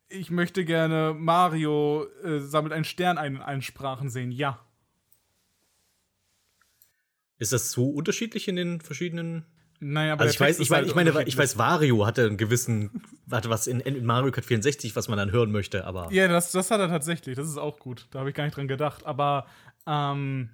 Ich 0.07 0.29
möchte 0.29 0.63
gerne 0.65 1.15
Mario 1.17 2.05
äh, 2.23 2.41
sammelt 2.41 2.73
einen 2.73 2.85
Stern 2.85 3.17
ein 3.17 3.37
in 3.37 3.41
allen 3.41 3.63
Sprachen 3.63 4.11
sehen, 4.11 4.31
ja. 4.31 4.66
Ist 7.39 7.53
das 7.53 7.71
so 7.71 7.89
unterschiedlich 7.89 8.47
in 8.47 8.55
den 8.55 8.81
verschiedenen? 8.81 9.45
Naja, 9.79 10.13
aber 10.13 10.23
Also 10.23 10.33
ich 10.33 10.39
weiß, 10.39 10.55
ich 10.55 10.63
ist 10.63 10.69
meine, 10.71 10.81
halt 10.81 10.89
ich 10.89 10.95
meine, 10.95 11.27
ich 11.27 11.37
weiß, 11.37 11.57
Wario 11.59 12.05
hatte 12.07 12.25
einen 12.25 12.37
gewissen, 12.37 13.03
hatte 13.29 13.49
was 13.49 13.67
in, 13.67 13.79
in 13.79 14.03
Mario 14.05 14.31
Kart 14.31 14.45
64, 14.45 14.95
was 14.95 15.07
man 15.07 15.19
dann 15.19 15.31
hören 15.31 15.51
möchte, 15.51 15.85
aber 15.85 16.11
Ja, 16.11 16.27
das, 16.27 16.51
das 16.51 16.71
hat 16.71 16.79
er 16.79 16.87
tatsächlich. 16.87 17.35
Das 17.35 17.47
ist 17.47 17.57
auch 17.57 17.77
gut. 17.77 18.07
Da 18.09 18.19
habe 18.19 18.29
ich 18.29 18.35
gar 18.35 18.45
nicht 18.45 18.57
dran 18.57 18.67
gedacht. 18.67 19.05
Aber, 19.05 19.45
ähm, 19.85 20.49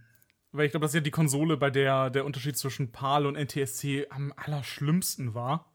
weil 0.52 0.66
ich 0.66 0.72
glaube, 0.72 0.84
das 0.84 0.92
ist 0.92 0.96
ja 0.96 1.02
die 1.02 1.12
Konsole, 1.12 1.56
bei 1.56 1.70
der 1.70 2.10
der 2.10 2.26
Unterschied 2.26 2.58
zwischen 2.58 2.92
PAL 2.92 3.26
und 3.26 3.36
NTSC 3.36 4.08
am 4.10 4.34
allerschlimmsten 4.36 5.34
war. 5.34 5.74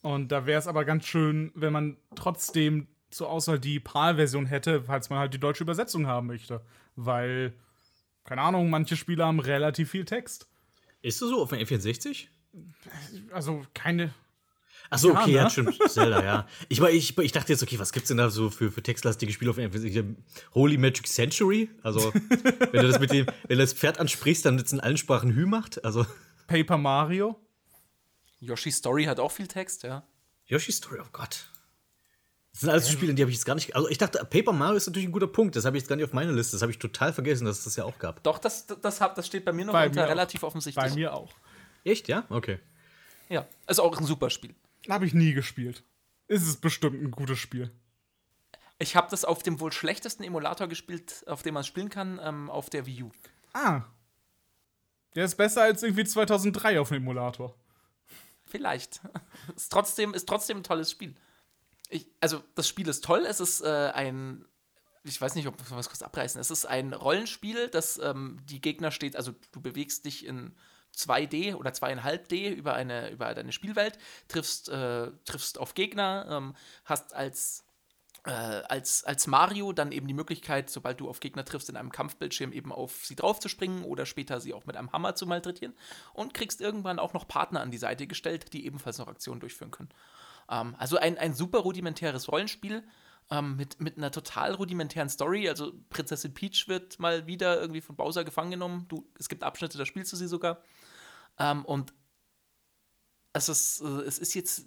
Und 0.00 0.32
da 0.32 0.46
wäre 0.46 0.58
es 0.58 0.66
aber 0.66 0.84
ganz 0.84 1.04
schön, 1.06 1.52
wenn 1.54 1.72
man 1.72 1.96
trotzdem 2.16 2.88
zur 3.10 3.28
Auswahl 3.28 3.60
die 3.60 3.78
PAL-Version 3.78 4.46
hätte, 4.46 4.82
falls 4.82 5.10
man 5.10 5.18
halt 5.18 5.34
die 5.34 5.38
deutsche 5.38 5.62
Übersetzung 5.62 6.06
haben 6.06 6.26
möchte. 6.26 6.62
Weil, 6.96 7.52
keine 8.24 8.42
Ahnung, 8.42 8.70
manche 8.70 8.96
Spiele 8.96 9.24
haben 9.24 9.40
relativ 9.40 9.90
viel 9.90 10.04
Text. 10.04 10.46
Ist 11.02 11.20
das 11.22 11.28
so 11.30 11.42
auf 11.42 11.50
dem 11.50 11.58
N64? 11.58 12.26
Also 13.32 13.64
keine. 13.74 14.14
Achso, 14.90 15.08
Ja, 15.12 15.22
okay, 15.22 15.32
ja, 15.32 15.44
ne? 15.44 15.50
stimmt. 15.50 15.78
Zelda, 15.88 16.22
ja. 16.22 16.46
Ich, 16.68 16.80
war- 16.80 16.90
ich, 16.90 17.16
ich 17.16 17.32
dachte 17.32 17.52
jetzt, 17.52 17.62
okay, 17.62 17.78
was 17.78 17.92
gibt's 17.92 18.08
denn 18.08 18.18
da 18.18 18.28
so 18.28 18.50
für, 18.50 18.70
für 18.70 18.82
textlastige 18.82 19.32
Spiele 19.32 19.50
auf 19.50 19.56
dem 19.56 19.70
N64? 19.70 20.16
Holy 20.54 20.76
Magic 20.76 21.06
Century? 21.06 21.70
Also, 21.82 22.12
wenn 22.14 22.82
du 22.82 22.88
das 22.88 23.00
mit 23.00 23.10
dem, 23.10 23.26
wenn 23.48 23.56
du 23.58 23.62
das 23.64 23.72
Pferd 23.72 23.98
ansprichst, 23.98 24.44
dann 24.44 24.58
jetzt 24.58 24.72
in 24.72 24.80
allen 24.80 24.98
Sprachen 24.98 25.32
Hü 25.34 25.46
macht. 25.46 25.82
Also, 25.84 26.04
Paper 26.46 26.76
Mario. 26.76 27.40
Yoshi's 28.40 28.76
Story 28.76 29.04
hat 29.04 29.18
auch 29.18 29.32
viel 29.32 29.46
Text, 29.46 29.82
ja. 29.84 30.06
Yoshi's 30.46 30.76
Story, 30.76 30.98
oh 31.00 31.08
Gott. 31.12 31.48
Das 32.52 32.60
sind 32.60 32.70
alles 32.70 32.86
so 32.86 32.92
Spiele, 32.92 33.14
die 33.14 33.22
habe 33.22 33.30
ich 33.30 33.36
jetzt 33.38 33.46
gar 33.46 33.54
nicht. 33.54 33.74
Also, 33.74 33.88
ich 33.88 33.96
dachte, 33.96 34.18
Paper 34.24 34.52
Mario 34.52 34.76
ist 34.76 34.86
natürlich 34.86 35.08
ein 35.08 35.12
guter 35.12 35.26
Punkt. 35.26 35.56
Das 35.56 35.64
habe 35.64 35.76
ich 35.76 35.82
jetzt 35.82 35.88
gar 35.88 35.96
nicht 35.96 36.04
auf 36.04 36.12
meiner 36.12 36.32
Liste. 36.32 36.52
Das 36.54 36.62
habe 36.62 36.70
ich 36.70 36.78
total 36.78 37.12
vergessen, 37.12 37.46
dass 37.46 37.58
es 37.58 37.64
das 37.64 37.76
ja 37.76 37.84
auch 37.84 37.98
gab. 37.98 38.22
Doch, 38.22 38.38
das, 38.38 38.66
das, 38.66 39.00
hab, 39.00 39.14
das 39.14 39.26
steht 39.26 39.44
bei 39.44 39.52
mir 39.52 39.64
noch 39.64 39.72
Bei 39.72 39.86
unter 39.86 40.02
mir 40.02 40.06
auch. 40.06 40.10
relativ 40.10 40.42
offensichtlich. 40.42 40.84
Bei 40.84 40.94
mir 40.94 41.14
auch. 41.14 41.32
Echt, 41.82 42.08
ja? 42.08 42.24
Okay. 42.28 42.58
Ja, 43.28 43.46
ist 43.66 43.80
auch 43.80 43.96
ein 43.96 44.04
super 44.04 44.28
Spiel. 44.28 44.54
Habe 44.88 45.06
ich 45.06 45.14
nie 45.14 45.32
gespielt. 45.32 45.82
Ist 46.28 46.46
es 46.46 46.56
bestimmt 46.56 47.02
ein 47.02 47.10
gutes 47.10 47.38
Spiel. 47.38 47.70
Ich 48.78 48.96
habe 48.96 49.08
das 49.10 49.24
auf 49.24 49.42
dem 49.42 49.60
wohl 49.60 49.72
schlechtesten 49.72 50.22
Emulator 50.22 50.66
gespielt, 50.66 51.24
auf 51.28 51.42
dem 51.42 51.54
man 51.54 51.64
spielen 51.64 51.88
kann, 51.88 52.20
ähm, 52.22 52.50
auf 52.50 52.68
der 52.68 52.84
Wii 52.84 53.04
U. 53.04 53.10
Ah. 53.54 53.82
Der 55.14 55.24
ist 55.24 55.36
besser 55.36 55.62
als 55.62 55.82
irgendwie 55.82 56.04
2003 56.04 56.80
auf 56.80 56.88
dem 56.88 56.98
Emulator. 56.98 57.54
Vielleicht. 58.44 59.00
ist, 59.56 59.70
trotzdem, 59.70 60.14
ist 60.14 60.28
trotzdem 60.28 60.58
ein 60.58 60.64
tolles 60.64 60.90
Spiel. 60.90 61.14
Ich, 61.92 62.06
also, 62.20 62.42
das 62.54 62.66
Spiel 62.68 62.88
ist 62.88 63.04
toll. 63.04 63.24
Es 63.28 63.40
ist 63.40 63.60
äh, 63.60 63.90
ein. 63.94 64.46
Ich 65.04 65.20
weiß 65.20 65.34
nicht, 65.34 65.46
ob 65.48 65.58
wir 65.58 65.76
was 65.76 65.88
kurz 65.88 66.02
abreißen. 66.02 66.40
Es 66.40 66.50
ist 66.50 66.64
ein 66.64 66.92
Rollenspiel, 66.92 67.68
das 67.68 67.98
ähm, 67.98 68.38
die 68.44 68.60
Gegner 68.60 68.90
steht. 68.90 69.16
Also, 69.16 69.32
du 69.52 69.60
bewegst 69.60 70.04
dich 70.04 70.24
in 70.24 70.54
2D 70.96 71.54
oder 71.54 71.70
2,5D 71.70 72.50
über 72.50 72.74
eine, 72.74 73.10
über 73.10 73.34
deine 73.34 73.52
Spielwelt, 73.52 73.98
triffst, 74.28 74.68
äh, 74.68 75.10
triffst 75.24 75.58
auf 75.58 75.74
Gegner, 75.74 76.26
ähm, 76.30 76.54
hast 76.84 77.14
als 77.14 77.64
äh, 78.24 78.30
als, 78.30 79.02
als 79.02 79.26
Mario 79.26 79.72
dann 79.72 79.90
eben 79.90 80.06
die 80.06 80.14
Möglichkeit, 80.14 80.70
sobald 80.70 81.00
du 81.00 81.08
auf 81.08 81.18
Gegner 81.18 81.44
triffst, 81.44 81.68
in 81.68 81.76
einem 81.76 81.90
Kampfbildschirm 81.90 82.52
eben 82.52 82.70
auf 82.70 83.04
sie 83.04 83.16
draufzuspringen 83.16 83.82
oder 83.82 84.06
später 84.06 84.40
sie 84.40 84.54
auch 84.54 84.64
mit 84.64 84.76
einem 84.76 84.92
Hammer 84.92 85.16
zu 85.16 85.26
malträtieren 85.26 85.74
und 86.12 86.32
kriegst 86.32 86.60
irgendwann 86.60 87.00
auch 87.00 87.14
noch 87.14 87.26
Partner 87.26 87.60
an 87.60 87.72
die 87.72 87.78
Seite 87.78 88.06
gestellt, 88.06 88.52
die 88.52 88.64
ebenfalls 88.64 88.98
noch 88.98 89.08
Aktionen 89.08 89.40
durchführen 89.40 89.72
können. 89.72 89.90
Ähm, 90.52 90.76
also 90.78 90.98
ein, 90.98 91.18
ein 91.18 91.34
super 91.34 91.60
rudimentäres 91.60 92.30
Rollenspiel 92.30 92.84
ähm, 93.30 93.56
mit, 93.56 93.80
mit 93.80 93.96
einer 93.96 94.10
total 94.10 94.54
rudimentären 94.54 95.08
Story. 95.08 95.48
Also 95.48 95.72
Prinzessin 95.88 96.34
Peach 96.34 96.68
wird 96.68 96.98
mal 97.00 97.26
wieder 97.26 97.60
irgendwie 97.60 97.80
von 97.80 97.96
Bowser 97.96 98.22
gefangen 98.24 98.52
genommen. 98.52 98.86
Du, 98.88 99.10
es 99.18 99.28
gibt 99.28 99.42
Abschnitte, 99.42 99.78
da 99.78 99.86
spielst 99.86 100.12
du 100.12 100.16
sie 100.16 100.28
sogar. 100.28 100.62
Ähm, 101.38 101.64
und 103.34 103.38
es 103.38 103.48
ist, 103.48 103.80
äh, 103.80 104.02
es 104.02 104.18
ist 104.18 104.34
jetzt 104.34 104.66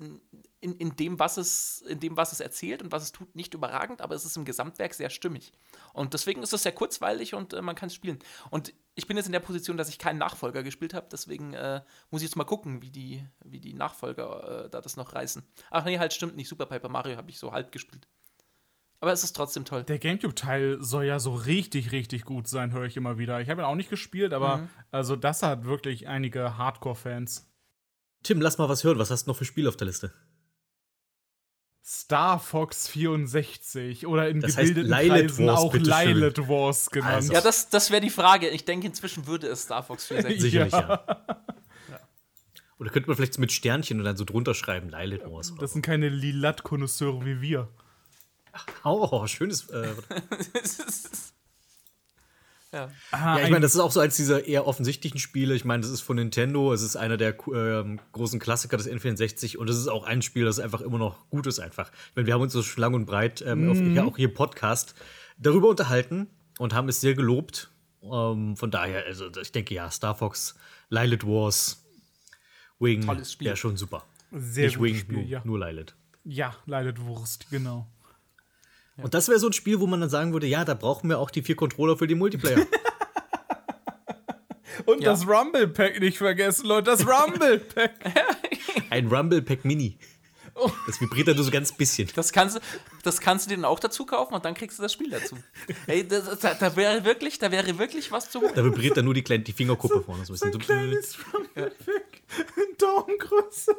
in, 0.60 0.76
in, 0.78 0.96
dem, 0.96 1.20
was 1.20 1.38
es, 1.38 1.82
in 1.88 2.00
dem, 2.00 2.18
was 2.18 2.32
es 2.32 2.40
erzählt 2.40 2.82
und 2.82 2.92
was 2.92 3.04
es 3.04 3.12
tut, 3.12 3.36
nicht 3.36 3.54
überragend, 3.54 4.02
aber 4.02 4.16
es 4.16 4.26
ist 4.26 4.38
im 4.38 4.46
Gesamtwerk 4.46 4.94
sehr 4.94 5.10
stimmig. 5.10 5.52
Und 5.94 6.14
deswegen 6.14 6.42
ist 6.42 6.52
es 6.54 6.64
sehr 6.64 6.72
kurzweilig 6.72 7.34
und 7.36 7.54
äh, 7.54 7.62
man 7.62 7.76
kann 7.76 7.88
es 7.88 7.94
spielen. 7.96 8.20
Und 8.50 8.74
ich 8.96 9.06
bin 9.08 9.18
jetzt 9.18 9.28
in 9.28 9.34
der 9.34 9.40
Position, 9.40 9.78
dass 9.78 9.90
ich 9.90 10.00
keinen 10.00 10.18
Nachfolger 10.18 10.64
gespielt 10.64 10.94
habe, 10.94 11.08
deswegen 11.12 11.54
äh, 11.54 11.82
muss 12.10 12.22
ich 12.22 12.30
jetzt 12.30 12.36
mal 12.38 12.44
gucken, 12.46 12.82
wie 12.82 12.90
die, 12.90 13.24
wie 13.44 13.60
die 13.60 13.74
Nachfolger 13.74 14.66
äh, 14.66 14.70
da 14.70 14.82
das 14.82 14.98
noch 14.98 15.14
reißen. 15.14 15.44
Ach 15.70 15.86
nee, 15.86 16.00
halt 16.00 16.14
stimmt 16.14 16.36
nicht. 16.36 16.50
Super 16.50 16.66
Paper 16.66 16.90
Mario 16.90 17.18
habe 17.18 17.30
ich 17.30 17.38
so 17.38 17.52
halb 17.52 17.72
gespielt. 17.72 18.08
Aber 19.02 19.12
es 19.12 19.24
ist 19.24 19.36
trotzdem 19.36 19.66
toll. 19.66 19.84
Der 19.84 20.00
GameCube-Teil 20.00 20.78
soll 20.82 21.04
ja 21.06 21.20
so 21.20 21.36
richtig, 21.36 21.92
richtig 21.92 22.24
gut 22.26 22.48
sein, 22.48 22.72
höre 22.72 22.86
ich 22.86 22.98
immer 22.98 23.20
wieder. 23.20 23.42
Ich 23.42 23.50
habe 23.50 23.62
ihn 23.62 23.66
auch 23.66 23.76
nicht 23.76 23.90
gespielt, 23.92 24.34
aber 24.34 24.58
Mhm. 24.58 24.70
also 24.90 25.16
das 25.16 25.44
hat 25.44 25.66
wirklich 25.66 26.08
einige 26.08 26.58
Hardcore-Fans. 26.58 27.48
Tim, 28.26 28.42
lass 28.42 28.58
mal 28.58 28.68
was 28.68 28.84
hören. 28.84 28.98
Was 28.98 29.12
hast 29.12 29.28
du 29.28 29.30
noch 29.30 29.38
für 29.38 29.46
Spiele 29.46 29.70
auf 29.70 29.78
der 29.78 29.86
Liste? 29.86 30.12
Star 31.86 32.40
Fox 32.40 32.88
64 32.88 34.08
oder 34.08 34.28
in 34.30 34.42
Das 34.42 34.58
heißt 34.58 34.70
gebildeten 34.74 34.98
Lilith 34.98 35.28
Kreisen 35.28 35.46
Wars, 35.46 35.60
auch. 35.60 35.74
Lilith 35.76 36.38
Wars 36.48 36.90
genannt. 36.90 37.14
Also. 37.14 37.34
Ja, 37.34 37.42
das, 37.42 37.70
das 37.70 37.92
wäre 37.92 38.02
die 38.02 38.10
Frage. 38.10 38.50
Ich 38.50 38.66
denke, 38.66 38.88
inzwischen 38.88 39.28
würde 39.28 39.46
es 39.46 39.62
Star 39.62 39.84
Fox 39.84 40.08
64. 40.08 40.42
Sicherlich, 40.42 40.74
Ja. 40.74 41.06
ja. 41.08 42.00
Oder 42.80 42.90
könnte 42.90 43.10
man 43.10 43.16
vielleicht 43.16 43.38
mit 43.38 43.52
Sternchen 43.52 44.00
und 44.00 44.06
dann 44.06 44.18
so 44.18 44.26
drunter 44.26 44.56
schreiben, 44.56 44.90
Lilith 44.90 45.22
Wars. 45.26 45.54
Das 45.60 45.74
sind 45.74 45.84
keine 45.84 46.10
Lilat-Konnoisseure 46.10 47.24
wie 47.24 47.42
wir. 47.42 47.70
Oh, 48.84 49.28
schönes. 49.28 49.70
Äh, 49.70 49.90
ja. 52.76 52.90
Ah, 53.12 53.38
ja, 53.38 53.46
ich 53.46 53.50
meine, 53.50 53.62
das 53.62 53.74
ist 53.74 53.80
auch 53.80 53.92
so 53.92 54.00
eins 54.00 54.18
dieser 54.18 54.46
eher 54.46 54.68
offensichtlichen 54.68 55.20
Spiele. 55.20 55.56
Ich 55.56 55.64
meine, 55.66 55.82
das 55.82 55.90
ist 55.90 56.02
von 56.02 56.18
Nintendo. 56.18 56.74
Es 56.74 56.82
ist 56.82 56.96
einer 56.96 57.18
der 57.18 57.36
ähm, 57.54 58.00
großen 58.12 58.40
Klassiker 58.40 58.78
des 58.78 58.90
N64 58.90 59.58
und 59.58 59.70
es 59.70 59.78
ist 59.78 59.88
auch 59.88 60.04
ein 60.04 60.22
Spiel, 60.22 60.46
das 60.46 60.60
einfach 60.60 60.82
immer 60.82 60.98
noch 60.98 61.30
gut 61.30 61.48
ist 61.48 61.60
einfach. 61.60 61.92
Ich 62.10 62.16
meine, 62.16 62.28
wir 62.28 62.34
haben 62.34 62.42
uns 62.42 62.54
so 62.54 62.64
lang 62.76 62.94
und 62.94 63.06
breit 63.06 63.44
ähm, 63.48 63.70
auf, 63.70 63.78
ja, 63.78 64.04
auch 64.04 64.18
hier 64.18 64.28
im 64.28 64.34
Podcast 64.34 64.94
darüber 65.38 65.70
unterhalten 65.70 66.28
und 66.60 66.74
haben 66.74 66.90
es 66.90 67.02
sehr 67.02 67.14
gelobt. 67.14 67.72
Ähm, 68.04 68.58
von 68.58 68.72
daher, 68.72 69.06
also 69.06 69.30
ich 69.42 69.52
denke 69.52 69.74
ja, 69.74 69.90
Star 69.90 70.16
Fox, 70.16 70.56
Lilith 70.90 71.26
Wars, 71.26 71.84
Wing, 72.80 73.06
Tolles 73.06 73.32
Spiel. 73.32 73.48
wäre 73.48 73.58
schon 73.58 73.78
super. 73.78 74.06
Sehr 74.32 74.66
Nicht 74.66 74.78
gutes 74.78 74.94
Wing, 74.94 75.02
Spiel, 75.02 75.18
nur, 75.18 75.26
ja. 75.26 75.42
nur 75.46 75.60
Lilith. 75.60 75.96
Ja, 76.26 76.56
Lilith 76.66 77.00
Wurst, 77.02 77.50
genau. 77.50 77.88
Und 79.02 79.14
das 79.14 79.28
wäre 79.28 79.40
so 79.40 79.48
ein 79.48 79.54
Spiel, 79.54 79.80
wo 79.80 79.88
man 79.88 80.00
dann 80.02 80.10
sagen 80.10 80.32
würde, 80.34 80.48
ja, 80.48 80.64
da 80.66 80.74
brauchen 80.74 81.10
wir 81.10 81.20
auch 81.20 81.30
die 81.30 81.42
vier 81.42 81.56
Controller 81.56 81.98
für 81.98 82.08
die 82.08 82.16
Multiplayer. 82.16 82.66
Und 84.86 85.02
Ja. 85.02 85.12
das 85.12 85.28
Rumble 85.28 85.68
Pack 85.68 86.00
nicht 86.00 86.18
vergessen, 86.18 86.66
Leute, 86.68 86.92
das 86.92 87.08
Rumble 87.08 87.60
Pack. 87.60 87.94
Ein 88.90 89.08
Rumble 89.08 89.42
Pack 89.42 89.66
Mini. 89.66 89.98
Das 90.88 91.02
vibriert 91.02 91.28
dann 91.28 91.36
nur 91.36 91.44
so 91.44 91.52
ganz 91.52 91.72
bisschen. 91.74 92.10
Das 92.16 92.32
kannst, 92.32 92.56
du- 92.58 92.62
das 93.04 93.20
kannst 93.20 93.46
du 93.46 93.50
dir 93.50 93.56
dann 93.58 93.66
auch 93.66 93.80
dazu 93.80 94.06
kaufen 94.06 94.34
und 94.36 94.46
dann 94.46 94.54
kriegst 94.54 94.78
du 94.80 94.84
das 94.84 94.94
Spiel 94.94 95.10
dazu. 95.10 95.38
Ey, 95.88 96.08
das, 96.08 96.40
da, 96.40 96.54
da 96.54 96.76
wäre 96.78 97.04
wirklich, 97.04 97.40
da 97.40 97.52
wäre 97.52 97.78
wirklich 97.78 98.10
was 98.12 98.30
zu 98.32 98.40
holen. 98.42 98.54
Da 98.56 98.64
vibriert 98.64 98.96
dann 98.96 99.04
nur 99.06 99.14
die, 99.14 99.22
kleine, 99.24 99.44
die 99.44 99.52
Fingerkuppe 99.52 100.02
vorne 100.02 100.24
so 100.26 100.32
ein 100.34 100.38
So 100.38 100.46
bisschen. 100.46 100.54
ein 100.54 100.60
kleines 100.62 101.18
Rumble 101.34 101.72
Pack 101.86 102.22
in 102.56 102.78
Daumengröße. 102.78 103.76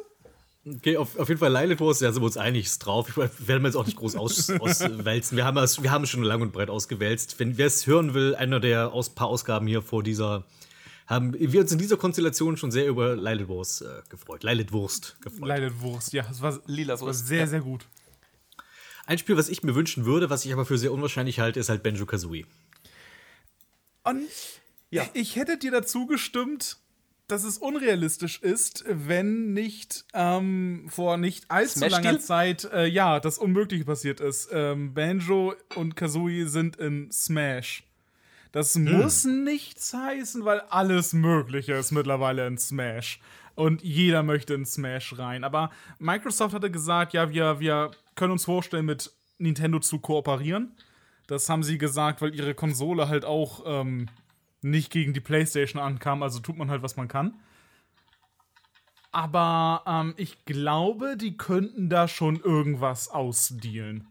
Okay, 0.75 0.97
auf, 0.97 1.17
auf 1.17 1.29
jeden 1.29 1.39
Fall 1.39 1.53
Lilith 1.53 1.79
Wars, 1.79 1.99
da 1.99 2.11
sind 2.11 2.21
wir 2.21 2.25
uns 2.25 2.37
einig, 2.37 2.65
ist 2.65 2.79
drauf. 2.79 3.09
Ich 3.09 3.17
werde 3.47 3.61
mir 3.61 3.69
jetzt 3.69 3.75
auch 3.75 3.85
nicht 3.85 3.97
groß 3.97 4.15
aus, 4.15 4.49
auswälzen. 4.59 5.37
Wir 5.37 5.45
haben, 5.45 5.57
es, 5.57 5.81
wir 5.81 5.91
haben 5.91 6.03
es 6.03 6.09
schon 6.09 6.23
lang 6.23 6.41
und 6.41 6.51
breit 6.51 6.69
ausgewälzt. 6.69 7.39
Wenn 7.39 7.57
wer 7.57 7.67
es 7.67 7.87
hören 7.87 8.13
will, 8.13 8.35
einer 8.35 8.59
der 8.59 8.91
aus, 8.91 9.09
paar 9.09 9.27
Ausgaben 9.27 9.67
hier 9.67 9.81
vor 9.81 10.03
dieser, 10.03 10.45
haben 11.05 11.33
wir 11.33 11.61
uns 11.61 11.71
in 11.71 11.77
dieser 11.77 11.95
Konstellation 11.95 12.57
schon 12.57 12.71
sehr 12.71 12.87
über 12.87 13.15
Lilith 13.15 13.47
Wars 13.47 13.81
äh, 13.81 14.01
gefreut. 14.09 14.43
Lilith 14.43 14.73
Wurst 14.73 15.15
gefreut. 15.21 15.47
Lilith 15.47 15.79
Wurst, 15.79 16.11
ja, 16.13 16.25
es 16.29 16.41
war, 16.41 16.59
Lila 16.65 16.95
es 16.95 17.01
war 17.01 17.07
Wurst, 17.07 17.27
sehr, 17.27 17.39
ja. 17.39 17.47
sehr 17.47 17.61
gut. 17.61 17.85
Ein 19.05 19.17
Spiel, 19.17 19.37
was 19.37 19.47
ich 19.47 19.63
mir 19.63 19.73
wünschen 19.73 20.05
würde, 20.05 20.29
was 20.29 20.43
ich 20.43 20.51
aber 20.51 20.65
für 20.65 20.77
sehr 20.77 20.91
unwahrscheinlich 20.91 21.39
halte, 21.39 21.61
ist 21.61 21.69
halt 21.69 21.81
Banjo 21.81 22.05
Kazooie. 22.05 22.45
Und 24.03 24.27
ich 25.13 25.35
hätte 25.37 25.57
dir 25.57 25.71
dazu 25.71 26.07
gestimmt, 26.07 26.77
dass 27.27 27.43
es 27.43 27.57
unrealistisch 27.57 28.41
ist, 28.41 28.85
wenn 28.87 29.53
nicht 29.53 30.05
ähm, 30.13 30.85
vor 30.89 31.17
nicht 31.17 31.51
allzu 31.51 31.79
Smash 31.79 31.91
langer 31.91 32.11
Deal? 32.11 32.21
Zeit 32.21 32.63
äh, 32.71 32.87
ja 32.87 33.19
das 33.19 33.37
Unmögliche 33.37 33.85
passiert 33.85 34.19
ist. 34.19 34.49
Ähm, 34.51 34.93
Banjo 34.93 35.53
und 35.75 35.95
Kazooie 35.95 36.47
sind 36.47 36.77
in 36.77 37.11
Smash. 37.11 37.83
Das 38.53 38.75
muss 38.75 39.25
nichts 39.25 39.93
heißen, 39.93 40.45
weil 40.45 40.61
alles 40.69 41.13
Mögliche 41.13 41.73
ist 41.73 41.91
mittlerweile 41.91 42.47
in 42.47 42.57
Smash. 42.57 43.19
Und 43.55 43.83
jeder 43.83 44.23
möchte 44.23 44.53
in 44.53 44.65
Smash 44.65 45.17
rein. 45.17 45.43
Aber 45.43 45.71
Microsoft 45.99 46.53
hatte 46.53 46.71
gesagt, 46.71 47.13
ja, 47.13 47.29
wir, 47.29 47.59
wir 47.59 47.91
können 48.15 48.31
uns 48.31 48.45
vorstellen, 48.45 48.85
mit 48.85 49.11
Nintendo 49.37 49.79
zu 49.79 49.99
kooperieren. 49.99 50.75
Das 51.27 51.49
haben 51.49 51.63
sie 51.63 51.77
gesagt, 51.77 52.21
weil 52.21 52.33
ihre 52.33 52.53
Konsole 52.53 53.09
halt 53.09 53.25
auch 53.25 53.63
ähm, 53.65 54.07
nicht 54.61 54.91
gegen 54.91 55.13
die 55.13 55.19
PlayStation 55.19 55.81
ankam, 55.81 56.23
also 56.23 56.39
tut 56.39 56.57
man 56.57 56.69
halt, 56.69 56.83
was 56.83 56.97
man 56.97 57.07
kann. 57.07 57.39
Aber 59.11 59.83
ähm, 59.87 60.13
ich 60.17 60.45
glaube, 60.45 61.17
die 61.17 61.37
könnten 61.37 61.89
da 61.89 62.07
schon 62.07 62.39
irgendwas 62.39 63.09
ausdealen. 63.09 64.07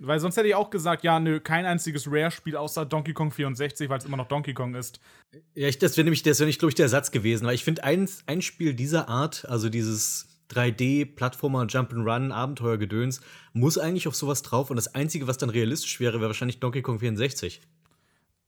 Weil 0.00 0.20
sonst 0.20 0.36
hätte 0.36 0.46
ich 0.46 0.54
auch 0.54 0.70
gesagt, 0.70 1.02
ja, 1.02 1.18
nö, 1.18 1.40
kein 1.40 1.66
einziges 1.66 2.06
Rare-Spiel 2.06 2.56
außer 2.56 2.86
Donkey 2.86 3.12
Kong 3.12 3.32
64, 3.32 3.88
weil 3.88 3.98
es 3.98 4.04
immer 4.04 4.16
noch 4.16 4.28
Donkey 4.28 4.54
Kong 4.54 4.76
ist. 4.76 5.00
Ja, 5.54 5.66
ich, 5.66 5.78
das 5.78 5.96
wäre 5.96 6.04
nämlich, 6.04 6.22
das 6.22 6.38
wäre 6.38 6.46
nicht, 6.46 6.60
glaube 6.60 6.70
ich, 6.70 6.76
der 6.76 6.88
Satz 6.88 7.10
gewesen, 7.10 7.46
weil 7.46 7.56
ich 7.56 7.64
finde, 7.64 7.82
ein, 7.82 8.08
ein 8.26 8.40
Spiel 8.40 8.74
dieser 8.74 9.08
Art, 9.08 9.44
also 9.48 9.68
dieses 9.68 10.28
3D-Plattformer, 10.50 11.64
Jump'n'Run, 11.64 12.30
Abenteuergedöns, 12.30 13.20
muss 13.52 13.76
eigentlich 13.76 14.06
auf 14.06 14.14
sowas 14.14 14.42
drauf 14.42 14.70
und 14.70 14.76
das 14.76 14.94
Einzige, 14.94 15.26
was 15.26 15.38
dann 15.38 15.50
realistisch 15.50 15.98
wäre, 15.98 16.20
wäre 16.20 16.28
wahrscheinlich 16.28 16.60
Donkey 16.60 16.82
Kong 16.82 17.00
64. 17.00 17.60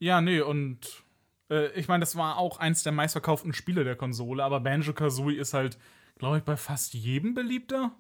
Ja, 0.00 0.20
nee, 0.20 0.40
und 0.40 1.04
äh, 1.50 1.70
ich 1.78 1.86
meine, 1.88 2.00
das 2.00 2.16
war 2.16 2.38
auch 2.38 2.58
eins 2.58 2.82
der 2.82 2.92
meistverkauften 2.92 3.52
Spiele 3.52 3.84
der 3.84 3.96
Konsole, 3.96 4.42
aber 4.42 4.60
Banjo 4.60 4.92
Kazooie 4.94 5.36
ist 5.38 5.52
halt, 5.54 5.78
glaube 6.18 6.38
ich, 6.38 6.44
bei 6.44 6.56
fast 6.56 6.94
jedem 6.94 7.34
beliebter. 7.34 7.92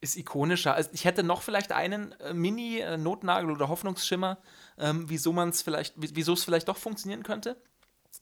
ist 0.00 0.16
ikonischer. 0.16 0.74
Also 0.74 0.90
ich 0.92 1.04
hätte 1.04 1.22
noch 1.24 1.42
vielleicht 1.42 1.72
einen 1.72 2.12
äh, 2.20 2.32
Mini-Notnagel 2.32 3.50
oder 3.50 3.68
Hoffnungsschimmer, 3.68 4.38
ähm, 4.78 5.08
wieso 5.08 5.32
man 5.32 5.48
es 5.48 5.62
vielleicht, 5.62 5.94
wieso 5.96 6.34
es 6.34 6.44
vielleicht 6.44 6.68
doch 6.68 6.76
funktionieren 6.76 7.24
könnte. 7.24 7.60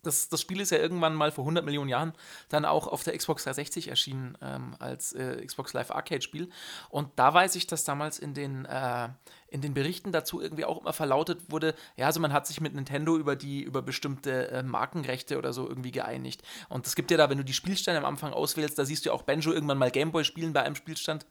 Das, 0.03 0.29
das 0.29 0.41
Spiel 0.41 0.61
ist 0.61 0.71
ja 0.71 0.79
irgendwann 0.79 1.15
mal 1.15 1.33
vor 1.33 1.45
100 1.45 1.65
Millionen 1.65 1.89
Jahren 1.89 2.13
dann 2.49 2.65
auch 2.65 2.87
auf 2.87 3.03
der 3.05 3.17
Xbox 3.17 3.45
360 3.45 3.89
erschienen 3.89 4.39
ähm, 4.43 4.77
als 4.79 5.13
äh, 5.13 5.45
Xbox 5.45 5.73
Live 5.75 5.91
Arcade 5.91 6.23
Spiel. 6.23 6.51
Und 6.91 7.11
da 7.17 7.35
weiß 7.35 7.57
ich, 7.57 7.67
dass 7.67 7.85
damals 7.85 8.19
in 8.19 8.35
den, 8.35 8.65
äh, 8.67 9.09
in 9.49 9.61
den 9.61 9.75
Berichten 9.75 10.13
dazu 10.13 10.41
irgendwie 10.41 10.65
auch 10.65 10.81
immer 10.81 10.93
verlautet 10.93 11.51
wurde, 11.51 11.75
ja, 11.97 12.07
also 12.07 12.21
man 12.21 12.33
hat 12.33 12.47
sich 12.47 12.61
mit 12.61 12.75
Nintendo 12.75 13.17
über 13.17 13.37
die, 13.37 13.63
über 13.63 13.83
bestimmte 13.83 14.51
äh, 14.51 14.63
Markenrechte 14.63 15.39
oder 15.39 15.53
so 15.53 15.69
irgendwie 15.69 15.93
geeinigt. 15.93 16.43
Und 16.69 16.87
es 16.87 16.95
gibt 16.95 17.11
ja 17.11 17.17
da, 17.17 17.31
wenn 17.31 17.39
du 17.39 17.45
die 17.45 17.53
Spielstände 17.53 17.99
am 17.99 18.05
Anfang 18.05 18.33
auswählst, 18.33 18.79
da 18.79 18.85
siehst 18.85 19.05
du 19.05 19.11
ja 19.11 19.15
auch 19.15 19.23
Banjo 19.23 19.53
irgendwann 19.53 19.79
mal 19.79 19.91
Gameboy 19.91 20.25
spielen 20.25 20.53
bei 20.53 20.63
einem 20.63 20.75
Spielstand. 20.75 21.27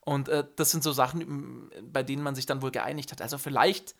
Und 0.00 0.28
äh, 0.28 0.44
das 0.56 0.70
sind 0.70 0.82
so 0.82 0.92
Sachen, 0.92 1.70
bei 1.92 2.02
denen 2.02 2.22
man 2.22 2.34
sich 2.34 2.46
dann 2.46 2.62
wohl 2.62 2.70
geeinigt 2.70 3.12
hat. 3.12 3.22
Also 3.22 3.38
vielleicht 3.38 3.94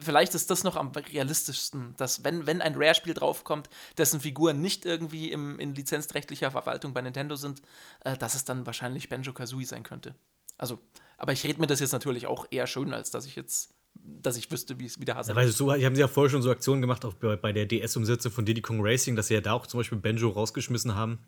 vielleicht 0.00 0.34
ist 0.34 0.50
das 0.50 0.64
noch 0.64 0.76
am 0.76 0.88
realistischsten, 0.88 1.94
dass 1.96 2.24
wenn, 2.24 2.46
wenn 2.46 2.60
ein 2.60 2.74
Rare-Spiel 2.74 3.14
draufkommt, 3.14 3.68
dessen 3.98 4.20
Figuren 4.20 4.60
nicht 4.60 4.84
irgendwie 4.84 5.30
im, 5.30 5.58
in 5.58 5.74
lizenzrechtlicher 5.74 6.50
Verwaltung 6.50 6.92
bei 6.92 7.02
Nintendo 7.02 7.36
sind, 7.36 7.62
äh, 8.04 8.16
dass 8.16 8.34
es 8.34 8.44
dann 8.44 8.66
wahrscheinlich 8.66 9.08
Banjo-Kazooie 9.08 9.64
sein 9.64 9.82
könnte. 9.82 10.14
Also, 10.58 10.78
aber 11.18 11.32
ich 11.32 11.44
rede 11.44 11.60
mir 11.60 11.66
das 11.66 11.80
jetzt 11.80 11.92
natürlich 11.92 12.26
auch 12.26 12.46
eher 12.50 12.66
schön, 12.66 12.92
als 12.92 13.10
dass 13.10 13.26
ich 13.26 13.36
jetzt, 13.36 13.74
dass 13.94 14.36
ich 14.36 14.50
wüsste, 14.50 14.78
wie 14.78 14.86
es 14.86 15.00
wieder 15.00 15.14
hasst. 15.14 15.28
Ja, 15.28 15.36
weil 15.36 15.48
so, 15.48 15.72
haben 15.72 15.94
sie 15.94 16.00
ja 16.00 16.08
vorher 16.08 16.30
schon 16.30 16.42
so 16.42 16.50
Aktionen 16.50 16.80
gemacht, 16.80 17.04
auch 17.04 17.14
bei, 17.14 17.36
bei 17.36 17.52
der 17.52 17.66
DS-Umsetzung 17.66 18.32
von 18.32 18.44
Diddy 18.44 18.62
Kong 18.62 18.80
Racing, 18.80 19.16
dass 19.16 19.28
sie 19.28 19.34
ja 19.34 19.40
da 19.40 19.52
auch 19.52 19.66
zum 19.66 19.78
Beispiel 19.78 19.98
Banjo 19.98 20.28
rausgeschmissen 20.28 20.94
haben 20.94 21.18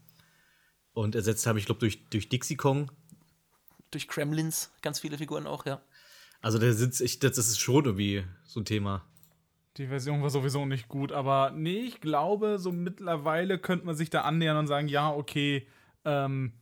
und 0.94 1.15
ersetzt 1.15 1.47
haben, 1.47 1.59
ich 1.59 1.66
glaube, 1.66 1.81
durch, 1.81 2.09
durch 2.09 2.28
Dixie 2.28 2.56
Kong. 2.56 2.90
Durch 3.90 4.09
Kremlins, 4.09 4.73
ganz 4.82 5.01
viele 5.01 5.19
Figuren 5.19 5.47
auch, 5.47 5.66
ja. 5.66 5.82
Also 6.40 6.59
der 6.59 6.74
sitzt, 6.74 7.01
ich, 7.01 7.19
das 7.20 7.39
ist 7.39 7.59
schon 7.59 7.85
irgendwie 7.85 8.24
so 8.44 8.61
ein 8.61 8.65
Thema. 8.65 9.05
Die 9.77 9.89
Version 9.89 10.23
war 10.23 10.31
sowieso 10.31 10.66
nicht 10.66 10.89
gut, 10.89 11.11
aber 11.11 11.51
nee, 11.51 11.81
ich 11.81 12.01
glaube, 12.01 12.59
so 12.59 12.70
mittlerweile 12.70 13.59
könnte 13.59 13.86
man 13.86 13.97
sich 13.97 14.09
da 14.09 14.20
annähern 14.23 14.56
und 14.56 14.66
sagen, 14.69 14.86
ja, 14.86 15.11
okay, 15.11 15.66
ähm, 16.05 16.52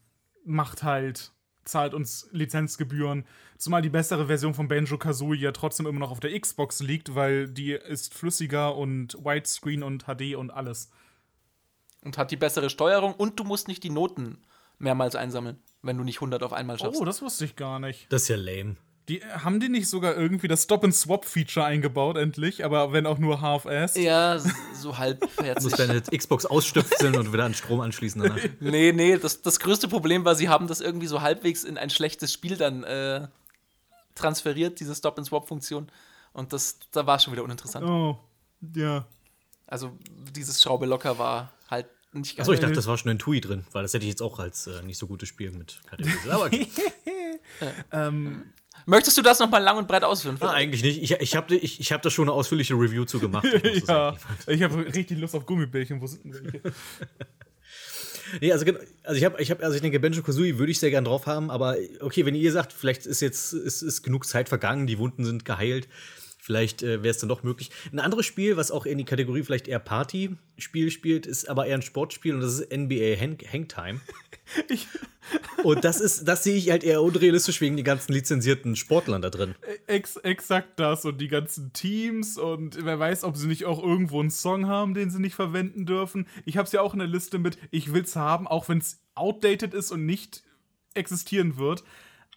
macht 0.44 0.82
halt, 0.82 1.32
zahlt 1.64 1.94
uns 1.94 2.28
Lizenzgebühren. 2.32 3.24
Zumal 3.58 3.82
die 3.82 3.90
bessere 3.90 4.26
Version 4.26 4.54
von 4.54 4.68
Banjo 4.68 4.98
Kazooie 4.98 5.38
ja 5.38 5.52
trotzdem 5.52 5.86
immer 5.86 6.00
noch 6.00 6.10
auf 6.10 6.20
der 6.20 6.38
Xbox 6.38 6.80
liegt, 6.80 7.14
weil 7.14 7.48
die 7.48 7.72
ist 7.72 8.14
flüssiger 8.14 8.76
und 8.76 9.14
Widescreen 9.14 9.82
und 9.82 10.04
HD 10.04 10.34
und 10.34 10.50
alles. 10.50 10.90
Und 12.04 12.18
hat 12.18 12.30
die 12.30 12.36
bessere 12.36 12.70
Steuerung 12.70 13.14
und 13.14 13.38
du 13.38 13.44
musst 13.44 13.68
nicht 13.68 13.84
die 13.84 13.90
Noten 13.90 14.42
mehrmals 14.78 15.14
einsammeln, 15.14 15.62
wenn 15.82 15.96
du 15.96 16.04
nicht 16.04 16.16
100 16.16 16.42
auf 16.42 16.52
einmal 16.52 16.78
schaffst. 16.78 17.00
Oh, 17.00 17.04
das 17.04 17.22
wusste 17.22 17.44
ich 17.44 17.54
gar 17.54 17.78
nicht. 17.78 18.12
Das 18.12 18.22
ist 18.22 18.28
ja 18.28 18.36
lame. 18.36 18.76
Die, 19.08 19.20
haben 19.24 19.58
die 19.58 19.68
nicht 19.68 19.88
sogar 19.88 20.16
irgendwie 20.16 20.46
das 20.46 20.62
Stop-and-Swap-Feature 20.62 21.66
eingebaut, 21.66 22.16
endlich? 22.16 22.64
Aber 22.64 22.92
wenn 22.92 23.04
auch 23.04 23.18
nur 23.18 23.40
half-ass? 23.40 23.96
Ja, 23.96 24.38
so 24.74 24.96
halbherzig. 24.96 25.54
Du 25.56 25.62
musst 25.64 25.78
deine 25.78 26.00
Xbox 26.02 26.46
ausstöpseln 26.46 27.16
und 27.16 27.32
wieder 27.32 27.44
an 27.44 27.54
Strom 27.54 27.80
anschließen. 27.80 28.22
Danach. 28.22 28.38
Nee, 28.60 28.92
nee, 28.92 29.18
das, 29.18 29.42
das 29.42 29.58
größte 29.58 29.88
Problem 29.88 30.24
war, 30.24 30.36
sie 30.36 30.48
haben 30.48 30.68
das 30.68 30.80
irgendwie 30.80 31.08
so 31.08 31.20
halbwegs 31.20 31.64
in 31.64 31.78
ein 31.78 31.90
schlechtes 31.90 32.32
Spiel 32.32 32.56
dann 32.56 32.84
äh, 32.84 33.26
transferiert, 34.14 34.78
diese 34.78 34.94
Stop-and-Swap-Funktion. 34.94 35.88
Und 36.32 36.52
das, 36.52 36.78
da 36.92 37.04
war 37.04 37.16
es 37.16 37.24
schon 37.24 37.32
wieder 37.32 37.42
uninteressant. 37.42 37.84
Oh, 37.84 38.18
ja. 38.74 39.04
Also, 39.66 39.98
dieses 40.34 40.62
Schraube 40.62 40.86
locker 40.86 41.18
war 41.18 41.52
halt 41.68 41.86
nicht 42.12 42.38
Achso, 42.38 42.52
ich 42.52 42.60
dachte, 42.60 42.74
das 42.74 42.86
war 42.86 42.96
schon 42.98 43.10
in 43.10 43.18
TUI 43.18 43.40
drin, 43.40 43.64
weil 43.72 43.82
das 43.82 43.94
hätte 43.94 44.04
ich 44.04 44.10
jetzt 44.10 44.22
auch 44.22 44.38
als 44.38 44.66
äh, 44.66 44.82
nicht 44.82 44.98
so 44.98 45.06
gutes 45.06 45.28
Spiel 45.28 45.50
mit 45.50 45.80
kategorisiert. 45.86 46.32
Aber 46.32 46.44
okay. 46.44 46.68
ähm, 47.92 48.52
Möchtest 48.86 49.16
du 49.16 49.22
das 49.22 49.38
nochmal 49.38 49.62
lang 49.62 49.76
und 49.76 49.88
breit 49.88 50.04
ausführen? 50.04 50.36
Ah, 50.40 50.50
eigentlich 50.50 50.82
nicht. 50.82 51.02
Ich, 51.02 51.12
ich 51.12 51.36
habe 51.36 51.54
ich, 51.54 51.80
ich 51.80 51.92
hab 51.92 52.02
da 52.02 52.10
schon 52.10 52.28
eine 52.28 52.32
ausführliche 52.32 52.74
Review 52.74 53.04
zu 53.04 53.18
gemacht. 53.20 53.46
Ich 53.62 53.86
ja, 53.86 54.14
ich 54.46 54.62
habe 54.62 54.86
richtig 54.94 55.18
Lust 55.18 55.34
auf 55.34 55.46
Gummibärchen. 55.46 56.00
Wo 56.00 56.06
sind 56.06 56.24
denn 56.24 56.52
welche? 56.52 56.60
Nee, 58.40 58.50
also, 58.50 58.64
also 59.02 59.18
ich 59.18 59.24
habe, 59.24 59.42
ich 59.42 59.50
hab, 59.50 59.62
also 59.62 59.74
ich 59.74 59.82
denke, 59.82 60.00
Benjo 60.00 60.22
Kazooie 60.22 60.58
würde 60.58 60.72
ich 60.72 60.78
sehr 60.78 60.88
gern 60.88 61.04
drauf 61.04 61.26
haben, 61.26 61.50
aber 61.50 61.76
okay, 62.00 62.24
wenn 62.24 62.34
ihr 62.34 62.50
sagt, 62.50 62.72
vielleicht 62.72 63.04
ist 63.04 63.20
jetzt 63.20 63.52
ist, 63.52 63.82
ist 63.82 64.02
genug 64.02 64.26
Zeit 64.26 64.48
vergangen, 64.48 64.86
die 64.86 64.98
Wunden 64.98 65.24
sind 65.26 65.44
geheilt, 65.44 65.86
vielleicht 66.38 66.82
äh, 66.82 67.02
wäre 67.02 67.10
es 67.10 67.18
dann 67.18 67.28
doch 67.28 67.42
möglich. 67.42 67.70
Ein 67.92 68.00
anderes 68.00 68.24
Spiel, 68.24 68.56
was 68.56 68.70
auch 68.70 68.86
in 68.86 68.96
die 68.96 69.04
Kategorie 69.04 69.42
vielleicht 69.42 69.68
eher 69.68 69.80
Party-Spiel 69.80 70.90
spielt, 70.90 71.26
ist 71.26 71.48
aber 71.48 71.66
eher 71.66 71.74
ein 71.74 71.82
Sportspiel 71.82 72.34
und 72.34 72.40
das 72.40 72.60
ist 72.60 72.72
NBA 72.72 73.16
Hang 73.20 73.38
Hangtime. 73.52 74.00
und 75.62 75.84
das 75.84 76.00
ist, 76.00 76.26
das 76.26 76.44
sehe 76.44 76.56
ich 76.56 76.70
halt 76.70 76.84
eher 76.84 77.02
unrealistisch 77.02 77.60
wegen 77.60 77.76
den 77.76 77.84
ganzen 77.84 78.12
lizenzierten 78.12 78.76
Sportlern 78.76 79.22
da 79.22 79.30
drin. 79.30 79.54
Ex 79.86 80.16
exakt 80.16 80.78
das 80.78 81.04
und 81.04 81.20
die 81.20 81.28
ganzen 81.28 81.72
Teams 81.72 82.38
und 82.38 82.84
wer 82.84 82.98
weiß, 82.98 83.24
ob 83.24 83.36
sie 83.36 83.46
nicht 83.46 83.64
auch 83.64 83.82
irgendwo 83.82 84.20
einen 84.20 84.30
Song 84.30 84.66
haben, 84.66 84.94
den 84.94 85.10
sie 85.10 85.20
nicht 85.20 85.34
verwenden 85.34 85.86
dürfen. 85.86 86.26
Ich 86.44 86.56
habe 86.56 86.66
es 86.66 86.72
ja 86.72 86.80
auch 86.80 86.92
in 86.92 86.98
der 86.98 87.08
Liste 87.08 87.38
mit, 87.38 87.58
ich 87.70 87.92
will 87.92 88.02
es 88.02 88.16
haben, 88.16 88.46
auch 88.46 88.68
wenn 88.68 88.78
es 88.78 89.00
outdated 89.14 89.74
ist 89.74 89.90
und 89.90 90.06
nicht 90.06 90.42
existieren 90.94 91.56
wird. 91.56 91.84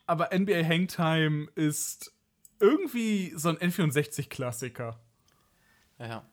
Aber 0.05 0.29
NBA 0.33 0.63
Hangtime 0.63 1.47
ist 1.55 2.13
irgendwie 2.59 3.33
so 3.35 3.49
ein 3.49 3.57
N64-Klassiker. 3.57 4.99
Ja. 5.99 6.25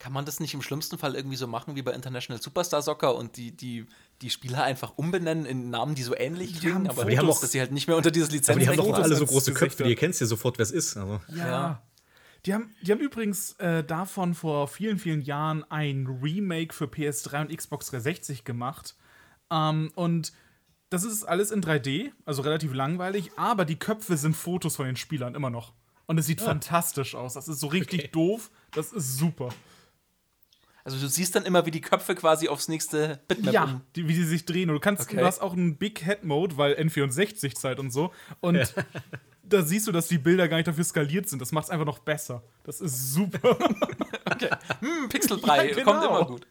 Kann 0.00 0.14
man 0.14 0.24
das 0.24 0.40
nicht 0.40 0.54
im 0.54 0.62
schlimmsten 0.62 0.96
Fall 0.96 1.14
irgendwie 1.14 1.36
so 1.36 1.46
machen 1.46 1.76
wie 1.76 1.82
bei 1.82 1.92
International 1.92 2.40
Superstar 2.40 2.80
Soccer 2.80 3.14
und 3.14 3.36
die, 3.36 3.54
die, 3.54 3.86
die 4.22 4.30
Spieler 4.30 4.64
einfach 4.64 4.94
umbenennen 4.96 5.44
in 5.44 5.68
Namen, 5.68 5.94
die 5.94 6.02
so 6.02 6.16
ähnlich 6.16 6.58
klingen, 6.58 6.88
aber 6.88 7.04
die 7.04 7.18
haben 7.18 7.28
auch, 7.28 7.38
dass 7.38 7.52
sie 7.52 7.60
halt 7.60 7.70
nicht 7.70 7.86
mehr 7.86 7.98
unter 7.98 8.10
dieses 8.10 8.30
Lizenz 8.30 8.56
Aber 8.56 8.60
die 8.60 8.68
haben 8.68 8.76
doch 8.76 8.98
alle 8.98 9.14
so 9.14 9.26
große 9.26 9.52
Köpfe, 9.52 9.86
ihr 9.86 9.96
kennt 9.96 10.18
ja 10.18 10.26
sofort, 10.26 10.56
wer 10.56 10.62
es 10.62 10.70
ist. 10.70 10.96
Also. 10.96 11.20
Ja. 11.28 11.46
ja. 11.46 11.82
Die 12.46 12.54
haben, 12.54 12.74
die 12.80 12.92
haben 12.92 13.00
übrigens 13.00 13.52
äh, 13.58 13.84
davon 13.84 14.32
vor 14.32 14.68
vielen, 14.68 14.98
vielen 14.98 15.20
Jahren 15.20 15.64
ein 15.70 16.06
Remake 16.06 16.74
für 16.74 16.86
PS3 16.86 17.42
und 17.42 17.54
Xbox 17.54 17.90
360 17.90 18.44
gemacht. 18.44 18.96
Ähm, 19.50 19.92
und 19.96 20.32
das 20.88 21.04
ist 21.04 21.24
alles 21.24 21.50
in 21.50 21.62
3D, 21.62 22.12
also 22.24 22.40
relativ 22.40 22.72
langweilig, 22.72 23.32
aber 23.36 23.66
die 23.66 23.76
Köpfe 23.76 24.16
sind 24.16 24.34
Fotos 24.34 24.76
von 24.76 24.86
den 24.86 24.96
Spielern 24.96 25.34
immer 25.34 25.50
noch. 25.50 25.74
Und 26.06 26.16
es 26.16 26.26
sieht 26.26 26.40
ja. 26.40 26.46
fantastisch 26.46 27.14
aus. 27.14 27.34
Das 27.34 27.48
ist 27.48 27.60
so 27.60 27.66
richtig 27.66 28.00
okay. 28.00 28.10
doof. 28.10 28.50
Das 28.72 28.92
ist 28.92 29.18
super. 29.18 29.50
Also 30.90 31.06
du 31.06 31.08
siehst 31.08 31.36
dann 31.36 31.44
immer, 31.44 31.66
wie 31.66 31.70
die 31.70 31.80
Köpfe 31.80 32.16
quasi 32.16 32.48
aufs 32.48 32.66
nächste 32.66 33.20
Bitmap 33.28 33.54
Ja, 33.54 33.80
die, 33.94 34.08
wie 34.08 34.14
sie 34.14 34.24
sich 34.24 34.44
drehen. 34.44 34.70
Und 34.70 34.74
du 34.74 34.80
kannst, 34.80 35.02
okay. 35.02 35.18
du 35.18 35.24
hast 35.24 35.40
auch 35.40 35.52
einen 35.52 35.76
Big 35.76 36.04
Head 36.04 36.24
Mode, 36.24 36.56
weil 36.56 36.74
N64-Zeit 36.74 37.78
und 37.78 37.92
so. 37.92 38.12
Und 38.40 38.56
ja. 38.56 38.64
da 39.44 39.62
siehst 39.62 39.86
du, 39.86 39.92
dass 39.92 40.08
die 40.08 40.18
Bilder 40.18 40.48
gar 40.48 40.56
nicht 40.56 40.66
dafür 40.66 40.82
skaliert 40.82 41.28
sind. 41.28 41.40
Das 41.40 41.52
macht 41.52 41.66
es 41.66 41.70
einfach 41.70 41.86
noch 41.86 42.00
besser. 42.00 42.42
Das 42.64 42.80
ist 42.80 43.12
super. 43.12 43.50
okay. 44.30 44.50
Hm, 44.80 45.08
Pixelbrei, 45.08 45.68
ja, 45.68 45.74
genau. 45.74 45.92
kommt 45.92 46.04
immer 46.04 46.24
gut. 46.24 46.46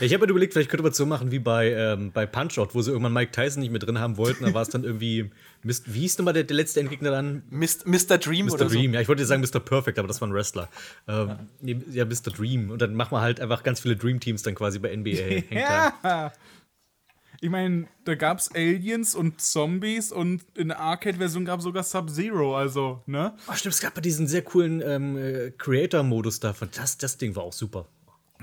Ich 0.00 0.12
habe 0.14 0.26
mir 0.26 0.30
überlegt, 0.30 0.52
vielleicht 0.52 0.70
könnte 0.70 0.82
man 0.82 0.92
es 0.92 0.98
so 0.98 1.06
machen 1.06 1.30
wie 1.30 1.38
bei, 1.38 1.72
ähm, 1.72 2.12
bei 2.12 2.26
Punch-Out, 2.26 2.74
wo 2.74 2.82
sie 2.82 2.90
irgendwann 2.90 3.12
Mike 3.12 3.32
Tyson 3.32 3.60
nicht 3.60 3.70
mehr 3.70 3.78
drin 3.78 3.98
haben 3.98 4.16
wollten. 4.16 4.44
Da 4.44 4.54
war 4.54 4.62
es 4.62 4.68
dann 4.68 4.84
irgendwie. 4.84 5.30
Mist, 5.62 5.92
wie 5.94 6.00
hieß 6.00 6.16
denn 6.16 6.24
mal 6.24 6.32
der, 6.32 6.44
der 6.44 6.56
letzte 6.56 6.80
Endgegner 6.80 7.10
dann? 7.10 7.42
Mist, 7.50 7.86
Mr. 7.86 8.18
Dream 8.18 8.46
Mr. 8.46 8.52
oder 8.54 8.64
Dream, 8.66 8.90
so. 8.90 8.94
ja, 8.94 9.00
ich 9.00 9.08
wollte 9.08 9.24
sagen 9.24 9.42
Mr. 9.42 9.60
Perfect, 9.60 9.98
aber 9.98 10.08
das 10.08 10.20
war 10.20 10.28
ein 10.28 10.34
Wrestler. 10.34 10.68
Ähm, 11.08 11.36
ja. 11.62 11.76
Ja, 11.92 12.04
Mr. 12.04 12.32
Dream. 12.34 12.70
Und 12.70 12.82
dann 12.82 12.94
machen 12.94 13.12
wir 13.12 13.20
halt 13.20 13.40
einfach 13.40 13.62
ganz 13.62 13.80
viele 13.80 13.96
Dream-Teams 13.96 14.42
dann 14.42 14.54
quasi 14.54 14.78
bei 14.78 14.94
NBA. 14.94 15.10
ja. 15.50 16.32
Ich 17.40 17.50
meine, 17.50 17.88
da 18.04 18.14
gab 18.14 18.38
es 18.38 18.54
Aliens 18.54 19.16
und 19.16 19.40
Zombies 19.40 20.12
und 20.12 20.44
in 20.54 20.68
der 20.68 20.78
Arcade-Version 20.78 21.44
gab 21.44 21.58
es 21.58 21.64
sogar 21.64 21.82
Sub-Zero, 21.82 22.56
also, 22.56 23.02
ne? 23.06 23.34
Oh, 23.48 23.54
stimmt, 23.54 23.74
es 23.74 23.80
gab 23.80 23.96
ja 23.96 24.00
diesen 24.00 24.28
sehr 24.28 24.42
coolen 24.42 24.80
ähm, 24.80 25.16
äh, 25.16 25.50
Creator-Modus 25.50 26.38
davon. 26.38 26.68
Das, 26.72 26.98
das 26.98 27.18
Ding 27.18 27.34
war 27.34 27.42
auch 27.42 27.52
super. 27.52 27.88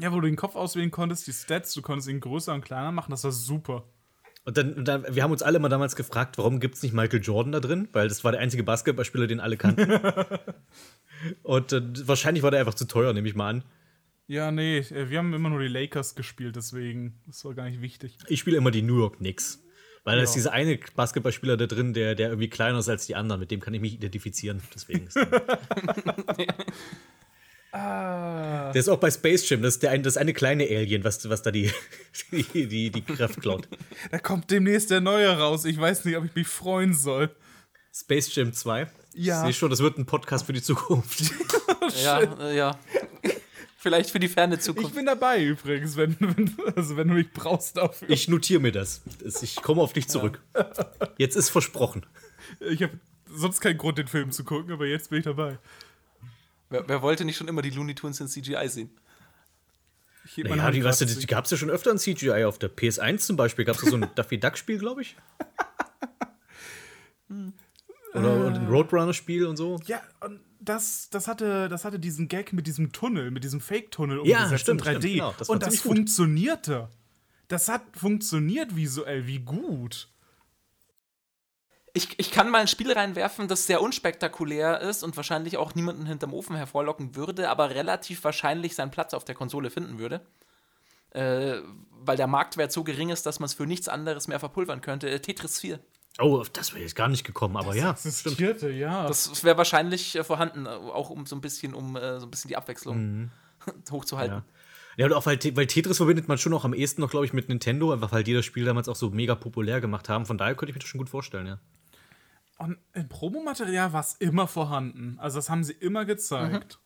Ja, 0.02 0.12
wo 0.12 0.20
du 0.20 0.28
den 0.28 0.36
Kopf 0.36 0.56
auswählen 0.56 0.92
konntest, 0.92 1.28
die 1.28 1.34
Stats, 1.34 1.74
du 1.74 1.82
konntest 1.82 2.10
ihn 2.10 2.20
größer 2.20 2.54
und 2.54 2.64
kleiner 2.64 2.92
machen, 2.92 3.12
das 3.12 3.24
war 3.24 3.32
super. 3.32 3.86
Und 4.46 4.58
dann, 4.58 4.74
und 4.74 4.88
dann 4.88 5.06
wir 5.14 5.22
haben 5.24 5.32
uns 5.32 5.44
alle 5.44 5.60
mal 5.60 5.70
damals 5.70 5.96
gefragt, 5.96 6.38
warum 6.38 6.60
gibt 6.60 6.76
es 6.76 6.84
nicht 6.84 6.94
Michael 6.94 7.22
Jordan 7.22 7.52
da 7.52 7.60
drin? 7.60 7.90
Weil 7.92 8.08
das 8.08 8.24
war 8.24 8.32
der 8.32 8.42
einzige 8.42 8.64
Basketballspieler, 8.64 9.28
den 9.28 9.40
alle 9.40 9.58
kannten. 9.58 9.92
und 11.44 11.74
äh, 11.74 12.08
wahrscheinlich 12.08 12.44
war 12.44 12.52
der 12.52 12.62
einfach 12.62 12.74
zu 12.74 12.86
teuer, 12.86 13.14
nehme 13.14 13.28
ich 13.28 13.36
mal 13.36 13.50
an. 13.50 13.64
Ja, 14.28 14.52
nee, 14.52 14.78
äh, 14.78 15.10
wir 15.10 15.18
haben 15.18 15.34
immer 15.34 15.50
nur 15.50 15.60
die 15.60 15.68
Lakers 15.68 16.16
gespielt, 16.16 16.56
deswegen, 16.56 17.20
das 17.28 17.44
war 17.46 17.54
gar 17.54 17.70
nicht 17.70 17.82
wichtig. 17.82 18.18
Ich 18.28 18.40
spiele 18.40 18.58
immer 18.58 18.72
die 18.72 18.82
New 18.82 18.98
York 18.98 19.18
Knicks. 19.18 19.64
Weil 20.04 20.14
ja. 20.14 20.18
da 20.20 20.24
ist 20.24 20.34
dieser 20.34 20.54
eine 20.54 20.80
Basketballspieler 20.96 21.58
da 21.58 21.68
drin, 21.68 21.94
der, 21.94 22.16
der 22.16 22.30
irgendwie 22.30 22.50
kleiner 22.50 22.80
ist 22.80 22.90
als 22.90 23.06
die 23.06 23.16
anderen, 23.16 23.42
mit 23.42 23.52
dem 23.52 23.60
kann 23.60 23.74
ich 23.74 23.82
mich 23.82 23.96
identifizieren. 23.96 24.62
Deswegen 24.74 25.08
ist 25.08 25.18
Ah. 27.72 28.72
Der 28.72 28.80
ist 28.80 28.90
auch 28.90 28.98
bei 29.00 29.12
Space 29.12 29.48
Jam, 29.50 29.62
das 29.62 29.76
ist 29.76 29.84
der 29.84 29.92
ein, 29.92 30.02
das 30.04 30.18
eine 30.18 30.34
kleine 30.34 30.64
Alien, 30.66 31.04
was, 31.04 31.28
was 31.30 31.42
da 31.42 31.52
die, 31.52 31.72
die, 32.32 32.68
die, 32.68 32.90
die 32.90 33.02
Kraft 33.02 33.42
klaut. 33.42 33.68
Da 34.12 34.18
kommt 34.20 34.50
demnächst 34.52 34.90
der 34.90 35.02
neue 35.02 35.30
raus. 35.38 35.66
Ich 35.66 35.80
weiß 35.80 36.06
nicht, 36.06 36.18
ob 36.18 36.26
ich 36.26 36.34
mich 36.36 36.48
freuen 36.48 36.94
soll. 36.94 37.30
Space 37.94 38.34
Jam 38.36 38.54
2? 38.54 38.88
Ja. 39.14 39.40
Ich 39.42 39.46
sehe 39.46 39.54
schon, 39.54 39.70
das 39.70 39.80
wird 39.82 39.98
ein 39.98 40.06
Podcast 40.06 40.46
für 40.46 40.54
die 40.54 40.62
Zukunft. 40.62 41.32
ja, 42.04 42.20
äh, 42.22 42.58
ja. 42.58 42.80
Vielleicht 43.78 44.12
für 44.12 44.20
die 44.20 44.28
ferne 44.28 44.56
Ich 44.56 44.62
Zukunft. 44.62 44.94
bin 44.96 45.06
dabei 45.06 45.42
übrigens, 45.44 45.96
wenn, 45.96 46.16
wenn, 46.20 46.54
also 46.76 46.98
wenn 46.98 47.08
du 47.08 47.14
mich 47.14 47.32
brauchst 47.32 47.78
dafür. 47.78 48.10
Ich 48.10 48.28
notiere 48.28 48.60
mir 48.62 48.72
das. 48.72 49.02
Das- 49.24 49.42
Ich 49.42 49.56
komme 49.58 49.82
auf 49.82 49.94
dich 49.94 50.08
zurück. 50.08 50.42
Jetzt 51.18 51.36
ist 51.36 51.50
versprochen. 51.50 52.06
Ich 52.60 52.84
habe 52.84 52.94
sonst 53.32 53.62
keinen 53.62 53.78
Grund, 53.78 53.98
den 53.98 54.08
Film 54.08 54.32
zu 54.32 54.44
gucken, 54.44 54.72
aber 54.74 54.86
jetzt 54.86 55.10
bin 55.10 55.20
ich 55.20 55.26
dabei. 55.26 55.58
Wer, 56.70 56.88
wer 56.88 57.02
wollte 57.02 57.26
nicht 57.26 57.38
schon 57.38 57.48
immer 57.48 57.62
die 57.62 57.72
Looney 57.72 57.96
Tunes 57.96 58.20
in 58.20 58.28
CGI 58.28 58.68
sehen? 58.68 58.92
Meine 60.38 60.58
Naja, 60.58 60.72
die, 60.72 60.84
weißt 60.84 61.02
du, 61.02 61.06
die 61.06 61.26
gab 61.26 61.46
es 61.46 61.52
ja 61.52 61.58
schon 61.58 61.70
öfter 61.70 61.92
in 61.92 61.98
CGI. 61.98 62.44
Auf 62.44 62.60
der 62.60 62.70
PS1 62.70 63.20
zum 63.20 63.36
Beispiel 63.36 63.66
gab 63.66 63.76
es 63.78 63.82
so 63.82 63.96
ein 63.96 64.08
Duffy 64.16 64.40
Duck-Spiel, 64.40 64.78
glaube 64.78 65.02
ich. 65.02 65.16
Oder 68.14 68.48
ein 68.48 68.68
Roadrunner-Spiel 68.68 69.46
und 69.46 69.58
so. 69.58 69.80
Ja, 69.86 70.02
und 70.22 70.40
das, 70.60 71.10
das, 71.10 71.28
hatte, 71.28 71.70
das 71.70 71.86
hatte 71.86 72.00
diesen 72.00 72.28
Gag 72.28 72.54
mit 72.54 72.68
diesem 72.68 72.92
Tunnel, 72.92 73.32
mit 73.32 73.44
diesem 73.44 73.62
Fake-Tunnel 73.62 74.22
Ja, 74.26 74.38
umgesetzt 74.38 74.62
stimmt, 74.62 74.86
in 74.86 74.88
3D. 74.88 74.98
stimmt, 74.98 75.14
genau, 75.14 75.36
das 75.38 75.50
und 75.50 75.64
das 75.64 75.80
funktionierte. 75.80 76.90
Das 77.48 77.68
hat 77.68 77.82
funktioniert 77.96 78.76
visuell, 78.76 79.26
wie 79.26 79.40
gut. 79.40 80.10
Ich, 81.94 82.20
ich 82.20 82.32
kann 82.32 82.50
mal 82.50 82.62
ein 82.62 82.68
Spiel 82.68 82.92
reinwerfen, 82.92 83.48
das 83.48 83.66
sehr 83.66 83.82
unspektakulär 83.82 84.82
ist 84.82 85.04
und 85.04 85.18
wahrscheinlich 85.18 85.58
auch 85.58 85.76
niemanden 85.76 86.06
hinterm 86.06 86.34
Ofen 86.34 86.56
hervorlocken 86.56 87.16
würde, 87.16 87.50
aber 87.50 87.72
relativ 87.72 88.24
wahrscheinlich 88.24 88.76
seinen 88.76 88.92
Platz 88.92 89.14
auf 89.14 89.26
der 89.26 89.36
Konsole 89.36 89.70
finden 89.70 89.98
würde. 89.98 90.22
Äh, 91.12 91.62
weil 92.02 92.18
der 92.18 92.28
Marktwert 92.28 92.72
so 92.72 92.84
gering 92.84 93.10
ist, 93.10 93.26
dass 93.26 93.40
man 93.40 93.48
es 93.48 93.56
für 93.56 93.66
nichts 93.66 93.88
anderes 93.88 94.28
mehr 94.28 94.40
verpulvern 94.40 94.82
könnte. 94.82 95.10
Äh, 95.10 95.20
Tetris 95.20 95.60
4. 95.60 95.80
Oh, 96.20 96.40
auf 96.40 96.50
das 96.50 96.74
wäre 96.74 96.84
jetzt 96.84 96.96
gar 96.96 97.08
nicht 97.08 97.24
gekommen, 97.24 97.58
aber 97.58 97.76
ja. 97.76 97.92
Existierte, 97.92 98.70
ja. 98.70 99.08
Das 99.08 99.44
wäre 99.44 99.58
wahrscheinlich 99.58 100.16
äh, 100.16 100.24
vorhanden, 100.24 100.66
äh, 100.66 100.70
auch 100.70 101.10
um 101.10 101.26
so 101.26 101.36
ein 101.36 101.42
bisschen, 101.42 101.74
um 101.74 101.96
äh, 101.96 102.20
so 102.20 102.28
ein 102.28 102.32
bisschen 102.32 102.50
die 102.50 102.58
Abwechslung 102.58 103.32
hochzuhalten. 103.92 104.38
Ja. 104.38 104.44
Ja, 104.98 105.06
und 105.06 105.14
auch 105.14 105.26
weil, 105.26 105.40
weil 105.56 105.66
Tetris 105.66 105.96
verbindet 105.96 106.28
man 106.28 106.38
schon 106.38 106.54
auch 106.54 106.66
am 106.66 106.74
ehesten 106.74 107.00
noch, 107.00 107.10
glaube 107.10 107.26
ich, 107.26 107.32
mit 107.32 107.48
Nintendo, 107.48 107.94
einfach 107.94 108.12
weil 108.12 108.26
die 108.26 108.34
das 108.34 108.44
Spiel 108.44 108.66
damals 108.66 108.90
auch 108.90 108.98
so 108.98 109.10
mega 109.10 109.34
populär 109.34 109.80
gemacht 109.80 110.10
haben. 110.10 110.26
Von 110.26 110.38
daher 110.38 110.56
könnte 110.56 110.72
ich 110.72 110.76
mir 110.76 110.80
das 110.80 110.90
schon 110.90 110.98
gut 110.98 111.10
vorstellen, 111.10 111.48
ja. 111.48 111.60
Und 112.60 112.78
im 112.94 113.08
Promomaterial 113.10 113.94
war 113.94 114.02
es 114.02 114.14
immer 114.20 114.46
vorhanden. 114.48 115.18
Also 115.20 115.38
das 115.40 115.50
haben 115.50 115.64
sie 115.64 115.74
immer 115.74 116.06
gezeigt. 116.06 116.78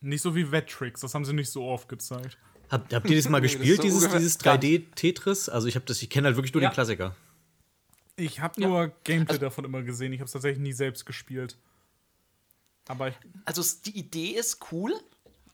Nicht 0.00 0.20
so 0.22 0.34
wie 0.36 0.52
Wettricks, 0.52 1.00
das 1.00 1.14
haben 1.14 1.24
sie 1.24 1.32
nicht 1.32 1.50
so 1.50 1.64
oft 1.64 1.88
gezeigt. 1.88 2.38
Habt, 2.68 2.92
habt 2.92 3.08
ihr 3.10 3.16
das 3.16 3.28
mal 3.28 3.40
Nee, 3.40 3.46
das 3.48 3.56
gespielt, 3.56 3.76
so 3.78 3.82
dieses, 3.82 4.08
dieses 4.10 4.38
gar 4.38 4.56
3D-Tetris? 4.58 5.48
Also 5.48 5.66
ich 5.66 5.74
habe 5.76 5.86
das, 5.86 6.02
ich 6.02 6.10
kenne 6.10 6.26
halt 6.26 6.36
wirklich 6.36 6.52
nur 6.52 6.62
Ja. 6.62 6.68
den 6.68 6.74
Klassiker. 6.74 7.16
Ich 8.16 8.40
habe 8.40 8.60
nur 8.60 8.92
Gameplay 9.04 9.38
davon 9.38 9.64
immer 9.64 9.82
gesehen, 9.82 10.12
ich 10.12 10.20
habe 10.20 10.26
es 10.26 10.32
tatsächlich 10.32 10.62
nie 10.62 10.72
selbst 10.72 11.04
gespielt. 11.06 11.58
Aber 12.88 13.08
ich, 13.08 13.14
Also 13.46 13.62
die 13.84 13.98
Idee 13.98 14.30
ist 14.30 14.58
cool. 14.72 14.92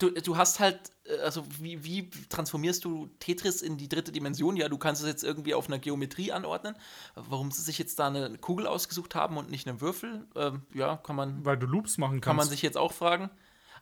Du, 0.03 0.11
du 0.11 0.37
hast 0.37 0.59
halt, 0.59 0.91
äh, 1.05 1.19
also 1.19 1.45
wie, 1.61 1.85
wie 1.85 2.11
transformierst 2.29 2.85
du 2.85 3.09
Tetris 3.21 3.63
in 3.63 3.77
die 3.77 3.89
dritte 3.89 4.11
Dimension? 4.11 4.57
Ja, 4.57 4.69
du 4.69 4.77
kannst 4.79 5.01
es 5.03 5.07
jetzt 5.07 5.23
irgendwie 5.23 5.55
auf 5.55 5.69
einer 5.69 5.79
Geometrie 5.79 6.33
anordnen. 6.33 6.75
Warum 7.15 7.53
sie 7.53 7.63
sich 7.63 7.79
jetzt 7.79 8.01
da 8.01 8.09
eine 8.09 8.37
Kugel 8.39 8.67
ausgesucht 8.67 9.15
haben 9.15 9.37
und 9.37 9.49
nicht 9.49 9.69
einen 9.69 9.81
Würfel, 9.81 10.27
ähm, 10.35 10.63
ja, 10.75 10.97
kann 10.97 11.15
man, 11.15 11.45
weil 11.45 11.57
du 11.57 11.67
Loops 11.67 11.99
machen 11.99 12.15
kannst. 12.15 12.25
kann 12.25 12.37
man 12.37 12.49
sich 12.49 12.63
jetzt 12.63 12.77
auch 12.77 12.93
fragen. 12.93 13.31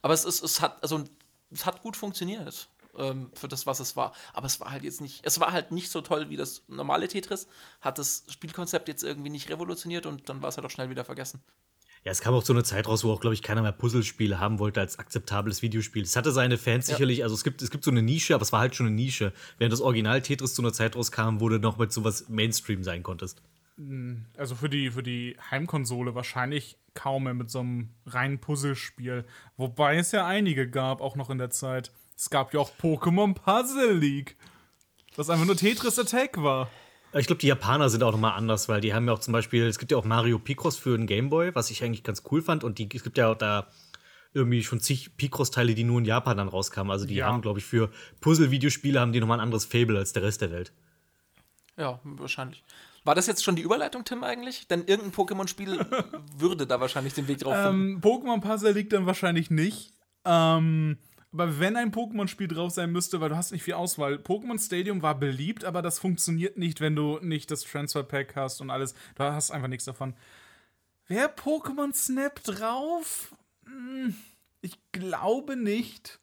Aber 0.03 0.13
es, 0.13 0.27
ist, 0.27 0.43
es 0.43 0.61
hat, 0.61 0.83
also 0.83 1.05
es 1.51 1.65
hat 1.65 1.83
gut 1.83 1.97
funktioniert 1.97 2.69
ähm, 2.99 3.31
für 3.35 3.49
das, 3.49 3.67
was 3.67 3.81
es 3.81 3.97
war. 3.97 4.13
Aber 4.35 4.47
es 4.47 4.61
war 4.61 4.71
halt 4.71 4.85
jetzt 4.85 5.01
nicht, 5.01 5.25
es 5.25 5.41
war 5.41 5.53
halt 5.53 5.73
nicht 5.73 5.91
so 5.91 6.03
toll 6.03 6.29
wie 6.29 6.37
das 6.37 6.65
normale 6.69 7.09
Tetris. 7.09 7.49
Hat 7.81 7.99
das 7.99 8.25
Spielkonzept 8.29 8.89
jetzt 8.89 9.05
irgendwie 9.05 9.31
nicht 9.31 9.49
revolutioniert 9.49 10.05
und 10.05 10.29
dann 10.29 10.43
war 10.43 10.51
es 10.51 10.57
halt 10.57 10.67
auch 10.67 10.71
schnell 10.71 10.91
wieder 10.91 11.05
vergessen. 11.05 11.43
Ja, 12.05 12.13
es 12.13 12.23
kam 12.23 12.33
auch 12.33 12.45
so 12.45 12.55
eine 12.55 12.63
Zeit 12.63 12.89
raus, 12.89 13.05
wo 13.05 13.13
auch, 13.13 13.21
glaube 13.21 13.35
ich, 13.35 13.43
keiner 13.43 13.61
mehr 13.61 13.73
Puzzlespiele 13.73 14.41
haben 14.41 14.59
wollte 14.59 14.81
als 14.81 14.99
akzeptables 14.99 15.61
Videospiel. 15.61 16.03
Es 16.03 16.17
hatte 16.17 16.33
seine 16.33 16.57
Fans 16.57 16.87
sicherlich, 16.87 17.23
also 17.23 17.35
es 17.35 17.45
gibt, 17.45 17.61
es 17.61 17.71
gibt 17.71 17.85
so 17.85 17.91
eine 17.91 18.01
Nische, 18.01 18.35
aber 18.35 18.43
es 18.43 18.53
war 18.53 18.61
halt 18.61 18.75
schon 18.75 18.87
eine 18.87 18.97
Nische. 18.97 19.35
Während 19.59 19.73
das 19.73 19.83
Original 19.83 20.23
Tetris 20.23 20.55
zu 20.55 20.63
einer 20.63 20.73
Zeit 20.73 20.97
rauskam, 20.97 21.41
wo 21.41 21.51
du 21.51 21.59
noch 21.59 21.77
mit 21.77 21.93
sowas 21.93 22.29
Mainstream 22.31 22.83
sein 22.85 23.03
konntest. 23.03 23.43
Also 24.37 24.55
für 24.55 24.69
die, 24.69 24.91
für 24.91 25.03
die 25.03 25.37
Heimkonsole 25.51 26.15
wahrscheinlich 26.15 26.79
kaum 26.95 27.25
mehr 27.25 27.35
mit 27.35 27.51
so 27.51 27.61
einem 27.61 27.91
reinen 28.07 28.39
Puzzlespiel. 28.39 29.25
Wobei 29.57 29.97
es 29.97 30.13
ja 30.13 30.27
einige 30.27 30.69
gab, 30.69 31.01
auch 31.01 31.17
noch 31.17 31.31
in 31.31 31.39
der 31.39 31.51
Zeit. 31.51 31.93
Es 32.17 32.29
gab 32.29 32.53
ja 32.53 32.61
auch 32.61 32.71
Pokémon 32.81 33.35
Puzzle 33.35 33.97
League. 33.97 34.37
Was 35.17 35.31
einfach 35.31 35.47
nur 35.47 35.57
Tetris 35.57 35.99
Attack 35.99 36.43
war. 36.43 36.71
Ich 37.13 37.27
glaube, 37.27 37.41
die 37.41 37.49
Japaner 37.49 37.89
sind 37.91 38.03
auch 38.05 38.13
noch 38.13 38.21
mal 38.21 38.35
anders, 38.35 38.69
weil 38.69 38.81
die 38.81 38.95
haben 38.95 39.07
ja 39.07 39.13
auch 39.13 39.19
zum 39.19 39.33
Beispiel, 39.33 39.67
es 39.67 39.79
gibt 39.79 39.91
ja 39.91 39.99
auch 39.99 40.05
Mario 40.05 40.39
Picross 40.39 40.77
für 40.77 40.97
den 40.97 41.07
Gameboy, 41.07 41.55
was 41.55 41.71
ich 41.71 41.83
eigentlich 41.83 42.05
ganz 42.05 42.23
cool 42.31 42.41
fand. 42.41 42.63
Und 42.63 42.79
die, 42.79 42.89
es 42.95 43.03
gibt 43.03 43.19
ja 43.19 43.33
auch 43.33 43.37
da 43.37 43.67
irgendwie 44.33 44.63
schon 44.63 44.81
zig 44.81 45.17
Picross-Teile, 45.17 45.75
die 45.75 45.83
nur 45.83 45.99
in 45.99 46.05
Japan 46.05 46.37
dann 46.37 46.47
rauskamen. 46.49 46.91
Also 46.93 47.07
die 47.07 47.17
Ja. 47.17 47.27
haben, 47.27 47.43
glaube 47.43 47.59
ich, 47.59 47.65
für 47.65 47.91
Puzzle-Videospiele 48.21 49.01
haben 49.01 49.13
die 49.13 49.19
noch 49.19 49.27
mal 49.27 49.35
ein 49.35 49.41
anderes 49.41 49.65
Fable 49.65 49.99
als 49.99 50.13
der 50.13 50.23
Rest 50.23 50.41
der 50.41 50.53
Welt. 50.53 50.73
Ja, 51.77 51.99
wahrscheinlich. 52.05 52.63
War 53.05 53.15
das 53.15 53.27
jetzt 53.27 53.43
schon 53.43 53.57
die 53.57 53.63
Überleitung, 53.63 54.05
Tim, 54.05 54.23
eigentlich? 54.23 54.69
Denn 54.69 54.85
irgendein 54.85 55.13
Pokémon-Spiel 55.13 55.81
würde 56.37 56.67
da 56.67 56.81
wahrscheinlich 56.81 57.15
den 57.15 57.27
Weg 57.27 57.39
drauf 57.39 57.57
finden. 57.61 57.95
Ähm, 57.95 58.01
Pokémon 58.01 58.41
Puzzle 58.41 58.73
League 58.73 58.91
dann 58.91 59.07
wahrscheinlich 59.07 59.51
nicht. 59.51 59.95
Ähm, 60.25 60.99
aber 61.33 61.61
wenn 61.61 61.77
ein 61.77 61.93
Pokémon-Spiel 61.93 62.49
drauf 62.49 62.73
sein 62.73 62.91
müsste, 62.91 63.21
weil 63.21 63.29
du 63.29 63.37
hast 63.37 63.53
nicht 63.53 63.63
viel 63.63 63.75
Auswahl. 63.75 64.15
Pokémon 64.17 64.59
Stadium 64.59 65.03
war 65.03 65.15
beliebt, 65.15 65.65
aber 65.65 65.81
das 65.81 65.99
funktioniert 65.99 66.59
nicht, 66.59 66.81
wenn 66.81 66.97
du 66.97 67.19
nicht 67.23 67.51
das 67.51 67.63
Transfer 67.63 68.03
Pack 68.03 68.35
hast 68.35 68.61
und 68.61 68.71
alles. 68.71 68.95
Du 69.15 69.23
hast 69.23 69.51
einfach 69.51 69.69
nichts 69.69 69.85
davon. 69.85 70.15
Wäre 71.07 71.29
Pokémon 71.29 71.95
Snap 71.95 72.43
drauf? 72.43 73.35
Hm, 73.65 74.15
ich 74.61 74.79
glaube 74.93 75.57
nicht. 75.57 76.21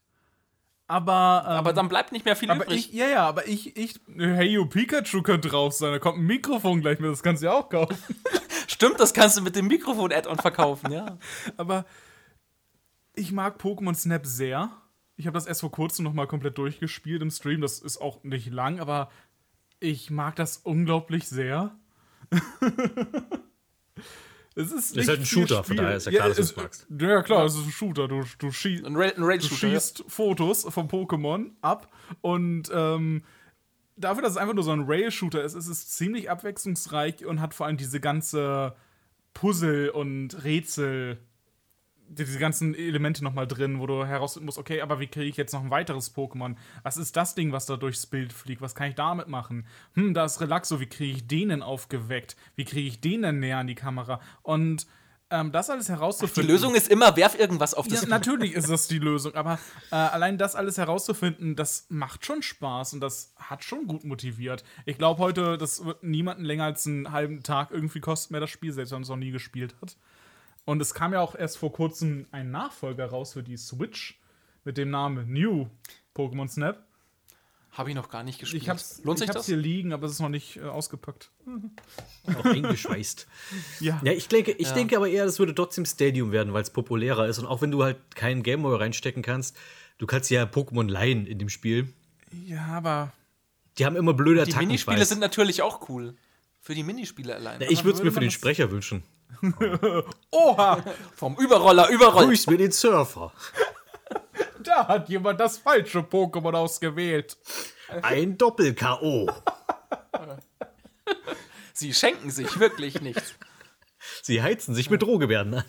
Aber, 0.88 1.44
ähm, 1.46 1.54
Aber 1.54 1.74
dann 1.74 1.90
bleibt 1.90 2.14
nicht 2.14 2.24
mehr 2.24 2.38
viel 2.38 2.50
aber 2.50 2.66
übrig. 2.66 2.90
ich, 2.90 2.94
ja, 2.94 3.08
ja, 3.08 3.28
aber 3.28 3.48
ich, 3.48 3.76
ich, 3.76 4.00
hey, 4.16 4.48
yo, 4.48 4.66
Pikachu 4.66 5.22
könnte 5.22 5.50
drauf 5.50 5.74
sein. 5.74 5.92
Da 5.92 6.00
kommt 6.00 6.18
ein 6.20 6.26
Mikrofon 6.26 6.80
gleich 6.82 7.00
mit, 7.00 7.12
das 7.12 7.24
kannst 7.24 7.44
du 7.44 7.48
ja 7.48 7.54
auch 7.54 7.70
kaufen. 7.70 7.98
Stimmt, 8.68 9.00
das 9.00 9.14
kannst 9.14 9.38
du 9.38 9.42
mit 9.42 9.56
dem 9.56 9.68
Mikrofon-Add-on 9.68 10.38
verkaufen, 10.38 10.92
ja. 10.92 11.18
Aber 11.58 11.86
ich 13.14 13.32
mag 13.34 13.60
Pokémon 13.60 13.96
Snap 13.96 14.26
sehr. 14.26 14.72
Ich 15.18 15.26
habe 15.28 15.34
das 15.34 15.46
erst 15.48 15.62
vor 15.62 15.72
kurzem 15.72 16.06
noch 16.06 16.14
mal 16.14 16.28
komplett 16.28 16.58
durchgespielt 16.58 17.22
im 17.22 17.32
Stream. 17.32 17.60
Das 17.62 17.80
ist 17.80 17.98
auch 17.98 18.24
nicht 18.24 18.52
lang, 18.52 18.80
aber 18.80 19.10
ich 19.80 20.10
mag 20.10 20.36
das 20.36 20.58
unglaublich 20.58 21.28
sehr. 21.28 21.76
es 24.56 24.72
ist, 24.72 24.96
nicht 24.96 25.10
halt 25.10 25.20
ein 25.20 25.26
Shooter, 25.26 25.64
von 25.64 25.76
Spiel. 25.76 25.78
daher 25.78 25.98
ist 25.98 26.06
ja 26.06 26.12
klar, 26.12 26.28
dass 26.30 26.38
du 26.38 26.44
es 26.44 26.56
magst. 26.56 26.88
Ja, 27.00 27.22
klar, 27.24 27.46
es 27.46 27.56
ist 27.56 27.66
ein 27.66 27.72
Shooter. 27.72 28.08
Du, 28.08 28.24
du, 28.38 28.52
schie 28.52 28.84
Ein, 28.86 28.96
Ra 28.96 29.06
ein 29.06 29.14
du 29.18 29.26
Raid-Shooter. 29.26 29.68
ja. 29.68 29.74
schießt 29.74 30.06
Fotos 30.08 30.66
vom 30.70 30.88
Pokémon 30.88 31.52
ab 31.62 31.92
und 32.22 32.70
ähm, 32.74 33.24
dafür, 33.96 34.22
dass 34.22 34.32
es 34.34 34.38
einfach 34.38 34.54
nur 34.54 34.64
so 34.64 34.72
ein 34.72 34.84
Rail-Shooter 34.86 35.44
ist, 35.44 35.56
ist 35.56 35.68
es 35.68 35.90
ziemlich 35.90 36.30
abwechslungsreich 36.30 37.26
und 37.26 37.42
hat 37.42 37.54
vor 37.54 37.66
allem 37.66 37.78
diese 37.78 38.00
ganze 38.00 38.76
Puzzle 39.34 39.90
und 39.90 40.44
Rätsel, 40.44 41.20
diese 42.10 42.40
ganzen 42.40 42.76
Elemente 42.76 43.24
nochmal 43.24 43.48
drin, 43.48 43.80
wo 43.80 43.88
du 43.88 44.06
herausfinden 44.06 44.46
musst, 44.46 44.58
okay, 44.58 44.82
aber 44.82 45.00
wie 45.00 45.08
kriege 45.08 45.26
ich 45.26 45.38
jetzt 45.38 45.54
noch 45.54 45.64
ein 45.64 45.72
weiteres 45.72 46.16
Pokémon? 46.16 46.56
Was 46.84 46.98
ist 46.98 47.16
das 47.16 47.36
Ding, 47.36 47.52
was 47.52 47.66
da 47.66 47.78
durchs 47.78 48.06
Bild 48.06 48.34
fliegt? 48.34 48.62
Was 48.62 48.76
kann 48.76 48.90
ich 48.90 48.96
damit 48.96 49.28
machen? 49.28 49.66
Hm, 49.94 50.14
da 50.14 50.26
ist 50.26 50.42
Relaxo, 50.42 50.80
wie 50.80 50.88
kriege 50.88 51.18
ich 51.18 51.28
den 51.28 51.50
denn 51.50 51.62
aufgeweckt? 51.62 52.36
Wie 52.56 52.66
kriege 52.66 52.88
ich 52.88 53.02
den 53.02 53.22
denn 53.22 53.40
näher 53.40 53.58
an 53.58 53.68
die 53.68 53.76
Kamera? 53.76 54.20
Und 54.44 54.88
ähm, 55.30 55.52
das 55.52 55.70
alles 55.70 55.88
Die 55.88 55.92
herauszufinden. 55.92 56.50
Lösung 56.52 56.74
ist 56.76 56.88
immer, 56.88 57.16
werf 57.18 57.38
irgendwas 57.38 57.74
auf 57.74 57.88
das 57.88 58.04
Ja, 58.04 58.08
natürlich 58.08 58.54
ist 58.54 58.70
das 58.70 58.88
die 58.88 59.00
Lösung, 59.00 59.36
aber 59.36 59.60
äh, 59.92 59.96
allein 59.96 60.38
das 60.38 60.56
alles 60.56 60.78
herauszufinden, 60.78 61.56
das 61.56 61.86
macht 61.90 62.26
schon 62.26 62.42
Spaß 62.42 62.94
und 62.94 63.02
das 63.02 63.34
hat 63.36 63.64
schon 63.64 63.88
gut 63.88 64.06
motiviert. 64.06 64.64
Ich 64.86 64.98
glaube 64.98 65.22
heute, 65.22 65.58
das 65.58 65.84
wird 65.84 66.02
niemanden 66.04 66.46
länger 66.46 66.64
als 66.64 66.88
einen 66.88 67.12
halben 67.12 67.44
Tag 67.44 67.72
irgendwie 67.72 68.00
kosten, 68.00 68.34
mehr 68.34 68.42
das 68.42 68.50
Spiel, 68.50 68.72
selbst 68.72 68.92
wenn 68.92 68.98
man 68.98 69.04
es 69.04 69.10
noch 69.10 69.18
nie 69.18 69.32
gespielt 69.32 69.76
hat. 69.82 69.98
Und 70.68 70.82
es 70.82 70.94
kam 70.94 71.14
ja 71.14 71.22
auch 71.22 71.34
erst 71.34 71.58
vor 71.58 71.72
kurzem 71.72 72.28
ein 72.32 72.52
Nachfolger 72.52 73.06
raus 73.06 73.32
für 73.34 73.42
die 73.42 73.56
Switch 73.56 74.20
mit 74.66 74.78
dem 74.78 74.90
Namen 74.90 75.32
New 75.32 75.68
Pokémon 76.14 76.50
Snap. 76.50 76.84
Habe 77.72 77.90
ich 77.92 77.96
noch 77.96 78.10
gar 78.10 78.24
nicht 78.24 78.38
gespielt. 78.38 78.64
Ich 78.64 78.68
hab's, 78.70 79.00
Lohnt 79.06 79.18
ich 79.18 79.20
sich 79.22 79.30
hab's 79.30 79.38
das? 79.40 79.46
hier 79.46 79.56
liegen, 79.56 79.94
aber 79.94 80.08
es 80.08 80.12
ist 80.14 80.20
noch 80.20 80.28
nicht 80.28 80.58
äh, 80.58 80.64
ausgepackt. 80.64 81.32
Auch 82.38 82.44
eingeschweißt. 82.46 83.28
Ja. 83.80 84.02
Ja, 84.04 84.12
ich 84.12 84.28
denke, 84.28 84.52
ich 84.52 84.68
Ja. 84.68 84.74
denke 84.74 84.98
aber 84.98 85.08
eher, 85.08 85.24
das 85.24 85.40
würde 85.40 85.56
trotzdem 85.56 85.86
Stadium 85.86 86.34
werden, 86.34 86.52
weil 86.52 86.64
es 86.64 86.70
populärer 86.72 87.28
ist. 87.30 87.40
Und 87.40 87.46
auch 87.46 87.62
wenn 87.62 87.72
du 87.72 87.84
halt 87.84 87.98
keinen 88.16 88.44
Gameboy 88.44 88.76
reinstecken 88.76 89.24
kannst, 89.24 89.56
du 90.00 90.06
kannst 90.06 90.30
ja 90.32 90.44
Pokémon 90.44 90.90
leihen 90.90 91.26
in 91.28 91.40
dem 91.40 91.48
Spiel. 91.48 91.94
Ja, 92.46 92.66
aber 92.66 93.14
Die 93.78 93.86
haben 93.86 93.96
immer 93.96 94.14
blöde 94.14 94.44
Die 94.44 94.52
Attacken. 94.52 94.64
ich 94.72 94.86
Minispiele 94.86 95.06
sind 95.06 95.20
natürlich 95.22 95.62
auch 95.62 95.88
cool. 95.88 96.18
Für 96.60 96.76
die 96.76 96.84
Minispiele 96.84 97.36
allein. 97.36 97.62
Ja, 97.62 97.70
ich 97.70 97.86
würde 97.86 98.00
es 98.00 98.04
mir 98.04 98.12
für 98.12 98.20
den 98.20 98.32
Sprecher 98.32 98.70
wünschen. 98.70 99.04
Oha, 100.32 100.84
Vom 101.16 101.36
Überroller, 101.38 101.90
Überroller. 101.90 102.28
Grüß 102.28 102.48
mir 102.48 102.58
den 102.58 102.72
Surfer. 102.72 103.32
da 104.64 104.88
hat 104.88 105.10
jemand 105.10 105.40
das 105.40 105.58
falsche 105.58 106.00
Pokémon 106.00 106.56
ausgewählt. 106.56 107.38
Ein 108.02 108.38
Doppel-K.O. 108.38 109.30
Sie 111.74 111.94
schenken 111.94 112.32
sich 112.32 112.60
wirklich 112.60 113.02
nichts. 113.02 113.36
Sie 114.24 114.42
heizen 114.42 114.74
sich 114.74 114.90
mit 114.90 115.04
Drohgebärden 115.04 115.54
an. 115.54 115.64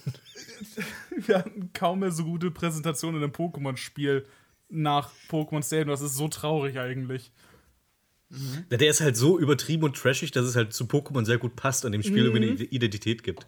wir 1.10 1.38
hatten 1.38 1.72
kaum 1.72 2.00
mehr 2.00 2.10
so 2.10 2.24
gute 2.24 2.50
Präsentationen 2.50 3.20
in 3.20 3.24
einem 3.24 3.32
Pokémon-Spiel 3.32 4.26
nach 4.68 5.10
Pokémon 5.30 5.64
Stadium. 5.64 5.88
Das 5.88 6.00
ist 6.00 6.16
so 6.16 6.28
traurig 6.28 6.78
eigentlich. 6.78 7.30
Ja, 8.70 8.76
der 8.76 8.90
ist 8.90 9.00
halt 9.00 9.16
so 9.16 9.38
übertrieben 9.38 9.84
und 9.84 9.96
trashig, 9.96 10.30
dass 10.32 10.44
es 10.44 10.54
halt 10.54 10.72
zu 10.74 10.84
Pokémon 10.84 11.24
sehr 11.24 11.38
gut 11.38 11.56
passt 11.56 11.84
und 11.84 11.92
dem 11.92 12.02
Spiel 12.02 12.28
Mhm. 12.28 12.36
irgendwie 12.36 12.62
eine 12.64 12.70
Identität 12.70 13.22
gibt. 13.22 13.46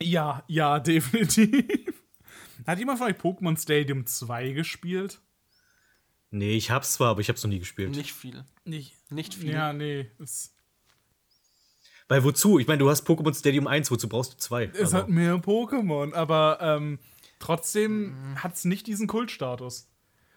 Ja, 0.00 0.42
ja, 0.48 0.78
definitiv. 0.80 2.02
Hat 2.66 2.78
jemand 2.78 2.98
von 2.98 3.08
euch 3.08 3.16
Pokémon 3.16 3.60
Stadium 3.60 4.04
2 4.06 4.50
gespielt? 4.52 5.20
Nee, 6.30 6.56
ich 6.56 6.70
hab's 6.70 6.94
zwar, 6.94 7.10
aber 7.10 7.20
ich 7.20 7.28
hab's 7.28 7.42
noch 7.44 7.50
nie 7.50 7.58
gespielt. 7.58 7.90
Nicht 7.94 8.12
viel. 8.12 8.44
Nicht. 8.64 8.94
Nicht 9.10 9.34
viel. 9.34 9.50
Ja, 9.52 9.72
nee. 9.72 10.10
Es, 10.18 10.54
Weil 12.08 12.24
wozu? 12.24 12.58
Ich 12.58 12.66
meine, 12.66 12.78
du 12.78 12.88
hast 12.90 13.06
Pokémon 13.06 13.34
Stadium 13.38 13.66
1, 13.66 13.90
wozu 13.90 14.08
brauchst 14.08 14.32
du 14.32 14.36
zwei? 14.38 14.64
es 14.66 14.80
Also, 14.80 14.96
hat 14.96 15.08
mehr 15.08 15.36
Pokémon, 15.36 16.14
aber 16.14 16.58
ähm, 16.60 16.98
trotzdem 17.38 18.16
hat 18.36 18.54
es 18.54 18.64
nicht 18.64 18.86
diesen 18.86 19.06
Kultstatus. 19.06 19.88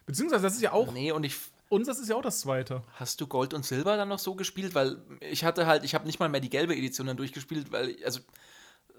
Beziehungsweise, 0.05 0.43
das 0.43 0.55
ist 0.55 0.61
ja 0.61 0.71
auch. 0.73 0.91
Nee, 0.93 1.11
und 1.11 1.23
ich. 1.23 1.35
Und 1.69 1.87
das 1.87 1.99
ist 1.99 2.09
ja 2.09 2.15
auch 2.15 2.21
das 2.21 2.41
zweite. 2.41 2.83
Hast 2.93 3.21
du 3.21 3.27
Gold 3.27 3.53
und 3.53 3.65
Silber 3.65 3.97
dann 3.97 4.09
noch 4.09 4.19
so 4.19 4.35
gespielt? 4.35 4.75
Weil 4.75 5.01
ich 5.19 5.43
hatte 5.43 5.65
halt, 5.65 5.83
ich 5.83 5.95
habe 5.95 6.05
nicht 6.05 6.19
mal 6.19 6.29
mehr 6.29 6.41
die 6.41 6.49
gelbe 6.49 6.75
Edition 6.75 7.07
dann 7.07 7.17
durchgespielt, 7.17 7.71
weil, 7.71 7.95
also 8.05 8.19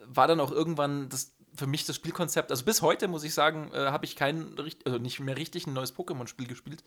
war 0.04 0.28
dann 0.28 0.40
auch 0.40 0.50
irgendwann 0.50 1.08
das 1.08 1.36
für 1.56 1.66
mich 1.66 1.84
das 1.86 1.96
Spielkonzept, 1.96 2.50
also 2.50 2.64
bis 2.64 2.82
heute 2.82 3.08
muss 3.08 3.24
ich 3.24 3.34
sagen, 3.34 3.70
äh, 3.72 3.86
habe 3.86 4.04
ich 4.04 4.16
kein, 4.16 4.54
also 4.84 4.98
nicht 4.98 5.20
mehr 5.20 5.36
richtig 5.36 5.66
ein 5.66 5.72
neues 5.72 5.94
Pokémon-Spiel 5.94 6.46
gespielt, 6.46 6.84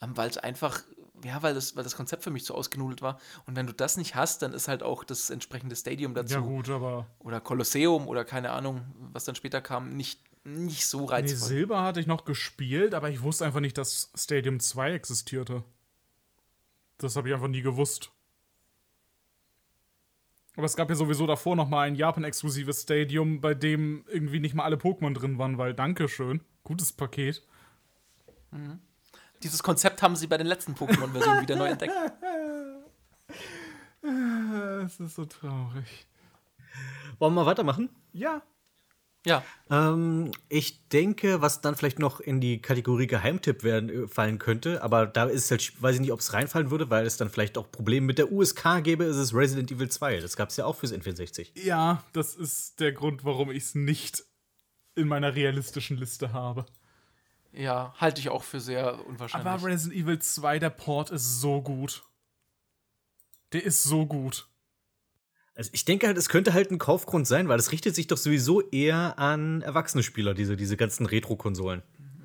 ähm, 0.00 0.16
weil 0.16 0.30
es 0.30 0.38
einfach, 0.38 0.82
ja, 1.24 1.42
weil 1.42 1.54
das, 1.54 1.76
weil 1.76 1.84
das 1.84 1.96
Konzept 1.96 2.22
für 2.22 2.30
mich 2.30 2.44
so 2.44 2.54
ausgenudelt 2.54 3.02
war. 3.02 3.18
Und 3.46 3.56
wenn 3.56 3.66
du 3.66 3.72
das 3.72 3.96
nicht 3.96 4.14
hast, 4.14 4.42
dann 4.42 4.52
ist 4.52 4.68
halt 4.68 4.82
auch 4.82 5.04
das 5.04 5.30
entsprechende 5.30 5.74
Stadium 5.76 6.14
dazu. 6.14 6.34
Ja, 6.34 6.40
gut, 6.40 6.68
aber. 6.68 7.06
Oder 7.20 7.40
Kolosseum 7.40 8.06
oder 8.08 8.24
keine 8.24 8.50
Ahnung, 8.50 8.82
was 9.12 9.24
dann 9.24 9.34
später 9.34 9.60
kam, 9.60 9.96
nicht, 9.96 10.20
nicht 10.46 10.86
so 10.86 11.00
Nee, 11.00 11.12
reizvoll. 11.12 11.48
Silber 11.48 11.82
hatte 11.82 12.00
ich 12.00 12.06
noch 12.06 12.24
gespielt, 12.24 12.94
aber 12.94 13.10
ich 13.10 13.22
wusste 13.22 13.44
einfach 13.44 13.60
nicht, 13.60 13.76
dass 13.76 14.10
Stadium 14.14 14.60
2 14.60 14.92
existierte. 14.92 15.64
Das 16.98 17.16
habe 17.16 17.28
ich 17.28 17.34
einfach 17.34 17.48
nie 17.48 17.62
gewusst. 17.62 18.10
Aber 20.56 20.64
es 20.64 20.76
gab 20.76 20.88
ja 20.88 20.94
sowieso 20.94 21.26
davor 21.26 21.54
noch 21.56 21.68
mal 21.68 21.82
ein 21.82 21.96
Japan-exklusives 21.96 22.82
Stadium, 22.82 23.40
bei 23.40 23.52
dem 23.54 24.04
irgendwie 24.08 24.40
nicht 24.40 24.54
mal 24.54 24.64
alle 24.64 24.76
Pokémon 24.76 25.12
drin 25.12 25.36
waren, 25.38 25.58
weil 25.58 25.74
Dankeschön, 25.74 26.40
gutes 26.64 26.92
Paket. 26.92 27.42
Dieses 29.42 29.62
Konzept 29.62 30.02
haben 30.02 30.16
sie 30.16 30.26
bei 30.28 30.38
den 30.38 30.46
letzten 30.46 30.72
Pokémon-Versionen 30.74 31.42
wieder 31.42 31.56
neu 31.56 31.66
entdeckt. 31.68 31.92
Es 34.84 35.00
ist 35.00 35.16
so 35.16 35.24
traurig. 35.24 36.06
wollen 37.18 37.34
wir 37.34 37.42
mal 37.42 37.46
weitermachen? 37.46 37.88
Ja. 38.12 38.40
Ja, 39.26 39.42
Ähm, 39.68 40.30
ich 40.48 40.88
denke, 40.88 41.42
was 41.42 41.60
dann 41.60 41.74
vielleicht 41.74 41.98
noch 41.98 42.20
in 42.20 42.40
die 42.40 42.62
Kategorie 42.62 43.08
Geheimtipp 43.08 43.64
werden, 43.64 43.90
äh, 43.90 44.06
fallen 44.06 44.38
könnte, 44.38 44.80
aber 44.84 45.06
da 45.06 45.24
ist 45.24 45.50
halt, 45.50 45.82
weiß 45.82 45.96
ich 45.96 46.00
nicht, 46.00 46.12
ob 46.12 46.20
es 46.20 46.32
reinfallen 46.32 46.70
würde, 46.70 46.88
weil 46.88 47.04
es 47.04 47.16
dann 47.16 47.28
vielleicht 47.28 47.58
auch 47.58 47.68
Probleme 47.72 48.06
mit 48.06 48.18
der 48.18 48.30
USK 48.30 48.82
gäbe, 48.84 49.02
ist 49.02 49.16
es 49.16 49.34
Resident 49.34 49.72
Evil 49.72 49.90
2. 49.90 50.20
Das 50.20 50.36
gab 50.36 50.50
es 50.50 50.56
ja 50.56 50.66
auch 50.66 50.76
fürs 50.76 50.92
N64. 50.92 51.48
Ja, 51.60 52.04
das 52.12 52.36
ist 52.36 52.78
der 52.78 52.92
Grund, 52.92 53.24
warum 53.24 53.50
ich 53.50 53.64
es 53.64 53.74
nicht 53.74 54.22
in 54.94 55.08
meiner 55.08 55.34
realistischen 55.34 55.96
Liste 55.96 56.32
habe. 56.32 56.64
ja, 57.52 57.92
halte 57.98 58.20
ich 58.20 58.28
auch 58.28 58.44
für 58.44 58.60
sehr 58.60 59.04
unwahrscheinlich. 59.06 59.50
Aber 59.50 59.66
Resident 59.66 60.00
Evil 60.00 60.20
2, 60.20 60.60
der 60.60 60.70
Port 60.70 61.10
ist 61.10 61.40
so 61.40 61.60
gut. 61.60 62.04
Der 63.52 63.64
ist 63.64 63.82
so 63.82 64.06
gut. 64.06 64.48
Also 65.56 65.70
ich 65.72 65.84
denke 65.84 66.06
halt, 66.06 66.16
es 66.18 66.28
könnte 66.28 66.52
halt 66.52 66.70
ein 66.70 66.78
Kaufgrund 66.78 67.26
sein, 67.26 67.48
weil 67.48 67.58
es 67.58 67.72
richtet 67.72 67.94
sich 67.94 68.06
doch 68.06 68.18
sowieso 68.18 68.60
eher 68.70 69.18
an 69.18 69.62
erwachsene 69.62 70.02
Spieler, 70.02 70.34
diese, 70.34 70.54
diese 70.56 70.76
ganzen 70.76 71.06
Retro-Konsolen. 71.06 71.82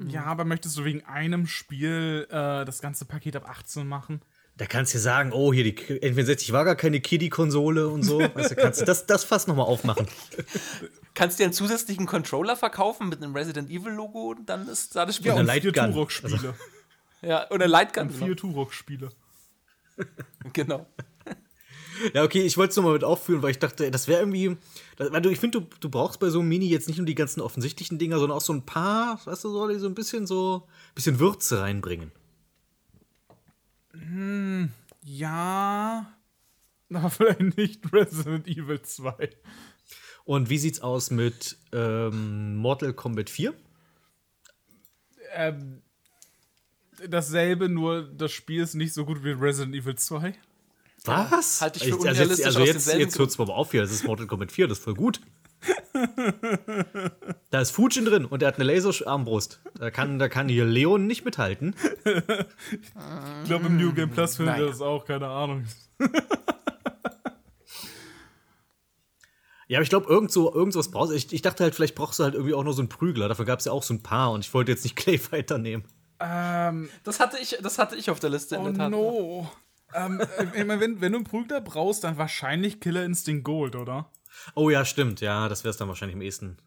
Ja, 0.10 0.26
aber 0.26 0.46
möchtest 0.46 0.78
du 0.78 0.84
wegen 0.84 1.04
einem 1.06 1.48
Spiel 1.48 2.28
äh, 2.30 2.66
das 2.66 2.82
ganze 2.82 3.06
Paket 3.06 3.36
ab 3.38 3.48
18 3.48 3.88
machen? 3.88 4.22
Da 4.58 4.66
kannst 4.66 4.94
du 4.94 4.98
ja 4.98 5.02
sagen, 5.02 5.32
oh, 5.32 5.54
hier 5.54 5.64
die 5.64 5.74
K- 5.76 5.94
N64 5.96 6.52
war 6.52 6.66
gar 6.66 6.76
keine 6.76 7.00
Kiddie-Konsole 7.00 7.88
und 7.88 8.04
so. 8.04 8.20
Weißt 8.20 8.52
du, 8.52 8.56
kannst 8.56 8.82
du 8.82 8.86
das, 8.86 9.06
das 9.06 9.24
Fass 9.24 9.48
nochmal 9.48 9.66
aufmachen. 9.66 10.08
Kannst 11.14 11.40
dir 11.40 11.46
einen 11.46 11.54
zusätzlichen 11.54 12.06
Controller 12.08 12.56
verkaufen 12.58 13.08
mit 13.10 13.24
einem 13.24 13.34
Resident 13.36 13.70
Evil 13.70 13.94
Logo 13.94 14.32
und 14.32 14.50
dann 14.50 14.68
ist 14.68 14.96
da 14.96 15.06
das 15.06 15.16
Spiel. 15.16 15.28
Ja, 15.28 15.34
und 15.36 15.50
eine 15.50 15.62
vier. 15.62 15.72
Turok-Spiele. 15.72 16.54
Ja, 17.22 17.50
oder 17.52 17.68
Lightgun. 17.68 18.08
Und 18.08 18.12
vier 18.14 18.36
Turok-Spiele. 18.36 19.10
Genau. 20.54 20.86
Ja, 22.14 22.24
okay, 22.24 22.42
ich 22.42 22.58
wollte 22.58 22.72
es 22.72 22.76
nochmal 22.76 22.94
mit 22.94 23.04
aufführen, 23.04 23.42
weil 23.42 23.52
ich 23.52 23.60
dachte, 23.60 23.90
das 23.92 24.08
wäre 24.08 24.22
irgendwie. 24.22 24.58
Das, 24.98 25.12
weil 25.12 25.22
du, 25.22 25.30
ich 25.30 25.40
finde, 25.40 25.62
du, 25.62 25.68
du 25.80 25.90
brauchst 25.90 26.20
bei 26.20 26.30
so 26.30 26.40
einem 26.40 26.50
Mini 26.50 26.68
jetzt 26.68 26.88
nicht 26.88 26.98
nur 26.98 27.06
die 27.06 27.16
ganzen 27.16 27.42
offensichtlichen 27.42 28.00
Dinger, 28.00 28.20
sondern 28.20 28.38
auch 28.38 28.42
so 28.42 28.54
ein 28.54 28.66
paar, 28.66 29.20
weißt 29.26 29.44
du, 29.44 29.50
so, 29.50 29.68
die 29.68 29.80
so 29.80 29.88
ein 29.88 29.96
bisschen 29.96 30.28
so 30.28 30.68
bisschen 30.96 31.20
Würze 31.20 31.62
reinbringen. 31.62 32.12
Ja. 35.04 36.14
Aber 36.94 37.10
vielleicht 37.10 37.58
nicht 37.58 37.94
Resident 37.94 38.48
Evil 38.48 38.82
2. 38.82 39.30
Und 40.26 40.50
wie 40.50 40.58
sieht's 40.58 40.82
aus 40.82 41.10
mit 41.10 41.58
ähm, 41.72 42.56
Mortal 42.58 42.94
Kombat 42.94 43.30
4? 43.30 43.54
Ähm, 45.34 45.82
dasselbe, 47.08 47.70
nur 47.70 48.04
das 48.04 48.32
Spiel 48.32 48.62
ist 48.62 48.76
nicht 48.76 48.94
so 48.94 49.06
gut 49.06 49.24
wie 49.24 49.32
Resident 49.32 49.76
Evil 49.76 49.96
2. 49.96 50.36
Was? 51.06 51.62
halte 51.62 51.80
ich 51.84 51.92
für 51.92 52.08
also 52.08 52.24
jetzt, 52.24 52.46
also 52.46 52.62
aus 52.62 52.68
jetzt, 52.68 52.94
jetzt 52.94 53.18
hört's 53.18 53.38
mal 53.38 53.50
auf 53.50 53.72
hier, 53.72 53.82
das 53.82 53.92
ist 53.92 54.06
Mortal 54.06 54.28
Kombat 54.28 54.52
4, 54.52 54.68
das 54.68 54.78
ist 54.80 54.84
voll 54.84 54.94
gut. 54.94 55.20
da 57.50 57.62
ist 57.62 57.72
Fujin 57.72 58.06
drin 58.06 58.26
und 58.26 58.42
er 58.42 58.48
hat 58.50 58.56
eine 58.56 58.66
Laserarmbrust. 58.66 59.62
Da 59.76 59.92
kann, 59.92 60.20
da 60.20 60.30
kann 60.30 60.48
hier 60.48 60.66
Leon 60.66 61.08
nicht 61.08 61.26
mithalten. 61.26 61.76
Ich 62.04 63.48
glaube, 63.48 63.68
im 63.68 63.78
New 63.78 63.94
Game 63.94 64.10
Plus 64.10 64.38
findet 64.38 64.58
ihr 64.58 64.68
das 64.68 64.82
auch, 64.82 65.06
keine 65.06 65.28
Ahnung. 65.28 65.66
Ja, 69.68 69.78
aber 69.78 69.84
ich 69.84 69.90
glaube, 69.90 70.10
irgend, 70.10 70.32
so, 70.34 70.54
irgend 70.54 70.74
sowas 70.74 70.92
brauchst 70.92 71.12
du. 71.12 71.16
Ich, 71.16 71.32
ich 71.32 71.42
dachte 71.42 71.64
halt, 71.64 71.74
vielleicht 71.74 71.96
brauchst 71.96 72.20
du 72.20 72.26
halt 72.26 72.34
irgendwie 72.34 72.54
auch 72.54 72.66
noch 72.66 72.74
so 72.74 72.82
einen 72.82 72.90
Prügler. 72.90 73.30
Dafür 73.30 73.46
gab 73.46 73.60
es 73.60 73.66
ja 73.66 73.72
auch 73.72 73.84
so 73.84 73.94
ein 73.94 74.04
paar 74.04 74.34
und 74.34 74.42
ich 74.44 74.54
wollte 74.54 74.70
jetzt 74.70 74.84
nicht 74.84 74.96
Clayfighter 74.98 75.58
nehmen. 75.58 75.86
Ähm, 76.20 76.90
Das 77.06 77.22
hatte 77.22 77.38
ich, 77.42 77.58
das 77.64 77.78
hatte 77.78 77.96
ich 77.96 78.10
auf 78.10 78.20
der 78.20 78.32
Liste 78.32 78.56
in 78.56 78.62
oh 78.62 78.66
der 78.66 78.74
Tat. 78.74 78.92
no. 78.92 79.50
Ähm, 79.96 80.20
äh, 80.20 80.60
ich 80.60 80.66
mein, 80.66 80.80
wenn, 80.80 81.02
wenn 81.02 81.12
du 81.12 81.18
einen 81.20 81.26
Prügler 81.26 81.62
brauchst, 81.62 82.04
dann 82.04 82.18
wahrscheinlich 82.18 82.80
Killer 82.80 83.04
Instinct 83.06 83.44
Gold, 83.44 83.76
oder? 83.76 84.12
Oh 84.56 84.70
ja, 84.70 84.86
stimmt. 84.86 85.22
Ja, 85.22 85.50
das 85.50 85.64
wäre 85.64 85.72
es 85.72 85.78
dann 85.78 85.88
wahrscheinlich 85.88 86.16
am 86.16 86.22
ehesten. 86.22 86.58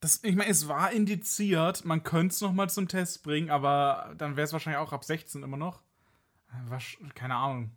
Das, 0.00 0.22
ich 0.22 0.36
meine, 0.36 0.50
es 0.50 0.68
war 0.68 0.92
indiziert, 0.92 1.84
man 1.84 2.02
könnte 2.02 2.34
es 2.34 2.40
noch 2.40 2.52
mal 2.52 2.68
zum 2.68 2.86
Test 2.86 3.22
bringen, 3.22 3.50
aber 3.50 4.14
dann 4.18 4.36
wäre 4.36 4.44
es 4.44 4.52
wahrscheinlich 4.52 4.78
auch 4.78 4.92
ab 4.92 5.04
16 5.04 5.42
immer 5.42 5.56
noch. 5.56 5.82
Äh, 6.50 6.70
wasch- 6.70 6.98
keine 7.14 7.34
Ahnung. 7.34 7.70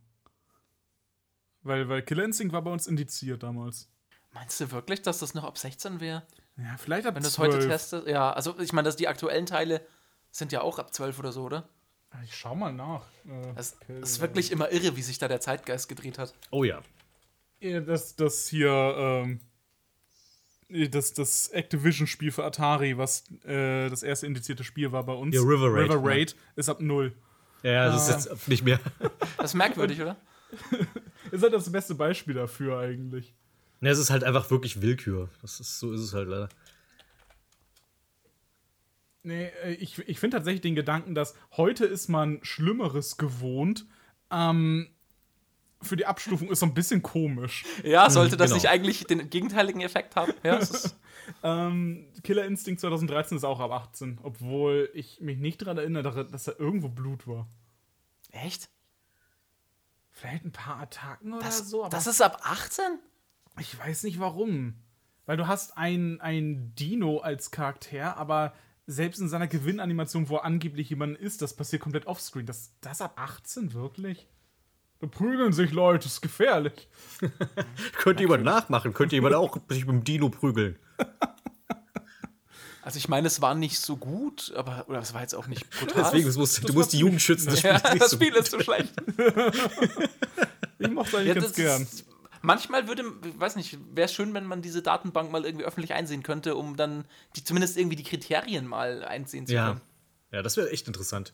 Weil, 1.62 1.90
weil 1.90 2.02
Killer 2.04 2.24
Instinct 2.26 2.54
war 2.54 2.62
bei 2.62 2.72
uns 2.72 2.88
indiziert 2.88 3.44
damals. 3.44 3.90
Meinst 4.32 4.60
du 4.60 4.72
wirklich, 4.72 5.02
dass 5.02 5.20
das 5.20 5.34
noch 5.34 5.44
ab 5.44 5.58
16 5.58 6.00
wäre? 6.00 6.24
Ja, 6.58 6.76
vielleicht 6.78 7.08
ab 7.08 7.16
Wenn 7.16 7.24
du 7.24 7.28
es 7.28 7.36
12. 7.36 7.54
heute 7.54 7.68
testest? 7.68 8.08
Ja, 8.08 8.32
also 8.32 8.60
ich 8.60 8.74
meine, 8.74 8.86
dass 8.86 8.96
die 8.96 9.08
aktuellen 9.08 9.46
Teile 9.46 9.86
sind 10.30 10.52
ja 10.52 10.62
auch 10.62 10.78
ab 10.78 10.94
12 10.94 11.18
oder 11.20 11.32
so, 11.32 11.44
oder? 11.44 11.68
Ich 12.24 12.36
schau 12.36 12.56
mal 12.56 12.74
nach. 12.74 13.04
Äh, 13.26 13.54
Es 13.56 13.78
ist 14.02 14.20
wirklich 14.20 14.52
immer 14.52 14.72
irre, 14.72 14.96
wie 14.96 15.02
sich 15.02 15.18
da 15.20 15.28
der 15.28 15.40
Zeitgeist 15.42 15.88
gedreht 15.88 16.18
hat. 16.18 16.34
Oh 16.52 16.64
ja. 16.64 16.82
Ja, 17.60 17.80
Das, 17.82 18.16
das 18.16 18.48
hier, 18.48 18.70
ähm, 18.98 19.40
das, 20.92 21.14
das 21.14 21.48
Activision-Spiel 21.50 22.32
für 22.32 22.44
Atari, 22.46 22.98
was 22.98 23.24
äh, 23.46 23.90
das 23.90 24.04
erste 24.04 24.28
indizierte 24.28 24.64
Spiel 24.64 24.92
war 24.92 25.04
bei 25.06 25.14
uns. 25.14 25.36
Ja, 25.36 25.42
River 25.42 25.74
Raid, 25.74 25.90
River 25.92 26.02
Raid 26.04 26.36
ist 26.56 26.70
ab 26.70 26.82
null. 26.82 27.14
Ja, 27.64 27.88
das 27.92 28.08
ist 28.10 28.26
jetzt 28.30 28.48
nicht 28.48 28.64
mehr. 28.64 28.80
Das 29.38 29.52
ist 29.52 29.56
merkwürdig, 29.56 30.02
oder? 30.02 30.16
Ist 31.32 31.44
halt 31.44 31.54
das 31.54 31.72
beste 31.72 31.94
Beispiel 31.94 32.34
dafür 32.34 32.80
eigentlich. 32.80 33.36
Ne, 33.82 33.90
es 33.92 34.00
ist 34.00 34.10
halt 34.10 34.24
einfach 34.24 34.50
wirklich 34.50 34.82
Willkür. 34.82 35.30
Das 35.44 35.60
ist, 35.60 35.78
so 35.80 35.94
ist 35.94 36.02
es 36.02 36.14
halt 36.16 36.28
leider. 36.28 36.50
Nee, 39.30 39.52
äh, 39.64 39.74
ich, 39.74 39.98
ich 40.00 40.20
finde 40.20 40.38
tatsächlich 40.38 40.62
den 40.62 40.76
Gedanken, 40.76 41.16
dass 41.16 41.36
heute 41.56 41.86
ist 41.86 42.10
man 42.10 42.40
Schlimmeres 42.42 43.18
gewohnt. 43.18 43.86
Ähm, 44.32 44.90
für 45.82 45.96
die 45.96 46.06
Abstufung 46.06 46.50
ist 46.50 46.60
so 46.60 46.66
ein 46.66 46.74
bisschen 46.74 47.02
komisch. 47.02 47.64
Ja, 47.84 48.10
sollte 48.10 48.36
das 48.38 48.50
genau. 48.50 48.56
nicht 48.56 48.70
eigentlich 48.70 49.06
den 49.06 49.30
gegenteiligen 49.30 49.82
Effekt 49.82 50.16
haben? 50.16 50.34
Ja, 50.44 50.60
Ähm, 51.44 52.08
Killer 52.24 52.46
Instinct 52.46 52.82
2013 52.82 53.38
ist 53.38 53.44
auch 53.44 53.60
ab 53.60 53.72
18, 53.72 54.18
obwohl 54.24 54.90
ich 54.96 55.22
mich 55.22 55.38
nicht 55.38 55.62
daran 55.62 55.78
erinnere, 55.78 56.26
dass 56.26 56.46
da 56.46 56.54
irgendwo 56.58 56.90
Blut 56.90 57.28
war. 57.28 57.48
echt? 58.32 58.70
Vielleicht 60.12 60.44
ein 60.44 60.52
paar 60.52 60.80
Attacken 60.80 61.34
oder 61.34 61.44
Das, 61.46 61.70
so, 61.70 61.82
aber 61.82 61.92
das 61.92 62.08
ist 62.08 62.22
ab 62.22 62.42
18? 62.44 62.84
ich 63.60 63.78
weiß 63.78 64.04
nicht 64.04 64.20
warum. 64.20 64.76
Weil 65.26 65.38
du 65.38 65.48
hast 65.48 65.78
ein, 65.78 66.20
ein 66.20 66.74
Dino 66.74 67.20
als 67.20 67.52
Charakter, 67.52 68.18
aber 68.18 68.54
selbst 68.90 69.20
in 69.20 69.30
seiner 69.30 69.48
Gewinnanimation, 69.48 70.30
wo 70.30 70.38
er 70.38 70.46
angeblich 70.46 70.90
jemand 70.90 71.18
ist, 71.18 71.42
das 71.42 71.54
passiert 71.56 71.82
komplett 71.82 72.08
offscreen. 72.08 72.46
Das, 72.46 72.74
das 72.82 73.02
ab 73.02 73.14
18 73.18 73.74
wirklich? 73.74 74.28
Da 75.00 75.08
prügeln 75.08 75.54
sich 75.54 75.72
Leute, 75.72 76.06
das 76.06 76.14
ist 76.14 76.22
gefährlich. 76.22 76.90
Könnte 77.98 78.24
jemand 78.24 78.44
nachmachen, 78.44 78.94
könnte 78.94 79.16
jemand 79.16 79.36
auch 79.36 79.58
sich 79.70 79.86
mit 79.86 79.96
dem 79.96 80.04
Dino 80.04 80.30
prügeln. 80.30 80.78
Also 82.82 82.98
ich 82.98 83.08
meine, 83.08 83.28
es 83.28 83.42
war 83.42 83.54
nicht 83.56 83.80
so 83.80 83.96
gut, 83.98 84.52
aber 84.56 84.86
oder 84.90 85.00
es 85.00 85.14
war 85.14 85.22
jetzt 85.22 85.36
auch 85.36 85.48
nicht 85.48 85.70
brutal. 85.70 86.04
Deswegen, 86.04 86.32
du 86.32 86.40
musst, 86.40 86.68
du 86.68 86.74
musst 86.74 86.92
die 86.92 86.98
Jugend 86.98 87.22
schützen. 87.22 87.50
Das 87.50 87.60
Spiel 87.60 87.70
ja, 87.72 87.78
ist 87.78 87.84
nicht 87.94 88.02
das 88.02 88.10
so 88.10 88.16
Spiel 88.18 88.32
gut. 88.32 88.40
ist 88.40 88.52
so 88.52 88.60
schlecht. 88.60 88.94
Ich 90.82 90.90
mochte 90.90 91.18
eigentlich 91.18 91.36
Ja, 91.36 91.42
ganz 91.42 91.54
gern. 91.54 91.82
ist, 91.82 92.06
manchmal 92.42 92.88
würde, 92.88 93.04
ich 93.26 93.40
weiß 93.40 93.56
nicht, 93.56 93.78
wäre 93.96 94.06
es 94.06 94.14
schön, 94.14 94.34
wenn 94.34 94.46
man 94.46 94.62
diese 94.62 94.82
Datenbank 94.82 95.32
mal 95.32 95.46
irgendwie 95.46 95.66
öffentlich 95.66 95.94
einsehen 95.94 96.24
könnte, 96.24 96.56
um 96.56 96.76
dann 96.76 97.06
die, 97.36 97.44
zumindest 97.44 97.78
irgendwie 97.78 97.96
die 97.96 98.04
Kriterien 98.04 98.68
mal 98.68 99.04
einsehen 99.04 99.48
zu 99.48 99.54
Ja. 99.54 99.68
können. 99.70 99.82
ja, 100.32 100.42
das 100.42 100.58
wäre 100.58 100.70
echt 100.72 100.88
interessant. 100.88 101.34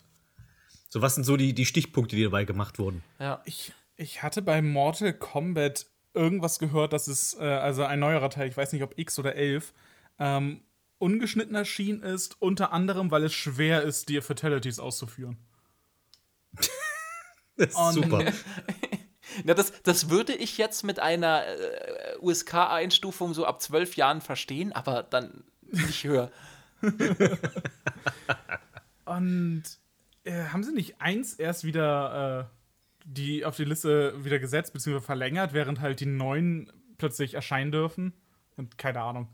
So, 0.90 1.02
was 1.02 1.16
sind 1.16 1.24
so 1.24 1.36
die, 1.38 1.54
die 1.54 1.66
Stichpunkte, 1.66 2.16
die 2.16 2.24
dabei 2.24 2.46
gemacht 2.46 2.80
wurden? 2.80 3.04
Ja. 3.20 3.42
Ich, 3.46 3.74
ich 3.98 4.24
hatte 4.24 4.42
bei 4.42 4.62
Mortal 4.62 5.14
Kombat 5.14 5.88
irgendwas 6.14 6.60
gehört, 6.60 6.94
dass 6.94 7.08
es, 7.08 7.34
äh, 7.34 7.44
also 7.44 7.84
ein 7.84 8.00
neuerer 8.00 8.30
Teil, 8.30 8.48
ich 8.48 8.56
weiß 8.56 8.72
nicht, 8.72 8.84
ob 8.84 8.98
X 8.98 9.20
oder 9.20 9.36
11, 9.36 9.74
ähm, 10.20 10.62
ungeschnitten 10.98 11.56
erschienen 11.56 12.02
ist, 12.04 12.42
unter 12.42 12.72
anderem, 12.72 13.12
weil 13.12 13.26
es 13.26 13.34
schwer 13.34 13.82
ist, 13.82 14.08
die 14.08 14.22
Fatalities 14.22 14.80
auszuführen. 14.80 15.38
Das 17.58 17.70
ist 17.70 17.76
Und- 17.78 17.94
super. 17.94 18.20
Ja, 19.44 19.54
das, 19.54 19.74
das 19.84 20.10
würde 20.10 20.34
ich 20.34 20.58
jetzt 20.58 20.84
mit 20.84 21.00
einer 21.00 21.46
äh, 21.46 22.18
USK-Einstufung 22.22 23.34
so 23.34 23.46
ab 23.46 23.62
zwölf 23.62 23.96
Jahren 23.96 24.22
verstehen, 24.22 24.72
aber 24.72 25.04
dann 25.04 25.44
nicht 25.62 26.04
höher. 26.04 26.32
Und 29.06 29.64
äh, 30.24 30.46
haben 30.46 30.64
sie 30.64 30.74
nicht 30.74 31.02
eins 31.02 31.34
erst 31.34 31.64
wieder 31.64 32.50
äh, 32.50 32.56
die 33.06 33.46
auf 33.46 33.56
die 33.56 33.66
Liste 33.66 34.24
wieder 34.24 34.40
gesetzt 34.40 34.74
bzw. 34.74 35.00
verlängert, 35.00 35.54
während 35.54 35.80
halt 35.80 36.00
die 36.00 36.08
neuen 36.08 36.72
plötzlich 36.98 37.36
erscheinen 37.36 37.72
dürfen? 37.72 38.14
Und 38.58 38.78
keine 38.78 39.02
Ahnung. 39.02 39.28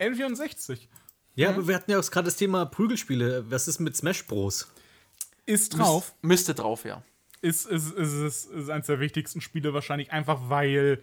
N64 0.00 0.88
Ja, 1.34 1.50
aber 1.50 1.68
wir 1.68 1.74
hatten 1.74 1.90
ja 1.90 1.98
auch 1.98 2.10
gerade 2.10 2.26
das 2.26 2.36
Thema 2.36 2.64
Prügelspiele. 2.66 3.50
Was 3.50 3.68
ist 3.68 3.80
mit 3.80 3.96
Smash 3.96 4.26
Bros? 4.26 4.68
ist 5.48 5.78
drauf. 5.78 6.14
Müsste 6.20 6.54
drauf, 6.54 6.84
ja. 6.84 7.02
Ist, 7.42 7.66
ist, 7.66 7.92
ist, 7.94 8.12
ist, 8.14 8.44
ist 8.50 8.70
eines 8.70 8.86
der 8.86 9.00
wichtigsten 9.00 9.40
Spiele 9.40 9.72
wahrscheinlich, 9.74 10.12
einfach 10.12 10.38
weil 10.48 11.02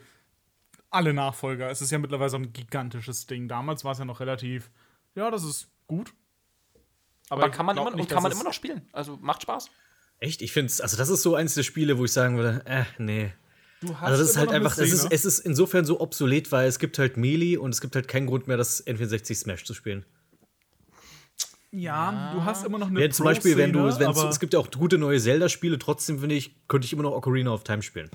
alle 0.89 1.13
Nachfolger, 1.13 1.69
es 1.69 1.81
ist 1.81 1.91
ja 1.91 1.97
mittlerweile 1.99 2.29
so 2.29 2.37
ein 2.37 2.53
gigantisches 2.53 3.25
Ding. 3.27 3.47
Damals 3.47 3.83
war 3.83 3.91
es 3.93 3.99
ja 3.99 4.05
noch 4.05 4.19
relativ, 4.19 4.69
ja, 5.15 5.29
das 5.31 5.43
ist 5.43 5.67
gut. 5.87 6.13
Aber 7.29 7.47
ich 7.47 7.51
kann 7.53 7.65
man, 7.65 7.75
immer, 7.77 7.91
nicht, 7.91 7.99
und 8.01 8.09
kann 8.09 8.21
man 8.23 8.31
es- 8.31 8.37
immer 8.37 8.45
noch 8.47 8.53
spielen. 8.53 8.87
Also 8.91 9.17
macht 9.17 9.41
Spaß. 9.41 9.69
Echt? 10.19 10.41
Ich 10.41 10.53
finde 10.53 10.67
es, 10.67 10.79
also 10.79 10.95
das 10.95 11.09
ist 11.09 11.21
so 11.23 11.35
eins 11.35 11.55
der 11.55 11.63
Spiele, 11.63 11.97
wo 11.97 12.05
ich 12.05 12.13
sagen 12.13 12.37
würde, 12.37 12.61
äh, 12.65 12.85
nee. 12.97 13.33
Du 13.81 13.93
hast 13.95 14.03
Also 14.03 14.21
das 14.23 14.31
ist 14.31 14.37
halt 14.37 14.51
einfach, 14.51 14.75
das 14.75 14.91
ist, 14.91 15.11
es 15.11 15.25
ist 15.25 15.39
insofern 15.39 15.83
so 15.85 15.99
obsolet, 15.99 16.51
weil 16.51 16.67
es 16.67 16.79
gibt 16.79 16.97
halt 16.97 17.17
Melee 17.17 17.57
und 17.57 17.71
es 17.71 17.81
gibt 17.81 17.95
halt 17.95 18.07
keinen 18.07 18.25
Grund 18.27 18.47
mehr, 18.47 18.55
das 18.55 18.85
N64 18.87 19.35
Smash 19.35 19.65
zu 19.65 19.73
spielen. 19.73 20.05
Ja, 21.75 22.31
du 22.33 22.43
hast 22.43 22.65
immer 22.65 22.77
noch 22.79 22.87
eine 22.87 23.01
Ja, 23.01 23.09
zum 23.09 23.25
Beispiel, 23.25 23.57
wenn 23.57 23.73
du, 23.73 23.79
aber 23.87 24.29
es 24.29 24.39
gibt 24.39 24.53
ja 24.53 24.59
auch 24.59 24.69
gute 24.71 24.97
neue 24.97 25.19
Zelda-Spiele, 25.19 25.77
trotzdem 25.79 26.19
finde 26.19 26.35
ich, 26.35 26.55
könnte 26.67 26.85
ich 26.85 26.93
immer 26.93 27.03
noch 27.03 27.11
Ocarina 27.13 27.51
of 27.51 27.63
Time 27.63 27.81
spielen. 27.81 28.09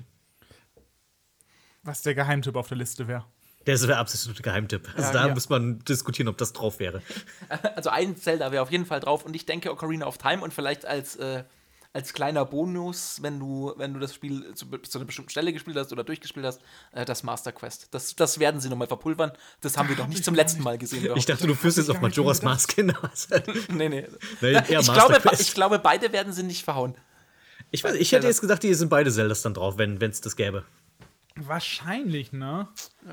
was 1.83 2.03
der 2.03 2.15
Geheimtipp 2.15 2.57
auf 2.57 2.69
der 2.69 2.77
Liste 2.77 3.09
wäre. 3.09 3.25
Das 3.67 3.87
wäre 3.87 3.99
absolut 3.99 4.43
Geheimtipp. 4.43 4.89
Also 4.97 5.03
Ja, 5.09 5.13
da 5.13 5.29
ja. 5.29 5.35
muss 5.35 5.49
man 5.49 5.79
diskutieren, 5.81 6.29
ob 6.29 6.39
das 6.39 6.53
drauf 6.53 6.79
wäre. 6.79 7.03
Also 7.77 7.91
ein 7.91 8.17
Zelda 8.17 8.53
wäre 8.53 8.63
auf 8.63 8.71
jeden 8.71 8.87
Fall 8.87 9.01
drauf 9.01 9.25
und 9.25 9.37
ich 9.37 9.45
denke 9.47 9.71
Ocarina 9.71 10.07
of 10.07 10.17
Time 10.19 10.43
und 10.43 10.55
vielleicht 10.55 10.87
als, 10.87 11.17
äh, 11.17 11.45
als 11.93 12.13
kleiner 12.13 12.45
Bonus, 12.45 13.19
wenn 13.21 13.41
du, 13.41 13.73
wenn 13.77 13.95
du 13.95 14.01
das 14.01 14.15
Spiel 14.15 14.55
zu, 14.55 14.67
zu 14.67 14.99
einer 14.99 15.07
bestimmten 15.07 15.31
Stelle 15.31 15.53
gespielt 15.53 15.77
hast 15.77 15.93
oder 15.93 16.05
durchgespielt 16.05 16.47
hast, 16.47 16.61
äh, 16.93 17.05
das 17.05 17.23
Master 17.23 17.53
Quest. 17.53 17.89
Das, 17.91 18.15
das 18.15 18.39
werden 18.39 18.61
sie 18.61 18.69
nochmal 18.69 18.87
verpulvern. 18.87 19.33
Das 19.61 19.77
haben 19.77 19.89
wir 19.89 19.97
doch 19.97 20.07
nicht 20.07 20.25
zum 20.25 20.35
letzten 20.35 20.63
Mal 20.63 20.79
gesehen. 20.79 20.99
Ich 20.99 21.05
überhaupt. 21.07 21.29
dachte, 21.29 21.47
du 21.47 21.55
führst 21.55 21.79
jetzt 21.79 21.91
auf 21.91 22.01
Majora's 22.01 22.43
Mask 22.43 22.73
hinaus. 22.73 23.29
nee, 23.69 23.89
nee. 23.89 24.07
Eher 24.41 24.81
ich, 24.81 24.93
glaube, 24.93 25.21
ich 25.39 25.55
glaube, 25.55 25.79
beide 25.81 26.13
werden 26.13 26.33
sie 26.33 26.45
nicht 26.45 26.65
verhauen. 26.65 26.95
Ich, 27.73 27.83
weiß, 27.83 27.95
ich 27.95 28.13
hätte 28.13 28.27
jetzt 28.27 28.41
gedacht, 28.41 28.63
die 28.63 28.75
sind 28.75 28.89
beide 28.89 29.11
Zeldas 29.11 29.43
dann 29.43 29.55
drauf, 29.55 29.79
wenn 29.79 30.01
es 30.01 30.21
das 30.21 30.37
gäbe. 30.37 30.65
Wahrscheinlich, 31.37 32.33
ne? 32.33 32.69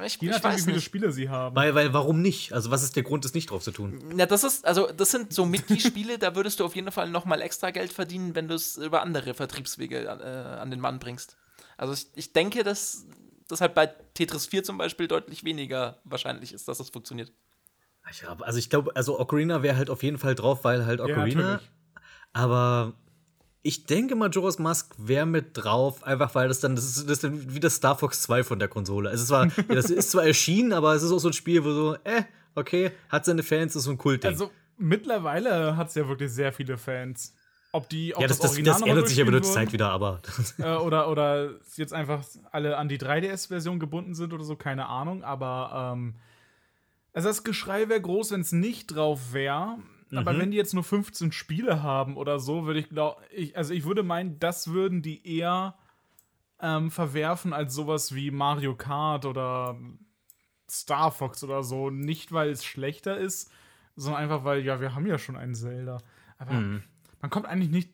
Ich, 0.05 0.19
Je 0.21 0.29
ich 0.29 0.35
nachdem, 0.35 0.51
wie 0.57 0.61
viele 0.61 0.75
nicht. 0.75 0.85
Spiele 0.85 1.11
sie 1.11 1.29
haben. 1.29 1.55
Weil, 1.55 1.75
weil, 1.75 1.93
warum 1.93 2.21
nicht? 2.21 2.51
Also, 2.53 2.71
was 2.71 2.83
ist 2.83 2.95
der 2.95 3.03
Grund, 3.03 3.23
es 3.25 3.33
nicht 3.33 3.49
drauf 3.49 3.63
zu 3.63 3.71
tun? 3.71 4.17
Ja, 4.17 4.25
das 4.25 4.43
ist, 4.43 4.65
also 4.65 4.91
das 4.91 5.11
sind 5.11 5.33
so 5.33 5.45
mit 5.45 5.69
die 5.69 5.79
Spiele, 5.79 6.17
da 6.17 6.35
würdest 6.35 6.59
du 6.59 6.65
auf 6.65 6.75
jeden 6.75 6.91
Fall 6.91 7.09
nochmal 7.09 7.41
extra 7.41 7.71
Geld 7.71 7.93
verdienen, 7.93 8.35
wenn 8.35 8.47
du 8.47 8.55
es 8.55 8.77
über 8.77 9.01
andere 9.01 9.33
Vertriebswege 9.33 10.05
äh, 10.05 10.59
an 10.59 10.71
den 10.71 10.79
Mann 10.79 10.99
bringst. 10.99 11.37
Also 11.77 11.93
ich, 11.93 12.07
ich 12.15 12.33
denke, 12.33 12.63
dass 12.63 13.05
das 13.47 13.61
halt 13.61 13.75
bei 13.75 13.87
Tetris 13.87 14.47
4 14.47 14.63
zum 14.63 14.77
Beispiel 14.77 15.07
deutlich 15.07 15.43
weniger 15.43 15.99
wahrscheinlich 16.03 16.53
ist, 16.53 16.67
dass 16.67 16.79
das 16.79 16.89
funktioniert. 16.89 17.31
Ich 18.09 18.23
hab, 18.23 18.41
also, 18.41 18.57
ich 18.57 18.69
glaube, 18.69 18.95
also 18.95 19.19
Ocarina 19.19 19.63
wäre 19.63 19.77
halt 19.77 19.89
auf 19.89 20.01
jeden 20.01 20.17
Fall 20.17 20.33
drauf, 20.35 20.63
weil 20.63 20.85
halt 20.85 21.01
Ocarina. 21.01 21.41
natürlich. 21.53 21.71
aber 22.33 22.93
ich 23.67 23.85
denke, 23.85 24.15
Majora's 24.15 24.59
Mask 24.59 24.95
wäre 24.97 25.25
mit 25.25 25.49
drauf, 25.53 26.01
einfach 26.05 26.33
weil 26.35 26.47
das 26.47 26.61
dann, 26.61 26.77
das 26.77 26.85
ist, 26.85 27.03
das 27.03 27.17
ist 27.17 27.23
dann 27.25 27.53
wie 27.53 27.59
das 27.59 27.75
Star 27.75 27.97
Fox 27.97 28.21
2 28.21 28.43
von 28.45 28.59
der 28.59 28.69
Konsole. 28.69 29.09
Also, 29.09 29.23
es 29.23 29.29
war, 29.29 29.47
ja, 29.47 29.75
das 29.75 29.89
ist 29.89 30.11
zwar 30.11 30.25
erschienen, 30.25 30.71
aber 30.71 30.95
es 30.95 31.03
ist 31.03 31.11
auch 31.11 31.19
so 31.19 31.27
ein 31.27 31.33
Spiel, 31.33 31.65
wo 31.65 31.71
so, 31.71 31.95
äh, 32.05 32.23
okay, 32.55 32.91
hat 33.09 33.25
seine 33.25 33.43
Fans, 33.43 33.75
ist 33.75 33.83
so 33.83 33.91
ein 33.91 33.97
Kultding. 33.97 34.31
Also 34.31 34.51
mittlerweile 34.77 35.75
hat 35.75 35.89
es 35.89 35.95
ja 35.95 36.07
wirklich 36.07 36.31
sehr 36.31 36.53
viele 36.53 36.77
Fans. 36.77 37.35
Ob 37.73 37.89
die 37.89 38.15
auch 38.15 38.21
ja, 38.21 38.27
das, 38.27 38.39
das, 38.39 38.51
Original 38.51 38.73
das 38.73 38.79
nochmal 38.79 38.95
ändert 38.95 39.09
sich 39.09 39.17
ja 39.17 39.25
mit 39.25 39.33
der 39.33 39.41
Zeit 39.41 39.73
wieder, 39.73 39.89
aber. 39.89 40.21
äh, 40.59 40.75
oder, 40.75 41.09
oder 41.09 41.55
jetzt 41.75 41.93
einfach 41.93 42.23
alle 42.53 42.77
an 42.77 42.87
die 42.87 42.97
3DS-Version 42.97 43.79
gebunden 43.79 44.15
sind 44.15 44.31
oder 44.31 44.45
so, 44.45 44.55
keine 44.55 44.85
Ahnung. 44.85 45.25
Aber 45.25 45.93
ähm, 45.93 46.15
also 47.11 47.27
das 47.27 47.43
Geschrei 47.43 47.89
wäre 47.89 47.99
groß, 47.99 48.31
wenn 48.31 48.41
es 48.41 48.53
nicht 48.53 48.95
drauf 48.95 49.33
wäre. 49.33 49.77
Aber 50.15 50.33
Mhm. 50.33 50.39
wenn 50.39 50.51
die 50.51 50.57
jetzt 50.57 50.73
nur 50.73 50.83
15 50.83 51.31
Spiele 51.31 51.83
haben 51.83 52.15
oder 52.17 52.39
so, 52.39 52.65
würde 52.65 52.79
ich 52.79 52.89
glauben, 52.89 53.21
ich, 53.31 53.57
also 53.57 53.73
ich 53.73 53.83
würde 53.85 54.03
meinen, 54.03 54.39
das 54.39 54.69
würden 54.69 55.01
die 55.01 55.27
eher 55.37 55.75
ähm, 56.59 56.89
verwerfen 56.91 57.53
als 57.53 57.73
sowas 57.75 58.15
wie 58.15 58.31
Mario 58.31 58.75
Kart 58.75 59.25
oder 59.25 59.77
Star 60.69 61.11
Fox 61.11 61.43
oder 61.43 61.61
so. 61.63 61.89
Nicht, 61.89 62.31
weil 62.31 62.49
es 62.49 62.63
schlechter 62.65 63.17
ist, 63.17 63.51
sondern 63.95 64.23
einfach, 64.23 64.43
weil, 64.43 64.63
ja, 64.65 64.79
wir 64.81 64.95
haben 64.95 65.05
ja 65.05 65.17
schon 65.17 65.35
einen 65.35 65.55
Zelda. 65.55 65.97
Aber 66.37 66.53
Mhm. 66.53 66.83
man 67.21 67.29
kommt 67.29 67.45
eigentlich 67.45 67.69
nicht 67.71 67.91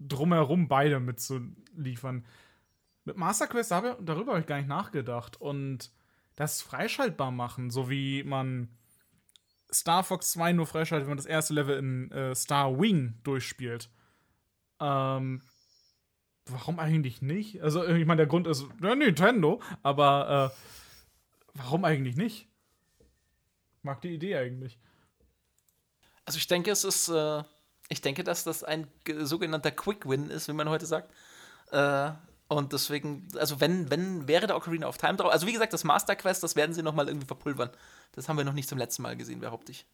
drum 0.00 0.32
herum, 0.32 0.68
beide 0.68 1.00
mitzuliefern. 1.00 2.24
Mit 3.04 3.16
Master 3.16 3.46
Quest 3.46 3.70
habe, 3.72 3.96
darüber 4.00 4.32
habe 4.32 4.40
ich 4.40 4.46
gar 4.46 4.56
nicht 4.56 4.68
nachgedacht. 4.68 5.40
Und 5.40 5.90
das 6.34 6.62
freischaltbar 6.62 7.30
machen, 7.30 7.70
so 7.70 7.90
wie 7.90 8.22
man 8.24 8.68
Star 9.72 10.04
Fox 10.04 10.32
2 10.32 10.52
nur 10.52 10.66
freischaltet, 10.66 11.06
wenn 11.06 11.12
man 11.12 11.16
das 11.16 11.26
erste 11.26 11.54
Level 11.54 11.78
in 11.78 12.10
äh, 12.12 12.34
Star 12.34 12.78
Wing 12.78 13.18
durchspielt. 13.22 13.88
Ähm, 14.80 15.42
warum 16.46 16.78
eigentlich 16.78 17.22
nicht? 17.22 17.62
Also, 17.62 17.86
ich 17.86 18.06
meine, 18.06 18.18
der 18.18 18.26
Grund 18.26 18.46
ist 18.46 18.66
ja, 18.82 18.94
Nintendo, 18.94 19.60
aber 19.82 20.52
äh, 20.54 20.56
warum 21.54 21.84
eigentlich 21.84 22.16
nicht? 22.16 22.48
Mag 23.82 24.00
die 24.02 24.14
Idee 24.14 24.36
eigentlich. 24.36 24.78
Also 26.24 26.38
ich 26.38 26.46
denke, 26.46 26.70
es 26.70 26.84
ist, 26.84 27.08
äh, 27.08 27.42
ich 27.88 28.00
denke, 28.00 28.22
dass 28.22 28.44
das 28.44 28.62
ein 28.62 28.86
ge- 29.04 29.24
sogenannter 29.24 29.72
Quick 29.72 30.08
Win 30.08 30.30
ist, 30.30 30.48
wie 30.48 30.52
man 30.52 30.68
heute 30.68 30.86
sagt. 30.86 31.12
Äh, 31.72 32.12
und 32.56 32.72
deswegen, 32.72 33.28
also 33.36 33.60
wenn, 33.60 33.90
wenn, 33.90 34.28
wäre 34.28 34.46
der 34.46 34.56
Ocarina 34.56 34.86
of 34.86 34.98
Time 34.98 35.16
drauf. 35.16 35.32
Also 35.32 35.46
wie 35.46 35.52
gesagt, 35.52 35.72
das 35.72 35.84
Master 35.84 36.16
Quest, 36.16 36.42
das 36.42 36.56
werden 36.56 36.74
sie 36.74 36.82
nochmal 36.82 37.08
irgendwie 37.08 37.26
verpulvern. 37.26 37.70
Das 38.12 38.28
haben 38.28 38.36
wir 38.36 38.44
noch 38.44 38.52
nicht 38.52 38.68
zum 38.68 38.78
letzten 38.78 39.02
Mal 39.02 39.16
gesehen, 39.16 39.40
behaupte 39.40 39.72
ich. 39.72 39.86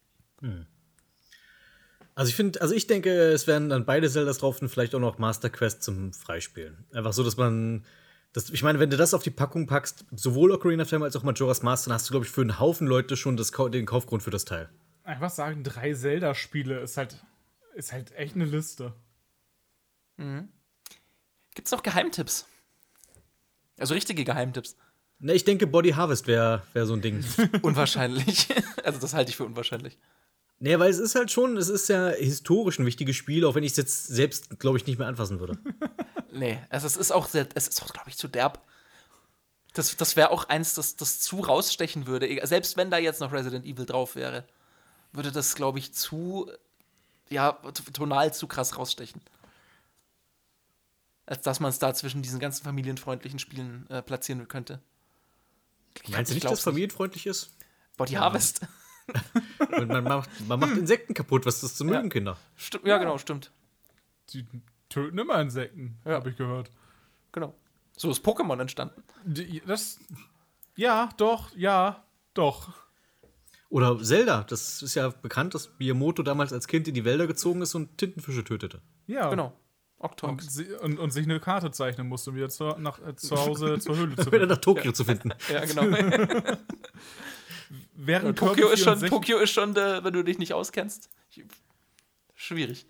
Also 2.15 2.29
ich 2.29 2.35
finde, 2.35 2.61
also 2.61 2.73
ich 2.73 2.87
denke, 2.87 3.11
es 3.31 3.47
werden 3.47 3.69
dann 3.69 3.85
beide 3.85 4.09
Zeldas 4.09 4.39
drauf 4.39 4.61
und 4.61 4.69
vielleicht 4.69 4.93
auch 4.95 4.99
noch 4.99 5.17
Master 5.19 5.49
Quest 5.49 5.83
zum 5.83 6.13
Freispielen. 6.13 6.85
Einfach 6.91 7.13
so, 7.13 7.23
dass 7.23 7.37
man. 7.37 7.85
Das, 8.33 8.49
ich 8.51 8.61
meine, 8.61 8.79
wenn 8.79 8.91
du 8.91 8.97
das 8.97 9.15
auf 9.15 9.23
die 9.23 9.31
Packung 9.31 9.65
packst, 9.65 10.05
sowohl 10.11 10.51
Ocarina 10.51 10.83
of 10.83 10.89
Time 10.89 11.03
als 11.03 11.15
auch 11.15 11.23
Majora's 11.23 11.63
Mask, 11.63 11.85
dann 11.85 11.93
hast 11.93 12.07
du, 12.07 12.11
glaube 12.11 12.25
ich, 12.25 12.31
für 12.31 12.41
einen 12.41 12.59
Haufen 12.59 12.85
Leute 12.85 13.17
schon 13.17 13.37
das, 13.37 13.51
den 13.51 13.87
Kaufgrund 13.87 14.21
für 14.21 14.29
das 14.29 14.45
Teil. 14.45 14.69
Einfach 15.03 15.31
sagen, 15.31 15.63
drei 15.63 15.93
Zelda-Spiele 15.93 16.79
ist 16.81 16.97
halt, 16.97 17.15
ist 17.73 17.91
halt 17.91 18.11
echt 18.11 18.35
eine 18.35 18.45
Liste. 18.45 18.93
Gibt 20.17 20.58
es 21.67 21.71
noch 21.71 21.83
Geheimtipps? 21.83 22.45
Also 23.77 23.93
richtige 23.93 24.23
Geheimtipps. 24.23 24.75
Ne, 25.19 25.33
ich 25.33 25.43
denke, 25.43 25.67
Body 25.67 25.91
Harvest 25.91 26.27
wäre 26.27 26.63
wär 26.73 26.85
so 26.85 26.93
ein 26.93 27.01
Ding. 27.01 27.23
Unwahrscheinlich. 27.61 28.47
also 28.83 28.99
das 28.99 29.13
halte 29.13 29.31
ich 29.31 29.37
für 29.37 29.45
unwahrscheinlich. 29.45 29.97
nee, 30.59 30.79
weil 30.79 30.89
es 30.89 30.99
ist 30.99 31.15
halt 31.15 31.29
schon, 31.29 31.57
es 31.57 31.67
ist 31.67 31.89
ja 31.89 32.09
historisch 32.09 32.79
ein 32.79 32.85
wichtiges 32.85 33.15
Spiel, 33.15 33.45
auch 33.45 33.55
wenn 33.55 33.63
ich 33.63 33.71
es 33.71 33.77
jetzt 33.77 34.07
selbst, 34.07 34.59
glaube 34.59 34.77
ich, 34.77 34.87
nicht 34.87 34.97
mehr 34.97 35.07
anfassen 35.07 35.39
würde. 35.39 35.57
Nee, 36.31 36.59
also 36.69 36.85
es 36.85 36.95
ist 36.95 37.11
auch 37.11 37.27
sehr, 37.27 37.47
es 37.55 37.67
ist 37.67 37.81
auch, 37.81 37.91
glaube 37.91 38.07
ich, 38.07 38.15
zu 38.15 38.27
derb. 38.27 38.63
Das, 39.73 39.97
das 39.97 40.15
wäre 40.15 40.29
auch 40.29 40.43
eins, 40.47 40.75
das, 40.75 40.95
das 40.95 41.19
zu 41.19 41.39
rausstechen 41.39 42.05
würde. 42.05 42.29
Selbst 42.43 42.77
wenn 42.77 42.91
da 42.91 42.99
jetzt 42.99 43.19
noch 43.19 43.33
Resident 43.33 43.65
Evil 43.65 43.87
drauf 43.87 44.15
wäre, 44.15 44.45
würde 45.11 45.31
das, 45.31 45.55
glaube 45.55 45.79
ich, 45.79 45.91
zu, 45.91 46.51
ja, 47.29 47.53
tonal 47.93 48.31
zu 48.31 48.45
krass 48.45 48.77
rausstechen. 48.77 49.21
Als 51.29 51.41
dass 51.43 51.59
man 51.59 51.69
es 51.69 51.77
da 51.77 51.93
zwischen 51.93 52.23
diesen 52.23 52.39
ganzen 52.39 52.63
familienfreundlichen 52.63 53.37
Spielen 53.37 53.87
äh, 53.89 54.01
platzieren 54.01 54.47
könnte. 54.47 54.81
Ich- 56.03 56.09
Meinst 56.09 56.31
du 56.31 56.35
ich 56.35 56.43
nicht, 56.43 56.51
dass 56.51 56.61
familienfreundlich 56.61 57.27
ist? 57.27 57.55
Body 57.97 58.13
Harvest. 58.13 58.61
Und 59.77 59.89
man 59.89 60.03
macht, 60.03 60.29
man 60.47 60.59
macht 60.59 60.75
Insekten 60.77 61.13
kaputt. 61.13 61.45
Was 61.45 61.55
ist 61.55 61.63
das 61.63 61.75
zu 61.75 61.85
mögen, 61.85 62.09
Kinder? 62.09 62.37
Stimmt, 62.55 62.85
ja, 62.87 62.97
genau, 62.97 63.17
stimmt. 63.19 63.51
Die 64.31 64.45
töten 64.89 65.17
immer 65.19 65.39
Insekten, 65.39 65.99
Ja. 66.05 66.13
habe 66.13 66.29
ich 66.31 66.35
gehört. 66.37 66.71
Genau. 67.31 67.53
So 67.97 68.09
ist 68.09 68.25
Pokémon 68.25 68.59
entstanden. 68.59 69.03
Die, 69.23 69.61
das. 69.65 69.99
Ja, 70.75 71.09
doch, 71.17 71.55
ja, 71.55 72.03
doch. 72.33 72.73
Oder 73.69 74.01
Zelda. 74.01 74.43
Das 74.45 74.81
ist 74.81 74.95
ja 74.95 75.09
bekannt, 75.09 75.53
dass 75.53 75.69
Miyamoto 75.77 76.23
damals 76.23 76.53
als 76.53 76.67
Kind 76.67 76.87
in 76.87 76.95
die 76.95 77.05
Wälder 77.05 77.27
gezogen 77.27 77.61
ist 77.61 77.75
und 77.75 77.97
Tintenfische 77.99 78.43
tötete. 78.43 78.81
Ja. 79.05 79.29
Genau. 79.29 79.53
Und, 79.99 80.11
Octox. 80.11 80.53
sie, 80.53 80.65
und, 80.75 80.97
und 80.97 81.11
sich 81.11 81.25
eine 81.25 81.39
Karte 81.41 81.71
zeichnen 81.71 82.07
musste, 82.07 82.29
um 82.29 82.37
wieder 82.37 82.49
zu, 82.49 82.69
nach, 82.79 83.05
äh, 83.05 83.15
zu 83.15 83.35
Hause 83.35 83.79
zur 83.81 83.97
Höhle 83.97 84.15
zu 84.15 84.27
Wieder 84.27 84.31
finden. 84.31 84.47
nach 84.47 84.57
Tokio 84.57 84.91
zu 84.93 85.03
finden. 85.03 85.33
Ja, 85.51 85.65
genau. 85.65 85.83
Während 87.95 88.39
Tokio 88.39 88.69
ist 88.69 88.79
schon, 88.79 88.97
64 88.97 89.09
Tokio 89.09 89.37
ist 89.39 89.51
schon 89.51 89.75
äh, 89.75 90.03
wenn 90.03 90.13
du 90.13 90.23
dich 90.23 90.39
nicht 90.39 90.53
auskennst, 90.53 91.09
schwierig. 92.33 92.87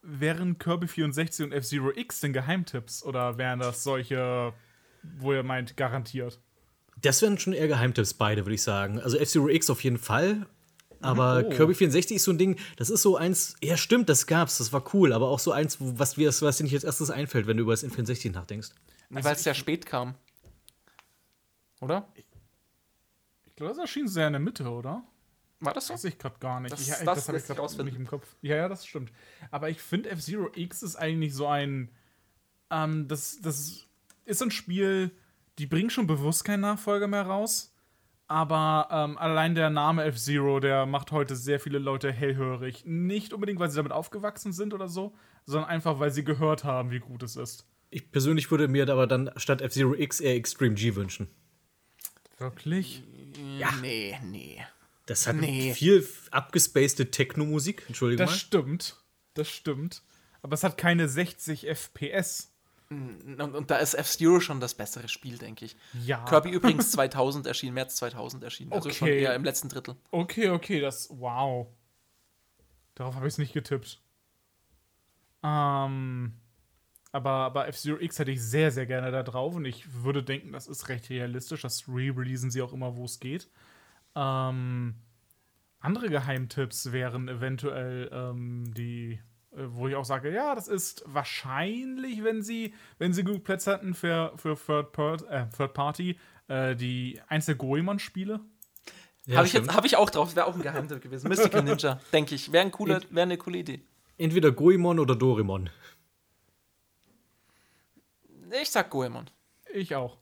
Wären 0.00 0.58
Kirby 0.58 0.88
64 0.88 1.44
und 1.46 1.52
F-Zero 1.52 1.92
X 1.94 2.20
denn 2.20 2.32
Geheimtipps? 2.32 3.04
Oder 3.04 3.38
wären 3.38 3.60
das 3.60 3.84
solche, 3.84 4.52
wo 5.02 5.32
ihr 5.32 5.42
meint, 5.42 5.76
garantiert? 5.76 6.40
Das 7.00 7.20
wären 7.22 7.38
schon 7.38 7.52
eher 7.52 7.68
Geheimtipps, 7.68 8.14
beide, 8.14 8.44
würde 8.44 8.54
ich 8.54 8.62
sagen. 8.62 8.98
Also 8.98 9.18
F-Zero 9.18 9.48
X 9.48 9.70
auf 9.70 9.84
jeden 9.84 9.98
Fall. 9.98 10.46
Aber 11.02 11.44
Oh. 11.46 11.48
Kirby 11.50 11.74
64 11.74 12.16
ist 12.16 12.24
so 12.24 12.30
ein 12.32 12.38
Ding, 12.38 12.58
das 12.76 12.90
ist 12.90 13.02
so 13.02 13.16
eins, 13.16 13.56
ja 13.62 13.76
stimmt, 13.76 14.08
das 14.08 14.26
gab's, 14.26 14.58
das 14.58 14.72
war 14.72 14.84
cool, 14.94 15.12
aber 15.12 15.28
auch 15.28 15.38
so 15.38 15.52
eins, 15.52 15.80
wo- 15.80 15.98
was, 15.98 16.16
wir, 16.16 16.28
was 16.40 16.56
dir 16.56 16.64
nicht 16.64 16.74
als 16.74 16.84
erstes 16.84 17.10
einfällt, 17.10 17.46
wenn 17.46 17.56
du 17.56 17.62
über 17.64 17.72
das 17.72 17.84
N64 17.84 18.32
nachdenkst. 18.32 18.68
Nee, 19.10 19.22
Weil 19.24 19.34
es 19.34 19.42
sehr 19.42 19.54
spät 19.54 19.84
kam. 19.86 20.14
Oder? 21.80 22.08
Ich 23.44 23.56
glaube, 23.56 23.70
das 23.70 23.78
erschien 23.78 24.08
sehr 24.08 24.26
in 24.28 24.32
der 24.34 24.40
Mitte, 24.40 24.68
oder? 24.68 25.02
War 25.60 25.74
das 25.74 25.86
so? 25.86 25.94
Weiß 25.94 26.04
ich 26.04 26.18
gerade 26.18 26.36
gar 26.40 26.60
nicht. 26.60 26.72
Das- 26.72 26.80
ich, 26.80 26.88
das 26.88 27.04
das 27.04 27.28
habe 27.28 27.38
ich 27.38 27.44
gerade 27.46 27.84
nicht 27.84 27.96
im 27.96 28.06
Kopf. 28.06 28.26
Ja, 28.42 28.56
ja, 28.56 28.68
das 28.68 28.86
stimmt. 28.86 29.12
Aber 29.50 29.68
ich 29.70 29.80
finde, 29.80 30.10
F-Zero 30.10 30.50
X 30.54 30.82
ist 30.82 30.96
eigentlich 30.96 31.34
so 31.34 31.46
ein. 31.46 31.90
Ähm, 32.70 33.06
das, 33.08 33.40
das 33.42 33.86
ist 34.24 34.42
ein 34.42 34.50
Spiel, 34.50 35.10
die 35.58 35.66
bringen 35.66 35.90
schon 35.90 36.06
bewusst 36.06 36.44
keinen 36.44 36.60
Nachfolger 36.60 37.06
mehr 37.06 37.22
raus. 37.22 37.71
Aber 38.32 38.88
ähm, 38.90 39.18
allein 39.18 39.54
der 39.54 39.68
Name 39.68 40.04
F-Zero, 40.04 40.58
der 40.58 40.86
macht 40.86 41.12
heute 41.12 41.36
sehr 41.36 41.60
viele 41.60 41.78
Leute 41.78 42.10
hellhörig. 42.10 42.84
Nicht 42.86 43.34
unbedingt, 43.34 43.60
weil 43.60 43.68
sie 43.68 43.76
damit 43.76 43.92
aufgewachsen 43.92 44.54
sind 44.54 44.72
oder 44.72 44.88
so, 44.88 45.14
sondern 45.44 45.68
einfach, 45.68 45.98
weil 46.00 46.10
sie 46.12 46.24
gehört 46.24 46.64
haben, 46.64 46.90
wie 46.90 47.00
gut 47.00 47.22
es 47.22 47.36
ist. 47.36 47.66
Ich 47.90 48.10
persönlich 48.10 48.50
würde 48.50 48.68
mir 48.68 48.88
aber 48.88 49.06
dann 49.06 49.30
statt 49.36 49.60
F-Zero 49.60 49.94
X 49.94 50.20
eher 50.20 50.34
Extreme 50.34 50.74
G 50.76 50.94
wünschen. 50.94 51.28
Wirklich? 52.38 53.02
Ja. 53.58 53.68
Nee, 53.82 54.18
nee. 54.24 54.62
Das 55.04 55.26
hat 55.26 55.36
Nee. 55.36 55.74
viel 55.74 56.06
abgespacede 56.30 57.10
Techno-Musik, 57.10 57.84
entschuldige 57.88 58.22
Das 58.22 58.30
mal. 58.30 58.36
stimmt. 58.36 58.96
Das 59.34 59.48
stimmt. 59.50 60.02
Aber 60.40 60.54
es 60.54 60.64
hat 60.64 60.78
keine 60.78 61.06
60 61.06 61.66
FPS. 61.68 62.51
Und, 63.38 63.54
und 63.54 63.70
da 63.70 63.76
ist 63.76 63.94
F-Zero 63.94 64.40
schon 64.40 64.60
das 64.60 64.74
bessere 64.74 65.08
Spiel, 65.08 65.38
denke 65.38 65.64
ich. 65.64 65.76
Ja. 66.04 66.24
Kirby 66.24 66.50
übrigens 66.52 66.90
2000 66.92 67.46
erschienen, 67.46 67.74
März 67.74 67.96
2000 67.96 68.44
erschienen. 68.44 68.72
Also 68.72 68.90
schon 68.90 69.08
Okay. 69.08 69.22
eher 69.22 69.34
im 69.34 69.44
letzten 69.44 69.68
Drittel. 69.68 69.96
Okay, 70.10 70.50
okay, 70.50 70.80
das. 70.80 71.08
Wow. 71.10 71.68
Darauf 72.94 73.14
habe 73.14 73.26
ich 73.26 73.34
es 73.34 73.38
nicht 73.38 73.52
getippt. 73.54 74.00
Ähm. 75.42 76.34
Aber, 77.14 77.30
aber 77.30 77.68
F-Zero 77.68 77.98
X 78.00 78.18
hätte 78.18 78.30
ich 78.30 78.42
sehr, 78.42 78.70
sehr 78.70 78.86
gerne 78.86 79.10
da 79.10 79.22
drauf 79.22 79.54
und 79.54 79.66
ich 79.66 80.02
würde 80.02 80.22
denken, 80.22 80.52
das 80.52 80.66
ist 80.66 80.88
recht 80.88 81.10
realistisch. 81.10 81.60
Das 81.60 81.86
re-releasen 81.86 82.50
sie 82.50 82.62
auch 82.62 82.72
immer, 82.72 82.96
wo 82.96 83.04
es 83.04 83.20
geht. 83.20 83.50
Ähm, 84.14 84.94
andere 85.78 86.08
Geheimtipps 86.08 86.90
wären 86.90 87.28
eventuell 87.28 88.08
ähm, 88.12 88.72
die, 88.74 89.20
wo 89.54 89.86
ich 89.88 89.94
auch 89.96 90.04
sage, 90.04 90.32
ja, 90.32 90.54
das 90.54 90.66
ist 90.68 91.02
wahrscheinlich, 91.06 92.24
wenn 92.24 92.42
sie, 92.42 92.74
wenn 92.98 93.12
sie 93.12 93.22
genug 93.24 93.44
Plätze 93.44 93.70
hatten 93.72 93.94
für, 93.94 94.32
für 94.36 94.56
Third, 94.56 94.92
Part, 94.92 95.22
äh, 95.28 95.46
Third 95.56 95.74
Party, 95.74 96.18
äh, 96.48 96.74
die 96.74 97.20
einzelnen 97.28 97.58
Goemon-Spiele. 97.58 98.40
Ja, 99.26 99.36
habe 99.36 99.46
ich, 99.46 99.52
jetzt- 99.52 99.72
hab 99.74 99.84
ich 99.84 99.96
auch 99.96 100.10
drauf, 100.10 100.34
wäre 100.34 100.46
auch 100.46 100.54
ein 100.54 100.62
Geheimtipp 100.62 101.00
gewesen. 101.00 101.28
Mystical 101.28 101.62
Ninja, 101.62 102.00
denke 102.12 102.34
ich. 102.34 102.50
Wäre 102.52 102.64
ein 102.64 102.72
cooler- 102.72 103.02
wär 103.10 103.22
eine 103.22 103.36
coole 103.38 103.58
Idee. 103.58 103.82
Entweder 104.18 104.50
Goemon 104.52 104.98
oder 104.98 105.14
Dorimon. 105.16 105.70
Ich 108.60 108.70
sag 108.70 108.90
Goemon. 108.90 109.30
Ich 109.72 109.94
auch. 109.94 110.18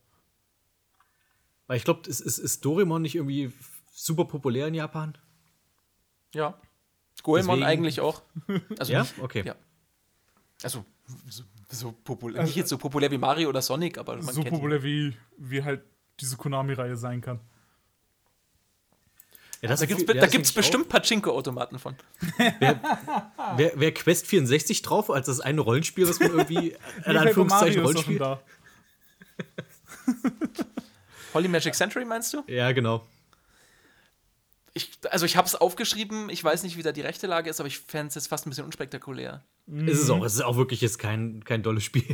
Weil 1.67 1.77
ich 1.77 1.85
glaube, 1.85 2.09
ist, 2.09 2.21
ist, 2.21 2.39
ist 2.39 2.65
Dorimon 2.65 3.03
nicht 3.03 3.15
irgendwie 3.15 3.53
super 3.93 4.25
populär 4.25 4.67
in 4.69 4.75
Japan? 4.75 5.17
Ja. 6.35 6.61
Goemon 7.23 7.47
Deswegen- 7.47 7.63
eigentlich 7.65 8.01
auch. 8.01 8.23
Also 8.79 8.93
Ja? 8.93 9.03
nicht- 9.03 9.19
Okay. 9.21 9.43
Ja. 9.47 9.55
Also 10.63 10.85
so, 11.29 11.43
so 11.71 11.93
populär. 11.93 12.43
nicht 12.43 12.57
jetzt 12.57 12.69
so 12.69 12.79
populär 12.79 13.11
wie 13.11 13.19
Mario 13.19 13.49
oder 13.49 13.63
Sonic, 13.63 13.97
aber 13.99 14.17
man 14.17 14.27
so 14.27 14.43
kennt 14.43 14.47
ihn. 14.47 14.51
populär 14.59 14.83
wie, 14.83 15.17
wie 15.39 15.63
halt 15.63 15.83
diese 16.21 16.37
Konami-Reihe 16.37 16.97
sein 16.97 17.21
kann. 17.21 17.41
Ja, 19.63 19.69
das 19.69 19.81
Da 19.81 19.87
gibt 19.87 20.09
es 20.09 20.17
ja, 20.17 20.27
gibt's 20.27 20.53
bestimmt 20.53 20.89
Pachinko-Automaten 20.89 21.79
von. 21.79 21.95
auch. 22.39 23.59
Wäre 23.59 23.79
wär 23.79 23.93
Quest 23.93 24.27
64 24.27 24.81
drauf, 24.83 25.11
als 25.11 25.27
das 25.27 25.41
eine 25.41 25.61
Rollenspiel, 25.61 26.09
was 26.09 26.19
man 26.19 26.31
irgendwie, 26.31 26.77
in 27.07 27.17
Anführungszeichen, 27.17 27.83
Rollenspiel? 27.83 28.19
da. 28.19 28.41
Holy 31.35 31.49
Magic 31.49 31.75
Century 31.75 32.05
meinst 32.05 32.33
du? 32.35 32.43
Ja, 32.47 32.73
genau. 32.73 33.07
Ich, 34.73 34.93
also 35.11 35.27
ich 35.27 35.37
habe 35.37 35.47
es 35.47 35.55
aufgeschrieben, 35.57 36.31
ich 36.31 36.43
weiß 36.45 36.63
nicht, 36.63 36.77
wie 36.77 36.83
da 36.83 36.93
die 36.93 37.01
rechte 37.01 37.27
Lage 37.27 37.51
ist, 37.51 37.61
aber 37.61 37.67
ich 37.67 37.79
fände 37.79 38.09
es 38.09 38.15
jetzt 38.15 38.29
fast 38.29 38.47
ein 38.47 38.51
bisschen 38.51 38.65
unspektakulär. 38.65 39.43
Ist 39.67 40.03
es 40.03 40.11
auch. 40.11 40.25
Es 40.25 40.35
ist 40.35 40.43
auch 40.43 40.57
wirklich 40.57 40.81
jetzt 40.81 40.99
kein, 40.99 41.43
kein 41.45 41.63
dolles 41.63 41.83
Spiel. 41.85 42.05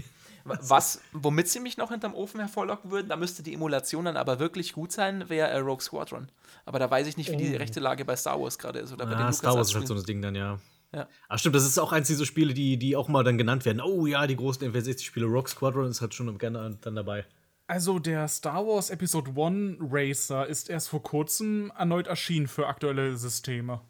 Wa- 0.45 0.59
Was, 0.63 1.01
womit 1.13 1.49
sie 1.49 1.61
mich 1.61 1.77
noch 1.77 1.91
hinterm 1.91 2.15
Ofen 2.15 2.41
hervorlocken 2.41 2.91
würden, 2.91 3.09
da 3.09 3.17
müsste 3.17 3.43
die 3.43 3.53
Emulation 3.55 4.05
dann 4.07 4.17
aber 4.17 4.39
wirklich 4.39 4.73
gut 4.73 4.93
sein, 4.93 5.29
wäre 5.29 5.49
äh, 5.51 5.59
Rogue 5.59 5.83
Squadron. 5.83 6.29
Aber 6.65 6.79
da 6.79 6.91
weiß 6.91 7.07
ich 7.09 7.17
nicht, 7.17 7.31
wie 7.31 7.37
die 7.37 7.55
rechte 7.57 7.81
Lage 7.81 8.05
bei 8.05 8.17
Star 8.17 8.41
Wars 8.41 8.59
gerade 8.59 8.79
ist 8.79 8.93
oder 8.93 9.07
bei 9.07 9.15
den 9.17 9.23
Ah, 9.25 9.33
Star 9.33 9.55
Wars 9.55 9.69
ist 9.69 9.75
halt 9.75 9.89
so 9.89 9.95
ein 9.95 10.03
Ding 10.05 10.23
dann, 10.23 10.35
ja. 10.35 10.59
Ja. 10.95 11.09
Ah, 11.29 11.37
stimmt, 11.37 11.57
das 11.57 11.67
ist 11.67 11.79
auch 11.79 11.93
eins 11.93 12.07
dieser 12.07 12.25
Spiele, 12.25 12.55
die, 12.55 12.77
die 12.79 12.95
auch 12.97 13.09
mal 13.09 13.25
dann 13.25 13.37
genannt 13.39 13.65
werden. 13.65 13.81
Oh 13.83 14.07
ja, 14.07 14.27
die 14.27 14.37
großen 14.37 14.73
N64-Spiele. 14.73 15.27
Rock 15.27 15.49
Squadron 15.49 15.91
ist 15.91 16.01
halt 16.01 16.15
schon 16.15 16.39
gerne 16.39 16.79
dann 16.81 16.95
dabei. 16.95 17.27
Also 17.69 17.99
der 17.99 18.29
Star 18.29 18.67
Wars 18.67 18.91
Episode 18.91 19.33
1 19.37 19.79
Racer 19.81 20.47
ist 20.47 20.71
erst 20.71 20.89
vor 20.89 21.03
kurzem 21.03 21.73
erneut 21.77 22.07
erschienen 22.07 22.47
für 22.47 22.69
aktuelle 22.69 23.17
Systeme. 23.17 23.81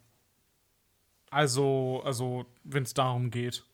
Also, 1.31 2.01
also 2.05 2.47
wenn 2.65 2.85
es 2.85 2.95
darum 2.95 3.31
geht. 3.31 3.65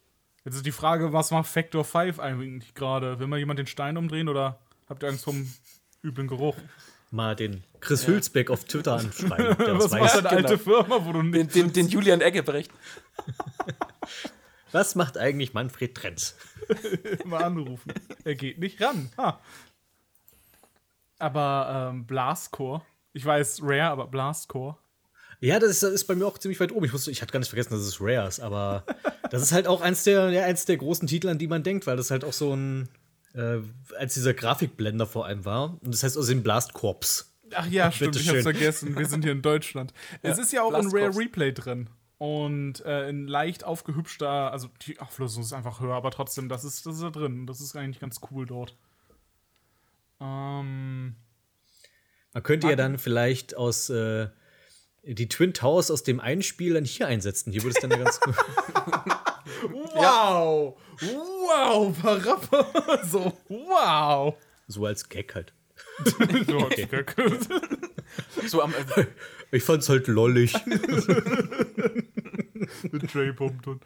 Jetzt 0.43 0.55
ist 0.55 0.65
die 0.65 0.73
Frage, 0.73 1.13
was 1.13 1.31
macht 1.31 1.47
Factor 1.47 1.85
5 1.85 2.19
eigentlich 2.19 2.73
gerade? 2.73 3.19
Will 3.19 3.27
mal 3.27 3.39
jemand 3.39 3.59
den 3.59 3.67
Stein 3.67 3.95
umdrehen 3.95 4.27
oder 4.27 4.59
habt 4.89 5.03
ihr 5.03 5.09
Angst 5.09 5.23
vom 5.23 5.49
üblen 6.03 6.27
Geruch? 6.27 6.57
Mal 7.11 7.35
den 7.35 7.63
Chris 7.79 8.05
Hülsbeck 8.07 8.49
auf 8.49 8.65
Twitter 8.65 8.95
anschreiben. 8.95 9.55
Der 9.57 9.75
was 9.79 9.91
macht 9.91 10.15
deine 10.15 10.29
alte 10.29 10.57
genau. 10.57 10.83
Firma, 10.83 11.05
wo 11.05 11.13
du 11.13 11.21
Den, 11.21 11.31
nicht 11.31 11.55
den, 11.55 11.71
den 11.71 11.87
Julian 11.87 12.19
Eggebrecht. 12.19 12.71
Was 14.73 14.95
macht 14.95 15.17
eigentlich 15.17 15.53
Manfred 15.53 15.95
Trenz? 15.95 16.35
mal 17.25 17.43
anrufen? 17.43 17.93
er 18.25 18.35
geht 18.35 18.57
nicht 18.57 18.81
ran. 18.81 19.11
Ha. 19.17 19.39
Aber 21.23 21.89
ähm, 21.93 22.05
Blastcore. 22.05 22.81
Ich 23.13 23.23
weiß, 23.23 23.61
Rare, 23.63 23.91
aber 23.91 24.07
Blastcore. 24.07 24.75
Ja, 25.39 25.57
das 25.57 25.69
ist, 25.69 25.83
das 25.83 25.91
ist 25.91 26.05
bei 26.05 26.15
mir 26.15 26.25
auch 26.25 26.37
ziemlich 26.37 26.59
weit 26.59 26.73
oben. 26.73 26.85
Ich, 26.85 26.91
wusste, 26.91 27.11
ich 27.11 27.21
hatte 27.21 27.31
gar 27.31 27.39
nicht 27.39 27.47
vergessen, 27.47 27.71
dass 27.71 27.81
es 27.81 28.01
Rare 28.01 28.27
ist, 28.27 28.41
aber 28.41 28.83
das 29.31 29.41
ist 29.41 29.53
halt 29.53 29.65
auch 29.65 29.79
eins 29.79 30.03
der, 30.03 30.31
ja, 30.31 30.43
eins 30.43 30.65
der 30.65 30.75
großen 30.75 31.07
Titel, 31.07 31.29
an 31.29 31.37
die 31.37 31.47
man 31.47 31.63
denkt, 31.63 31.87
weil 31.87 31.95
das 31.95 32.11
halt 32.11 32.25
auch 32.25 32.33
so 32.33 32.53
ein, 32.53 32.89
äh, 33.35 33.59
als 33.97 34.15
dieser 34.15 34.33
Grafikblender 34.33 35.07
vor 35.07 35.25
allem 35.25 35.45
war. 35.45 35.77
Und 35.81 35.93
das 35.93 36.03
heißt 36.03 36.17
also 36.17 36.29
in 36.29 36.43
Blast 36.43 36.73
Corps. 36.73 37.31
Ach 37.55 37.67
ja, 37.67 37.89
stimmt, 37.89 38.17
ich 38.17 38.27
hab's 38.27 38.41
vergessen. 38.41 38.97
Wir 38.97 39.05
sind 39.05 39.23
hier 39.23 39.31
in 39.31 39.41
Deutschland. 39.41 39.93
es 40.23 40.37
ist 40.37 40.51
ja 40.51 40.61
auch 40.63 40.73
ein 40.73 40.87
Rare. 40.87 41.15
Replay 41.15 41.53
drin. 41.53 41.89
Und 42.17 42.83
äh, 42.85 43.07
in 43.07 43.27
leicht 43.27 43.63
aufgehübschter, 43.63 44.51
also 44.51 44.67
die 44.85 44.99
Auflösung 44.99 45.43
ist 45.43 45.53
einfach 45.53 45.79
höher, 45.79 45.95
aber 45.95 46.11
trotzdem, 46.11 46.49
das 46.49 46.65
ist, 46.65 46.85
das 46.85 46.95
ist 46.95 47.03
da 47.03 47.11
drin. 47.11 47.47
Das 47.47 47.61
ist 47.61 47.77
eigentlich 47.77 48.01
ganz 48.01 48.19
cool 48.29 48.45
dort. 48.45 48.75
Ähm, 50.23 51.15
Man 52.33 52.43
könnte 52.43 52.69
ja 52.69 52.75
dann 52.77 52.97
vielleicht 52.97 53.57
aus 53.57 53.89
äh, 53.89 54.29
die 55.03 55.27
Twin 55.27 55.53
Towers 55.53 55.91
aus 55.91 56.03
dem 56.03 56.21
einen 56.21 56.41
Spiel 56.41 56.75
dann 56.75 56.85
hier 56.85 57.07
einsetzen. 57.07 57.51
Hier 57.51 57.63
würde 57.63 57.75
es 57.75 57.81
dann 57.81 57.91
ja 57.91 57.97
ganz 57.97 58.19
gut. 58.21 58.35
wow! 59.95 60.79
Wow, 61.01 62.01
Parappa! 62.01 63.03
so, 63.03 63.37
wow! 63.49 64.35
so 64.67 64.85
als 64.85 65.09
Gag 65.09 65.35
halt. 65.35 65.53
So, 66.47 66.57
okay. 66.59 66.87
So 68.45 68.61
am, 68.61 68.73
äh, 68.95 69.05
Ich 69.51 69.63
fand's 69.63 69.89
halt 69.89 70.07
lollig. 70.07 70.53
Mit 72.91 73.11
Trey 73.11 73.33
Pumpton. 73.33 73.81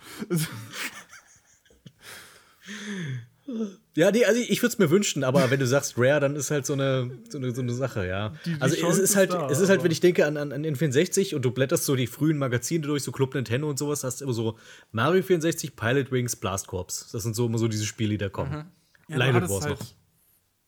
Ja, 3.95 4.11
nee, 4.11 4.25
also 4.25 4.39
ich 4.41 4.61
würde 4.61 4.73
es 4.73 4.77
mir 4.77 4.89
wünschen, 4.89 5.23
aber 5.23 5.49
wenn 5.49 5.59
du 5.59 5.65
sagst 5.65 5.95
Rare, 5.97 6.19
dann 6.19 6.35
ist 6.35 6.51
halt 6.51 6.65
so 6.65 6.73
eine, 6.73 7.09
so 7.29 7.37
eine, 7.37 7.55
so 7.55 7.61
eine 7.61 7.71
Sache, 7.73 8.05
ja. 8.05 8.33
Die- 8.45 8.53
die 8.55 8.61
also 8.61 8.75
es 8.75 8.81
Chance 8.81 9.01
ist 9.01 9.09
ist 9.11 9.15
halt, 9.15 9.33
da, 9.33 9.49
es 9.49 9.59
ist 9.59 9.69
halt, 9.69 9.83
wenn 9.83 9.91
ich 9.91 10.01
denke 10.01 10.25
an, 10.25 10.35
an, 10.37 10.51
an 10.51 10.65
N64 10.65 11.33
und 11.33 11.43
du 11.45 11.51
blätterst 11.51 11.85
so 11.85 11.95
die 11.95 12.07
frühen 12.07 12.37
Magazine 12.37 12.85
durch, 12.85 13.03
so 13.03 13.11
Club 13.13 13.33
Nintendo 13.35 13.69
und 13.69 13.79
sowas, 13.79 14.03
hast 14.03 14.19
du 14.19 14.25
immer 14.25 14.33
so 14.33 14.57
Mario 14.91 15.23
64, 15.23 15.75
Pilot 15.75 16.11
Wings, 16.11 16.35
Blast 16.35 16.67
Corps. 16.67 16.87
Das 17.11 17.23
sind 17.23 17.35
so 17.35 17.45
immer 17.45 17.57
so 17.57 17.67
diese 17.69 17.85
Spiele, 17.85 18.09
die 18.11 18.17
da 18.17 18.29
kommen. 18.29 18.51
Ja, 18.51 18.65
du 19.07 19.15
Light 19.17 19.33
hattest 19.33 19.53
Wars 19.53 19.65
halt, 19.65 19.79
noch. 19.79 19.87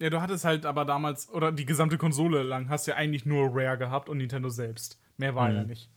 Ja, 0.02 0.10
du 0.10 0.22
hattest 0.22 0.46
halt 0.46 0.66
aber 0.66 0.86
damals, 0.86 1.28
oder 1.30 1.52
die 1.52 1.66
gesamte 1.66 1.98
Konsole 1.98 2.44
lang, 2.44 2.70
hast 2.70 2.88
ja 2.88 2.96
eigentlich 2.96 3.26
nur 3.26 3.50
Rare 3.54 3.78
gehabt 3.78 4.08
und 4.08 4.18
Nintendo 4.20 4.48
selbst. 4.50 4.98
Mehr 5.18 5.36
war 5.36 5.52
ja 5.52 5.62
Mhm. 5.64 5.68
nicht. 5.68 5.90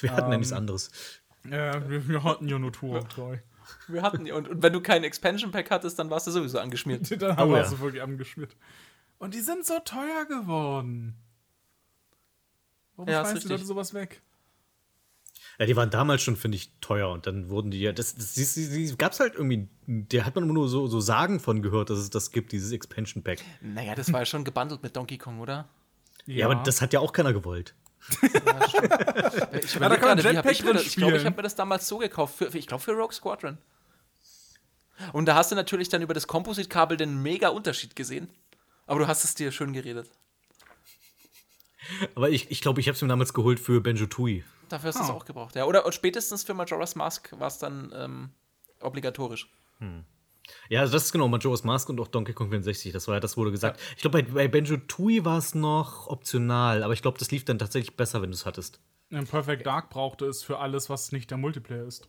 Wir 0.00 0.12
hatten 0.12 0.28
ja 0.28 0.34
Ähm, 0.34 0.40
nichts 0.40 0.52
anderes. 0.52 0.90
Ja, 1.50 1.88
wir, 1.90 2.06
wir 2.08 2.22
hatten 2.22 2.48
ja 2.48 2.58
nur 2.60 2.72
Turok 2.72 3.08
3. 3.08 3.42
Wir 3.88 4.02
hatten 4.02 4.24
die. 4.24 4.32
Und, 4.32 4.48
und 4.48 4.62
wenn 4.62 4.72
du 4.72 4.80
kein 4.80 5.04
Expansion 5.04 5.50
Pack 5.50 5.70
hattest, 5.70 5.98
dann 5.98 6.10
warst 6.10 6.26
du 6.26 6.30
sowieso 6.30 6.58
angeschmiert. 6.58 7.10
Dann 7.22 7.32
Oh 7.32 7.36
haben 7.36 7.50
wir 7.50 7.58
ja. 7.58 7.64
sie 7.64 7.78
wirklich 7.80 8.02
angeschmiert. 8.02 8.56
Und 9.18 9.34
die 9.34 9.40
sind 9.40 9.64
so 9.64 9.78
teuer 9.84 10.24
geworden. 10.26 11.14
Warum 12.96 13.10
Ja, 13.10 13.24
schmeißen 13.24 13.40
die. 13.40 13.48
Leute 13.48 13.64
sowas 13.64 13.94
weg? 13.94 14.22
Ja, 15.58 15.64
die 15.64 15.76
waren 15.76 15.90
damals 15.90 16.22
schon, 16.22 16.36
finde 16.36 16.56
ich, 16.56 16.70
teuer 16.82 17.10
und 17.10 17.26
dann 17.26 17.48
wurden 17.48 17.70
die 17.70 17.80
ja, 17.80 17.92
das, 17.92 18.14
das, 18.14 18.34
das, 18.34 18.54
das, 18.54 18.68
das 18.70 18.98
gab's 18.98 19.20
halt 19.20 19.34
irgendwie, 19.34 19.68
der 19.86 20.26
hat 20.26 20.34
man 20.34 20.44
immer 20.44 20.52
nur 20.52 20.68
so, 20.68 20.86
so 20.86 21.00
Sagen 21.00 21.40
von 21.40 21.62
gehört, 21.62 21.88
dass 21.88 21.98
es 21.98 22.10
das 22.10 22.30
gibt, 22.30 22.52
dieses 22.52 22.72
Expansion 22.72 23.22
Pack. 23.22 23.42
Naja, 23.62 23.94
das 23.94 24.12
war 24.12 24.20
ja 24.20 24.26
schon 24.26 24.44
gebundelt 24.44 24.82
mit 24.82 24.94
Donkey 24.96 25.16
Kong, 25.16 25.40
oder? 25.40 25.66
Ja, 26.26 26.46
aber 26.46 26.56
das 26.56 26.82
hat 26.82 26.92
ja 26.92 27.00
auch 27.00 27.12
keiner 27.12 27.32
gewollt. 27.32 27.74
Ich 28.22 29.72
da 29.72 29.76
überlege 29.78 29.78
kann 29.78 29.80
man 29.80 30.00
gerade, 30.00 30.24
wie 30.24 30.36
hab 30.38 30.46
ich 30.46 30.62
das, 30.62 30.86
ich 30.86 30.96
glaube, 30.96 31.16
ich 31.16 31.24
habe 31.24 31.36
mir 31.36 31.42
das 31.42 31.54
damals 31.54 31.88
so 31.88 31.98
gekauft, 31.98 32.36
für, 32.36 32.46
ich 32.56 32.66
glaube 32.66 32.82
für 32.82 32.92
Rogue 32.92 33.12
Squadron. 33.12 33.58
Und 35.12 35.26
da 35.26 35.34
hast 35.34 35.50
du 35.50 35.54
natürlich 35.56 35.88
dann 35.88 36.02
über 36.02 36.14
das 36.14 36.26
Composite-Kabel 36.26 36.96
den 36.96 37.22
mega 37.22 37.48
Unterschied 37.48 37.96
gesehen. 37.96 38.28
Aber 38.86 39.00
du 39.00 39.06
hast 39.08 39.24
es 39.24 39.34
dir 39.34 39.50
schön 39.52 39.72
geredet. 39.72 40.08
Aber 42.14 42.30
ich 42.30 42.42
glaube, 42.42 42.52
ich, 42.52 42.60
glaub, 42.60 42.78
ich 42.78 42.88
habe 42.88 42.96
es 42.96 43.02
mir 43.02 43.08
damals 43.08 43.32
geholt 43.34 43.60
für 43.60 43.80
Benjo 43.80 44.06
Tui. 44.06 44.44
Dafür 44.68 44.88
hast 44.88 44.98
du 44.98 45.04
es 45.04 45.10
Ah. 45.10 45.12
auch 45.12 45.24
gebraucht. 45.24 45.54
Ja, 45.54 45.64
oder 45.66 45.84
und 45.86 45.94
spätestens 45.94 46.42
für 46.44 46.54
Majora's 46.54 46.94
Mask 46.96 47.30
war 47.38 47.46
es 47.48 47.58
dann 47.58 47.92
ähm, 47.94 48.30
obligatorisch. 48.80 49.48
Ja, 50.68 50.80
also 50.80 50.92
das 50.92 51.04
ist 51.04 51.12
genau 51.12 51.28
Majora's 51.28 51.64
Mask 51.64 51.88
und 51.88 52.00
auch 52.00 52.08
Donkey 52.08 52.32
Kong 52.32 52.50
64. 52.50 52.92
Das 52.92 53.08
war 53.08 53.14
ja, 53.14 53.20
das 53.20 53.36
wurde 53.36 53.50
gesagt. 53.50 53.80
Ich 53.96 54.02
glaube, 54.02 54.22
bei, 54.22 54.30
bei 54.30 54.48
Benjo 54.48 54.76
Tui 54.76 55.24
war 55.24 55.38
es 55.38 55.54
noch 55.54 56.08
optional, 56.08 56.82
aber 56.82 56.92
ich 56.92 57.02
glaube, 57.02 57.18
das 57.18 57.30
lief 57.30 57.44
dann 57.44 57.58
tatsächlich 57.58 57.96
besser, 57.96 58.22
wenn 58.22 58.30
du 58.30 58.34
es 58.34 58.46
hattest. 58.46 58.80
In 59.10 59.26
Perfect 59.26 59.66
Dark 59.66 59.90
brauchte 59.90 60.26
es 60.26 60.42
für 60.42 60.58
alles, 60.58 60.90
was 60.90 61.12
nicht 61.12 61.30
der 61.30 61.38
Multiplayer 61.38 61.84
ist. 61.84 62.08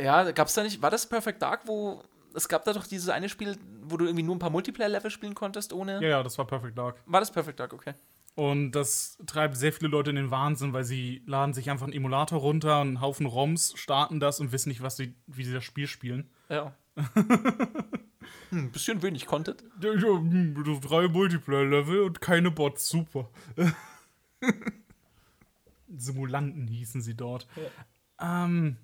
Ja, 0.00 0.30
gab's 0.30 0.54
da 0.54 0.62
nicht, 0.62 0.80
war 0.80 0.90
das 0.90 1.08
Perfect 1.08 1.42
Dark, 1.42 1.66
wo 1.66 2.02
es 2.34 2.48
gab 2.48 2.64
da 2.64 2.72
doch 2.72 2.86
dieses 2.86 3.08
eine 3.08 3.28
Spiel, 3.28 3.56
wo 3.82 3.96
du 3.96 4.04
irgendwie 4.04 4.22
nur 4.22 4.36
ein 4.36 4.38
paar 4.38 4.50
Multiplayer-Level 4.50 5.10
spielen 5.10 5.34
konntest, 5.34 5.72
ohne. 5.72 5.94
Ja, 5.94 6.08
ja, 6.08 6.22
das 6.22 6.38
war 6.38 6.46
Perfect 6.46 6.78
Dark. 6.78 7.02
War 7.06 7.20
das 7.20 7.30
Perfect 7.30 7.58
Dark, 7.58 7.72
okay. 7.72 7.94
Und 8.34 8.70
das 8.72 9.18
treibt 9.26 9.56
sehr 9.56 9.72
viele 9.72 9.90
Leute 9.90 10.10
in 10.10 10.16
den 10.16 10.30
Wahnsinn, 10.30 10.72
weil 10.72 10.84
sie 10.84 11.22
laden 11.26 11.54
sich 11.54 11.70
einfach 11.70 11.86
einen 11.86 11.92
Emulator 11.92 12.38
runter 12.38 12.80
und 12.80 12.88
einen 12.88 13.00
Haufen 13.00 13.26
ROMs, 13.26 13.72
starten 13.76 14.20
das 14.20 14.38
und 14.38 14.52
wissen 14.52 14.68
nicht, 14.68 14.80
was 14.80 14.96
sie, 14.96 15.16
wie 15.26 15.44
sie 15.44 15.52
das 15.52 15.64
Spiel 15.64 15.88
spielen. 15.88 16.30
Ja. 16.48 16.72
hm, 18.50 18.70
bisschen 18.72 19.02
wenig 19.02 19.26
Content. 19.26 19.62
Ja, 19.82 19.94
ja, 19.94 20.18
hm, 20.18 20.80
drei 20.82 21.08
Multiplayer-Level 21.08 22.00
und 22.00 22.20
keine 22.20 22.50
Bots, 22.50 22.88
super. 22.88 23.30
Simulanten 25.96 26.66
hießen 26.66 27.00
sie 27.02 27.14
dort. 27.14 27.46
Ähm, 28.20 28.76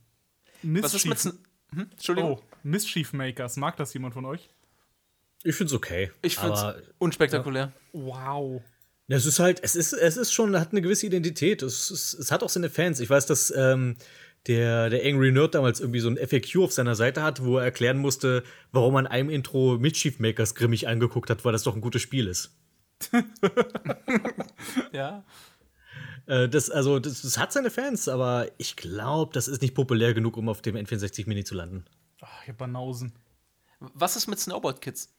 Was 0.63 0.95
ist 0.95 1.05
mit. 1.07 1.15
Mischief, 1.25 1.41
Hm? 1.75 1.89
Entschuldigung. 1.91 2.31
oh, 2.39 2.43
Mischief 2.63 3.13
Makers, 3.13 3.57
mag 3.57 3.77
das 3.77 3.93
jemand 3.95 4.15
von 4.15 4.25
euch? 4.25 4.49
Ich 5.43 5.57
finde 5.57 5.73
es 5.73 5.75
okay. 5.75 6.11
Ich 6.23 6.37
finde 6.37 6.55
aber 6.57 6.79
es 6.79 6.85
unspektakulär. 6.99 7.73
Wow. 7.93 8.63
Ja, 9.09 9.17
Es 9.17 9.27
ist 9.27 9.39
halt, 9.41 9.61
es 9.63 9.75
ist, 9.77 9.93
es 9.93 10.17
ist 10.17 10.33
schon, 10.33 10.59
hat 10.59 10.71
eine 10.71 10.81
gewisse 10.81 11.07
Identität. 11.07 11.63
Es, 11.63 11.91
ist, 11.91 12.15
es 12.15 12.31
hat 12.31 12.43
auch 12.43 12.49
seine 12.49 12.71
Fans. 12.71 13.01
Ich 13.01 13.11
weiß, 13.11 13.27
dass 13.27 13.53
ähm, 13.55 13.97
der, 14.47 14.91
der 14.91 15.05
Angry 15.05 15.33
Nerd 15.33 15.55
damals 15.55 15.81
irgendwie 15.81 16.01
so 16.01 16.09
ein 16.09 16.17
FAQ 16.17 16.65
auf 16.65 16.73
seiner 16.73 16.95
Seite 16.95 17.23
hat, 17.23 17.43
wo 17.45 17.59
er 17.59 17.65
erklären 17.65 17.99
musste, 17.99 18.45
warum 18.73 18.95
man 18.95 19.07
einem 19.07 19.31
Intro 19.31 19.79
Mischief 19.79 20.19
Makers 20.19 20.55
grimmig 20.55 20.87
angeguckt 20.87 21.31
hat, 21.31 21.45
weil 21.45 21.53
das 21.53 21.63
doch 21.63 21.75
ein 21.75 21.81
gutes 21.81 22.03
Spiel 22.03 22.27
ist. 22.27 22.57
Ja. 24.93 25.25
Äh, 26.27 26.49
das, 26.49 26.71
also, 26.71 26.99
das, 26.99 27.23
das 27.23 27.39
hat 27.39 27.53
seine 27.53 27.71
Fans, 27.71 28.09
aber 28.09 28.49
ich 28.59 28.77
glaube, 28.77 29.33
das 29.33 29.49
ist 29.49 29.63
nicht 29.63 29.75
populär 29.75 30.15
genug, 30.15 30.37
um 30.37 30.49
auf 30.49 30.63
dem 30.63 30.77
N64 30.77 31.29
Mini 31.29 31.45
zu 31.45 31.55
landen. 31.55 31.85
Ach, 32.23 32.43
ich 32.43 32.49
hab 32.49 32.59
Banausen. 32.59 33.13
Was 33.81 34.17
ist 34.17 34.27
mit 34.29 34.39
Snowboard 34.39 34.81
Kids? 34.81 35.13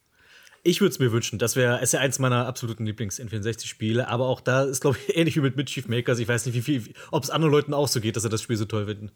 Ich 0.68 0.82
würde 0.82 0.90
es 0.92 0.98
mir 0.98 1.12
wünschen. 1.12 1.38
Das 1.38 1.56
wäre 1.56 1.80
ist 1.84 1.94
ja 1.94 2.00
eins 2.00 2.18
meiner 2.18 2.48
absoluten 2.48 2.88
Lieblings-N64-Spiele. 2.88 4.08
Aber 4.08 4.26
auch 4.26 4.42
da 4.42 4.64
ist, 4.64 4.82
glaube 4.82 4.98
ich, 4.98 5.16
ähnlich 5.16 5.36
wie 5.36 5.42
mit 5.42 5.56
Mischief 5.56 5.88
Makers. 5.88 6.18
Ich 6.18 6.28
weiß 6.28 6.48
nicht, 6.48 6.56
wie 6.56 6.62
viel, 6.64 6.94
ob 7.12 7.24
es 7.24 7.30
anderen 7.30 7.52
Leuten 7.52 7.72
auch 7.72 7.88
so 7.88 8.02
geht, 8.02 8.16
dass 8.16 8.24
sie 8.24 8.30
das 8.30 8.42
Spiel 8.42 8.58
so 8.58 8.66
toll 8.66 8.88
finden. 8.88 9.12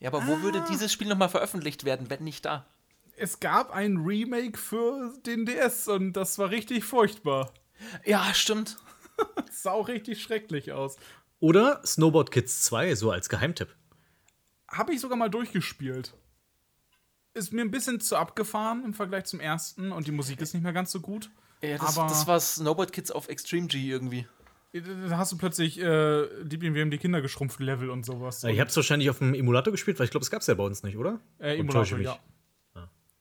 Ja, 0.00 0.08
aber 0.08 0.26
wo 0.26 0.40
würde 0.40 0.64
dieses 0.70 0.90
Spiel 0.90 1.08
nochmal 1.08 1.28
veröffentlicht 1.28 1.84
werden, 1.84 2.08
wenn 2.08 2.24
nicht 2.24 2.46
da? 2.46 2.66
Es 3.18 3.38
gab 3.38 3.70
ein 3.70 3.98
Remake 3.98 4.58
für 4.58 5.12
den 5.26 5.44
DS 5.44 5.88
und 5.88 6.14
das 6.14 6.38
war 6.38 6.48
richtig 6.48 6.84
furchtbar. 6.84 7.52
Ja, 8.06 8.32
stimmt. 8.32 8.78
Sah 9.52 9.72
auch 9.72 9.88
richtig 9.88 10.22
schrecklich 10.22 10.72
aus. 10.72 10.96
Oder 11.38 11.82
Snowboard 11.84 12.30
Kids 12.30 12.62
2, 12.62 12.94
so 12.94 13.10
als 13.10 13.28
Geheimtipp. 13.28 13.68
Habe 14.68 14.94
ich 14.94 15.00
sogar 15.02 15.18
mal 15.18 15.28
durchgespielt. 15.28 16.14
Ist 17.34 17.52
mir 17.52 17.62
ein 17.62 17.70
bisschen 17.70 18.00
zu 18.00 18.16
abgefahren 18.16 18.84
im 18.84 18.94
Vergleich 18.94 19.24
zum 19.24 19.40
ersten 19.40 19.90
und 19.92 20.06
die 20.06 20.12
Musik 20.12 20.40
ist 20.40 20.54
nicht 20.54 20.62
mehr 20.62 20.72
ganz 20.72 20.92
so 20.92 21.00
gut. 21.00 21.30
Ja, 21.62 21.78
das, 21.78 21.98
Aber- 21.98 22.08
das 22.08 22.26
war 22.26 22.38
Snowboard 22.40 22.92
Kids 22.92 23.10
auf 23.10 23.28
Extreme 23.28 23.66
G 23.66 23.78
irgendwie. 23.90 24.26
Da 24.72 25.18
hast 25.18 25.30
du 25.30 25.38
plötzlich, 25.38 25.78
äh, 25.80 26.26
die, 26.42 26.60
wir 26.60 26.80
haben 26.80 26.90
die 26.90 26.98
Kinder 26.98 27.22
geschrumpft 27.22 27.60
Level 27.60 27.90
und 27.90 28.04
sowas. 28.04 28.42
Ich 28.42 28.58
habe 28.58 28.68
es 28.68 28.74
wahrscheinlich 28.76 29.08
auf 29.08 29.18
dem 29.18 29.32
Emulator 29.34 29.70
gespielt, 29.70 29.98
weil 30.00 30.04
ich 30.06 30.10
glaube, 30.10 30.24
es 30.24 30.30
gab 30.30 30.40
es 30.40 30.48
ja 30.48 30.54
bei 30.54 30.64
uns 30.64 30.82
nicht, 30.82 30.96
oder? 30.96 31.20
äh, 31.38 31.58
Emulator, 31.58 31.96
mich? 31.96 32.06
ja. 32.06 32.18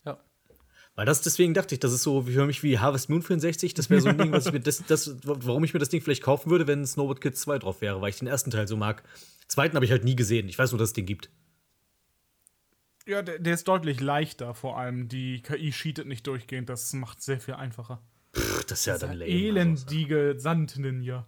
Ja. 0.06 0.20
Weil 0.96 1.06
das, 1.06 1.22
deswegen 1.22 1.54
dachte 1.54 1.74
ich, 1.76 1.80
das 1.80 1.94
ist 1.94 2.04
so 2.04 2.24
für 2.24 2.46
mich 2.46 2.62
wie 2.64 2.78
Harvest 2.80 3.10
Moon 3.10 3.22
64. 3.22 3.74
Das 3.76 3.90
wäre 3.90 4.02
so 4.02 4.10
ein 4.10 4.18
Ding, 4.18 4.32
was 4.32 4.48
ich 4.48 4.54
mir 4.54 4.60
das, 4.60 4.84
das, 4.88 5.16
warum 5.24 5.64
ich 5.64 5.74
mir 5.74 5.80
das 5.80 5.90
Ding 5.90 6.02
vielleicht 6.02 6.22
kaufen 6.24 6.50
würde, 6.52 6.68
wenn 6.68 6.86
Snowboard 6.86 7.22
Kids 7.22 7.42
2 7.42 7.60
drauf 7.60 7.82
wäre, 7.82 8.02
weil 8.02 8.10
ich 8.10 8.18
den 8.20 8.28
ersten 8.28 8.50
Teil 8.52 8.68
so 8.68 8.76
mag. 8.78 9.04
Zweiten 9.48 9.76
habe 9.76 9.86
ich 9.86 9.92
halt 9.92 10.04
nie 10.04 10.16
gesehen. 10.16 10.50
Ich 10.50 10.58
weiß 10.58 10.72
nur, 10.72 10.80
dass 10.80 10.90
es 10.90 10.94
den 10.94 11.06
gibt. 11.06 11.30
Ja, 13.06 13.22
der, 13.22 13.40
der 13.40 13.54
ist 13.54 13.68
deutlich 13.68 14.00
leichter, 14.00 14.54
vor 14.54 14.78
allem. 14.78 15.10
Die 15.10 15.42
KI 15.42 15.72
cheatet 15.72 16.08
nicht 16.08 16.26
durchgehend, 16.26 16.70
das 16.70 16.94
macht 16.94 17.22
sehr 17.22 17.40
viel 17.40 17.56
einfacher. 17.56 18.02
Pff, 18.36 18.64
das 18.66 18.80
ist 18.80 18.86
ja 18.86 18.98
dann 18.98 19.18
lame. 19.18 19.30
Elendige 19.30 20.36
Sandninja. 20.38 21.28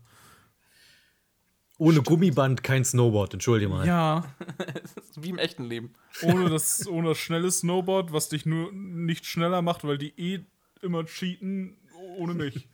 Ohne 1.77 2.01
Gummiband 2.01 2.63
kein 2.63 2.85
Snowboard, 2.85 3.33
entschuldige 3.33 3.69
mal. 3.69 3.85
Ja, 3.85 4.33
Wie 5.17 5.29
im 5.29 5.37
echten 5.37 5.65
Leben. 5.65 5.93
ohne 6.21 6.49
das, 6.49 6.87
ohne 6.87 7.09
das 7.09 7.17
schnelle 7.17 7.51
Snowboard, 7.51 8.13
was 8.13 8.29
dich 8.29 8.45
nur 8.45 8.71
nicht 8.71 9.25
schneller 9.25 9.61
macht, 9.61 9.83
weil 9.83 9.97
die 9.97 10.13
eh 10.17 10.45
immer 10.81 11.03
cheaten, 11.05 11.77
ohne 12.17 12.33
mich. 12.33 12.69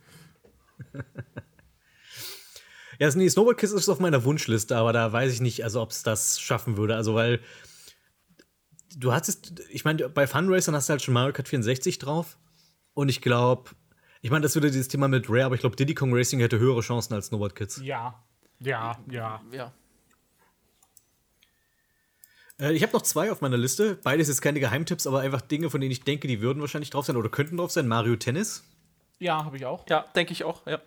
Ja, 2.99 3.09
nee, 3.15 3.27
Snowboard 3.27 3.57
Kids 3.57 3.71
ist 3.71 3.89
auf 3.89 3.99
meiner 3.99 4.23
Wunschliste, 4.25 4.77
aber 4.77 4.93
da 4.93 5.11
weiß 5.11 5.33
ich 5.33 5.41
nicht, 5.41 5.63
also 5.63 5.81
ob 5.81 5.89
es 5.89 6.03
das 6.03 6.39
schaffen 6.39 6.77
würde. 6.77 6.95
Also, 6.95 7.15
weil 7.15 7.39
du 8.97 9.13
hattest, 9.13 9.61
ich 9.69 9.85
meine, 9.85 10.09
bei 10.09 10.27
Funracern 10.27 10.75
hast 10.75 10.89
du 10.89 10.91
halt 10.91 11.01
schon 11.01 11.13
Mario 11.13 11.33
Kart 11.33 11.47
64 11.47 11.99
drauf. 11.99 12.37
Und 12.93 13.09
ich 13.09 13.21
glaube, 13.21 13.71
ich 14.21 14.31
meine, 14.31 14.43
das 14.43 14.55
würde 14.55 14.69
dieses 14.69 14.87
Thema 14.87 15.07
mit 15.07 15.29
Rare, 15.29 15.45
aber 15.45 15.55
ich 15.55 15.61
glaube, 15.61 15.75
Diddy 15.75 15.95
Kong 15.95 16.13
Racing 16.13 16.39
hätte 16.39 16.59
höhere 16.59 16.81
Chancen 16.81 17.13
als 17.13 17.27
Snowboard 17.27 17.55
Kids. 17.55 17.81
Ja, 17.83 18.23
ja, 18.59 18.97
ja. 19.09 19.41
Ja. 19.51 19.73
Äh, 22.59 22.73
ich 22.73 22.83
habe 22.83 22.93
noch 22.93 23.01
zwei 23.01 23.31
auf 23.31 23.41
meiner 23.41 23.57
Liste. 23.57 23.95
Beides 24.03 24.27
jetzt 24.27 24.41
keine 24.41 24.59
Geheimtipps, 24.59 25.07
aber 25.07 25.21
einfach 25.21 25.41
Dinge, 25.41 25.69
von 25.69 25.81
denen 25.81 25.91
ich 25.91 26.03
denke, 26.03 26.27
die 26.27 26.41
würden 26.41 26.61
wahrscheinlich 26.61 26.91
drauf 26.91 27.05
sein 27.05 27.15
oder 27.15 27.29
könnten 27.29 27.57
drauf 27.57 27.71
sein. 27.71 27.87
Mario 27.87 28.15
Tennis. 28.15 28.63
Ja, 29.19 29.43
habe 29.45 29.57
ich 29.57 29.65
auch. 29.65 29.87
Ja, 29.89 30.05
denke 30.15 30.33
ich 30.33 30.43
auch. 30.43 30.65
Ja. 30.67 30.81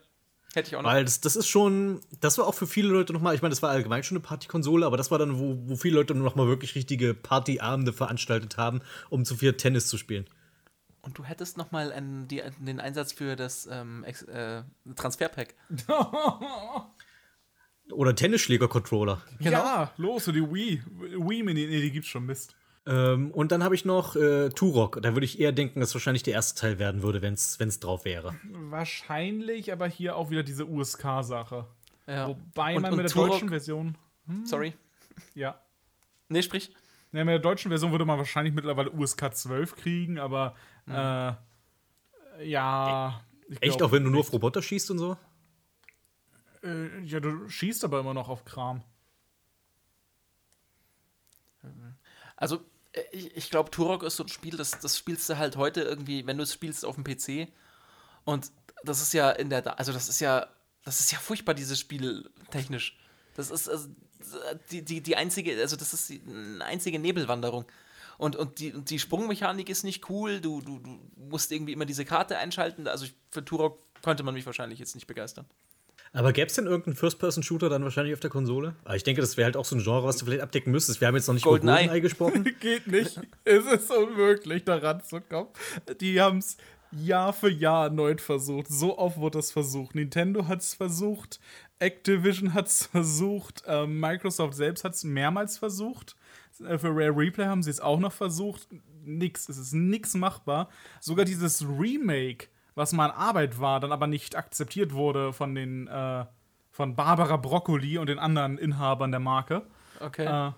Hätte 0.54 0.68
ich 0.68 0.76
auch 0.76 0.82
noch. 0.82 0.90
Weil 0.90 1.04
das, 1.04 1.20
das 1.20 1.36
ist 1.36 1.48
schon, 1.48 2.00
das 2.20 2.38
war 2.38 2.46
auch 2.46 2.54
für 2.54 2.66
viele 2.66 2.88
Leute 2.88 3.12
nochmal, 3.12 3.34
ich 3.34 3.42
meine, 3.42 3.50
das 3.50 3.62
war 3.62 3.70
allgemein 3.70 4.02
schon 4.04 4.16
eine 4.16 4.24
Partykonsole, 4.24 4.86
aber 4.86 4.96
das 4.96 5.10
war 5.10 5.18
dann, 5.18 5.38
wo, 5.38 5.58
wo 5.68 5.76
viele 5.76 5.96
Leute 5.96 6.14
nochmal 6.14 6.46
wirklich 6.46 6.74
richtige 6.74 7.12
Partyabende 7.14 7.92
veranstaltet 7.92 8.56
haben, 8.56 8.80
um 9.10 9.24
zu 9.24 9.36
viel 9.36 9.54
Tennis 9.54 9.88
zu 9.88 9.98
spielen. 9.98 10.26
Und 11.02 11.18
du 11.18 11.24
hättest 11.24 11.58
noch 11.58 11.70
mal 11.70 11.92
einen, 11.92 12.28
die, 12.28 12.42
den 12.58 12.80
Einsatz 12.80 13.12
für 13.12 13.36
das 13.36 13.68
ähm, 13.70 14.04
äh, 14.04 14.62
Transferpack. 14.96 15.54
Oder 17.92 18.14
Tennisschläger-Controller. 18.14 19.22
Ja, 19.40 19.92
los, 19.98 20.24
so 20.24 20.32
die 20.32 20.40
Wii. 20.40 20.82
Wii 20.88 21.42
Mini, 21.42 21.66
nee, 21.66 21.82
die 21.82 21.90
gibt's 21.90 22.08
schon, 22.08 22.24
Mist. 22.24 22.56
Ähm, 22.86 23.30
und 23.30 23.50
dann 23.52 23.64
habe 23.64 23.74
ich 23.74 23.84
noch 23.84 24.14
äh, 24.16 24.50
Turok. 24.50 25.00
Da 25.02 25.14
würde 25.14 25.24
ich 25.24 25.40
eher 25.40 25.52
denken, 25.52 25.80
dass 25.80 25.94
wahrscheinlich 25.94 26.22
der 26.22 26.34
erste 26.34 26.60
Teil 26.60 26.78
werden 26.78 27.02
würde, 27.02 27.22
wenn 27.22 27.32
es 27.34 27.80
drauf 27.80 28.04
wäre. 28.04 28.34
Wahrscheinlich, 28.44 29.72
aber 29.72 29.86
hier 29.88 30.16
auch 30.16 30.30
wieder 30.30 30.42
diese 30.42 30.66
USK-Sache. 30.66 31.66
Ja. 32.06 32.28
Wobei 32.28 32.76
Und- 32.76 32.82
man 32.82 32.92
und 32.92 32.98
mit 32.98 33.06
der 33.08 33.12
Turok- 33.16 33.28
deutschen 33.30 33.48
Version. 33.48 33.96
Sorry. 34.44 34.74
Ja. 35.34 35.60
Nee, 36.28 36.42
sprich. 36.42 36.74
Ja, 37.12 37.24
mit 37.24 37.32
der 37.32 37.38
deutschen 37.38 37.70
Version 37.70 37.90
würde 37.92 38.04
man 38.04 38.18
wahrscheinlich 38.18 38.52
mittlerweile 38.54 38.90
USK 38.90 39.32
12 39.34 39.76
kriegen, 39.76 40.18
aber 40.18 40.54
äh, 40.88 41.32
ja. 42.44 43.22
ich 43.48 43.62
Echt, 43.62 43.78
glaub 43.78 43.88
auch 43.90 43.92
wenn 43.92 44.04
du 44.04 44.10
nur 44.10 44.20
auf. 44.20 44.32
Roboter 44.32 44.60
schießt 44.62 44.90
und 44.90 44.98
so? 44.98 45.16
Äh, 46.62 47.00
ja, 47.04 47.20
du 47.20 47.48
schießt 47.48 47.84
aber 47.84 48.00
immer 48.00 48.12
noch 48.14 48.28
auf 48.28 48.44
Kram. 48.44 48.82
Also, 52.36 52.60
ich, 53.12 53.36
ich 53.36 53.50
glaube, 53.50 53.70
Turok 53.70 54.02
ist 54.02 54.16
so 54.16 54.24
ein 54.24 54.28
Spiel, 54.28 54.56
das, 54.56 54.78
das 54.78 54.98
spielst 54.98 55.28
du 55.28 55.38
halt 55.38 55.56
heute 55.56 55.82
irgendwie, 55.82 56.26
wenn 56.26 56.36
du 56.36 56.42
es 56.42 56.52
spielst 56.52 56.84
auf 56.84 56.96
dem 56.96 57.04
PC. 57.04 57.52
Und 58.24 58.50
das 58.84 59.00
ist 59.02 59.12
ja 59.12 59.30
in 59.30 59.50
der, 59.50 59.78
also 59.78 59.92
das 59.92 60.08
ist 60.08 60.20
ja, 60.20 60.46
das 60.84 61.00
ist 61.00 61.12
ja 61.12 61.18
furchtbar, 61.18 61.54
dieses 61.54 61.78
Spiel 61.78 62.30
technisch. 62.50 62.98
Das 63.34 63.50
ist 63.50 63.68
also, 63.68 63.88
die, 64.70 64.82
die, 64.82 65.00
die 65.00 65.16
einzige, 65.16 65.60
also 65.60 65.76
das 65.76 65.92
ist 65.92 66.08
die, 66.08 66.22
eine 66.26 66.64
einzige 66.64 66.98
Nebelwanderung. 66.98 67.64
Und, 68.16 68.36
und, 68.36 68.60
die, 68.60 68.72
und 68.72 68.90
die 68.90 68.98
Sprungmechanik 68.98 69.68
ist 69.68 69.82
nicht 69.82 70.08
cool, 70.08 70.40
du, 70.40 70.60
du, 70.60 70.78
du 70.78 71.00
musst 71.16 71.50
irgendwie 71.50 71.72
immer 71.72 71.84
diese 71.84 72.04
Karte 72.04 72.38
einschalten. 72.38 72.86
Also 72.86 73.06
für 73.30 73.44
Turok 73.44 73.80
könnte 74.02 74.22
man 74.22 74.34
mich 74.34 74.46
wahrscheinlich 74.46 74.78
jetzt 74.78 74.94
nicht 74.94 75.06
begeistern. 75.06 75.46
Aber 76.14 76.32
gäbe 76.32 76.46
es 76.46 76.54
denn 76.54 76.66
irgendeinen 76.66 76.94
First-Person-Shooter 76.94 77.68
dann 77.68 77.82
wahrscheinlich 77.82 78.14
auf 78.14 78.20
der 78.20 78.30
Konsole? 78.30 78.76
Aber 78.84 78.94
ich 78.94 79.02
denke, 79.02 79.20
das 79.20 79.36
wäre 79.36 79.46
halt 79.46 79.56
auch 79.56 79.64
so 79.64 79.74
ein 79.74 79.82
Genre, 79.82 80.04
was 80.04 80.16
du 80.16 80.24
vielleicht 80.24 80.42
abdecken 80.42 80.70
müsstest. 80.70 81.00
Wir 81.00 81.08
haben 81.08 81.16
jetzt 81.16 81.26
noch 81.26 81.34
nicht 81.34 81.42
GoldenEye. 81.42 81.72
über 81.72 81.78
GoldenEye 81.80 82.00
gesprochen. 82.00 82.44
Geht 82.60 82.86
nicht. 82.86 83.20
es 83.44 83.66
ist 83.66 83.90
unmöglich, 83.90 84.64
da 84.64 84.76
ranzukommen. 84.76 85.48
Die 86.00 86.20
haben 86.20 86.38
es 86.38 86.56
Jahr 86.92 87.32
für 87.32 87.50
Jahr 87.50 87.86
erneut 87.86 88.20
versucht. 88.20 88.68
So 88.68 88.96
oft 88.96 89.16
wurde 89.16 89.40
es 89.40 89.50
versucht. 89.50 89.96
Nintendo 89.96 90.46
hat 90.46 90.60
es 90.60 90.74
versucht, 90.74 91.40
Activision 91.80 92.54
hat 92.54 92.68
es 92.68 92.86
versucht, 92.86 93.64
ähm, 93.66 93.98
Microsoft 93.98 94.54
selbst 94.54 94.84
hat 94.84 94.94
es 94.94 95.02
mehrmals 95.02 95.58
versucht. 95.58 96.14
Äh, 96.64 96.78
Für 96.78 96.90
Rare 96.90 97.16
Replay 97.16 97.46
haben 97.46 97.64
sie 97.64 97.70
es 97.70 97.80
auch 97.80 97.98
noch 97.98 98.12
versucht. 98.12 98.68
Nix, 99.04 99.48
es 99.48 99.58
ist 99.58 99.74
nix 99.74 100.14
machbar. 100.14 100.68
Sogar 101.00 101.24
dieses 101.24 101.66
Remake, 101.66 102.46
was 102.74 102.92
mal 102.92 103.10
Arbeit 103.10 103.60
war, 103.60 103.80
dann 103.80 103.92
aber 103.92 104.06
nicht 104.06 104.36
akzeptiert 104.36 104.92
wurde 104.92 105.32
von 105.32 105.54
den 105.54 105.86
äh, 105.88 106.24
von 106.70 106.96
Barbara 106.96 107.36
Broccoli 107.36 107.98
und 107.98 108.08
den 108.08 108.18
anderen 108.18 108.58
Inhabern 108.58 109.10
der 109.12 109.20
Marke. 109.20 109.62
Okay. 110.00 110.52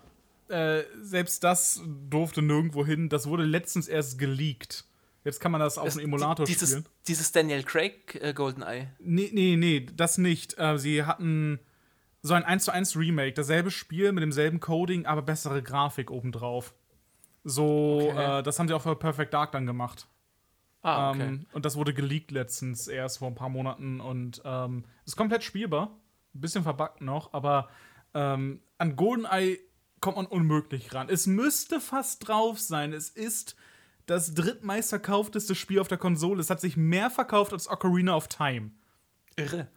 Äh, 0.49 0.79
äh, 0.79 0.85
selbst 1.01 1.43
das 1.43 1.81
durfte 2.09 2.41
nirgendwo 2.41 2.85
hin. 2.85 3.09
Das 3.09 3.27
wurde 3.27 3.43
letztens 3.43 3.87
erst 3.87 4.17
geleakt. 4.17 4.85
Jetzt 5.23 5.39
kann 5.41 5.51
man 5.51 5.59
das 5.59 5.77
auf 5.77 5.91
einem 5.95 6.05
Emulator 6.05 6.45
die- 6.45 6.53
dieses, 6.53 6.69
spielen. 6.69 6.85
Dieses 7.07 7.31
Daniel 7.33 7.61
Craig 7.63 8.15
äh, 8.21 8.33
GoldenEye. 8.33 8.87
Nee, 8.99 9.29
nee, 9.33 9.55
nee, 9.57 9.85
das 9.93 10.17
nicht. 10.17 10.57
Äh, 10.57 10.77
sie 10.79 11.03
hatten 11.03 11.59
so 12.23 12.33
ein 12.33 12.43
1 12.45 12.63
zu 12.63 12.71
1 12.71 12.95
Remake, 12.97 13.33
dasselbe 13.33 13.69
Spiel 13.69 14.11
mit 14.13 14.21
demselben 14.23 14.59
Coding, 14.59 15.05
aber 15.05 15.21
bessere 15.21 15.61
Grafik 15.61 16.09
obendrauf. 16.09 16.73
So, 17.43 18.09
Okay. 18.09 18.39
äh, 18.39 18.43
das 18.43 18.57
haben 18.57 18.67
sie 18.67 18.73
auch 18.73 18.81
für 18.81 18.95
Perfect 18.95 19.33
Dark 19.33 19.51
dann 19.51 19.65
gemacht. 19.65 20.07
Ah, 20.81 21.11
okay. 21.11 21.21
Ähm, 21.21 21.45
und 21.53 21.65
das 21.65 21.75
wurde 21.75 21.93
geleakt 21.93 22.31
letztens 22.31 22.87
erst 22.87 23.19
vor 23.19 23.27
ein 23.27 23.35
paar 23.35 23.49
Monaten 23.49 23.99
und 23.99 24.41
ähm, 24.45 24.85
ist 25.05 25.17
komplett 25.17 25.43
spielbar. 25.43 25.99
Ein 26.33 26.41
bisschen 26.41 26.63
verbuggt 26.63 27.01
noch, 27.01 27.33
aber 27.33 27.69
ähm, 28.13 28.61
an 28.77 28.95
GoldenEye 28.95 29.59
kommt 29.99 30.17
man 30.17 30.25
unmöglich 30.27 30.93
ran. 30.93 31.09
Es 31.09 31.27
müsste 31.27 31.79
fast 31.79 32.27
drauf 32.27 32.59
sein. 32.59 32.93
Es 32.93 33.09
ist 33.09 33.55
das 34.05 34.33
drittmeistverkaufteste 34.33 35.55
Spiel 35.55 35.79
auf 35.79 35.87
der 35.87 35.97
Konsole. 35.97 36.39
Es 36.39 36.49
hat 36.49 36.61
sich 36.61 36.77
mehr 36.77 37.09
verkauft 37.09 37.53
als 37.53 37.69
Ocarina 37.69 38.15
of 38.15 38.27
Time. 38.27 38.71
Irre. 39.35 39.67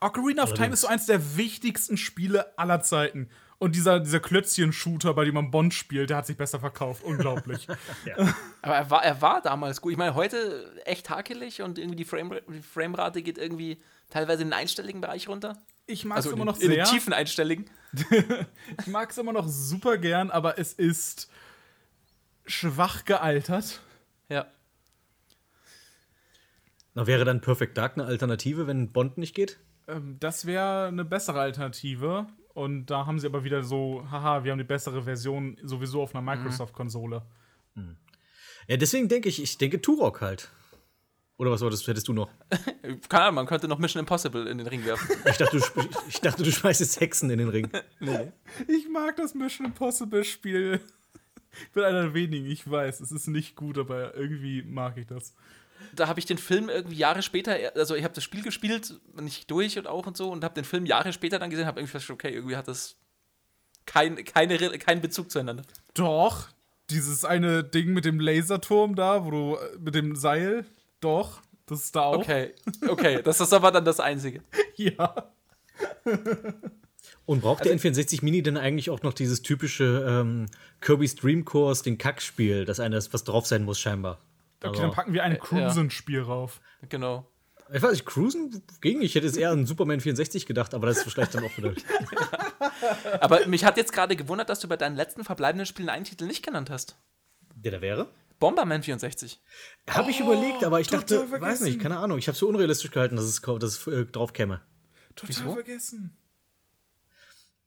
Ocarina 0.00 0.42
of 0.42 0.54
Time 0.54 0.72
ist 0.72 0.82
so 0.82 0.88
eins 0.88 1.06
der 1.06 1.36
wichtigsten 1.36 1.96
Spiele 1.96 2.58
aller 2.58 2.80
Zeiten. 2.80 3.28
Und 3.58 3.74
dieser, 3.74 4.00
dieser 4.00 4.20
Klötzchen-Shooter, 4.20 5.14
bei 5.14 5.24
dem 5.24 5.34
man 5.34 5.50
Bond 5.50 5.72
spielt, 5.72 6.10
der 6.10 6.18
hat 6.18 6.26
sich 6.26 6.36
besser 6.36 6.60
verkauft. 6.60 7.02
Unglaublich. 7.02 7.66
Aber 8.62 8.74
er 8.76 8.90
war, 8.90 9.04
er 9.04 9.22
war 9.22 9.40
damals 9.40 9.80
gut. 9.80 9.92
Ich 9.92 9.98
meine, 9.98 10.14
heute 10.14 10.74
echt 10.84 11.08
hakelig 11.08 11.62
und 11.62 11.78
irgendwie 11.78 11.96
die, 11.96 12.04
Frame, 12.04 12.40
die 12.48 12.60
Framerate 12.60 13.22
geht 13.22 13.38
irgendwie 13.38 13.80
teilweise 14.10 14.42
in 14.42 14.48
den 14.48 14.52
einstelligen 14.52 15.00
Bereich 15.00 15.28
runter. 15.28 15.56
Ich 15.86 16.04
mag 16.04 16.16
Also 16.16 16.30
es 16.30 16.32
in, 16.34 16.38
immer 16.38 16.44
noch 16.44 16.58
in 16.58 16.68
sehr. 16.68 16.84
den 16.84 16.86
tiefen 16.86 17.12
einstelligen. 17.12 17.70
Ich 18.80 18.88
mag 18.88 19.10
es 19.10 19.16
immer 19.16 19.32
noch 19.32 19.48
super 19.48 19.96
gern, 19.96 20.30
aber 20.30 20.58
es 20.58 20.74
ist 20.74 21.30
schwach 22.44 23.04
gealtert. 23.06 23.80
Ja. 24.28 24.46
Na, 26.94 27.06
wäre 27.06 27.24
dann 27.24 27.40
Perfect 27.40 27.78
Dark 27.78 27.94
eine 27.94 28.04
Alternative, 28.04 28.66
wenn 28.66 28.92
Bond 28.92 29.16
nicht 29.16 29.34
geht? 29.34 29.58
Ähm, 29.86 30.16
das 30.20 30.44
wäre 30.46 30.88
eine 30.88 31.04
bessere 31.04 31.40
Alternative. 31.40 32.26
Und 32.56 32.86
da 32.86 33.04
haben 33.04 33.18
sie 33.18 33.26
aber 33.26 33.44
wieder 33.44 33.62
so, 33.62 34.02
haha, 34.10 34.42
wir 34.42 34.50
haben 34.50 34.58
die 34.58 34.64
bessere 34.64 35.02
Version 35.02 35.58
sowieso 35.62 36.00
auf 36.00 36.14
einer 36.14 36.22
Microsoft-Konsole. 36.22 37.20
Ja, 38.66 38.76
deswegen 38.78 39.08
denke 39.08 39.28
ich, 39.28 39.42
ich 39.42 39.58
denke 39.58 39.82
Turok 39.82 40.22
halt. 40.22 40.50
Oder 41.36 41.50
was 41.50 41.60
wolltest, 41.60 41.86
hättest 41.86 42.08
du 42.08 42.14
noch? 42.14 42.30
Keine 43.10 43.24
Ahnung, 43.24 43.34
man 43.34 43.46
könnte 43.46 43.68
noch 43.68 43.78
Mission 43.78 44.00
Impossible 44.00 44.48
in 44.48 44.56
den 44.56 44.66
Ring 44.66 44.86
werfen. 44.86 45.06
Ich 45.30 45.36
dachte, 45.36 45.58
du, 45.58 45.82
ich 46.08 46.22
dachte, 46.22 46.42
du 46.42 46.50
schmeißt 46.50 46.80
jetzt 46.80 46.98
Hexen 46.98 47.28
in 47.28 47.40
den 47.40 47.50
Ring. 47.50 47.70
Ich 48.68 48.88
mag 48.88 49.16
das 49.16 49.34
Mission 49.34 49.66
Impossible-Spiel. 49.66 50.80
Ich 51.60 51.72
bin 51.72 51.84
einer 51.84 52.04
der 52.04 52.14
wenigen, 52.14 52.46
ich 52.46 52.70
weiß, 52.70 53.00
es 53.00 53.12
ist 53.12 53.26
nicht 53.26 53.54
gut, 53.54 53.76
aber 53.76 54.14
irgendwie 54.14 54.62
mag 54.62 54.96
ich 54.96 55.06
das. 55.06 55.34
Da 55.94 56.08
habe 56.08 56.18
ich 56.18 56.26
den 56.26 56.38
Film 56.38 56.68
irgendwie 56.68 56.96
Jahre 56.96 57.22
später, 57.22 57.56
also 57.74 57.94
ich 57.94 58.04
habe 58.04 58.14
das 58.14 58.24
Spiel 58.24 58.42
gespielt, 58.42 58.94
nicht 59.20 59.50
durch 59.50 59.78
und 59.78 59.86
auch 59.86 60.06
und 60.06 60.16
so, 60.16 60.30
und 60.30 60.44
habe 60.44 60.54
den 60.54 60.64
Film 60.64 60.86
Jahre 60.86 61.12
später 61.12 61.38
dann 61.38 61.50
gesehen, 61.50 61.66
habe 61.66 61.80
irgendwie 61.80 61.92
festgestellt, 61.92 62.20
okay, 62.24 62.34
irgendwie 62.34 62.56
hat 62.56 62.68
das 62.68 62.96
kein, 63.86 64.16
keine, 64.24 64.56
keinen 64.78 65.00
Bezug 65.00 65.30
zueinander. 65.30 65.62
Doch, 65.94 66.48
dieses 66.90 67.24
eine 67.24 67.64
Ding 67.64 67.92
mit 67.92 68.04
dem 68.04 68.20
Laserturm 68.20 68.94
da, 68.94 69.24
wo 69.24 69.30
du 69.30 69.56
äh, 69.56 69.78
mit 69.78 69.94
dem 69.94 70.16
Seil, 70.16 70.66
doch, 71.00 71.40
das 71.66 71.84
ist 71.84 71.96
da 71.96 72.02
auch. 72.02 72.18
Okay, 72.18 72.54
okay, 72.88 73.22
das 73.22 73.40
ist 73.40 73.52
aber 73.52 73.70
dann 73.72 73.84
das 73.84 74.00
Einzige. 74.00 74.40
Ja. 74.76 75.32
Und 77.24 77.40
braucht 77.40 77.64
der 77.64 77.74
N64 77.74 78.22
Mini 78.22 78.42
denn 78.42 78.58
eigentlich 78.58 78.90
auch 78.90 79.02
noch 79.02 79.14
dieses 79.14 79.40
typische 79.40 80.04
ähm, 80.06 80.46
Kirby's 80.80 81.16
Dream 81.16 81.46
Course, 81.46 81.82
den 81.82 81.96
Kackspiel, 81.96 82.66
das 82.66 82.78
eine 82.78 82.98
ist, 82.98 83.14
was 83.14 83.24
drauf 83.24 83.46
sein 83.46 83.64
muss, 83.64 83.80
scheinbar? 83.80 84.18
Okay, 84.60 84.68
Also- 84.68 84.82
dann 84.82 84.90
packen 84.92 85.12
wir 85.12 85.22
ein 85.24 85.32
ja. 85.32 85.38
Cruisen-Spiel 85.38 86.22
rauf. 86.22 86.60
Genau. 86.88 87.30
Ich 87.72 87.82
weiß 87.82 87.90
nicht, 87.92 88.06
Cruisen 88.06 88.62
ging. 88.80 89.00
Ich 89.02 89.16
hätte 89.16 89.26
jetzt 89.26 89.36
eher 89.36 89.50
an 89.50 89.66
Superman 89.66 90.00
64 90.00 90.46
gedacht, 90.46 90.72
aber 90.72 90.86
das 90.86 90.98
ist 90.98 91.12
vielleicht 91.12 91.34
dann 91.34 91.44
auch 91.44 91.56
wieder. 91.56 91.74
Aber 93.20 93.44
mich 93.48 93.64
hat 93.64 93.76
jetzt 93.76 93.92
gerade 93.92 94.14
gewundert, 94.14 94.48
dass 94.48 94.60
du 94.60 94.68
bei 94.68 94.76
deinen 94.76 94.94
letzten 94.94 95.24
verbleibenden 95.24 95.66
Spielen 95.66 95.88
einen 95.88 96.04
Titel 96.04 96.26
nicht 96.26 96.44
genannt 96.44 96.70
hast. 96.70 96.96
Der 97.56 97.72
da 97.72 97.80
wäre? 97.80 98.08
Bomberman 98.38 98.82
64. 98.84 99.40
Habe 99.90 100.10
ich 100.10 100.20
überlegt, 100.20 100.62
aber 100.62 100.78
ich 100.80 100.86
total 100.88 101.00
dachte, 101.00 101.20
weiß 101.22 101.28
vergessen. 101.40 101.64
nicht, 101.64 101.80
keine 101.80 101.96
Ahnung. 101.98 102.18
Ich 102.18 102.28
habe 102.28 102.34
es 102.34 102.38
für 102.38 102.46
unrealistisch 102.46 102.90
gehalten, 102.90 103.16
dass 103.16 103.24
es, 103.24 103.40
dass 103.40 103.62
es 103.64 103.86
äh, 103.88 104.04
drauf 104.06 104.32
käme. 104.32 104.60
Total 105.16 105.52
vergessen. 105.54 106.16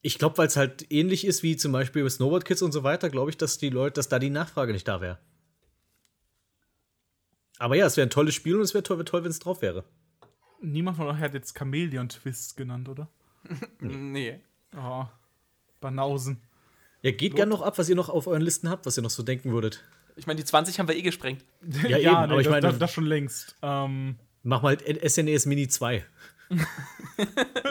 Ich 0.01 0.17
glaube, 0.17 0.37
weil 0.37 0.47
es 0.47 0.55
halt 0.55 0.85
ähnlich 0.91 1.25
ist 1.25 1.43
wie 1.43 1.57
zum 1.57 1.71
Beispiel 1.73 2.03
bei 2.03 2.09
Snowboard 2.09 2.45
Kids 2.45 2.61
und 2.61 2.71
so 2.71 2.83
weiter, 2.83 3.09
glaube 3.09 3.31
ich, 3.31 3.37
dass 3.37 3.57
die 3.57 3.69
Leute, 3.69 3.95
dass 3.95 4.07
da 4.07 4.19
die 4.19 4.29
Nachfrage 4.29 4.71
nicht 4.71 4.87
da 4.87 5.01
wäre. 5.01 5.17
Aber 7.59 7.75
ja, 7.75 7.85
es 7.85 7.95
wäre 7.97 8.07
ein 8.07 8.09
tolles 8.09 8.33
Spiel 8.33 8.55
und 8.55 8.61
es 8.61 8.73
wäre 8.73 8.83
toll, 8.83 8.97
wär 8.97 9.05
toll 9.05 9.23
wenn 9.23 9.29
es 9.31 9.39
drauf 9.39 9.61
wäre. 9.61 9.83
Niemand 10.61 10.97
von 10.97 11.07
euch 11.07 11.19
hat 11.19 11.33
jetzt 11.33 11.53
Chameleon 11.55 12.09
Twist 12.09 12.57
genannt, 12.57 12.89
oder? 12.89 13.07
Nee. 13.79 14.39
Oh, 14.75 15.05
Banausen. 15.79 16.41
Ja, 17.01 17.11
geht 17.11 17.35
gern 17.35 17.47
noch 17.49 17.61
ab, 17.61 17.77
was 17.77 17.87
ihr 17.87 17.95
noch 17.95 18.09
auf 18.09 18.27
euren 18.27 18.41
Listen 18.41 18.69
habt, 18.69 18.85
was 18.85 18.97
ihr 18.97 19.03
noch 19.03 19.09
so 19.09 19.23
denken 19.23 19.51
würdet. 19.51 19.83
Ich 20.17 20.27
meine, 20.27 20.37
die 20.37 20.43
20 20.45 20.79
haben 20.79 20.87
wir 20.89 20.95
eh 20.97 21.01
gesprengt. 21.01 21.45
Ja, 21.87 21.97
eben, 21.97 22.09
aber 22.15 22.39
ich 22.39 22.45
das, 22.47 22.51
meine- 22.51 22.67
das, 22.67 22.79
das 22.79 22.91
schon 22.91 23.05
längst. 23.05 23.55
Ähm, 23.61 24.17
Mach 24.43 24.61
mal 24.61 24.77
SNES 24.79 25.45
Mini 25.45 25.67
2. 25.67 26.05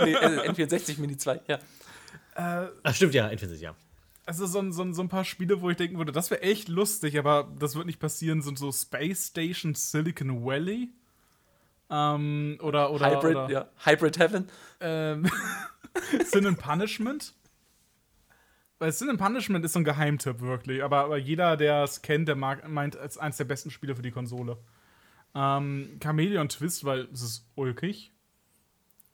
Nee, 0.04 0.12
äh, 0.12 0.48
N64 0.50 1.00
Mini 1.00 1.16
2, 1.16 1.40
ja. 1.48 1.58
Ach, 2.34 2.94
stimmt, 2.94 3.14
ja, 3.14 3.26
N64, 3.28 3.56
ja. 3.56 3.74
Also 4.28 4.46
so, 4.46 4.58
ein- 4.60 4.72
so, 4.72 4.82
ein- 4.82 4.94
so 4.94 5.02
ein 5.02 5.08
paar 5.08 5.24
Spiele, 5.24 5.60
wo 5.60 5.70
ich 5.70 5.76
denken 5.76 5.98
würde, 5.98 6.12
das 6.12 6.30
wäre 6.30 6.42
echt 6.42 6.68
lustig, 6.68 7.18
aber 7.18 7.52
das 7.58 7.74
wird 7.74 7.86
nicht 7.86 7.98
passieren, 7.98 8.42
sind 8.42 8.58
so 8.58 8.70
Space 8.70 9.28
Station 9.28 9.74
Silicon 9.74 10.44
Valley. 10.44 10.90
Ähm, 11.90 12.58
oder, 12.62 12.90
oder, 12.92 13.10
Hybrid, 13.10 13.36
oder 13.36 13.50
ja. 13.50 13.68
Hybrid 13.84 14.18
Heaven. 14.18 14.48
ähm, 14.80 15.26
Sin 16.26 16.46
and 16.46 16.58
Punishment. 16.58 17.34
Weil 18.78 18.92
Sin 18.92 19.08
and 19.10 19.18
Punishment 19.18 19.64
ist 19.64 19.72
so 19.72 19.80
ein 19.80 19.84
Geheimtipp, 19.84 20.40
wirklich. 20.40 20.84
Aber, 20.84 20.98
aber 21.04 21.16
jeder, 21.16 21.56
der 21.56 21.82
es 21.82 22.02
kennt, 22.02 22.28
der 22.28 22.36
mag, 22.36 22.68
meint, 22.68 22.94
es 22.94 23.12
ist 23.12 23.18
eines 23.18 23.38
der 23.38 23.44
besten 23.44 23.70
Spiele 23.70 23.96
für 23.96 24.02
die 24.02 24.10
Konsole. 24.12 24.56
Ähm, 25.34 25.98
Chameleon 26.02 26.48
Twist, 26.48 26.84
weil 26.84 27.08
es 27.12 27.22
ist 27.22 27.46
ulkig. 27.56 28.12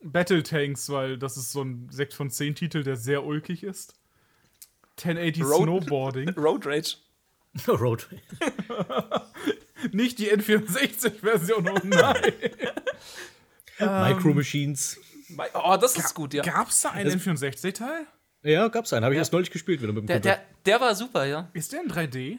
Battle 0.02 0.42
Tanks, 0.42 0.90
weil 0.90 1.16
das 1.16 1.36
ist 1.38 1.52
so 1.52 1.62
ein 1.62 1.88
6 1.90 2.14
von 2.14 2.28
10 2.30 2.56
Titel, 2.56 2.82
der 2.82 2.96
sehr 2.96 3.24
ulkig 3.24 3.62
ist. 3.62 3.94
1080 4.98 5.42
Road- 5.44 5.62
Snowboarding. 5.62 6.30
Road 6.36 6.66
Rage. 6.66 6.96
Road. 7.68 8.06
Nicht 9.92 10.18
die 10.18 10.30
N64-Version, 10.32 11.68
oh 11.68 11.78
nein. 11.84 12.32
Micro 13.78 14.34
Machines. 14.34 14.98
Oh, 15.54 15.76
das 15.80 15.96
ist 15.96 16.14
gut, 16.14 16.34
ja. 16.34 16.42
Gab's 16.42 16.82
da 16.82 16.90
einen 16.90 17.10
N64-Teil? 17.18 18.06
Ja, 18.42 18.68
gab's 18.68 18.92
einen. 18.92 19.04
Habe 19.04 19.14
ich 19.14 19.16
Ja. 19.16 19.22
erst 19.22 19.32
neulich 19.32 19.50
gespielt 19.50 19.82
wieder 19.82 19.92
mit 19.92 20.02
dem 20.02 20.06
Der, 20.06 20.20
der, 20.20 20.40
der 20.66 20.80
war 20.80 20.94
super, 20.94 21.24
ja. 21.24 21.48
Ist 21.54 21.72
der 21.72 21.82
in 21.82 21.90
3D? 21.90 22.38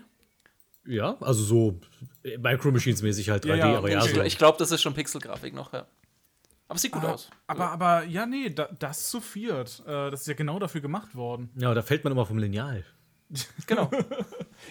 Ja, 0.88 1.17
also 1.19 1.43
so 1.43 1.80
äh, 2.24 2.38
Micro 2.38 2.72
Machines 2.72 3.01
mäßig 3.01 3.30
halt 3.30 3.43
3D, 3.45 3.48
Ja, 3.50 3.56
ja, 3.72 3.77
aber 3.77 3.92
ja, 3.92 4.01
okay. 4.01 4.14
so. 4.16 4.22
Ich 4.22 4.38
glaube, 4.38 4.58
das 4.59 4.72
ist 4.72 4.82
schon 4.82 4.93
Pixelgrafik 4.93 5.53
noch, 5.53 5.74
ja. 5.74 5.88
Aber 6.68 6.80
sieht 6.80 6.92
gut 6.92 7.03
Ah, 7.03 7.14
aus. 7.14 7.30
Aber, 7.48 7.69
aber 7.72 8.03
ja, 8.06 8.26
nee, 8.26 8.50
da, 8.50 8.68
das 8.80 9.10
zu 9.10 9.22
viert. 9.22 9.84
Äh, 9.85 10.10
das 10.11 10.22
ist 10.22 10.27
ja 10.27 10.34
genau 10.34 10.58
dafür 10.60 10.82
gemacht 10.82 11.16
worden. 11.16 11.50
Ja, 11.56 11.74
da 11.74 11.82
fällt 11.84 12.03
man 12.03 12.11
immer 12.14 12.26
vom 12.26 12.38
Lineal. 12.38 12.84
Genau. 13.68 13.90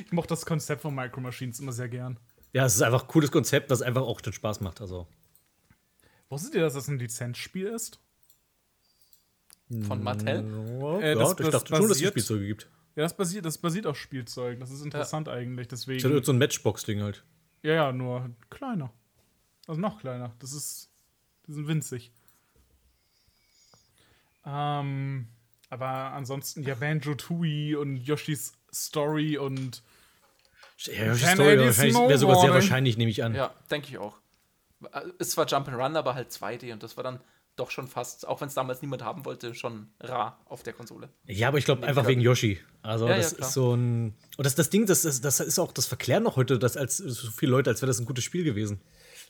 Ich 0.06 0.12
mochte 0.12 0.28
das 0.30 0.46
Konzept 0.46 0.82
von 0.82 0.94
Micro 0.94 1.20
Machines 1.20 1.58
immer 1.60 1.72
sehr 1.72 1.88
gern. 1.88 2.18
Ja, 2.52 2.64
es 2.64 2.74
ist 2.76 2.82
einfach 2.82 3.02
ein 3.02 3.08
cooles 3.08 3.30
Konzept, 3.32 3.68
was 3.70 3.82
einfach 3.82 4.02
auch 4.02 4.20
den 4.20 4.32
Spaß 4.32 4.60
macht. 4.60 4.80
Also. 4.80 5.06
Wusstet 6.28 6.54
ihr, 6.54 6.60
dass 6.62 6.74
das 6.74 6.88
ein 6.88 6.98
Lizenzspiel 6.98 7.66
ist? 7.66 8.00
Von 9.86 10.02
Mattel. 10.02 10.44
Ja, 10.80 10.98
Äh, 11.00 11.08
ja, 11.10 11.14
das- 11.16 11.30
ich 11.32 11.36
das 11.36 11.50
dachte 11.50 11.68
schon, 11.68 11.76
dass 11.76 11.84
es 11.84 11.88
basiert- 11.88 12.10
Spielzeuge 12.12 12.46
gibt. 12.46 12.68
Ja, 12.96 13.02
das 13.02 13.16
basiert, 13.16 13.44
das 13.44 13.58
basiert 13.58 13.86
auf 13.86 13.98
Spielzeugen. 13.98 14.60
Das 14.60 14.70
ist 14.70 14.84
interessant 14.84 15.28
eigentlich. 15.28 15.66
Das 15.68 15.80
Deswegen. 15.80 15.98
ist 15.98 16.04
halt 16.04 16.24
so 16.24 16.32
ein 16.32 16.38
Matchbox-Ding 16.38 17.02
halt. 17.02 17.24
Ja, 17.62 17.72
ja, 17.74 17.92
nur 17.92 18.30
kleiner. 18.50 18.92
Also 19.66 19.80
noch 19.80 19.98
kleiner. 20.00 20.32
Das 20.38 20.52
ist. 20.52 20.90
Die 21.46 21.52
sind 21.52 21.68
winzig. 21.68 22.10
Ähm, 24.46 25.28
aber 25.70 25.86
ansonsten, 25.86 26.62
ja, 26.62 26.74
Banjo 26.74 27.14
Tooie 27.14 27.76
und 27.76 27.96
Yoshis 27.96 28.52
Story 28.72 29.38
und. 29.38 29.82
Ja, 30.78 31.06
Yoshi's 31.06 31.30
Story 31.30 31.58
wäre 31.58 32.18
sogar 32.18 32.40
sehr 32.40 32.52
wahrscheinlich, 32.52 32.96
nehme 32.96 33.10
ich 33.10 33.22
an. 33.22 33.34
Ja, 33.34 33.54
denke 33.70 33.88
ich 33.88 33.98
auch. 33.98 34.18
Ist 35.18 35.32
zwar 35.32 35.46
Jump'n'Run, 35.46 35.96
aber 35.96 36.14
halt 36.14 36.30
2D 36.30 36.72
und 36.72 36.82
das 36.82 36.96
war 36.96 37.04
dann 37.04 37.20
doch 37.56 37.70
schon 37.70 37.86
fast, 37.86 38.26
auch 38.26 38.40
wenn 38.40 38.48
es 38.48 38.54
damals 38.54 38.82
niemand 38.82 39.04
haben 39.04 39.24
wollte, 39.24 39.54
schon 39.54 39.88
rar 40.00 40.40
auf 40.46 40.62
der 40.62 40.72
Konsole. 40.72 41.08
Ja, 41.26 41.48
aber 41.48 41.58
ich 41.58 41.64
glaube 41.64 41.86
einfach 41.86 42.06
wegen 42.06 42.20
Yoshi. 42.20 42.60
Also 42.82 43.08
Ja, 43.08 43.16
das 43.16 43.32
ja, 43.32 43.38
ist 43.38 43.52
so 43.52 43.74
ein. 43.74 44.16
Und 44.36 44.44
das, 44.44 44.56
das 44.56 44.70
Ding, 44.70 44.86
das 44.86 45.04
ist, 45.04 45.24
das 45.24 45.40
ist 45.40 45.58
auch, 45.58 45.72
das 45.72 45.86
verklären 45.86 46.24
noch 46.24 46.36
heute 46.36 46.58
das 46.58 46.76
als 46.76 46.96
so 46.96 47.30
viele 47.30 47.52
Leute, 47.52 47.70
als 47.70 47.80
wäre 47.80 47.88
das 47.88 48.00
ein 48.00 48.06
gutes 48.06 48.24
Spiel 48.24 48.44
gewesen. 48.44 48.80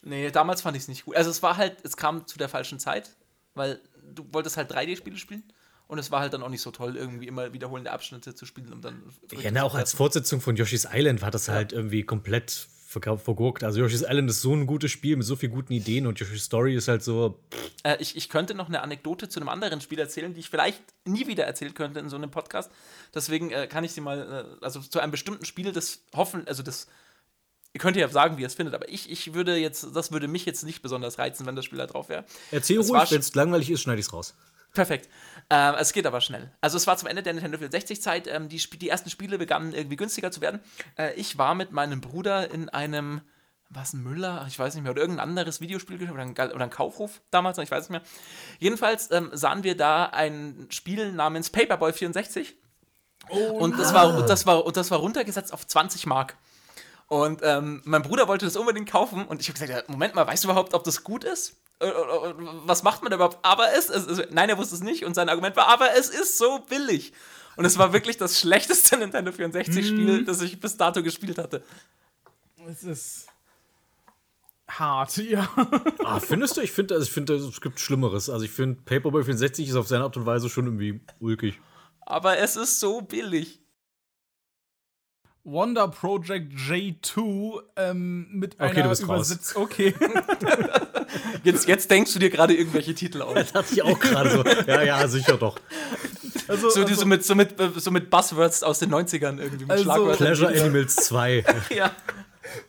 Nee, 0.05 0.31
damals 0.31 0.62
fand 0.62 0.76
ich 0.76 0.84
es 0.84 0.89
nicht 0.89 1.07
gut. 1.07 1.16
Also 1.16 1.31
es 1.31 1.42
war 1.42 1.57
halt, 1.57 1.78
es 1.83 1.97
kam 1.97 2.26
zu 2.26 2.39
der 2.39 2.49
falschen 2.49 2.78
Zeit, 2.78 3.10
weil 3.55 3.81
du 4.02 4.26
wolltest 4.33 4.57
halt 4.57 4.70
3D-Spiele 4.70 5.16
spielen 5.16 5.42
und 5.86 5.99
es 5.99 6.10
war 6.10 6.20
halt 6.20 6.33
dann 6.34 6.42
auch 6.42 6.49
nicht 6.49 6.60
so 6.62 6.70
toll, 6.70 6.97
irgendwie 6.97 7.26
immer 7.26 7.52
wiederholende 7.52 7.91
Abschnitte 7.91 8.34
zu 8.34 8.47
spielen, 8.47 8.73
um 8.73 8.81
dann. 8.81 9.02
Ja, 9.33 9.50
ne, 9.50 9.65
auch 9.65 9.74
als 9.74 9.94
Fortsetzung 9.94 10.41
von 10.41 10.57
Yoshi's 10.57 10.86
Island 10.92 11.23
war 11.23 11.31
das 11.31 11.49
halt 11.49 11.73
irgendwie 11.73 12.02
komplett 12.02 12.68
vergurkt. 13.00 13.65
Also 13.65 13.81
Yoshi's 13.81 14.02
Island 14.02 14.31
ist 14.31 14.41
so 14.41 14.55
ein 14.55 14.66
gutes 14.66 14.91
Spiel 14.91 15.16
mit 15.16 15.26
so 15.26 15.36
vielen 15.36 15.52
guten 15.52 15.73
Ideen 15.73 16.07
und 16.07 16.20
Yoshi's 16.20 16.44
Story 16.44 16.76
ist 16.76 16.89
halt 16.89 17.02
so. 17.02 17.41
Äh, 17.83 17.97
ich, 17.99 18.16
ich 18.16 18.28
könnte 18.28 18.55
noch 18.55 18.68
eine 18.68 18.83
Anekdote 18.83 19.28
zu 19.28 19.41
einem 19.41 19.49
anderen 19.49 19.81
Spiel 19.81 19.99
erzählen, 19.99 20.33
die 20.33 20.41
ich 20.41 20.50
vielleicht 20.50 20.81
nie 21.05 21.26
wieder 21.26 21.44
erzählen 21.44 21.74
könnte 21.74 21.99
in 22.00 22.08
so 22.08 22.16
einem 22.16 22.31
Podcast. 22.31 22.70
Deswegen 23.15 23.50
äh, 23.50 23.66
kann 23.66 23.84
ich 23.84 23.92
sie 23.92 24.00
mal, 24.00 24.57
äh, 24.60 24.65
also 24.65 24.81
zu 24.81 25.00
einem 25.00 25.10
bestimmten 25.10 25.44
Spiel, 25.44 25.73
das 25.73 26.05
hoffen, 26.15 26.47
also 26.47 26.62
das, 26.62 26.86
ihr 27.74 27.80
könnt 27.80 27.96
ja 27.96 28.08
sagen, 28.08 28.38
wie 28.38 28.42
ihr 28.42 28.46
es 28.46 28.54
findet, 28.54 28.74
aber 28.74 28.88
ich, 28.88 29.10
ich 29.10 29.34
würde 29.34 29.56
jetzt, 29.56 29.88
das 29.94 30.12
würde 30.12 30.28
mich 30.28 30.46
jetzt 30.46 30.62
nicht 30.62 30.80
besonders 30.80 31.18
reizen, 31.18 31.44
wenn 31.44 31.56
das 31.56 31.64
Spiel 31.64 31.78
da 31.78 31.86
drauf 31.86 32.08
wäre. 32.08 32.24
Erzähl 32.50 32.78
Das 32.78 32.88
ruhig, 32.88 33.10
wenn 33.10 33.20
es 33.20 33.34
langweilig 33.34 33.70
ist, 33.70 33.82
schneide 33.82 34.00
ich 34.00 34.06
es 34.06 34.12
raus. 34.12 34.34
Perfekt. 34.72 35.08
Ähm, 35.50 35.74
es 35.78 35.92
geht 35.92 36.06
aber 36.06 36.20
schnell. 36.20 36.50
Also 36.60 36.76
es 36.76 36.86
war 36.86 36.96
zum 36.96 37.08
Ende 37.08 37.22
der 37.22 37.34
Nintendo 37.34 37.58
64-Zeit. 37.58 38.26
Ähm, 38.28 38.48
die, 38.48 38.58
die 38.58 38.88
ersten 38.88 39.10
Spiele 39.10 39.38
begannen 39.38 39.72
irgendwie 39.72 39.96
günstiger 39.96 40.30
zu 40.30 40.40
werden. 40.40 40.60
Äh, 40.96 41.14
ich 41.14 41.36
war 41.36 41.54
mit 41.54 41.72
meinem 41.72 42.00
Bruder 42.00 42.50
in 42.50 42.68
einem, 42.68 43.20
was 43.70 43.92
ein 43.92 44.02
Müller, 44.02 44.44
ich 44.48 44.58
weiß 44.58 44.74
nicht 44.74 44.82
mehr, 44.82 44.92
oder 44.92 45.02
irgendein 45.02 45.28
anderes 45.28 45.60
Videospiel 45.60 46.10
oder 46.10 46.22
ein, 46.22 46.32
oder 46.32 46.64
ein 46.64 46.70
Kaufhof 46.70 47.22
damals, 47.30 47.58
ich 47.58 47.70
weiß 47.70 47.88
nicht 47.88 47.90
mehr. 47.90 48.02
Jedenfalls 48.58 49.10
ähm, 49.12 49.30
sahen 49.32 49.62
wir 49.62 49.76
da 49.76 50.06
ein 50.06 50.66
Spiel 50.70 51.12
namens 51.12 51.50
Paperboy 51.50 51.92
64. 51.92 52.56
und 53.28 53.78
das 53.78 53.94
war, 53.94 54.16
und 54.16 54.28
das 54.28 54.44
war, 54.44 54.64
und 54.64 54.76
das 54.76 54.90
war 54.90 54.98
runtergesetzt 54.98 55.52
auf 55.52 55.66
20 55.66 56.06
Mark. 56.06 56.36
Und 57.08 57.41
ähm, 57.42 57.83
mein 57.84 58.02
Bruder 58.02 58.28
wollte 58.28 58.47
das 58.47 58.57
unbedingt 58.57 58.91
kaufen 58.91 59.26
und 59.26 59.41
ich 59.41 59.49
habe 59.49 59.58
gesagt, 59.58 59.70
ja, 59.70 59.92
Moment 59.92 60.15
mal, 60.15 60.26
weißt 60.26 60.44
du 60.44 60.49
überhaupt, 60.49 60.74
ob 60.74 60.84
das 60.84 61.05
gut 61.05 61.24
ist? 61.24 61.57
Äh, 61.81 61.86
äh, 61.86 61.91
äh, 61.91 62.34
Was 62.65 62.83
macht 62.83 63.02
man 63.02 63.10
da 63.10 63.16
überhaupt? 63.16 63.39
Aber 63.42 63.73
es, 63.74 63.89
es 63.91 64.23
nein, 64.31 64.49
er 64.49 64.58
wusste 64.58 64.74
es 64.74 64.83
nicht 64.83 65.05
und 65.05 65.15
sein 65.15 65.28
Argument 65.28 65.55
war, 65.57 65.68
aber 65.68 65.94
es 65.97 66.08
ist 66.08 66.39
so 66.39 66.60
billig. 66.60 67.12
Und 67.57 67.65
es 67.65 67.78
war 67.78 67.92
wirklich 67.92 68.16
das 68.16 68.41
schlechteste 68.41 68.97
Nintendo 68.97 69.31
64-Spiel, 69.31 70.24
das 70.24 70.41
ich 70.41 70.58
bis 70.58 70.76
dato 70.76 71.02
gespielt 71.02 71.39
hatte. 71.39 71.62
Es 72.68 72.83
ist. 72.84 73.26
hart, 74.66 75.16
ja. 75.18 75.49
Ah, 76.05 76.20
findest 76.20 76.57
du? 76.57 76.62
Ich 76.62 76.73
finde, 76.73 76.94
also 76.94 77.05
ich 77.05 77.12
finde, 77.12 77.34
es 77.34 77.60
gibt 77.60 77.78
Schlimmeres. 77.81 78.31
Also 78.31 78.44
ich 78.44 78.50
finde, 78.50 78.81
Paperboy 78.83 79.23
64 79.24 79.68
ist 79.68 79.76
auf 79.76 79.86
seine 79.86 80.05
Art 80.05 80.16
und 80.16 80.24
Weise 80.26 80.49
schon 80.49 80.65
irgendwie 80.65 81.00
ulkig. 81.20 81.60
Aber 82.00 82.39
es 82.39 82.57
ist 82.57 82.81
so 82.81 83.02
billig. 83.02 83.60
Wonder 85.44 85.89
Project 85.89 86.52
J2 86.55 87.60
ähm, 87.76 88.26
mit 88.32 88.58
einer 88.58 88.70
Okay, 88.70 88.82
du 88.82 88.89
bist 88.89 89.06
raus. 89.08 89.31
Übersetz- 89.31 89.56
Okay. 89.56 89.94
Jetzt, 91.44 91.68
jetzt 91.68 91.90
denkst 91.90 92.12
du 92.14 92.18
dir 92.18 92.31
gerade 92.31 92.55
irgendwelche 92.55 92.94
Titel 92.94 93.23
aus. 93.23 93.34
Das 93.34 93.55
hatte 93.55 93.74
ich 93.74 93.82
auch 93.82 93.98
gerade 94.00 94.31
so. 94.31 94.42
Ja, 94.66 94.82
ja, 94.82 95.06
sicher 95.06 95.36
doch. 95.36 95.56
Also, 96.48 96.70
So, 96.70 96.81
also, 96.82 96.94
so, 96.94 97.06
mit, 97.06 97.24
so, 97.24 97.34
mit, 97.34 97.60
äh, 97.60 97.68
so 97.76 97.90
mit 97.90 98.10
Buzzwords 98.10 98.62
aus 98.62 98.78
den 98.81 98.90
90ern 98.92 99.39
irgendwie, 99.39 99.64
mit 99.66 99.70
Also-. 99.70 100.12
Pleasure 100.16 100.48
Animals 100.60 100.97
2. 100.97 101.44
Ja. 101.76 101.92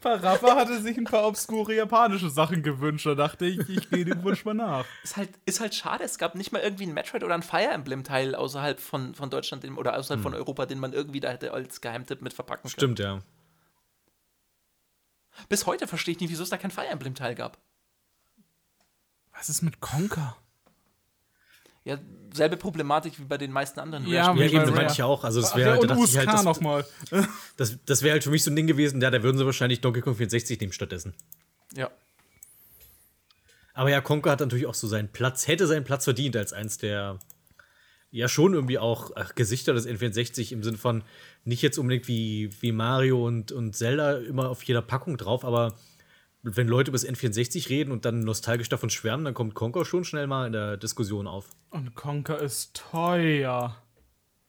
Parappa 0.02 0.56
hatte 0.56 0.82
sich 0.82 0.98
ein 0.98 1.04
paar 1.04 1.28
obskure 1.28 1.76
japanische 1.76 2.30
Sachen 2.30 2.64
gewünscht. 2.64 3.06
Da 3.06 3.16
dachte 3.16 3.46
ich, 3.46 3.70
ich 3.70 3.90
gehe 3.90 4.06
dem 4.06 4.24
Wunsch 4.24 4.46
mal 4.46 4.54
nach. 4.54 4.86
Ist 5.04 5.18
halt, 5.18 5.30
ist 5.46 5.60
halt 5.60 5.76
schade, 5.76 6.04
es 6.04 6.18
gab 6.18 6.36
nicht 6.36 6.52
mal 6.52 6.62
irgendwie 6.62 6.86
ein 6.86 6.94
Metroid 6.94 7.24
oder 7.24 7.34
ein 7.36 7.44
Fire 7.44 7.70
Emblem-Teil 7.72 8.36
außerhalb 8.36 8.80
von, 8.80 9.16
von 9.16 9.30
Deutschland 9.30 9.64
den, 9.64 9.78
oder 9.78 9.98
außerhalb 9.98 10.22
von 10.22 10.34
Europa, 10.34 10.66
den 10.66 10.80
man 10.80 10.94
irgendwie 10.94 11.20
da 11.20 11.30
hätte 11.30 11.54
als 11.54 11.82
Geheimtipp 11.82 12.22
mit 12.22 12.34
verpacken 12.34 12.64
können. 12.64 12.72
Stimmt, 12.72 13.00
ja. 13.00 13.22
Bis 15.50 15.66
heute 15.66 15.88
verstehe 15.88 16.14
ich 16.14 16.20
nicht, 16.20 16.30
wieso 16.32 16.44
es 16.44 16.50
da 16.50 16.58
kein 16.58 16.72
Fire 16.72 16.88
Emblem-Teil 16.88 17.36
gab. 17.36 17.58
Was 19.34 19.50
ist 19.50 19.62
mit 19.62 19.82
Conker? 19.82 20.38
Ja, 21.84 21.98
selbe 22.36 22.58
Problematik 22.58 23.20
wie 23.20 23.24
bei 23.24 23.38
den 23.38 23.52
meisten 23.52 23.80
anderen 23.80 24.08
Ja, 24.08 24.28
Rare-Spielen. 24.28 24.52
Ja, 24.52 24.64
eben, 24.64 24.76
meinte 24.76 24.94
ich 24.94 25.04
auch. 25.04 25.24
Also, 25.24 25.42
das 25.42 25.56
wäre 25.56 25.72
halt, 25.72 25.90
da 25.90 25.96
ich 25.96 26.18
halt, 26.18 26.28
das, 26.28 27.28
das, 27.58 27.78
das 27.86 28.04
wäre 28.04 28.14
halt 28.14 28.24
für 28.24 28.30
mich 28.30 28.44
so 28.44 28.52
ein 28.52 28.56
Ding 28.56 28.68
gewesen, 28.68 29.02
ja, 29.02 29.10
da 29.10 29.24
würden 29.24 29.38
sie 29.38 29.46
wahrscheinlich 29.46 29.82
Donkey 29.82 30.02
Kong 30.02 30.16
64 30.16 30.60
nehmen 30.60 30.74
stattdessen. 30.74 31.14
Ja. 31.76 31.90
Aber 33.74 33.90
ja, 33.90 34.02
Conker 34.02 34.32
hat 34.32 34.40
natürlich 34.40 34.68
auch 34.68 34.74
so 34.74 34.88
seinen 34.88 35.10
Platz, 35.10 35.48
hätte 35.48 35.68
seinen 35.68 35.84
Platz 35.84 36.06
verdient 36.06 36.38
als 36.38 36.54
eins 36.54 36.78
der 36.78 37.20
ja 38.12 38.30
schon 38.30 38.54
irgendwie 38.54 38.80
auch 38.80 39.12
ach, 39.16 39.36
Gesichter 39.36 39.74
des 39.74 39.86
N64 39.86 40.54
im 40.54 40.64
Sinne 40.64 40.78
von 40.78 41.04
nicht 41.44 41.62
jetzt 41.62 41.78
unbedingt 41.78 42.08
wie, 42.08 42.50
wie 42.62 42.72
Mario 42.72 43.26
und, 43.28 43.52
und 43.52 43.76
Zelda 43.76 44.18
immer 44.20 44.50
auf 44.50 44.64
jeder 44.64 44.82
Packung 44.82 45.18
drauf, 45.18 45.44
aber 45.44 45.76
wenn 46.46 46.68
Leute 46.68 46.92
über 46.92 46.96
das 46.98 47.08
N64 47.08 47.70
reden 47.70 47.92
und 47.92 48.06
dann 48.06 48.20
nostalgisch 48.20 48.70
davon 48.70 48.90
schwärmen, 48.90 49.26
dann 49.26 49.34
kommt 49.34 49.56
Conker 49.56 49.84
schon 49.84 50.04
schnell 50.04 50.28
mal 50.28 50.46
in 50.46 50.54
der 50.54 50.78
Diskussion 50.78 51.28
auf. 51.28 51.50
Und 51.72 51.96
Conker 51.96 52.40
ist 52.40 52.76
teuer. 52.76 53.76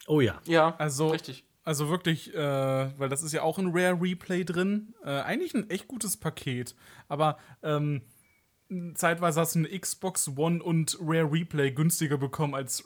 Oh 0.07 0.21
ja. 0.21 0.41
Ja, 0.45 0.75
Also, 0.77 1.09
richtig. 1.09 1.45
Also 1.65 1.89
wirklich, 1.89 2.33
äh, 2.33 2.39
weil 2.39 3.09
das 3.09 3.25
ist 3.25 3.33
ja 3.33 3.43
auch 3.43 3.59
ein 3.59 3.71
Rare 3.73 4.01
Replay 4.01 4.45
drin. 4.45 4.95
Äh, 5.05 5.11
eigentlich 5.21 5.53
ein 5.55 5.69
echt 5.69 5.89
gutes 5.89 6.17
Paket. 6.17 6.77
Aber 7.09 7.39
ähm, 7.63 8.03
zeitweise 8.95 9.41
hast 9.41 9.57
du 9.57 9.61
eine 9.61 9.77
Xbox 9.77 10.31
One 10.37 10.63
und 10.63 10.97
Rare 11.01 11.33
Replay 11.33 11.73
günstiger 11.73 12.19
bekommen 12.19 12.55
als 12.55 12.85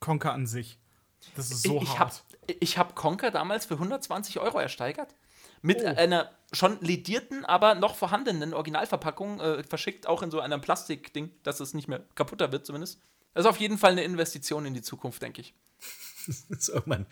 Conker 0.00 0.32
an 0.32 0.46
sich. 0.46 0.78
Das 1.36 1.50
ist 1.50 1.62
so 1.62 1.76
ich 1.76 1.82
ich 1.82 1.98
hart. 1.98 2.24
habe 2.48 2.56
ich 2.60 2.78
hab 2.78 2.94
Conker 2.94 3.30
damals 3.30 3.66
für 3.66 3.74
120 3.74 4.40
Euro 4.40 4.58
ersteigert. 4.58 5.14
Mit 5.62 5.78
Oh. 5.82 5.86
einer 5.86 6.30
schon 6.52 6.78
ledierten, 6.80 7.44
aber 7.46 7.74
noch 7.74 7.94
vorhandenen 7.94 8.52
Originalverpackung 8.52 9.40
äh, 9.40 9.62
verschickt, 9.64 10.06
auch 10.06 10.22
in 10.22 10.30
so 10.30 10.40
einem 10.40 10.60
Plastikding, 10.60 11.30
dass 11.44 11.60
es 11.60 11.72
nicht 11.72 11.88
mehr 11.88 12.02
kaputter 12.14 12.52
wird, 12.52 12.66
zumindest. 12.66 13.00
Das 13.32 13.44
ist 13.44 13.48
auf 13.50 13.56
jeden 13.58 13.78
Fall 13.78 13.92
eine 13.92 14.04
Investition 14.04 14.66
in 14.66 14.74
die 14.74 14.82
Zukunft, 14.82 15.22
denke 15.22 15.40
ich. 15.40 15.54
Das 16.26 16.44
ist 16.50 16.68
irgendwann 16.68 17.06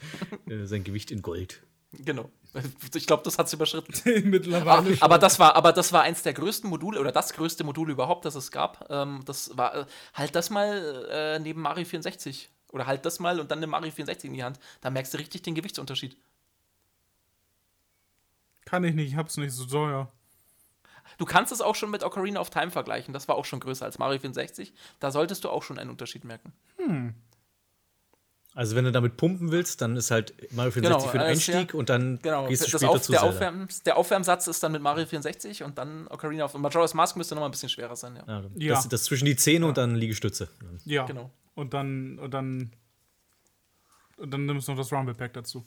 äh, 0.48 0.66
sein 0.66 0.84
Gewicht 0.84 1.10
in 1.10 1.22
Gold. 1.22 1.62
Genau. 1.92 2.30
Ich 2.94 3.06
glaube, 3.06 3.22
das 3.24 3.38
hat 3.38 3.46
es 3.46 3.52
überschritten. 3.52 3.92
Mittlerweile 4.30 4.70
Aber, 4.70 4.86
aber, 5.00 5.18
das 5.18 5.38
war, 5.38 5.54
aber 5.56 5.72
das 5.72 5.92
war 5.92 6.02
eins 6.02 6.22
der 6.22 6.32
größten 6.34 6.68
Module 6.68 7.00
oder 7.00 7.10
das 7.12 7.32
größte 7.32 7.62
Modul 7.64 7.90
überhaupt, 7.90 8.24
das 8.24 8.34
es 8.34 8.50
gab. 8.50 8.86
Ähm, 8.90 9.22
das 9.24 9.56
war 9.56 9.74
äh, 9.74 9.86
halt 10.14 10.34
das 10.34 10.50
mal 10.50 11.06
äh, 11.10 11.38
neben 11.38 11.60
Mario 11.62 11.84
64. 11.84 12.50
Oder 12.72 12.86
halt 12.86 13.04
das 13.04 13.18
mal 13.20 13.40
und 13.40 13.50
dann 13.50 13.58
eine 13.58 13.66
Mario 13.66 13.90
64 13.90 14.28
in 14.28 14.34
die 14.34 14.44
Hand. 14.44 14.58
Da 14.80 14.90
merkst 14.90 15.12
du 15.14 15.18
richtig 15.18 15.42
den 15.42 15.54
Gewichtsunterschied. 15.56 16.16
Kann 18.64 18.84
ich 18.84 18.94
nicht, 18.94 19.08
ich 19.12 19.16
hab's 19.16 19.36
nicht 19.36 19.52
so 19.52 19.64
teuer. 19.66 20.12
Du 21.18 21.24
kannst 21.24 21.52
es 21.52 21.60
auch 21.60 21.74
schon 21.74 21.90
mit 21.90 22.04
Ocarina 22.04 22.40
of 22.40 22.50
Time 22.50 22.70
vergleichen. 22.70 23.12
Das 23.12 23.26
war 23.28 23.34
auch 23.36 23.44
schon 23.44 23.60
größer 23.60 23.84
als 23.84 23.98
Mario 23.98 24.20
64. 24.20 24.72
Da 25.00 25.10
solltest 25.10 25.44
du 25.44 25.48
auch 25.48 25.62
schon 25.62 25.78
einen 25.78 25.90
Unterschied 25.90 26.24
merken. 26.24 26.52
Also 28.54 28.74
wenn 28.76 28.84
du 28.84 28.92
damit 28.92 29.16
pumpen 29.16 29.50
willst, 29.52 29.80
dann 29.80 29.96
ist 29.96 30.10
halt 30.10 30.34
Mario 30.52 30.72
64 30.72 30.82
Genau, 30.82 31.00
für 31.12 31.18
den 31.18 31.26
äh, 31.28 31.32
ist 31.32 31.46
ja- 31.46 31.54
Einstieg 31.58 31.74
und 31.74 31.88
dann 31.88 32.18
Genau, 32.22 32.46
gehst 32.48 32.62
du 32.66 32.70
das 32.70 32.80
später 32.80 32.90
auf, 32.92 33.02
zu 33.02 33.12
der. 33.12 33.22
Aufwärm, 33.22 33.68
der 33.86 33.96
Aufwärmsatz 33.96 34.46
ist 34.46 34.62
dann 34.62 34.72
mit 34.72 34.82
Mario 34.82 35.06
64 35.06 35.62
und 35.62 35.78
dann 35.78 36.06
Ocarina 36.08 36.44
of 36.44 36.54
Majora's 36.54 36.94
Mask 36.94 37.16
müsste 37.16 37.34
noch 37.34 37.40
mal 37.42 37.48
ein 37.48 37.52
bisschen 37.52 37.68
schwerer 37.68 37.96
sein. 37.96 38.16
Ja. 38.16 38.40
Ja, 38.40 38.44
Ja. 38.56 38.74
Das, 38.74 38.88
das 38.88 39.04
zwischen 39.04 39.24
die 39.26 39.36
Zähne 39.36 39.66
und 39.66 39.76
dann 39.78 39.94
Liegestütze. 39.94 40.48
Ja. 40.84 41.04
Genau. 41.06 41.30
Und 41.54 41.74
dann, 41.74 42.18
und 42.18 42.32
dann 42.34 42.72
Und 44.16 44.30
dann 44.32 44.46
nimmst 44.46 44.68
du 44.68 44.72
noch 44.72 44.78
das 44.78 44.92
Rumble 44.92 45.14
Pack 45.14 45.32
dazu. 45.34 45.64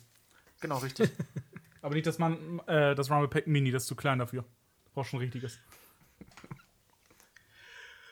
Genau, 0.59 0.77
richtig. 0.79 1.09
Aber 1.83 1.95
nicht 1.95 2.07
das, 2.07 2.17
man, 2.17 2.59
äh, 2.65 2.95
das 2.95 3.11
Rumble 3.11 3.27
Pack 3.27 3.45
Mini, 3.45 3.69
das 3.69 3.83
ist 3.83 3.87
zu 3.87 3.95
klein 3.95 4.17
dafür. 4.17 4.43
Du 4.85 4.91
brauchst 4.93 5.11
schon 5.11 5.19
ein 5.19 5.23
richtiges. 5.23 5.59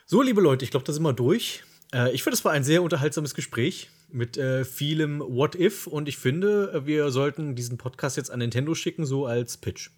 So, 0.06 0.22
liebe 0.22 0.42
Leute, 0.42 0.66
ich 0.66 0.72
glaube, 0.72 0.86
da 0.86 0.92
sind 0.92 1.04
wir 1.04 1.14
durch. 1.14 1.64
Äh, 1.94 2.12
ich 2.12 2.22
finde, 2.22 2.36
es 2.36 2.44
war 2.44 2.52
ein 2.52 2.66
sehr 2.66 2.84
unterhaltsames 2.84 3.34
Gespräch 3.34 3.90
mit 4.10 4.36
äh, 4.36 4.66
vielem 4.66 5.22
What 5.22 5.56
If 5.56 5.88
und 5.88 6.10
ich 6.10 6.18
finde, 6.18 6.86
wir 6.86 7.12
sollten 7.12 7.56
diesen 7.56 7.78
Podcast 7.78 8.18
jetzt 8.18 8.30
an 8.30 8.40
Nintendo 8.40 8.76
schicken, 8.76 9.06
so 9.06 9.26
als 9.26 9.56
Pitch. 9.58 9.90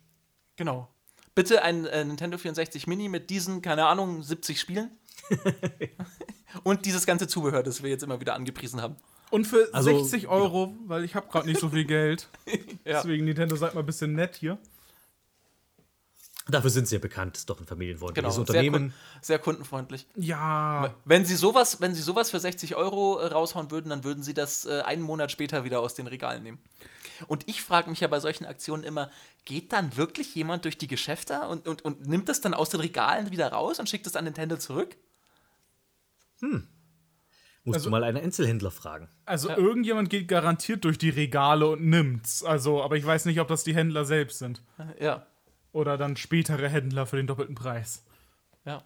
genau. 0.56 0.88
Bitte 1.34 1.64
ein 1.64 1.88
äh, 1.88 2.06
Nintendo 2.06 2.38
64 2.38 2.85
Mini 2.85 3.10
mit 3.10 3.32
diesen, 3.32 3.64
keine 3.64 3.88
Ahnung, 3.88 4.22
70 4.22 4.60
Spielen. 4.60 4.92
Und 6.64 6.85
dieses 6.85 7.08
ganze 7.08 7.27
Zubehör, 7.27 7.64
das 7.64 7.82
wir 7.82 7.90
jetzt 7.90 8.03
immer 8.03 8.22
wieder 8.22 8.35
angepriesen 8.35 8.80
haben. 8.80 8.98
Und 9.33 9.45
für 9.45 9.67
Also, 9.73 9.97
60 9.97 10.27
Euro, 10.27 10.75
weil 10.85 11.03
ich 11.03 11.15
habe 11.15 11.27
gerade 11.27 11.47
nicht 11.47 11.59
so 11.59 11.69
viel 11.69 11.85
Geld. 11.85 12.29
Ja. 12.85 13.01
Deswegen, 13.01 13.23
Nintendo, 13.25 13.55
seid 13.55 13.73
mal 13.73 13.79
ein 13.79 13.85
bisschen 13.85 14.13
nett 14.13 14.35
hier. 14.35 14.57
Dafür 16.49 16.69
sind 16.69 16.87
sie 16.87 16.95
ja 16.95 16.99
bekannt, 16.99 17.37
ist 17.37 17.49
doch 17.49 17.59
ein 17.61 17.65
familienfreundliches 17.65 18.35
Genau, 18.35 18.45
sehr, 18.45 18.55
Unternehmen. 18.59 18.89
kun 18.89 18.93
sehr 19.21 19.39
kundenfreundlich. 19.39 20.05
Ja. 20.17 20.93
Wenn 21.05 21.25
sie 21.25 21.35
sowas, 21.35 21.79
wenn 21.79 21.95
sie 21.95 22.01
sowas 22.01 22.29
für 22.29 22.39
60 22.41 22.75
Euro 22.75 23.17
äh, 23.19 23.27
raushauen 23.27 23.71
würden, 23.71 23.89
dann 23.89 24.03
würden 24.03 24.21
sie 24.21 24.33
das 24.33 24.65
äh, 24.65 24.81
einen 24.81 25.01
Monat 25.01 25.31
später 25.31 25.63
wieder 25.63 25.79
aus 25.79 25.95
den 25.95 26.05
Regalen 26.07 26.43
nehmen. 26.43 26.59
Und 27.27 27.47
ich 27.47 27.63
frage 27.63 27.89
mich 27.89 28.01
ja 28.01 28.09
bei 28.09 28.19
solchen 28.19 28.45
Aktionen 28.45 28.83
immer, 28.83 29.09
geht 29.45 29.71
dann 29.71 29.95
wirklich 29.95 30.35
jemand 30.35 30.65
durch 30.65 30.77
die 30.77 30.87
Geschäfte 30.87 31.47
und, 31.47 31.67
und, 31.67 31.83
und 31.85 32.05
nimmt 32.05 32.27
das 32.27 32.41
dann 32.41 32.53
aus 32.53 32.69
den 32.69 32.81
Regalen 32.81 33.31
wieder 33.31 33.47
raus 33.51 33.79
und 33.79 33.89
schickt 33.89 34.05
es 34.05 34.15
an 34.17 34.25
Nintendo 34.25 34.57
zurück? 34.57 34.95
Musst 37.66 37.77
Also- 37.77 37.85
du 37.88 37.92
mal 37.92 38.03
einen 38.03 38.17
Einzelhändler 38.17 38.72
fragen. 38.72 39.08
Also 39.25 39.50
irgendjemand 39.50 40.09
geht 40.09 40.27
garantiert 40.27 40.83
durch 40.83 40.98
die 40.98 41.09
Regale 41.09 41.67
und 41.67 41.83
nimmt's. 41.85 42.43
Also, 42.43 42.83
aber 42.83 42.98
ich 42.98 43.06
weiß 43.06 43.25
nicht, 43.25 43.40
ob 43.40 43.48
das 43.48 43.64
die 43.64 43.74
Händler 43.75 44.03
selbst 44.06 44.40
sind. 44.40 44.61
Ja, 45.00 45.25
Oder 45.72 45.98
dann 45.98 46.17
spätere 46.17 46.67
Händler 46.69 47.06
für 47.06 47.16
den 47.17 47.25
doppelten 47.27 47.56
Preis. 47.56 48.03
ja. 48.66 48.83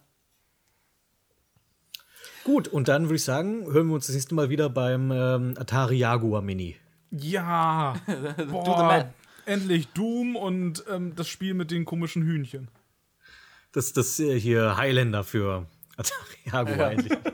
Gut, 2.43 2.69
und 2.69 2.87
dann 2.87 3.03
würde 3.05 3.15
ich 3.15 3.23
sagen, 3.25 3.65
hören 3.65 3.87
wir 3.87 3.95
uns 3.95 4.05
das 4.07 4.15
nächste 4.15 4.33
Mal 4.33 4.49
wieder 4.49 4.69
beim 4.69 5.11
ähm, 5.11 5.53
Atari 5.57 5.97
Jaguar 5.97 6.41
Mini. 6.41 6.77
Ja. 7.11 7.95
Do 8.07 8.13
the 8.37 8.43
Boah, 8.45 8.83
man. 8.83 9.13
endlich 9.45 9.87
Doom 9.89 10.37
und 10.37 10.81
ähm, 10.89 11.13
das 11.15 11.27
Spiel 11.27 11.53
mit 11.55 11.71
den 11.71 11.83
komischen 11.83 12.23
Hühnchen. 12.23 12.69
Das 13.73 13.91
das 13.91 14.17
äh, 14.21 14.39
hier 14.39 14.77
Highlander 14.77 15.25
für 15.25 15.65
Atari 15.97 16.37
Jaguar 16.45 16.77
Ja. 16.77 16.89
endlich. 16.91 17.17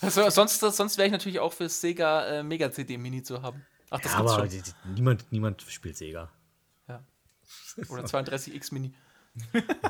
Also, 0.00 0.28
sonst 0.30 0.60
sonst 0.60 0.96
wäre 0.98 1.06
ich 1.06 1.12
natürlich 1.12 1.40
auch 1.40 1.52
für 1.52 1.68
Sega 1.68 2.26
äh, 2.26 2.42
Mega 2.42 2.70
CD 2.70 2.96
Mini 2.98 3.22
zu 3.22 3.42
haben. 3.42 3.64
Ach, 3.90 4.00
das 4.00 4.12
Ja, 4.12 4.18
gibt's 4.18 4.32
aber 4.32 4.40
schon. 4.42 4.48
die, 4.50 4.62
die, 4.62 4.72
niemand, 4.94 5.26
niemand 5.32 5.62
spielt 5.62 5.96
Sega. 5.96 6.30
Oder 7.88 8.04
32X 8.04 8.74
Mini. 8.74 8.92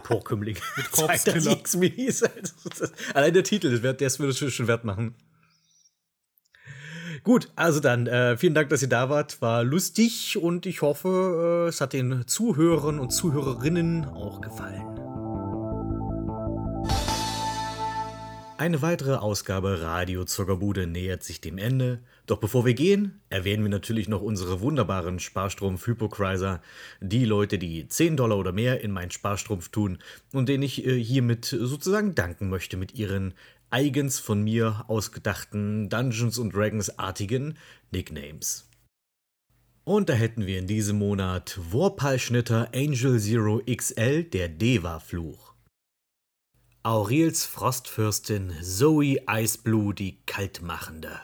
Porkümmling. 0.05 0.57
Mit 0.77 0.91
Korpskiller. 0.93 1.59
Mini 1.77 2.13
halt, 2.13 2.53
allein 3.15 3.33
der 3.33 3.45
Titel, 3.45 3.81
das, 3.81 3.97
das 3.97 4.19
würde 4.19 4.31
es 4.31 4.39
schon- 4.39 4.51
schon 4.51 4.67
wert 4.69 4.85
machen. 4.85 5.15
Gut, 7.25 7.51
also 7.57 7.81
dann, 7.81 8.07
äh, 8.07 8.37
vielen 8.37 8.55
Dank, 8.55 8.69
dass 8.69 8.83
ihr 8.83 8.89
da 8.89 9.09
wart. 9.11 9.41
War 9.43 9.65
lustig 9.65 10.37
und 10.37 10.67
ich 10.67 10.83
hoffe, 10.83 11.65
äh, 11.67 11.69
es 11.69 11.81
hat 11.81 11.93
den 11.95 12.27
Zuhörern 12.27 13.01
und 13.01 13.11
Zuhörerinnen 13.11 14.05
auch 14.05 14.41
gefallen. 14.41 14.98
Eine 18.59 18.83
weitere 18.83 19.15
Ausgabe 19.15 19.83
Radio 19.83 20.25
Zuckerbude 20.25 20.89
nähert 20.89 21.23
sich 21.23 21.41
dem 21.41 21.59
Ende. 21.59 22.01
Doch 22.27 22.39
bevor 22.39 22.67
wir 22.67 22.75
gehen, 22.75 23.21
erwähnen 23.31 23.63
wir 23.63 23.71
natürlich 23.71 24.09
noch 24.09 24.21
unsere 24.21 24.61
wunderbaren 24.61 25.21
Sparstrumpf-Hypochraiser. 25.21 26.61
Die 27.01 27.25
Leute, 27.25 27.57
die 27.57 27.87
10 27.87 28.17
Dollar 28.17 28.37
oder 28.37 28.51
mehr 28.51 28.81
in 28.81 28.91
meinen 28.91 29.13
Sparstrumpf 29.13 29.69
tun 29.69 29.99
und 30.33 30.49
denen 30.49 30.65
ich 30.65 30.85
äh, 30.85 31.01
hiermit 31.01 31.45
sozusagen 31.45 32.17
danken 32.17 32.49
möchte 32.49 32.77
mit 32.77 32.97
ihren 32.97 33.35
eigens 33.71 34.19
von 34.19 34.43
mir 34.43 34.85
ausgedachten 34.89 35.89
Dungeons 35.89 36.43
Dragons-artigen 36.53 37.57
Nicknames. 37.93 38.69
Und 39.85 40.09
da 40.09 40.15
hätten 40.15 40.47
wir 40.47 40.59
in 40.59 40.67
diesem 40.67 40.99
Monat 40.99 41.61
Warpal-Schnitter 41.71 42.71
Angel 42.75 43.21
Zero 43.21 43.63
XL, 43.65 44.25
der 44.25 44.49
Deva-Fluch. 44.49 45.48
Aurels 46.85 47.45
Frostfürstin 47.45 48.53
Zoe 48.63 49.19
Iceblue, 49.29 49.93
die 49.93 50.21
Kaltmachende. 50.27 51.21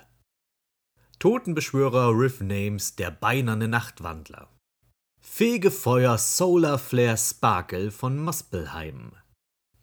Totenbeschwörer 1.20 2.10
Riff 2.10 2.40
Names, 2.40 2.96
der 2.96 3.12
beinerne 3.12 3.68
Nachtwandler. 3.68 4.48
Fegefeuer 5.20 6.18
Solar 6.18 6.78
Flare 6.78 7.16
Sparkle 7.16 7.92
von 7.92 8.18
Mospelheim. 8.18 9.12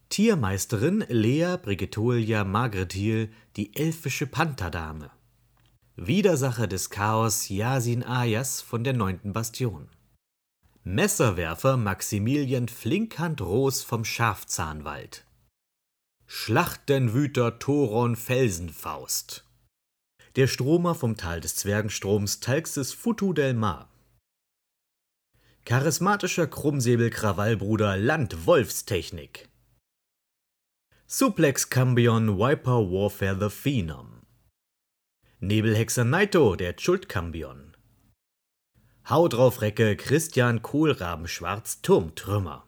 Tiermeisterin 0.10 1.06
Lea 1.08 1.56
Brigetolia 1.60 2.44
Margretil, 2.44 3.32
die 3.56 3.74
elfische 3.74 4.28
Pantherdame. 4.28 5.10
Widersacher 5.96 6.68
des 6.68 6.90
Chaos 6.90 7.48
Yasin 7.48 8.04
Ayas 8.04 8.62
von 8.62 8.84
der 8.84 8.94
neunten 8.94 9.32
Bastion. 9.32 9.88
Messerwerfer 10.84 11.78
Maximilian 11.78 12.68
Flinkhand 12.68 13.40
Roos 13.40 13.84
vom 13.84 14.04
Schafzahnwald. 14.04 15.26
Schlachtenwüter 16.34 17.60
Thoron 17.60 18.16
Felsenfaust. 18.16 19.44
Der 20.38 20.48
Stromer 20.48 20.96
vom 20.96 21.18
Tal 21.18 21.42
des 21.42 21.58
Zwergenstroms 21.58 22.40
Talxes 22.40 22.94
Futu 22.94 23.34
del 23.34 23.54
Mar. 23.54 23.90
Charismatischer 25.66 26.48
Krummsäbel-Krawallbruder 26.48 27.98
Land 27.98 28.46
Wolfstechnik. 28.46 29.50
Suplex 31.06 31.70
Cambion 31.70 32.40
Viper 32.40 32.90
Warfare 32.90 33.38
the 33.38 33.50
Phenom. 33.50 34.22
Nebelhexer 35.42 36.06
Naito, 36.06 36.56
der 36.56 36.76
Schuld-Cambion. 36.78 37.76
Hau 39.10 39.28
drauf 39.28 39.62
Recke 39.62 39.98
Christian 39.98 40.62
Kohlrabenschwarz 40.62 41.82
Turmtrümmer. 41.82 42.66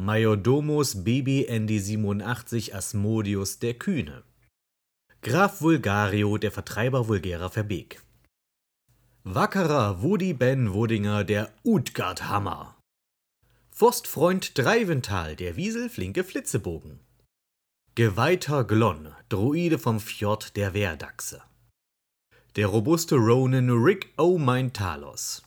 Majordomus 0.00 1.02
Baby 1.02 1.46
Andy 1.48 1.80
87 1.80 2.72
Asmodius 2.72 3.58
der 3.58 3.74
Kühne. 3.74 4.22
Graf 5.22 5.60
Vulgario, 5.60 6.38
der 6.38 6.52
Vertreiber 6.52 7.08
vulgärer 7.08 7.50
Verbeek. 7.50 8.00
Wackerer 9.24 10.00
Woody 10.00 10.34
Ben 10.34 10.72
Wodinger, 10.72 11.24
der 11.24 11.52
Utgard 11.64 12.28
Hammer. 12.28 12.76
Forstfreund 13.72 14.56
Dreivental, 14.56 15.34
der 15.34 15.56
Wiesel 15.56 15.88
flinke 15.88 16.22
Flitzebogen. 16.22 17.00
Geweihter 17.96 18.62
Glonn, 18.62 19.12
Druide 19.28 19.80
vom 19.80 19.98
Fjord 19.98 20.56
der 20.56 20.74
Wehrdachse. 20.74 21.42
Der 22.54 22.68
robuste 22.68 23.16
Ronin 23.16 23.70
Rick 23.70 24.14
O'Mine 24.16 24.72
Talos. 24.72 25.42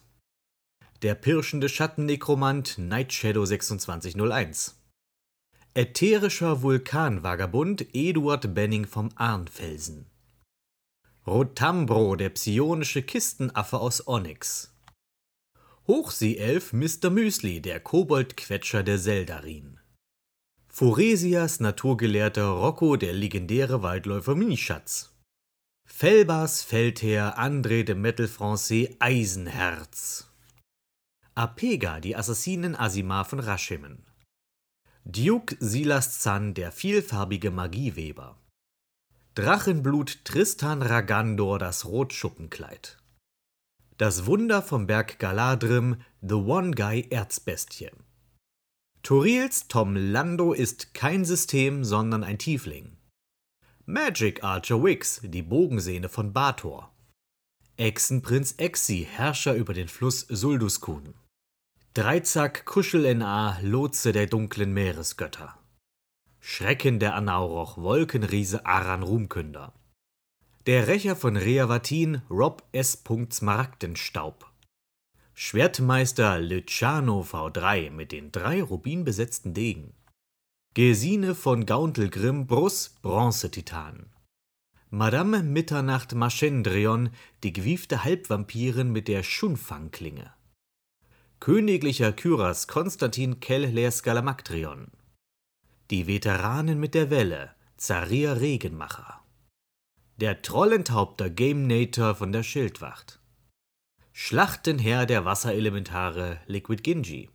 Der 1.01 1.15
pirschende 1.15 1.67
Schattennekromant 1.67 2.77
Nightshadow 2.77 3.43
2601. 3.43 4.75
Ätherischer 5.73 6.61
Vulkanvagabund 6.61 7.87
Eduard 7.95 8.53
Benning 8.53 8.85
vom 8.85 9.09
Arnfelsen. 9.15 10.05
Rotambro, 11.25 12.15
der 12.15 12.29
psionische 12.29 13.01
Kistenaffe 13.01 13.79
aus 13.79 14.07
Onyx. 14.07 14.75
Hochseeelf 15.87 16.71
Mr. 16.71 17.09
Müsli, 17.09 17.61
der 17.61 17.79
Koboldquetscher 17.79 18.83
der 18.83 18.99
Seldarin. 18.99 19.79
Foresias 20.67 21.59
Naturgelehrter 21.59 22.47
Rocco, 22.47 22.95
der 22.95 23.13
legendäre 23.13 23.81
Waldläufer 23.81 24.35
Minischatz. 24.35 25.15
Felbas 25.87 26.61
Feldherr 26.61 27.39
André 27.39 27.83
de 27.83 27.95
Metal 27.95 28.27
Francais 28.27 28.95
Eisenherz. 28.99 30.30
Apega, 31.41 31.99
die 31.99 32.15
Assassinen 32.15 32.75
Asimar 32.75 33.25
von 33.25 33.39
Rashimen. 33.39 34.05
Duke 35.05 35.57
Silas 35.59 36.19
Zahn, 36.19 36.53
der 36.53 36.71
vielfarbige 36.71 37.49
Magieweber. 37.49 38.37
Drachenblut 39.33 40.23
Tristan 40.23 40.83
Ragandor, 40.83 41.57
das 41.57 41.87
Rotschuppenkleid. 41.87 42.99
Das 43.97 44.27
Wunder 44.27 44.61
vom 44.61 44.85
Berg 44.85 45.17
Galadrim, 45.17 46.01
The 46.21 46.35
One 46.35 46.75
Guy 46.75 47.07
Erzbestie. 47.09 47.89
Torils 49.01 49.67
Tom 49.67 49.95
Lando 49.95 50.53
ist 50.53 50.93
kein 50.93 51.25
System, 51.25 51.83
sondern 51.83 52.23
ein 52.23 52.37
Tiefling. 52.37 52.97
Magic 53.87 54.43
Archer 54.43 54.83
Wix, 54.83 55.21
die 55.23 55.41
Bogensehne 55.41 56.07
von 56.07 56.33
Bator. 56.33 56.93
Echsenprinz 57.77 58.53
Exi, 58.59 59.07
Herrscher 59.09 59.55
über 59.55 59.73
den 59.73 59.87
Fluss 59.87 60.19
Sulduskun. 60.29 61.15
Dreizack 61.93 62.63
Kuschel 62.63 63.13
NA, 63.15 63.59
Lotse 63.61 64.13
der 64.13 64.25
dunklen 64.25 64.73
Meeresgötter. 64.73 65.57
Schrecken 66.39 66.99
der 67.01 67.15
Anauroch, 67.15 67.77
Wolkenriese 67.77 68.65
Aran 68.65 69.03
Ruhmkünder. 69.03 69.73
Der 70.67 70.87
Rächer 70.87 71.17
von 71.17 71.35
Reavatin, 71.35 72.21
Rob 72.29 72.63
S. 72.71 73.03
Smaragdenstaub. 73.33 74.49
Schwertmeister 75.33 76.39
Luciano 76.39 77.23
V3 77.29 77.91
mit 77.91 78.13
den 78.13 78.31
drei 78.31 78.63
rubinbesetzten 78.63 79.53
Degen. 79.53 79.93
Gesine 80.73 81.35
von 81.35 81.65
Gauntelgrim 81.65 82.47
Brus, 82.47 82.95
Bronzetitan. 83.01 84.05
Madame 84.91 85.43
Mitternacht 85.43 86.15
Maschendrion, 86.15 87.09
die 87.43 87.51
gewiefte 87.51 88.05
Halbvampirin 88.05 88.93
mit 88.93 89.09
der 89.09 89.23
Schunfangklinge. 89.23 90.31
Königlicher 91.43 92.11
Kyras 92.13 92.67
Konstantin 92.67 93.39
Kellers 93.39 93.97
Skalamaktrion. 93.97 94.91
Die 95.89 96.05
Veteranen 96.05 96.79
mit 96.79 96.93
der 96.93 97.09
Welle, 97.09 97.55
Zaria 97.77 98.33
Regenmacher. 98.33 99.23
Der 100.17 100.43
Trollenthaupter 100.43 101.31
Game-Nator 101.31 102.13
von 102.13 102.31
der 102.31 102.43
Schildwacht. 102.43 103.19
Schlachtenherr 104.13 105.07
der 105.07 105.25
Wasserelementare 105.25 106.41
Liquid 106.45 106.83
Ginji. 106.83 107.31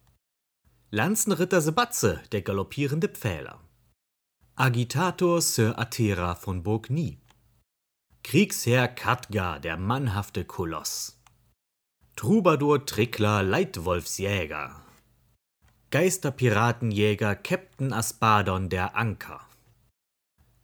Lanzenritter 0.93 1.61
Sebatze, 1.61 2.23
der 2.31 2.43
galoppierende 2.43 3.09
Pfähler. 3.09 3.59
Agitator 4.55 5.43
Sir 5.43 5.77
Atera 5.81 6.37
von 6.37 6.63
Burg 6.63 6.91
Nie. 6.91 7.19
Kriegsherr 8.23 8.87
Katgar, 8.87 9.59
der 9.59 9.77
mannhafte 9.77 10.45
Koloss. 10.45 11.16
Troubadour 12.19 12.87
Trickler 12.87 13.43
Leitwolfsjäger. 13.43 14.75
Geisterpiratenjäger 15.91 17.37
Captain 17.37 17.93
Aspadon 17.93 18.71
der 18.71 18.97
Anker. 18.97 19.43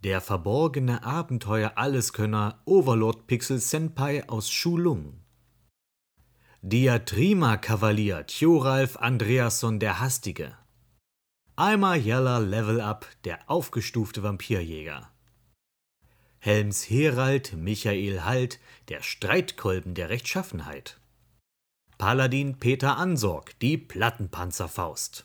Der 0.03 0.23
verborgene 0.23 1.05
Abenteuer-Alleskönner 1.05 2.59
Overlord 2.65 3.27
Pixel 3.27 3.59
Senpai 3.59 4.27
aus 4.31 4.51
Schulung. 4.51 5.21
Diatrima-Kavalier 6.63 8.27
Thjoralf 8.27 8.97
Andreasson 8.97 9.79
der 9.79 10.01
Hastige. 10.01 10.57
Eimer 11.57 11.97
Yeller 11.97 12.41
Level 12.41 12.81
Up 12.81 13.07
der 13.25 13.39
aufgestufte 13.51 14.23
Vampirjäger. 14.23 15.11
Helms 16.39 16.89
Herald 16.89 17.53
Michael 17.53 18.25
Halt 18.25 18.59
der 18.89 19.03
Streitkolben 19.03 19.93
der 19.93 20.09
Rechtschaffenheit. 20.09 20.97
Paladin 22.05 22.57
Peter 22.59 22.97
Ansorg 22.97 23.57
die 23.61 23.79
Plattenpanzerfaust. 23.79 25.25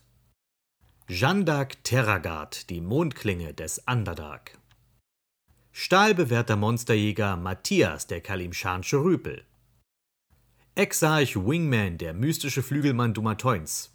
Jandak 1.09 1.83
Terragard 1.83 2.69
die 2.69 2.81
Mondklinge 2.81 3.51
des 3.55 3.81
Underdark. 3.87 4.59
Stahlbewährter 5.71 6.55
Monsterjäger 6.55 7.35
Matthias 7.35 8.05
der 8.05 8.21
Kalimschansche 8.21 8.97
Rüpel. 8.97 9.43
Exarch 10.75 11.35
Wingman, 11.35 11.97
der 11.97 12.13
mystische 12.13 12.61
Flügelmann 12.61 13.15
Dumatoins. 13.15 13.91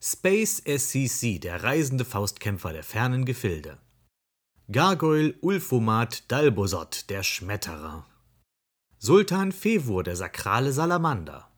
Space 0.00 0.60
SCC, 0.66 1.38
der 1.38 1.62
reisende 1.62 2.04
Faustkämpfer 2.04 2.72
der 2.72 2.82
fernen 2.82 3.24
Gefilde. 3.24 3.78
Gargoyle 4.68 5.36
Ulfomat 5.42 6.24
Dalbosot, 6.28 7.08
der 7.08 7.22
Schmetterer. 7.22 8.04
Sultan 8.98 9.52
Fevur, 9.52 10.02
der 10.02 10.16
sakrale 10.16 10.72
Salamander. 10.72 11.51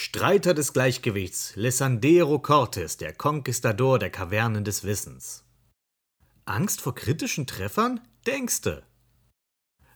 Streiter 0.00 0.54
des 0.54 0.72
Gleichgewichts 0.72 1.56
Lessandero 1.56 2.38
Cortes, 2.38 2.98
der 2.98 3.12
Konquistador 3.12 3.98
der 3.98 4.10
Kavernen 4.10 4.62
des 4.62 4.84
Wissens. 4.84 5.42
Angst 6.44 6.80
vor 6.80 6.94
kritischen 6.94 7.48
Treffern? 7.48 8.00
Denkste! 8.24 8.84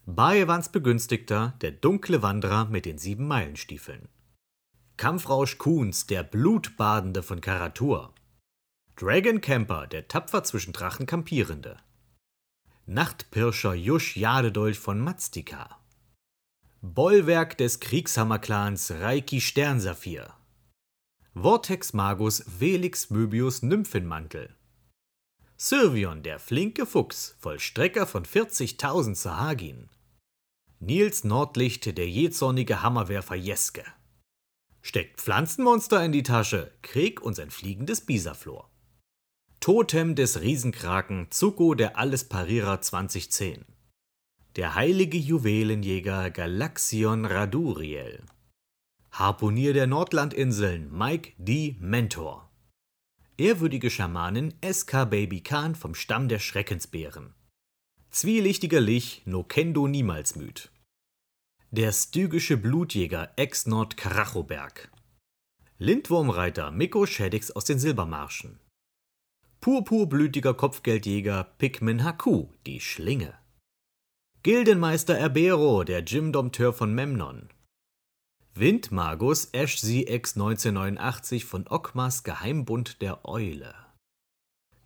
Bayewans 0.05 0.71
Begünstigter, 0.71 1.55
der 1.61 1.71
dunkle 1.71 2.21
Wanderer 2.21 2.65
mit 2.65 2.85
den 2.85 2.99
sieben 2.99 3.29
Meilenstiefeln. 3.29 4.09
Kampfrausch 4.97 5.59
Kuhns, 5.59 6.09
der 6.09 6.25
Blutbadende 6.25 7.23
von 7.23 7.41
Karatur. 7.41 8.13
Dragon 8.97 9.41
Camper, 9.41 9.87
der 9.87 10.09
tapfer 10.09 10.43
zwischen 10.43 10.73
Drachen 10.73 11.07
kampierende. 11.07 11.79
Nachtpirscher 12.87 13.75
Jusch 13.75 14.17
Jadedolch 14.17 14.81
von 14.81 14.99
Mazdika. 14.99 15.79
Bollwerk 16.85 17.57
des 17.59 17.79
Kriegshammerclans 17.79 18.91
Reiki 18.91 19.41
Sternsaphir. 19.41 20.35
Vortex 21.33 21.93
Magus 21.93 22.43
Velix 22.59 23.09
Möbius 23.09 23.63
Nymphenmantel. 23.63 24.57
Sylvion, 25.57 26.25
der 26.25 26.41
flinke 26.41 26.85
Fuchs, 26.85 27.37
Vollstrecker 27.39 28.05
von 28.05 28.25
40.000 28.25 29.15
Sahagin. 29.15 29.91
Nils 30.81 31.23
Nordlicht, 31.23 31.97
der 31.97 32.09
jähzornige 32.09 32.83
Hammerwerfer 32.83 33.37
Jeske. 33.37 33.85
Steckt 34.81 35.21
Pflanzenmonster 35.21 36.05
in 36.05 36.11
die 36.11 36.25
Tasche, 36.25 36.73
Krieg 36.83 37.23
und 37.23 37.35
sein 37.35 37.53
fliegendes 37.53 38.01
Bisaflor. 38.01 38.69
Totem 39.61 40.17
des 40.17 40.41
Riesenkraken 40.41 41.31
Zuko 41.31 41.75
der 41.75 41.97
Allesparierer 41.97 42.81
2010. 42.81 43.72
Der 44.57 44.75
heilige 44.75 45.17
Juwelenjäger 45.17 46.31
Galaxion 46.31 47.25
Raduriel. 47.25 48.23
Harpunier 49.11 49.73
der 49.73 49.87
Nordlandinseln 49.87 50.93
Mike 50.93 51.33
D. 51.39 51.77
Mentor. 51.81 52.51
Ehrwürdige 53.39 53.89
Schamanin 53.89 54.53
SK 54.63 55.09
Baby 55.09 55.41
Khan 55.41 55.75
vom 55.75 55.95
Stamm 55.95 56.29
der 56.29 56.39
Schreckensbären. 56.39 57.33
Zwielichtiger 58.11 58.83
Lich 58.83 59.23
no 59.25 59.43
Kendo 59.43 59.89
niemals 59.89 60.37
müd. 60.37 60.71
Der 61.71 61.91
stygische 61.91 62.59
Blutjäger 62.59 63.33
Ex-Nord 63.37 63.97
Karachoberg. 63.97 64.91
Lindwurmreiter 65.79 66.71
Mikko 66.73 67.07
Shaddix 67.07 67.51
aus 67.53 67.65
den 67.65 67.79
Silbermarschen. 67.79 68.61
Purpurblütiger 69.63 70.53
Kopfgeldjäger 70.53 71.45
Pikmin 71.57 72.05
Haku, 72.05 72.49
die 72.67 72.81
Schlinge. 72.81 73.42
Gildenmeister 74.45 75.17
Erbero, 75.17 75.85
der 75.85 76.01
Jim-Dompteur 76.01 76.73
von 76.73 76.93
Memnon. 76.93 77.49
Windmagus 78.55 79.51
Ashsea 79.53 80.13
X 80.13 80.35
1989 80.35 81.45
von 81.45 81.69
Okmas 81.69 82.25
Geheimbund 82.25 83.01
der 83.03 83.25
Eule. 83.25 83.73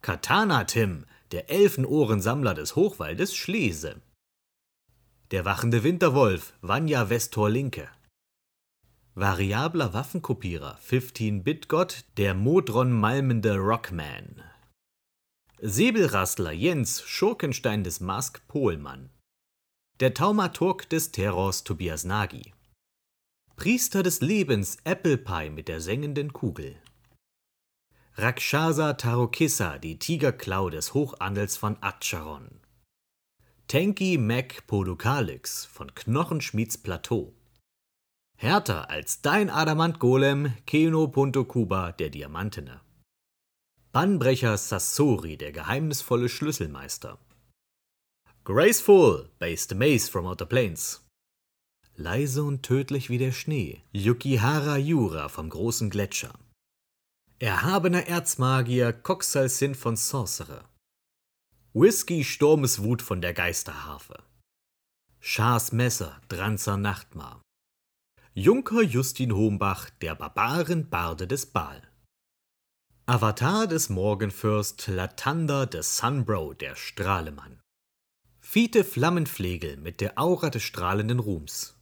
Katana 0.03 0.65
Tim, 0.65 1.07
der 1.33 1.49
Elfenohrensammler 1.49 2.53
des 2.53 2.77
Hochwaldes 2.77 3.35
Schlese. 3.35 4.03
Der 5.31 5.47
wachende 5.47 5.83
Winterwolf 5.83 6.53
Vanya 6.61 7.09
Vestor 7.09 7.49
Linke. 7.49 7.89
Variabler 9.15 9.95
Waffenkopierer 9.95 10.79
15-Bit-Gott 10.87 12.05
der 12.19 12.35
Modron 12.35 12.93
malmende 12.93 13.57
Rockman. 13.57 14.43
Säbelrastler 15.63 16.53
Jens 16.53 17.01
Schurkenstein 17.01 17.85
des 17.85 18.01
Mask 18.01 18.47
Pohlmann. 18.49 19.09
Der 19.99 20.13
Taumaturg 20.13 20.91
des 20.91 21.11
Terrors 21.11 21.65
Tobias 21.65 22.05
Nagy. 22.05 22.53
Priester 23.57 24.03
des 24.03 24.21
Lebens 24.21 24.77
Apple 24.85 25.17
Pie 25.17 25.49
mit 25.49 25.69
der 25.69 25.81
sengenden 25.81 26.35
Kugel. 26.35 26.77
Rakshasa 28.17 28.93
Tarokissa, 28.93 29.79
die 29.79 29.99
Tigerklau 29.99 30.69
des 30.69 30.93
Hochadels 30.93 31.57
von 31.57 31.79
Acheron. 31.81 32.61
Tenki 33.69 34.19
Mac 34.19 34.67
Podokalix 34.67 35.65
von 35.65 35.95
Knochenschmieds 35.95 36.77
Plateau. 36.77 37.33
Härter 38.37 38.91
als 38.91 39.23
dein 39.23 39.49
Adamant-Golem 39.49 40.53
Keno 40.67 41.09
Punto 41.09 41.47
Kuba, 41.47 41.93
der 41.93 42.11
Diamantene. 42.11 42.83
Bannbrecher 43.93 44.59
Sassori, 44.59 45.39
der 45.39 45.53
geheimnisvolle 45.53 46.29
Schlüsselmeister. 46.29 47.19
Graceful, 48.47 49.29
based 49.41 49.75
Maze 49.75 50.09
from 50.09 50.25
Outer 50.25 50.47
Plains. 50.47 51.05
Leise 51.97 52.45
und 52.45 52.63
tödlich 52.63 53.11
wie 53.11 53.19
der 53.19 53.33
Schnee, 53.33 53.83
Yukihara 53.91 54.77
Yura 54.77 55.29
vom 55.29 55.51
großen 55.51 55.91
Gletscher. 55.91 56.33
Erhabener 57.41 58.07
Erzmagier 58.07 58.93
Coxal 58.93 59.49
Sin 59.49 59.75
von 59.75 59.97
Sorcerer. 59.97 60.63
Whisky 61.75 62.23
Sturmeswut 62.23 63.03
von 63.03 63.21
der 63.21 63.35
Geisterharfe. 63.35 64.23
Schars 65.19 65.73
Messer 65.73 66.21
Dranzer 66.29 66.77
Nachtmar. 66.77 67.43
Junker 68.33 68.83
Justin 68.83 69.35
Hombach, 69.35 69.91
der 70.01 70.15
Barbaren 70.15 70.89
Barde 70.89 71.27
des 71.27 71.47
Baal. 71.47 71.83
Avatar 73.07 73.67
des 73.67 73.89
Morgenfürst 73.89 74.87
Latanda 74.87 75.67
des 75.67 75.97
Sunbro, 75.97 76.55
der 76.55 76.77
Strahlemann. 76.77 77.61
Fiete 78.57 78.85
Flammenflegel 78.85 79.77
mit 79.77 80.01
der 80.01 80.19
Aura 80.19 80.49
des 80.49 80.63
strahlenden 80.63 81.19
Ruhms. 81.19 81.77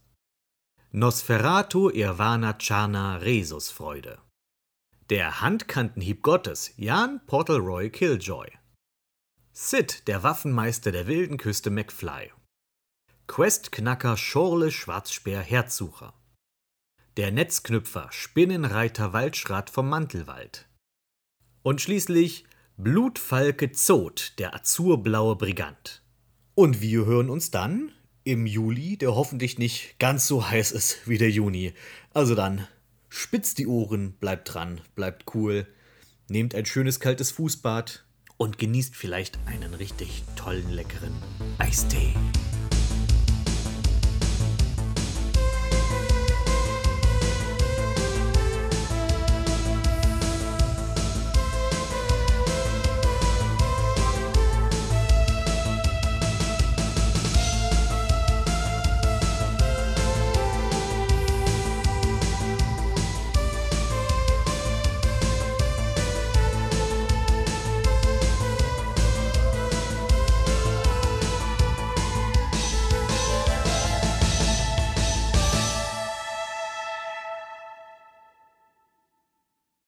Nosferatu 0.91 1.89
Irvana 1.89 2.57
Chana 2.57 3.15
Resusfreude. 3.15 4.19
Der 5.09 5.39
Handkantenhieb 5.39 6.21
Gottes 6.21 6.73
Jan 6.75 7.25
Portalroy 7.27 7.89
Killjoy. 7.89 8.51
Sid, 9.53 10.05
der 10.09 10.23
Waffenmeister 10.23 10.91
der 10.91 11.07
wilden 11.07 11.37
Küste 11.37 11.69
McFly. 11.69 12.33
Questknacker 13.27 14.17
Schorle 14.17 14.69
Schwarzspeer 14.69 15.39
Herzsucher. 15.39 16.13
Der 17.15 17.31
Netzknüpfer 17.31 18.09
Spinnenreiter 18.11 19.13
Waldschrat 19.13 19.69
vom 19.69 19.87
Mantelwald. 19.87 20.67
Und 21.63 21.79
schließlich 21.79 22.43
Blutfalke 22.75 23.71
Zot, 23.71 24.33
der 24.39 24.53
azurblaue 24.53 25.37
Brigant. 25.37 26.01
Und 26.55 26.81
wir 26.81 27.05
hören 27.05 27.29
uns 27.29 27.51
dann 27.51 27.91
im 28.23 28.47
Juli, 28.47 28.95
der 28.95 29.13
hoffentlich 29.13 29.59
nicht 29.59 29.99
ganz 29.99 30.25
so 30.25 30.49
heiß 30.49 30.71
ist 30.71 31.05
wie 31.05 31.17
der 31.17 31.29
Juni. 31.29 31.73
Also 32.13 32.33
dann, 32.33 32.65
spitzt 33.09 33.57
die 33.57 33.67
Ohren, 33.67 34.13
bleibt 34.13 34.53
dran, 34.53 34.79
bleibt 34.95 35.35
cool, 35.35 35.67
nehmt 36.29 36.55
ein 36.55 36.65
schönes 36.65 37.01
kaltes 37.01 37.31
Fußbad 37.31 38.05
und 38.37 38.57
genießt 38.57 38.95
vielleicht 38.95 39.37
einen 39.47 39.73
richtig 39.73 40.23
tollen, 40.37 40.71
leckeren 40.71 41.13
Eistee. 41.57 42.13